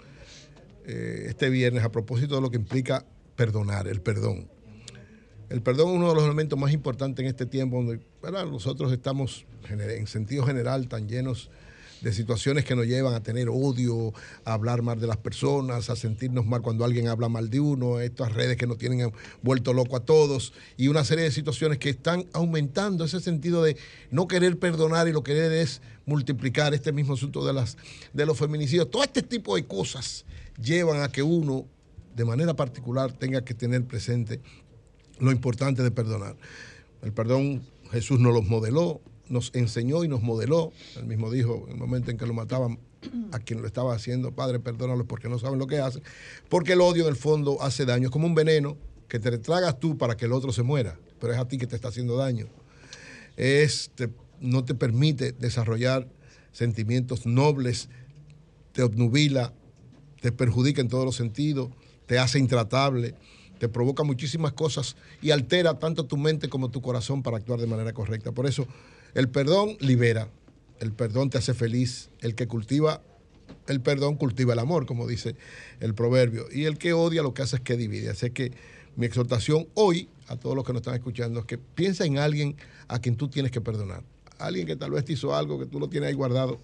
eh, 0.86 1.26
este 1.30 1.50
viernes 1.50 1.84
a 1.84 1.92
propósito 1.92 2.36
de 2.36 2.42
lo 2.42 2.50
que 2.50 2.58
implica 2.58 3.06
perdonar, 3.36 3.88
el 3.88 4.02
perdón. 4.02 4.50
El 5.50 5.62
perdón 5.62 5.90
es 5.90 5.96
uno 5.96 6.10
de 6.10 6.16
los 6.16 6.24
elementos 6.24 6.58
más 6.58 6.72
importantes 6.72 7.24
en 7.24 7.30
este 7.30 7.46
tiempo 7.46 7.78
donde 7.78 8.00
nosotros 8.50 8.92
estamos 8.92 9.46
en 9.70 10.08
sentido 10.08 10.46
general 10.46 10.88
tan 10.88 11.08
llenos 11.08 11.50
de 12.04 12.12
situaciones 12.12 12.66
que 12.66 12.76
nos 12.76 12.86
llevan 12.86 13.14
a 13.14 13.24
tener 13.24 13.48
odio, 13.50 14.14
a 14.44 14.54
hablar 14.54 14.82
mal 14.82 15.00
de 15.00 15.08
las 15.08 15.18
personas, 15.18 15.90
a 15.90 15.96
sentirnos 15.96 16.46
mal 16.46 16.62
cuando 16.62 16.84
alguien 16.84 17.08
habla 17.08 17.30
mal 17.30 17.50
de 17.50 17.62
uno, 17.62 18.02
estas 18.02 18.34
redes 18.34 18.58
que 18.58 18.68
nos 18.68 18.78
tienen 18.78 19.12
vuelto 19.42 19.74
loco 19.74 19.96
a 19.96 20.02
todos 20.02 20.54
y 20.76 20.90
una 20.90 21.06
serie 21.06 21.24
de 21.24 21.32
situaciones 21.32 21.78
que 21.78 21.90
están 21.90 22.26
aumentando 22.34 23.06
ese 23.06 23.22
sentido 23.22 23.64
de 23.64 23.78
no 24.12 24.28
querer 24.28 24.60
perdonar 24.60 25.08
y 25.08 25.14
lo 25.14 25.24
que 25.24 25.34
querer 25.34 25.54
es 25.54 25.82
multiplicar 26.06 26.74
este 26.74 26.92
mismo 26.92 27.14
asunto 27.14 27.46
de, 27.46 27.54
las, 27.54 27.78
de 28.14 28.26
los 28.26 28.38
feminicidios. 28.38 28.90
Todo 28.92 29.04
este 29.04 29.22
tipo 29.22 29.56
de 29.56 29.66
cosas 29.66 30.26
llevan 30.62 31.02
a 31.02 31.10
que 31.10 31.24
uno, 31.24 31.66
de 32.16 32.26
manera 32.26 32.56
particular, 32.56 33.12
tenga 33.14 33.44
que 33.44 33.54
tener 33.54 33.86
presente 33.86 34.40
lo 35.20 35.32
importante 35.32 35.84
de 35.84 35.92
perdonar. 35.92 36.36
El 37.02 37.14
perdón 37.14 37.64
Jesús 37.92 38.20
nos 38.20 38.34
los 38.34 38.46
modeló, 38.46 39.02
nos 39.30 39.52
enseñó 39.54 40.04
y 40.04 40.08
nos 40.08 40.22
modeló. 40.22 40.72
Él 40.98 41.06
mismo 41.06 41.32
dijo 41.32 41.64
en 41.68 41.74
el 41.74 41.78
momento 41.78 42.12
en 42.12 42.18
que 42.18 42.26
lo 42.26 42.34
mataban 42.34 42.80
a 43.32 43.40
quien 43.40 43.62
lo 43.62 43.68
estaba 43.68 43.94
haciendo, 43.94 44.32
Padre, 44.32 44.60
perdónalos 44.60 45.06
porque 45.08 45.28
no 45.30 45.38
saben 45.40 45.60
lo 45.60 45.68
que 45.68 45.80
hacen. 45.80 46.02
Porque 46.50 46.74
el 46.74 46.82
odio 46.82 47.04
en 47.04 47.10
el 47.10 47.16
fondo 47.16 47.62
hace 47.62 47.86
daño. 47.86 48.06
Es 48.06 48.12
como 48.12 48.28
un 48.28 48.36
veneno 48.36 48.78
que 49.08 49.20
te 49.20 49.38
tragas 49.38 49.80
tú 49.80 49.98
para 49.98 50.16
que 50.18 50.26
el 50.26 50.32
otro 50.34 50.52
se 50.54 50.64
muera, 50.64 50.98
pero 51.20 51.34
es 51.34 51.40
a 51.40 51.48
ti 51.48 51.58
que 51.58 51.68
te 51.68 51.76
está 51.76 51.90
haciendo 51.90 52.16
daño. 52.18 52.48
Es, 53.36 53.92
te- 53.96 54.10
no 54.44 54.64
te 54.64 54.76
permite 54.76 55.32
desarrollar 55.32 56.08
sentimientos 56.52 57.26
nobles, 57.26 57.90
te 58.74 58.84
obnubila, 58.84 59.54
te 60.22 60.32
perjudica 60.32 60.82
en 60.82 60.90
todos 60.90 61.06
los 61.06 61.16
sentidos, 61.16 61.70
te 62.06 62.20
hace 62.20 62.38
intratable, 62.38 63.16
te 63.58 63.70
provoca 63.70 64.04
muchísimas 64.04 64.54
cosas 64.54 64.96
y 65.22 65.32
altera 65.32 65.80
tanto 65.80 66.06
tu 66.06 66.18
mente 66.18 66.50
como 66.50 66.70
tu 66.70 66.82
corazón 66.82 67.24
para 67.24 67.38
actuar 67.38 67.60
de 67.60 67.68
manera 67.68 67.94
correcta. 67.94 68.32
Por 68.32 68.46
eso, 68.46 68.68
el 69.16 69.30
perdón 69.30 69.78
libera, 69.80 70.30
el 70.80 70.92
perdón 70.92 71.30
te 71.30 71.38
hace 71.40 71.54
feliz, 71.54 72.10
el 72.22 72.36
que 72.36 72.48
cultiva 72.48 73.02
el 73.68 73.82
perdón 73.82 74.16
cultiva 74.16 74.54
el 74.54 74.60
amor, 74.60 74.86
como 74.86 75.08
dice 75.08 75.36
el 75.80 75.94
proverbio, 75.94 76.46
y 76.52 76.66
el 76.66 76.78
que 76.78 76.94
odia 76.94 77.22
lo 77.22 77.34
que 77.34 77.44
hace 77.44 77.58
es 77.58 77.62
que 77.62 77.78
divide. 77.78 78.10
Así 78.10 78.30
que 78.32 78.52
mi 78.96 79.06
exhortación 79.06 79.68
hoy 79.74 80.10
a 80.28 80.36
todos 80.36 80.56
los 80.56 80.66
que 80.66 80.74
nos 80.74 80.82
están 80.82 80.96
escuchando 80.96 81.40
es 81.40 81.46
que 81.46 81.58
piensa 81.58 82.06
en 82.06 82.18
alguien 82.18 82.56
a 82.88 83.00
quien 83.00 83.16
tú 83.16 83.28
tienes 83.30 83.52
que 83.52 83.62
perdonar, 83.62 84.04
alguien 84.48 84.66
que 84.66 84.76
tal 84.76 84.92
vez 84.92 85.06
te 85.06 85.14
hizo 85.14 85.36
algo 85.36 85.60
que 85.60 85.66
tú 85.66 85.80
lo 85.80 85.90
tienes 85.90 86.10
ahí 86.10 86.16
guardado, 86.16 86.60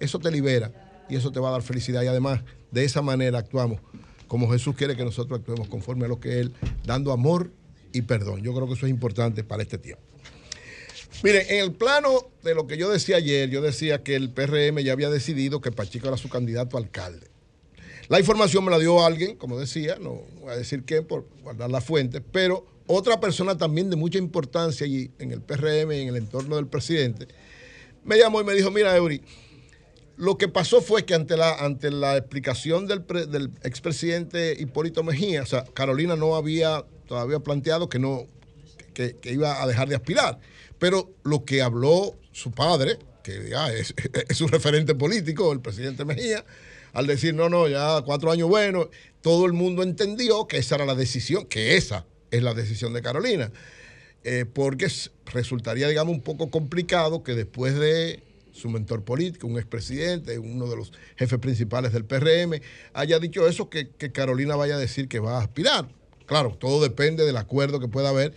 eso 0.00 0.18
te 0.18 0.30
libera 0.30 1.04
y 1.08 1.16
eso 1.16 1.30
te 1.30 1.40
va 1.40 1.48
a 1.48 1.52
dar 1.52 1.62
felicidad 1.62 2.02
y 2.02 2.06
además 2.06 2.42
de 2.70 2.84
esa 2.84 3.02
manera 3.02 3.38
actuamos 3.38 3.80
como 4.28 4.50
Jesús 4.50 4.76
quiere 4.76 4.94
que 4.94 5.04
nosotros 5.04 5.40
actuemos 5.40 5.68
conforme 5.68 6.04
a 6.04 6.08
lo 6.08 6.20
que 6.20 6.38
Él, 6.38 6.52
dando 6.84 7.12
amor 7.12 7.50
y 7.92 8.02
perdón. 8.02 8.42
Yo 8.42 8.54
creo 8.54 8.68
que 8.68 8.74
eso 8.74 8.86
es 8.86 8.90
importante 8.90 9.42
para 9.42 9.62
este 9.62 9.78
tiempo. 9.78 10.02
Miren, 11.24 11.46
en 11.48 11.64
el 11.64 11.72
plano 11.72 12.28
de 12.44 12.54
lo 12.54 12.66
que 12.66 12.76
yo 12.76 12.90
decía 12.90 13.16
ayer, 13.16 13.50
yo 13.50 13.60
decía 13.60 14.04
que 14.04 14.14
el 14.14 14.30
PRM 14.30 14.78
ya 14.80 14.92
había 14.92 15.10
decidido 15.10 15.60
que 15.60 15.72
Pacheco 15.72 16.06
era 16.06 16.16
su 16.16 16.28
candidato 16.28 16.76
a 16.76 16.80
alcalde. 16.80 17.26
La 18.08 18.20
información 18.20 18.64
me 18.64 18.70
la 18.70 18.78
dio 18.78 19.04
alguien, 19.04 19.36
como 19.36 19.58
decía, 19.58 19.96
no 20.00 20.22
voy 20.40 20.52
a 20.52 20.56
decir 20.56 20.84
quién 20.84 21.04
por 21.06 21.26
guardar 21.42 21.70
la 21.70 21.80
fuente, 21.80 22.20
pero 22.20 22.66
otra 22.88 23.20
persona 23.20 23.56
también 23.56 23.90
de 23.90 23.96
mucha 23.96 24.18
importancia 24.18 24.84
allí 24.84 25.12
en 25.20 25.30
el 25.30 25.40
PRM 25.40 25.92
en 25.92 26.08
el 26.08 26.16
entorno 26.16 26.56
del 26.56 26.66
presidente, 26.66 27.28
me 28.04 28.18
llamó 28.18 28.40
y 28.40 28.44
me 28.44 28.54
dijo, 28.54 28.70
mira, 28.70 28.96
Eury, 28.96 29.22
lo 30.16 30.36
que 30.36 30.48
pasó 30.48 30.80
fue 30.80 31.04
que 31.04 31.14
ante 31.14 31.36
la, 31.36 31.54
ante 31.54 31.90
la 31.92 32.16
explicación 32.16 32.86
del, 32.88 33.02
pre- 33.02 33.26
del 33.26 33.52
expresidente 33.62 34.56
Hipólito 34.58 35.04
Mejía, 35.04 35.42
o 35.42 35.46
sea, 35.46 35.64
Carolina 35.74 36.16
no 36.16 36.34
había 36.34 36.84
todavía 37.06 37.38
planteado 37.38 37.88
que 37.88 37.98
no 38.00 38.26
que 38.94 39.16
iba 39.30 39.62
a 39.62 39.66
dejar 39.68 39.88
de 39.88 39.94
aspirar. 39.94 40.40
Pero 40.80 41.12
lo 41.22 41.44
que 41.44 41.62
habló 41.62 42.16
su 42.32 42.50
padre, 42.50 42.98
que 43.22 43.48
ya 43.48 43.72
es, 43.72 43.94
es 44.28 44.40
un 44.40 44.48
referente 44.48 44.94
político, 44.96 45.52
el 45.52 45.60
presidente 45.60 46.04
Mejía, 46.04 46.44
al 46.92 47.06
decir, 47.06 47.32
no, 47.34 47.48
no, 47.48 47.68
ya 47.68 48.02
cuatro 48.04 48.32
años 48.32 48.48
bueno, 48.48 48.88
todo 49.20 49.46
el 49.46 49.52
mundo 49.52 49.84
entendió 49.84 50.48
que 50.48 50.56
esa 50.58 50.74
era 50.76 50.84
la 50.86 50.94
decisión, 50.96 51.46
que 51.46 51.76
esa 51.76 52.06
es 52.30 52.42
la 52.42 52.54
decisión 52.54 52.92
de 52.92 53.02
Carolina. 53.02 53.52
Eh, 54.24 54.44
porque 54.52 54.88
resultaría, 55.26 55.88
digamos, 55.88 56.14
un 56.14 56.22
poco 56.22 56.50
complicado 56.50 57.22
que 57.22 57.34
después 57.34 57.78
de 57.78 58.22
su 58.52 58.68
mentor 58.68 59.04
político, 59.04 59.46
un 59.46 59.58
expresidente, 59.58 60.38
uno 60.38 60.66
de 60.66 60.76
los 60.76 60.92
jefes 61.16 61.38
principales 61.38 61.92
del 61.92 62.04
PRM, 62.04 62.60
haya 62.92 63.18
dicho 63.20 63.46
eso, 63.46 63.70
que, 63.70 63.90
que 63.90 64.10
Carolina 64.10 64.56
vaya 64.56 64.74
a 64.74 64.78
decir 64.78 65.08
que 65.08 65.20
va 65.20 65.38
a 65.38 65.42
aspirar. 65.42 65.88
Claro, 66.26 66.56
todo 66.58 66.82
depende 66.82 67.24
del 67.24 67.36
acuerdo 67.36 67.80
que 67.80 67.88
pueda 67.88 68.10
haber 68.10 68.34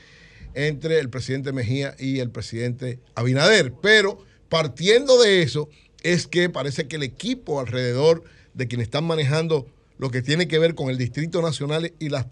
entre 0.54 1.00
el 1.00 1.10
presidente 1.10 1.52
Mejía 1.52 1.96
y 1.98 2.20
el 2.20 2.30
presidente 2.30 3.00
Abinader. 3.16 3.74
Pero 3.82 4.20
partiendo 4.50 5.20
de 5.22 5.42
eso, 5.42 5.70
es 6.04 6.28
que 6.28 6.50
parece 6.50 6.88
que 6.88 6.98
el 6.98 7.04
equipo 7.04 7.60
alrededor 7.60 8.24
de 8.54 8.68
quienes 8.68 8.86
están 8.86 9.06
manejando 9.06 9.68
lo 9.98 10.10
que 10.10 10.22
tiene 10.22 10.48
que 10.48 10.60
ver 10.60 10.76
con 10.76 10.90
el 10.90 10.98
Distrito 10.98 11.42
Nacional 11.42 11.94
y 12.00 12.10
las, 12.10 12.26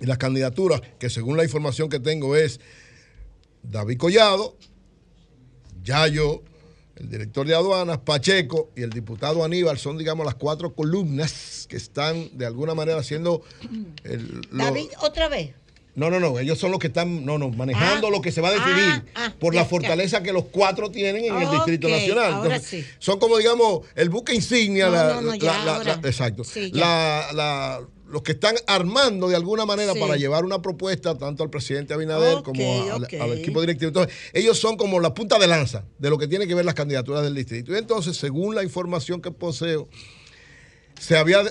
y 0.00 0.06
las 0.06 0.18
candidaturas, 0.18 0.80
que 0.98 1.08
según 1.10 1.36
la 1.36 1.44
información 1.44 1.88
que 1.88 2.00
tengo 2.00 2.34
es 2.36 2.60
David 3.62 3.98
Collado, 3.98 4.56
Yayo, 5.84 6.42
el 6.96 7.08
director 7.10 7.46
de 7.46 7.54
aduanas, 7.54 7.98
Pacheco 7.98 8.70
y 8.76 8.82
el 8.82 8.90
diputado 8.90 9.44
Aníbal 9.44 9.78
son, 9.78 9.98
digamos, 9.98 10.24
las 10.26 10.34
cuatro 10.36 10.74
columnas 10.74 11.66
que 11.68 11.76
están 11.76 12.36
de 12.36 12.46
alguna 12.46 12.74
manera 12.74 12.98
haciendo 12.98 13.42
el, 14.04 14.42
David, 14.52 14.88
otra 15.00 15.28
vez. 15.28 15.50
no, 15.94 16.10
no, 16.10 16.20
no, 16.20 16.38
ellos 16.38 16.58
son 16.58 16.70
los 16.70 16.78
que 16.78 16.88
están 16.88 17.24
no, 17.24 17.38
no, 17.38 17.48
manejando 17.50 18.08
Ah, 18.08 18.10
lo 18.10 18.20
que 18.20 18.30
se 18.30 18.40
va 18.40 18.48
a 18.48 18.52
decidir 18.52 19.02
ah, 19.14 19.26
ah, 19.26 19.34
por 19.40 19.54
la 19.54 19.64
fortaleza 19.64 20.22
que 20.22 20.32
los 20.32 20.44
cuatro 20.46 20.90
tienen 20.90 21.24
en 21.24 21.36
el 21.42 21.50
Distrito 21.50 21.88
Nacional. 21.88 22.32
ahora 22.34 22.56
Entonces, 22.56 22.84
sí. 22.84 22.90
Son 22.98 23.18
como, 23.18 23.38
digamos, 23.38 23.80
el 23.96 24.08
buque 24.08 24.34
insignia, 24.34 24.86
No, 24.86 24.92
la- 24.92 25.14
no, 25.14 25.20
no, 25.22 25.30
la- 25.30 25.36
ya, 25.38 25.64
la- 25.64 25.76
ahora. 25.76 25.98
la- 26.02 26.08
exacto. 26.08 26.44
Sí, 26.44 26.70
la- 26.72 27.80
los 28.12 28.22
que 28.22 28.32
están 28.32 28.54
armando 28.66 29.28
de 29.28 29.36
alguna 29.36 29.64
manera 29.66 29.94
Sí. 29.94 29.98
para 30.00 30.16
llevar 30.16 30.44
una 30.44 30.60
propuesta 30.60 31.16
tanto 31.16 31.42
al 31.42 31.50
presidente 31.50 31.94
Abinader 31.94 32.42
como 32.42 32.92
al 32.92 33.32
equipo 33.38 33.60
directivo. 33.60 33.88
Entonces, 33.88 34.14
ellos 34.34 34.58
son 34.58 34.76
como 34.76 35.00
la 35.00 35.14
punta 35.14 35.38
de 35.38 35.46
lanza 35.48 35.84
de 35.98 36.10
lo 36.10 36.18
que 36.18 36.28
tiene 36.28 36.46
que 36.46 36.54
ver 36.54 36.64
las 36.64 36.74
candidaturas 36.74 37.22
del 37.22 37.34
distrito. 37.34 37.72
Y 37.74 37.78
entonces, 37.78 38.16
según 38.16 38.54
la 38.54 38.62
información 38.62 39.20
que 39.22 39.30
poseo, 39.30 39.88
se 41.00 41.16
había 41.16 41.42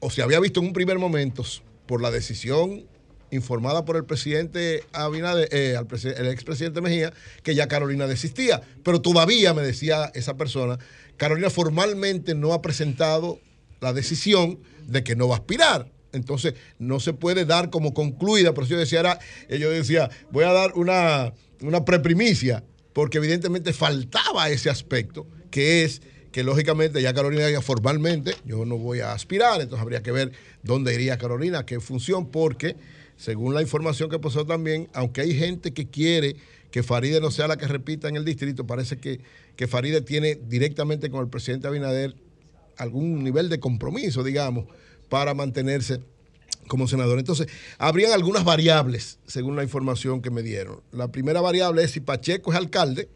o 0.00 0.10
se 0.10 0.22
había 0.22 0.40
visto 0.40 0.60
en 0.60 0.66
un 0.66 0.72
primer 0.72 0.98
momento 0.98 1.42
por 1.86 2.00
la 2.00 2.10
decisión 2.10 2.86
informada 3.32 3.84
por 3.84 3.96
el 3.96 4.04
presidente 4.04 4.84
Abinader, 4.92 5.48
eh, 5.52 5.74
al 5.76 5.88
presi- 5.88 6.14
el 6.16 6.28
expresidente 6.28 6.80
Mejía, 6.80 7.12
que 7.42 7.54
ya 7.56 7.66
Carolina 7.66 8.06
desistía. 8.06 8.62
Pero 8.84 9.00
todavía, 9.00 9.52
me 9.52 9.62
decía 9.62 10.12
esa 10.14 10.36
persona, 10.36 10.78
Carolina 11.16 11.50
formalmente 11.50 12.34
no 12.36 12.52
ha 12.52 12.62
presentado 12.62 13.40
la 13.80 13.92
decisión 13.92 14.60
de 14.86 15.02
que 15.02 15.16
no 15.16 15.26
va 15.28 15.34
a 15.36 15.38
aspirar. 15.38 15.90
Entonces, 16.16 16.54
no 16.78 17.00
se 17.00 17.12
puede 17.12 17.44
dar 17.44 17.70
como 17.70 17.94
concluida. 17.94 18.54
Por 18.54 18.64
eso 18.64 18.72
yo 18.72 18.80
decía, 18.80 19.00
era, 19.00 19.18
eh, 19.48 19.58
decía, 19.58 20.10
voy 20.30 20.44
a 20.44 20.52
dar 20.52 20.72
una, 20.74 21.32
una 21.60 21.84
preprimicia, 21.84 22.64
porque 22.92 23.18
evidentemente 23.18 23.72
faltaba 23.72 24.48
ese 24.48 24.70
aspecto, 24.70 25.26
que 25.50 25.84
es 25.84 26.02
que 26.32 26.42
lógicamente 26.42 27.00
ya 27.00 27.14
Carolina 27.14 27.46
diga 27.46 27.62
formalmente, 27.62 28.34
yo 28.44 28.66
no 28.66 28.76
voy 28.76 29.00
a 29.00 29.12
aspirar, 29.12 29.60
entonces 29.60 29.82
habría 29.82 30.02
que 30.02 30.12
ver 30.12 30.32
dónde 30.62 30.92
iría 30.92 31.16
Carolina, 31.16 31.64
qué 31.64 31.80
función, 31.80 32.30
porque 32.30 32.76
según 33.16 33.54
la 33.54 33.62
información 33.62 34.10
que 34.10 34.18
pasó 34.18 34.44
también, 34.44 34.88
aunque 34.92 35.22
hay 35.22 35.34
gente 35.34 35.72
que 35.72 35.88
quiere 35.88 36.36
que 36.70 36.82
Faride 36.82 37.22
no 37.22 37.30
sea 37.30 37.48
la 37.48 37.56
que 37.56 37.66
repita 37.66 38.08
en 38.08 38.16
el 38.16 38.24
distrito, 38.26 38.66
parece 38.66 38.98
que, 38.98 39.20
que 39.56 39.66
Faride 39.66 40.02
tiene 40.02 40.34
directamente 40.34 41.08
con 41.08 41.22
el 41.22 41.28
presidente 41.28 41.68
Abinader 41.68 42.14
algún 42.76 43.24
nivel 43.24 43.48
de 43.48 43.58
compromiso, 43.58 44.22
digamos, 44.22 44.66
para 45.08 45.34
mantenerse 45.34 46.00
como 46.66 46.88
senador. 46.88 47.18
Entonces, 47.18 47.48
habrían 47.78 48.12
algunas 48.12 48.44
variables, 48.44 49.18
según 49.26 49.56
la 49.56 49.62
información 49.62 50.20
que 50.22 50.30
me 50.30 50.42
dieron. 50.42 50.82
La 50.92 51.08
primera 51.08 51.40
variable 51.40 51.84
es 51.84 51.92
si 51.92 52.00
Pacheco 52.00 52.52
es 52.52 52.58
alcalde, 52.58 53.08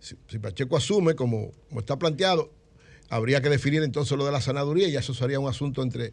si, 0.00 0.38
Pacheco 0.38 0.76
asume 0.76 1.14
como, 1.14 1.52
está 1.78 1.98
planteado, 1.98 2.50
habría 3.08 3.40
que 3.40 3.48
definir 3.48 3.82
entonces 3.82 4.16
lo 4.18 4.26
de 4.26 4.32
la 4.32 4.40
senaduría 4.40 4.88
y 4.88 4.96
eso 4.96 5.14
sería 5.14 5.40
un 5.40 5.48
asunto 5.48 5.82
entre, 5.82 6.12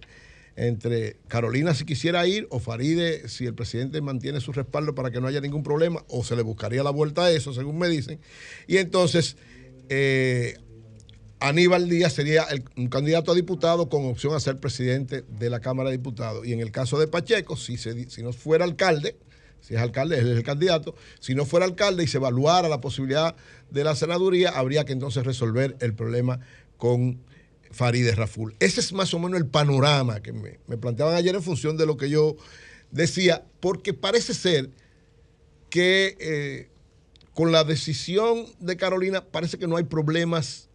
entre 0.56 1.18
Carolina 1.28 1.74
si 1.74 1.84
quisiera 1.84 2.26
ir 2.26 2.48
o 2.52 2.60
Faride 2.60 3.28
si 3.28 3.46
el 3.46 3.54
presidente 3.54 4.00
mantiene 4.00 4.40
su 4.40 4.54
respaldo 4.54 4.96
para 4.96 5.12
que 5.12 5.20
no 5.20 5.28
haya 5.28 5.42
ningún 5.42 5.64
problema 5.64 6.06
o 6.08 6.24
se 6.24 6.38
le 6.38 6.42
buscaría 6.42 6.84
la 6.84 6.90
vuelta 6.90 7.26
a 7.26 7.32
eso, 7.32 7.54
según 7.54 7.80
me 7.80 7.90
dicen. 7.90 8.20
Y 8.66 8.78
entonces 8.78 9.36
eh, 9.90 10.58
Aníbal 11.42 11.90
Díaz 11.90 12.14
sería 12.14 12.44
el- 12.44 12.64
un 12.78 12.88
candidato 12.88 13.32
a 13.32 13.36
diputado 13.36 13.90
con 13.90 14.06
opción 14.06 14.36
a 14.36 14.40
ser 14.40 14.60
presidente 14.60 15.24
de 15.28 15.50
la 15.50 15.60
Cámara 15.60 15.90
de 15.90 15.98
Diputados. 15.98 16.46
Y 16.46 16.54
en 16.54 16.60
el 16.60 16.72
caso 16.72 17.00
de 17.00 17.08
Pacheco, 17.08 17.58
si, 17.58 17.78
se, 17.78 18.10
si 18.10 18.22
no 18.24 18.32
fuera 18.32 18.64
alcalde, 18.64 19.18
Si 19.64 19.76
es 19.76 19.80
alcalde, 19.80 20.18
él 20.18 20.28
es 20.32 20.38
el 20.38 20.44
candidato. 20.44 20.96
Si 21.20 21.36
no 21.36 21.46
fuera 21.46 21.68
alcalde 21.68 22.04
y 22.04 22.08
se 22.08 22.18
evaluara 22.18 22.68
la 22.68 22.82
posibilidad 22.82 23.36
de 23.70 23.84
la 23.84 23.94
senaduría, 23.94 24.50
habría 24.50 24.86
que 24.86 24.94
entonces 24.94 25.24
resolver 25.24 25.78
el 25.82 25.94
problema 25.94 26.40
con 26.78 27.22
Farideh 27.70 28.16
Raful. 28.16 28.56
Ese 28.60 28.80
es 28.80 28.92
más 28.92 29.14
o 29.14 29.20
menos 29.20 29.40
el 29.40 29.46
panorama 29.46 30.20
que 30.24 30.34
me, 30.34 30.60
me 30.66 30.78
planteaban 30.78 31.14
ayer 31.14 31.36
en 31.36 31.44
función 31.44 31.78
de 31.78 31.86
lo 31.86 31.96
que 31.96 32.10
yo 32.10 32.38
decía, 32.90 33.46
porque 33.60 33.94
parece 33.94 34.34
ser 34.34 34.72
que 35.70 36.18
eh, 36.20 36.70
con 37.36 37.52
la 37.52 37.64
decisión 37.64 38.48
de 38.60 38.78
Carolina 38.78 39.24
parece 39.24 39.60
que 39.60 39.68
no 39.68 39.78
hay 39.78 39.84
problemas 39.84 40.70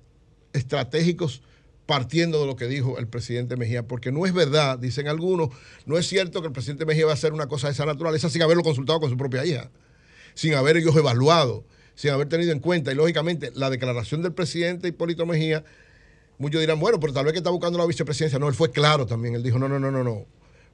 estratégicos 0.57 1.43
partiendo 1.87 2.41
de 2.41 2.47
lo 2.47 2.57
que 2.57 2.67
dijo 2.67 2.99
el 2.99 3.07
presidente 3.07 3.57
Mejía, 3.57 3.87
porque 3.87 4.11
no 4.11 4.27
es 4.27 4.35
verdad, 4.35 4.79
dicen 4.79 5.07
algunos, 5.07 5.51
no 5.87 5.97
es 5.97 6.07
cierto 6.07 6.41
que 6.41 6.49
el 6.49 6.53
presidente 6.53 6.85
Mejía 6.85 7.07
va 7.07 7.13
a 7.13 7.15
hacer 7.15 7.33
una 7.33 7.47
cosa 7.47 7.69
de 7.69 7.75
esa 7.75 7.87
naturaleza 7.87 8.29
sin 8.29 8.43
haberlo 8.43 8.65
consultado 8.65 9.01
con 9.01 9.09
su 9.09 9.17
propia 9.17 9.47
hija, 9.47 9.71
sin 10.35 10.55
haber 10.55 10.77
ellos 10.77 10.95
evaluado, 10.97 11.65
sin 11.95 12.11
haber 12.11 12.29
tenido 12.29 12.53
en 12.53 12.59
cuenta. 12.59 12.91
Y 12.93 12.97
lógicamente 12.97 13.53
la 13.55 13.71
declaración 13.71 14.21
del 14.23 14.33
presidente 14.33 14.89
Hipólito 14.89 15.27
Mejía, 15.27 15.65
muchos 16.39 16.61
dirán, 16.61 16.81
bueno, 16.81 16.99
pero 16.99 17.13
tal 17.13 17.25
vez 17.25 17.33
que 17.33 17.39
está 17.39 17.51
buscando 17.51 17.79
la 17.79 17.87
vicepresidencia. 17.87 18.39
No, 18.39 18.49
él 18.49 18.55
fue 18.55 18.73
claro 18.73 19.07
también, 19.07 19.37
él 19.37 19.43
dijo, 19.45 19.59
no, 19.59 19.69
no, 19.69 19.79
no, 19.79 19.93
no, 19.93 20.03
no. 20.03 20.27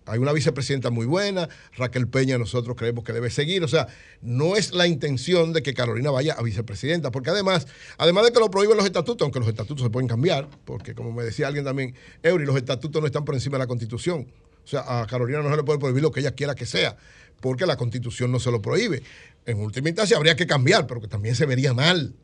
Hay 0.07 0.19
una 0.19 0.33
vicepresidenta 0.33 0.91
muy 0.91 1.07
buena, 1.07 1.49
Raquel 1.77 2.09
Peña 2.09 2.39
nosotros 2.39 2.77
creemos 2.77 3.05
que 3.05 3.13
debe 3.13 3.31
seguir. 3.31 3.63
O 3.65 3.69
sea, 3.69 3.87
no 4.21 4.57
es 4.57 4.73
la 4.73 4.87
intención 4.87 5.53
de 5.53 5.63
que 5.63 5.75
Carolina 5.75 6.11
vaya 6.11 6.35
a 6.35 6.43
vicepresidenta, 6.43 7.11
porque 7.11 7.31
además, 7.31 7.67
además 7.99 8.25
de 8.25 8.33
que 8.33 8.41
lo 8.41 8.51
prohíben 8.51 8.77
los 8.77 8.87
estatutos, 8.87 9.25
aunque 9.25 9.39
los 9.39 9.49
estatutos 9.49 9.85
se 9.85 9.91
pueden 9.91 10.09
cambiar, 10.09 10.49
porque 10.65 10.95
como 10.95 11.13
me 11.13 11.23
decía 11.23 11.47
alguien 11.47 11.65
también, 11.65 11.95
Eury, 12.23 12.45
los 12.45 12.57
estatutos 12.57 13.01
no 13.01 13.07
están 13.07 13.25
por 13.25 13.35
encima 13.35 13.57
de 13.57 13.65
la 13.65 13.67
constitución. 13.67 14.27
O 14.65 14.67
sea, 14.67 15.01
a 15.01 15.07
Carolina 15.07 15.43
no 15.43 15.51
se 15.51 15.57
le 15.57 15.65
puede 15.65 15.79
prohibir 15.79 16.03
lo 16.03 16.13
que 16.13 16.21
ella 16.21 16.33
quiera 16.33 16.55
que 16.55 16.67
sea, 16.67 16.97
porque 17.41 17.67
la 17.67 17.77
constitución 17.77 18.31
no 18.31 18.39
se 18.39 18.51
lo 18.51 18.63
prohíbe. 18.63 19.03
En 19.47 19.59
última 19.59 19.89
instancia 19.89 20.17
habría 20.17 20.37
que 20.37 20.47
cambiar, 20.47 20.87
pero 20.87 21.01
que 21.01 21.09
también 21.09 21.35
se 21.35 21.47
vería 21.47 21.75
mal 21.75 22.15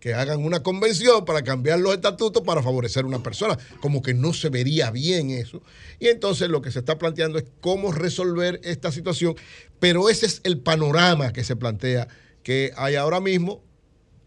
que 0.00 0.14
hagan 0.14 0.44
una 0.44 0.62
convención 0.62 1.24
para 1.24 1.42
cambiar 1.42 1.80
los 1.80 1.94
estatutos 1.94 2.42
para 2.44 2.62
favorecer 2.62 3.04
a 3.04 3.08
una 3.08 3.22
persona. 3.22 3.58
Como 3.80 4.00
que 4.02 4.14
no 4.14 4.32
se 4.32 4.48
vería 4.48 4.90
bien 4.90 5.30
eso. 5.30 5.62
Y 5.98 6.08
entonces 6.08 6.48
lo 6.48 6.62
que 6.62 6.70
se 6.70 6.78
está 6.78 6.98
planteando 6.98 7.38
es 7.38 7.44
cómo 7.60 7.90
resolver 7.90 8.60
esta 8.62 8.92
situación. 8.92 9.34
Pero 9.80 10.08
ese 10.08 10.26
es 10.26 10.40
el 10.44 10.58
panorama 10.58 11.32
que 11.32 11.42
se 11.44 11.56
plantea 11.56 12.08
que 12.42 12.72
hay 12.76 12.94
ahora 12.94 13.20
mismo, 13.20 13.62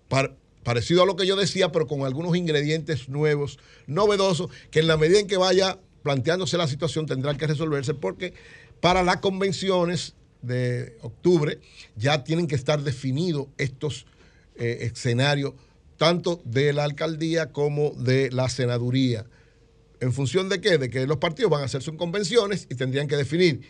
par- 0.09 0.35
parecido 0.64 1.03
a 1.03 1.06
lo 1.06 1.16
que 1.16 1.25
yo 1.25 1.35
decía, 1.35 1.72
pero 1.72 1.88
con 1.88 2.03
algunos 2.06 2.35
ingredientes 2.35 3.09
nuevos, 3.09 3.58
novedosos, 3.88 4.50
que 4.69 4.80
en 4.80 4.88
la 4.88 4.98
medida 4.98 5.19
en 5.19 5.27
que 5.27 5.38
vaya 5.38 5.80
planteándose 6.03 6.58
la 6.58 6.67
situación 6.67 7.06
tendrán 7.06 7.38
que 7.38 7.48
resolverse 7.48 7.93
porque 7.93 8.33
para 8.80 9.03
las 9.03 9.17
convenciones 9.17 10.16
de 10.41 10.98
octubre 11.01 11.59
ya 11.95 12.24
tienen 12.24 12.48
que 12.48 12.56
estar 12.56 12.82
definidos 12.82 13.48
estos 13.58 14.06
eh, 14.55 14.89
escenarios 14.91 15.53
tanto 15.97 16.41
de 16.45 16.73
la 16.73 16.83
alcaldía 16.83 17.51
como 17.51 17.91
de 17.91 18.31
la 18.31 18.49
senaduría. 18.49 19.25
¿En 19.99 20.13
función 20.13 20.49
de 20.49 20.59
qué? 20.59 20.80
De 20.80 20.89
que 20.89 21.05
los 21.05 21.17
partidos 21.17 21.51
van 21.51 21.61
a 21.61 21.65
hacer 21.65 21.83
sus 21.83 21.95
convenciones 21.95 22.65
y 22.69 22.75
tendrían 22.75 23.07
que 23.07 23.15
definir 23.15 23.61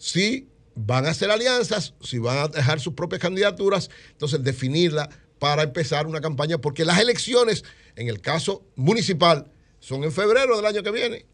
si 0.00 0.48
van 0.74 1.06
a 1.06 1.10
hacer 1.10 1.30
alianzas, 1.30 1.94
si 2.00 2.18
van 2.18 2.38
a 2.38 2.48
dejar 2.48 2.80
sus 2.80 2.94
propias 2.94 3.20
candidaturas, 3.20 3.90
entonces 4.12 4.42
definirla 4.42 5.10
para 5.38 5.62
empezar 5.62 6.06
una 6.06 6.20
campaña, 6.20 6.58
porque 6.58 6.84
las 6.84 6.98
elecciones, 6.98 7.64
en 7.96 8.08
el 8.08 8.20
caso 8.20 8.64
municipal, 8.76 9.50
son 9.78 10.04
en 10.04 10.12
febrero 10.12 10.56
del 10.56 10.66
año 10.66 10.82
que 10.82 10.90
viene. 10.90 11.26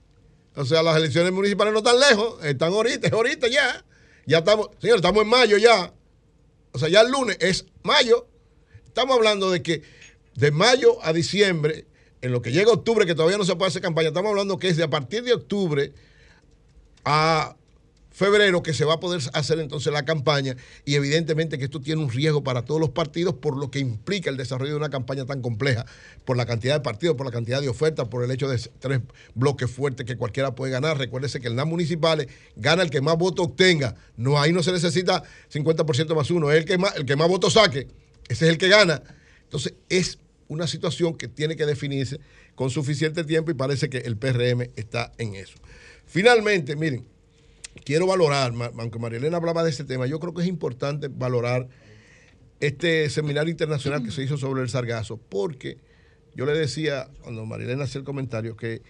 O 0.54 0.64
sea, 0.64 0.82
las 0.82 0.96
elecciones 0.96 1.32
municipales 1.32 1.72
no 1.72 1.78
están 1.78 1.98
lejos, 1.98 2.44
están 2.44 2.72
ahorita, 2.72 3.08
ahorita 3.08 3.48
ya. 3.48 3.84
Ya 4.26 4.38
estamos, 4.38 4.70
señor, 4.80 4.96
estamos 4.96 5.22
en 5.22 5.28
mayo 5.28 5.58
ya. 5.58 5.92
O 6.72 6.78
sea, 6.78 6.88
ya 6.88 7.02
el 7.02 7.10
lunes 7.10 7.36
es 7.40 7.66
mayo. 7.82 8.26
Estamos 8.96 9.14
hablando 9.14 9.50
de 9.50 9.62
que 9.62 9.82
de 10.36 10.50
mayo 10.50 10.96
a 11.04 11.12
diciembre, 11.12 11.84
en 12.22 12.32
lo 12.32 12.40
que 12.40 12.50
llega 12.50 12.72
octubre, 12.72 13.04
que 13.04 13.14
todavía 13.14 13.36
no 13.36 13.44
se 13.44 13.54
puede 13.54 13.68
hacer 13.68 13.82
campaña, 13.82 14.08
estamos 14.08 14.30
hablando 14.30 14.58
que 14.58 14.68
es 14.68 14.78
de 14.78 14.84
a 14.84 14.88
partir 14.88 15.22
de 15.22 15.34
octubre 15.34 15.92
a 17.04 17.56
febrero 18.10 18.62
que 18.62 18.72
se 18.72 18.86
va 18.86 18.94
a 18.94 19.00
poder 19.00 19.20
hacer 19.34 19.58
entonces 19.58 19.92
la 19.92 20.06
campaña 20.06 20.56
y 20.86 20.94
evidentemente 20.94 21.58
que 21.58 21.64
esto 21.64 21.82
tiene 21.82 22.02
un 22.02 22.08
riesgo 22.08 22.42
para 22.42 22.64
todos 22.64 22.80
los 22.80 22.88
partidos 22.88 23.34
por 23.34 23.58
lo 23.58 23.70
que 23.70 23.80
implica 23.80 24.30
el 24.30 24.38
desarrollo 24.38 24.70
de 24.70 24.78
una 24.78 24.88
campaña 24.88 25.26
tan 25.26 25.42
compleja, 25.42 25.84
por 26.24 26.38
la 26.38 26.46
cantidad 26.46 26.76
de 26.76 26.80
partidos, 26.80 27.16
por 27.16 27.26
la 27.26 27.32
cantidad 27.32 27.60
de 27.60 27.68
ofertas, 27.68 28.08
por 28.08 28.24
el 28.24 28.30
hecho 28.30 28.48
de 28.48 28.58
tres 28.78 29.02
bloques 29.34 29.70
fuertes 29.70 30.06
que 30.06 30.16
cualquiera 30.16 30.54
puede 30.54 30.72
ganar. 30.72 30.96
Recuérdese 30.96 31.38
que 31.38 31.48
en 31.48 31.56
las 31.56 31.66
municipales 31.66 32.28
gana 32.56 32.82
el 32.82 32.88
que 32.88 33.02
más 33.02 33.18
votos 33.18 33.48
obtenga. 33.48 33.94
No, 34.16 34.40
ahí 34.40 34.54
no 34.54 34.62
se 34.62 34.72
necesita 34.72 35.22
50% 35.52 36.16
más 36.16 36.30
uno, 36.30 36.50
es 36.50 36.60
el 36.60 36.64
que 36.64 36.78
más, 36.78 36.96
el 36.96 37.04
que 37.04 37.16
más 37.16 37.28
votos 37.28 37.52
saque. 37.52 37.88
Ese 38.28 38.46
es 38.46 38.50
el 38.52 38.58
que 38.58 38.68
gana. 38.68 39.02
Entonces 39.44 39.74
es 39.88 40.18
una 40.48 40.66
situación 40.66 41.14
que 41.16 41.28
tiene 41.28 41.56
que 41.56 41.66
definirse 41.66 42.18
con 42.54 42.70
suficiente 42.70 43.24
tiempo 43.24 43.50
y 43.50 43.54
parece 43.54 43.88
que 43.88 43.98
el 43.98 44.16
PRM 44.16 44.70
está 44.76 45.12
en 45.18 45.34
eso. 45.34 45.58
Finalmente, 46.06 46.76
miren, 46.76 47.06
quiero 47.84 48.06
valorar, 48.06 48.52
aunque 48.78 48.98
María 48.98 49.18
Elena 49.18 49.36
hablaba 49.36 49.62
de 49.64 49.70
este 49.70 49.84
tema, 49.84 50.06
yo 50.06 50.20
creo 50.20 50.32
que 50.34 50.42
es 50.42 50.48
importante 50.48 51.08
valorar 51.08 51.68
este 52.60 53.10
seminario 53.10 53.50
internacional 53.50 54.02
que 54.02 54.10
se 54.10 54.22
hizo 54.22 54.36
sobre 54.38 54.62
el 54.62 54.68
sargazo, 54.68 55.18
porque 55.18 55.78
yo 56.34 56.46
le 56.46 56.52
decía 56.52 57.08
cuando 57.22 57.44
María 57.44 57.66
Elena 57.66 57.84
hacía 57.84 57.98
el 57.98 58.04
comentario 58.04 58.56
que 58.56 58.82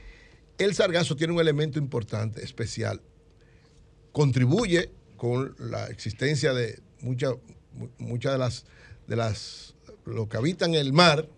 el 0.59 0.75
sargazo 0.75 1.17
tiene 1.17 1.33
un 1.33 1.41
elemento 1.41 1.79
importante, 1.79 2.45
especial. 2.45 3.01
Contribuye 4.13 4.91
con 5.17 5.55
la 5.59 5.87
existencia 5.89 6.53
de 6.55 6.81
muchas 7.01 7.35
mu- 7.73 7.89
muchas 7.99 8.33
de 8.33 8.39
las 8.39 8.65
de 9.07 9.17
las 9.17 9.75
lo 10.05 10.28
que 10.28 10.36
habitan 10.36 10.75
el 10.75 10.93
mar, 10.93 11.28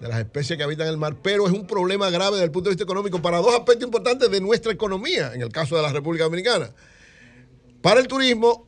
de 0.00 0.08
las 0.08 0.18
especies 0.18 0.56
que 0.56 0.64
habitan 0.64 0.88
el 0.88 0.96
mar, 0.96 1.16
pero 1.22 1.46
es 1.46 1.52
un 1.52 1.66
problema 1.66 2.10
grave 2.10 2.32
desde 2.36 2.46
el 2.46 2.50
punto 2.50 2.68
de 2.70 2.74
vista 2.74 2.84
económico 2.84 3.20
para 3.22 3.38
dos 3.38 3.54
aspectos 3.54 3.84
importantes 3.84 4.30
de 4.30 4.40
nuestra 4.40 4.72
economía, 4.72 5.32
en 5.34 5.42
el 5.42 5.50
caso 5.50 5.76
de 5.76 5.82
la 5.82 5.92
República 5.92 6.24
Dominicana. 6.24 6.70
Para 7.82 8.00
el 8.00 8.08
turismo 8.08 8.66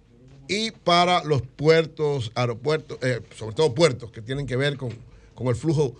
y 0.49 0.71
para 0.71 1.25
los 1.25 1.43
puertos, 1.43 2.31
aeropuertos, 2.35 2.99
eh, 3.03 3.21
sobre 3.37 3.55
todo 3.55 3.75
puertos 3.75 4.11
que 4.13 4.23
tienen 4.23 4.47
que 4.47 4.57
ver 4.57 4.77
con, 4.77 4.91
con 5.35 5.47
el 5.49 5.57
flujo 5.57 5.95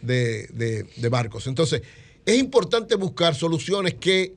de, 0.00 0.46
de- 0.48 0.84
de 0.96 1.08
barcos. 1.08 1.46
Entonces, 1.46 1.82
es 2.24 2.38
importante 2.38 2.94
buscar 2.94 3.34
soluciones 3.34 3.94
que 3.94 4.34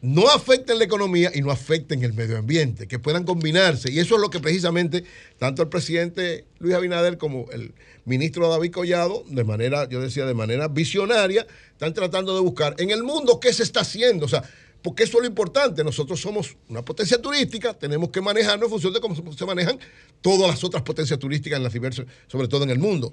no 0.00 0.28
afecten 0.28 0.78
la 0.78 0.84
economía 0.84 1.30
y 1.34 1.40
no 1.40 1.50
afecten 1.50 2.04
el 2.04 2.12
medio 2.12 2.38
ambiente, 2.38 2.86
que 2.86 2.98
puedan 2.98 3.24
combinarse. 3.24 3.90
Y 3.90 3.98
eso 3.98 4.14
es 4.14 4.20
lo 4.20 4.30
que 4.30 4.38
precisamente 4.38 5.04
tanto 5.38 5.62
el 5.62 5.68
presidente 5.68 6.44
Luis 6.58 6.74
Abinader 6.74 7.18
como 7.18 7.50
el 7.50 7.72
ministro 8.04 8.48
David 8.48 8.72
Collado, 8.72 9.24
de 9.28 9.44
manera, 9.44 9.88
yo 9.88 10.00
decía, 10.00 10.24
de 10.24 10.34
manera 10.34 10.68
visionaria, 10.68 11.46
están 11.72 11.94
tratando 11.94 12.34
de 12.34 12.40
buscar 12.40 12.76
en 12.78 12.90
el 12.90 13.02
mundo 13.02 13.40
qué 13.40 13.52
se 13.52 13.64
está 13.64 13.80
haciendo. 13.80 14.26
O 14.26 14.28
sea, 14.28 14.44
porque 14.82 15.02
eso 15.02 15.18
es 15.18 15.22
lo 15.22 15.28
importante. 15.28 15.82
Nosotros 15.82 16.20
somos 16.20 16.56
una 16.68 16.84
potencia 16.84 17.20
turística, 17.20 17.74
tenemos 17.74 18.10
que 18.10 18.20
manejarnos 18.20 18.66
en 18.66 18.70
función 18.70 18.92
de 18.92 19.00
cómo 19.00 19.16
se 19.32 19.46
manejan 19.46 19.78
todas 20.20 20.48
las 20.48 20.62
otras 20.62 20.82
potencias 20.82 21.18
turísticas 21.18 21.56
en 21.56 21.64
las 21.64 21.72
diversas, 21.72 22.06
sobre 22.28 22.46
todo 22.46 22.62
en 22.62 22.70
el 22.70 22.78
mundo. 22.78 23.12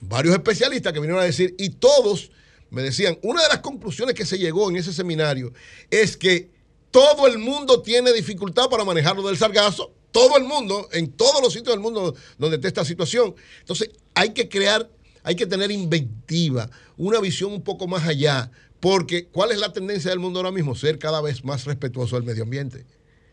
Varios 0.00 0.34
especialistas 0.34 0.92
que 0.92 0.98
vinieron 0.98 1.22
a 1.22 1.26
decir, 1.26 1.54
y 1.58 1.70
todos 1.70 2.30
me 2.74 2.82
decían, 2.82 3.18
una 3.22 3.42
de 3.42 3.48
las 3.48 3.60
conclusiones 3.60 4.14
que 4.14 4.26
se 4.26 4.38
llegó 4.38 4.68
en 4.68 4.76
ese 4.76 4.92
seminario 4.92 5.52
es 5.90 6.16
que 6.16 6.50
todo 6.90 7.26
el 7.26 7.38
mundo 7.38 7.82
tiene 7.82 8.12
dificultad 8.12 8.68
para 8.68 8.84
manejar 8.84 9.16
lo 9.16 9.26
del 9.26 9.36
sargazo, 9.36 9.92
todo 10.10 10.36
el 10.36 10.44
mundo, 10.44 10.88
en 10.92 11.10
todos 11.10 11.42
los 11.42 11.52
sitios 11.52 11.74
del 11.74 11.80
mundo 11.80 12.14
donde 12.38 12.56
está 12.56 12.68
esta 12.68 12.84
situación. 12.84 13.34
Entonces, 13.60 13.90
hay 14.14 14.30
que 14.30 14.48
crear, 14.48 14.88
hay 15.24 15.34
que 15.34 15.46
tener 15.46 15.70
inventiva, 15.70 16.70
una 16.96 17.18
visión 17.20 17.52
un 17.52 17.62
poco 17.62 17.88
más 17.88 18.06
allá, 18.06 18.50
porque 18.78 19.26
¿cuál 19.26 19.50
es 19.50 19.58
la 19.58 19.72
tendencia 19.72 20.10
del 20.10 20.20
mundo 20.20 20.38
ahora 20.38 20.52
mismo? 20.52 20.74
Ser 20.74 20.98
cada 20.98 21.20
vez 21.20 21.44
más 21.44 21.64
respetuoso 21.64 22.16
del 22.16 22.24
medio 22.24 22.42
ambiente. 22.42 22.86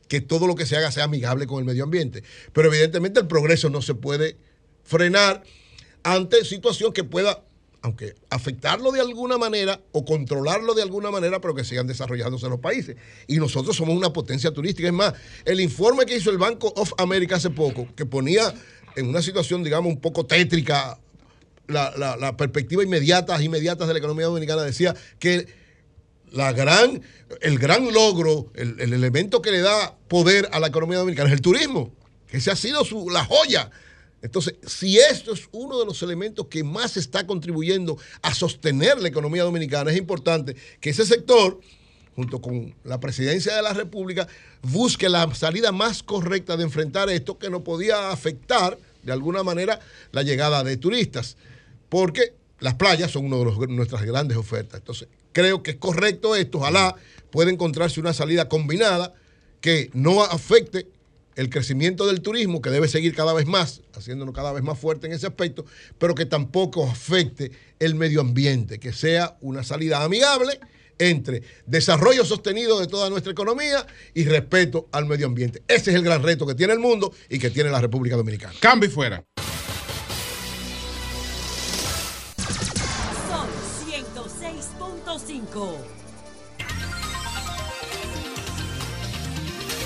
Que 0.08 0.22
todo 0.22 0.48
lo 0.48 0.56
que 0.56 0.66
se 0.66 0.76
haga 0.78 0.92
sea 0.92 1.04
amigable 1.04 1.46
con 1.46 1.60
el 1.60 1.66
medio 1.66 1.84
ambiente. 1.84 2.24
Pero 2.54 2.70
evidentemente 2.70 3.20
el 3.20 3.28
progreso 3.28 3.70
no 3.70 3.82
se 3.82 3.94
puede 3.94 4.38
frenar 4.84 5.44
ante 6.04 6.44
situación 6.46 6.94
que 6.94 7.04
pueda 7.04 7.44
aunque 7.84 8.16
afectarlo 8.30 8.92
de 8.92 9.02
alguna 9.02 9.38
manera 9.38 9.82
o 9.92 10.06
controlarlo 10.06 10.74
de 10.74 10.84
alguna 10.84 11.10
manera, 11.10 11.42
pero 11.42 11.56
que 11.56 11.64
sigan 11.64 11.88
desarrollándose 11.88 12.48
los 12.48 12.60
países. 12.60 12.96
Y 13.28 13.38
nosotros 13.38 13.76
somos 13.76 13.96
una 13.96 14.14
potencia 14.14 14.52
turística. 14.52 14.88
Es 14.88 14.94
más, 14.94 15.14
el 15.46 15.60
informe 15.60 16.06
que 16.06 16.16
hizo 16.16 16.30
el 16.30 16.38
Banco 16.38 16.72
of 16.76 16.94
America 16.98 17.38
hace 17.38 17.50
poco, 17.50 17.88
que 17.96 18.06
ponía 18.06 18.54
en 18.96 19.08
una 19.08 19.22
situación, 19.22 19.64
digamos, 19.64 19.92
un 19.92 20.00
poco 20.00 20.26
tétrica 20.26 21.00
la 21.68 22.36
perspectiva 22.36 22.84
inmediata, 22.84 23.42
inmediatas 23.42 23.88
de 23.88 23.94
la 23.94 24.00
economía 24.00 24.26
dominicana, 24.26 24.62
decía 24.62 24.94
que 25.20 25.48
la 26.32 26.52
gran, 26.52 27.02
el 27.40 27.58
gran 27.60 27.92
logro, 27.94 28.52
el, 28.56 28.80
el 28.80 28.94
elemento 28.94 29.42
que 29.42 29.52
le 29.52 29.62
da 29.62 29.96
poder 30.08 30.50
a 30.52 30.60
la 30.60 30.68
economía 30.68 30.98
dominicana 30.98 31.30
es 31.30 31.34
el 31.36 31.42
turismo, 31.42 31.94
que 32.28 32.38
ese 32.38 32.52
ha 32.52 32.56
sido 32.56 32.84
su, 32.84 33.10
la 33.10 33.24
joya 33.24 33.72
entonces, 34.22 34.56
si 34.66 35.00
esto 35.00 35.34
es 35.34 35.48
uno 35.52 35.80
de 35.80 35.86
los 35.86 36.02
elementos 36.04 36.48
que 36.48 36.64
más 36.64 36.98
está 36.98 37.26
contribuyendo 37.26 37.98
a 38.22 38.34
sostener 38.34 39.00
la 39.02 39.08
economía 39.08 39.44
dominicana, 39.44 39.92
es 39.92 39.98
importante 39.98 40.56
que 40.80 40.92
ese 40.92 41.06
sector 41.06 41.60
junto 42.16 42.42
con 42.42 42.76
la 42.84 43.00
presidencia 43.00 43.56
de 43.56 43.62
la 43.62 43.74
República, 43.74 44.28
busque 44.62 45.08
la 45.08 45.34
salida 45.34 45.72
más 45.72 46.04
correcta 46.04 46.58
de 46.58 46.64
enfrentar 46.64 47.10
esto 47.10 47.38
que 47.38 47.50
no 47.50 47.64
podía 47.64 48.12
afectar 48.12 48.78
de 49.04 49.12
alguna 49.14 49.44
manera 49.44 49.80
la 50.12 50.22
llegada 50.22 50.64
de 50.64 50.78
turistas, 50.78 51.38
porque 51.90 52.34
las 52.60 52.76
playas 52.76 53.12
son 53.12 53.26
una 53.26 53.38
de 53.38 53.46
los- 53.46 53.70
nuestras 53.70 54.04
grandes 54.04 54.38
ofertas. 54.38 54.82
Entonces, 54.82 55.08
creo 55.32 55.64
que 55.64 55.72
es 55.72 55.78
correcto 55.78 56.36
esto, 56.36 56.58
ojalá 56.60 56.96
pueda 57.32 57.50
encontrarse 57.50 58.00
una 58.00 58.14
salida 58.14 58.50
combinada 58.50 59.14
que 59.62 59.90
no 59.94 60.22
afecte 60.22 60.88
el 61.36 61.50
crecimiento 61.50 62.08
del 62.08 62.22
turismo, 62.22 62.62
que 62.62 62.70
debe 62.70 62.88
seguir 62.88 63.16
cada 63.16 63.34
vez 63.34 63.46
más, 63.46 63.82
haciéndonos 63.94 64.34
cada 64.34 64.52
vez 64.52 64.64
más 64.64 64.80
fuerte 64.80 65.08
en 65.08 65.14
ese 65.14 65.28
aspecto, 65.28 65.66
pero 65.98 66.16
que 66.16 66.26
tampoco 66.26 66.88
afecte 66.88 67.52
el 67.80 67.96
medio 67.96 68.22
ambiente, 68.22 68.80
que 68.80 68.94
sea 68.94 69.38
una 69.42 69.64
salida 69.64 70.04
amigable 70.04 70.60
entre 71.00 71.42
desarrollo 71.66 72.26
sostenido 72.26 72.80
de 72.80 72.88
toda 72.88 73.10
nuestra 73.10 73.32
economía 73.32 73.86
y 74.14 74.26
respeto 74.26 74.88
al 74.92 75.06
medio 75.06 75.26
ambiente. 75.26 75.64
Ese 75.68 75.90
es 75.90 75.96
el 75.96 76.04
gran 76.04 76.22
reto 76.22 76.46
que 76.46 76.56
tiene 76.56 76.74
el 76.74 76.80
mundo 76.80 77.14
y 77.30 77.40
que 77.40 77.50
tiene 77.50 77.70
la 77.70 77.82
República 77.82 78.16
Dominicana. 78.16 78.54
Cambio 78.60 78.90
y 78.90 78.92
fuera. 78.92 79.24
Son 83.28 83.48
106.5. 83.90 85.91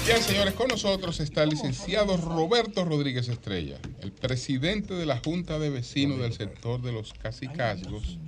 Bien, 0.05 0.21
señores, 0.21 0.53
con 0.53 0.67
nosotros 0.67 1.19
está 1.19 1.41
el 1.41 1.49
licenciado 1.49 2.15
Roberto 2.17 2.85
Rodríguez 2.85 3.27
Estrella, 3.27 3.79
el 4.01 4.11
presidente 4.11 4.93
de 4.93 5.07
la 5.07 5.17
Junta 5.17 5.57
de 5.57 5.71
Vecinos 5.71 6.19
del 6.19 6.31
sector 6.31 6.79
de 6.83 6.91
los 6.91 7.11
Casicazgos, 7.13 8.19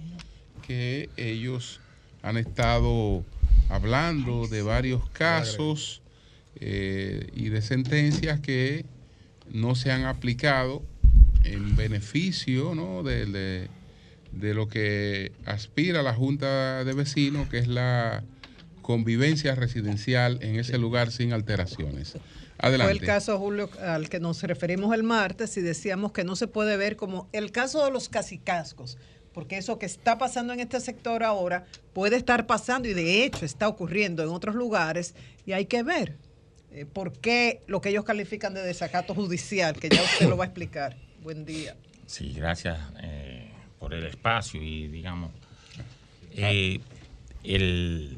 que 0.66 1.12
ellos 1.18 1.80
han 2.24 2.38
estado 2.38 3.24
hablando 3.70 4.48
de 4.48 4.64
varios 4.64 5.08
casos 5.12 6.02
eh, 6.56 7.28
y 7.36 7.50
de 7.50 7.62
sentencias 7.62 8.40
que 8.40 8.84
no 9.52 9.76
se 9.76 9.92
han 9.92 10.06
aplicado 10.06 10.82
en 11.44 11.76
beneficio 11.76 12.74
¿no? 12.74 13.04
de, 13.04 13.70
lo 14.32 14.68
que 14.68 15.32
aspira 15.46 16.02
la 16.02 16.16
Junta 16.16 16.84
de 16.84 16.94
Vecinos, 16.94 17.48
que 17.50 17.60
es 17.60 17.68
la 17.68 18.24
convivencia 18.88 19.54
residencial 19.54 20.40
en 20.42 20.58
ese 20.58 20.78
lugar 20.78 21.12
sin 21.12 21.34
alteraciones. 21.34 22.14
Adelante. 22.58 22.94
Fue 22.94 23.02
el 23.02 23.06
caso, 23.06 23.38
Julio, 23.38 23.70
al 23.82 24.08
que 24.08 24.22
nos 24.22 24.42
referimos 24.44 24.96
el 24.96 25.04
martes 25.04 25.58
y 25.58 25.62
decíamos 25.62 26.14
que 26.14 26.24
no 26.24 26.38
se 26.38 26.48
puede 26.48 26.78
ver 26.78 26.96
como 26.96 27.28
el 27.34 27.52
caso 27.52 27.84
de 27.84 27.92
los 27.92 28.08
casicascos, 28.08 28.98
porque 29.34 29.58
eso 29.58 29.78
que 29.78 29.86
está 29.86 30.18
pasando 30.18 30.54
en 30.54 30.62
este 30.62 30.80
sector 30.80 31.24
ahora 31.24 31.66
puede 31.92 32.16
estar 32.16 32.48
pasando 32.48 32.88
y 32.88 32.94
de 32.94 33.26
hecho 33.26 33.44
está 33.44 33.68
ocurriendo 33.68 34.24
en 34.24 34.30
otros 34.30 34.56
lugares 34.56 35.16
y 35.46 35.52
hay 35.52 35.66
que 35.66 35.84
ver 35.84 36.16
eh, 36.72 36.86
por 36.86 37.12
qué 37.12 37.60
lo 37.68 37.82
que 37.82 37.90
ellos 37.90 38.06
califican 38.06 38.54
de 38.54 38.62
desacato 38.62 39.14
judicial, 39.14 39.78
que 39.78 39.90
ya 39.90 40.02
usted 40.02 40.30
lo 40.30 40.38
va 40.38 40.46
a 40.46 40.48
explicar. 40.48 40.96
Buen 41.24 41.44
día. 41.44 41.76
Sí, 42.06 42.32
gracias 42.32 42.80
eh, 43.04 43.52
por 43.80 43.94
el 43.94 44.06
espacio 44.06 44.64
y 44.64 44.88
digamos 44.88 45.34
eh, 46.32 46.80
el, 47.44 48.18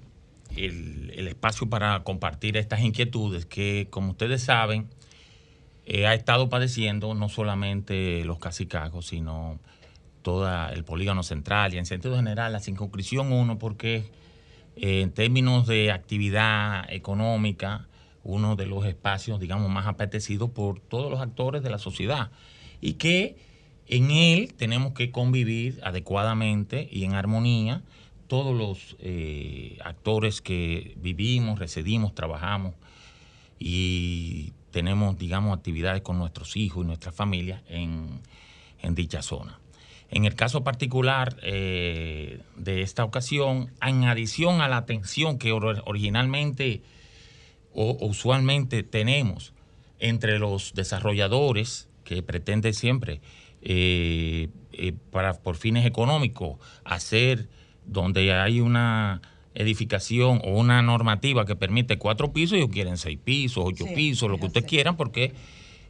el- 0.56 1.28
espacio 1.28 1.70
para 1.70 2.04
compartir 2.04 2.58
estas 2.58 2.82
inquietudes 2.82 3.46
que, 3.46 3.88
como 3.90 4.12
ustedes 4.12 4.44
saben, 4.44 4.90
eh, 5.86 6.08
ha 6.08 6.14
estado 6.14 6.50
padeciendo 6.50 7.14
no 7.14 7.30
solamente 7.30 8.24
los 8.26 8.40
casicagos, 8.40 9.08
sino 9.08 9.60
todo 10.22 10.50
el 10.70 10.84
polígono 10.84 11.24
central 11.24 11.74
y 11.74 11.78
en 11.78 11.86
sentido 11.86 12.16
general 12.16 12.52
la 12.52 12.60
circunscripción 12.60 13.32
1, 13.32 13.58
porque 13.58 14.12
eh, 14.76 15.02
en 15.02 15.12
términos 15.12 15.68
de 15.68 15.92
actividad 15.92 16.92
económica, 16.92 17.88
uno 18.24 18.56
de 18.56 18.66
los 18.66 18.86
espacios, 18.86 19.40
digamos, 19.40 19.70
más 19.70 19.88
apetecidos 19.88 20.50
por 20.52 20.80
todos 20.80 21.10
los 21.10 21.22
actores 21.22 21.64
de 21.64 21.70
la 21.70 21.80
sociedad. 21.80 22.32
Y 22.82 22.94
que 22.94 23.38
en 23.88 24.12
él 24.12 24.54
tenemos 24.54 24.94
que 24.94 25.12
convivir 25.12 25.80
adecuadamente 25.84 26.88
y 26.92 27.06
en 27.06 27.16
armonía 27.16 27.82
todos 28.30 28.56
los 28.56 28.96
eh, 29.00 29.78
actores 29.84 30.40
que 30.42 30.94
vivimos, 30.98 31.60
residimos, 31.60 32.16
trabajamos 32.16 32.76
y 33.60 34.54
tenemos, 34.72 35.18
digamos, 35.18 35.58
actividades 35.58 36.02
con 36.02 36.18
nuestros 36.18 36.56
hijos 36.56 36.86
y 36.86 36.88
nuestras 36.88 37.14
familias 37.14 37.62
en, 37.68 38.22
en 38.82 38.96
dicha 38.96 39.22
zona. 39.22 39.60
En 40.12 40.26
el 40.26 40.36
caso 40.36 40.64
particular 40.64 41.38
eh, 41.44 42.40
de 42.56 42.82
esta 42.82 43.04
ocasión, 43.04 43.72
en 43.82 44.06
adición 44.06 44.62
a 44.62 44.68
la 44.70 44.78
atención 44.78 45.38
que 45.38 45.52
or- 45.52 45.84
originalmente 45.86 46.82
o 47.74 47.98
usualmente 48.00 48.84
tenemos 48.84 49.54
entre 50.00 50.40
los 50.40 50.74
desarrolladores 50.74 51.90
que 52.04 52.24
pretenden 52.24 52.74
siempre 52.74 53.22
eh, 53.62 54.50
para 55.12 55.34
por 55.34 55.58
fines 55.58 55.86
económicos 55.86 56.58
hacer 56.86 57.50
donde 57.92 58.34
hay 58.34 58.60
una 58.62 59.22
edificación 59.56 60.42
o 60.46 60.52
una 60.60 60.82
normativa 60.82 61.46
que 61.46 61.56
permite 61.56 61.98
cuatro 61.98 62.32
pisos, 62.32 62.58
ellos 62.58 62.70
quieren 62.72 62.98
seis 62.98 63.20
pisos, 63.24 63.64
ocho 63.66 63.86
Sí, 63.86 63.94
pisos, 63.96 64.30
lo 64.30 64.38
que 64.38 64.46
ustedes 64.46 64.68
quieran, 64.68 64.96
porque 64.96 65.34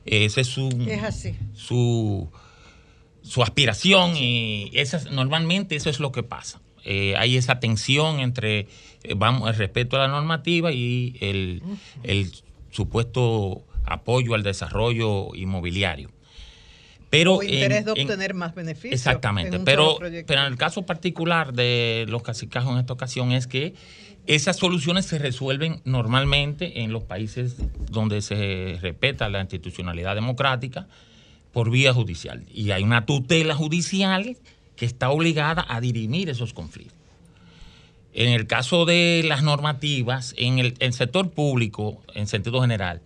ese 0.06 0.42
es 0.42 0.48
su, 0.48 0.70
Es 0.88 1.04
así. 1.04 1.36
su, 1.54 2.30
su 3.22 3.44
aspiración 3.44 4.16
y 4.16 4.72
esa, 4.74 5.10
normalmente 5.12 5.76
eso 5.76 5.90
es 5.90 6.00
lo 6.00 6.12
que 6.12 6.24
pasa. 6.24 6.62
Eh, 6.86 7.16
hay 7.18 7.36
esa 7.36 7.60
tensión 7.60 8.20
entre 8.22 8.68
eh, 9.04 9.14
vamos, 9.16 9.50
el 9.50 9.56
respeto 9.56 9.98
a 9.98 10.00
la 10.00 10.08
normativa 10.08 10.72
y 10.72 11.18
el, 11.20 11.62
el 12.04 12.32
supuesto 12.72 13.64
apoyo 13.86 14.34
al 14.34 14.44
desarrollo 14.44 15.36
inmobiliario. 15.36 16.10
Pero 17.10 17.36
o 17.36 17.44
interés 17.44 17.80
en- 17.80 17.86
de 17.86 17.92
en- 18.02 18.02
obtener 18.08 18.34
más 18.34 18.54
beneficios. 18.56 18.94
Exactamente, 18.94 19.60
pero, 19.60 19.98
pero 20.28 20.42
en 20.42 20.48
el 20.48 20.58
caso 20.58 20.84
particular 20.86 21.54
de 21.54 22.06
los 22.08 22.22
casicajos 22.22 22.74
en 22.74 22.80
esta 22.80 22.94
ocasión 22.94 23.32
es 23.32 23.48
que 23.48 23.74
esas 24.28 24.58
soluciones 24.58 25.06
se 25.06 25.18
resuelven 25.18 25.82
normalmente 25.86 26.82
en 26.82 26.92
los 26.94 27.04
países 27.04 27.56
donde 27.90 28.22
se 28.22 28.78
respeta 28.82 29.28
la 29.30 29.42
institucionalidad 29.42 30.14
democrática 30.14 30.88
por 31.52 31.72
vía 31.72 31.94
judicial. 31.94 32.44
Y 32.54 32.70
hay 32.72 32.84
una 32.84 33.08
tutela 33.08 33.56
judicial 33.56 34.38
que 34.76 34.86
está 34.86 35.10
obligada 35.10 35.66
a 35.68 35.82
dirimir 35.82 36.30
esos 36.30 36.54
conflictos. 36.54 36.96
En 38.14 38.30
el 38.30 38.46
caso 38.48 38.86
de 38.86 39.24
las 39.26 39.42
normativas, 39.44 40.34
en 40.38 40.60
el, 40.60 40.76
el 40.80 40.94
sector 40.94 41.32
público, 41.32 42.02
en 42.14 42.28
sentido 42.28 42.62
general, 42.62 43.02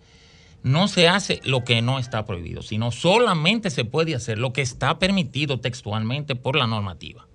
no 0.64 0.88
se 0.88 1.08
hace 1.08 1.40
lo 1.44 1.62
que 1.62 1.82
no 1.82 1.98
está 1.98 2.24
prohibido, 2.24 2.62
sino 2.62 2.90
solamente 2.90 3.68
se 3.68 3.84
puede 3.84 4.14
hacer 4.14 4.38
lo 4.38 4.54
que 4.54 4.62
está 4.62 4.98
permitido 4.98 5.60
textualmente 5.60 6.34
por 6.36 6.56
la 6.56 6.66
normativa. 6.66 7.28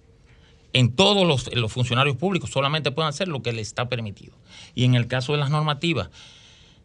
En 0.73 0.95
todos 0.95 1.27
los, 1.27 1.71
funcionarios 1.71 2.17
públicos 2.17 2.49
solamente 2.49 2.91
pueden 2.91 3.09
hacer 3.09 3.27
lo 3.27 3.43
que 3.43 3.53
les 3.53 3.67
está 3.67 3.87
permitido. 3.87 4.33
Y 4.73 4.83
en 4.83 4.95
el 4.95 5.07
caso 5.07 5.31
de 5.33 5.37
las 5.37 5.51
normativas 5.51 6.09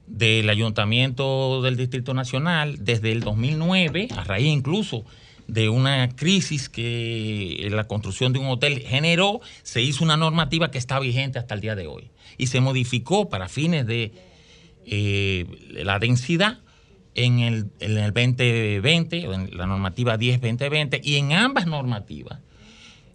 del 0.07 0.49
Ayuntamiento 0.51 1.63
del 1.63 1.79
Distrito 1.79 2.13
Nacional, 2.13 2.77
desde 2.79 3.11
el 3.13 3.21
2009, 3.21 4.09
a 4.15 4.25
raíz 4.25 4.49
incluso 4.49 5.05
de 5.47 5.71
una 5.71 6.11
crisis 6.11 6.69
que 6.69 7.69
la 7.71 7.85
construcción 7.85 8.35
de 8.35 8.39
un 8.39 8.47
hotel 8.47 8.81
generó, 8.81 9.41
se 9.63 9.81
hizo 9.81 10.05
una 10.05 10.19
normativa 10.19 10.71
que 10.71 10.79
está 10.79 11.01
vigente 11.01 11.39
hasta 11.39 11.55
el 11.55 11.63
día 11.63 11.75
de 11.75 11.87
hoy. 11.87 12.11
Y 12.37 12.49
se 12.49 12.61
modificó 12.61 13.31
para 13.31 13.49
fines 13.49 13.87
de 13.87 14.13
eh, 14.87 15.47
la 15.71 15.99
densidad 15.99 16.59
en 17.15 17.39
el, 17.41 17.71
en 17.81 17.99
el 17.99 18.13
2020, 18.13 19.29
o 19.29 19.35
en 19.35 19.57
la 19.57 19.67
normativa 19.67 20.19
10-2020, 20.19 21.01
y 21.03 21.17
en 21.17 21.33
ambas 21.33 21.67
normativas 21.67 22.41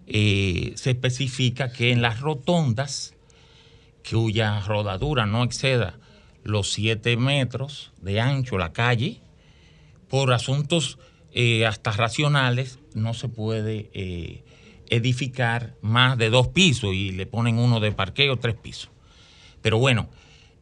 eh, 0.07 0.73
se 0.75 0.91
especifica 0.91 1.71
que 1.71 1.91
en 1.91 2.01
las 2.01 2.19
rotondas, 2.21 3.15
cuya 4.09 4.61
rodadura 4.61 5.25
no 5.25 5.43
exceda 5.43 5.99
los 6.43 6.71
7 6.71 7.17
metros 7.17 7.91
de 8.01 8.19
ancho 8.21 8.57
la 8.57 8.73
calle, 8.73 9.19
por 10.09 10.33
asuntos 10.33 10.97
eh, 11.33 11.65
hasta 11.65 11.91
racionales, 11.91 12.79
no 12.95 13.13
se 13.13 13.27
puede 13.27 13.91
edificar 14.89 15.75
más 15.81 16.17
de 16.17 16.31
dos 16.31 16.47
pisos 16.47 16.93
y 16.93 17.11
le 17.11 17.27
ponen 17.27 17.59
uno 17.59 17.79
de 17.79 17.91
parqueo, 17.91 18.37
tres 18.37 18.55
pisos. 18.55 18.89
Pero 19.61 19.77
bueno, 19.77 20.09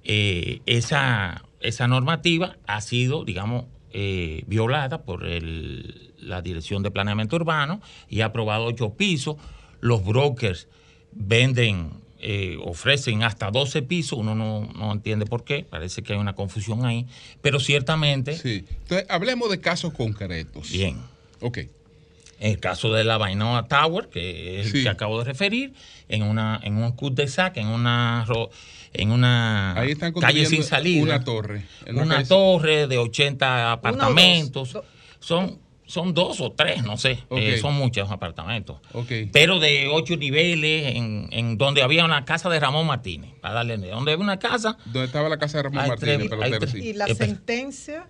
eh, 0.09 0.61
esa, 0.65 1.43
esa 1.59 1.87
normativa 1.87 2.55
ha 2.65 2.79
sido, 2.81 3.25
digamos, 3.25 3.65
eh, 3.91 4.43
violada 4.47 5.03
por 5.03 5.25
el- 5.25 6.13
la 6.19 6.41
Dirección 6.41 6.81
de 6.81 6.91
Planeamiento 6.91 7.35
Urbano 7.35 7.81
y 8.09 8.21
ha 8.21 8.25
aprobado 8.27 8.65
ocho 8.65 8.91
pisos. 8.93 9.35
Los 9.81 10.03
brokers 10.05 10.67
venden, 11.11 11.91
eh, 12.19 12.57
ofrecen 12.63 13.23
hasta 13.23 13.51
12 13.51 13.81
pisos, 13.81 14.17
uno 14.19 14.33
no, 14.35 14.69
no 14.75 14.91
entiende 14.91 15.25
por 15.25 15.43
qué, 15.43 15.63
parece 15.69 16.03
que 16.03 16.13
hay 16.13 16.19
una 16.19 16.33
confusión 16.35 16.85
ahí, 16.85 17.05
pero 17.41 17.59
ciertamente... 17.59 18.37
Sí. 18.37 18.65
Entonces, 18.81 19.05
hablemos 19.09 19.49
de 19.49 19.59
casos 19.59 19.93
concretos. 19.93 20.71
Bien. 20.71 20.97
Ok. 21.41 21.59
En 22.39 22.51
el 22.51 22.59
caso 22.59 22.93
de 22.93 23.03
la 23.03 23.17
Vainoa 23.17 23.67
Tower, 23.67 24.09
que 24.09 24.61
es 24.61 24.73
el 24.73 24.83
que 24.83 24.89
acabo 24.89 25.17
de 25.19 25.25
referir, 25.25 25.73
en 26.07 26.21
una 26.21 26.59
en 26.63 26.77
un 26.77 26.91
cul 26.91 27.15
de 27.15 27.27
sac, 27.27 27.57
en 27.57 27.65
una 27.67 28.25
en 28.93 29.11
una 29.11 29.73
Ahí 29.79 29.91
están 29.91 30.13
calle 30.13 30.45
sin 30.45 30.63
salida, 30.63 31.03
una 31.03 31.23
torre, 31.23 31.63
una 31.93 32.23
torre 32.23 32.87
de 32.87 32.97
80 32.97 33.71
apartamentos, 33.71 34.77
son 35.19 35.59
son 35.89 36.13
dos 36.13 36.41
o 36.41 36.51
tres, 36.51 36.83
no 36.83 36.97
sé, 36.97 37.23
eh, 37.31 37.59
son 37.61 37.73
muchos 37.75 38.11
apartamentos, 38.11 38.81
pero 39.31 39.57
de 39.61 39.87
ocho 39.89 40.17
niveles, 40.17 40.95
en, 40.97 41.29
en 41.31 41.57
donde 41.57 41.81
había 41.81 42.03
una 42.03 42.25
casa 42.25 42.49
de 42.49 42.59
Ramón 42.59 42.85
Martínez, 42.87 43.31
para 43.39 43.53
darle, 43.53 43.77
donde 43.77 44.11
había 44.11 44.21
una 44.21 44.37
casa, 44.37 44.77
Donde 44.83 45.05
estaba 45.05 45.29
la 45.29 45.37
casa 45.39 45.59
de 45.59 45.63
Ramón 45.63 45.87
Martínez, 45.87 46.17
tres- 46.17 46.29
pelotero, 46.29 46.43
hay 46.55 46.59
tres- 46.59 46.71
sí. 46.71 46.89
Y 46.89 46.93
la 46.93 47.05
Eh, 47.05 47.15
sentencia. 47.15 48.07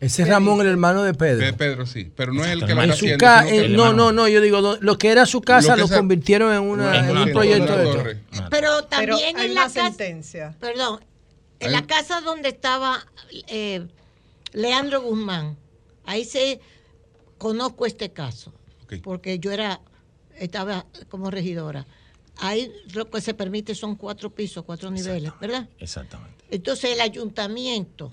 Ese 0.00 0.22
es 0.22 0.28
Ramón, 0.28 0.60
el 0.62 0.66
hermano 0.66 1.02
de 1.02 1.12
Pedro. 1.12 1.44
De 1.44 1.52
Pedro, 1.52 1.84
sí. 1.86 2.10
Pero 2.16 2.32
no 2.32 2.42
es 2.44 2.50
el 2.52 2.64
que 2.64 2.72
En 2.72 2.90
está 2.90 3.44
que- 3.44 3.66
eh, 3.66 3.68
no, 3.68 3.92
no, 3.92 4.12
no, 4.12 4.26
yo 4.28 4.40
digo, 4.40 4.78
lo 4.80 4.98
que 4.98 5.10
era 5.10 5.26
su 5.26 5.42
casa 5.42 5.68
Lo 5.68 5.74
que 5.74 5.80
lo, 5.80 5.86
esa- 5.86 5.96
convirtieron 5.98 6.52
en, 6.54 6.62
una, 6.62 6.98
en 7.10 7.16
un 7.16 7.30
proyecto 7.32 7.76
de 7.76 7.84
torre. 7.84 8.20
Pero 8.50 8.84
también 8.84 9.38
en 9.38 9.54
la 9.54 9.64
casa, 9.64 9.88
sentencia. 9.88 10.56
perdón, 10.58 11.00
en 11.60 11.68
Hay 11.68 11.74
la 11.74 11.86
casa 11.86 12.22
donde 12.22 12.48
estaba 12.48 13.04
eh, 13.48 13.86
Leandro 14.52 15.02
Guzmán, 15.02 15.56
ahí 16.06 16.24
se 16.24 16.60
conozco 17.36 17.84
este 17.84 18.10
caso, 18.10 18.54
porque 19.02 19.38
yo 19.38 19.52
era 19.52 19.80
estaba 20.38 20.86
como 21.10 21.30
regidora. 21.30 21.86
Ahí 22.38 22.72
lo 22.94 23.10
que 23.10 23.20
se 23.20 23.34
permite 23.34 23.74
son 23.74 23.96
cuatro 23.96 24.30
pisos, 24.30 24.64
cuatro 24.64 24.90
niveles, 24.90 25.30
¿verdad? 25.38 25.68
exactamente. 25.78 26.42
Entonces 26.50 26.92
el 26.92 27.00
ayuntamiento 27.02 28.10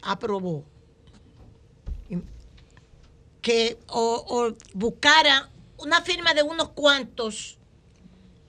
aprobó 0.00 0.64
que 3.42 3.76
o, 3.88 4.24
o 4.26 4.56
buscara 4.72 5.50
una 5.78 6.00
firma 6.00 6.32
de 6.32 6.42
unos 6.42 6.70
cuantos 6.70 7.58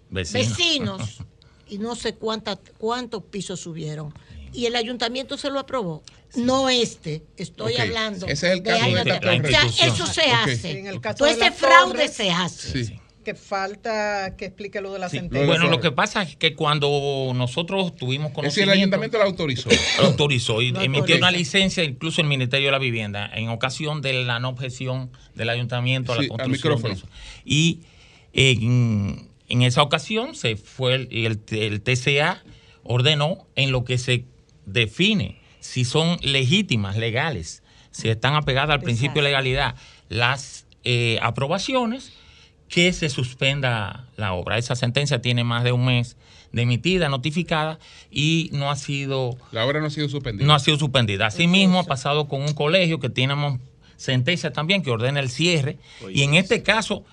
Vecinos. 0.10 0.48
vecinos 0.58 1.18
y 1.68 1.80
no 1.80 1.96
sé 1.96 2.16
cuántas 2.16 2.60
cuántos 2.78 3.24
pisos 3.24 3.60
subieron. 3.60 4.14
Y 4.54 4.68
el 4.68 4.76
ayuntamiento 4.76 5.36
se 5.36 5.50
lo 5.50 5.60
aprobó. 5.60 6.04
No 6.36 6.70
este, 6.70 7.24
estoy 7.38 7.76
hablando. 7.78 8.28
ese 8.28 8.48
es 8.48 8.54
el 8.54 8.64
de 8.64 8.72
caso 8.72 8.86
de. 8.86 9.02
O 9.02 9.48
sea, 9.50 9.88
eso 9.88 10.06
se 10.08 10.32
hace. 10.32 10.80
En 10.80 10.88
el 10.88 11.02
caso 11.02 11.18
Todo 11.18 11.28
de 11.28 11.34
ese 11.34 11.52
fraude 11.52 11.94
torres, 11.94 12.14
se 12.14 12.32
hace. 12.32 12.86
Sí. 12.86 13.00
Que 13.24 13.36
falta 13.36 14.36
que 14.38 14.46
explique 14.46 14.82
lo 14.82 14.92
de 14.94 15.00
la 15.00 15.08
Sí, 15.10 15.18
sentencia. 15.18 15.48
Bueno, 15.48 15.70
lo 15.70 15.80
que 15.80 15.92
pasa 15.92 16.22
es 16.24 16.36
que 16.36 16.56
cuando 16.56 17.32
nosotros 17.34 17.96
tuvimos 17.96 18.28
Es 18.32 18.36
decir, 18.36 18.66
conocimiento... 18.66 18.72
el 18.74 18.78
ayuntamiento 18.80 19.18
lo 19.20 19.24
autorizó. 19.24 19.70
Lo 20.00 20.06
autorizó 20.08 20.62
y 20.62 20.74
emitió 20.82 21.16
una 21.18 21.32
licencia 21.32 21.84
incluso 21.84 22.22
el 22.22 22.28
Ministerio 22.28 22.68
de 22.68 22.72
la 22.74 22.80
Vivienda 22.80 23.30
en 23.34 23.50
ocasión 23.50 24.02
de 24.02 24.24
la 24.24 24.40
no 24.40 24.50
objeción 24.50 25.10
del 25.36 25.50
ayuntamiento 25.50 26.12
a 26.12 26.16
la 26.18 26.22
Sí, 26.24 26.26
al 26.26 26.38
construcción 26.38 26.74
micrófono. 26.74 26.94
eso. 26.94 27.08
Y 27.46 27.80
en, 28.34 29.30
en 29.48 29.62
esa 29.62 29.82
ocasión 29.84 30.36
se 30.36 30.56
fue 30.56 30.96
el, 30.96 31.08
el- 31.12 31.58
el 31.58 31.82
TCA 31.82 32.44
ordenó 32.84 33.48
en 33.56 33.72
lo 33.72 33.86
que 33.86 33.98
se 33.98 34.26
define 34.66 35.40
si 35.60 35.86
son 35.86 36.18
legítimas, 36.22 36.98
legales, 36.98 37.64
si 37.92 38.10
están 38.10 38.36
apegadas 38.36 38.72
al 38.72 38.82
principio 38.82 39.22
de 39.22 39.30
legalidad 39.30 39.76
las 40.10 40.66
eh, 40.84 41.20
aprobaciones, 41.22 42.12
que 42.74 42.92
se 42.92 43.08
suspenda 43.08 44.08
la 44.18 44.34
obra. 44.34 44.58
Esa 44.58 44.76
sentencia 44.76 45.22
tiene 45.22 45.44
más 45.44 45.64
de 45.64 45.72
un 45.72 45.86
mes 45.86 46.18
de 46.52 46.64
emitida, 46.64 47.08
notificada, 47.08 47.78
y 48.10 48.50
no 48.52 48.72
ha 48.72 48.76
sido 48.76 49.38
La 49.52 49.64
obra 49.64 49.80
no 49.80 49.86
ha 49.86 49.90
sido 49.92 50.10
suspendida. 50.10 50.48
no 50.48 50.56
ha 50.56 50.60
sido 50.60 50.78
suspendida. 50.80 51.28
Asimismo, 51.28 51.78
ha 51.78 51.84
pasado 51.84 52.28
con 52.28 52.42
un 52.42 52.54
colegio 52.54 53.00
que 53.00 53.10
tenemos 53.10 53.60
sentencia 53.96 54.52
también 54.54 54.82
que 54.82 54.90
ordena 54.90 55.20
el 55.20 55.30
cierre. 55.30 55.78
y 56.12 56.24
en 56.24 56.34
este 56.34 56.64
caso, 56.64 57.06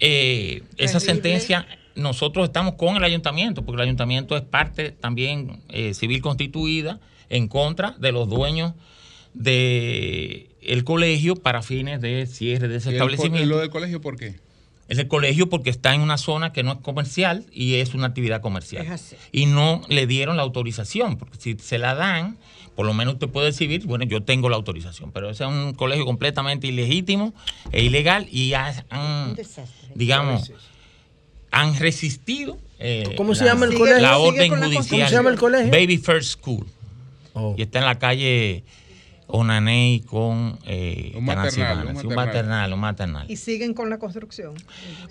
eh, 0.00 0.64
esa 0.76 0.98
sentencia, 0.98 1.68
nosotros 1.94 2.46
estamos 2.46 2.74
con 2.74 2.96
el 2.96 3.04
ayuntamiento, 3.04 3.64
porque 3.64 3.82
el 3.82 3.86
ayuntamiento 3.86 4.36
es 4.36 4.42
parte 4.42 4.90
también 4.90 5.60
eh, 5.68 5.94
civil 5.94 6.20
constituida 6.20 6.98
en 7.28 7.46
contra 7.46 7.92
de 7.92 8.10
los 8.10 8.28
dueños 8.28 8.72
de 9.34 10.50
el 10.62 10.82
colegio 10.82 11.36
para 11.36 11.62
fines 11.62 12.00
de 12.00 12.26
cierre 12.26 12.66
de 12.66 12.78
ese 12.78 12.90
¿Y 12.90 12.94
establecimiento. 12.94 13.46
¿Lo 13.46 13.60
del 13.60 13.70
colegio 13.70 14.00
por 14.00 14.16
qué? 14.16 14.49
Es 14.90 14.98
el 14.98 15.08
colegio 15.08 15.48
porque 15.48 15.70
está 15.70 15.94
en 15.94 16.02
una 16.02 16.18
zona 16.18 16.52
que 16.52 16.62
no 16.62 16.72
es 16.72 16.78
comercial 16.80 17.46
y 17.52 17.76
es 17.76 17.94
una 17.94 18.08
actividad 18.08 18.42
comercial. 18.42 18.84
Es 18.84 18.90
así. 18.90 19.16
Y 19.32 19.46
no 19.46 19.80
le 19.88 20.06
dieron 20.06 20.36
la 20.36 20.42
autorización, 20.42 21.16
porque 21.16 21.38
si 21.40 21.56
se 21.58 21.78
la 21.78 21.94
dan, 21.94 22.36
por 22.74 22.84
lo 22.86 22.92
menos 22.92 23.14
usted 23.14 23.28
puede 23.28 23.46
decir, 23.46 23.86
bueno, 23.86 24.04
yo 24.04 24.22
tengo 24.22 24.48
la 24.48 24.56
autorización, 24.56 25.12
pero 25.12 25.30
ese 25.30 25.44
es 25.44 25.48
un 25.50 25.74
colegio 25.74 26.04
completamente 26.04 26.66
ilegítimo 26.66 27.32
e 27.72 27.84
ilegal 27.84 28.26
y 28.32 28.52
ha- 28.54 28.84
han, 28.90 29.36
digamos, 29.94 30.52
han 31.52 31.78
resistido. 31.78 32.58
eh, 32.80 33.14
¿Cómo 33.16 33.34
se 33.34 33.44
la- 33.44 33.52
llama 33.52 33.66
el 33.66 33.74
colegio? 33.74 34.00
La 34.02 34.18
orden 34.18 34.50
judicial. 34.50 34.86
¿Cómo 34.88 35.06
se 35.08 35.14
llama 35.14 35.30
el 35.30 35.38
colegio? 35.38 35.70
Baby 35.70 35.98
First 35.98 36.32
School. 36.40 36.66
Y 37.56 37.62
está 37.62 37.78
en 37.78 37.84
la 37.84 37.98
calle 37.98 38.64
Onaney 39.32 40.00
con 40.00 40.58
eh, 40.66 41.12
Un 41.16 41.24
maternal, 41.24 41.86
un 41.86 42.06
un 42.06 42.14
maternal, 42.14 42.72
un 42.72 42.80
maternal. 42.80 43.30
Y 43.30 43.36
siguen 43.36 43.74
con 43.74 43.90
la 43.90 43.98
construcción. 43.98 44.54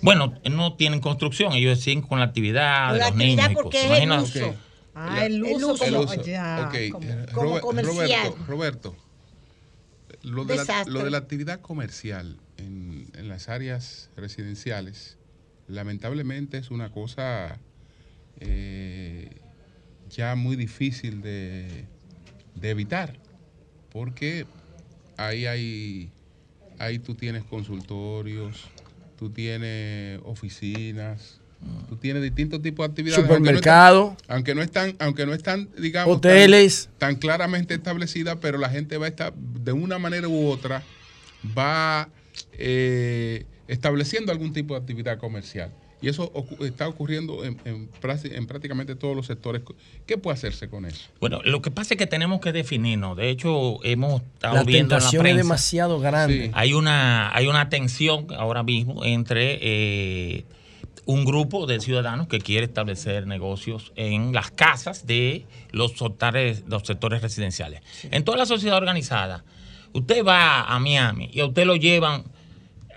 Bueno, 0.02 0.34
no 0.50 0.74
tienen 0.76 1.00
construcción, 1.00 1.52
ellos 1.52 1.80
siguen 1.80 2.02
con 2.02 2.18
la 2.18 2.26
actividad 2.26 2.92
de 2.92 2.98
La 2.98 3.08
los 3.08 3.16
niños. 3.16 3.38
actividad 3.44 3.50
y 3.50 3.62
porque 3.62 3.78
es 3.96 4.02
el 4.02 4.10
uso. 4.12 4.54
Ah, 4.94 5.24
el 5.24 5.34
El 5.34 5.42
uso, 5.54 5.72
uso. 5.74 5.84
como, 5.84 6.02
El 6.02 6.04
uso. 6.08 6.22
ya, 6.24 6.66
Ok, 6.68 6.90
como- 6.92 7.08
eh, 7.08 7.26
como 7.32 7.60
comercial. 7.60 8.32
Roberto, 8.46 8.46
Roberto, 8.46 8.96
lo 10.22 10.44
de, 10.44 10.56
la, 10.56 10.84
lo 10.86 11.04
de 11.04 11.10
la 11.10 11.18
actividad 11.18 11.60
comercial 11.60 12.36
en, 12.58 13.08
en 13.16 13.28
las 13.28 13.48
áreas 13.48 14.10
residenciales, 14.16 15.16
lamentablemente 15.68 16.58
es 16.58 16.70
una 16.70 16.90
cosa 16.90 17.58
eh, 18.40 19.30
ya 20.10 20.34
muy 20.34 20.56
difícil 20.56 21.22
de, 21.22 21.84
de 22.56 22.70
evitar, 22.70 23.16
porque 23.92 24.46
ahí 25.16 25.46
hay, 25.46 26.10
ahí 26.78 26.98
tú 26.98 27.14
tienes 27.14 27.44
consultorios, 27.44 28.64
tú 29.18 29.30
tienes 29.30 30.20
oficinas, 30.24 31.38
tú 31.88 31.96
tienes 31.96 32.22
distintos 32.22 32.62
tipos 32.62 32.86
de 32.86 32.90
actividades. 32.90 33.18
aunque 33.28 33.32
no 33.52 33.58
están- 33.58 33.58
Supermercado. 33.58 34.16
Aunque 34.28 34.54
no 34.54 34.62
están, 34.62 34.96
aunque 34.98 35.26
no 35.26 35.34
están, 35.34 35.68
digamos, 35.78 36.16
Hoteles. 36.16 36.88
Tan, 36.98 37.14
tan 37.14 37.20
claramente 37.20 37.74
establecidas, 37.74 38.38
pero 38.40 38.56
la 38.58 38.70
gente 38.70 38.96
va 38.96 39.06
a 39.06 39.08
estar, 39.10 39.34
de 39.34 39.72
una 39.72 39.98
manera 39.98 40.26
u 40.28 40.46
otra, 40.48 40.82
va 41.56 42.08
eh, 42.52 43.44
estableciendo 43.68 44.32
algún 44.32 44.52
tipo 44.52 44.74
de 44.74 44.80
actividad 44.80 45.18
comercial. 45.18 45.70
Y 46.02 46.08
eso 46.08 46.32
está 46.60 46.88
ocurriendo 46.88 47.44
en, 47.44 47.60
en 47.66 47.90
prácti- 48.00 48.34
en 48.34 48.46
prácticamente 48.46 48.94
todos 48.96 49.14
los 49.14 49.26
sectores. 49.26 49.62
¿Qué 50.06 50.16
puede 50.16 50.34
hacerse 50.34 50.68
con 50.70 50.86
eso? 50.86 51.08
Bueno, 51.20 51.40
lo 51.44 51.60
que 51.60 51.70
pasa 51.70 51.94
es 51.94 51.98
que 51.98 52.06
tenemos 52.06 52.40
que 52.40 52.52
definirnos. 52.52 53.16
De 53.18 53.28
hecho, 53.28 53.84
hemos 53.84 54.22
estado 54.22 54.54
La 54.54 54.62
viendo 54.64 54.94
en 54.94 54.96
la 54.96 54.96
tentación 54.96 55.26
es 55.26 55.32
prensa. 55.32 55.42
demasiado 55.42 56.00
grande. 56.00 56.50
Hay 56.54 56.72
una, 56.72 57.34
hay 57.36 57.48
una 57.48 57.68
tensión 57.68 58.28
ahora 58.34 58.62
mismo 58.62 59.04
entre 59.04 59.58
eh, 59.60 60.44
un 61.04 61.24
grupo 61.26 61.66
de 61.66 61.80
ciudadanos 61.80 62.28
que 62.28 62.38
quiere 62.38 62.64
establecer 62.64 63.26
negocios 63.26 63.92
en 63.96 64.32
las 64.32 64.50
casas 64.50 65.06
de 65.06 65.44
los 65.70 65.92
sectores, 65.98 66.64
los 66.66 66.82
sectores 66.86 67.20
residenciales. 67.20 67.82
En 68.10 68.24
toda 68.24 68.38
la 68.38 68.46
sociedad 68.46 68.78
organizada, 68.78 69.44
usted 69.92 70.24
va 70.24 70.62
a 70.62 70.78
Miami 70.78 71.28
y 71.32 71.40
a 71.40 71.46
usted 71.46 71.66
lo 71.66 71.76
llevan 71.76 72.24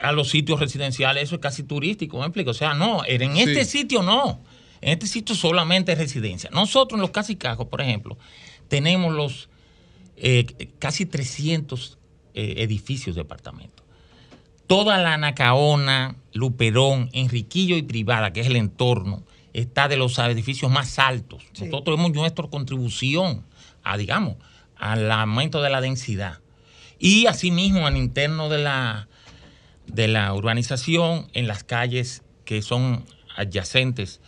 a 0.04 0.12
los 0.12 0.30
sitios 0.30 0.60
residenciales, 0.60 1.24
eso 1.24 1.36
es 1.36 1.42
casi 1.42 1.64
turístico, 1.64 2.20
¿me 2.20 2.26
explico? 2.26 2.52
O 2.52 2.54
sea, 2.54 2.74
no, 2.74 3.04
en 3.06 3.38
este 3.38 3.64
sitio 3.64 4.04
no. 4.04 4.42
En 4.82 4.92
este 4.92 5.08
sitio 5.08 5.34
solamente 5.34 5.94
es 5.94 5.98
residencia. 5.98 6.50
Nosotros 6.52 6.98
en 6.98 7.02
los 7.02 7.12
Casicajos, 7.12 7.68
por 7.68 7.80
ejemplo, 7.80 8.18
tenemos 8.68 9.14
los 9.14 9.50
eh, 10.18 10.46
casi 10.78 11.06
300 11.06 11.98
eh, 12.34 12.56
edificios 12.58 13.16
de 13.16 13.22
apartamentos. 13.22 13.86
Toda 14.68 14.98
la 14.98 15.18
Nacaona, 15.18 16.18
Luperón, 16.34 17.10
Enriquillo 17.14 17.78
y 17.78 17.84
Privada, 17.84 18.34
que 18.34 18.42
es 18.42 18.48
el 18.48 18.58
entorno, 18.58 19.24
está 19.54 19.88
de 19.88 19.96
los 19.96 20.20
edificios 20.20 20.70
más 20.70 21.00
altos. 21.00 21.44
Nosotros 21.62 21.98
hemos 21.98 22.12
nuestra 22.12 22.46
contribución 22.48 23.46
a, 23.84 23.96
digamos, 23.96 24.36
al 24.76 25.10
aumento 25.10 25.62
de 25.62 25.70
la 25.70 25.80
densidad. 25.80 26.40
Y 27.00 27.28
asimismo, 27.28 27.88
al 27.88 27.96
interno 27.96 28.50
de 28.50 28.58
la, 28.58 29.08
de 29.88 30.08
la 30.08 30.34
urbanización, 30.34 31.28
en 31.34 31.48
las 31.48 31.64
calles 31.64 32.24
que 32.46 32.62
son 32.62 33.06
adyacentes 33.36 34.22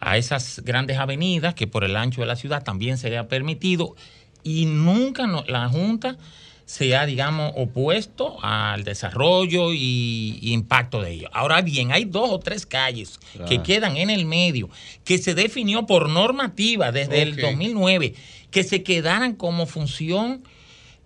a 0.00 0.16
esas 0.16 0.60
grandes 0.64 0.98
avenidas, 0.98 1.54
que 1.54 1.66
por 1.66 1.84
el 1.84 1.96
ancho 1.96 2.20
de 2.22 2.26
la 2.26 2.36
ciudad 2.36 2.62
también 2.64 2.96
se 2.98 3.10
le 3.10 3.18
ha 3.18 3.28
permitido, 3.28 3.94
y 4.42 4.64
nunca 4.66 5.26
no- 5.26 5.44
la 5.46 5.68
Junta 5.68 6.16
se 6.64 6.94
ha, 6.96 7.04
digamos, 7.04 7.52
opuesto 7.56 8.38
al 8.42 8.84
desarrollo 8.84 9.72
y, 9.74 10.38
y 10.40 10.52
impacto 10.52 11.02
de 11.02 11.10
ello. 11.12 11.28
Ahora 11.32 11.60
bien, 11.62 11.90
hay 11.90 12.04
dos 12.04 12.30
o 12.30 12.38
tres 12.38 12.64
calles 12.64 13.18
que 13.32 13.38
Claro. 13.56 13.62
quedan 13.64 13.96
en 13.96 14.08
el 14.08 14.24
medio, 14.24 14.70
que 15.04 15.18
se 15.18 15.34
definió 15.34 15.84
por 15.86 16.08
normativa 16.08 16.92
desde 16.92 17.22
el 17.22 17.32
Ok. 17.34 17.40
2009, 17.40 18.14
que 18.52 18.62
se 18.62 18.82
quedaran 18.84 19.34
como 19.34 19.66
función 19.66 20.44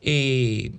eh, 0.02 0.72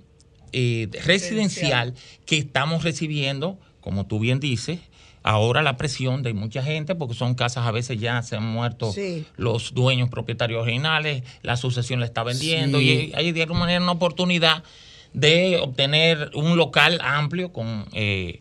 eh, 0.58 0.88
residencial 1.04 1.92
que 2.24 2.38
estamos 2.38 2.82
recibiendo 2.82 3.58
como 3.80 4.06
tú 4.06 4.18
bien 4.18 4.40
dices, 4.40 4.80
ahora 5.22 5.62
la 5.62 5.76
presión 5.76 6.22
de 6.22 6.32
mucha 6.34 6.62
gente, 6.62 6.94
porque 6.94 7.14
son 7.14 7.34
casas 7.34 7.66
a 7.66 7.70
veces 7.70 8.00
ya 8.00 8.22
se 8.22 8.36
han 8.36 8.42
muerto 8.44 8.90
Sí. 8.92 9.24
los 9.36 9.74
dueños 9.74 10.08
propietarios 10.08 10.62
originales, 10.62 11.22
la 11.42 11.56
sucesión 11.56 12.00
la 12.00 12.06
está 12.06 12.22
vendiendo 12.24 12.78
Sí. 12.80 13.12
y 13.12 13.16
hay 13.16 13.32
de 13.32 13.42
alguna 13.42 13.60
manera 13.60 13.80
una 13.82 13.92
oportunidad 13.92 14.64
de 15.12 15.58
obtener 15.62 16.30
un 16.34 16.56
local 16.56 16.98
amplio 17.02 17.52
con... 17.52 17.84
eh, 17.92 18.40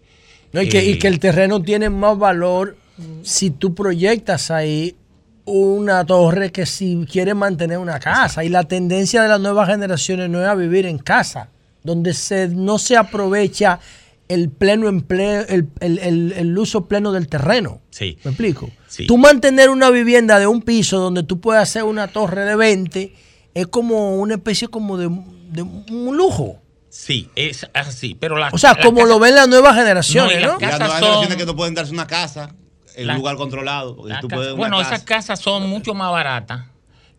No, 0.54 0.62
y, 0.62 0.70
que, 0.70 0.84
y 0.86 0.92
eh, 0.94 1.00
que 1.00 1.08
el 1.10 1.20
terreno 1.20 1.62
tiene 1.62 1.90
más 1.90 2.18
valor 2.18 2.78
si 3.24 3.50
tú 3.52 3.76
proyectas 3.76 4.50
ahí 4.52 4.96
una 5.44 6.06
torre 6.06 6.52
que 6.52 6.66
si 6.66 7.06
quieres 7.12 7.36
mantener 7.36 7.78
una 7.78 8.00
casa. 8.00 8.44
Y 8.44 8.50
la 8.50 8.64
tendencia 8.64 9.22
de 9.22 9.28
las 9.30 9.40
nuevas 9.40 9.68
generaciones 9.70 10.30
no 10.30 10.42
es 10.42 10.48
a 10.48 10.56
vivir 10.56 10.86
en 10.88 10.98
casa, 10.98 11.50
donde 11.86 12.14
se, 12.14 12.50
no 12.50 12.78
se 12.80 12.98
aprovecha 12.98 13.80
el 14.28 14.50
pleno 14.50 14.88
empleo, 14.88 15.46
el, 15.48 15.70
el- 15.80 16.00
el- 16.00 16.34
el 16.36 16.58
uso 16.58 16.86
pleno 16.88 17.12
del 17.12 17.28
terreno. 17.28 17.82
Sí. 17.92 18.18
¿Me 18.24 18.32
explico? 18.32 18.70
Sí. 18.88 19.06
Tú 19.06 19.18
mantener 19.18 19.70
una 19.70 19.90
vivienda 19.92 20.40
de 20.40 20.48
un 20.48 20.62
piso 20.64 21.00
donde 21.00 21.22
tú 21.24 21.40
puedes 21.40 21.62
hacer 21.62 21.84
una 21.84 22.08
torre 22.08 22.44
de 22.44 22.56
20 22.56 23.14
es 23.54 23.68
como 23.68 24.16
una 24.18 24.34
especie 24.36 24.68
como 24.68 24.98
de, 24.98 25.10
de 25.52 25.62
un 25.62 26.18
lujo. 26.18 26.62
Sí, 26.90 27.30
es 27.36 27.68
así, 27.74 28.16
pero 28.20 28.38
la... 28.38 28.50
O 28.52 28.58
sea, 28.58 28.74
la 28.74 28.82
como 28.84 28.98
casa- 29.02 29.10
lo 29.10 29.20
ven 29.20 29.36
las 29.36 29.48
nuevas 29.50 29.76
generaciones, 29.76 30.36
No, 30.38 30.40
y 30.40 30.44
¿no? 30.44 30.52
las 30.54 30.62
Las 30.62 30.72
casas 30.72 30.80
nuevas 30.80 31.00
son- 31.00 31.10
generaciones 31.10 31.38
que 31.38 31.46
no 31.46 31.56
pueden 31.56 31.74
darse 31.76 31.92
una 31.94 32.08
casa 32.08 32.56
en 32.96 33.08
La- 33.08 33.14
un 33.14 33.20
lugar 33.20 33.36
controlado. 33.36 33.96
porque 33.98 34.14
La 34.14 34.22
tú 34.22 34.28
casa- 34.30 34.38
puedes 34.38 34.54
una 34.54 34.60
bueno, 34.60 34.78
casa- 34.80 34.96
esas 34.96 35.06
casas 35.06 35.40
son 35.40 35.70
mucho 35.70 35.94
más 35.94 36.10
baratas 36.12 36.66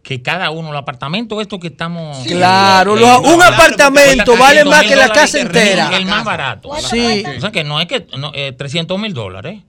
que 0.06 0.22
cada 0.22 0.50
uno. 0.50 0.70
Los 0.70 0.80
apartamentos 0.82 1.42
estos 1.42 1.58
que 1.58 1.66
estamos... 1.66 2.24
Claro, 2.28 2.96
Eh, 2.96 3.00
los- 3.00 3.18
un 3.18 3.38
claro, 3.38 3.54
apartamento 3.54 4.36
vale 4.36 4.60
300 4.62 4.70
más 4.70 4.84
que 4.84 4.94
la 4.94 5.08
casa 5.08 5.40
entera. 5.40 5.96
El 5.96 6.06
más 6.06 6.24
barato. 6.24 6.70
Sí. 6.78 7.24
O 7.36 7.40
sea 7.40 7.50
que 7.50 7.64
no 7.64 7.80
es 7.80 7.88
que 7.88 8.06
no, 8.16 8.30
eh, 8.32 8.52
300 8.52 9.00
mil 9.00 9.12
dólares. 9.12 9.62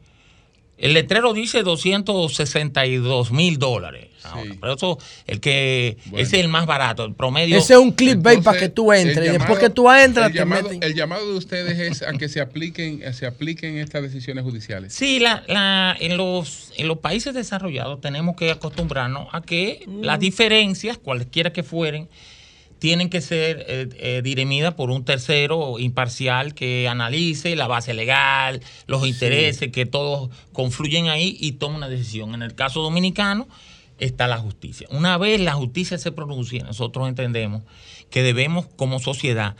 El 0.77 0.93
letrero 0.93 1.33
dice 1.33 1.63
262 1.63 3.31
mil 3.31 3.57
dólares. 3.57 4.07
ahora. 4.23 4.51
Pero 4.59 4.73
eso, 4.73 4.97
el 5.25 5.39
que 5.39 5.97
ese 6.13 6.37
es 6.37 6.43
el 6.43 6.49
más 6.49 6.65
barato, 6.65 7.05
el 7.05 7.13
promedio. 7.13 7.57
Ese 7.57 7.73
es 7.73 7.79
un 7.79 7.91
clickbait 7.91 8.43
para 8.43 8.59
que 8.59 8.67
tú 8.69 8.91
entres. 8.91 9.17
El 9.17 9.23
Y 9.23 9.27
después 9.29 9.47
llamado- 9.57 9.59
que 9.61 9.69
tú 9.69 9.89
entras, 9.91 10.27
el 10.27 10.31
te 10.33 10.39
llamado, 10.39 10.63
meten. 10.63 10.83
el 10.83 10.95
llamado 10.95 11.31
de 11.31 11.37
ustedes 11.37 11.79
es 11.79 12.01
a 12.01 12.11
que 12.13 12.27
se 12.27 12.41
apliquen, 12.41 13.13
se 13.13 13.25
apliquen 13.25 13.77
estas 13.77 14.01
decisiones 14.01 14.43
judiciales. 14.43 14.93
Sí, 14.93 15.19
la, 15.19 15.43
la- 15.47 15.95
en, 15.99 16.17
los, 16.17 16.71
en 16.77 16.87
los 16.87 16.97
países 16.97 17.33
desarrollados 17.33 18.01
tenemos 18.01 18.35
que 18.35 18.51
acostumbrarnos 18.51 19.27
a 19.31 19.41
que 19.41 19.83
Mm. 19.87 20.01
las 20.03 20.19
diferencias, 20.19 20.97
cualquiera 20.97 21.53
que 21.53 21.63
fueren, 21.63 22.09
tienen 22.79 23.09
que 23.09 23.21
ser 23.21 23.65
eh, 23.67 23.89
eh, 23.97 24.21
dirimidas 24.23 24.73
por 24.73 24.91
un 24.91 25.03
tercero 25.03 25.79
imparcial 25.79 26.53
que 26.53 26.87
analice 26.87 27.55
la 27.55 27.67
base 27.67 27.93
legal, 27.93 28.61
los 28.85 29.07
intereses, 29.07 29.71
que 29.71 29.85
todos 29.85 30.29
confluyen 30.53 31.09
ahí 31.09 31.37
y 31.39 31.53
tome 31.53 31.77
una 31.77 31.89
decisión. 31.89 32.33
En 32.33 32.41
el 32.41 32.55
caso 32.55 32.81
dominicano 32.81 33.47
está 33.99 34.27
la 34.27 34.37
justicia. 34.37 34.87
Una 34.91 35.17
vez 35.17 35.39
la 35.41 35.53
justicia 35.53 35.97
se 35.97 36.11
pronuncie, 36.11 36.61
nosotros 36.63 37.07
entendemos 37.07 37.63
que 38.09 38.23
debemos 38.23 38.67
como 38.75 38.99
sociedad 38.99 39.55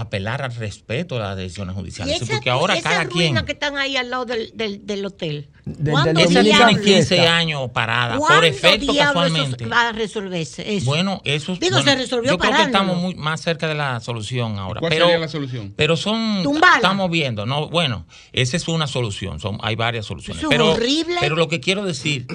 apelar 0.00 0.42
al 0.42 0.54
respeto 0.54 1.16
de 1.16 1.22
las 1.22 1.36
decisiones 1.36 1.74
judiciales. 1.74 2.22
esa, 2.22 2.32
porque 2.34 2.50
ahora 2.50 2.74
esa 2.74 2.88
cada 2.90 3.04
ruina 3.04 3.40
quien... 3.40 3.46
que 3.46 3.52
están 3.52 3.76
ahí 3.76 3.96
al 3.96 4.10
lado 4.10 4.24
del, 4.24 4.50
del, 4.54 4.86
del 4.86 5.04
hotel. 5.06 5.48
¿Cuándo 5.64 6.12
del 6.12 6.30
Esa 6.30 6.42
tiene 6.42 6.56
diablos- 6.58 6.80
15 6.84 7.20
años 7.26 7.70
parada, 7.72 8.16
por 8.18 8.26
¿Cuándo 8.28 8.46
efecto 8.46 8.94
casualmente. 8.94 9.64
eso 9.64 9.70
va 9.70 9.88
a 9.88 9.92
resolverse 9.92 10.76
eso? 10.76 10.86
Bueno, 10.86 11.20
eso 11.24 11.56
Digo, 11.56 11.76
bueno, 11.76 11.90
se 11.90 11.96
resolvió 11.96 12.30
Yo 12.30 12.38
creo 12.38 12.54
que 12.54 12.62
estamos 12.62 12.96
muy, 12.96 13.14
más 13.16 13.40
cerca 13.40 13.66
de 13.66 13.74
la 13.74 13.98
solución 14.00 14.58
ahora. 14.58 14.78
¿Cuál 14.78 14.90
pero, 14.90 15.06
sería 15.06 15.18
la 15.18 15.28
solución? 15.28 15.74
Pero 15.76 15.96
son. 15.96 16.42
Tumbala. 16.44 16.76
Estamos 16.76 17.10
viendo, 17.10 17.46
¿no? 17.46 17.68
Bueno, 17.68 18.06
esa 18.32 18.56
es 18.56 18.68
una 18.68 18.86
solución. 18.86 19.40
Son, 19.40 19.58
hay 19.62 19.74
varias 19.74 20.06
soluciones. 20.06 20.40
Eso 20.42 20.50
es 20.50 20.56
pero, 20.56 20.72
horrible. 20.72 21.16
pero 21.20 21.34
lo 21.34 21.48
que 21.48 21.58
quiero 21.58 21.84
decir 21.84 22.26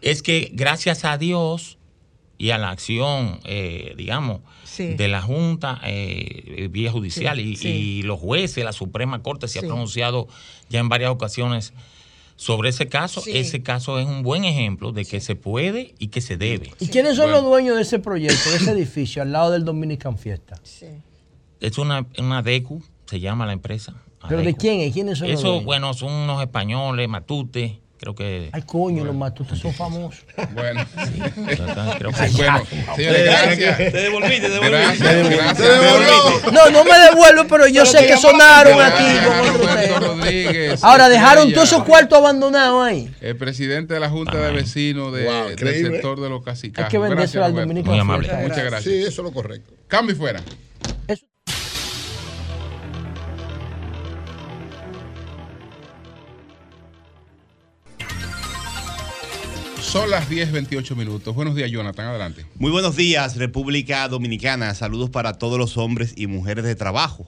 es 0.00 0.22
que 0.22 0.50
gracias 0.52 1.04
a 1.04 1.18
Dios 1.18 1.77
y 2.38 2.50
a 2.50 2.58
la 2.58 2.70
acción, 2.70 3.40
eh, 3.44 3.94
digamos, 3.96 4.40
Sí. 4.64 4.94
de 4.94 5.08
la 5.08 5.20
Junta 5.20 5.80
eh, 5.84 6.68
Vía 6.70 6.92
Judicial 6.92 7.36
Sí, 7.36 7.42
y, 7.42 7.56
sí. 7.56 7.68
y 7.68 8.02
los 8.02 8.20
jueces, 8.20 8.64
la 8.64 8.72
Suprema 8.72 9.22
Corte 9.22 9.48
se 9.48 9.58
Sí. 9.60 9.66
ha 9.66 9.68
pronunciado 9.68 10.28
ya 10.68 10.78
en 10.78 10.88
varias 10.88 11.10
ocasiones 11.10 11.72
sobre 12.36 12.68
ese 12.68 12.86
caso. 12.86 13.20
Sí. 13.20 13.32
Ese 13.36 13.62
caso 13.64 13.98
es 13.98 14.06
un 14.06 14.22
buen 14.22 14.44
ejemplo 14.44 14.92
de 14.92 15.04
que 15.04 15.20
se 15.20 15.34
puede 15.34 15.94
y 15.98 16.08
que 16.08 16.20
se 16.20 16.36
debe. 16.36 16.72
¿Y 16.78 16.86
quiénes 16.86 17.16
son 17.16 17.32
los 17.32 17.42
dueños 17.42 17.74
de 17.74 17.82
ese 17.82 17.98
proyecto, 17.98 18.50
de 18.50 18.56
ese 18.56 18.70
edificio, 18.70 19.22
al 19.22 19.32
lado 19.32 19.50
del 19.50 19.64
Dominican 19.64 20.16
Fiesta? 20.16 20.60
Es 21.60 21.78
una, 21.78 22.06
una 22.18 22.42
DECU, 22.42 22.80
se 23.06 23.18
llama 23.18 23.46
la 23.46 23.52
empresa. 23.54 23.94
¿Pero 24.28 24.42
de 24.42 24.54
quién 24.54 24.80
es? 24.80 24.92
¿Quiénes 24.92 25.18
son 25.18 25.28
los 25.28 25.38
Eso, 25.40 25.48
dueños? 25.48 25.64
bueno, 25.64 25.94
son 25.94 26.12
unos 26.12 26.40
españoles, 26.40 27.08
Matute, 27.08 27.80
creo 27.98 28.14
que... 28.14 28.48
Ay, 28.52 28.62
coño, 28.62 29.04
los 29.04 29.14
matutes 29.14 29.58
son 29.58 29.72
famosos. 29.74 30.24
Bueno. 30.54 30.84
creo 31.98 32.10
que- 32.12 32.20
Ay, 32.22 32.32
Bueno, 32.36 32.62
señores, 32.96 33.24
gracias. 33.24 33.76
Te 33.76 33.90
devolviste, 33.90 34.40
te 34.40 34.48
devolviste. 34.50 34.70
Gracias, 34.70 35.30
gracias. 35.30 35.56
Te 35.56 35.62
devolviste. 35.68 36.52
No, 36.52 36.70
no 36.70 36.84
me 36.84 36.98
devuelvo, 36.98 37.46
pero 37.48 37.66
yo 37.66 37.84
sé 37.86 38.06
que 38.06 38.16
sonaron 38.16 38.80
aquí. 38.80 39.98
Rodríguez, 40.00 40.82
Ahora 40.84 41.08
dejaron 41.08 41.52
todos 41.52 41.68
esos 41.68 41.84
cuartos 41.84 42.18
abandonados 42.18 42.86
ahí. 42.86 43.10
El 43.20 43.36
presidente 43.36 43.94
de 43.94 44.00
la 44.00 44.08
Junta 44.08 44.36
de 44.38 44.52
Vecinos 44.52 45.12
de- 45.12 45.24
Wow, 45.24 45.48
del 45.56 45.58
sector 45.92 46.20
de 46.20 46.28
los 46.28 46.42
casicajos. 46.44 46.86
Hay 46.86 46.90
que 46.90 46.98
vendérselo 46.98 47.44
al 47.44 47.52
Roberto. 47.52 47.68
Dominican 47.68 47.90
Muy 47.92 48.00
amable. 48.00 48.32
Muchas 48.42 48.64
gracias. 48.64 48.84
Sí, 48.84 49.00
eso 49.02 49.08
es 49.08 49.18
lo 49.18 49.32
correcto. 49.32 49.72
Cambio 49.88 50.14
y 50.14 50.18
fuera. 50.18 50.40
Son 59.88 60.10
las 60.10 60.28
10.28 60.28 60.96
minutos. 60.96 61.34
Buenos 61.34 61.54
días, 61.54 61.70
Jonathan. 61.70 62.08
Adelante. 62.08 62.44
Muy 62.56 62.70
buenos 62.70 62.94
días, 62.94 63.38
República 63.38 64.06
Dominicana. 64.06 64.74
Saludos 64.74 65.08
para 65.08 65.38
todos 65.38 65.58
los 65.58 65.78
hombres 65.78 66.12
y 66.14 66.26
mujeres 66.26 66.64
de 66.64 66.74
trabajo 66.74 67.26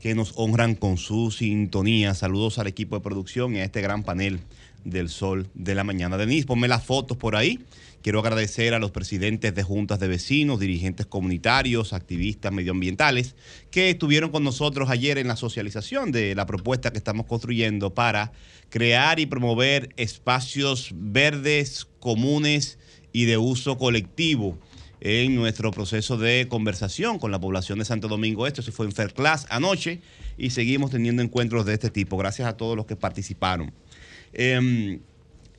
que 0.00 0.14
nos 0.14 0.32
honran 0.36 0.74
con 0.74 0.96
su 0.96 1.30
sintonía. 1.30 2.14
Saludos 2.14 2.58
al 2.58 2.66
equipo 2.66 2.96
de 2.96 3.02
producción 3.02 3.54
y 3.54 3.58
a 3.58 3.64
este 3.64 3.82
gran 3.82 4.04
panel 4.04 4.40
del 4.84 5.10
sol 5.10 5.50
de 5.52 5.74
la 5.74 5.84
mañana. 5.84 6.16
Denise, 6.16 6.46
ponme 6.46 6.66
las 6.66 6.82
fotos 6.82 7.18
por 7.18 7.36
ahí. 7.36 7.60
Quiero 8.02 8.18
agradecer 8.18 8.74
a 8.74 8.80
los 8.80 8.90
presidentes 8.90 9.54
de 9.54 9.62
juntas 9.62 10.00
de 10.00 10.08
vecinos, 10.08 10.58
dirigentes 10.58 11.06
comunitarios, 11.06 11.92
activistas 11.92 12.52
medioambientales 12.52 13.36
que 13.70 13.90
estuvieron 13.90 14.30
con 14.30 14.42
nosotros 14.42 14.90
ayer 14.90 15.18
en 15.18 15.28
la 15.28 15.36
socialización 15.36 16.10
de 16.10 16.34
la 16.34 16.44
propuesta 16.44 16.90
que 16.90 16.98
estamos 16.98 17.26
construyendo 17.26 17.94
para 17.94 18.32
crear 18.70 19.20
y 19.20 19.26
promover 19.26 19.90
espacios 19.96 20.90
verdes, 20.94 21.86
comunes 22.00 22.78
y 23.12 23.26
de 23.26 23.38
uso 23.38 23.78
colectivo 23.78 24.58
en 25.00 25.36
nuestro 25.36 25.70
proceso 25.70 26.16
de 26.16 26.46
conversación 26.48 27.20
con 27.20 27.30
la 27.30 27.40
población 27.40 27.78
de 27.78 27.84
Santo 27.84 28.08
Domingo 28.08 28.48
Este. 28.48 28.62
Eso 28.62 28.72
fue 28.72 28.86
en 28.86 28.92
Fair 28.92 29.14
Class 29.14 29.46
anoche 29.48 30.00
y 30.36 30.50
seguimos 30.50 30.90
teniendo 30.90 31.22
encuentros 31.22 31.66
de 31.66 31.74
este 31.74 31.90
tipo. 31.90 32.16
Gracias 32.16 32.48
a 32.48 32.56
todos 32.56 32.76
los 32.76 32.86
que 32.86 32.96
participaron. 32.96 33.72
Em, 34.32 35.00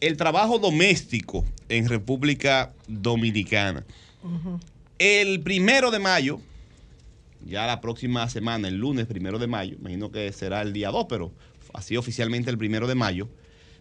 el 0.08 0.18
trabajo 0.18 0.60
doméstico 0.60 1.46
en 1.70 1.88
República 1.88 2.74
Dominicana. 2.90 3.86
El 5.00 5.40
primero 5.40 5.92
de 5.92 6.00
mayo, 6.00 6.42
ya 7.46 7.66
la 7.66 7.80
próxima 7.80 8.30
semana, 8.30 8.68
el 8.68 8.76
lunes 8.76 9.06
primero 9.06 9.40
de 9.40 9.48
mayo, 9.48 9.78
imagino 9.80 10.12
que 10.12 10.30
será 10.34 10.62
el 10.62 10.74
día 10.74 10.92
2, 10.92 11.06
pero 11.08 11.32
así 11.74 11.96
oficialmente 11.96 12.52
el 12.52 12.58
primero 12.58 12.86
de 12.86 12.96
mayo, 12.96 13.30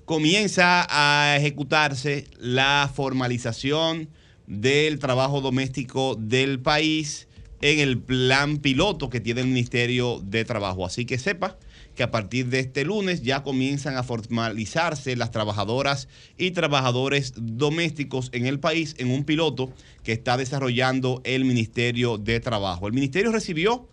comienza 0.04 0.86
a 0.88 1.36
ejecutarse 1.36 2.28
la 2.38 2.88
formalización 2.94 4.08
del 4.46 5.00
trabajo 5.00 5.40
doméstico 5.40 6.14
del 6.14 6.60
país 6.60 7.26
en 7.62 7.80
el 7.80 7.98
plan 7.98 8.58
piloto 8.58 9.10
que 9.10 9.18
tiene 9.18 9.40
el 9.40 9.48
Ministerio 9.48 10.20
de 10.22 10.44
Trabajo. 10.44 10.86
Así 10.86 11.04
que 11.04 11.18
sepa 11.18 11.58
que 11.94 12.02
a 12.02 12.10
partir 12.10 12.48
de 12.48 12.60
este 12.60 12.84
lunes 12.84 13.22
ya 13.22 13.42
comienzan 13.42 13.96
a 13.96 14.02
formalizarse 14.02 15.16
las 15.16 15.30
trabajadoras 15.30 16.08
y 16.38 16.52
trabajadores 16.52 17.34
domésticos 17.36 18.30
en 18.32 18.46
el 18.46 18.60
país 18.60 18.94
en 18.98 19.10
un 19.10 19.24
piloto 19.24 19.72
que 20.02 20.12
está 20.12 20.36
desarrollando 20.36 21.20
el 21.24 21.44
Ministerio 21.44 22.18
de 22.18 22.40
Trabajo. 22.40 22.86
El 22.86 22.94
Ministerio 22.94 23.32
recibió 23.32 23.88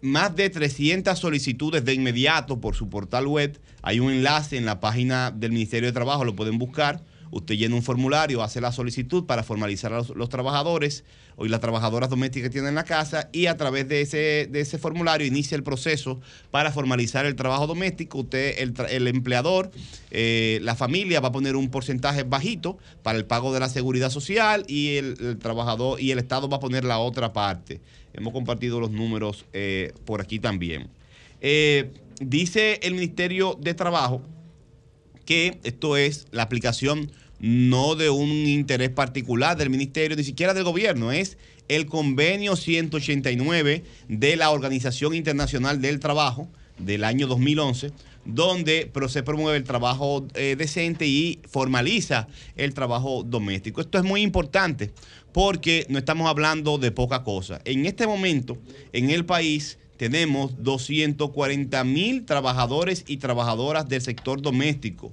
más 0.00 0.34
de 0.34 0.48
300 0.48 1.18
solicitudes 1.18 1.84
de 1.84 1.94
inmediato 1.94 2.60
por 2.60 2.74
su 2.74 2.88
portal 2.88 3.26
web. 3.26 3.58
Hay 3.82 4.00
un 4.00 4.10
enlace 4.10 4.56
en 4.56 4.64
la 4.64 4.80
página 4.80 5.30
del 5.30 5.52
Ministerio 5.52 5.88
de 5.88 5.92
Trabajo, 5.92 6.24
lo 6.24 6.36
pueden 6.36 6.58
buscar. 6.58 7.04
Usted 7.30 7.54
llena 7.54 7.76
un 7.76 7.82
formulario, 7.82 8.42
hace 8.42 8.60
la 8.60 8.72
solicitud 8.72 9.24
para 9.24 9.44
formalizar 9.44 9.92
a 9.92 9.98
los, 9.98 10.08
los 10.10 10.28
trabajadores 10.28 11.04
o 11.40 11.46
las 11.46 11.60
trabajadoras 11.60 12.10
domésticas 12.10 12.48
que 12.48 12.52
tienen 12.52 12.68
en 12.68 12.74
la 12.74 12.84
casa 12.84 13.30
y 13.32 13.46
a 13.46 13.56
través 13.56 13.88
de 13.88 14.02
ese, 14.02 14.46
de 14.50 14.60
ese 14.60 14.76
formulario 14.76 15.26
inicia 15.26 15.56
el 15.56 15.62
proceso 15.62 16.20
para 16.50 16.70
formalizar 16.70 17.24
el 17.24 17.34
trabajo 17.34 17.66
doméstico. 17.66 18.18
Usted, 18.18 18.56
el, 18.58 18.74
el 18.90 19.08
empleador, 19.08 19.70
eh, 20.10 20.58
la 20.60 20.74
familia 20.76 21.18
va 21.20 21.28
a 21.28 21.32
poner 21.32 21.56
un 21.56 21.70
porcentaje 21.70 22.24
bajito 22.24 22.76
para 23.02 23.16
el 23.16 23.24
pago 23.24 23.54
de 23.54 23.60
la 23.60 23.70
seguridad 23.70 24.10
social 24.10 24.64
y 24.68 24.96
el, 24.96 25.16
el 25.18 25.38
trabajador 25.38 25.98
y 25.98 26.10
el 26.10 26.18
Estado 26.18 26.46
va 26.46 26.58
a 26.58 26.60
poner 26.60 26.84
la 26.84 26.98
otra 26.98 27.32
parte. 27.32 27.80
Hemos 28.12 28.34
compartido 28.34 28.78
los 28.78 28.90
números 28.90 29.46
eh, 29.54 29.94
por 30.04 30.20
aquí 30.20 30.40
también. 30.40 30.88
Eh, 31.40 31.90
dice 32.20 32.80
el 32.82 32.92
Ministerio 32.92 33.56
de 33.58 33.72
Trabajo 33.72 34.20
que 35.24 35.58
esto 35.62 35.96
es 35.96 36.26
la 36.32 36.42
aplicación 36.42 37.10
no 37.40 37.96
de 37.96 38.10
un 38.10 38.28
interés 38.28 38.90
particular 38.90 39.56
del 39.56 39.70
ministerio, 39.70 40.16
ni 40.16 40.24
siquiera 40.24 40.54
del 40.54 40.64
gobierno, 40.64 41.10
es 41.10 41.38
el 41.68 41.86
convenio 41.86 42.56
189 42.56 43.84
de 44.08 44.36
la 44.36 44.50
Organización 44.50 45.14
Internacional 45.14 45.80
del 45.80 46.00
Trabajo 46.00 46.48
del 46.78 47.04
año 47.04 47.26
2011, 47.26 47.92
donde 48.24 48.90
se 49.08 49.22
promueve 49.22 49.56
el 49.56 49.64
trabajo 49.64 50.26
eh, 50.34 50.56
decente 50.56 51.06
y 51.06 51.40
formaliza 51.48 52.28
el 52.56 52.74
trabajo 52.74 53.22
doméstico. 53.22 53.80
Esto 53.80 53.98
es 53.98 54.04
muy 54.04 54.22
importante 54.22 54.92
porque 55.32 55.86
no 55.88 55.98
estamos 55.98 56.28
hablando 56.28 56.78
de 56.78 56.90
poca 56.90 57.22
cosa. 57.22 57.60
En 57.64 57.86
este 57.86 58.06
momento, 58.06 58.58
en 58.92 59.10
el 59.10 59.24
país, 59.24 59.78
tenemos 59.96 60.62
240 60.62 61.84
mil 61.84 62.24
trabajadores 62.24 63.04
y 63.06 63.18
trabajadoras 63.18 63.88
del 63.88 64.00
sector 64.00 64.40
doméstico. 64.42 65.12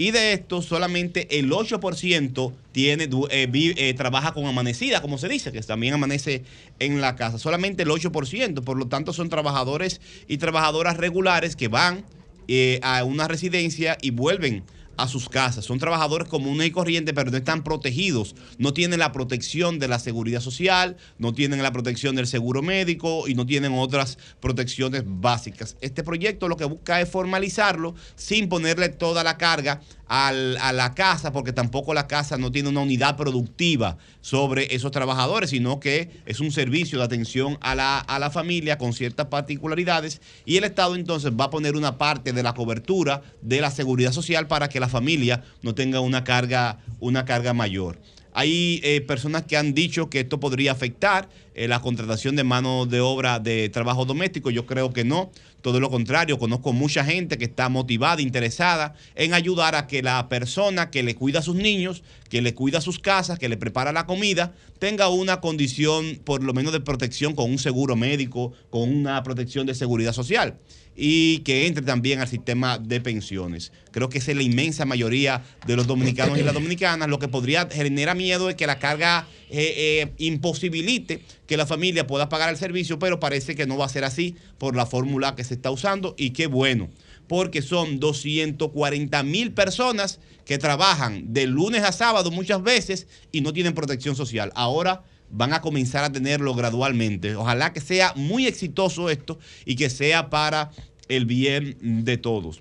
Y 0.00 0.12
de 0.12 0.32
estos, 0.32 0.64
solamente 0.66 1.40
el 1.40 1.50
8% 1.50 2.52
tiene, 2.70 3.08
eh, 3.30 3.50
eh, 3.52 3.94
trabaja 3.94 4.32
con 4.32 4.46
amanecida, 4.46 5.02
como 5.02 5.18
se 5.18 5.28
dice, 5.28 5.50
que 5.50 5.60
también 5.60 5.92
amanece 5.92 6.44
en 6.78 7.00
la 7.00 7.16
casa. 7.16 7.36
Solamente 7.36 7.82
el 7.82 7.88
8%. 7.88 8.62
Por 8.62 8.78
lo 8.78 8.86
tanto, 8.86 9.12
son 9.12 9.28
trabajadores 9.28 10.00
y 10.28 10.38
trabajadoras 10.38 10.98
regulares 10.98 11.56
que 11.56 11.66
van 11.66 12.04
eh, 12.46 12.78
a 12.84 13.02
una 13.02 13.26
residencia 13.26 13.98
y 14.00 14.10
vuelven 14.10 14.62
a 14.98 15.08
sus 15.08 15.28
casas. 15.28 15.64
Son 15.64 15.78
trabajadores 15.78 16.28
comunes 16.28 16.66
y 16.66 16.70
corrientes, 16.70 17.14
pero 17.14 17.30
no 17.30 17.36
están 17.38 17.64
protegidos. 17.64 18.34
No 18.58 18.74
tienen 18.74 18.98
la 18.98 19.12
protección 19.12 19.78
de 19.78 19.88
la 19.88 19.98
seguridad 19.98 20.40
social, 20.40 20.96
no 21.18 21.32
tienen 21.32 21.62
la 21.62 21.72
protección 21.72 22.16
del 22.16 22.26
seguro 22.26 22.60
médico 22.60 23.26
y 23.28 23.34
no 23.34 23.46
tienen 23.46 23.72
otras 23.74 24.18
protecciones 24.40 25.04
básicas. 25.06 25.76
Este 25.80 26.02
proyecto 26.02 26.48
lo 26.48 26.56
que 26.56 26.64
busca 26.64 27.00
es 27.00 27.08
formalizarlo 27.08 27.94
sin 28.16 28.48
ponerle 28.48 28.88
toda 28.88 29.24
la 29.24 29.38
carga 29.38 29.80
al- 30.08 30.56
a 30.58 30.72
la 30.72 30.94
casa, 30.94 31.32
porque 31.32 31.52
tampoco 31.52 31.94
la 31.94 32.06
casa 32.06 32.36
no 32.38 32.50
tiene 32.50 32.68
una 32.68 32.80
unidad 32.80 33.16
productiva 33.16 33.98
sobre 34.20 34.74
esos 34.74 34.90
trabajadores, 34.90 35.50
sino 35.50 35.80
que 35.80 36.10
es 36.26 36.40
un 36.40 36.50
servicio 36.50 36.98
de 36.98 37.04
atención 37.04 37.58
a 37.60 37.74
la, 37.74 37.98
a 37.98 38.18
la 38.18 38.30
familia 38.30 38.78
con 38.78 38.92
ciertas 38.92 39.26
particularidades 39.26 40.20
y 40.44 40.56
el 40.56 40.64
Estado 40.64 40.94
entonces 40.96 41.32
va 41.32 41.44
a 41.44 41.50
poner 41.50 41.76
una 41.76 41.98
parte 41.98 42.32
de 42.32 42.42
la 42.42 42.54
cobertura 42.54 43.22
de 43.42 43.60
la 43.60 43.70
seguridad 43.70 44.12
social 44.12 44.46
para 44.46 44.68
que 44.68 44.80
la 44.80 44.88
familia 44.88 45.44
no 45.62 45.74
tenga 45.74 46.00
una 46.00 46.24
carga, 46.24 46.78
una 47.00 47.24
carga 47.24 47.52
mayor. 47.54 47.98
Hay 48.34 48.80
eh, 48.84 49.00
personas 49.00 49.44
que 49.44 49.56
han 49.56 49.74
dicho 49.74 50.10
que 50.10 50.20
esto 50.20 50.38
podría 50.38 50.70
afectar 50.70 51.28
eh, 51.54 51.66
la 51.66 51.80
contratación 51.80 52.36
de 52.36 52.44
mano 52.44 52.86
de 52.86 53.00
obra 53.00 53.40
de 53.40 53.68
trabajo 53.68 54.04
doméstico. 54.04 54.50
Yo 54.50 54.64
creo 54.64 54.92
que 54.92 55.02
no. 55.02 55.32
Todo 55.62 55.80
lo 55.80 55.90
contrario, 55.90 56.38
conozco 56.38 56.72
mucha 56.72 57.04
gente 57.04 57.36
que 57.36 57.46
está 57.46 57.68
motivada, 57.68 58.22
interesada 58.22 58.94
en 59.16 59.34
ayudar 59.34 59.74
a 59.74 59.86
que 59.86 60.02
la 60.02 60.28
persona 60.28 60.90
que 60.90 61.02
le 61.02 61.16
cuida 61.16 61.40
a 61.40 61.42
sus 61.42 61.56
niños, 61.56 62.02
que 62.28 62.42
le 62.42 62.54
cuida 62.54 62.80
sus 62.80 62.98
casas, 62.98 63.38
que 63.38 63.48
le 63.48 63.56
prepara 63.56 63.92
la 63.92 64.06
comida, 64.06 64.54
tenga 64.78 65.08
una 65.08 65.40
condición 65.40 66.20
por 66.24 66.42
lo 66.42 66.52
menos 66.54 66.72
de 66.72 66.80
protección 66.80 67.34
con 67.34 67.50
un 67.50 67.58
seguro 67.58 67.96
médico, 67.96 68.52
con 68.70 68.88
una 68.88 69.22
protección 69.22 69.66
de 69.66 69.74
seguridad 69.74 70.12
social 70.12 70.58
y 71.00 71.38
que 71.38 71.68
entre 71.68 71.84
también 71.84 72.18
al 72.18 72.26
sistema 72.26 72.76
de 72.76 73.00
pensiones. 73.00 73.70
Creo 73.92 74.08
que 74.08 74.18
esa 74.18 74.32
es 74.32 74.36
la 74.36 74.42
inmensa 74.42 74.84
mayoría 74.84 75.44
de 75.64 75.76
los 75.76 75.86
dominicanos 75.86 76.36
y 76.36 76.42
las 76.42 76.54
dominicanas. 76.54 77.08
Lo 77.08 77.20
que 77.20 77.28
podría 77.28 77.68
generar 77.70 78.16
miedo 78.16 78.50
es 78.50 78.56
que 78.56 78.66
la 78.66 78.80
carga 78.80 79.28
eh, 79.48 79.74
eh, 79.76 80.12
imposibilite 80.18 81.22
que 81.46 81.56
la 81.56 81.66
familia 81.66 82.08
pueda 82.08 82.28
pagar 82.28 82.50
el 82.50 82.56
servicio, 82.56 82.98
pero 82.98 83.20
parece 83.20 83.54
que 83.54 83.64
no 83.64 83.76
va 83.76 83.86
a 83.86 83.88
ser 83.88 84.02
así 84.02 84.34
por 84.58 84.74
la 84.74 84.86
fórmula 84.86 85.36
que 85.36 85.44
se 85.44 85.54
está 85.54 85.70
usando 85.70 86.16
y 86.18 86.30
qué 86.30 86.48
bueno, 86.48 86.90
porque 87.28 87.62
son 87.62 88.00
240 88.00 89.22
mil 89.22 89.52
personas 89.52 90.18
que 90.44 90.58
trabajan 90.58 91.32
de 91.32 91.46
lunes 91.46 91.84
a 91.84 91.92
sábado 91.92 92.30
muchas 92.30 92.62
veces 92.62 93.06
y 93.30 93.42
no 93.42 93.52
tienen 93.52 93.74
protección 93.74 94.16
social. 94.16 94.50
Ahora 94.54 95.04
van 95.30 95.52
a 95.52 95.60
comenzar 95.60 96.04
a 96.04 96.12
tenerlo 96.12 96.54
gradualmente. 96.54 97.36
Ojalá 97.36 97.72
que 97.72 97.80
sea 97.80 98.14
muy 98.16 98.46
exitoso 98.46 99.10
esto 99.10 99.38
y 99.66 99.76
que 99.76 99.90
sea 99.90 100.30
para 100.30 100.70
el 101.08 101.26
bien 101.26 101.76
de 102.04 102.16
todos. 102.16 102.60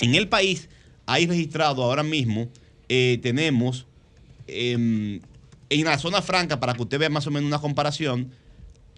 En 0.00 0.14
el 0.14 0.28
país 0.28 0.68
hay 1.06 1.26
registrado 1.26 1.82
ahora 1.82 2.02
mismo, 2.02 2.48
eh, 2.88 3.18
tenemos 3.22 3.86
em, 4.46 5.20
en 5.68 5.84
la 5.84 5.98
zona 5.98 6.22
franca, 6.22 6.60
para 6.60 6.74
que 6.74 6.82
usted 6.82 6.98
vea 6.98 7.10
más 7.10 7.26
o 7.26 7.30
menos 7.30 7.48
una 7.48 7.60
comparación, 7.60 8.30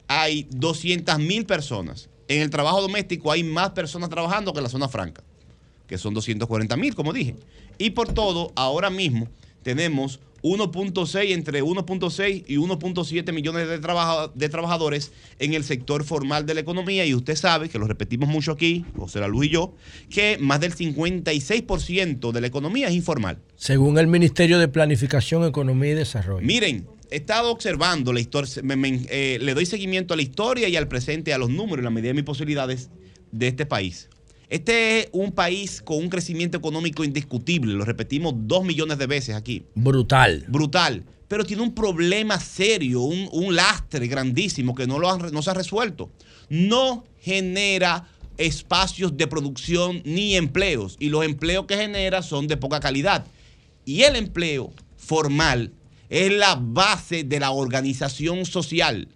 hay 0.06 0.46
200 0.50 1.18
mil 1.18 1.46
personas. 1.46 2.08
En 2.28 2.42
el 2.42 2.50
trabajo 2.50 2.80
doméstico 2.82 3.32
hay 3.32 3.42
más 3.42 3.70
personas 3.70 4.08
trabajando 4.10 4.52
que 4.52 4.58
en 4.58 4.64
la 4.64 4.68
zona 4.70 4.88
franca, 4.88 5.22
que 5.86 5.98
son 5.98 6.14
240 6.14 6.76
mil, 6.76 6.94
como 6.94 7.12
dije. 7.12 7.34
Y 7.78 7.90
por 7.90 8.12
todo, 8.12 8.52
ahora 8.54 8.90
mismo 8.90 9.28
tenemos 9.62 10.20
1.6, 10.42 11.32
entre 11.32 11.62
1.6 11.64 12.44
y 12.46 12.56
1.7 12.58 13.32
millones 13.32 13.68
de, 13.68 13.78
trabaja- 13.80 14.30
de 14.34 14.48
trabajadores 14.48 15.10
en 15.40 15.54
el 15.54 15.64
sector 15.64 16.04
formal 16.04 16.46
de 16.46 16.54
la 16.54 16.60
economía. 16.60 17.04
Y 17.06 17.14
usted 17.14 17.34
sabe, 17.34 17.68
que 17.68 17.78
lo 17.78 17.86
repetimos 17.88 18.28
mucho 18.28 18.52
aquí, 18.52 18.84
José 18.96 19.18
La 19.20 19.26
Luz 19.26 19.46
y 19.46 19.48
yo, 19.48 19.74
que 20.10 20.38
más 20.38 20.60
del 20.60 20.74
56% 20.76 22.32
de 22.32 22.40
la 22.40 22.46
economía 22.46 22.88
es 22.88 22.94
informal. 22.94 23.38
Según 23.56 23.98
el 23.98 24.06
Ministerio 24.06 24.58
de 24.58 24.68
Planificación, 24.68 25.44
Economía 25.44 25.92
y 25.92 25.94
Desarrollo. 25.94 26.46
Miren, 26.46 26.86
he 27.10 27.16
estado 27.16 27.50
observando 27.50 28.12
la 28.12 28.20
historia, 28.20 28.62
me- 28.62 28.76
me- 28.76 29.06
eh, 29.10 29.38
le 29.40 29.54
doy 29.54 29.66
seguimiento 29.66 30.14
a 30.14 30.16
la 30.16 30.22
historia 30.22 30.68
y 30.68 30.76
al 30.76 30.88
presente, 30.88 31.32
a 31.32 31.38
los 31.38 31.50
números, 31.50 31.78
en 31.78 31.84
la 31.84 31.90
medida 31.90 32.08
de 32.08 32.14
mis 32.14 32.24
posibilidades 32.24 32.90
de 33.32 33.48
este 33.48 33.66
país. 33.66 34.08
Este 34.50 35.00
es 35.00 35.08
un 35.12 35.32
país 35.32 35.82
con 35.82 35.98
un 35.98 36.08
crecimiento 36.08 36.56
económico 36.56 37.04
indiscutible, 37.04 37.74
lo 37.74 37.84
repetimos 37.84 38.32
dos 38.36 38.64
millones 38.64 38.96
de 38.98 39.06
veces 39.06 39.34
aquí. 39.34 39.64
Brutal. 39.74 40.44
Brutal. 40.48 41.04
Pero 41.28 41.44
tiene 41.44 41.62
un 41.62 41.74
problema 41.74 42.40
serio, 42.40 43.02
un, 43.02 43.28
un 43.32 43.54
lastre 43.54 44.06
grandísimo 44.06 44.74
que 44.74 44.86
no, 44.86 44.98
lo 44.98 45.10
han 45.10 45.30
no 45.30 45.42
se 45.42 45.50
ha 45.50 45.54
resuelto. 45.54 46.10
No 46.48 47.04
genera 47.20 48.08
espacios 48.38 49.14
de 49.18 49.26
producción 49.26 50.00
ni 50.06 50.36
empleos. 50.36 50.96
Y 50.98 51.10
los 51.10 51.26
empleos 51.26 51.66
que 51.66 51.76
genera 51.76 52.22
son 52.22 52.46
de 52.48 52.56
poca 52.56 52.80
calidad. 52.80 53.26
Y 53.84 54.04
el 54.04 54.16
empleo 54.16 54.72
formal 54.96 55.72
es 56.10 56.32
la 56.32 56.56
base 56.60 57.24
de 57.24 57.40
la 57.40 57.50
organización 57.50 58.46
social, 58.46 59.08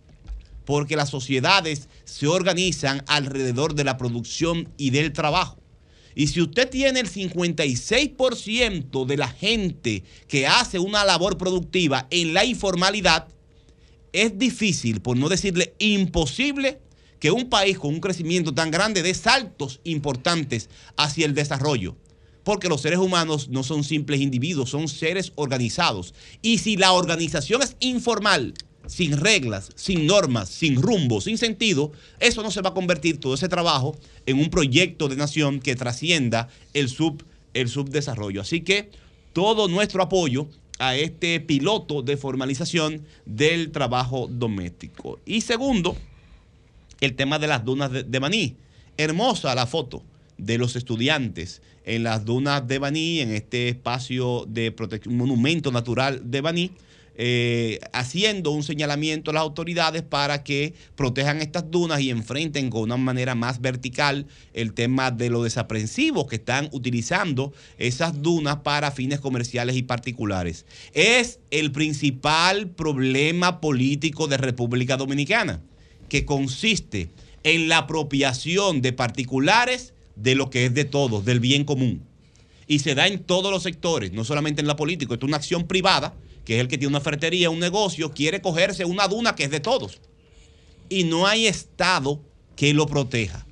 porque 0.64 0.96
las 0.96 1.10
sociedades 1.10 1.88
se 2.04 2.26
organizan 2.26 3.04
alrededor 3.06 3.74
de 3.74 3.84
la 3.84 3.96
producción 3.96 4.68
y 4.76 4.90
del 4.90 5.12
trabajo. 5.12 5.58
Y 6.14 6.26
si 6.28 6.42
usted 6.42 6.68
tiene 6.68 7.00
el 7.00 7.10
56% 7.10 9.06
de 9.06 9.16
la 9.16 9.28
gente 9.28 10.04
que 10.28 10.46
hace 10.46 10.78
una 10.78 11.04
labor 11.04 11.38
productiva 11.38 12.06
en 12.10 12.34
la 12.34 12.44
informalidad, 12.44 13.28
es 14.12 14.38
difícil, 14.38 15.00
por 15.00 15.16
no 15.16 15.30
decirle 15.30 15.74
imposible, 15.78 16.80
que 17.18 17.30
un 17.30 17.48
país 17.48 17.78
con 17.78 17.94
un 17.94 18.00
crecimiento 18.00 18.52
tan 18.52 18.70
grande 18.70 19.02
dé 19.02 19.14
saltos 19.14 19.80
importantes 19.84 20.68
hacia 20.96 21.24
el 21.24 21.34
desarrollo. 21.34 21.96
Porque 22.44 22.68
los 22.68 22.80
seres 22.80 22.98
humanos 22.98 23.48
no 23.48 23.62
son 23.62 23.84
simples 23.84 24.20
individuos, 24.20 24.70
son 24.70 24.88
seres 24.88 25.32
organizados. 25.36 26.14
Y 26.42 26.58
si 26.58 26.76
la 26.76 26.92
organización 26.92 27.62
es 27.62 27.76
informal, 27.80 28.54
sin 28.86 29.16
reglas, 29.16 29.70
sin 29.74 30.06
normas, 30.06 30.48
sin 30.48 30.80
rumbo, 30.80 31.20
sin 31.20 31.38
sentido, 31.38 31.92
eso 32.18 32.42
no 32.42 32.50
se 32.50 32.62
va 32.62 32.70
a 32.70 32.74
convertir 32.74 33.18
todo 33.18 33.34
ese 33.34 33.48
trabajo 33.48 33.96
en 34.26 34.38
un 34.38 34.50
proyecto 34.50 35.08
de 35.08 35.16
nación 35.16 35.60
que 35.60 35.76
trascienda 35.76 36.48
el, 36.74 36.88
sub, 36.88 37.22
el 37.54 37.68
subdesarrollo. 37.68 38.40
Así 38.40 38.62
que 38.62 38.90
todo 39.32 39.68
nuestro 39.68 40.02
apoyo 40.02 40.48
a 40.78 40.96
este 40.96 41.38
piloto 41.38 42.02
de 42.02 42.16
formalización 42.16 43.06
del 43.24 43.70
trabajo 43.70 44.26
doméstico. 44.28 45.20
Y 45.24 45.42
segundo, 45.42 45.96
el 47.00 47.14
tema 47.14 47.38
de 47.38 47.46
las 47.46 47.64
dunas 47.64 47.92
de, 47.92 48.02
de 48.02 48.18
Baní. 48.18 48.56
Hermosa 48.98 49.54
la 49.54 49.66
foto 49.66 50.02
de 50.38 50.58
los 50.58 50.76
estudiantes 50.76 51.62
en 51.84 52.02
las 52.04 52.24
dunas 52.24 52.66
de 52.66 52.78
Baní, 52.78 53.20
en 53.20 53.30
este 53.32 53.68
espacio 53.68 54.44
de 54.48 54.72
protección, 54.72 55.16
monumento 55.16 55.72
natural 55.72 56.30
de 56.30 56.40
Baní, 56.40 56.70
eh, 57.14 57.78
haciendo 57.92 58.52
un 58.52 58.62
señalamiento 58.62 59.30
a 59.30 59.34
las 59.34 59.42
autoridades 59.42 60.02
para 60.02 60.42
que 60.42 60.72
protejan 60.96 61.42
estas 61.42 61.70
dunas 61.70 62.00
y 62.00 62.08
enfrenten 62.08 62.70
con 62.70 62.82
una 62.82 62.96
manera 62.96 63.34
más 63.34 63.60
vertical 63.60 64.26
el 64.54 64.72
tema 64.72 65.10
de 65.10 65.28
los 65.28 65.44
desaprensivos 65.44 66.26
que 66.26 66.36
están 66.36 66.70
utilizando 66.72 67.52
esas 67.76 68.22
dunas 68.22 68.56
para 68.58 68.90
fines 68.92 69.20
comerciales 69.20 69.76
y 69.76 69.82
particulares. 69.82 70.64
Es 70.94 71.38
el 71.50 71.70
principal 71.70 72.70
problema 72.70 73.60
político 73.60 74.26
de 74.26 74.38
República 74.38 74.96
Dominicana 74.96 75.60
que 76.08 76.24
consiste 76.24 77.10
en 77.42 77.68
la 77.68 77.78
apropiación 77.78 78.80
de 78.80 78.94
particulares 78.94 79.92
de 80.16 80.34
lo 80.34 80.50
que 80.50 80.66
es 80.66 80.74
de 80.74 80.84
todos, 80.84 81.24
del 81.24 81.40
bien 81.40 81.64
común. 81.64 82.02
Y 82.66 82.78
se 82.78 82.94
da 82.94 83.06
en 83.06 83.22
todos 83.24 83.50
los 83.50 83.62
sectores, 83.62 84.12
no 84.12 84.24
solamente 84.24 84.60
en 84.60 84.66
la 84.66 84.76
política. 84.76 85.14
Esto 85.14 85.26
es 85.26 85.28
una 85.28 85.36
acción 85.36 85.66
privada, 85.66 86.14
que 86.44 86.56
es 86.56 86.60
el 86.60 86.68
que 86.68 86.78
tiene 86.78 86.90
una 86.90 87.00
ferretería, 87.00 87.50
un 87.50 87.58
negocio, 87.58 88.12
quiere 88.12 88.40
cogerse 88.40 88.84
una 88.84 89.08
duna 89.08 89.34
que 89.34 89.44
es 89.44 89.50
de 89.50 89.60
todos. 89.60 90.00
Y 90.88 91.04
no 91.04 91.26
hay 91.26 91.46
Estado 91.46 92.20
que 92.56 92.74
lo 92.74 92.86
proteja. 92.86 93.46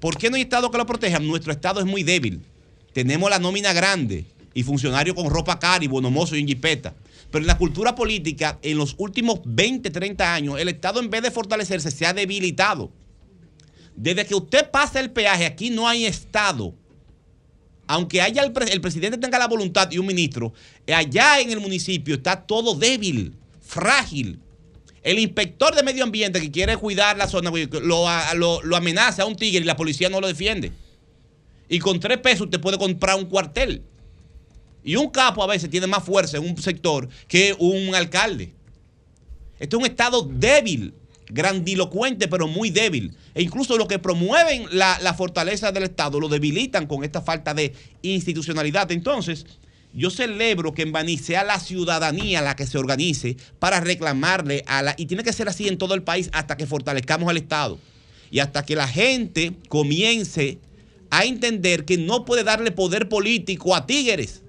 ¿Por 0.00 0.18
qué 0.18 0.28
no 0.30 0.36
hay 0.36 0.42
Estado 0.42 0.70
que 0.70 0.78
lo 0.78 0.86
proteja? 0.86 1.18
Nuestro 1.18 1.52
Estado 1.52 1.80
es 1.80 1.86
muy 1.86 2.02
débil. 2.02 2.40
Tenemos 2.92 3.30
la 3.30 3.38
nómina 3.38 3.72
grande 3.72 4.26
y 4.54 4.62
funcionarios 4.62 5.16
con 5.16 5.28
ropa 5.30 5.58
cara 5.58 5.84
y 5.84 5.88
bonomoso 5.88 6.36
y 6.36 6.40
en 6.40 6.48
jipeta. 6.48 6.94
Pero 7.30 7.42
en 7.42 7.48
la 7.48 7.58
cultura 7.58 7.94
política, 7.94 8.58
en 8.62 8.78
los 8.78 8.94
últimos 8.98 9.40
20, 9.44 9.90
30 9.90 10.34
años, 10.34 10.60
el 10.60 10.68
Estado 10.68 11.00
en 11.00 11.10
vez 11.10 11.22
de 11.22 11.30
fortalecerse 11.30 11.90
se 11.90 12.06
ha 12.06 12.12
debilitado. 12.14 12.92
Desde 13.96 14.26
que 14.26 14.34
usted 14.34 14.70
pasa 14.70 15.00
el 15.00 15.10
peaje, 15.10 15.46
aquí 15.46 15.70
no 15.70 15.88
hay 15.88 16.04
Estado. 16.06 16.74
Aunque 17.86 18.20
haya 18.22 18.42
el, 18.42 18.52
pre- 18.52 18.72
el 18.72 18.80
presidente 18.80 19.18
tenga 19.18 19.38
la 19.38 19.46
voluntad 19.46 19.90
y 19.90 19.98
un 19.98 20.06
ministro, 20.06 20.52
allá 20.92 21.40
en 21.40 21.50
el 21.50 21.60
municipio 21.60 22.14
está 22.14 22.46
todo 22.46 22.74
débil, 22.74 23.34
frágil. 23.60 24.40
El 25.02 25.18
inspector 25.18 25.74
de 25.74 25.82
medio 25.82 26.02
ambiente 26.02 26.40
que 26.40 26.50
quiere 26.50 26.78
cuidar 26.78 27.18
la 27.18 27.28
zona 27.28 27.50
lo, 27.50 28.06
lo- 28.34 28.62
lo 28.62 28.76
amenaza 28.76 29.22
a 29.22 29.26
un 29.26 29.36
tigre 29.36 29.60
y 29.60 29.64
la 29.64 29.76
policía 29.76 30.08
no 30.08 30.20
lo 30.20 30.26
defiende. 30.26 30.72
Y 31.68 31.78
con 31.78 32.00
tres 32.00 32.18
pesos 32.18 32.42
usted 32.46 32.60
puede 32.60 32.78
comprar 32.78 33.16
un 33.16 33.26
cuartel. 33.26 33.82
Y 34.82 34.96
un 34.96 35.10
capo 35.10 35.42
a 35.42 35.46
veces 35.46 35.68
tiene 35.70 35.86
más 35.86 36.04
fuerza 36.04 36.38
en 36.38 36.44
un 36.44 36.56
sector 36.56 37.08
que 37.28 37.54
un 37.58 37.94
alcalde. 37.94 38.54
Este 39.58 39.76
es 39.76 39.80
un 39.80 39.86
estado 39.86 40.22
débil, 40.22 40.94
grandilocuente, 41.28 42.28
pero 42.28 42.48
muy 42.48 42.70
débil. 42.70 43.16
E 43.34 43.42
incluso 43.42 43.76
los 43.76 43.88
que 43.88 43.98
promueven 43.98 44.66
la, 44.70 44.98
la 45.00 45.14
fortaleza 45.14 45.72
del 45.72 45.84
Estado 45.84 46.20
lo 46.20 46.28
debilitan 46.28 46.86
con 46.86 47.04
esta 47.04 47.22
falta 47.22 47.54
de 47.54 47.72
institucionalidad. 48.02 48.90
Entonces, 48.92 49.46
yo 49.94 50.10
celebro 50.10 50.74
que 50.74 50.82
en 50.82 50.92
Baní 50.92 51.18
sea 51.18 51.44
la 51.44 51.60
ciudadanía 51.60 52.42
la 52.42 52.56
que 52.56 52.66
se 52.66 52.78
organice 52.78 53.36
para 53.60 53.80
reclamarle 53.80 54.64
a 54.66 54.82
la... 54.82 54.94
Y 54.98 55.06
tiene 55.06 55.22
que 55.22 55.32
ser 55.32 55.48
así 55.48 55.68
en 55.68 55.78
todo 55.78 55.94
el 55.94 56.02
país 56.02 56.30
hasta 56.32 56.56
que 56.56 56.66
fortalezcamos 56.66 57.30
el 57.30 57.36
Estado. 57.36 57.78
Y 58.30 58.40
hasta 58.40 58.64
que 58.64 58.74
la 58.74 58.88
gente 58.88 59.52
comience 59.68 60.58
a 61.10 61.24
entender 61.24 61.84
que 61.84 61.96
no 61.96 62.24
puede 62.24 62.42
darle 62.42 62.72
poder 62.72 63.08
político 63.08 63.76
a 63.76 63.86
tigres 63.86 64.42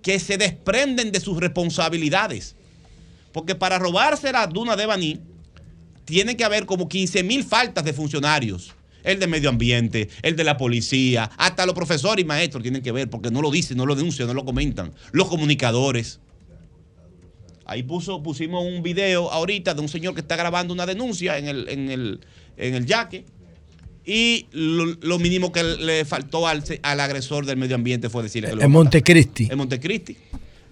que 0.00 0.18
se 0.18 0.38
desprenden 0.38 1.12
de 1.12 1.20
sus 1.20 1.38
responsabilidades. 1.38 2.56
Porque 3.32 3.54
para 3.54 3.78
robarse 3.78 4.30
la 4.32 4.46
duna 4.46 4.76
de 4.76 4.86
Baní, 4.86 5.20
tiene 6.04 6.36
que 6.36 6.44
haber 6.44 6.66
como 6.66 6.88
15 6.88 7.22
mil 7.22 7.44
faltas 7.44 7.84
de 7.84 7.92
funcionarios. 7.92 8.74
El 9.02 9.18
de 9.18 9.26
medio 9.26 9.48
ambiente, 9.48 10.08
el 10.22 10.36
de 10.36 10.44
la 10.44 10.56
policía, 10.56 11.28
hasta 11.36 11.66
los 11.66 11.74
profesores 11.74 12.24
y 12.24 12.26
maestros 12.26 12.62
tienen 12.62 12.82
que 12.82 12.92
ver, 12.92 13.10
porque 13.10 13.32
no 13.32 13.42
lo 13.42 13.50
dicen, 13.50 13.76
no 13.76 13.84
lo 13.84 13.96
denuncian, 13.96 14.28
no 14.28 14.34
lo 14.34 14.44
comentan. 14.44 14.92
Los 15.10 15.26
comunicadores. 15.26 16.20
Ahí 17.64 17.82
puso, 17.82 18.22
pusimos 18.22 18.64
un 18.64 18.82
video 18.82 19.30
ahorita 19.32 19.74
de 19.74 19.80
un 19.80 19.88
señor 19.88 20.14
que 20.14 20.20
está 20.20 20.36
grabando 20.36 20.72
una 20.72 20.86
denuncia 20.86 21.38
en 21.38 21.48
el, 21.48 21.68
en 21.68 21.90
el, 21.90 22.20
en 22.56 22.74
el 22.74 22.86
yaque. 22.86 23.24
Y 24.04 24.46
lo, 24.52 24.84
lo 24.84 25.18
mínimo 25.18 25.50
que 25.50 25.62
le 25.62 26.04
faltó 26.04 26.46
al, 26.46 26.62
al 26.82 27.00
agresor 27.00 27.46
del 27.46 27.56
medio 27.56 27.74
ambiente 27.74 28.08
fue 28.08 28.22
decirle 28.22 28.50
que 28.50 28.56
lo 28.56 28.62
En. 28.62 28.70
Montecristi. 28.70 29.48
En 29.50 29.58
Montecristi. 29.58 30.16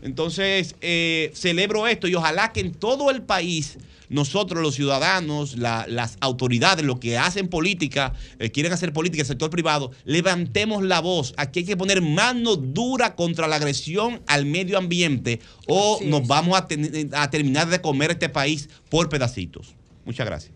Entonces, 0.02 0.74
eh, 0.80 1.30
celebro 1.34 1.86
esto 1.86 2.08
y 2.08 2.14
ojalá 2.14 2.52
que 2.52 2.60
en 2.60 2.72
todo 2.72 3.10
el 3.10 3.22
país 3.22 3.78
nosotros 4.08 4.60
los 4.60 4.74
ciudadanos, 4.74 5.56
la- 5.56 5.86
las 5.88 6.16
autoridades, 6.20 6.84
los 6.84 6.98
que 6.98 7.16
hacen 7.16 7.46
política, 7.46 8.12
eh, 8.40 8.50
quieren 8.50 8.72
hacer 8.72 8.92
política, 8.92 9.22
el 9.22 9.28
sector 9.28 9.50
privado, 9.50 9.92
levantemos 10.04 10.82
la 10.82 11.00
voz. 11.00 11.32
Aquí 11.36 11.60
hay 11.60 11.64
que 11.64 11.76
poner 11.76 12.02
mano 12.02 12.56
dura 12.56 13.14
contra 13.14 13.46
la 13.46 13.56
agresión 13.56 14.20
al 14.26 14.46
medio 14.46 14.78
ambiente 14.78 15.38
o 15.68 15.96
Así 15.96 16.06
nos 16.06 16.22
es. 16.22 16.28
vamos 16.28 16.58
a, 16.58 16.66
ten- 16.66 17.10
a 17.14 17.30
terminar 17.30 17.68
de 17.68 17.80
comer 17.80 18.10
este 18.10 18.28
país 18.28 18.68
por 18.88 19.08
pedacitos. 19.08 19.74
Muchas 20.04 20.26
gracias. 20.26 20.52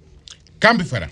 Cambio 0.58 0.84
fuera. 0.84 1.10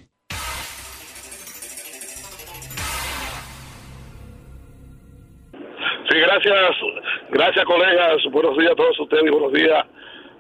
Sí, 6.13 6.19
gracias, 6.19 6.55
gracias 7.31 7.65
colegas, 7.65 8.17
buenos 8.31 8.59
días 8.59 8.73
a 8.73 8.75
todos 8.75 9.01
ustedes 9.01 9.25
y 9.27 9.31
buenos 9.31 9.51
días 9.53 9.83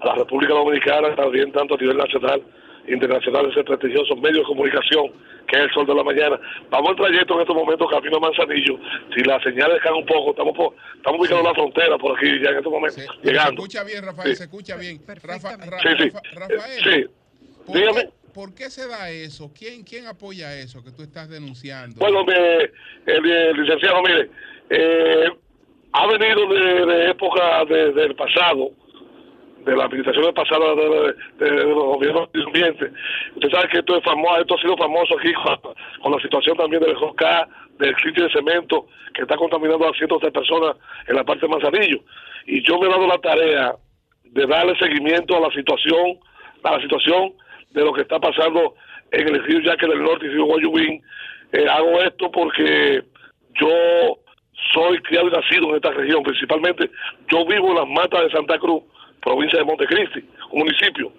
a 0.01 0.07
la 0.07 0.15
República 0.17 0.52
Dominicana, 0.52 1.15
también 1.15 1.51
tanto 1.51 1.76
a 1.76 1.78
nivel 1.78 1.97
nacional, 1.97 2.42
internacional, 2.89 3.51
ese 3.51 3.65
prestigioso 3.65 4.15
medio 4.17 4.41
de 4.41 4.44
comunicación 4.44 5.07
que 5.49 5.57
es 5.57 5.62
el 5.65 5.70
sol 5.70 5.86
de 5.86 5.94
la 5.94 6.05
mañana. 6.05 6.39
Vamos 6.68 6.91
al 6.91 6.97
trayecto 6.97 7.34
en 7.36 7.41
estos 7.41 7.57
momentos 7.57 7.89
camino 7.91 8.18
a 8.18 8.20
Manzanillo, 8.20 8.78
si 9.15 9.23
las 9.25 9.42
señales 9.42 9.81
caen 9.83 9.94
un 9.94 10.05
poco, 10.07 10.33
estamos 10.33 10.55
por- 10.55 10.75
estamos 10.97 11.20
ubicados 11.20 11.41
en 11.42 11.49
la 11.49 11.55
frontera 11.55 11.97
por 11.99 12.18
aquí 12.18 12.26
ya 12.42 12.51
en 12.51 12.57
estos 12.59 12.73
momentos, 12.73 13.02
Se 13.02 13.26
llegando. 13.26 13.62
escucha 13.62 13.84
bien, 13.84 14.05
Rafael, 14.05 14.36
se 14.36 14.44
escucha 14.44 14.76
bien. 14.76 15.01
Rafa- 15.07 15.57
Ra- 15.57 15.78
Sí, 15.81 15.89
sí. 15.99 16.10
Rafa- 16.10 16.23
Rafael, 16.34 16.83
Sí. 16.84 17.07
¿por, 17.67 17.76
Dígame. 17.76 18.01
qué, 18.02 18.09
por 18.34 18.55
qué 18.55 18.68
se 18.68 18.86
da 18.89 19.09
eso? 19.10 19.51
¿Quién, 19.59 19.84
¿Quién 19.84 20.07
apoya 20.07 20.55
eso 20.55 20.84
que 20.84 20.91
tú 20.91 21.02
estás 21.02 21.31
denunciando? 21.31 21.97
Bueno, 21.99 22.25
me- 22.26 22.70
el, 23.07 23.31
el 23.31 23.57
licenciado, 23.57 24.02
mire, 24.02 24.28
eh, 24.68 25.28
ha 25.92 26.06
venido 26.06 26.46
de, 26.48 26.86
de 26.86 27.10
época 27.10 27.64
de- 27.66 27.92
del 27.92 28.14
pasado, 28.14 28.70
de 29.64 29.76
la 29.76 29.84
administración 29.84 30.34
pasada 30.34 30.74
de, 30.74 30.88
de- 30.88 31.14
de- 31.50 31.56
de 31.56 31.64
los 31.66 31.84
gobiernos 31.84 32.32
del 32.32 32.46
ambiente. 32.46 32.90
Usted 33.36 33.50
sabe 33.50 33.68
que 33.68 33.78
esto 33.78 33.96
es 33.96 34.04
famoso, 34.04 34.40
esto 34.40 34.54
ha 34.56 34.60
sido 34.60 34.76
famoso 34.76 35.18
aquí 35.18 35.32
con, 36.02 36.12
la 36.12 36.18
situación 36.20 36.56
también 36.56 36.82
del 36.82 36.96
Josca, 36.96 37.48
del 37.78 37.94
sitio 37.96 38.24
de 38.24 38.32
cemento 38.32 38.86
que 39.14 39.22
está 39.22 39.36
contaminando 39.36 39.88
a 39.88 39.92
cientos 39.94 40.20
de 40.22 40.32
personas 40.32 40.76
en 41.06 41.16
la 41.16 41.24
parte 41.24 41.46
de 41.46 41.52
Manzanillo. 41.52 42.00
Y 42.46 42.62
yo 42.66 42.78
me 42.78 42.86
he 42.86 42.90
dado 42.90 43.06
la 43.06 43.18
tarea 43.18 43.74
de 44.24 44.46
darle 44.46 44.76
seguimiento 44.78 45.36
a 45.36 45.40
la 45.40 45.50
situación, 45.54 46.18
a 46.64 46.72
la 46.72 46.80
situación 46.80 47.34
de 47.70 47.84
lo 47.84 47.92
que 47.92 48.02
está 48.02 48.18
pasando 48.18 48.74
en 49.10 49.28
el 49.28 49.42
río 49.44 49.60
Yaque 49.60 49.86
del 49.86 50.02
Norte 50.02 50.24
y 50.24 50.28
el 50.28 50.34
río 50.34 50.44
Guayubín. 50.46 51.02
Eh, 51.52 51.66
hago 51.68 52.00
esto 52.00 52.30
porque 52.32 53.02
yo 53.60 54.18
soy 54.73 54.99
criado 55.02 55.28
y 55.28 55.31
nacido 55.31 55.70
en 55.70 55.76
esta 55.76 55.91
región, 55.91 56.23
principalmente 56.23 56.91
yo 57.28 57.44
vivo 57.47 57.70
en 57.70 57.76
las 57.76 57.89
matas 57.89 58.23
de 58.23 58.31
Santa 58.31 58.58
Cruz, 58.58 58.82
provincia 59.20 59.58
de 59.58 59.65
Montecristi, 59.65 60.24
un 60.50 60.60
municipio 60.60 61.12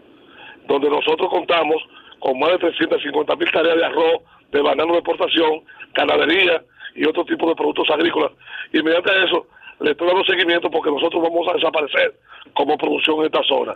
donde 0.67 0.89
nosotros 0.89 1.29
contamos 1.29 1.83
con 2.19 2.39
más 2.39 2.51
de 2.51 2.59
350 2.59 3.35
mil 3.35 3.51
tareas 3.51 3.77
de 3.77 3.85
arroz, 3.85 4.21
de 4.51 4.61
banano 4.61 4.93
de 4.93 4.99
exportación, 4.99 5.61
ganadería 5.93 6.63
y 6.95 7.05
otro 7.05 7.25
tipo 7.25 7.49
de 7.49 7.55
productos 7.55 7.89
agrícolas. 7.89 8.31
Y 8.71 8.81
mediante 8.81 9.11
eso 9.25 9.47
le 9.81 9.91
estoy 9.91 10.07
dando 10.07 10.23
seguimiento 10.23 10.69
porque 10.69 10.91
nosotros 10.91 11.21
vamos 11.21 11.47
a 11.49 11.53
desaparecer 11.53 12.13
como 12.53 12.77
producción 12.77 13.19
en 13.19 13.25
esta 13.25 13.43
zona. 13.43 13.75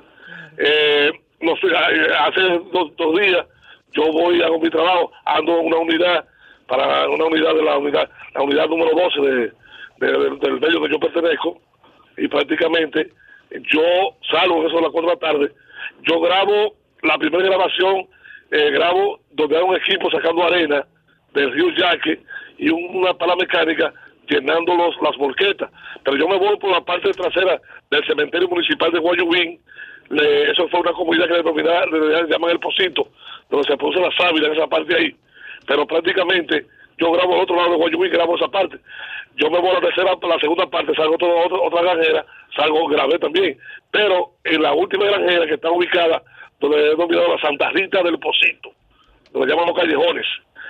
Eh, 0.58 1.12
eh, 1.40 2.08
hace 2.20 2.42
dos, 2.72 3.20
días 3.20 3.46
yo 3.92 4.12
voy 4.12 4.42
a 4.42 4.50
mi 4.50 4.70
trabajo, 4.70 5.12
ando 5.26 5.60
en 5.60 5.68
una 5.68 5.78
unidad, 5.78 6.26
para 6.68 7.10
una 7.10 7.26
unidad 7.26 7.56
de 7.56 7.64
la 7.64 7.78
unidad, 7.78 8.10
la 8.36 8.42
unidad 8.44 8.68
número 8.68 8.92
12 8.96 9.22
de, 9.22 9.52
de- 10.00 10.20
del- 10.20 10.40
del 10.40 10.60
medio 10.60 10.82
que 10.82 10.90
yo 10.92 11.00
pertenezco, 11.00 11.62
y 12.18 12.28
prácticamente 12.28 13.12
yo 13.72 13.82
salgo, 14.32 14.68
eso 14.68 14.78
a 14.80 14.82
las 14.82 14.92
4 14.92 15.02
de 15.10 15.16
la 15.16 15.20
tarde, 15.20 15.52
yo 16.04 16.20
grabo 16.20 16.76
la 17.04 17.18
primera 17.18 17.44
grabación, 17.46 18.08
eh, 18.52 18.72
grabo 18.72 19.20
donde 19.32 19.58
hay 19.58 19.64
un 19.64 19.76
equipo 19.76 20.10
sacando 20.12 20.44
arena 20.44 20.86
del 21.34 21.52
río 21.52 21.70
Yaque 21.72 22.20
y 22.58 22.70
un- 22.70 22.96
una 22.98 23.14
pala 23.14 23.36
mecánica 23.36 23.94
llenando 24.30 24.76
los, 24.76 24.96
las 25.02 25.16
volquetas. 25.18 25.70
Pero 26.04 26.18
yo 26.18 26.28
me 26.28 26.38
voy 26.38 26.58
por 26.58 26.72
la 26.72 26.82
parte 26.82 27.12
trasera 27.12 27.62
del 27.92 28.06
cementerio 28.06 28.48
municipal 28.50 28.92
de 28.92 29.00
Guayubín. 29.00 29.60
Le- 30.10 30.52
eso 30.52 30.68
fue 30.70 30.80
una 30.82 30.92
comunidad 30.94 31.28
que 31.28 31.34
le, 31.34 31.44
denomina- 31.44 31.86
le 31.86 32.28
llaman 32.30 32.52
el 32.52 32.60
Pocito, 32.60 33.08
donde 33.50 33.68
se 33.68 33.78
produce 33.78 34.00
la 34.02 34.12
sábila 34.18 34.48
en 34.48 34.54
esa 34.54 34.68
parte 34.68 34.96
ahí. 34.96 35.16
Pero 35.68 35.86
prácticamente 35.86 36.66
yo 36.98 37.12
grabo 37.12 37.36
al 37.36 37.42
otro 37.42 37.56
lado 37.56 37.72
de 37.72 37.78
Guayubín, 37.78 38.12
grabo 38.12 38.36
esa 38.36 38.48
parte. 38.48 38.78
Yo 39.36 39.52
me 39.52 39.60
voy 39.60 39.70
a 39.70 39.74
la 39.74 39.82
tercera, 39.82 40.18
la 40.20 40.40
segunda 40.40 40.66
parte, 40.68 40.96
salgo 40.96 41.14
a 41.14 41.46
otra, 41.46 41.60
otra, 41.62 41.82
granjera, 41.84 42.26
salgo, 42.56 42.88
grabé 42.88 43.20
también. 43.20 43.58
Pero 43.92 44.32
en 44.44 44.64
la 44.64 44.74
última 44.74 45.06
granjera 45.06 45.46
que 45.46 45.54
está 45.54 45.70
ubicada, 45.70 46.24
donde 46.60 46.78
he 46.78 46.90
denominado 46.90 47.36
la 47.36 47.42
Santa 47.42 47.70
Rita 47.70 48.02
del 48.02 48.18
Pocito, 48.18 48.72
donde 49.32 49.48
llaman 49.48 49.68
los 49.68 49.78
callejones, 49.78 50.26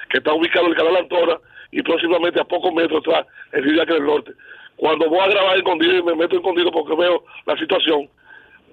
que 0.10 0.18
está 0.18 0.34
ubicado 0.34 0.66
en 0.66 0.72
el 0.72 0.78
canal 0.78 0.98
Antora 0.98 1.40
y 1.72 1.82
próximamente 1.82 2.42
a 2.42 2.44
pocos 2.44 2.74
metros 2.74 3.00
atrás, 3.00 3.26
el 3.54 3.64
río 3.64 3.76
Yaque 3.76 3.94
del 3.94 4.06
Norte. 4.06 4.32
Cuando 4.76 5.10
voy 5.10 5.20
a 5.20 5.28
grabar 5.28 5.58
escondido 5.58 5.96
y 5.96 6.04
me 6.04 6.16
meto 6.16 6.36
escondido 6.36 6.72
porque 6.72 6.96
veo 6.96 7.24
la 7.46 7.58
situación, 7.58 8.10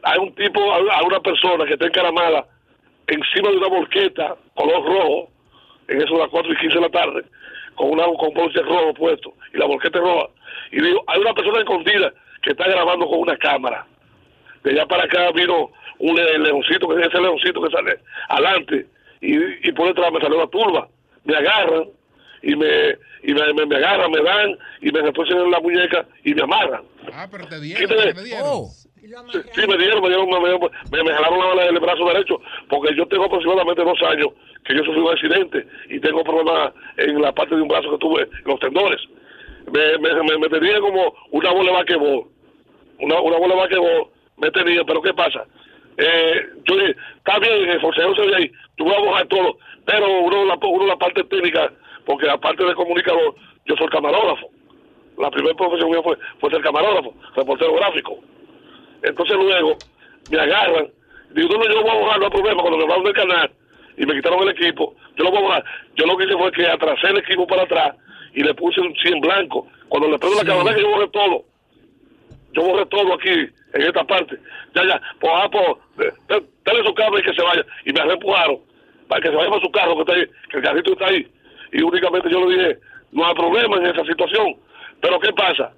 hay 0.02 0.18
un 0.18 0.34
tipo, 0.34 0.60
hay 0.74 1.06
una 1.06 1.20
persona 1.20 1.64
que 1.66 1.74
está 1.74 1.86
encaramada 1.86 2.46
encima 3.06 3.50
de 3.50 3.56
una 3.56 3.68
volqueta 3.68 4.36
color 4.54 4.84
rojo, 4.84 5.28
en 5.88 6.00
eso 6.02 6.14
de 6.14 6.20
las 6.20 6.28
4 6.30 6.52
y 6.52 6.56
15 6.56 6.74
de 6.76 6.80
la 6.80 6.88
tarde, 6.90 7.24
con, 7.74 7.90
una, 7.90 8.04
con 8.18 8.32
ponche 8.32 8.60
rojo 8.62 8.94
puesto, 8.94 9.34
y 9.52 9.58
la 9.58 9.66
volqueta 9.66 9.98
es 9.98 10.04
roja. 10.04 10.28
Y 10.72 10.80
digo, 10.80 11.02
hay 11.06 11.20
una 11.20 11.34
persona 11.34 11.58
escondida 11.58 12.12
que 12.42 12.50
está 12.50 12.68
grabando 12.68 13.06
con 13.06 13.20
una 13.20 13.36
cámara. 13.36 13.86
De 14.62 14.70
allá 14.72 14.86
para 14.86 15.04
acá 15.04 15.30
vino 15.32 15.70
un 15.98 16.16
le- 16.16 16.38
leoncito, 16.38 16.88
que 16.88 17.00
es 17.00 17.08
ese 17.08 17.20
leoncito 17.20 17.62
que 17.62 17.70
sale 17.70 17.98
adelante, 18.28 18.86
y, 19.20 19.68
y 19.68 19.72
por 19.72 19.88
detrás 19.88 20.12
me 20.12 20.20
salió 20.20 20.38
la 20.38 20.46
turba. 20.48 20.88
Me 21.24 21.36
agarran, 21.36 21.84
y 22.42 22.54
me, 22.56 22.96
y 23.22 23.32
me, 23.34 23.52
me- 23.54 23.66
me 23.66 23.76
agarran, 23.76 24.10
me 24.10 24.22
dan, 24.22 24.58
y 24.80 24.90
me 24.92 25.00
retuercen 25.02 25.38
en 25.38 25.50
la 25.50 25.60
muñeca 25.60 26.06
y 26.24 26.34
me 26.34 26.42
amarran. 26.42 26.82
Ah, 27.12 27.26
pero 27.30 27.46
te 27.46 27.60
dieron, 27.60 27.82
te 28.14 28.22
dieron. 28.24 28.46
Sí, 28.70 28.83
sí, 29.54 29.66
me 29.66 29.76
dieron, 29.76 30.02
me 30.02 30.08
dieron, 30.08 30.28
me, 30.28 30.40
me, 30.40 31.04
me, 31.04 31.12
jalaron 31.12 31.38
la 31.38 31.46
bala 31.46 31.64
del 31.64 31.78
brazo 31.78 32.04
derecho, 32.06 32.40
porque 32.68 32.94
yo 32.94 33.06
tengo 33.06 33.24
aproximadamente 33.24 33.84
dos 33.84 34.02
años 34.02 34.28
que 34.64 34.74
yo 34.74 34.84
sufrí 34.84 35.00
un 35.00 35.10
accidente 35.10 35.66
y 35.90 36.00
tengo 36.00 36.24
problemas 36.24 36.72
en 36.96 37.20
la 37.20 37.32
parte 37.32 37.54
de 37.54 37.62
un 37.62 37.68
brazo 37.68 37.90
que 37.90 37.98
tuve, 37.98 38.28
los 38.44 38.58
tendones. 38.60 39.00
Me, 39.72 39.98
me, 39.98 40.38
me, 40.38 40.48
tenía 40.48 40.80
como 40.80 41.14
una 41.30 41.50
bola 41.50 41.70
de 41.70 41.76
basquetbol, 41.76 42.24
una, 43.00 43.20
una 43.20 43.38
bola 43.38 43.54
de 43.54 43.60
basquetbol 43.60 44.08
me 44.36 44.50
tenía, 44.50 44.84
pero 44.84 45.02
¿qué 45.02 45.12
pasa? 45.14 45.44
Eh, 45.96 46.46
yo 46.64 46.76
dije, 46.76 46.96
está 47.18 47.38
bien, 47.38 47.70
el 47.70 47.80
forcejeo 47.80 48.14
se 48.14 48.26
ve 48.26 48.36
ahí, 48.36 48.52
tú 48.76 48.84
vas 48.84 48.98
a 48.98 49.10
bajar 49.10 49.26
todo, 49.28 49.58
pero 49.84 50.20
uno 50.22 50.44
la, 50.44 50.58
uno 50.62 50.86
la 50.86 50.96
parte 50.96 51.22
técnica, 51.24 51.72
porque 52.04 52.28
aparte 52.28 52.64
de 52.64 52.74
comunicador, 52.74 53.34
yo 53.66 53.76
soy 53.76 53.88
camarógrafo. 53.88 54.50
La 55.18 55.30
primera 55.30 55.54
profesión 55.54 55.90
mía 55.90 56.02
fue, 56.02 56.18
fue 56.40 56.50
ser 56.50 56.60
camarógrafo, 56.62 57.14
reportero 57.36 57.74
gráfico. 57.74 58.18
Entonces 59.04 59.36
luego 59.36 59.76
me 60.30 60.40
agarran, 60.40 60.88
digo, 61.30 61.48
no, 61.50 61.58
no, 61.58 61.64
yo 61.64 61.74
lo 61.74 61.82
voy 61.82 61.90
a 61.90 62.00
borrar, 62.00 62.18
no 62.18 62.24
hay 62.24 62.30
problema, 62.30 62.62
cuando 62.62 62.78
me 62.78 62.84
hablaron 62.84 63.04
del 63.04 63.14
canal 63.14 63.50
y 63.96 64.06
me 64.06 64.14
quitaron 64.14 64.42
el 64.42 64.48
equipo, 64.48 64.96
yo 65.16 65.24
lo 65.24 65.30
voy 65.30 65.38
a 65.38 65.42
borrar. 65.42 65.64
Yo 65.94 66.06
lo 66.06 66.16
que 66.16 66.24
hice 66.24 66.36
fue 66.36 66.52
que 66.52 66.66
atrasé 66.66 67.08
el 67.08 67.18
equipo 67.18 67.46
para 67.46 67.62
atrás 67.62 67.96
y 68.34 68.42
le 68.42 68.54
puse 68.54 68.80
un 68.80 68.94
100 68.94 69.20
blanco. 69.20 69.68
Cuando 69.88 70.08
le 70.08 70.18
prendo 70.18 70.42
la 70.42 70.44
cámara, 70.44 70.76
yo 70.76 70.88
borré 70.88 71.08
todo. 71.08 71.44
Yo 72.52 72.62
borré 72.62 72.86
todo 72.86 73.14
aquí, 73.14 73.30
en 73.74 73.82
esta 73.82 74.04
parte. 74.04 74.38
Ya, 74.74 74.84
ya, 74.84 75.00
pues, 75.20 75.32
ah, 75.36 75.48
pues, 75.50 76.14
dale 76.64 76.84
su 76.84 76.94
carro 76.94 77.18
y 77.18 77.22
que 77.22 77.34
se 77.34 77.42
vaya. 77.42 77.64
Y 77.84 77.92
me 77.92 78.00
empujaron 78.00 78.58
para 79.08 79.20
que 79.20 79.28
se 79.28 79.36
vaya 79.36 79.50
para 79.50 79.62
su 79.62 79.70
carro, 79.70 79.94
que 79.96 80.00
está 80.00 80.14
ahí, 80.14 80.26
que 80.50 80.56
el 80.56 80.62
carrito 80.62 80.92
está 80.92 81.06
ahí. 81.06 81.28
Y 81.72 81.82
únicamente 81.82 82.30
yo 82.30 82.48
le 82.48 82.56
dije, 82.56 82.78
no 83.12 83.26
hay 83.26 83.34
problema 83.34 83.76
en 83.76 83.86
esa 83.86 84.04
situación. 84.04 84.56
Pero 85.00 85.20
¿qué 85.20 85.32
pasa? 85.32 85.72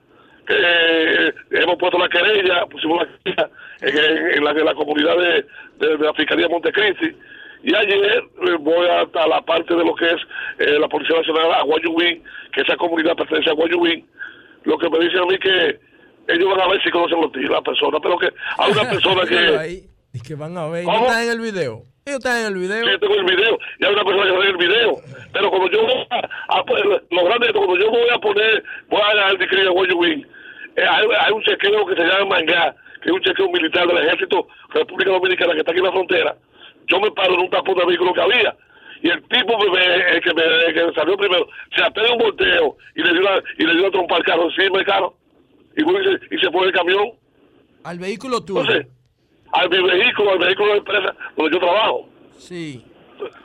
Eh, 0.49 1.33
hemos 1.50 1.76
puesto 1.76 1.99
la 1.99 2.08
querella, 2.08 2.66
pusimos 2.66 3.07
la 3.25 3.34
querella 3.81 4.31
en, 4.36 4.44
la, 4.44 4.50
en 4.52 4.65
la 4.65 4.75
comunidad 4.75 5.16
de, 5.16 5.44
de- 5.86 5.97
de 5.97 6.05
la 6.05 6.15
Fiscalía 6.15 6.49
Montecristi. 6.49 7.16
Y 7.62 7.75
ayer 7.75 8.23
eh, 8.47 8.57
voy 8.60 8.86
hasta 8.86 9.26
la 9.26 9.41
parte 9.42 9.75
de 9.75 9.84
lo 9.84 9.94
que 9.94 10.07
es 10.07 10.20
eh, 10.58 10.78
la 10.78 10.89
Policía 10.89 11.16
Nacional 11.16 11.52
a 11.52 11.62
Guayubín, 11.62 12.23
que 12.52 12.60
esa 12.60 12.76
comunidad 12.76 13.16
pertenece 13.16 13.50
a 13.50 13.55
Guayubín. 13.55 14.07
Lo 14.65 14.78
que 14.78 14.89
me 14.91 14.99
dicen 15.00 15.18
a 15.20 15.26
mí 15.26 15.39
que 15.39 15.81
ellos 16.28 16.49
van 16.49 16.60
a 16.60 16.68
ver 16.68 16.83
si 16.83 16.91
conocen 16.91 17.20
los 17.20 17.33
tiros, 17.33 17.50
la 17.50 17.62
persona, 17.62 17.99
pero 18.00 18.18
que 18.18 18.28
hay 18.58 18.73
una 18.73 18.89
persona 18.91 19.23
que... 19.26 19.39
ahí. 19.58 19.83
Y 20.12 20.20
que 20.20 20.34
van 20.34 20.57
a 20.57 20.66
ver. 20.68 20.84
¿Cómo? 20.84 20.99
¿No 21.00 21.07
están 21.07 21.25
en 21.25 21.31
el 21.31 21.41
video? 21.41 21.83
Ellos 22.07 22.18
están 22.18 22.36
en 22.39 22.47
el 22.47 22.55
video. 22.55 22.85
Sí, 22.86 22.99
tengo 23.01 23.15
el 23.17 23.25
video, 23.25 23.59
y 23.81 23.85
hay 23.85 23.93
una 23.93 24.05
persona 24.05 24.31
que 24.31 24.39
ve 24.39 24.47
el 24.51 24.57
video. 24.57 24.97
Pero 25.33 25.51
cuando 25.51 25.68
yo 25.73 25.83
voy 25.83 26.07
a, 26.10 26.57
a 26.57 26.65
poner- 26.65 27.02
lo 27.10 27.25
grande 27.25 27.47
es 27.49 27.52
que 27.52 27.59
cuando 27.59 27.76
yo 27.85 27.91
voy 27.91 28.09
a 28.15 28.18
poner, 28.20 28.65
voy 28.89 29.01
a 29.02 29.15
dar 29.17 29.31
el 29.33 29.39
decreto 29.39 29.65
de 29.65 29.70
Guayubín, 29.70 30.26
eh, 30.76 30.85
hay, 30.89 31.05
hay 31.18 31.33
un 31.33 31.43
chequeo 31.43 31.85
que 31.85 31.97
se 31.97 32.02
llama 32.07 32.26
Mangá, 32.36 32.76
que 33.02 33.09
es 33.09 33.12
un 33.12 33.20
chequeo 33.23 33.51
militar 33.51 33.89
del 33.89 33.99
Ejército 34.07 34.47
República 34.70 35.10
Dominicana 35.10 35.52
que 35.55 35.59
está 35.59 35.73
aquí 35.73 35.81
en 35.81 35.86
la 35.86 35.91
frontera. 35.93 36.36
Yo 36.86 37.01
me 37.01 37.10
paro 37.10 37.35
en 37.35 37.41
un 37.41 37.51
tapón 37.51 37.75
de 37.76 37.86
vehículo 37.86 38.15
que 38.15 38.20
había. 38.20 38.57
Y 39.02 39.09
el 39.10 39.20
tipo 39.25 39.59
me 39.59 39.65
que 40.20 40.33
me, 40.33 40.44
el 40.44 40.75
que 40.75 40.93
salió 40.94 41.17
primero 41.17 41.49
se 41.75 41.83
apega 41.83 42.12
un 42.12 42.18
volteo 42.18 42.76
y 42.94 43.02
le 43.02 43.12
dio 43.15 43.20
una, 43.20 43.43
y 43.59 43.65
le 43.67 43.73
dio 43.73 43.83
una 43.83 43.91
trompa 43.91 44.17
al 44.17 44.23
carro 44.23 44.44
encima 44.44 44.78
del 44.78 44.86
carro. 44.86 45.15
Y, 45.76 45.81
se, 45.83 46.35
y 46.36 46.39
se 46.39 46.51
fue 46.52 46.67
el 46.67 46.73
camión. 46.73 47.10
Al 47.83 47.99
vehículo 47.99 48.44
tuyo. 48.44 48.60
Entonces, 48.60 48.86
al 49.57 49.70
mi 49.70 49.83
vehículo, 49.83 50.31
al 50.33 50.39
vehículo 50.39 50.67
de 50.68 50.73
la 50.73 50.78
empresa 50.78 51.15
donde 51.36 51.52
yo 51.52 51.59
trabajo. 51.60 52.09
Sí. 52.39 52.85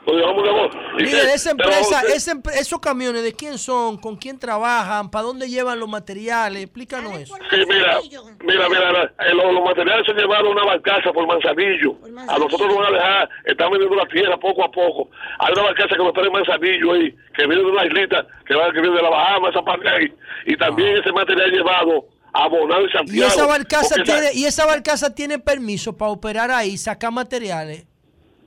Lo 0.06 0.12
llevamos 0.12 0.42
de 0.44 0.50
amor. 0.50 0.70
Y 0.98 1.02
Mire, 1.04 1.32
esa 1.32 1.50
empresa, 1.52 2.02
esa 2.14 2.34
empre- 2.34 2.52
esos 2.60 2.78
camiones, 2.78 3.22
¿de 3.22 3.32
quién 3.32 3.56
son? 3.56 3.96
¿Con 3.96 4.16
quién 4.16 4.38
trabajan? 4.38 5.10
¿Para 5.10 5.24
dónde 5.24 5.48
llevan 5.48 5.80
los 5.80 5.88
materiales? 5.88 6.64
Explícanos 6.64 7.16
eso. 7.16 7.34
Sí, 7.50 7.56
mira, 7.66 7.98
mira, 8.44 8.68
mira, 8.68 9.02
eh, 9.04 9.34
los, 9.34 9.50
los 9.50 9.64
materiales 9.64 10.04
se 10.06 10.12
llevaron 10.12 10.48
a 10.48 10.50
una 10.50 10.64
barcaza 10.66 11.10
por 11.10 11.26
Manzanillo. 11.26 11.96
A 12.28 12.38
nosotros 12.38 12.68
nos 12.68 12.76
van 12.76 12.94
a 12.94 12.96
dejar, 12.98 13.30
están 13.46 13.70
vendiendo 13.70 13.96
la 13.96 14.06
tierra 14.08 14.36
poco 14.36 14.62
a 14.62 14.70
poco. 14.70 15.08
Hay 15.38 15.52
una 15.54 15.62
barcaza 15.62 15.96
que 15.96 16.02
me 16.02 16.08
espera 16.08 16.26
en 16.26 16.32
Manzanillo 16.34 16.92
ahí, 16.92 17.16
que 17.34 17.46
viene 17.46 17.62
de 17.62 17.70
una 17.70 17.86
islita, 17.86 18.26
que, 18.44 18.54
va, 18.54 18.70
que 18.72 18.80
viene 18.82 18.94
de 18.96 19.02
la 19.02 19.08
Bahama, 19.08 19.48
esa 19.48 19.62
parte 19.62 19.88
ahí. 19.88 20.12
Y 20.44 20.56
también 20.58 20.98
ese 20.98 21.10
material 21.12 21.50
llevado 21.50 22.04
a 22.32 22.48
Bonao 22.48 22.82
y 22.82 22.86
Y 22.86 22.90
Santiago. 22.92 23.28
esa 23.28 23.46
barcaza 23.46 23.94
porque 23.96 24.10
tiene, 24.12 24.26
y 24.34 24.44
esa 24.44 24.66
barcaza 24.66 25.14
tiene 25.14 25.38
permiso 25.38 25.96
para 25.96 26.10
operar 26.10 26.50
ahí, 26.50 26.76
sacar 26.78 27.12
materiales. 27.12 27.86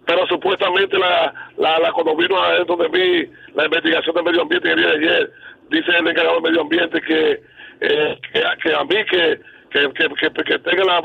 pero 0.05 0.25
supuestamente 0.27 0.97
la, 0.97 1.33
la, 1.57 1.79
la 1.79 1.91
cuando 1.91 2.15
vino 2.15 2.41
a 2.41 2.59
donde 2.65 2.87
vi 2.89 3.29
la 3.55 3.65
investigación 3.65 4.13
del 4.15 4.23
medio 4.23 4.41
ambiente 4.43 4.75
día 4.75 4.87
de 4.87 4.97
ayer, 4.97 5.33
dice 5.69 5.91
el 5.97 6.07
encargado 6.07 6.35
del 6.41 6.43
medio 6.51 6.61
ambiente 6.61 7.01
que, 7.01 7.41
eh, 7.81 8.19
que, 8.31 8.43
que 8.63 8.73
a 8.75 8.83
mí 8.83 8.95
que, 9.09 9.39
que, 9.71 9.91
que, 9.93 10.09
que, 10.31 10.43
que 10.43 10.59
tenga 10.59 10.83
la, 10.85 11.01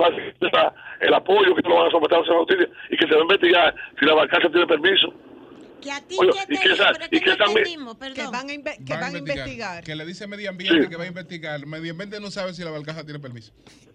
la- 0.53 0.75
el 1.01 1.15
apoyo 1.15 1.55
que 1.55 1.67
lo 1.67 1.77
van 1.77 1.89
a 1.89 1.91
someter 1.91 2.19
a 2.19 2.21
la 2.21 2.39
justicia 2.41 2.69
y 2.91 2.97
que 2.99 3.07
se 3.07 3.15
va 3.15 3.21
a 3.21 3.23
investigar 3.23 3.75
si 3.99 4.05
la 4.05 4.15
barcaza 4.15 4.51
tiene 4.51 4.67
permiso. 4.67 5.15
Que 5.81 5.91
a 5.93 6.01
ti 6.03 6.17
Oye, 6.19 6.31
que 6.33 6.55
y 6.55 6.57
te 6.59 6.63
que 6.63 6.73
esa- 6.75 6.91
pero 6.93 7.05
es 7.05 7.09
y 7.13 7.19
que 7.19 7.21
que 7.21 7.31
no 7.31 7.37
también-. 7.37 8.15
Que 8.15 8.27
van 8.27 8.51
a, 8.51 8.53
inve- 8.53 8.85
que 8.85 8.93
van 8.95 9.15
a 9.15 9.19
investigar. 9.19 9.85
Que 9.85 9.95
le 9.97 10.05
dice 10.05 10.27
medio 10.27 10.51
ambiente 10.51 10.83
Sí. 10.85 10.89
que 10.89 10.97
va 10.97 11.05
a 11.05 11.07
investigar. 11.07 11.67
Medio 11.67 11.93
ambiente 11.93 12.21
no 12.21 12.31
sabe 12.31 12.53
si 12.55 12.63
la 12.63 12.71
barcaza 12.71 13.05
tiene 13.05 13.19
permiso. 13.19 13.53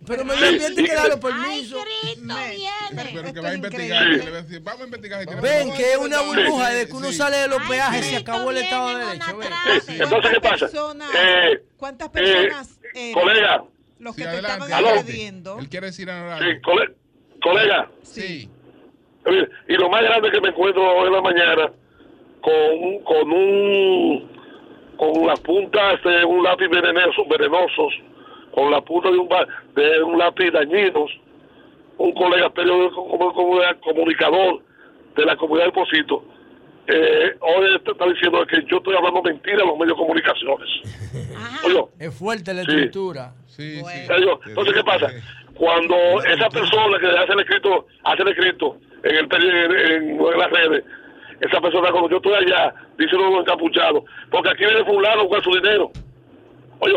Pero 0.07 0.25
medio 0.25 0.47
ambiente 0.47 0.83
que 0.83 0.93
da 0.95 1.07
los 1.07 1.19
permisos. 1.19 1.83
Pero 3.13 3.33
que 3.33 3.39
va 3.39 3.49
a 3.49 3.53
investigar. 3.55 4.09
que 4.09 4.17
le 4.25 4.31
va 4.31 4.37
a 4.37 4.41
decir, 4.41 4.59
vamos 4.61 4.81
a 4.81 4.85
investigar 4.85 5.19
si 5.21 5.25
tiene 5.27 5.41
Ven, 5.41 5.73
que 5.73 5.91
es 5.91 5.97
una 5.97 6.21
burbuja 6.21 6.67
Sí, 6.67 6.73
desde 6.73 6.87
que 6.87 6.93
uno 6.93 7.07
sí. 7.11 7.13
sale 7.17 7.37
de 7.37 7.47
los 7.47 7.61
peajes, 7.67 8.05
se 8.05 8.15
acabó 8.17 8.51
el 8.51 8.57
Estado 8.57 8.97
de 8.97 9.05
Derecho. 9.05 9.25
Sí, 9.85 9.93
Entonces, 10.01 10.31
¿qué 10.31 10.41
pasa? 10.41 10.69
Eh, 11.15 11.63
¿Cuántas 11.77 12.07
eh, 12.07 12.11
personas 12.11 12.79
eran 12.93 13.13
colega, 13.13 13.63
los 13.99 14.15
Sí, 14.15 14.21
que 14.21 14.27
te 14.27 14.35
estaban 14.37 14.73
agrediendo? 14.73 15.59
Él 15.59 15.69
quiere 15.69 15.87
decir 15.87 16.09
sí, 16.09 16.61
cole- 16.63 16.95
colega, 17.41 17.91
Sí. 18.03 18.49
Y 19.67 19.73
lo 19.73 19.89
más 19.89 20.01
grande 20.03 20.31
que 20.31 20.41
me 20.41 20.49
encuentro 20.49 20.83
hoy 20.97 21.07
en 21.07 21.13
la 21.13 21.21
mañana 21.21 21.71
con, 22.41 22.99
con 23.03 23.31
un 23.31 24.35
con 24.97 25.27
las 25.27 25.39
puntas 25.41 26.01
de 26.03 26.23
un 26.23 26.41
lápiz 26.43 26.69
venenoso, 26.69 27.25
venenosos, 27.29 27.93
con 28.51 28.71
la 28.71 28.79
punta 28.81 29.11
de 29.11 29.17
un, 29.17 29.27
de 29.75 30.03
un 30.03 30.17
lápiz 30.17 30.51
dañinos, 30.51 31.11
un 31.97 32.13
colega 32.13 32.49
periódico 32.51 33.05
como, 33.09 33.33
como 33.33 33.59
comunicador 33.83 34.61
de 35.17 35.25
la 35.25 35.35
comunidad 35.35 35.65
del 35.65 35.73
Posito, 35.73 36.23
eh, 36.87 37.35
hoy 37.41 37.75
está, 37.75 37.91
está 37.91 38.05
diciendo 38.05 38.45
que 38.45 38.63
yo 38.69 38.77
estoy 38.77 38.95
hablando 38.95 39.21
mentira 39.23 39.61
en 39.63 39.67
los 39.67 39.77
medios 39.77 39.97
de 39.97 40.01
comunicaciones. 40.03 40.69
Oye, 41.65 41.83
Es 41.99 42.17
fuerte 42.17 42.53
la 42.53 42.63
Sí. 42.63 42.71
estructura. 42.71 43.33
Sí, 43.47 43.77
sí. 43.77 44.11
Oye, 44.13 44.31
Entonces, 44.45 44.73
¿qué 44.75 44.83
pasa? 44.83 45.07
Cuando 45.55 45.95
esa 46.27 46.49
persona 46.49 46.99
que 46.99 47.07
hace 47.07 47.33
el 47.33 47.39
escrito, 47.39 47.85
hace 48.03 48.21
el 48.23 48.27
escrito 48.29 48.77
en, 49.03 49.15
el, 49.15 49.27
en, 49.31 50.09
en- 50.11 50.17
las 50.37 50.51
redes, 50.51 50.83
esa 51.39 51.61
persona 51.61 51.91
cuando 51.91 52.09
yo 52.09 52.17
estoy 52.17 52.33
allá, 52.33 52.73
dice 52.97 53.15
uno 53.15 53.39
encapuchado, 53.39 54.03
porque 54.31 54.49
aquí 54.49 54.65
viene 54.65 54.83
fulano 54.85 55.23
buscar 55.23 55.43
su 55.43 55.51
dinero. 55.51 55.91
Oye, 56.79 56.93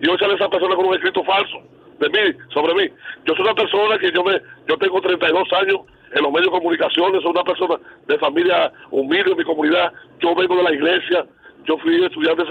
y 0.00 0.08
hoy 0.08 0.18
sale 0.18 0.34
esa 0.34 0.48
persona 0.48 0.74
con 0.76 0.86
un 0.86 0.94
escrito 0.94 1.22
falso 1.24 1.58
de 2.00 2.08
mí, 2.10 2.36
sobre 2.52 2.74
mí. 2.74 2.94
Yo 3.24 3.34
soy 3.34 3.44
una 3.44 3.54
persona 3.54 3.98
que 3.98 4.10
yo 4.12 4.22
me, 4.24 4.40
yo 4.68 4.76
tengo 4.76 5.00
32 5.00 5.52
años 5.54 5.76
en 6.14 6.22
los 6.22 6.32
medios 6.32 6.52
de 6.52 6.58
comunicaciones, 6.58 7.22
soy 7.22 7.30
una 7.30 7.44
persona 7.44 7.76
de 8.06 8.18
familia 8.18 8.70
humilde 8.90 9.30
en 9.32 9.38
mi 9.38 9.44
comunidad, 9.44 9.90
yo 10.20 10.34
vengo 10.34 10.56
de 10.56 10.62
la 10.64 10.72
iglesia, 10.72 11.24
yo 11.64 11.78
fui 11.78 12.04
estudiante, 12.04 12.44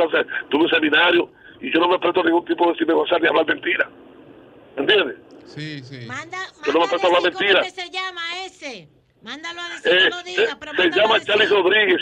tuve 0.50 0.64
un 0.64 0.70
seminario, 0.70 1.30
y 1.60 1.72
yo 1.72 1.80
no 1.80 1.90
me 1.90 2.00
presto 2.00 2.24
ningún 2.24 2.46
tipo 2.46 2.68
de 2.72 2.78
sinegociar 2.80 3.22
ni 3.22 3.28
hablar 3.28 3.46
mentira. 3.46 3.88
¿Entiendes? 4.78 5.18
Sí, 5.48 5.84
sí. 5.84 6.08
Yo 6.66 6.74
no 6.74 6.80
me 6.82 6.88
presto 6.88 7.08
a 7.08 7.10
hablar 7.10 7.22
¿Cómo 7.34 7.40
mentira. 7.40 7.62
que 7.62 7.72
se 7.72 7.90
llama 7.90 8.22
ese? 8.46 8.88
Mándalo 9.22 9.62
a 9.62 9.70
decir, 9.70 9.92
Eh, 9.92 10.10
no 10.10 10.18
lo 10.18 10.24
diga, 10.24 10.58
pero 10.60 10.72
se 10.74 10.90
llama. 10.90 11.20
Charlie 11.22 11.46
Rodríguez. 11.48 12.02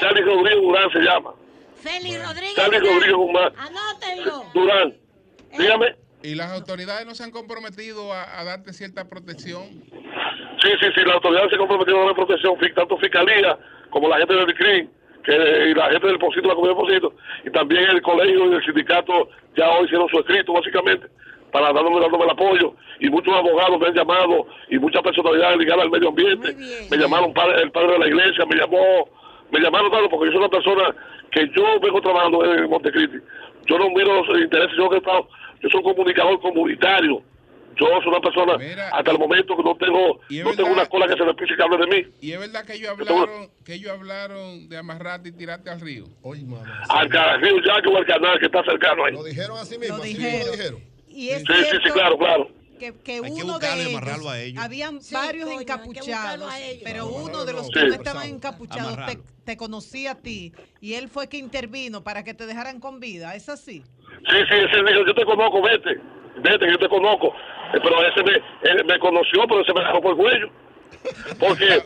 Charlie 0.00 0.22
Rodríguez 0.22 0.60
Durán 0.62 0.90
se 0.92 0.98
llama. 1.00 1.34
Félix 1.82 2.26
Rodríguez. 2.26 2.54
Charlie 2.56 2.78
Durán. 2.80 2.94
Rodríguez 2.94 3.16
Durán. 3.16 3.52
Anótenlo. 3.58 4.44
Durán. 4.54 4.94
Dígame. 5.56 5.96
¿Y 6.22 6.34
las 6.34 6.50
autoridades 6.50 7.06
no 7.06 7.14
se 7.14 7.22
han 7.22 7.30
comprometido 7.30 8.12
a, 8.12 8.40
a 8.40 8.44
darte 8.44 8.72
cierta 8.72 9.08
protección? 9.08 9.62
Sí, 9.70 10.70
sí, 10.80 10.86
sí, 10.94 11.00
la 11.06 11.14
autoridad 11.14 11.48
se 11.48 11.56
comprometió 11.56 12.02
a 12.02 12.06
dar 12.06 12.14
protección, 12.16 12.56
tanto 12.74 12.98
Fiscalía 12.98 13.56
como 13.90 14.08
la 14.08 14.18
gente 14.18 14.34
del 14.34 14.52
CRIM, 14.54 14.90
que, 15.24 15.32
y 15.70 15.74
la 15.74 15.90
gente 15.92 16.08
del 16.08 16.18
Posito, 16.18 16.48
la 16.48 16.54
comunidad 16.56 16.76
del 16.76 17.00
Posito, 17.00 17.14
y 17.44 17.50
también 17.52 17.84
el 17.84 18.02
colegio 18.02 18.50
y 18.50 18.54
el 18.56 18.64
sindicato 18.64 19.28
ya 19.56 19.70
hoy 19.70 19.84
hicieron 19.86 20.08
su 20.08 20.18
escrito, 20.18 20.52
básicamente, 20.52 21.06
para 21.52 21.72
dándome, 21.72 22.00
dándome 22.00 22.24
el 22.24 22.30
apoyo. 22.30 22.74
Y 23.00 23.08
muchos 23.10 23.32
abogados 23.34 23.78
me 23.80 23.86
han 23.88 23.94
llamado, 23.94 24.46
y 24.70 24.78
muchas 24.78 25.02
personalidades 25.02 25.58
ligadas 25.58 25.84
al 25.84 25.90
medio 25.90 26.08
ambiente. 26.08 26.54
Me 26.90 26.96
llamaron 26.96 27.32
padre- 27.32 27.62
el 27.62 27.70
padre 27.70 27.92
de 27.92 27.98
la 28.00 28.06
iglesia, 28.08 28.44
me 28.46 28.56
llamó, 28.56 29.08
me 29.50 29.60
llamaron 29.60 29.90
tanto 29.90 30.08
porque 30.10 30.26
yo 30.26 30.32
soy 30.32 30.40
una 30.40 30.48
persona 30.48 30.94
que 31.30 31.48
yo 31.56 31.80
vengo 31.80 32.00
trabajando 32.00 32.44
en 32.44 32.68
Montecristi. 32.70 33.18
Yo 33.66 33.78
no 33.78 33.90
miro 33.90 34.22
los 34.24 34.40
intereses, 34.40 34.76
yo, 34.76 34.88
que 34.88 34.96
he 34.96 34.98
estado- 34.98 35.28
yo 35.60 35.68
soy 35.70 35.80
un 35.84 35.92
comunicador 35.94 36.40
comunitario. 36.40 37.22
Yo 37.80 37.86
soy 38.02 38.08
una 38.08 38.20
persona, 38.20 38.56
hasta 38.92 39.10
el 39.12 39.18
momento 39.20 39.56
que 39.56 39.62
no 39.62 39.76
tengo, 39.76 40.18
no 40.44 40.50
tengo 40.56 40.70
una 40.72 40.86
cola 40.86 41.06
que 41.06 41.12
se 41.14 41.24
me 41.24 41.32
pise 41.34 41.54
que 41.54 41.62
hable 41.62 41.76
de 41.76 41.86
mí. 41.86 42.08
Y 42.20 42.32
es 42.32 42.40
verdad 42.40 42.64
que 42.66 42.72
ellos 42.74 42.90
hablaron, 42.90 43.50
que 43.64 43.74
ellos 43.74 43.92
hablaron 43.92 44.68
de 44.68 44.76
amarrarte 44.76 45.28
y 45.28 45.32
tirarte 45.32 45.70
al 45.70 45.80
río. 45.80 46.04
Al 46.88 47.08
Carajillo 47.08 47.60
ya 47.64 47.80
que 47.80 47.88
o 47.88 47.96
al 47.96 48.04
canal 48.06 48.36
que 48.40 48.46
está 48.46 48.64
cercano 48.64 49.04
ahí. 49.04 49.12
Lo 49.12 49.22
dijeron 49.22 49.58
así 49.58 49.78
mismo. 49.78 49.96
Lo 49.98 50.02
así 50.02 50.14
dijeron. 50.14 50.46
lo 50.46 50.52
dijeron. 50.56 50.80
Y 51.10 51.30
es 51.30 51.38
Sí, 51.40 51.46
sí, 51.48 51.54
sí, 51.64 51.78
cierto 51.78 51.94
claro, 51.94 52.18
claro. 52.18 52.50
que, 52.78 52.94
que 53.02 53.20
uno 53.20 53.58
de 53.58 53.66
ellos, 53.82 54.26
a 54.26 54.40
ellos. 54.40 54.62
habían 54.64 55.00
Sí, 55.00 55.14
varios 55.14 55.46
coño, 55.48 55.60
encapuchados, 55.60 56.52
pero 56.84 57.04
No, 57.04 57.10
uno 57.10 57.32
no, 57.38 57.44
de 57.44 57.52
los 57.52 57.70
que 57.70 57.84
no 57.84 57.94
estaban 57.94 58.28
encapuchados 58.28 58.96
te, 59.06 59.18
te 59.44 59.56
conocía 59.56 60.12
a 60.12 60.14
ti 60.16 60.52
y 60.80 60.94
él 60.94 61.08
fue 61.08 61.28
que 61.28 61.38
intervino 61.38 62.04
para 62.04 62.22
que 62.22 62.34
te 62.34 62.46
dejaran 62.46 62.78
con 62.80 63.00
vida, 63.00 63.34
¿es 63.34 63.48
así? 63.48 63.82
Sí, 64.28 64.36
sí, 64.48 64.54
ese 64.54 64.82
dijo, 64.82 65.06
yo 65.06 65.14
te 65.14 65.24
conozco, 65.24 65.62
vete, 65.62 66.00
vete, 66.42 66.70
yo 66.70 66.78
te 66.78 66.88
conozco. 66.88 67.28
Eh, 67.74 67.78
Pero 67.82 68.02
ese 68.06 68.22
me, 68.22 68.70
él 68.70 68.84
me 68.84 68.98
conoció, 68.98 69.42
pero 69.48 69.60
ese 69.62 69.72
me 69.74 69.80
dejó 69.80 70.00
por 70.00 70.10
el 70.12 70.16
cuello. 70.16 70.50
Porque, 71.38 71.82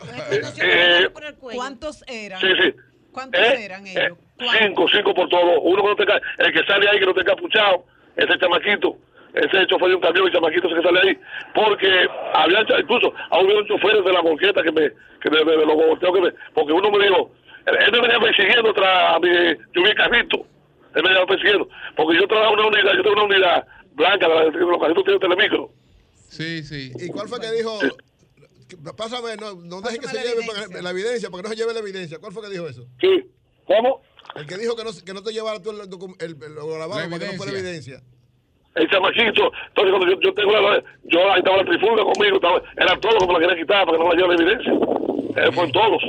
eh, 0.61 1.07
¿Cuántos 1.39 2.03
eran? 2.07 2.39
sí, 2.39 2.47
sí. 2.61 2.73
¿Cuántos 3.11 3.41
Eh, 3.41 3.65
eran 3.65 3.85
eh, 3.85 3.93
ellos? 3.95 4.17
cinco, 4.59 4.87
cinco 4.91 5.13
por 5.13 5.29
todo. 5.29 5.61
Uno 5.61 5.83
que 5.83 5.89
no 5.89 5.95
tenga, 5.95 6.21
el 6.39 6.53
que 6.53 6.63
sale 6.65 6.89
ahí 6.89 6.99
que 6.99 7.05
no 7.05 7.13
tenga 7.13 7.35
capuchado, 7.35 7.85
ese 8.15 8.37
chamaquito, 8.39 8.97
ese 9.33 9.67
chofer 9.67 9.89
de 9.89 9.95
un 9.95 10.01
camión, 10.01 10.27
el 10.27 10.33
chamaquito 10.33 10.67
ese 10.67 10.75
que 10.77 10.81
sale 10.83 10.99
ahí, 11.01 11.17
porque 11.55 11.89
había 12.33 12.61
incluso 12.79 13.13
había 13.31 13.57
un 13.57 13.67
chofer 13.67 14.03
de 14.03 14.13
la 14.13 14.21
monqueta 14.21 14.61
que 14.63 14.71
me, 14.71 14.89
que 15.21 15.29
me, 15.29 15.43
me, 15.45 15.57
me 15.57 15.65
lo 15.65 15.75
volteó, 15.75 16.13
que 16.13 16.21
me, 16.21 16.31
porque 16.53 16.73
uno 16.73 16.91
me 16.91 17.03
dijo, 17.07 17.31
él, 17.65 17.75
él 17.79 17.91
me 17.91 18.01
venía 18.01 18.19
persiguiendo 18.19 18.73
tras 18.73 19.19
mi, 19.21 19.29
yo 19.29 19.81
vi 19.83 19.89
el 19.89 19.95
carrito, 19.95 20.45
él 20.95 21.03
me 21.03 21.09
venía 21.09 21.25
persiguiendo, 21.25 21.67
porque 21.95 22.19
yo 22.19 22.27
trabajo 22.27 22.53
una 22.53 22.67
unidad, 22.67 22.93
yo 22.95 23.01
tengo 23.03 23.13
una 23.23 23.35
unidad 23.35 23.67
blanca, 23.93 24.27
la, 24.27 24.43
los 24.45 24.79
carritos 24.81 25.03
tienen 25.03 25.19
telemicro. 25.19 25.71
Sí, 26.29 26.63
sí. 26.63 26.91
¿Y 26.99 27.09
cuál 27.09 27.27
fue 27.27 27.39
que 27.39 27.51
dijo? 27.51 27.79
que- 27.79 27.89
Pásame, 28.97 29.35
no, 29.37 29.53
no 29.53 29.81
deje 29.81 29.99
que 29.99 30.07
se 30.07 30.17
lleve 30.17 30.81
la 30.81 30.89
evidencia, 30.89 31.29
para 31.29 31.43
que 31.43 31.49
no 31.49 31.53
se 31.53 31.59
lleve 31.61 31.73
la 31.73 31.79
evidencia. 31.79 32.17
¿Cuál 32.17 32.31
fue 32.33 32.41
que 32.41 32.49
dijo 32.49 32.67
eso? 32.67 32.87
Sí. 32.99 33.23
¿Cómo? 33.67 34.01
El 34.35 34.47
que 34.47 34.57
dijo 34.57 34.75
que 34.75 34.83
no, 34.83 34.89
que 35.05 35.13
no 35.13 35.21
te 35.21 35.31
llevara 35.31 35.61
tú 35.61 35.69
el, 35.69 35.81
el, 35.81 36.43
el- 36.43 36.55
lo 36.55 36.67
grabado 36.69 36.99
La 37.01 37.07
para 37.07 37.19
que 37.19 37.25
no 37.33 37.37
fuera 37.37 37.51
evidencia. 37.51 38.01
El 38.75 38.89
chamaquito. 38.89 39.51
Entonces, 39.67 39.91
cuando 39.93 40.07
yo, 40.07 40.19
yo 40.21 40.33
tengo 40.33 40.51
la, 40.51 40.83
yo 41.05 41.31
ahí 41.31 41.39
estaba 41.39 41.57
la 41.57 41.65
trifulga 41.65 42.03
conmigo, 42.03 42.35
estaba, 42.35 42.61
eran 42.77 42.99
todos 43.01 43.15
los 43.15 43.23
que 43.23 43.27
me 43.27 43.33
la 43.33 43.39
querían 43.39 43.59
quitar 43.59 43.85
para 43.85 43.97
que 43.97 44.03
no 44.03 44.09
me 44.09 44.15
lleve 44.15 44.27
la 44.27 44.41
evidencia. 44.41 44.73
Eh, 45.35 45.51
fueron 45.51 45.71
todos. 45.71 46.03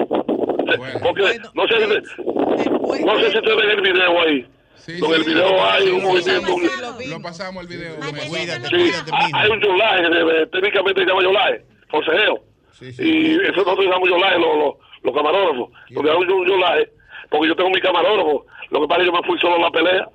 Porque 1.02 1.22
no 1.54 1.66
sé, 1.68 1.74
si- 1.78 3.04
no 3.04 3.18
sé 3.18 3.30
si 3.30 3.38
ustedes 3.38 3.56
ven 3.56 3.70
el 3.70 3.80
video 3.80 4.20
ahí. 4.20 4.46
Con 5.00 5.14
el 5.14 5.24
video 5.24 5.64
hay 5.64 5.88
un 5.88 6.02
movimiento. 6.02 6.52
Lo 7.10 7.22
pasamos 7.22 7.62
el 7.64 7.68
video. 7.68 7.94
Cuídate, 8.28 8.68
Sí, 8.68 8.74
cuídate, 8.76 9.10
hay- 9.32 9.50
un 9.50 9.60
yolaje, 9.60 10.46
técnicamente 10.52 11.00
se 11.02 11.06
llama 11.06 11.22
yolaje, 11.22 11.64
forcejeo. 11.88 12.40
Y 13.02 13.34
eso 13.42 13.52
nosotros 13.52 13.84
llamamos 13.84 14.08
yolaje, 14.10 14.38
los, 14.38 14.56
los, 14.58 14.74
los 15.02 15.14
camarógrafos. 15.14 15.70
Donde 15.90 16.10
hay 16.10 16.16
un 16.16 16.46
yolaje, 16.46 16.88
porque 17.30 17.48
yo 17.48 17.56
tengo 17.56 17.70
mi 17.70 17.80
camarógrafo. 17.80 18.46
Lo 18.70 18.80
que 18.80 18.88
pasa 18.88 19.00
es 19.02 19.08
que 19.08 19.12
yo 19.14 19.20
me 19.20 19.26
fui 19.26 19.38
solo 19.38 19.56
a 19.56 19.60
la 19.60 19.70
pelea. 19.70 20.08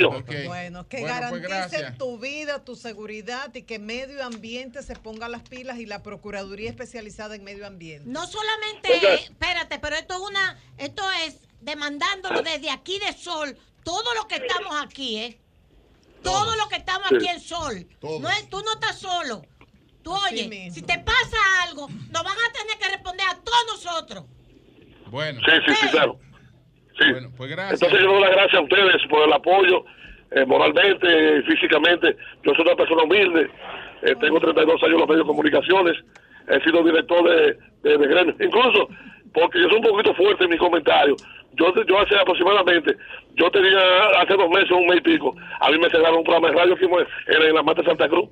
Bueno, 0.00 0.24
que 0.24 0.46
Bueno, 0.46 0.86
pues 0.88 1.02
garanticen 1.02 1.42
gracias. 1.48 1.98
tu 1.98 2.18
vida, 2.18 2.64
tu 2.64 2.76
seguridad 2.76 3.54
y 3.54 3.62
que 3.62 3.78
medio 3.78 4.24
ambiente 4.24 4.82
se 4.82 4.96
ponga 4.96 5.28
las 5.28 5.42
pilas 5.42 5.78
y 5.78 5.86
la 5.86 6.02
Procuraduría 6.02 6.70
especializada 6.70 7.34
en 7.34 7.44
medio 7.44 7.66
ambiente. 7.66 8.08
No 8.08 8.26
solamente, 8.26 9.14
espérate, 9.14 9.78
pero 9.78 9.96
esto 9.96 10.14
es 10.14 10.20
una, 10.20 10.58
esto 10.78 11.02
es 11.26 11.38
demandándolo 11.60 12.42
desde 12.42 12.70
aquí 12.70 12.98
de 12.98 13.12
Sol, 13.12 13.56
todo 13.84 14.14
lo 14.14 14.26
que 14.28 14.36
estamos 14.36 14.74
aquí, 14.82 15.18
¿eh? 15.18 15.38
Todo 16.22 16.56
lo 16.56 16.68
que 16.68 16.76
estamos 16.76 17.06
aquí 17.12 17.28
en 17.28 17.40
Sol. 17.40 17.86
Todos. 18.00 18.20
No 18.20 18.30
es, 18.30 18.48
tú 18.48 18.60
no 18.62 18.72
estás 18.74 18.98
solo. 18.98 19.42
Tú 20.02 20.14
Así 20.16 20.34
oye, 20.34 20.48
mismo. 20.48 20.74
si 20.74 20.82
te 20.82 20.98
pasa 20.98 21.36
algo, 21.62 21.88
nos 21.88 22.22
van 22.22 22.36
a 22.36 22.52
tener 22.52 22.78
que 22.78 22.88
responder 22.88 23.26
a 23.26 23.36
todos 23.40 23.66
nosotros. 23.68 24.24
Bueno. 25.10 25.40
Sí, 25.44 25.52
sí, 25.66 25.74
sí, 25.80 25.88
claro. 25.88 26.18
Sí. 26.98 27.04
pues 27.36 27.50
gracias. 27.50 27.82
Entonces 27.82 28.00
yo 28.00 28.12
doy 28.12 28.22
las 28.22 28.30
gracias 28.30 28.54
a 28.54 28.60
ustedes 28.62 29.02
por 29.08 29.22
el 29.26 29.32
apoyo, 29.32 29.84
eh, 30.30 30.44
moralmente, 30.46 31.42
físicamente. 31.42 32.16
Yo 32.42 32.52
soy 32.54 32.64
una 32.66 32.76
persona 32.76 33.02
humilde, 33.02 33.50
eh, 34.02 34.14
tengo 34.20 34.40
32 34.40 34.82
años 34.82 34.94
en 34.94 35.00
los 35.00 35.08
medios 35.08 35.26
de 35.26 35.28
comunicaciones, 35.28 35.96
he 36.48 36.60
sido 36.60 36.84
director 36.84 37.28
de, 37.28 37.58
de, 37.82 37.98
de 37.98 38.06
gremio. 38.06 38.34
Incluso, 38.40 38.88
porque 39.32 39.60
yo 39.60 39.68
soy 39.68 39.78
un 39.78 39.84
poquito 39.84 40.14
fuerte 40.14 40.44
en 40.44 40.50
mis 40.50 40.60
comentarios, 40.60 41.22
yo, 41.54 41.72
yo 41.84 41.98
hace 42.00 42.16
aproximadamente, 42.16 42.96
yo 43.34 43.50
tenía 43.50 43.78
hace 44.20 44.34
dos 44.34 44.50
meses, 44.50 44.70
un 44.70 44.86
mes 44.86 44.98
y 44.98 45.02
pico, 45.02 45.34
a 45.60 45.70
mí 45.70 45.78
me 45.78 45.88
cerraron 45.90 46.18
un 46.18 46.24
programa 46.24 46.48
de 46.50 46.56
radio 46.56 46.74
aquí 46.74 46.84
en, 46.84 47.44
en 47.44 47.54
la 47.54 47.62
Mata 47.62 47.82
de 47.82 47.88
Santa 47.88 48.08
Cruz. 48.08 48.28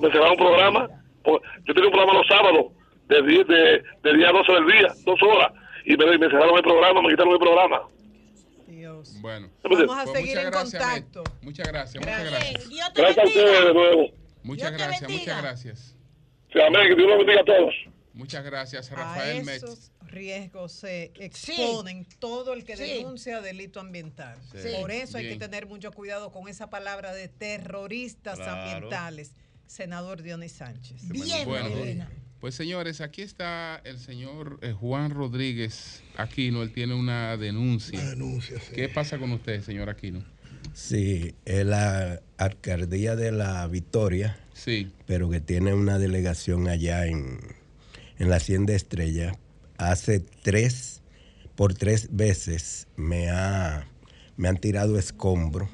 Me 0.00 0.08
cerraron 0.10 0.32
un 0.32 0.36
programa, 0.36 0.88
yo 1.24 1.74
tenía 1.74 1.86
un 1.88 1.92
programa 1.92 2.14
los 2.14 2.26
sábados, 2.28 2.66
de, 3.08 3.82
de 4.02 4.12
día 4.14 4.28
a 4.28 4.32
12 4.32 4.52
del 4.52 4.66
día, 4.66 4.88
dos 5.04 5.20
horas, 5.22 5.52
y 5.92 5.96
me, 5.96 6.18
me 6.18 6.26
cerraron 6.26 6.56
el 6.56 6.62
programa, 6.62 7.02
me 7.02 7.08
quitaron 7.10 7.32
el 7.32 7.38
programa. 7.38 7.82
Bueno. 9.20 9.48
Vamos 9.62 9.98
a 9.98 10.04
Pues 10.04 10.18
seguir 10.18 10.38
en 10.38 10.50
gracias, 10.50 10.82
contacto. 10.82 11.24
Muchas 11.42 11.68
gracias, 11.68 12.04
muchas 12.04 12.24
gracias. 12.30 12.68
Gracias 12.94 13.18
a 13.18 13.28
ustedes 13.28 13.64
de 13.66 13.74
nuevo. 13.74 14.02
Muchas 14.42 14.70
Dios 14.70 14.78
te 14.80 14.84
gracias, 14.86 15.00
bendiga. 15.08 15.20
muchas 15.34 15.42
gracias. 15.42 15.96
Sí, 16.52 16.60
amén, 16.60 16.88
que 16.88 16.94
Dios 16.96 17.08
los 17.08 17.18
bendiga 17.18 17.40
a 17.40 17.44
todos. 17.44 17.74
Muchas 18.14 18.44
gracias, 18.44 18.90
Rafael 18.90 19.44
Metz. 19.44 19.62
esos 19.62 19.92
riesgos 20.02 20.72
se 20.72 21.12
exponen 21.16 22.06
todo 22.18 22.52
el 22.54 22.64
que 22.64 22.76
Sí. 22.76 22.82
denuncia 22.84 23.40
delito 23.40 23.78
ambiental. 23.80 24.38
Sí. 24.52 24.68
Por 24.80 24.90
eso 24.90 25.18
hay 25.18 25.26
Bien. 25.26 25.38
que 25.38 25.44
tener 25.48 25.66
mucho 25.66 25.92
cuidado 25.92 26.32
con 26.32 26.48
esa 26.48 26.68
palabra 26.70 27.12
de 27.12 27.28
terroristas 27.28 28.36
Claro. 28.38 28.62
ambientales. 28.62 29.32
Senador 29.66 30.22
Dionis 30.22 30.52
Sánchez. 30.52 31.02
Bueno, 31.44 32.06
pues 32.40 32.54
señores, 32.54 33.00
aquí 33.00 33.22
está 33.22 33.80
el 33.84 33.98
señor 33.98 34.58
eh, 34.62 34.72
Juan 34.72 35.10
Rodríguez 35.10 36.02
Aquino. 36.16 36.62
Él 36.62 36.72
tiene 36.72 36.94
una 36.94 37.36
denuncia. 37.36 38.00
¿Qué 38.74 38.88
pasa 38.88 39.18
con 39.18 39.32
usted, 39.32 39.62
señor 39.62 39.88
Aquino? 39.88 40.24
Sí, 40.72 41.34
es 41.44 41.66
la 41.66 42.20
alcaldía 42.36 43.16
de 43.16 43.32
la 43.32 43.66
Victoria. 43.66 44.38
Sí. 44.52 44.90
Pero 45.06 45.30
que 45.30 45.40
tiene 45.40 45.74
una 45.74 45.98
delegación 45.98 46.68
allá 46.68 47.06
en, 47.06 47.40
en 48.18 48.30
la 48.30 48.36
Hacienda 48.36 48.74
Estrella. 48.74 49.32
Hace 49.76 50.20
tres, 50.20 51.02
por 51.56 51.74
tres 51.74 52.08
veces 52.12 52.88
me, 52.96 53.30
ha, 53.30 53.88
me 54.36 54.48
han 54.48 54.58
tirado 54.58 54.98
escombro 54.98 55.68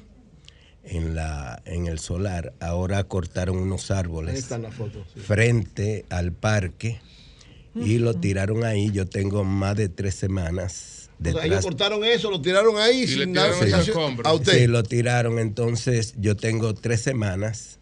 en, 0.85 1.15
la, 1.15 1.61
en 1.65 1.87
el 1.87 1.99
solar. 1.99 2.53
Ahora 2.59 3.03
cortaron 3.05 3.57
unos 3.57 3.91
árboles 3.91 4.33
Ahí 4.35 4.39
están 4.39 4.61
las 4.63 4.73
fotos. 4.75 5.07
sí. 5.13 5.19
frente 5.19 6.05
al 6.09 6.31
parque 6.31 6.99
y 7.75 7.97
lo 7.97 8.13
tiraron 8.13 8.63
ahí. 8.63 8.91
Yo 8.91 9.05
tengo 9.07 9.43
más 9.43 9.75
de 9.75 9.89
tres 9.89 10.15
semanas. 10.15 11.09
O 11.19 11.23
sea, 11.23 11.31
ellos 11.31 11.43
detrás- 11.43 11.63
cortaron 11.63 12.03
eso, 12.03 12.29
lo 12.29 12.41
tiraron 12.41 12.77
ahí 12.77 13.07
sin 13.07 13.33
dar 13.33 13.49
explicación 13.49 14.17
a 14.23 14.33
usted. 14.33 14.51
Sí, 14.59 14.67
lo 14.67 14.83
tiraron. 14.83 15.39
Entonces 15.39 16.13
yo 16.17 16.35
tengo 16.35 16.73
tres 16.73 17.01
semanas 17.01 17.79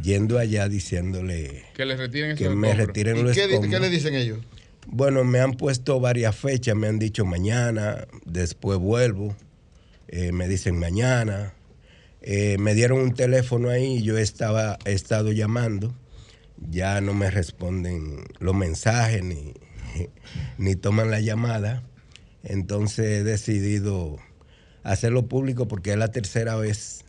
yendo 0.00 0.38
allá 0.38 0.68
diciéndole 0.68 1.64
Que 1.74 1.84
le 1.84 1.96
retiren 1.96 2.36
que 2.36 2.48
me 2.48 2.72
retiren 2.74 3.24
los 3.24 3.34
¿Qué, 3.36 3.48
qué 3.68 3.80
le 3.80 3.90
dicen 3.90 4.14
ellos? 4.14 4.38
Bueno, 4.86 5.24
me 5.24 5.40
han 5.40 5.52
puesto 5.54 6.00
varias 6.00 6.34
fechas, 6.36 6.74
me 6.76 6.86
han 6.88 6.98
dicho 6.98 7.24
mañana, 7.24 8.06
después 8.24 8.78
vuelvo, 8.78 9.36
eh, 10.08 10.32
me 10.32 10.48
dicen 10.48 10.78
mañana. 10.78 11.52
Eh, 12.22 12.56
me 12.58 12.74
dieron 12.74 13.00
un 13.00 13.14
teléfono 13.14 13.70
ahí 13.70 13.98
y 13.98 14.02
yo 14.02 14.18
estaba, 14.18 14.78
he 14.84 14.92
estado 14.92 15.32
llamando, 15.32 15.94
ya 16.70 17.00
no 17.00 17.14
me 17.14 17.30
responden 17.30 18.24
los 18.38 18.54
mensajes 18.54 19.22
ni, 19.22 19.54
ni 20.58 20.76
toman 20.76 21.10
la 21.10 21.20
llamada. 21.20 21.82
Entonces 22.42 23.06
he 23.06 23.24
decidido 23.24 24.18
hacerlo 24.82 25.26
público 25.26 25.68
porque 25.68 25.92
es 25.92 25.96
la 25.96 26.08
tercera 26.08 26.56
vez 26.56 27.04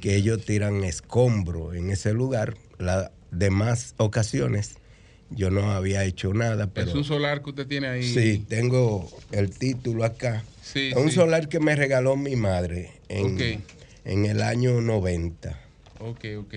que 0.00 0.14
ellos 0.16 0.44
tiran 0.44 0.84
escombro 0.84 1.74
en 1.74 1.90
ese 1.90 2.12
lugar. 2.12 2.56
Las 2.78 3.10
demás 3.30 3.94
ocasiones 3.96 4.76
yo 5.30 5.50
no 5.50 5.72
había 5.72 6.04
hecho 6.04 6.32
nada, 6.34 6.68
pero... 6.68 6.88
Es 6.88 6.94
un 6.94 7.04
solar 7.04 7.42
que 7.42 7.50
usted 7.50 7.66
tiene 7.66 7.88
ahí. 7.88 8.02
Sí, 8.02 8.44
tengo 8.48 9.10
el 9.32 9.50
título 9.50 10.04
acá. 10.04 10.44
Sí, 10.62 10.90
es 10.90 10.96
un 10.96 11.08
sí. 11.08 11.16
solar 11.16 11.48
que 11.48 11.60
me 11.60 11.76
regaló 11.76 12.16
mi 12.16 12.36
madre 12.36 12.92
en. 13.08 13.62
En 14.04 14.26
el 14.26 14.42
año 14.42 14.80
90. 14.80 15.58
Ok, 16.00 16.24
ok. 16.38 16.54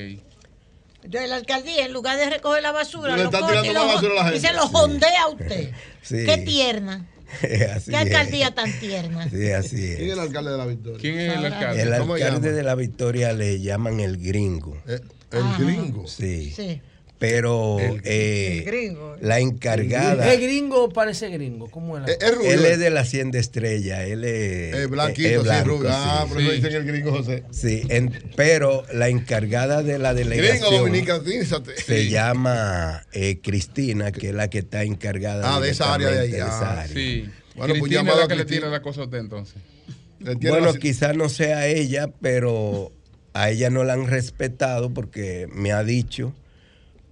De 1.03 1.26
la 1.27 1.35
alcaldía, 1.35 1.85
en 1.85 1.93
lugar 1.93 2.17
de 2.17 2.30
recoger 2.30 2.61
la 2.61 2.72
basura, 2.74 3.16
Le 3.16 3.24
lo 3.24 3.30
está 3.30 3.40
corta 3.40 3.61
tirando 3.61 3.72
y, 3.72 3.74
la 3.74 3.80
lo- 3.82 3.93
basura 3.95 4.11
a 4.14 4.24
la 4.24 4.30
y 4.30 4.34
gente. 4.34 4.48
se 4.48 4.53
lo 4.53 4.67
jondea 4.67 5.24
a 5.24 5.30
usted. 5.30 5.72
Sí. 6.01 6.26
Qué 6.26 6.38
tierna. 6.38 7.06
Así 7.42 7.92
Qué 7.92 7.98
es. 7.98 8.01
alcaldía 8.01 8.56
tan 8.56 8.72
tierna. 8.80 9.30
Sí, 9.30 9.51
así 9.51 9.84
es. 9.92 9.98
¿Quién 9.98 10.08
es 10.08 10.14
el 10.14 10.19
alcalde 10.19 10.51
de 10.51 10.58
la 10.58 10.66
Victoria? 10.66 11.00
¿Quién 11.01 11.19
es 11.19 11.34
el 11.38 11.45
alcalde? 11.45 11.82
El 11.82 11.98
¿Cómo 12.00 12.14
alcalde 12.14 12.51
de 12.53 12.64
la 12.64 12.76
Victoria 12.76 13.34
le 13.34 13.59
llaman 13.59 14.00
el 14.00 14.17
gringo. 14.17 14.77
el 14.85 15.01
gringo. 15.59 16.08
Sí. 16.08 16.53
Sí. 16.56 16.82
Pero 17.20 17.78
eh, 18.04 18.60
el 18.60 18.64
gringo. 18.66 19.16
la 19.22 19.40
encargada. 19.40 20.32
¿Es 20.32 20.40
gringo 20.40 20.84
o 20.84 20.90
parece 20.90 21.30
gringo? 21.30 21.68
¿Cómo 21.72 21.98
es? 21.98 22.04
la- 22.06 22.28
Él 22.54 22.64
es 22.66 22.78
de 22.78 22.90
la 22.92 23.00
Hacienda 23.02 23.40
Estrella, 23.40 24.04
él 24.06 24.24
es, 24.24 24.76
Es 24.76 24.88
blanquito, 24.90 25.28
es 25.28 25.38
sí, 25.38 25.44
blanco, 25.44 25.68
rubio. 25.70 25.90
Ah, 25.92 26.26
sí. 26.28 26.34
por 26.34 26.42
eso 26.42 26.52
dicen 26.52 26.74
el 26.76 26.84
gringo 26.86 27.12
José. 27.12 27.44
Sí, 27.50 27.82
en- 27.90 28.12
pero 28.36 28.84
la 28.94 29.10
encargada 29.10 29.82
de 29.82 29.98
la 29.98 30.14
delegación 30.14 30.70
Gringo 30.70 30.78
dominicanízate. 30.78 31.76
se 31.82 32.08
llama 32.10 33.04
eh, 33.14 33.40
Cristina, 33.42 34.12
que 34.12 34.30
es 34.30 34.36
la 34.36 34.50
que 34.50 34.60
está 34.60 34.84
encargada 34.84 35.56
Ah, 35.56 35.60
de 35.60 35.72
esa 35.72 35.96
área 35.96 36.12
de 36.12 36.20
ahí, 36.20 36.32
de 36.32 36.38
esa 36.38 36.70
ah, 36.74 36.82
área. 36.82 36.94
Sí. 36.94 37.28
Bueno, 37.56 37.74
pues 37.74 37.82
Cristina 37.82 38.02
es 38.02 38.06
llamado 38.06 38.22
la 38.22 38.28
que 38.28 38.36
le 38.36 38.46
tira 38.46 38.70
la 38.70 38.82
cosa 38.84 39.02
a 39.02 39.04
usted 39.06 39.18
entonces. 39.18 39.56
Bueno, 40.20 40.72
quizás 40.76 41.16
no 41.16 41.30
sea 41.30 41.66
ella, 41.68 42.10
pero 42.22 42.92
a 43.34 43.50
ella 43.50 43.72
no 43.72 43.84
la 43.84 43.94
han 43.94 44.06
respetado 44.08 44.92
porque 44.94 45.48
me 45.52 45.72
ha 45.72 45.84
dicho 45.84 46.34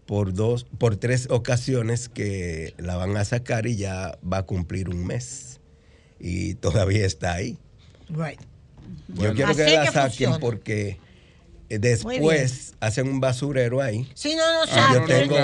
por 0.06 0.34
dos, 0.34 0.66
por 0.78 0.98
tres 0.98 1.28
ocasiones 1.30 2.10
que 2.10 2.74
la 2.78 2.96
van 2.96 3.16
a 3.18 3.26
sacar 3.26 3.66
y 3.68 3.76
ya 3.76 4.18
va 4.22 4.40
a 4.40 4.44
cumplir 4.44 4.90
un 4.90 5.06
mes. 5.06 5.60
Y 6.20 6.56
todavía 6.56 7.06
está 7.06 7.34
ahí. 7.34 7.58
Right. 8.10 8.40
Yo 9.10 9.34
quiero 9.34 9.52
Así 9.52 9.64
que 9.66 9.76
la 9.76 9.82
que 9.86 9.92
saquen 9.92 10.10
funciona. 10.30 10.40
porque 10.40 11.00
eh, 11.70 11.80
después 11.80 12.76
hacen 12.80 13.08
un 13.08 13.20
basurero 13.20 13.82
ahí. 13.82 14.08
Si 14.14 14.36
no, 14.36 14.44
no 14.54 14.64
Ah, 14.72 14.94
sabe. 14.94 15.00
yo 15.00 15.06
tengo, 15.06 15.38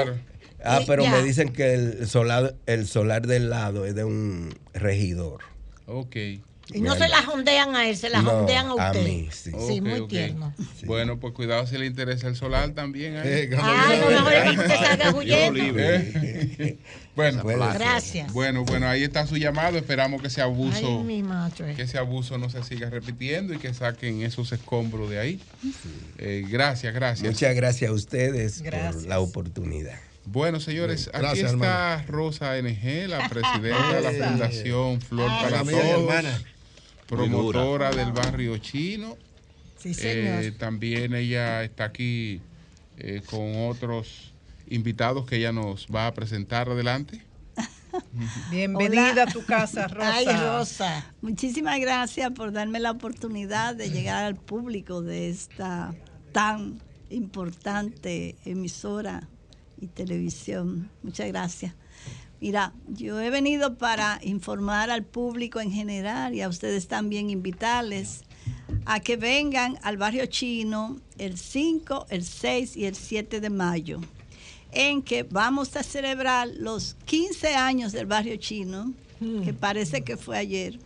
ah, 0.64 0.82
pero 0.86 1.08
me 1.08 1.24
dicen 1.24 1.52
que 1.52 1.74
el 1.74 2.08
solar, 2.08 2.56
el 2.68 2.88
solar 2.88 3.26
del 3.26 3.50
lado 3.50 3.86
es 3.86 3.96
de 3.96 4.04
un 4.04 4.54
regidor. 4.74 5.40
Ok. 5.88 6.16
Y 6.74 6.82
no 6.82 6.96
se 6.96 7.08
la 7.10 7.22
jondean 7.24 7.76
a 7.76 7.88
él, 7.90 7.98
se 7.98 8.10
la 8.10 8.22
No, 8.22 8.32
jondean 8.32 8.68
a 8.68 8.70
a 8.72 8.92
usted. 8.92 9.04
mí, 9.06 9.28
sí. 9.32 9.52
Sí, 9.52 9.80
Ok, 9.80 9.82
muy 9.82 10.00
ok. 10.00 10.10
tierno. 10.10 10.54
Bueno, 10.86 11.20
pues 11.20 11.34
cuidado 11.34 11.66
si 11.68 11.78
le 11.78 11.86
interesa 11.86 12.28
el 12.28 12.36
solar 12.36 12.72
también. 12.72 13.16
¿eh? 13.18 13.50
Ah, 13.58 13.94
no, 14.00 14.10
mejor 14.10 14.34
es 14.34 14.44
que 14.44 14.50
usted 14.60 14.76
salga 14.76 15.12
huyendo. 15.14 15.60
¿Eh? 15.80 16.78
Bueno, 17.14 17.44
Gracias. 17.44 18.32
Bueno, 18.32 18.64
bueno, 18.64 18.88
ahí 18.88 19.04
está 19.04 19.28
su 19.28 19.36
llamado. 19.36 19.78
Esperamos 19.78 20.22
que 20.22 20.28
ese 20.28 20.42
abuso, 20.42 20.78
Ay, 21.00 21.04
mi 21.04 21.22
madre. 21.22 21.76
que 21.76 21.82
ese 21.82 21.98
abuso 21.98 22.38
no 22.38 22.50
se 22.50 22.64
siga 22.64 22.90
repitiendo 22.90 23.54
y 23.54 23.58
que 23.58 23.74
saquen 23.74 24.22
esos 24.22 24.52
escombros 24.54 25.10
de 25.10 25.20
ahí. 25.20 25.40
Eh, 26.18 26.46
gracias, 26.50 26.94
gracias. 26.94 27.30
Muchas 27.34 27.54
gracias 27.54 27.92
a 27.92 27.94
ustedes 27.94 28.62
Gracias. 28.62 28.96
por 28.96 29.06
la 29.08 29.20
oportunidad. 29.20 30.00
Bueno, 30.24 30.60
señores, 30.62 31.06
Bien, 31.12 31.26
aquí 31.26 31.40
gracias, 31.42 31.52
está 31.54 32.06
Rosa 32.08 32.56
NG, 32.62 33.08
la 33.10 33.28
presidenta 33.30 33.94
de 34.02 34.02
la. 34.20 34.28
Fundación 34.28 35.02
Flor 35.02 35.30
Ah, 35.30 35.40
para 35.44 35.64
Todos, 35.64 35.74
hermana. 35.84 36.42
Promotora 37.12 37.92
del 37.92 38.14
barrio 38.14 38.58
chino. 38.58 39.18
Sí, 39.78 39.94
señor. 39.94 40.44
Eh, 40.44 40.52
también 40.52 41.14
ella 41.14 41.64
está 41.64 41.86
aquí 41.86 42.42
eh, 42.98 43.22
con 43.26 43.68
otros 43.68 44.34
invitados 44.68 45.26
que 45.26 45.36
ella 45.36 45.52
nos 45.52 45.88
va 45.94 46.08
a 46.08 46.14
presentar 46.14 46.70
adelante. 46.70 47.22
Bienvenida 48.52 49.12
Hola. 49.12 49.24
a 49.24 49.28
tu 49.28 49.44
casa, 49.46 49.88
Rosa. 49.90 50.14
Ay, 50.14 50.26
Rosa. 50.26 51.14
Muchísimas 51.22 51.80
gracias 51.82 52.32
por 52.32 52.54
darme 52.54 52.80
la 52.80 52.92
oportunidad 52.92 53.76
de 53.76 53.90
llegar 53.90 54.24
al 54.24 54.36
público 54.36 55.02
de 55.02 55.30
esta 55.30 55.94
tan 56.32 56.82
importante 57.10 58.38
emisora 58.46 59.28
y 59.82 59.88
televisión. 59.88 60.90
Muchas 61.04 61.28
gracias. 61.28 61.74
Mira, 62.42 62.74
yo 62.88 63.22
he 63.22 63.30
venido 63.30 63.78
para 63.78 64.20
informar 64.24 64.90
al 64.90 65.06
público 65.06 65.60
en 65.60 65.72
general 65.72 66.34
y 66.34 66.42
a 66.42 66.50
ustedes 66.50 66.88
también 66.88 67.30
invitarles 67.30 68.24
a 68.86 69.00
que 69.00 69.16
vengan 69.16 69.78
al 69.84 69.98
barrio 69.98 70.26
chino 70.26 71.00
el 71.20 71.38
5, 71.38 72.08
el 72.10 72.26
6 72.26 72.78
y 72.78 72.86
el 72.86 72.96
7 72.96 73.42
de 73.42 73.50
mayo, 73.52 74.02
en 74.72 75.04
que 75.04 75.22
vamos 75.22 75.76
a 75.76 75.84
celebrar 75.84 76.48
los 76.48 76.96
15 77.06 77.54
años 77.54 77.92
del 77.92 78.08
barrio 78.08 78.36
chino, 78.38 78.92
que 79.44 79.54
parece 79.54 80.02
que 80.02 80.18
fue 80.18 80.36
ayer, 80.40 80.80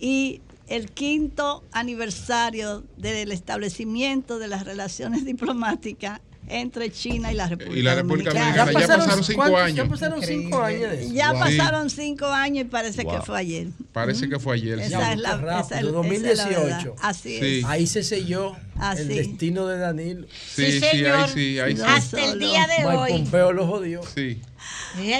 y 0.00 0.40
el 0.68 0.90
quinto 0.90 1.64
aniversario 1.72 2.82
del 2.96 3.30
establecimiento 3.30 4.38
de 4.38 4.48
las 4.48 4.64
relaciones 4.64 5.24
diplomáticas 5.26 6.22
entre 6.48 6.90
China 6.90 7.32
y 7.32 7.34
la 7.36 7.48
República 7.48 7.78
Y 7.78 7.82
la 7.82 7.94
República 7.94 8.30
Dominicana. 8.30 8.64
Dominicana. 8.64 8.86
Ya 8.86 8.96
pasaron 8.98 9.24
cinco 9.24 9.38
¿cuántos? 9.40 9.60
años. 9.62 9.76
Ya 9.76 9.84
pasaron 9.86 10.22
cinco 10.22 10.62
años 10.62 10.90
de 10.90 11.02
eso. 11.04 11.12
Ya 11.14 11.30
Wow. 11.32 11.40
pasaron 11.40 11.90
cinco 11.90 12.26
años 12.26 12.66
y 12.66 12.68
parece 12.68 13.02
que 13.04 13.12
Wow. 13.12 13.22
fue 13.24 13.38
ayer. 13.38 13.66
Parece 13.92 14.28
que 14.28 14.38
fue 14.38 14.54
ayer. 14.56 14.78
sí. 14.80 14.84
Esa 14.86 15.12
es 15.12 15.18
la, 15.18 15.36
rápido, 15.36 15.50
esa 15.50 15.60
es- 15.60 15.66
esa 15.66 15.78
es 15.78 15.84
la 15.84 15.90
2018. 15.92 16.60
verdad. 16.64 16.92
Así 17.00 17.36
es. 17.40 17.64
Ahí 17.64 17.86
se 17.86 18.02
selló 18.02 18.56
Así. 18.78 19.02
el 19.02 19.08
destino 19.08 19.66
de 19.66 19.78
Danilo. 19.78 20.26
Sí, 20.30 20.66
Sí, 20.66 20.72
sí, 20.72 20.80
señor. 20.80 21.16
ahí 21.16 21.30
sí, 21.32 21.58
ahí 21.60 21.76
sí. 21.76 21.82
Hasta 21.86 22.24
el 22.32 22.38
día 22.38 22.66
de 22.66 22.84
Mike 22.84 22.96
hoy. 22.96 23.12
Pompeo 23.12 23.52
lo 23.52 23.66
jodió. 23.66 24.00
Sí. 24.14 24.40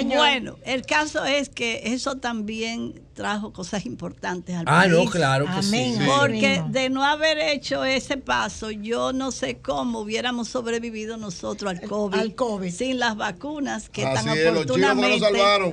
Bueno, 0.05 0.57
el 0.65 0.85
caso 0.85 1.25
es 1.25 1.49
que 1.49 1.81
eso 1.93 2.17
también 2.17 3.01
trajo 3.13 3.53
cosas 3.53 3.85
importantes 3.85 4.55
al 4.55 4.65
Ah, 4.67 4.81
país. 4.81 4.91
no, 4.91 5.05
claro 5.05 5.45
que 5.45 5.63
sí. 5.63 5.67
Amén, 5.69 5.95
Sí. 5.97 6.03
Porque 6.19 6.63
de 6.69 6.89
no 6.89 7.03
haber 7.03 7.37
hecho 7.39 7.83
ese 7.83 8.17
paso, 8.17 8.71
yo 8.71 9.13
no 9.13 9.31
sé 9.31 9.57
cómo 9.57 9.99
hubiéramos 9.99 10.47
sobrevivido 10.47 11.17
nosotros 11.17 11.73
al 11.73 12.35
COVID, 12.35 12.71
sin 12.71 12.99
las 12.99 13.15
vacunas 13.15 13.89
que 13.89 14.05
Así 14.05 14.25
tan 14.25 14.37
es, 14.37 14.45
los 14.45 14.53
oportunamente. 14.63 15.19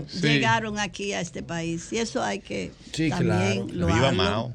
Sí. 0.08 0.20
llegaron 0.28 0.78
aquí 0.78 1.12
a 1.12 1.20
este 1.20 1.42
país. 1.42 1.92
Y 1.92 1.98
eso 1.98 2.22
hay 2.22 2.40
que 2.40 2.72
Sí, 2.92 3.08
también 3.10 3.68
claro. 3.68 3.88
loarlo. 3.88 3.94
Viva 3.94 4.12
Mao. 4.12 4.52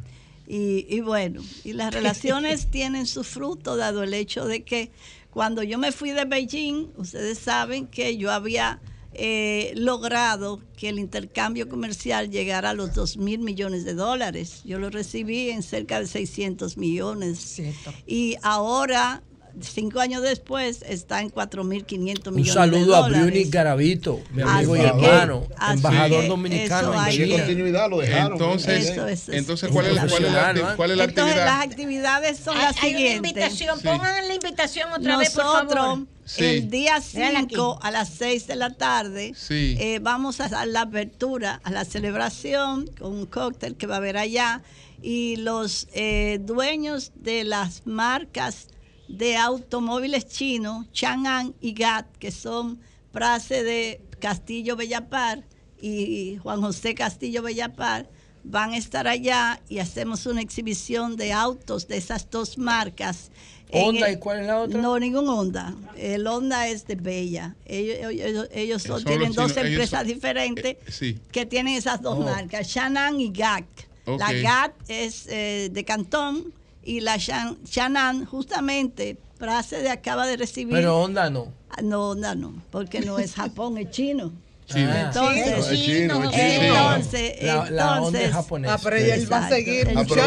Y, 0.47 0.85
y 0.89 0.99
bueno, 1.01 1.41
y 1.63 1.73
las 1.73 1.91
relaciones 1.93 2.67
tienen 2.69 3.07
su 3.07 3.23
fruto, 3.23 3.77
dado 3.77 4.03
el 4.03 4.13
hecho 4.13 4.45
de 4.45 4.63
que 4.63 4.91
cuando 5.31 5.63
yo 5.63 5.77
me 5.77 5.91
fui 5.91 6.11
de 6.11 6.23
Beijing, 6.25 6.91
ustedes 6.97 7.39
saben 7.39 7.87
que 7.87 8.15
yo 8.17 8.31
había 8.31 8.79
eh, 9.17 9.73
logrado 9.75 10.61
que 10.77 10.89
el 10.89 10.99
intercambio 10.99 11.69
comercial 11.69 12.29
llegara 12.29 12.71
a 12.71 12.73
los 12.73 12.93
2 12.93 13.17
mil 13.17 13.39
millones 13.39 13.85
de 13.85 13.93
dólares. 13.93 14.61
Yo 14.65 14.79
lo 14.79 14.89
recibí 14.89 15.49
en 15.49 15.63
cerca 15.63 15.99
de 15.99 16.07
600 16.07 16.77
millones. 16.77 17.61
Y 18.05 18.35
ahora, 18.41 19.23
cinco 19.61 20.00
años 20.00 20.22
después, 20.22 20.84
está 20.88 21.22
en 21.22 21.30
4.500 21.32 22.27
Un 22.27 22.35
millones 22.35 22.45
de 22.45 22.51
saludo 22.53 22.95
a. 22.95 23.08
Bruni 23.09 23.43
Garavito, 23.45 24.22
mi 24.32 24.42
amigo 24.42 24.75
y 24.75 24.80
Así 24.80 24.88
hermano, 24.90 25.48
embajador 25.72 26.22
que 26.22 26.27
dominicano 26.27 26.93
eso 27.08 27.22
en 27.24 27.30
continuidad 27.32 27.90
lo 27.90 28.00
dejaron. 28.00 28.34
Entonces, 28.34 28.90
Eso 28.90 29.32
entonces 29.32 29.69
es 29.69 29.74
¿cuál, 29.74 29.85
es, 29.88 29.93
la- 29.95 30.08
cuál, 30.08 30.25
es 30.25 30.32
la, 30.32 30.75
cuál 30.75 30.92
es 30.92 30.98
la 30.98 31.03
Entonces, 31.06 31.35
actividad? 31.35 31.45
las 31.45 31.66
actividades 31.66 32.40
son 32.40 32.58
Hay- 32.58 32.64
las 32.64 32.84
hay 32.84 32.90
una 32.92 32.98
siguientes. 33.00 33.16
invitación, 33.32 33.80
Sí. 33.80 33.88
pongan 33.88 34.27
la 34.27 34.34
invitación 34.34 34.92
otra 34.93 35.17
vez, 35.17 35.30
por 35.32 35.43
Nosotros, 35.45 35.74
favor. 35.85 36.08
Sí. 36.25 36.43
el 36.45 36.69
día 36.72 37.00
Véala 37.14 37.40
aquí. 37.40 37.50
5 37.56 37.80
a 37.84 37.92
las 37.92 38.09
6 38.09 38.48
de 38.48 38.56
la 38.56 38.72
tarde, 38.74 39.34
Sí. 39.38 39.75
eh, 39.80 40.00
vamos 40.01 40.40
a 40.42 40.50
dar 40.50 40.67
la 40.67 40.82
apertura 40.82 41.61
a 41.64 41.69
la 41.72 41.85
celebración 41.85 42.88
con 43.00 43.14
un 43.14 43.25
cóctel 43.27 43.75
que 43.75 43.85
va 43.88 43.95
a 43.95 43.98
haber 43.98 44.17
allá. 44.17 44.64
Y 45.03 45.35
los 45.35 45.88
eh, 45.93 46.40
dueños 46.42 47.11
de 47.16 47.43
las 47.43 47.84
marcas 47.85 48.67
de 49.08 49.38
automóviles 49.38 50.27
chinos, 50.27 50.85
Chang'an 50.92 51.53
y 51.61 51.74
GAT, 51.74 52.06
que 52.17 52.32
son 52.32 52.80
Prace 53.11 53.64
de 53.64 54.01
Castillo 54.19 54.75
Bellapar 54.75 55.43
y 55.82 56.38
Juan 56.42 56.61
José 56.61 56.95
Castillo 56.95 57.42
Bellapar, 57.43 58.09
van 58.43 58.72
a 58.72 58.77
estar 58.77 59.08
allá 59.08 59.61
y 59.69 59.80
hacemos 59.80 60.25
una 60.25 60.42
exhibición 60.42 61.16
de 61.16 61.34
autos 61.34 61.88
de 61.88 61.98
esas 61.98 62.30
dos 62.30 62.58
marcas. 62.58 63.32
Honda, 63.72 64.08
el- 64.09 64.16
¿y 64.16 64.19
cuál 64.19 64.42
es 64.42 64.48
la 64.48 64.61
otra? 64.61 64.80
No, 64.82 65.00
ningún 65.00 65.27
Honda. 65.27 65.74
El 65.98 66.27
Honda 66.27 66.67
es 66.67 66.85
de 66.85 66.95
Bella. 66.95 67.56
Ellos, 67.66 68.11
ellos, 68.11 68.48
ellos 68.53 68.84
son- 68.84 69.01
Son 69.01 69.06
tienen 69.06 69.34
dos 69.34 69.48
chinos, 69.48 69.58
ellos 69.58 69.69
empresas 69.72 70.00
son- 70.01 70.08
diferentes 70.08 70.77
Sí. 70.88 71.19
que 71.32 71.45
tienen 71.48 71.75
esas 71.75 72.01
dos 72.01 72.19
Oh. 72.19 72.24
marcas, 72.24 72.67
Shannon 72.67 73.19
y 73.19 73.32
GAC. 73.32 73.66
La. 74.06 74.32
GAC 74.34 74.74
es 74.88 75.25
eh, 75.27 75.69
de 75.72 75.84
Cantón 75.84 76.53
y 76.85 77.01
la 77.01 77.17
Shan- 77.17 77.57
Shannon 77.65 78.25
justamente 78.25 79.17
Prace 79.38 79.81
de 79.81 79.89
acaba 79.89 80.25
de 80.27 80.38
recibir. 80.38 80.73
Pero 80.73 80.97
Honda 81.01 81.30
no. 81.30 81.51
Ah, 81.69 81.81
No, 81.83 82.11
Honda 82.11 82.35
no, 82.35 82.53
porque 82.72 83.01
no 83.01 83.19
es 83.19 83.33
Japón, 83.35 83.77
es 83.77 83.89
chino. 83.91 84.31
Chino. 84.65 84.91
Ah. 84.91 85.01
Entonces, 85.05 85.43
Chino, 85.45 85.59
es 85.59 85.79
chino, 85.85 86.23
es 86.23 86.31
chino. 86.31 86.75
entonces, 86.95 87.33
La- 87.43 87.69
la 87.69 88.01
Honda 88.01 88.19
es 88.19 88.25
entonces- 88.25 88.31
japonesa. 88.33 88.73
Ah, 88.73 88.79
pero 88.83 88.95
ella 88.95 89.15
él 89.15 89.31
va 89.31 89.37
a 89.37 89.49
seguir, 89.49 89.85
pero 89.87 89.99
es 90.01 90.07
chino, 90.07 90.21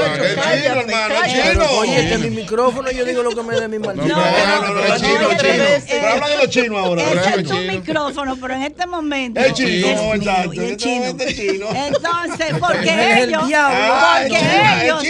hermano, 0.80 1.70
oye, 1.78 2.00
este 2.00 2.14
es 2.14 2.20
mi 2.20 2.30
micrófono, 2.30 2.90
yo 2.92 3.04
digo 3.04 3.22
lo 3.24 3.30
que 3.30 3.42
me 3.42 3.56
dé 3.60 3.66
mi 3.68 3.78
maldito. 3.80 4.06
No, 4.06 4.16
no, 4.16 4.62
no, 4.62 4.74
no, 4.74 4.84
es 4.94 5.02
chino, 5.02 5.28
chino. 5.40 5.64
Pero 5.90 6.08
habla 6.08 6.28
de 6.28 6.36
los 6.36 6.48
chinos 6.50 6.78
ahora. 6.78 7.02
Es 7.02 7.46
tu 7.48 7.56
micrófono, 7.58 8.36
pero 8.40 8.54
en 8.54 8.62
este 8.62 8.86
momento 8.86 9.40
Es 9.40 9.52
chino, 9.54 9.86
mío, 9.88 10.14
exacto, 10.14 10.54
y 10.54 10.58
es 10.58 10.86
en 10.86 11.02
este 11.04 11.34
chino. 11.34 11.66
Entonces, 11.74 12.46
Es 12.50 12.58
porque 12.58 12.90
el 13.22 13.28
ellos. 13.30 13.42
Ah, 13.54 14.20
porque 14.22 14.82
ellos, 14.84 15.02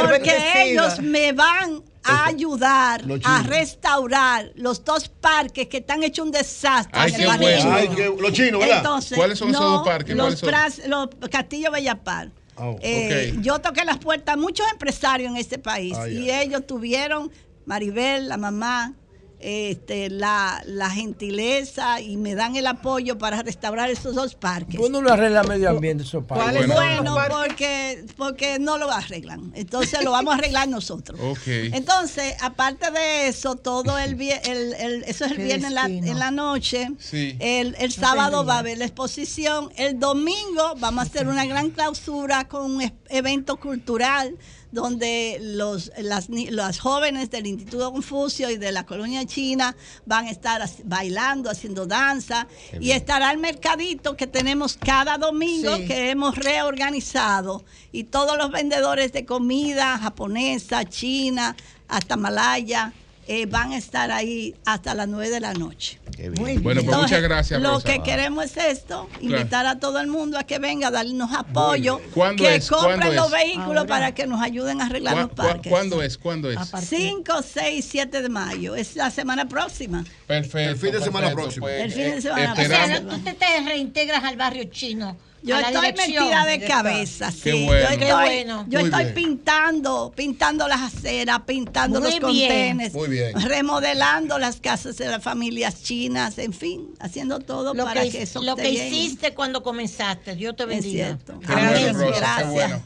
porque 0.00 0.62
ellos 0.64 0.98
me 1.00 1.32
van 1.32 1.80
a 2.04 2.26
ayudar 2.26 3.02
a 3.24 3.42
restaurar 3.42 4.52
los 4.56 4.84
dos 4.84 5.08
parques 5.08 5.68
que 5.68 5.78
están 5.78 6.02
hechos 6.02 6.24
un 6.26 6.32
desastre 6.32 6.92
Ay, 7.00 7.10
en 7.10 7.16
qué 7.16 7.22
el 7.22 7.28
barrio 7.28 7.48
bueno. 7.48 7.74
Ay, 7.74 8.16
los 8.20 8.32
chinos, 8.32 8.60
¿verdad? 8.60 8.76
Entonces, 8.78 9.16
¿Cuáles 9.18 9.38
son 9.38 9.50
esos 9.50 9.60
dos 9.62 9.84
parques? 9.86 10.14
Los. 10.16 10.42
Pras- 10.42 10.84
los 10.86 11.08
Castillo 11.30 11.70
Bellapar. 11.70 12.30
Oh, 12.56 12.76
Eh. 12.82 13.34
Yo 13.40 13.58
toqué 13.58 13.84
las 13.84 13.98
puertas 13.98 14.34
a 14.34 14.36
muchos 14.36 14.64
empresarios 14.70 15.30
en 15.30 15.36
este 15.36 15.58
país 15.58 15.96
Ay, 15.98 16.18
y 16.18 16.30
ay. 16.30 16.46
ellos 16.48 16.66
tuvieron, 16.66 17.30
Maribel, 17.66 18.28
la 18.28 18.36
mamá, 18.36 18.92
este, 19.40 20.08
la, 20.10 20.62
la 20.66 20.88
gentileza 20.90 22.00
y 22.00 22.16
me 22.16 22.34
dan 22.34 22.56
el 22.56 22.66
apoyo 22.66 23.18
para 23.18 23.42
restaurar 23.42 23.90
esos 23.90 24.14
dos 24.14 24.34
parques. 24.34 24.78
¿Cuándo 24.80 25.02
lo 25.02 25.12
arregla 25.12 25.42
medio 25.42 25.68
ambiente 25.70 26.02
esos 26.04 26.24
¿Cuál 26.24 26.40
padres? 26.40 26.62
es? 26.62 26.68
Bueno, 26.68 27.12
Bueno. 27.14 27.34
porque, 27.36 28.04
porque 28.16 28.58
no 28.58 28.78
lo 28.78 28.90
arreglan. 28.90 29.52
Entonces 29.54 30.02
lo 30.02 30.12
vamos 30.12 30.32
a 30.34 30.38
arreglar 30.38 30.68
nosotros. 30.68 31.18
Ok. 31.24 31.46
Entonces, 31.46 32.34
aparte 32.40 32.90
de 32.90 33.28
eso, 33.28 33.56
todo 33.56 33.98
el, 33.98 34.20
el, 34.20 34.74
el- 34.74 35.04
eso 35.04 35.24
es 35.24 35.32
el 35.32 35.36
Qué 35.36 35.44
viernes 35.44 35.68
en 35.68 35.74
la, 35.74 35.88
destino. 35.88 36.06
en 36.12 36.18
la 36.18 36.30
noche. 36.30 36.88
Sí. 36.98 37.36
El, 37.40 37.74
el 37.78 37.92
sábado 37.92 38.44
va 38.44 38.56
a 38.56 38.58
haber 38.60 38.78
la 38.78 38.84
exposición. 38.86 39.70
El 39.76 39.98
domingo 39.98 40.74
vamos 40.78 41.04
a 41.04 41.06
hacer 41.08 41.28
una 41.28 41.44
gran 41.44 41.70
clausura 41.70 42.46
con 42.48 42.70
un 42.70 42.92
evento 43.08 43.56
cultural 43.56 44.36
donde 44.74 45.38
los, 45.40 45.90
las, 45.98 46.28
las 46.28 46.78
jóvenes 46.80 47.30
del 47.30 47.46
Instituto 47.46 47.92
Confucio 47.92 48.50
y 48.50 48.56
de 48.56 48.72
la 48.72 48.84
colonia 48.84 49.24
china 49.24 49.76
van 50.04 50.26
a 50.26 50.30
estar 50.30 50.60
bailando, 50.84 51.48
haciendo 51.48 51.86
danza 51.86 52.46
Qué 52.70 52.76
y 52.76 52.80
bien. 52.80 52.96
estará 52.96 53.30
el 53.30 53.38
mercadito 53.38 54.16
que 54.16 54.26
tenemos 54.26 54.76
cada 54.76 55.16
domingo 55.16 55.76
Sí. 55.76 55.86
que 55.86 56.10
hemos 56.10 56.36
reorganizado 56.36 57.64
y 57.92 58.04
todos 58.04 58.36
los 58.36 58.50
vendedores 58.50 59.12
de 59.12 59.24
comida 59.24 59.96
japonesa, 59.98 60.84
china, 60.84 61.56
hasta 61.88 62.16
malaya. 62.16 62.92
Eh, 63.26 63.46
van 63.46 63.72
a 63.72 63.78
estar 63.78 64.10
ahí 64.10 64.54
hasta 64.64 64.94
las 64.94 65.08
9 65.08 65.30
de 65.30 65.40
la 65.40 65.54
noche. 65.54 65.98
Bueno, 66.38 66.62
pues 66.62 66.76
Entonces, 66.78 67.02
muchas 67.02 67.22
gracias, 67.22 67.60
Lo 67.60 67.72
Rosa. 67.72 67.88
que 67.88 68.02
queremos 68.02 68.44
es 68.44 68.56
esto, 68.56 69.08
invitar 69.20 69.66
a 69.66 69.78
todo 69.80 69.98
el 70.00 70.06
mundo 70.06 70.38
a 70.38 70.44
que 70.44 70.58
venga 70.58 70.88
a 70.88 70.90
darnos 70.90 71.32
apoyo, 71.32 72.00
¿Cuándo 72.14 72.44
que 72.44 72.56
es? 72.56 72.68
compren 72.68 72.98
¿Cuándo 73.00 73.14
los 73.14 73.26
es? 73.26 73.32
vehículos 73.32 73.86
para 73.86 74.14
que 74.14 74.26
nos 74.26 74.40
ayuden 74.40 74.80
a 74.80 74.86
arreglar 74.86 75.16
los 75.16 75.26
¿Cuá- 75.28 75.34
cuá- 75.34 75.52
parques. 75.52 75.70
¿Cuándo 75.70 76.02
es? 76.02 76.18
¿Cuándo 76.18 76.50
es? 76.50 76.58
5, 76.88 77.32
6, 77.42 77.86
7 77.90 78.22
de 78.22 78.28
mayo, 78.28 78.74
es 78.76 78.94
la 78.96 79.10
semana 79.10 79.48
próxima. 79.48 80.04
Perfecto. 80.26 80.58
El 80.70 80.76
fin 80.76 80.92
de 80.92 81.00
semana 81.00 81.26
perfecto, 81.28 81.42
próximo. 81.42 81.66
pues, 81.66 81.82
El 81.82 81.92
fin 81.92 82.02
de 82.02 82.16
eh, 82.18 82.22
semana 82.22 82.52
O 82.52 82.56
sea, 82.56 82.64
esperamos- 82.64 83.02
no- 83.02 83.16
tú 83.16 83.24
te, 83.24 83.32
te 83.34 83.60
reintegras 83.64 84.24
al 84.24 84.36
barrio 84.36 84.64
chino. 84.64 85.16
Yo 85.46 85.58
estoy 85.58 85.74
dirección, 85.92 86.24
metida 86.24 86.46
de 86.46 86.60
cabeza, 86.66 87.30
sí. 87.30 87.40
Qué 87.42 87.50
Yo 87.60 87.66
bueno. 87.66 87.82
estoy, 87.90 87.98
Qué 87.98 88.12
bueno. 88.14 88.66
yo 88.68 88.78
estoy 88.80 89.04
pintando, 89.12 90.12
pintando 90.16 90.66
las 90.66 90.80
aceras, 90.94 91.40
pintando 91.46 92.00
Muy 92.00 92.18
los 92.18 92.32
bien. 92.32 92.48
contenes, 92.50 92.94
Muy 92.94 93.08
bien. 93.08 93.38
remodelando 93.40 94.38
las 94.38 94.56
casas 94.60 94.96
de 94.96 95.06
las 95.08 95.22
familias 95.22 95.82
chinas, 95.82 96.38
en 96.38 96.52
fin, 96.54 96.88
haciendo 96.98 97.40
todo 97.40 97.74
Lo 97.74 97.84
para 97.84 98.02
que, 98.04 98.10
que, 98.10 98.22
eso 98.22 98.42
lo 98.42 98.56
que 98.56 98.70
bien. 98.70 98.86
hiciste 98.92 99.34
cuando 99.34 99.62
comenzaste, 99.62 100.34
Dios 100.34 100.56
te 100.56 100.62
Es 100.62 100.68
bendiga. 100.70 101.04
cierto. 101.06 101.38
Gracias, 101.40 101.96
qué 101.96 102.06
Gracias. 102.18 102.50
bueno. 102.52 102.82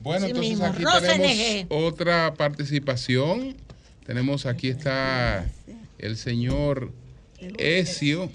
Bueno, 0.00 0.26
Sí 0.26 0.30
entonces 0.32 0.50
mismo. 0.50 0.66
aquí 0.66 0.82
Rosa 0.84 1.00
tenemos 1.00 1.30
NG. 1.30 1.66
otra 1.70 2.34
participación. 2.34 3.56
Tenemos 4.04 4.44
aquí 4.44 4.68
está 4.68 5.46
el 5.98 6.18
señor 6.18 6.92
Ezio 7.56 8.30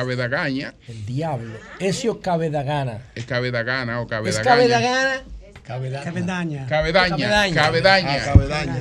Cabedagaña. 0.00 0.74
El 0.88 1.06
diablo. 1.06 1.54
Ezio 1.80 2.20
Cabedagana. 2.20 2.98
Es 3.14 3.24
Cabedagana 3.24 4.00
o 4.00 4.02
¿Es 4.02 4.08
Cabedagaña. 4.10 5.22
Cabedagana? 5.64 5.64
Cabedaña. 5.64 6.66
Cabedaña, 6.66 6.68
Cabedaña. 6.68 7.42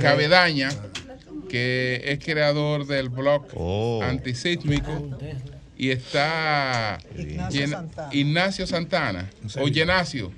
Cabedaña, 0.01 0.69
Ah, 0.69 1.47
que 1.47 2.01
es 2.03 2.19
creador 2.19 2.85
del 2.85 3.07
blog 3.07 3.45
Oh. 3.55 4.01
antisísmico 4.03 5.17
y 5.77 5.91
está 5.91 6.97
Ignacio 7.17 7.67
Santana. 7.69 8.09
Ignacio 8.11 8.67
Santana 8.67 9.29
o 9.57 9.67
Ignacio. 9.69 10.33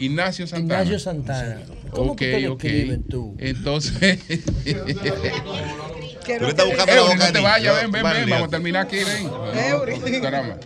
Ignacio 0.00 0.48
Santana. 0.48 0.82
Ignacio 0.82 0.98
Santana. 0.98 1.60
¿Cómo 1.92 2.12
Ok, 2.12 2.18
que 2.18 2.32
te 2.32 2.40
lo 2.40 2.54
ok. 2.54 2.64
tú? 3.08 3.36
Entonces. 3.38 4.18
Que 6.24 6.38
Tú 6.38 6.44
le 6.44 6.50
estás 6.50 6.66
buscando 6.66 6.92
la 6.92 6.98
Eury, 7.00 7.12
boca 7.14 7.26
no 7.26 7.32
te 7.32 7.40
vayas, 7.40 7.82
ven, 7.82 7.92
ven, 7.92 8.02
ven. 8.02 8.30
Vamos 8.30 8.48
a 8.48 8.50
terminar 8.50 8.86
aquí, 8.86 8.96
ven. 9.04 9.30
Eury. 9.70 10.20
Caramba. 10.20 10.56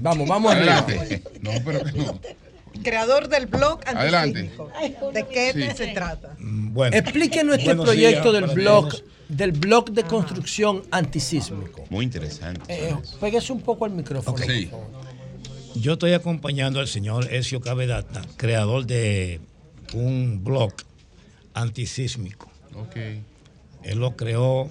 Vamos, 0.00 0.28
vamos 0.28 0.52
arriba. 0.52 0.78
Adelante. 0.78 1.22
No, 1.40 1.50
pero 1.64 1.84
que 1.84 1.92
no. 1.92 2.20
Creador 2.84 3.28
del 3.28 3.46
blog 3.46 3.80
Adelante. 3.86 4.50
¿De 5.12 5.26
qué 5.26 5.52
Sí. 5.52 5.76
se 5.76 5.86
trata? 5.88 6.36
Bueno, 6.38 6.96
Explíquenos 6.96 7.54
este 7.56 7.66
Buenos 7.74 7.86
proyecto 7.86 8.30
días 8.32 8.46
del 8.46 8.54
blog, 8.54 8.94
del 9.28 9.52
blog 9.52 9.90
de 9.90 10.04
construcción 10.04 10.84
antisísmico. 10.92 11.84
Muy 11.90 12.04
interesante. 12.04 12.62
Eh, 12.90 12.94
pégase 13.20 13.52
un 13.52 13.62
poco 13.62 13.84
al 13.84 13.90
micrófono. 13.92 14.36
Por 14.36 14.46
favor. 14.46 14.86
yo 15.74 15.94
estoy 15.94 16.12
acompañando 16.12 16.78
al 16.78 16.86
señor 16.88 17.32
Ezio 17.32 17.60
Cabedata, 17.60 18.22
creador 18.36 18.86
de 18.86 19.40
un 19.94 20.44
blog 20.44 20.72
antisísmico. 21.54 22.48
Ok. 22.74 22.96
Él 23.82 23.98
lo 23.98 24.16
creó 24.16 24.70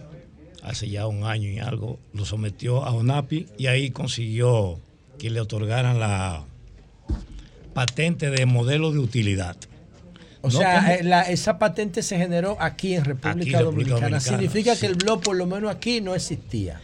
hace 0.64 0.90
ya 0.90 1.08
un 1.08 1.24
año 1.24 1.50
y 1.50 1.60
algo, 1.60 2.00
lo 2.14 2.26
sometió 2.26 2.84
a 2.84 2.92
ONAPI 2.94 3.48
y 3.58 3.68
ahí 3.68 3.90
consiguió 3.92 4.80
que 5.18 5.30
le 5.30 5.40
otorgaran 5.40 6.00
la 6.00 6.44
patente 7.74 8.30
de 8.30 8.46
modelo 8.46 8.92
de 8.92 9.00
utilidad. 9.00 9.56
O 10.42 10.50
No 10.50 10.60
sea, 10.60 10.76
como- 10.82 10.92
eh, 10.92 11.04
la- 11.04 11.24
esa 11.24 11.58
patente 11.60 12.04
se 12.04 12.18
generó 12.18 12.58
aquí 12.60 12.94
en 12.96 13.06
República, 13.06 13.30
Aquí 13.42 13.50
en 13.54 13.60
República 13.60 13.90
Dominicana. 13.96 14.18
Dominicana, 14.20 14.20
Significa 14.20 14.76
sí. 14.76 14.82
que 14.82 14.88
el 14.88 14.96
blog, 14.96 15.22
por 15.22 15.36
lo 15.36 15.46
menos 15.46 15.72
aquí, 15.72 16.02
no 16.02 16.14
existía. 16.16 16.80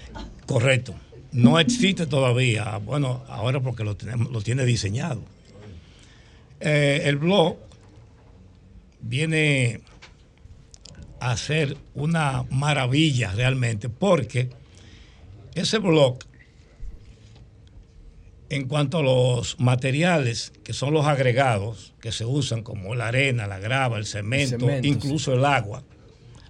Correcto. 0.45 0.95
No 1.31 1.59
existe 1.59 2.05
todavía. 2.05 2.77
Bueno, 2.77 3.23
ahora 3.27 3.59
porque 3.59 3.83
lo, 3.83 3.95
tenemos, 3.97 4.31
lo 4.31 4.41
tiene 4.41 4.65
diseñado. 4.65 5.21
Eh, 6.59 7.01
el 7.05 7.17
blog 7.17 7.57
viene 9.01 9.81
a 11.23 11.37
ser 11.37 11.77
una 11.93 12.43
maravilla 12.49 13.31
realmente 13.31 13.87
porque 13.87 14.49
ese 15.55 15.77
blog, 15.77 16.19
en 18.49 18.67
cuanto 18.67 18.97
a 18.97 19.03
los 19.03 19.57
materiales 19.57 20.51
que 20.65 20.73
son 20.73 20.93
los 20.93 21.05
agregados 21.05 21.93
que 22.01 22.11
se 22.11 22.25
usan 22.25 22.61
como 22.61 22.93
la 22.93 23.07
arena, 23.07 23.47
la 23.47 23.57
grava, 23.57 23.97
el 23.97 24.05
cemento, 24.05 24.59
cemento, 24.59 24.85
incluso 24.85 25.33
el 25.33 25.45
agua, 25.45 25.83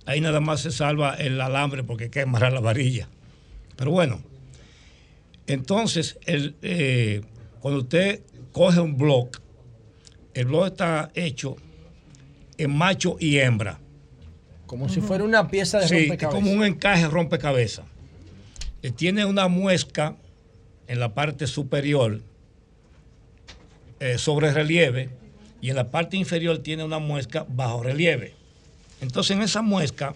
ahí 0.08 0.20
nada 0.22 0.40
más 0.40 0.62
se 0.62 0.72
salva 0.72 1.14
el 1.16 1.40
alambre 1.40 1.84
porque 1.84 2.10
quemará 2.10 2.50
la 2.50 2.60
varilla. 2.60 3.08
Pero 3.76 3.92
bueno, 3.92 4.22
entonces 5.46 6.18
el, 6.26 6.56
eh, 6.64 7.22
cuando 7.60 7.82
usted 7.82 8.22
coge 8.52 8.80
un 8.80 8.98
blog, 8.98 9.30
el 10.34 10.46
blog 10.46 10.66
está 10.66 11.12
hecho 11.14 11.58
en 12.58 12.76
macho 12.76 13.18
y 13.20 13.38
hembra. 13.38 13.80
Como 14.74 14.90
si 14.90 15.02
fuera 15.02 15.24
una 15.24 15.50
pieza 15.50 15.78
de 15.78 15.88
Sí, 15.88 15.94
es 15.94 16.02
rompecabezas. 16.08 16.34
como 16.42 16.52
un 16.52 16.64
encaje 16.66 17.08
rompecabezas. 17.08 17.86
Eh, 18.82 18.90
Tiene 18.90 19.24
una 19.24 19.48
muesca 19.48 20.16
en 20.88 21.00
la 21.00 21.14
parte 21.14 21.46
superior 21.46 22.22
eh, 24.00 24.18
sobre 24.18 24.52
relieve 24.52 25.12
y 25.62 25.70
en 25.70 25.76
la 25.76 25.92
parte 25.92 26.18
inferior 26.18 26.58
tiene 26.58 26.84
una 26.84 26.98
muesca 26.98 27.46
bajo 27.48 27.84
relieve. 27.84 28.34
Entonces 29.00 29.38
en 29.38 29.44
esa 29.44 29.62
muesca 29.62 30.16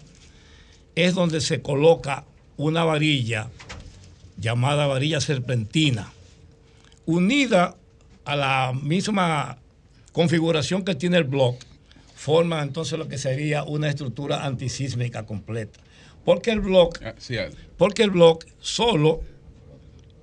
es 0.96 1.14
donde 1.14 1.40
se 1.40 1.62
coloca 1.62 2.24
una 2.56 2.82
varilla 2.82 3.50
llamada 4.38 4.88
varilla 4.88 5.20
serpentina, 5.20 6.12
unida 7.06 7.76
a 8.24 8.34
la 8.34 8.72
misma 8.72 9.58
configuración 10.10 10.84
que 10.84 10.96
tiene 10.96 11.16
el 11.18 11.24
bloque, 11.24 11.64
forma 12.18 12.60
entonces 12.62 12.98
lo 12.98 13.06
que 13.06 13.16
sería 13.16 13.62
una 13.62 13.88
estructura 13.88 14.44
antisísmica 14.44 15.24
completa. 15.24 15.78
Porque 16.24 16.50
el 16.50 16.60
bloque, 16.60 17.06
Ah, 17.06 17.14
sí, 17.16 17.36
Al. 17.38 17.52
porque 17.76 18.02
el 18.02 18.10
bloque 18.10 18.48
solo 18.60 19.20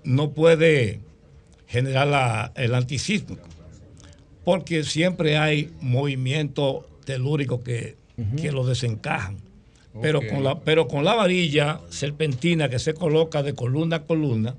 no 0.03 0.31
puede 0.31 0.99
generar 1.67 2.07
la- 2.07 2.51
el 2.57 2.75
antisísmico, 2.75 3.47
porque 4.43 4.83
siempre 4.83 5.37
hay 5.37 5.71
movimientos 5.79 6.83
telúricos 7.05 7.61
que, 7.61 7.95
que 8.41 8.51
lo 8.51 8.65
desencajan. 8.65 9.37
Pero, 10.01 10.19
con 10.27 10.43
la, 10.43 10.59
pero 10.59 10.89
con 10.89 11.05
la 11.05 11.13
varilla 11.15 11.79
serpentina 11.89 12.67
que 12.67 12.79
se 12.79 12.93
coloca 12.93 13.41
de 13.41 13.53
columna 13.53 13.95
a 13.97 14.03
columna, 14.03 14.55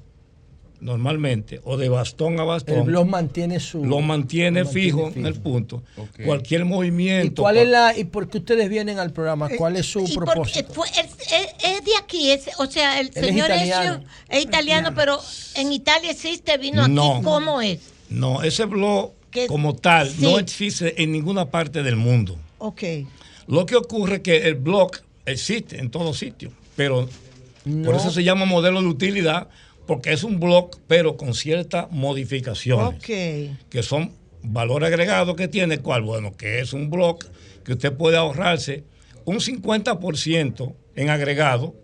normalmente, 0.81 1.61
o 1.65 1.77
de 1.77 1.89
bastón 1.89 2.39
a 2.41 2.45
bastón, 2.45 2.77
El 2.79 2.83
blog 2.85 3.07
mantiene 3.07 3.61
su. 3.61 3.85
lo 3.85 4.01
mantiene, 4.01 4.61
lo 4.65 4.69
fijo, 4.69 5.11
en 5.15 5.27
el 5.27 5.35
punto. 5.35 5.83
Cualquier 6.25 6.63
¿Y 6.63 6.65
movimiento. 6.65 7.43
cuál 7.43 7.57
es 7.57 7.69
la 7.69 7.97
y 7.97 8.05
por 8.05 8.29
qué 8.29 8.39
ustedes 8.39 8.69
vienen 8.69 8.99
al 8.99 9.13
programa? 9.13 9.49
¿Cuál 9.57 9.77
es 9.77 9.87
su 9.87 10.01
Y 10.01 10.13
porque 10.15 10.33
propósito? 10.33 10.73
fue- 10.75 10.89
es, 10.89 11.07
es- 11.33 11.55
es 11.65 11.85
de 11.85 11.97
aquí, 12.03 12.31
es, 12.31 12.49
o 12.59 12.67
sea, 12.67 13.01
el 13.01 13.07
Él 13.09 13.13
es 13.15 13.25
señor 13.27 13.47
italiano. 13.51 13.95
Ezio 13.97 14.09
es 14.29 14.45
italiano, 14.45 14.93
pero 14.95 15.19
en 15.57 15.73
Italia 15.73 16.11
existe, 16.11 16.57
vino 16.59 16.83
aquí, 16.83 16.93
No. 16.93 17.21
¿cómo 17.25 17.61
es? 17.63 17.79
No, 18.11 18.43
ese 18.43 18.65
blog 18.67 19.13
Que- 19.31 19.47
como 19.47 19.75
tal 19.75 20.09
sí. 20.11 20.23
no 20.23 20.39
existe 20.39 21.03
en 21.03 21.13
ninguna 21.13 21.51
parte 21.51 21.83
del 21.83 21.97
mundo. 21.97 22.37
Ok. 22.59 22.83
Lo 23.49 23.65
que 23.67 23.77
ocurre 23.77 24.17
es 24.17 24.21
que 24.23 24.37
el 24.49 24.55
blog 24.57 24.93
existe 25.25 25.79
en 25.79 25.91
todos 25.91 26.19
sitios, 26.19 26.53
pero 26.77 27.09
No. 27.65 27.85
por 27.87 27.97
eso 27.97 28.11
se 28.11 28.23
llama 28.23 28.45
modelo 28.45 28.81
de 28.81 28.87
utilidad, 28.89 29.49
porque 29.87 30.13
es 30.13 30.25
un 30.25 30.41
blog, 30.41 30.71
pero 30.87 31.17
con 31.17 31.35
ciertas 31.35 31.91
modificaciones, 31.91 32.87
Ok. 32.99 33.69
que 33.71 33.83
son 33.83 34.13
valor 34.43 34.85
agregado 34.85 35.37
que 35.37 35.49
tiene, 35.49 35.79
¿cuál? 35.79 36.03
Bueno, 36.03 36.37
que 36.37 36.61
es 36.61 36.73
un 36.73 36.91
blog 36.91 37.19
que 37.65 37.73
usted 37.73 37.93
puede 37.93 38.17
ahorrarse 38.17 38.85
un 39.25 39.41
50% 39.41 40.75
en 40.95 41.11
agregado, 41.11 41.75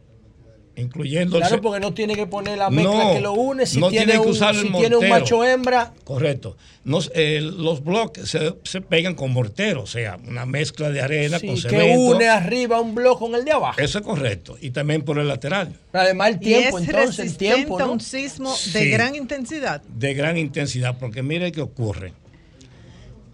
incluyendo 0.77 1.37
Claro, 1.39 1.61
porque 1.61 1.81
no 1.81 1.93
tiene 1.93 2.15
que 2.15 2.27
poner 2.27 2.57
la 2.59 2.71
mezcla 2.71 3.05
No, 3.05 3.13
que 3.15 3.21
lo 3.21 3.33
une. 3.35 3.67
Si, 3.67 3.79
no 3.79 3.89
tiene, 3.91 4.07
tiene 4.07 4.21
que 4.21 4.27
un, 4.27 4.33
usar 4.33 4.55
el 4.55 4.63
si 4.69 4.73
tiene 4.73 4.97
un 4.97 5.09
macho 5.09 5.45
hembra, 5.45 5.93
Correcto. 6.05 6.57
Nos- 6.85 7.13
eh, 7.15 7.41
los 7.43 7.85
bloques 7.85 8.29
se, 8.29 8.55
se 8.65 8.81
pegan 8.81 9.15
con 9.15 9.33
mortero, 9.33 9.83
o 9.83 9.87
sea, 9.87 10.19
una 10.27 10.47
mezcla 10.47 10.91
de 10.91 11.01
arena 11.01 11.39
sí, 11.39 11.47
con 11.47 11.57
que 11.57 11.63
cemento. 11.63 12.01
une 12.17 12.29
arriba 12.29 12.81
un 12.81 12.95
blog 12.95 13.19
con 13.19 13.35
el 13.35 13.45
de 13.45 13.53
abajo. 13.53 13.79
Eso 13.81 13.99
es 13.99 14.05
correcto. 14.05 14.57
Y 14.61 14.71
también 14.71 15.03
por 15.03 15.19
el 15.19 15.29
lateral, 15.29 15.75
Además, 15.93 16.31
el 16.31 16.37
Y 16.37 16.39
tiempo, 16.41 16.79
es 16.79 16.89
entonces, 16.89 17.27
el 17.33 17.37
tiempo, 17.37 17.79
¿no? 17.79 17.93
un 17.93 18.01
sismo 18.01 18.51
de 18.51 18.81
Sí. 18.81 18.91
gran 18.91 19.15
intensidad. 19.15 19.83
de 19.83 20.15
gran 20.15 20.37
intensidad, 20.39 20.97
porque 20.99 21.23
mire 21.23 21.53
qué 21.53 21.61
ocurre. 21.61 22.13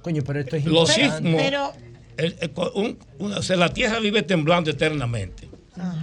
Coño, 0.02 0.23
pero 0.26 0.41
esto 0.41 0.57
es 0.57 0.65
Los 0.65 0.91
importante. 0.99 1.28
sismos. 1.28 1.42
Pero- 1.42 1.73
el- 2.17 2.36
el- 2.41 2.52
un- 2.75 2.99
una- 3.18 3.39
o 3.39 3.42
sea, 3.42 3.57
la 3.57 3.73
tierra 3.73 3.99
vive 4.00 4.23
temblando 4.23 4.70
eternamente. 4.70 5.48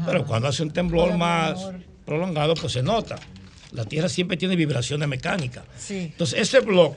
Pero 0.06 0.26
cuando 0.26 0.48
hace 0.48 0.64
un 0.64 0.72
temblor 0.72 1.18
más 1.18 1.60
prolongado, 2.06 2.54
pues 2.56 2.74
se 2.74 2.84
nota. 2.84 3.16
La 3.72 3.86
tierra 3.86 4.08
siempre 4.10 4.38
tiene 4.38 4.56
vibraciones 4.56 5.08
mecánicas. 5.08 5.66
Sí. 5.78 5.96
Entonces, 6.12 6.40
ese 6.40 6.60
blog 6.62 6.96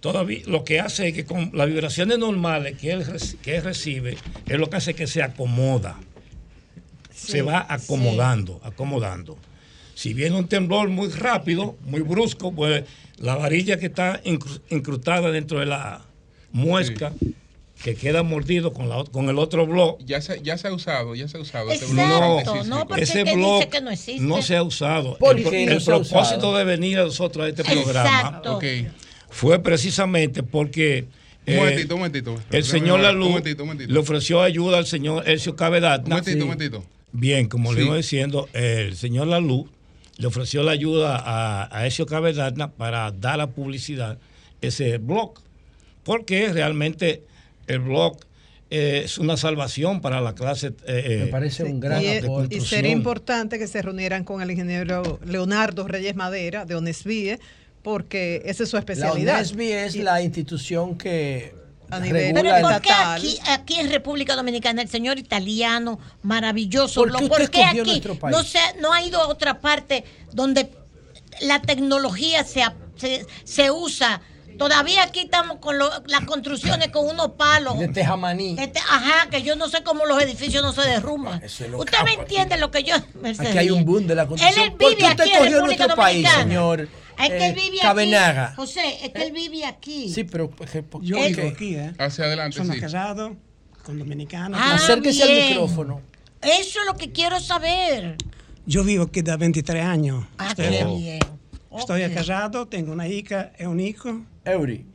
todavía 0.00 0.40
lo 0.46 0.62
que 0.64 0.78
hace 0.80 1.08
es 1.08 1.14
que 1.14 1.24
con 1.24 1.50
las 1.54 1.66
vibraciones 1.66 2.18
normales 2.18 2.76
que 2.78 2.92
él, 2.92 3.04
que 3.42 3.56
él 3.56 3.64
recibe, 3.64 4.16
es 4.46 4.58
lo 4.58 4.68
que 4.70 4.76
hace 4.76 4.94
que 4.94 5.06
se 5.06 5.22
acomoda. 5.22 5.96
se 7.14 7.42
va 7.42 7.66
acomodando, 7.68 8.60
acomodando. 8.62 9.36
Si 9.94 10.12
viene 10.12 10.36
un 10.36 10.46
temblor 10.48 10.90
muy 10.90 11.08
rápido, 11.08 11.76
muy 11.86 12.02
brusco, 12.02 12.52
pues 12.52 12.84
la 13.16 13.34
varilla 13.36 13.78
que 13.78 13.86
está 13.86 14.22
incru- 14.24 14.60
incrustada 14.68 15.30
dentro 15.30 15.58
de 15.58 15.66
la 15.66 16.02
muesca, 16.52 17.12
que 17.82 17.94
queda 17.94 18.22
mordido 18.22 18.72
con, 18.72 18.88
la, 18.88 19.04
con 19.04 19.28
el 19.28 19.38
otro 19.38 19.66
blog. 19.66 19.98
Ya 20.04 20.20
se, 20.20 20.40
ya 20.42 20.56
se 20.58 20.68
ha 20.68 20.72
usado, 20.72 21.14
ya 21.14 21.28
se 21.28 21.36
ha 21.36 21.40
usado. 21.40 21.70
este 21.70 21.86
No, 21.92 22.04
bloque 22.04 22.44
sísmico. 22.46 22.96
ese 22.96 23.24
que 23.24 23.34
blog 23.36 23.58
dice 23.58 23.68
que 23.70 23.80
no 23.80 23.90
existe. 23.90 24.22
no 24.22 24.42
se 24.42 24.56
ha 24.56 24.62
usado. 24.62 25.16
¿Por 25.18 25.38
el 25.38 25.48
qué 25.48 25.64
el 25.64 25.74
no 25.74 25.80
se 25.80 25.90
ha 25.92 25.94
propósito 25.94 26.36
usado? 26.38 26.56
de 26.58 26.64
venir 26.64 26.98
a 26.98 27.04
nosotros 27.04 27.46
a 27.46 27.48
este 27.48 27.64
programa 27.64 28.08
Exacto. 28.10 28.60
Fue 29.28 29.58
precisamente 29.62 30.42
porque 30.42 31.06
Un 31.46 31.52
eh, 31.54 31.56
momentito, 31.58 31.94
un 31.94 32.00
momentito. 32.00 32.40
el 32.50 32.64
señor 32.64 33.00
momentito. 33.18 33.64
le 33.92 33.98
ofreció 33.98 34.40
ayuda 34.40 34.78
al 34.78 34.86
señor 34.86 35.28
Elcio 35.28 35.54
Cavedad. 35.54 36.02
Un 36.04 36.08
momentito, 36.10 36.38
un 36.38 36.44
momentito. 36.44 36.84
Bien, 37.12 37.48
como 37.48 37.72
le 37.72 37.84
iba 37.84 37.96
diciendo, 37.96 38.48
el 38.52 38.96
señor 38.96 39.26
Lalú 39.28 39.68
le 40.18 40.26
ofreció 40.26 40.62
la 40.62 40.72
ayuda 40.72 41.16
a, 41.16 41.68
a 41.78 41.86
Ezio 41.86 42.06
Cavedadna 42.06 42.72
para 42.72 43.10
dar 43.12 43.40
a 43.40 43.48
publicidad 43.48 44.18
ese 44.60 44.98
blog, 44.98 45.34
porque 46.04 46.52
realmente 46.52 47.22
el 47.66 47.80
blog 47.80 48.18
eh, 48.70 49.02
es 49.04 49.18
una 49.18 49.36
salvación 49.36 50.00
para 50.00 50.20
la 50.20 50.34
clase. 50.34 50.72
eh, 50.86 51.22
Me 51.24 51.30
parece 51.30 51.62
un 51.64 51.78
gran 51.78 52.02
y, 52.02 52.16
aporte. 52.18 52.56
y 52.56 52.60
sería 52.60 52.90
importante 52.90 53.58
que 53.58 53.68
se 53.68 53.80
reunieran 53.82 54.24
con 54.24 54.42
el 54.42 54.50
ingeniero 54.50 55.20
Leonardo 55.24 55.86
Reyes 55.86 56.16
Madera 56.16 56.64
de 56.64 56.74
Onesvie, 56.74 57.38
porque 57.82 58.42
esa 58.44 58.64
es 58.64 58.70
su 58.70 58.76
La 58.76 58.80
especialidad. 58.80 59.36
ONESBI 59.36 59.72
es 59.72 59.94
la 59.96 60.20
institución 60.20 60.98
que 60.98 61.54
A 61.90 62.00
nivel 62.00 62.34
Pero 62.34 62.50
¿por 62.60 62.80
qué 62.80 62.90
aquí, 62.90 63.38
aquí 63.48 63.74
en 63.78 63.88
República 63.90 64.34
Dominicana 64.34 64.82
el 64.82 64.88
señor 64.88 65.18
italiano 65.18 66.00
maravilloso? 66.22 67.02
¿Por 67.02 67.16
qué 67.16 67.28
¿por 67.28 67.50
qué 67.50 67.62
aquí 67.62 68.02
no 68.32 68.42
se 68.42 68.58
no 68.80 68.92
ha 68.92 69.02
ido 69.04 69.20
a 69.22 69.28
otra 69.28 69.60
parte 69.60 70.02
donde 70.32 70.68
la 71.42 71.62
tecnología 71.62 72.42
se, 72.42 72.64
se, 72.96 73.24
se 73.44 73.70
usa? 73.70 74.20
Todavía 74.58 75.02
aquí 75.04 75.20
estamos 75.20 75.58
con 75.58 75.78
lo- 75.78 75.90
las 76.06 76.22
construcciones 76.24 76.88
con 76.88 77.06
unos 77.06 77.32
palos. 77.32 77.78
de 77.78 77.88
Tejamaní. 77.88 78.56
Este, 78.58 78.78
ajá, 78.80 79.28
que 79.30 79.42
yo 79.42 79.56
no 79.56 79.68
sé 79.68 79.82
cómo 79.82 80.04
los 80.06 80.22
edificios 80.22 80.62
no 80.62 80.72
se 80.72 80.82
derrumban. 80.88 81.42
Eso 81.42 81.64
es 81.64 81.70
lo 81.70 81.78
Usted 81.78 81.98
me 82.04 82.14
entiende 82.14 82.56
lo 82.58 82.70
que 82.70 82.82
yo. 82.84 82.94
Aquí 82.96 83.58
hay 83.58 83.70
un 83.70 83.84
boom 83.84 84.06
de 84.06 84.14
la 84.14 84.26
construcción. 84.26 84.64
Él 84.66 84.72
¿Por 84.72 84.90
vive 84.90 84.96
qué 84.96 85.04
usted 85.06 85.20
aquí 85.24 85.32
en 85.32 85.38
cogió 85.38 85.54
República 85.56 85.84
nuestro 85.86 85.96
país, 86.02 86.28
señor 86.30 86.80
Es 87.18 87.28
que 87.28 87.36
eh, 87.36 87.46
él 87.48 87.54
vive 87.54 87.78
Cabenaga? 87.82 88.46
aquí. 88.46 88.56
José, 88.56 88.98
es 89.04 89.10
que 89.12 89.22
él 89.22 89.32
vive 89.32 89.64
aquí. 89.64 90.08
Sí, 90.12 90.24
pero... 90.24 90.50
pues, 90.50 90.70
Yo 91.02 91.16
Él- 91.18 91.34
vivo 91.36 91.48
aquí, 91.48 91.74
¿eh? 91.76 91.92
Hacia 91.98 92.24
adelante, 92.24 92.56
Somos 92.56 92.74
sí. 92.76 92.80
casados 92.80 93.32
con 93.84 93.98
dominicanos. 93.98 94.60
Ah, 94.62 94.74
Acérquese 94.74 95.22
al 95.22 95.48
micrófono. 95.48 96.00
Eso 96.42 96.80
es 96.80 96.86
lo 96.86 96.94
que 96.96 97.12
quiero 97.12 97.40
saber. 97.40 98.16
Yo 98.66 98.84
vivo 98.84 99.04
aquí 99.04 99.22
de 99.22 99.36
23 99.36 99.84
años. 99.84 100.24
Ah, 100.38 100.48
Estoy, 100.50 100.66
qué 100.70 100.84
bien. 100.84 101.18
estoy 101.78 102.04
Ok. 102.04 102.14
casado, 102.14 102.66
tengo 102.66 102.92
una 102.92 103.06
hija 103.08 103.52
y 103.58 103.64
un 103.64 103.80
hijo. 103.80 104.20
Eury. 104.46 104.86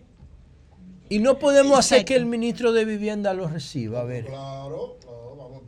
Y 1.10 1.20
no 1.20 1.38
podemos 1.40 1.78
hacer 1.78 2.06
que 2.06 2.16
el 2.16 2.26
ministro 2.26 2.72
de 2.72 2.86
Vivienda 2.86 3.34
lo 3.34 3.48
reciba, 3.48 4.02
a 4.02 4.04
ver. 4.06 4.28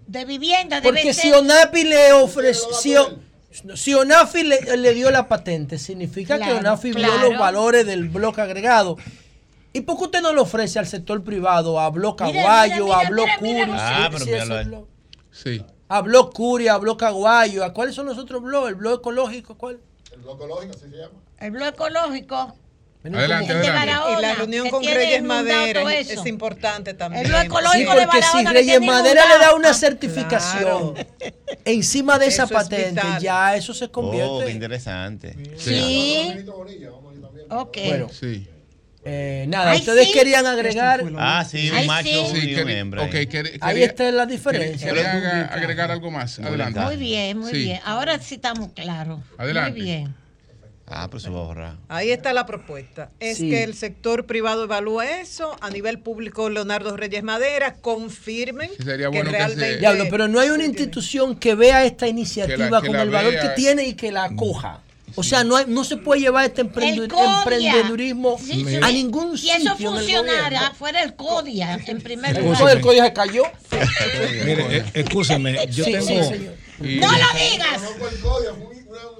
De 0.07 0.25
vivienda 0.25 0.79
debe 0.79 0.93
Porque 0.93 1.13
si 1.13 1.31
ONAPI 1.31 1.83
le 1.83 2.13
ofreció, 2.13 3.19
si, 3.73 3.93
ONAFI 3.93 4.43
le, 4.43 4.77
le 4.77 4.93
dio 4.93 5.11
la 5.11 5.27
patente, 5.27 5.77
significa 5.77 6.37
que 6.37 6.45
Claro, 6.45 6.59
ONAFI 6.59 6.91
vio 6.91 7.07
claro. 7.07 7.29
los 7.29 7.39
valores 7.39 7.85
del 7.85 8.09
bloque 8.09 8.41
agregado. 8.41 8.97
¿Y 9.73 9.81
por 9.81 9.97
qué 9.97 10.03
usted 10.03 10.21
no 10.21 10.33
lo 10.33 10.43
ofrece 10.43 10.79
al 10.79 10.87
sector 10.87 11.23
privado, 11.23 11.79
a 11.79 11.89
Bloque 11.89 12.23
Aguayo, 12.23 12.93
a 12.93 13.09
Bloque 13.09 13.31
Curi? 13.39 13.63
Ah, 13.69 14.09
sí, 14.11 14.17
pero 14.25 14.45
sí, 14.45 14.69
blog. 14.69 14.87
Sí. 15.31 15.65
A 15.89 16.01
Bloque 16.01 16.33
Curi, 16.35 16.67
a 16.67 16.77
Bloque 16.77 17.05
Aguayo. 17.05 17.63
¿A 17.65 17.73
cuáles 17.73 17.95
son 17.95 18.05
los 18.05 18.17
otros 18.17 18.41
blogs? 18.43 18.69
¿El 18.69 18.75
blog 18.75 18.99
ecológico 18.99 19.57
cuál? 19.57 19.79
El 20.13 20.21
bloque 20.21 20.45
ecológico, 20.45 20.73
así 20.77 20.89
se 20.89 20.97
llama. 20.97 21.19
el 21.39 21.51
blog 21.51 21.67
ecológico. 21.69 22.55
Adelante, 23.03 23.51
El 23.51 23.61
de 23.61 23.67
adelante. 23.67 23.91
Barahona, 23.91 24.17
Y 24.17 24.21
la 24.21 24.35
reunión 24.35 24.69
con 24.69 24.83
Reyes 24.83 25.23
Madera 25.23 25.93
es, 25.95 26.25
importante 26.25 26.93
también. 26.93 27.25
El 27.25 27.31
Sí, 27.31 27.37
ecológico 27.45 27.95
de 27.95 28.03
porque 28.05 28.17
si 28.17 28.21
Barahona 28.23 28.51
que 28.51 28.57
Reyes 28.59 28.81
Madera 28.81 29.23
le 29.27 29.39
da 29.45 29.55
una 29.55 29.73
certificación 29.73 30.93
encima 31.65 32.17
de 32.17 32.27
esa 32.27 32.43
Eso 32.45 32.53
patente, 32.53 33.01
vital. 33.01 33.21
ya 33.21 33.55
eso 33.55 33.73
se 33.73 33.85
Oh, 33.85 33.87
qué 33.87 33.91
convierte. 33.91 34.51
interesante. 34.51 35.35
Sí. 35.57 36.45
Ok. 37.49 37.77
Bueno, 37.87 38.07
Sí. 38.09 38.47
eh, 39.03 39.45
nada, 39.49 39.71
Ay, 39.71 39.79
ustedes 39.79 40.07
sí. 40.07 40.13
querían 40.13 40.45
agregar. 40.47 41.03
Ah, 41.17 41.45
sí, 41.49 41.69
un 41.69 41.77
Ay, 41.77 41.87
macho 41.87 42.07
sí. 42.27 42.39
Sí, 42.39 42.51
y 42.51 42.55
quería- 42.55 42.79
hembra. 42.79 43.03
ahí. 43.61 43.83
está 43.83 44.11
la 44.11 44.25
diferencia. 44.25 44.87
quería 44.87 45.11
aga- 45.11 45.45
agregar 45.53 45.91
algo 45.91 46.09
más. 46.09 46.39
Adelante. 46.39 46.79
Muy 46.79 46.95
bien, 46.95 47.37
muy 47.37 47.51
Sí. 47.51 47.57
bien. 47.65 47.79
Ahora 47.83 48.17
sí 48.19 48.35
estamos 48.35 48.69
claros. 48.73 49.19
Adelante. 49.37 49.71
Muy 49.71 49.81
bien. 49.81 50.15
Ah, 50.85 51.07
pero 51.09 51.19
se 51.21 51.29
va 51.29 51.39
a 51.39 51.43
borrar. 51.43 51.75
Ahí 51.87 52.11
está 52.11 52.33
la 52.33 52.45
propuesta. 52.45 53.09
Es 53.21 53.37
Sí. 53.37 53.49
que 53.49 53.63
el 53.63 53.73
sector 53.73 54.25
privado 54.25 54.65
evalúe 54.65 55.01
eso, 55.01 55.55
a 55.61 55.69
nivel 55.69 55.97
público 55.99 56.49
Leonardo 56.49 56.97
Reyes 56.97 57.23
Madera 57.23 57.75
confirmen 57.75 58.69
Sí, 58.77 58.83
sería 58.83 59.09
que 59.09 59.17
bueno 59.17 59.31
que 59.31 59.37
se- 59.37 59.37
realmente... 59.45 59.77
Diablo, 59.77 60.05
pero 60.09 60.27
no 60.27 60.39
hay 60.41 60.49
una 60.49 60.65
institución 60.65 61.37
que 61.37 61.55
vea 61.55 61.85
esta 61.85 62.07
iniciativa 62.07 62.65
Que 62.65 62.69
la- 62.71 62.81
que 62.81 62.87
con 62.87 62.95
el 62.97 63.09
valor 63.09 63.31
vea. 63.31 63.41
que 63.41 63.49
tiene 63.49 63.87
y 63.87 63.93
que 63.93 64.11
la 64.11 64.25
acoja. 64.25 64.81
O 65.15 65.23
sea, 65.23 65.43
no, 65.43 65.55
hay- 65.55 65.65
no 65.67 65.83
se 65.85 65.95
puede 65.97 66.21
llevar 66.21 66.45
este 66.45 66.67
CODIA. 66.67 66.95
emprendedurismo 67.43 68.37
Sí, 68.39 68.65
sí. 68.67 68.79
a 68.81 68.91
ningún 68.91 69.37
Si 69.37 69.47
sitio. 69.49 69.55
eso 69.55 69.75
en 69.77 69.85
el 69.87 69.93
funcionara, 69.99 70.43
gobierno. 70.49 70.75
fuera 70.75 71.03
el 71.03 71.15
CODIA 71.15 71.79
en 71.87 72.01
primer 72.01 72.37
lugar. 72.41 72.57
Todo 72.57 72.69
el 72.69 72.81
código 72.81 73.05
se 73.05 73.13
cayó. 73.13 73.43
Mire, 74.45 74.77
eh, 74.77 74.85
escúcheme, 74.95 75.65
yo 75.69 75.85
Sí, 75.85 75.91
tengo. 75.91 76.07
sí, 76.07 76.23
señor. 76.23 76.53
Y- 76.81 76.95
¡No 76.97 77.07
lo 77.07 77.17
digas! 77.39 77.81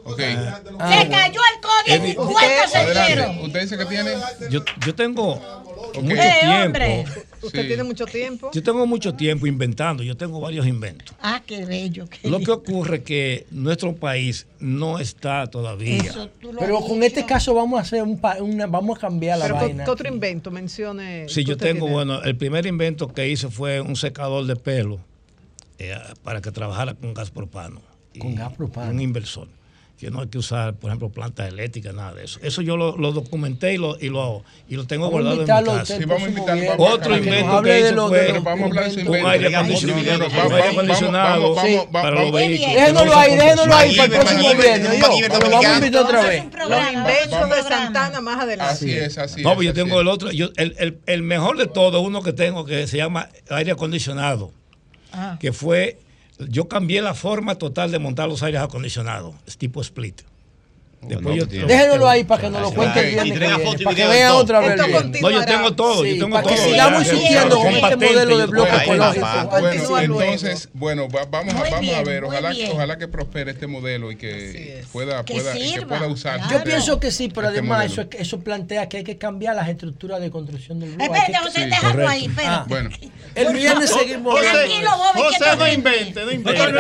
Ah, 0.05 1.01
Se 1.01 1.09
cayó 1.09 1.39
el 1.87 2.01
Adelante. 2.01 3.05
dieron. 3.07 3.39
¿Usted 3.39 3.61
dice 3.61 3.77
que 3.77 3.85
tiene? 3.85 4.11
Yo, 4.49 4.61
yo 4.85 4.95
tengo 4.95 5.35
mucho 6.01 6.21
Eh, 6.21 6.63
hombre. 6.65 6.85
tiempo. 7.05 7.11
Usted 7.43 7.61
Sí. 7.61 7.67
tiene 7.67 7.83
mucho 7.83 8.05
tiempo. 8.05 8.51
Yo 8.53 8.63
tengo 8.63 8.85
mucho 8.87 9.13
tiempo 9.13 9.47
inventando. 9.47 10.01
Yo 10.03 10.15
tengo 10.15 10.39
varios 10.39 10.65
inventos. 10.65 11.13
Ah, 11.21 11.41
qué 11.45 11.65
bello. 11.65 12.05
Qué 12.09 12.29
Lo 12.29 12.39
que 12.39 12.51
ocurre 12.51 12.97
es 12.97 13.03
que 13.03 13.47
nuestro 13.51 13.93
país 13.95 14.45
no 14.59 14.97
está 14.99 15.47
todavía. 15.47 16.01
Pero 16.41 16.79
con 16.79 16.93
dicho. 16.99 17.03
este 17.05 17.25
caso 17.25 17.53
vamos 17.53 17.79
a 17.79 17.81
hacer 17.81 18.01
un 18.03 18.17
pa- 18.19 18.37
una, 18.41 18.65
vamos 18.67 18.97
a 18.97 19.01
cambiar 19.01 19.37
la 19.39 19.45
Pero 19.45 19.59
¿qué, 19.59 19.65
vaina. 19.65 19.83
qué 19.83 19.91
otro 19.91 20.07
invento 20.07 20.51
mencione? 20.51 21.27
Sí, 21.27 21.43
yo 21.43 21.53
usted 21.53 21.67
tengo, 21.67 21.85
tiene? 21.87 21.93
bueno, 21.93 22.23
el 22.23 22.35
primer 22.37 22.65
invento 22.65 23.13
que 23.13 23.27
hice 23.27 23.49
fue 23.49 23.81
un 23.81 23.95
secador 23.97 24.45
de 24.45 24.55
pelo 24.55 24.99
eh, 25.79 25.97
para 26.23 26.41
que 26.41 26.49
trabajara 26.51 26.93
con 26.93 27.13
gas 27.13 27.29
propano. 27.29 27.81
Con 28.19 28.35
gas 28.35 28.53
propano. 28.53 28.91
Un 28.91 29.01
inversor. 29.01 29.47
Que 30.03 30.11
no 30.11 30.19
hay 30.19 30.27
que 30.27 30.37
usar, 30.37 30.73
por 30.73 30.89
ejemplo, 30.89 31.07
plantas 31.09 31.47
eléctricas, 31.47 31.93
nada 31.93 32.13
de 32.13 32.25
eso. 32.25 32.37
Eso 32.43 32.61
yo 32.61 32.75
lo, 32.75 32.97
lo 32.97 33.13
documenté 33.13 33.73
y 33.73 33.77
lo, 33.77 33.97
y, 33.97 34.09
lo, 34.09 34.43
y 34.67 34.75
lo 34.75 34.85
tengo 34.85 35.09
Vamos 35.09 35.19
a 35.31 35.33
guardado 35.35 35.35
en 35.35 35.65
mi 35.65 35.71
casa. 35.73 35.81
usted 35.83 35.97
Sí, 35.99 36.05
vamos 36.05 36.23
a 36.23 36.27
invitarlo 36.27 36.75
Otro 36.77 37.11
que 37.13 37.19
invento 37.19 37.61
que 37.61 37.69
de 37.69 37.79
hizo 37.89 38.07
fue 38.09 38.17
de 38.19 38.23
Pero 38.25 38.35
los 38.35 38.43
vamos 38.43 38.63
a 38.63 38.65
hablar 38.67 38.83
de 38.83 38.91
su 38.91 38.99
inventos. 38.99 39.17
invento. 39.17 39.23
un 39.23 39.31
aire 39.31 40.67
acondicionado, 40.67 41.53
un 41.53 41.59
aire 41.59 41.87
para 41.91 42.09
vamos- 42.11 42.21
los 42.31 42.31
vehículos. 42.33 42.73
Déjenlo 42.75 43.15
ahí, 43.17 43.35
déjenlo 43.37 43.75
ahí 43.75 43.95
para 43.95 44.03
el 44.05 44.11
próximo 44.11 44.41
Lo 45.39 45.49
vamos 45.49 45.65
a 45.65 45.75
invitar 45.77 46.03
otra 46.03 46.21
vez. 46.27 46.43
Los 46.67 46.93
inventos 46.93 47.49
de. 47.49 47.63
Santana 47.63 48.21
más 48.21 48.39
adelante. 48.43 48.73
Así 48.73 48.91
es, 48.91 49.17
así 49.17 49.39
es. 49.39 49.43
No, 49.45 49.55
pues 49.55 49.65
yo 49.67 49.73
tengo 49.73 50.01
el 50.01 50.07
otro, 50.09 50.31
yo, 50.31 50.49
el, 50.57 50.75
el, 50.79 50.97
el 51.05 51.23
mejor 51.23 51.57
de 51.57 51.67
todo, 51.67 52.01
uno 52.01 52.21
que 52.21 52.33
tengo 52.33 52.65
que 52.65 52.87
se 52.87 52.97
llama 52.97 53.29
aire 53.49 53.71
acondicionado, 53.71 54.51
Ah. 55.13 55.37
que 55.39 55.53
fue, 55.53 55.97
yo 56.49 56.67
cambié 56.67 57.01
la 57.01 57.13
forma 57.13 57.55
total 57.55 57.91
de 57.91 57.99
montar 57.99 58.27
los 58.27 58.43
aires 58.43 58.61
acondicionados, 58.61 59.35
es 59.45 59.57
tipo 59.57 59.81
split. 59.81 60.21
Después 61.07 61.35
yo- 61.35 61.47
tiene- 61.47 61.65
Déjenlo 61.65 62.07
ahí 62.09 62.23
para 62.23 62.41
que 62.41 62.49
nos 62.49 62.61
lo 62.61 62.71
cuente 62.71 62.99
el 62.99 63.05
viernes 63.13 63.27
Y 63.27 63.75
que 63.77 63.83
para 63.83 63.95
que 63.95 64.07
vean 64.07 64.29
todo. 64.31 64.41
otra 64.41 64.59
vez. 64.59 64.77
No, 65.21 65.29
yo 65.29 65.45
tengo 65.45 65.73
todo, 65.73 66.03
Sí, 66.03 66.15
yo 66.17 66.23
tengo 66.25 66.35
para 66.41 66.47
que 66.47 66.57
sigamos 66.57 67.03
insistiendo 67.03 67.55
con 67.57 67.67
este 67.67 67.81
patente, 67.81 68.05
modelo 68.13 68.37
de 68.37 68.45
bloque 68.45 68.75
ecológico. 68.83 69.97
entonces, 69.99 70.69
bueno, 70.73 71.07
va- 71.09 71.25
vamos, 71.25 71.53
a, 71.55 71.69
vamos 71.69 71.93
a 71.95 72.03
ver, 72.03 72.23
ojalá, 72.23 72.97
que 72.97 73.07
prospere 73.07 73.51
este 73.51 73.67
modelo 73.67 74.11
y 74.11 74.15
que 74.15 74.83
pueda, 74.91 75.23
Que 75.25 75.33
pueda, 75.35 75.57
y 75.57 75.73
que 75.73 75.81
pueda 75.85 76.07
usarse. 76.07 76.47
Yo 76.51 76.63
pienso 76.63 76.99
que 76.99 77.11
sí, 77.11 77.29
pero 77.33 77.47
este 77.47 77.59
además 77.59 77.85
eso, 77.85 78.05
eso 78.11 78.39
plantea 78.39 78.87
que 78.89 78.97
hay 78.97 79.03
que 79.03 79.17
cambiar 79.17 79.55
las 79.55 79.67
estructuras 79.69 80.21
de 80.21 80.29
construcción 80.31 80.79
del 80.79 80.91
bloque. 80.95 81.09
José, 81.41 81.63
sí, 81.63 81.65
déjalo 81.69 82.07
ahí, 82.07 82.25
espérate. 82.25 82.53
Ah, 82.53 82.65
Bueno, 82.67 82.89
el 83.35 83.53
viernes 83.53 83.89
seguimos 83.89 84.33
José. 84.39 84.49
Tranquilo, 84.51 84.91
no 85.57 85.67
invente, 85.67 86.25
no 86.25 86.31
invente. 86.31 86.71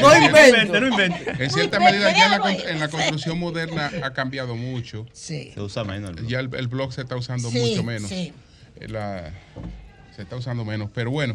No 0.00 0.16
invente, 0.16 0.80
no 0.80 0.86
invente. 0.88 1.44
en 1.44 1.50
cierta 1.50 1.80
medida 1.80 2.12
ya 2.16 2.40
en 2.70 2.80
la 2.80 2.88
construcción 2.88 3.38
moderna 3.38 3.55
ha 4.02 4.12
cambiado 4.12 4.56
mucho. 4.56 5.06
Sí. 5.12 5.50
Se 5.54 5.60
usa 5.60 5.84
menos. 5.84 6.10
el 6.16 6.26
Ya 6.26 6.40
el, 6.40 6.54
el 6.54 6.68
blog 6.68 6.92
se 6.92 7.02
está 7.02 7.16
usando 7.16 7.50
Sí, 7.50 7.58
mucho 7.58 7.82
menos. 7.84 8.08
sí. 8.08 8.32
eh, 8.80 8.88
la- 8.88 9.32
se 10.14 10.22
está 10.22 10.36
usando 10.36 10.64
menos. 10.64 10.90
Pero 10.94 11.10
bueno. 11.10 11.34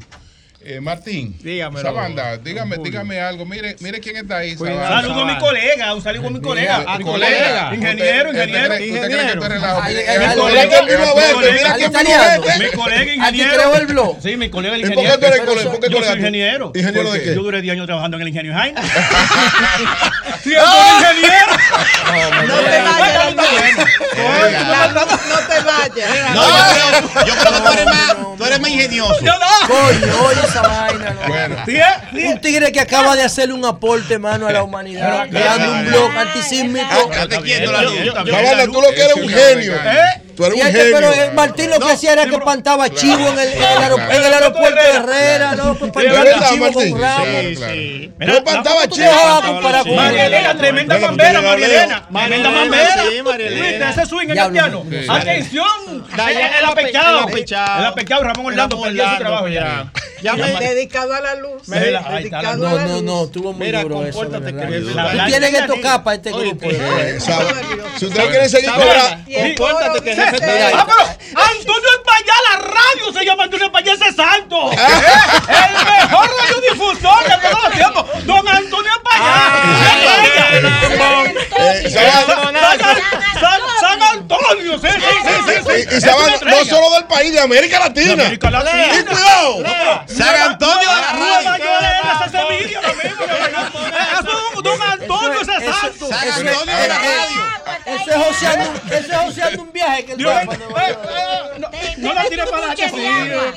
Eh, 0.64 0.80
Martín, 0.80 1.35
Dígamelo, 1.41 1.81
Sabanda, 1.81 2.38
dígame, 2.38 2.77
dígame 2.77 3.19
algo. 3.19 3.48
Mire, 3.48 3.75
mire 3.80 3.99
quién 3.99 4.17
está 4.17 4.38
ahí. 4.38 4.56
Saludo 4.56 5.22
a 5.22 5.25
mi 5.25 5.38
colega, 5.40 5.91
un 5.95 6.03
saludo 6.03 6.27
a 6.27 6.30
mi 6.30 6.40
colega. 6.40 6.85
Mi 6.99 7.03
colega. 7.03 7.72
Ingeniero, 7.73 8.30
ingeniero. 8.30 8.73
ay, 8.75 8.83
mi 10.19 10.35
colega 10.35 10.81
vino 10.81 11.03
a 11.03 11.14
colega- 11.14 11.51
mira 11.51 11.73
quién 11.75 11.91
vino 11.91 12.09
a. 12.14 12.57
Mi 12.59 12.69
colega 12.77 13.01
Aquí 13.01 13.41
ingeniero. 13.41 13.53
creó 13.56 13.75
el 13.75 13.88
blog. 13.88 14.22
Sí, 14.22 14.38
mi 14.38 14.49
colega 14.51 14.77
¿Y 14.77 14.81
por 14.81 14.90
qué 14.90 14.93
ingeniero. 15.01 15.19
tú 15.19 15.25
eres 15.25 15.40
colega? 15.41 15.72
¿Por 15.72 15.80
qué 15.80 15.90
Yo 15.90 16.03
soy 16.03 16.17
ingeniero. 16.17 16.72
¿Ingeniero 16.75 17.09
¿Por 17.09 17.17
de 17.17 17.23
qué? 17.23 17.35
Yo 17.35 17.41
duré 17.41 17.61
10 17.64 17.73
años 17.73 17.85
trabajando 17.88 18.17
en 18.17 18.22
el 18.22 18.27
ingenio 18.27 18.53
Jaime. 18.53 18.80
Sí, 20.43 20.51
yo 20.51 20.61
soy 20.64 20.90
ingeniero. 20.99 21.53
No 22.48 22.56
te 22.59 22.81
vayas, 22.81 23.35
no, 23.35 23.43
no, 24.93 25.06
no 25.06 25.38
te 25.48 25.59
vayas. 25.61 26.35
No, 26.35 26.41
yo 26.48 26.53
creo, 26.72 27.25
yo 27.25 27.33
creo 27.35 27.51
que 27.53 27.59
tú 27.61 27.72
eres 27.73 27.85
más, 27.85 28.15
tú 28.38 28.45
eres 28.45 28.59
más 28.61 28.69
ingenioso. 28.69 29.15
Coño, 29.67 30.50
esa 30.51 30.61
vaina. 30.61 31.11
¿no? 31.11 31.27
Bueno. 31.27 31.55
Un 32.30 32.41
tigre 32.41 32.71
que 32.71 32.80
acaba 32.80 33.15
de 33.15 33.23
hacerle 33.23 33.53
un 33.53 33.65
aporte, 33.65 34.19
mano, 34.19 34.47
a 34.47 34.51
la 34.51 34.63
humanidad, 34.63 35.30
creando 35.30 35.71
un 35.71 35.85
blog 35.85 36.11
antisísmico. 36.17 36.88
Luz. 37.81 38.13
Sabanda, 38.13 38.65
tú 38.65 38.81
lo 38.81 38.89
que 38.89 39.01
eres 39.01 39.15
un 39.15 39.30
genio. 39.30 39.73
Tú 40.35 40.45
eres 40.45 40.63
un 40.63 40.71
genio. 40.71 40.83
pero 40.93 41.13
eh, 41.13 41.31
Martín 41.33 41.69
lo 41.69 41.80
que 41.80 41.91
hacía 41.91 42.13
era 42.13 42.25
que 42.25 42.35
espantaba 42.35 42.89
chivo 42.89 43.27
en 43.27 43.39
el, 43.39 44.33
aeropuerto 44.33 44.81
de 44.81 44.89
Herrera, 44.89 45.55
¿no? 45.55 45.73
Espantaba 45.73 46.49
chivo 46.49 46.71
con. 46.71 46.91
Tú 48.21 48.31
espantabas 48.31 48.88
¿Tú 48.89 48.95
chivo. 48.95 49.95
María 49.95 50.25
Elena, 50.27 50.57
tremenda 50.57 50.99
mambera, 50.99 51.41
María. 51.41 51.65
Elena. 51.65 52.07
Tremenda 52.07 52.51
mambera. 52.51 53.89
Ese 53.89 54.05
swing 54.05 54.30
en 54.30 54.51
piano. 54.51 54.85
Atención. 55.09 56.05
El 56.13 56.65
apechado. 56.65 57.27
el 57.27 57.85
apechado. 57.85 58.23
Ramón 58.23 58.47
Orlando, 58.47 58.81
perdió 58.81 59.09
su 59.09 59.17
trabajo 59.17 59.47
ya. 59.47 59.91
Ya. 60.22 60.33
Me- 60.35 60.59
Dedicado 60.59 61.14
a 61.14 61.22
la 61.22 61.35
luz. 61.35 61.64
Dedicado 61.66 62.58
No, 62.58 62.67
a 62.67 62.74
la 62.74 62.83
no, 62.85 62.93
luz. 62.95 63.03
no, 63.03 63.24
estuvo 63.25 63.53
muy 63.53 63.66
Mira, 63.67 63.82
duro 63.83 64.06
eso. 64.06 64.22
Tú 64.25 64.30
tienes 65.27 65.50
que 65.51 65.61
tocar 65.67 66.03
para 66.03 66.16
este 66.16 66.32
Oye, 66.33 66.50
grupo. 66.50 66.69
Eh, 66.72 67.17
Sab- 67.19 67.56
Si 67.98 68.06
ustedes 68.06 68.30
quieren 68.30 68.50
seguir 68.50 68.72
cobrando. 68.72 69.24
compórtate 69.56 70.01
que 70.03 70.16
jefe 70.16 70.38
Ah, 71.33 71.50
Antonio 71.58 71.90
Espallá, 72.22 72.35
la 72.51 72.58
radio 72.67 73.14
se 73.14 73.25
llama 73.25 73.43
Antonio 73.43 73.66
Espallá, 73.67 73.93
ese 73.93 74.14
santo. 74.14 74.72
El 74.72 75.74
mejor 75.85 76.30
radiodifusor 76.40 77.24
de 77.25 77.50
todos 77.50 77.64
los 77.64 77.74
tiempos. 77.74 78.25
Don 78.25 78.48
Antonio. 78.48 78.91
Eh, 81.58 81.90
Sabanda, 81.91 82.77
San, 83.80 84.01
Antonio, 84.01 84.80
sí, 84.80 84.88
sí, 84.88 85.00
sí, 85.00 85.33
sí. 85.45 85.53
sí. 85.66 85.88
Y, 85.91 85.95
Es 85.95 86.03
una 86.03 86.51
no 86.51 86.66
solo 86.66 86.95
del 86.95 87.06
país, 87.06 87.32
de 87.33 87.40
América 87.40 87.80
Latina. 87.80 88.16
De 88.16 88.22
América 88.24 88.51
Latina. 88.51 89.00
Y 89.00 89.03
cuidado. 89.03 89.64
San 90.08 90.35
Antonio 90.41 90.90
de 90.90 91.01
la 91.01 91.11
radio. 91.14 91.56
Es 91.56 92.32
es 94.19 94.64
Don 94.64 94.82
Antonio, 94.82 95.41
ese 95.41 95.72
santo. 95.72 96.08
San 96.08 96.27
Antonio 96.27 96.77
de 96.77 96.88
la 96.88 96.95
eh, 96.95 97.00
radio. 97.00 97.61
Eso 97.85 98.11
es 98.11 98.16
joseando, 98.26 98.82
eso 98.95 99.11
es 99.11 99.18
joseando 99.18 99.64
un 99.64 99.72
viaje 99.72 100.06
que 100.06 100.11
él 100.14 100.18
Dios, 100.18 100.32
va 100.32 100.42
eh, 100.43 100.48
eh, 100.51 101.56
no, 101.60 101.69
no 102.08 102.14
la 102.14 102.26
tires 102.30 102.50
para 102.50 102.72
allá, 102.72 102.90
sí, 102.90 102.95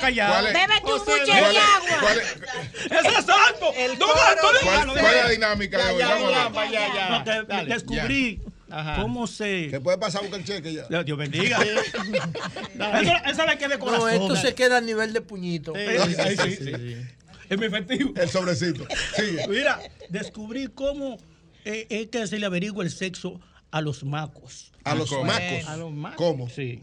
callado. 0.00 0.32
¿Cuál 0.32 0.46
es? 0.46 0.52
Bebe 0.54 0.80
tu 0.80 0.98
buche 1.04 1.20
de 1.20 1.40
¿Cuál 1.40 1.56
es- 1.56 1.62
agua. 1.62 1.98
cuál 2.00 2.18
es- 2.18 3.06
Ese 3.06 3.22
santo. 3.22 3.72
Cuál- 3.72 4.96
es 4.96 5.24
la 5.24 5.28
dinámica 5.30 5.78
de 5.78 5.92
hoy? 5.92 6.02
Vamos 6.02 6.70
ya. 6.70 7.24
No, 7.48 7.64
descubrí 7.66 8.40
Ajá. 8.70 8.96
cómo 9.00 9.26
se. 9.26 9.68
Que 9.70 9.80
puede 9.80 9.98
pasar 9.98 10.24
el 10.24 10.44
cheque 10.44 10.72
ya. 10.72 11.02
Dios 11.02 11.18
bendiga. 11.18 11.58
Esa, 11.62 13.16
esa 13.30 13.46
la 13.46 13.56
que 13.58 13.68
de 13.68 13.78
No, 13.78 13.84
corazón. 13.84 14.10
esto 14.10 14.36
se 14.36 14.54
queda 14.54 14.78
a 14.78 14.80
nivel 14.80 15.12
de 15.12 15.20
puñito. 15.20 15.72
Sí, 15.74 16.36
sí. 16.62 16.96
Es 17.50 17.58
mi 17.58 17.66
efectivo. 17.66 18.12
El 18.16 18.28
sobrecito. 18.30 18.86
Sigue. 19.16 19.46
Mira, 19.48 19.78
descubrí 20.08 20.68
cómo 20.74 21.18
eh, 21.66 21.86
es 21.90 22.06
que 22.08 22.26
se 22.26 22.38
le 22.38 22.46
averigua 22.46 22.84
el 22.84 22.90
sexo 22.90 23.40
a 23.74 23.80
los 23.80 24.04
macos. 24.04 24.70
A 24.84 24.94
los 24.94 25.10
macos. 25.10 25.68
A 25.68 25.76
los 25.76 25.90
macos. 25.90 26.16
¿Cómo? 26.16 26.48
Sí. 26.48 26.80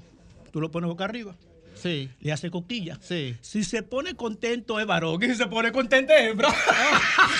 Tú 0.52 0.60
lo 0.60 0.72
pones 0.72 0.90
boca 0.90 1.06
arriba. 1.06 1.38
Sí. 1.74 2.10
Le 2.20 2.34
hace 2.34 2.52
cosquilla. 2.52 3.00
Sí. 3.02 3.38
Si 3.40 3.64
se 3.64 3.82
pone 3.82 4.18
contento 4.18 4.78
es 4.78 4.86
varón 4.86 5.24
y 5.24 5.28
si 5.28 5.36
se 5.36 5.48
pone 5.48 5.72
contento 5.72 6.12
es 6.12 6.32
hembra. 6.32 6.50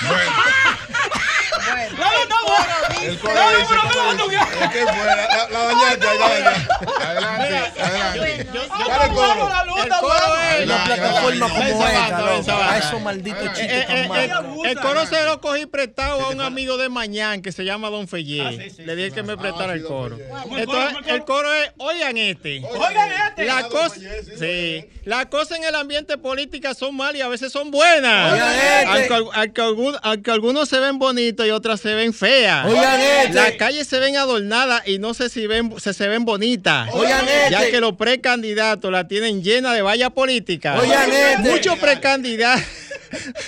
Bueno, 0.08 0.32
No, 1.98 2.06
no, 2.30 3.02
El 3.02 3.20
coro 3.20 3.34
dice, 3.58 3.76
no, 3.76 3.92
¿cómo 3.92 4.14
no, 4.14 4.32
Es 4.32 4.70
que 4.72 4.80
fue, 4.86 5.06
la, 5.06 5.16
la, 5.16 5.50
la 5.50 5.60
dañaste, 5.66 6.06
la 6.06 6.30
dañaste. 6.30 6.74
Adelante, 7.06 7.82
adelante. 7.82 8.48
Yo, 8.54 8.62
Ah, 8.72 8.86
Dale 8.88 9.06
el 9.06 9.12
coro. 9.12 9.50
la 9.50 9.84
el 9.84 9.90
coro 10.00 10.38
es. 10.58 10.66
Una 10.66 10.84
plataforma 10.84 11.50
como 11.50 11.88
esta, 11.88 12.72
a 12.72 12.78
esos 12.78 13.02
malditos 13.02 13.42
Eh, 13.44 13.48
chistes 13.54 13.72
eh, 13.72 13.86
tan 13.88 13.98
eh, 13.98 14.08
malos. 14.08 14.66
el 14.66 14.80
coro 14.80 15.06
se 15.06 15.26
lo 15.26 15.40
cogí 15.42 15.66
prestado 15.66 16.22
a 16.22 16.30
un 16.30 16.42
amigo 16.42 16.78
de 16.78 16.90
Mañán 16.90 17.42
que 17.42 17.52
se 17.52 17.64
llama 17.64 17.90
Don 17.90 18.08
Fellé. 18.08 18.42
Ah, 18.42 18.52
Le 18.84 18.96
dije 18.96 19.12
que 19.12 19.24
me 19.24 19.38
prestara 19.38 19.74
sí, 19.74 19.80
el 19.80 19.86
coro. 19.86 20.18
Fellé. 20.18 20.30
¿Cómo 20.30 20.58
el 20.58 20.66
coro, 20.66 20.80
Entonces, 20.90 21.14
el 21.14 21.24
coro? 21.26 21.54
es, 21.54 21.72
oigan 21.78 22.18
este. 22.18 22.62
Oigan 22.66 23.10
este. 23.28 23.46
La 23.46 23.62
Don 23.64 23.72
cosa, 23.72 23.96
sí, 23.96 24.06
sí, 24.40 24.90
la 25.06 25.30
cosa 25.30 25.56
en 25.58 25.64
el 25.64 25.76
ambiente 25.76 26.18
político 26.18 26.74
son 26.74 26.96
malas 26.96 27.16
y 27.16 27.22
a 27.22 27.28
veces 27.28 27.52
son 27.52 27.72
buenas. 27.72 28.34
Este. 28.38 29.14
Aunque, 29.34 29.98
aunque 30.04 30.32
algunos 30.32 30.68
se 30.70 30.80
ven 30.80 30.98
bonitos 31.00 31.46
y 31.46 31.51
otras 31.52 31.80
se 31.80 31.94
ven 31.94 32.14
feas. 32.14 32.66
Oigan 32.66 33.00
este. 33.00 33.34
Las 33.34 33.52
calles 33.54 33.88
se 33.88 34.00
ven 34.00 34.18
adornadas 34.18 34.88
y 34.88 35.00
no 35.00 35.14
sé 35.14 35.30
si 35.30 35.48
ven, 35.48 35.74
se, 35.80 35.94
se 35.94 36.08
ven 36.08 36.26
bonitas. 36.26 36.90
Oigan 36.94 37.26
Ya 37.50 37.60
este. 37.60 37.72
que 37.72 37.80
los 37.80 37.94
precandidatos 37.94 38.92
la 38.92 39.08
tienen 39.08 39.44
llena 39.44 39.74
de 39.74 39.82
vallas 39.82 40.12
políticas. 40.12 40.80
Oigan 40.80 41.12
este. 41.12 41.50
Muchos 41.50 41.78
precandidatos. 41.80 42.66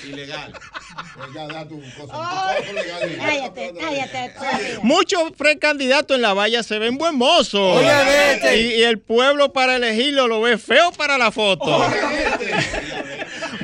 Ilegal. 0.08 0.54
Pues. 4.38 4.84
Muchos 4.84 5.32
precandidatos 5.38 6.16
en 6.16 6.22
la 6.22 6.34
valla 6.34 6.64
se 6.64 6.80
ven 6.80 6.98
buen 6.98 7.16
mozos. 7.16 7.78
Oigan 7.78 8.08
este. 8.08 8.58
Y, 8.58 8.74
y 8.76 8.84
el 8.84 9.00
pueblo 9.00 9.54
para 9.54 9.76
elegirlo 9.78 10.28
lo 10.28 10.42
ve 10.42 10.58
feo 10.58 10.92
para 10.92 11.18
la 11.18 11.32
foto. 11.32 11.86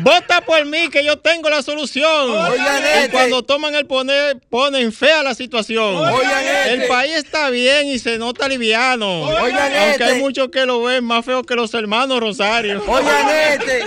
Vota 0.02 0.42
por 0.42 0.66
mí 0.66 0.90
que 0.90 1.04
yo 1.04 1.18
tengo 1.18 1.50
la 1.50 1.62
solución. 1.62 2.30
Oigan 2.32 2.84
y 2.84 3.00
este. 3.00 3.10
cuando 3.12 3.44
toman 3.44 3.76
el 3.76 3.86
poner, 3.86 4.38
ponen 4.50 4.92
fea 4.92 5.24
la 5.24 5.36
situación. 5.36 5.96
Oigan 5.96 6.44
este. 6.46 6.74
El 6.74 6.88
país 6.88 7.16
está 7.16 7.50
bien 7.50 7.88
y 7.88 8.00
se 8.00 8.18
nota 8.18 8.48
liviano. 8.48 9.24
Oigan 9.24 9.74
Aunque 9.76 9.92
este. 9.92 10.04
hay 10.04 10.20
muchos 10.20 10.50
que 10.50 10.66
lo 10.66 10.84
ven 10.84 11.04
más 11.04 11.26
feo 11.26 11.44
que 11.44 11.56
los 11.56 11.74
hermanos 11.74 12.20
Rosario. 12.20 12.84
Oigan 12.88 13.30
este. 13.30 13.86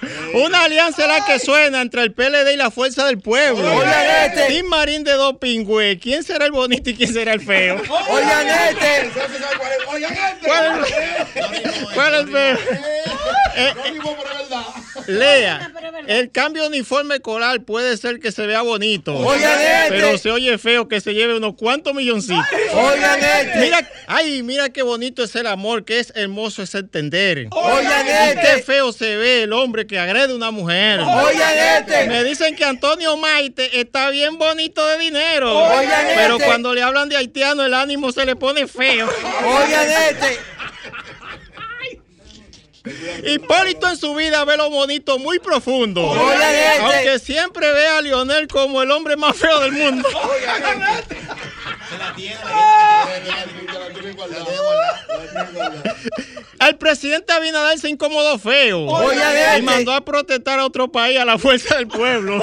Una 0.34 0.64
alianza 0.64 1.06
la 1.06 1.24
que 1.24 1.38
suena 1.38 1.80
entre 1.80 2.02
el 2.02 2.12
PLD 2.12 2.52
y 2.52 2.56
la 2.56 2.70
Fuerza 2.70 3.06
del 3.06 3.18
Pueblo. 3.18 3.72
Oigan 3.74 4.06
este. 4.26 4.46
Tim 4.48 4.66
Marín 4.66 5.04
de 5.04 5.12
dos 5.12 5.36
pingües. 5.38 5.98
¿Quién 6.00 6.22
será 6.22 6.46
el 6.46 6.52
bonito 6.52 6.90
y 6.90 6.94
quién 6.94 7.12
será 7.12 7.32
el 7.34 7.40
feo? 7.40 7.76
Oigan 8.08 8.48
este. 8.48 9.10
Oigan, 9.88 10.12
este. 10.12 10.46
¿Cuál 10.48 10.84
es, 10.84 11.94
cuál 11.94 12.14
es 12.14 12.20
el 12.20 12.28
feo? 12.28 12.58
Eh, 13.56 13.74
verdad. 14.38 14.66
Lea, 15.06 15.72
el 16.06 16.30
cambio 16.30 16.62
de 16.62 16.68
uniforme 16.68 17.16
escolar 17.16 17.62
puede 17.62 17.96
ser 17.96 18.20
que 18.20 18.32
se 18.32 18.46
vea 18.46 18.62
bonito. 18.62 19.16
Oigan 19.16 19.60
este. 19.60 19.88
Pero 19.90 20.18
se 20.18 20.30
oye 20.30 20.56
feo 20.58 20.88
que 20.88 21.00
se 21.00 21.14
lleve 21.14 21.36
unos 21.36 21.54
cuantos 21.56 21.94
milloncitos. 21.94 22.44
Oigan 22.72 23.18
este. 23.20 23.58
Mira, 23.60 23.90
ay, 24.06 24.42
mira 24.42 24.70
qué 24.70 24.82
bonito 24.82 25.22
es 25.24 25.34
el 25.34 25.46
amor, 25.46 25.84
qué 25.84 25.98
es 25.98 26.12
hermoso 26.14 26.62
es 26.62 26.74
entender. 26.74 27.48
Oigan 27.50 28.06
Y 28.06 28.10
este. 28.10 28.40
qué 28.40 28.62
feo 28.62 28.92
se 28.92 29.16
ve 29.16 29.42
el 29.44 29.52
hombre 29.52 29.86
que 29.90 29.98
agrede 29.98 30.32
a 30.32 30.36
una 30.36 30.52
mujer. 30.52 31.00
Oigan 31.00 31.58
este. 31.58 32.06
Me 32.06 32.22
dicen 32.22 32.54
que 32.54 32.64
Antonio 32.64 33.16
Maite 33.16 33.80
está 33.80 34.08
bien 34.10 34.38
bonito 34.38 34.86
de 34.86 34.98
dinero. 34.98 35.52
Oigan 35.52 36.06
pero 36.14 36.34
este. 36.34 36.46
cuando 36.46 36.72
le 36.72 36.80
hablan 36.80 37.08
de 37.08 37.16
haitiano, 37.16 37.64
el 37.64 37.74
ánimo 37.74 38.12
se 38.12 38.24
le 38.24 38.36
pone 38.36 38.68
feo. 38.68 39.08
Oigan 39.44 39.90
este. 39.90 40.38
Hipólito 43.32 43.88
en 43.88 43.96
su 43.96 44.14
vida 44.14 44.44
ve 44.44 44.56
lo 44.56 44.70
bonito 44.70 45.18
muy 45.18 45.40
profundo. 45.40 46.02
Oigan 46.06 46.54
este. 46.54 46.82
Aunque 46.82 47.18
siempre 47.18 47.72
ve 47.72 47.88
a 47.88 48.00
Lionel 48.00 48.46
como 48.46 48.82
el 48.82 48.92
hombre 48.92 49.16
más 49.16 49.36
feo 49.36 49.58
del 49.58 49.72
mundo. 49.72 50.08
El 56.60 56.76
presidente 56.76 57.32
Abinader 57.32 57.78
se 57.78 57.88
incomodó 57.88 58.38
feo 58.38 58.86
Oigan 58.86 59.58
y 59.58 59.62
mandó 59.62 59.92
a 59.92 60.04
protestar 60.04 60.58
a 60.58 60.66
otro 60.66 60.90
país 60.92 61.18
a 61.18 61.24
la 61.24 61.38
fuerza 61.38 61.76
del 61.76 61.88
pueblo. 61.88 62.42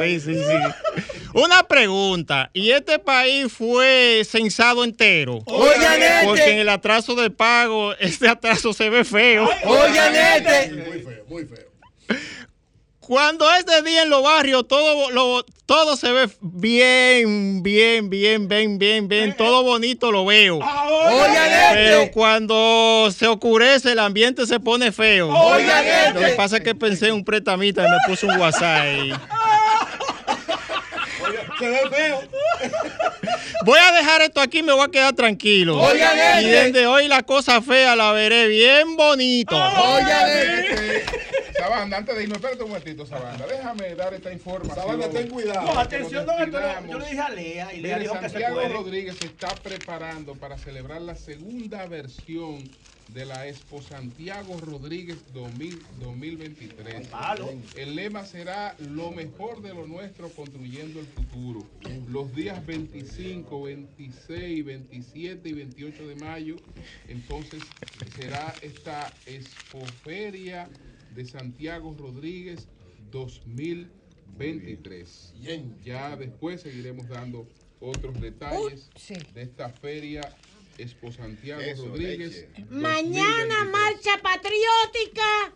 Sí, 0.00 0.20
sí, 0.20 0.34
sí. 0.34 1.02
Una 1.34 1.62
pregunta. 1.62 2.50
¿Y 2.52 2.70
este 2.70 2.98
país 2.98 3.52
fue 3.52 4.22
censado 4.28 4.84
entero? 4.84 5.40
Oigan 5.46 6.02
este. 6.02 6.26
Porque 6.26 6.50
en 6.52 6.58
el 6.58 6.68
atraso 6.68 7.14
de 7.14 7.30
pago, 7.30 7.94
este 7.98 8.28
atraso 8.28 8.72
se 8.72 8.90
ve 8.90 9.04
feo. 9.04 9.48
Oigan 9.64 10.14
este. 10.14 10.72
Muy 10.72 11.00
feo, 11.00 11.24
muy 11.28 11.44
feo. 11.44 11.72
Cuando 13.12 13.44
es 13.52 13.66
de 13.66 13.82
día 13.82 14.04
en 14.04 14.08
los 14.08 14.22
barrios, 14.22 14.66
todo, 14.66 15.10
lo, 15.10 15.44
todo 15.66 15.98
se 15.98 16.10
ve 16.12 16.30
bien, 16.40 17.62
bien, 17.62 18.08
bien, 18.08 18.48
bien, 18.48 18.78
bien, 18.78 19.06
bien, 19.06 19.36
todo 19.36 19.62
bonito 19.62 20.10
lo 20.10 20.24
veo. 20.24 20.54
Oigan 20.56 21.74
Pero 21.74 22.10
cuando 22.10 23.10
se 23.14 23.26
oscurece, 23.26 23.92
el 23.92 23.98
ambiente 23.98 24.46
se 24.46 24.58
pone 24.60 24.92
feo. 24.92 25.28
Oigan 25.28 25.86
este. 25.86 26.14
Lo 26.14 26.20
que 26.20 26.32
pasa 26.32 26.56
es 26.56 26.62
que 26.62 26.74
pensé 26.74 27.08
en 27.08 27.16
un 27.16 27.22
pretamita 27.22 27.86
y 27.86 27.90
me 27.90 27.98
puso 28.06 28.28
un 28.28 28.40
WhatsApp 28.40 28.80
ahí. 28.80 29.12
Se 31.58 31.68
ve 31.68 31.80
feo. 31.90 32.22
Voy 33.66 33.78
a 33.78 33.92
dejar 33.92 34.22
esto 34.22 34.40
aquí 34.40 34.60
y 34.60 34.62
me 34.62 34.72
voy 34.72 34.86
a 34.86 34.88
quedar 34.90 35.12
tranquilo. 35.12 35.78
Oigan 35.78 36.42
y 36.42 36.46
desde 36.46 36.86
hoy 36.86 37.08
la 37.08 37.22
cosa 37.24 37.60
fea 37.60 37.94
la 37.94 38.12
veré 38.12 38.48
bien 38.48 38.96
bonito. 38.96 39.54
Sabanda, 41.62 41.96
antes 41.98 42.16
de 42.16 42.22
irnos, 42.24 42.38
espérate 42.38 42.64
un 42.64 42.70
momentito, 42.70 43.06
Sabanda. 43.06 43.46
Déjame 43.46 43.94
dar 43.94 44.12
esta 44.14 44.32
información. 44.32 44.74
Sabanda, 44.74 45.08
ten 45.10 45.28
cuidado. 45.28 45.72
No, 45.72 45.78
atención, 45.78 46.26
don 46.26 46.40
Antonio. 46.40 46.90
Yo 46.90 46.98
le 46.98 47.04
dije 47.04 47.20
a 47.20 47.28
Lea 47.28 47.72
y 47.72 47.80
Lea 47.80 47.98
Mire, 47.98 48.08
dijo 48.08 48.14
que 48.14 48.26
se 48.26 48.30
Santiago 48.30 48.54
puede. 48.56 48.68
Rodríguez 48.68 49.16
se 49.16 49.26
está 49.26 49.54
preparando 49.54 50.34
para 50.34 50.58
celebrar 50.58 51.00
la 51.02 51.14
segunda 51.14 51.86
versión 51.86 52.68
de 53.14 53.26
la 53.26 53.46
Expo 53.46 53.80
Santiago 53.80 54.56
Rodríguez 54.60 55.18
2000 55.34 55.78
2023. 56.00 57.08
El 57.76 57.94
lema 57.94 58.24
será 58.24 58.74
lo 58.80 59.12
mejor 59.12 59.62
de 59.62 59.72
lo 59.72 59.86
nuestro 59.86 60.30
construyendo 60.30 60.98
el 60.98 61.06
futuro. 61.06 61.64
Los 62.08 62.34
días 62.34 62.64
25, 62.66 63.62
26, 63.62 64.64
27 64.64 65.48
y 65.48 65.52
28 65.52 66.08
de 66.08 66.16
mayo, 66.16 66.56
entonces 67.06 67.62
será 68.16 68.52
esta 68.62 69.12
Expoferia 69.26 70.68
de 71.14 71.26
Santiago 71.26 71.94
Rodríguez 71.98 72.68
2023. 73.10 75.34
Ya 75.84 76.16
después 76.16 76.62
seguiremos 76.62 77.08
dando 77.08 77.46
otros 77.80 78.18
detalles 78.20 78.88
de 79.34 79.42
esta 79.42 79.68
feria 79.68 80.22
Expo 80.78 81.12
Santiago 81.12 81.60
Eso, 81.60 81.88
Rodríguez. 81.88 82.46
Mañana 82.70 83.64
2023. 83.64 83.72
marcha 83.72 84.12
patriótica. 84.22 85.52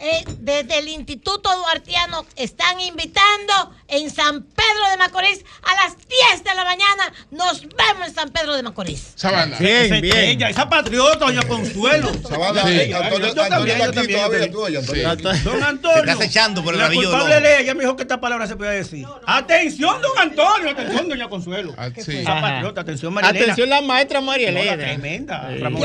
Eh, 0.00 0.24
desde 0.38 0.78
el 0.78 0.88
Instituto 0.88 1.54
Duartiano 1.58 2.24
están 2.36 2.80
invitando 2.80 3.72
en 3.88 4.10
San 4.10 4.42
Pedro 4.42 4.90
de 4.90 4.96
Macorís 4.96 5.44
a 5.62 5.74
las 5.84 5.96
10 5.98 6.42
de 6.44 6.54
la 6.54 6.64
mañana. 6.64 7.12
Nos 7.30 7.62
vemos 7.62 8.08
en 8.08 8.14
San 8.14 8.30
Pedro 8.30 8.54
de 8.56 8.62
Macorís. 8.62 9.12
Sabana. 9.16 9.56
Esa- 9.58 9.96
Ella, 9.96 10.48
esa 10.48 10.68
patriota, 10.68 11.26
doña 11.26 11.42
Consuelo. 11.42 12.10
Sabana, 12.28 12.62
Sí. 12.66 12.92
Antonio- 12.92 13.28
Yo 13.28 13.34
también, 13.34 13.82
Antonio 13.82 13.84
yo 13.84 13.92
también, 13.92 14.52
tú, 14.52 14.62
también. 14.64 15.06
Antonio. 15.06 15.34
Sí. 15.38 15.44
Don 15.44 15.62
Antonio. 15.62 16.02
Te 16.04 16.10
estás 16.12 16.26
echando 16.26 16.64
por 16.64 16.74
el 16.74 16.80
la 16.80 16.90
culpable 16.90 17.40
de 17.40 17.60
ella 17.60 17.74
me 17.74 17.80
dijo 17.82 17.96
que 17.96 18.02
esta 18.02 18.20
palabra 18.20 18.46
se 18.46 18.56
puede 18.56 18.76
decir. 18.76 19.06
Atención, 19.26 20.00
don 20.00 20.18
Antonio. 20.18 20.70
Atención, 20.70 21.08
doña 21.08 21.28
Consuelo. 21.28 21.74
sí. 21.96 22.18
Esa 22.18 22.32
Ajá. 22.32 22.40
patriota. 22.40 22.80
Atención, 22.80 23.12
María 23.12 23.30
Elena. 23.30 23.44
Atención 23.44 23.68
la 23.70 23.80
maestra 23.82 24.20
María 24.20 24.50
No, 24.50 24.54
la 24.56 24.60
Elena. 24.72 24.76
tremenda. 24.84 25.48
Sí. 25.52 25.58
Ramón 25.58 25.82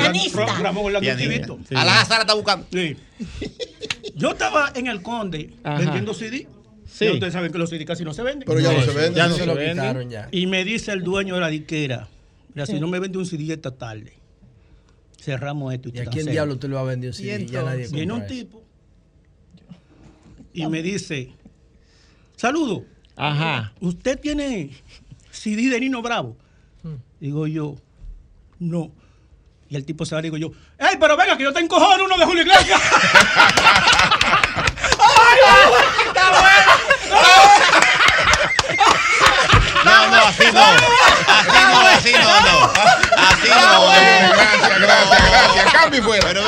Ramón. 0.61 0.91
Sí. 1.67 1.73
La 1.75 2.05
Sara 2.05 2.21
está 2.21 2.33
buscando. 2.33 2.65
Sí. 2.71 2.97
Yo 4.15 4.31
estaba 4.31 4.71
en 4.75 4.87
el 4.87 5.01
Conde 5.01 5.53
Ajá. 5.63 5.79
vendiendo 5.79 6.13
CD. 6.13 6.47
Sí. 6.85 7.09
Ustedes 7.09 7.33
saben 7.33 7.51
que 7.51 7.57
los 7.57 7.69
CD 7.69 7.85
casi 7.85 8.03
no 8.03 8.13
se 8.13 8.23
venden. 8.23 8.45
Pero 8.47 8.59
ya 8.59 8.71
no 8.73 8.81
se 8.81 8.91
venden. 8.91 9.13
Ya 9.15 9.27
no 9.27 9.33
sí. 9.33 9.39
se 9.41 9.45
lo 9.45 9.57
quitaron 9.57 10.09
ya. 10.09 10.27
Y 10.31 10.47
me 10.47 10.63
dice 10.63 10.91
el 10.91 11.03
dueño 11.03 11.35
de 11.35 11.41
la 11.41 11.49
disquera, 11.49 12.07
mira, 12.53 12.65
si 12.65 12.79
no 12.79 12.87
me 12.87 12.99
vende 12.99 13.17
un 13.17 13.25
CD 13.25 13.53
esta 13.53 13.71
tarde, 13.71 14.13
cerramos 15.19 15.73
esto. 15.73 15.89
¿Y 15.93 15.99
a 15.99 16.05
quién 16.05 16.27
diablo 16.27 16.57
tú 16.57 16.67
le 16.67 16.75
vas 16.75 16.83
a 16.83 16.87
vender 16.87 17.09
un 17.09 17.13
CD? 17.13 17.45
Ya 17.45 17.63
nadie 17.63 17.87
Viene 17.87 18.13
un 18.13 18.21
eso. 18.21 18.33
tipo 18.33 18.65
y 20.55 20.65
me 20.67 20.81
dice, 20.81 21.31
saludo. 22.37 22.85
Ajá. 23.17 23.73
¿Usted 23.81 24.19
tiene 24.19 24.71
CD 25.31 25.69
de 25.69 25.79
Nino 25.81 26.01
Bravo? 26.01 26.37
Digo 27.19 27.45
yo, 27.47 27.75
no. 28.59 28.91
Y 29.69 29.75
el 29.75 29.85
tipo 29.85 30.05
se 30.05 30.15
va 30.15 30.19
y 30.19 30.23
digo 30.23 30.37
yo, 30.37 30.51
¡Ey, 30.77 30.97
pero 30.99 31.17
venga, 31.17 31.37
que 31.37 31.43
yo 31.43 31.53
te 31.53 31.59
encojono 31.59 32.05
uno 32.05 32.17
de 32.17 32.25
Julio 32.25 32.43
Iglesias! 32.43 32.81
No, 39.85 40.07
no, 40.07 40.17
así 40.27 40.51
no. 40.51 40.61
Así 41.27 41.59
no, 41.71 41.79
así 41.87 42.13
no, 42.13 42.41
no. 42.41 42.73
Así 43.17 43.49
no. 43.49 43.87
Gracias, 44.31 44.79
gracias, 44.79 45.29
gracias. 45.29 45.73
Cambio 45.73 45.99
y 45.99 46.03
fuera. 46.03 46.41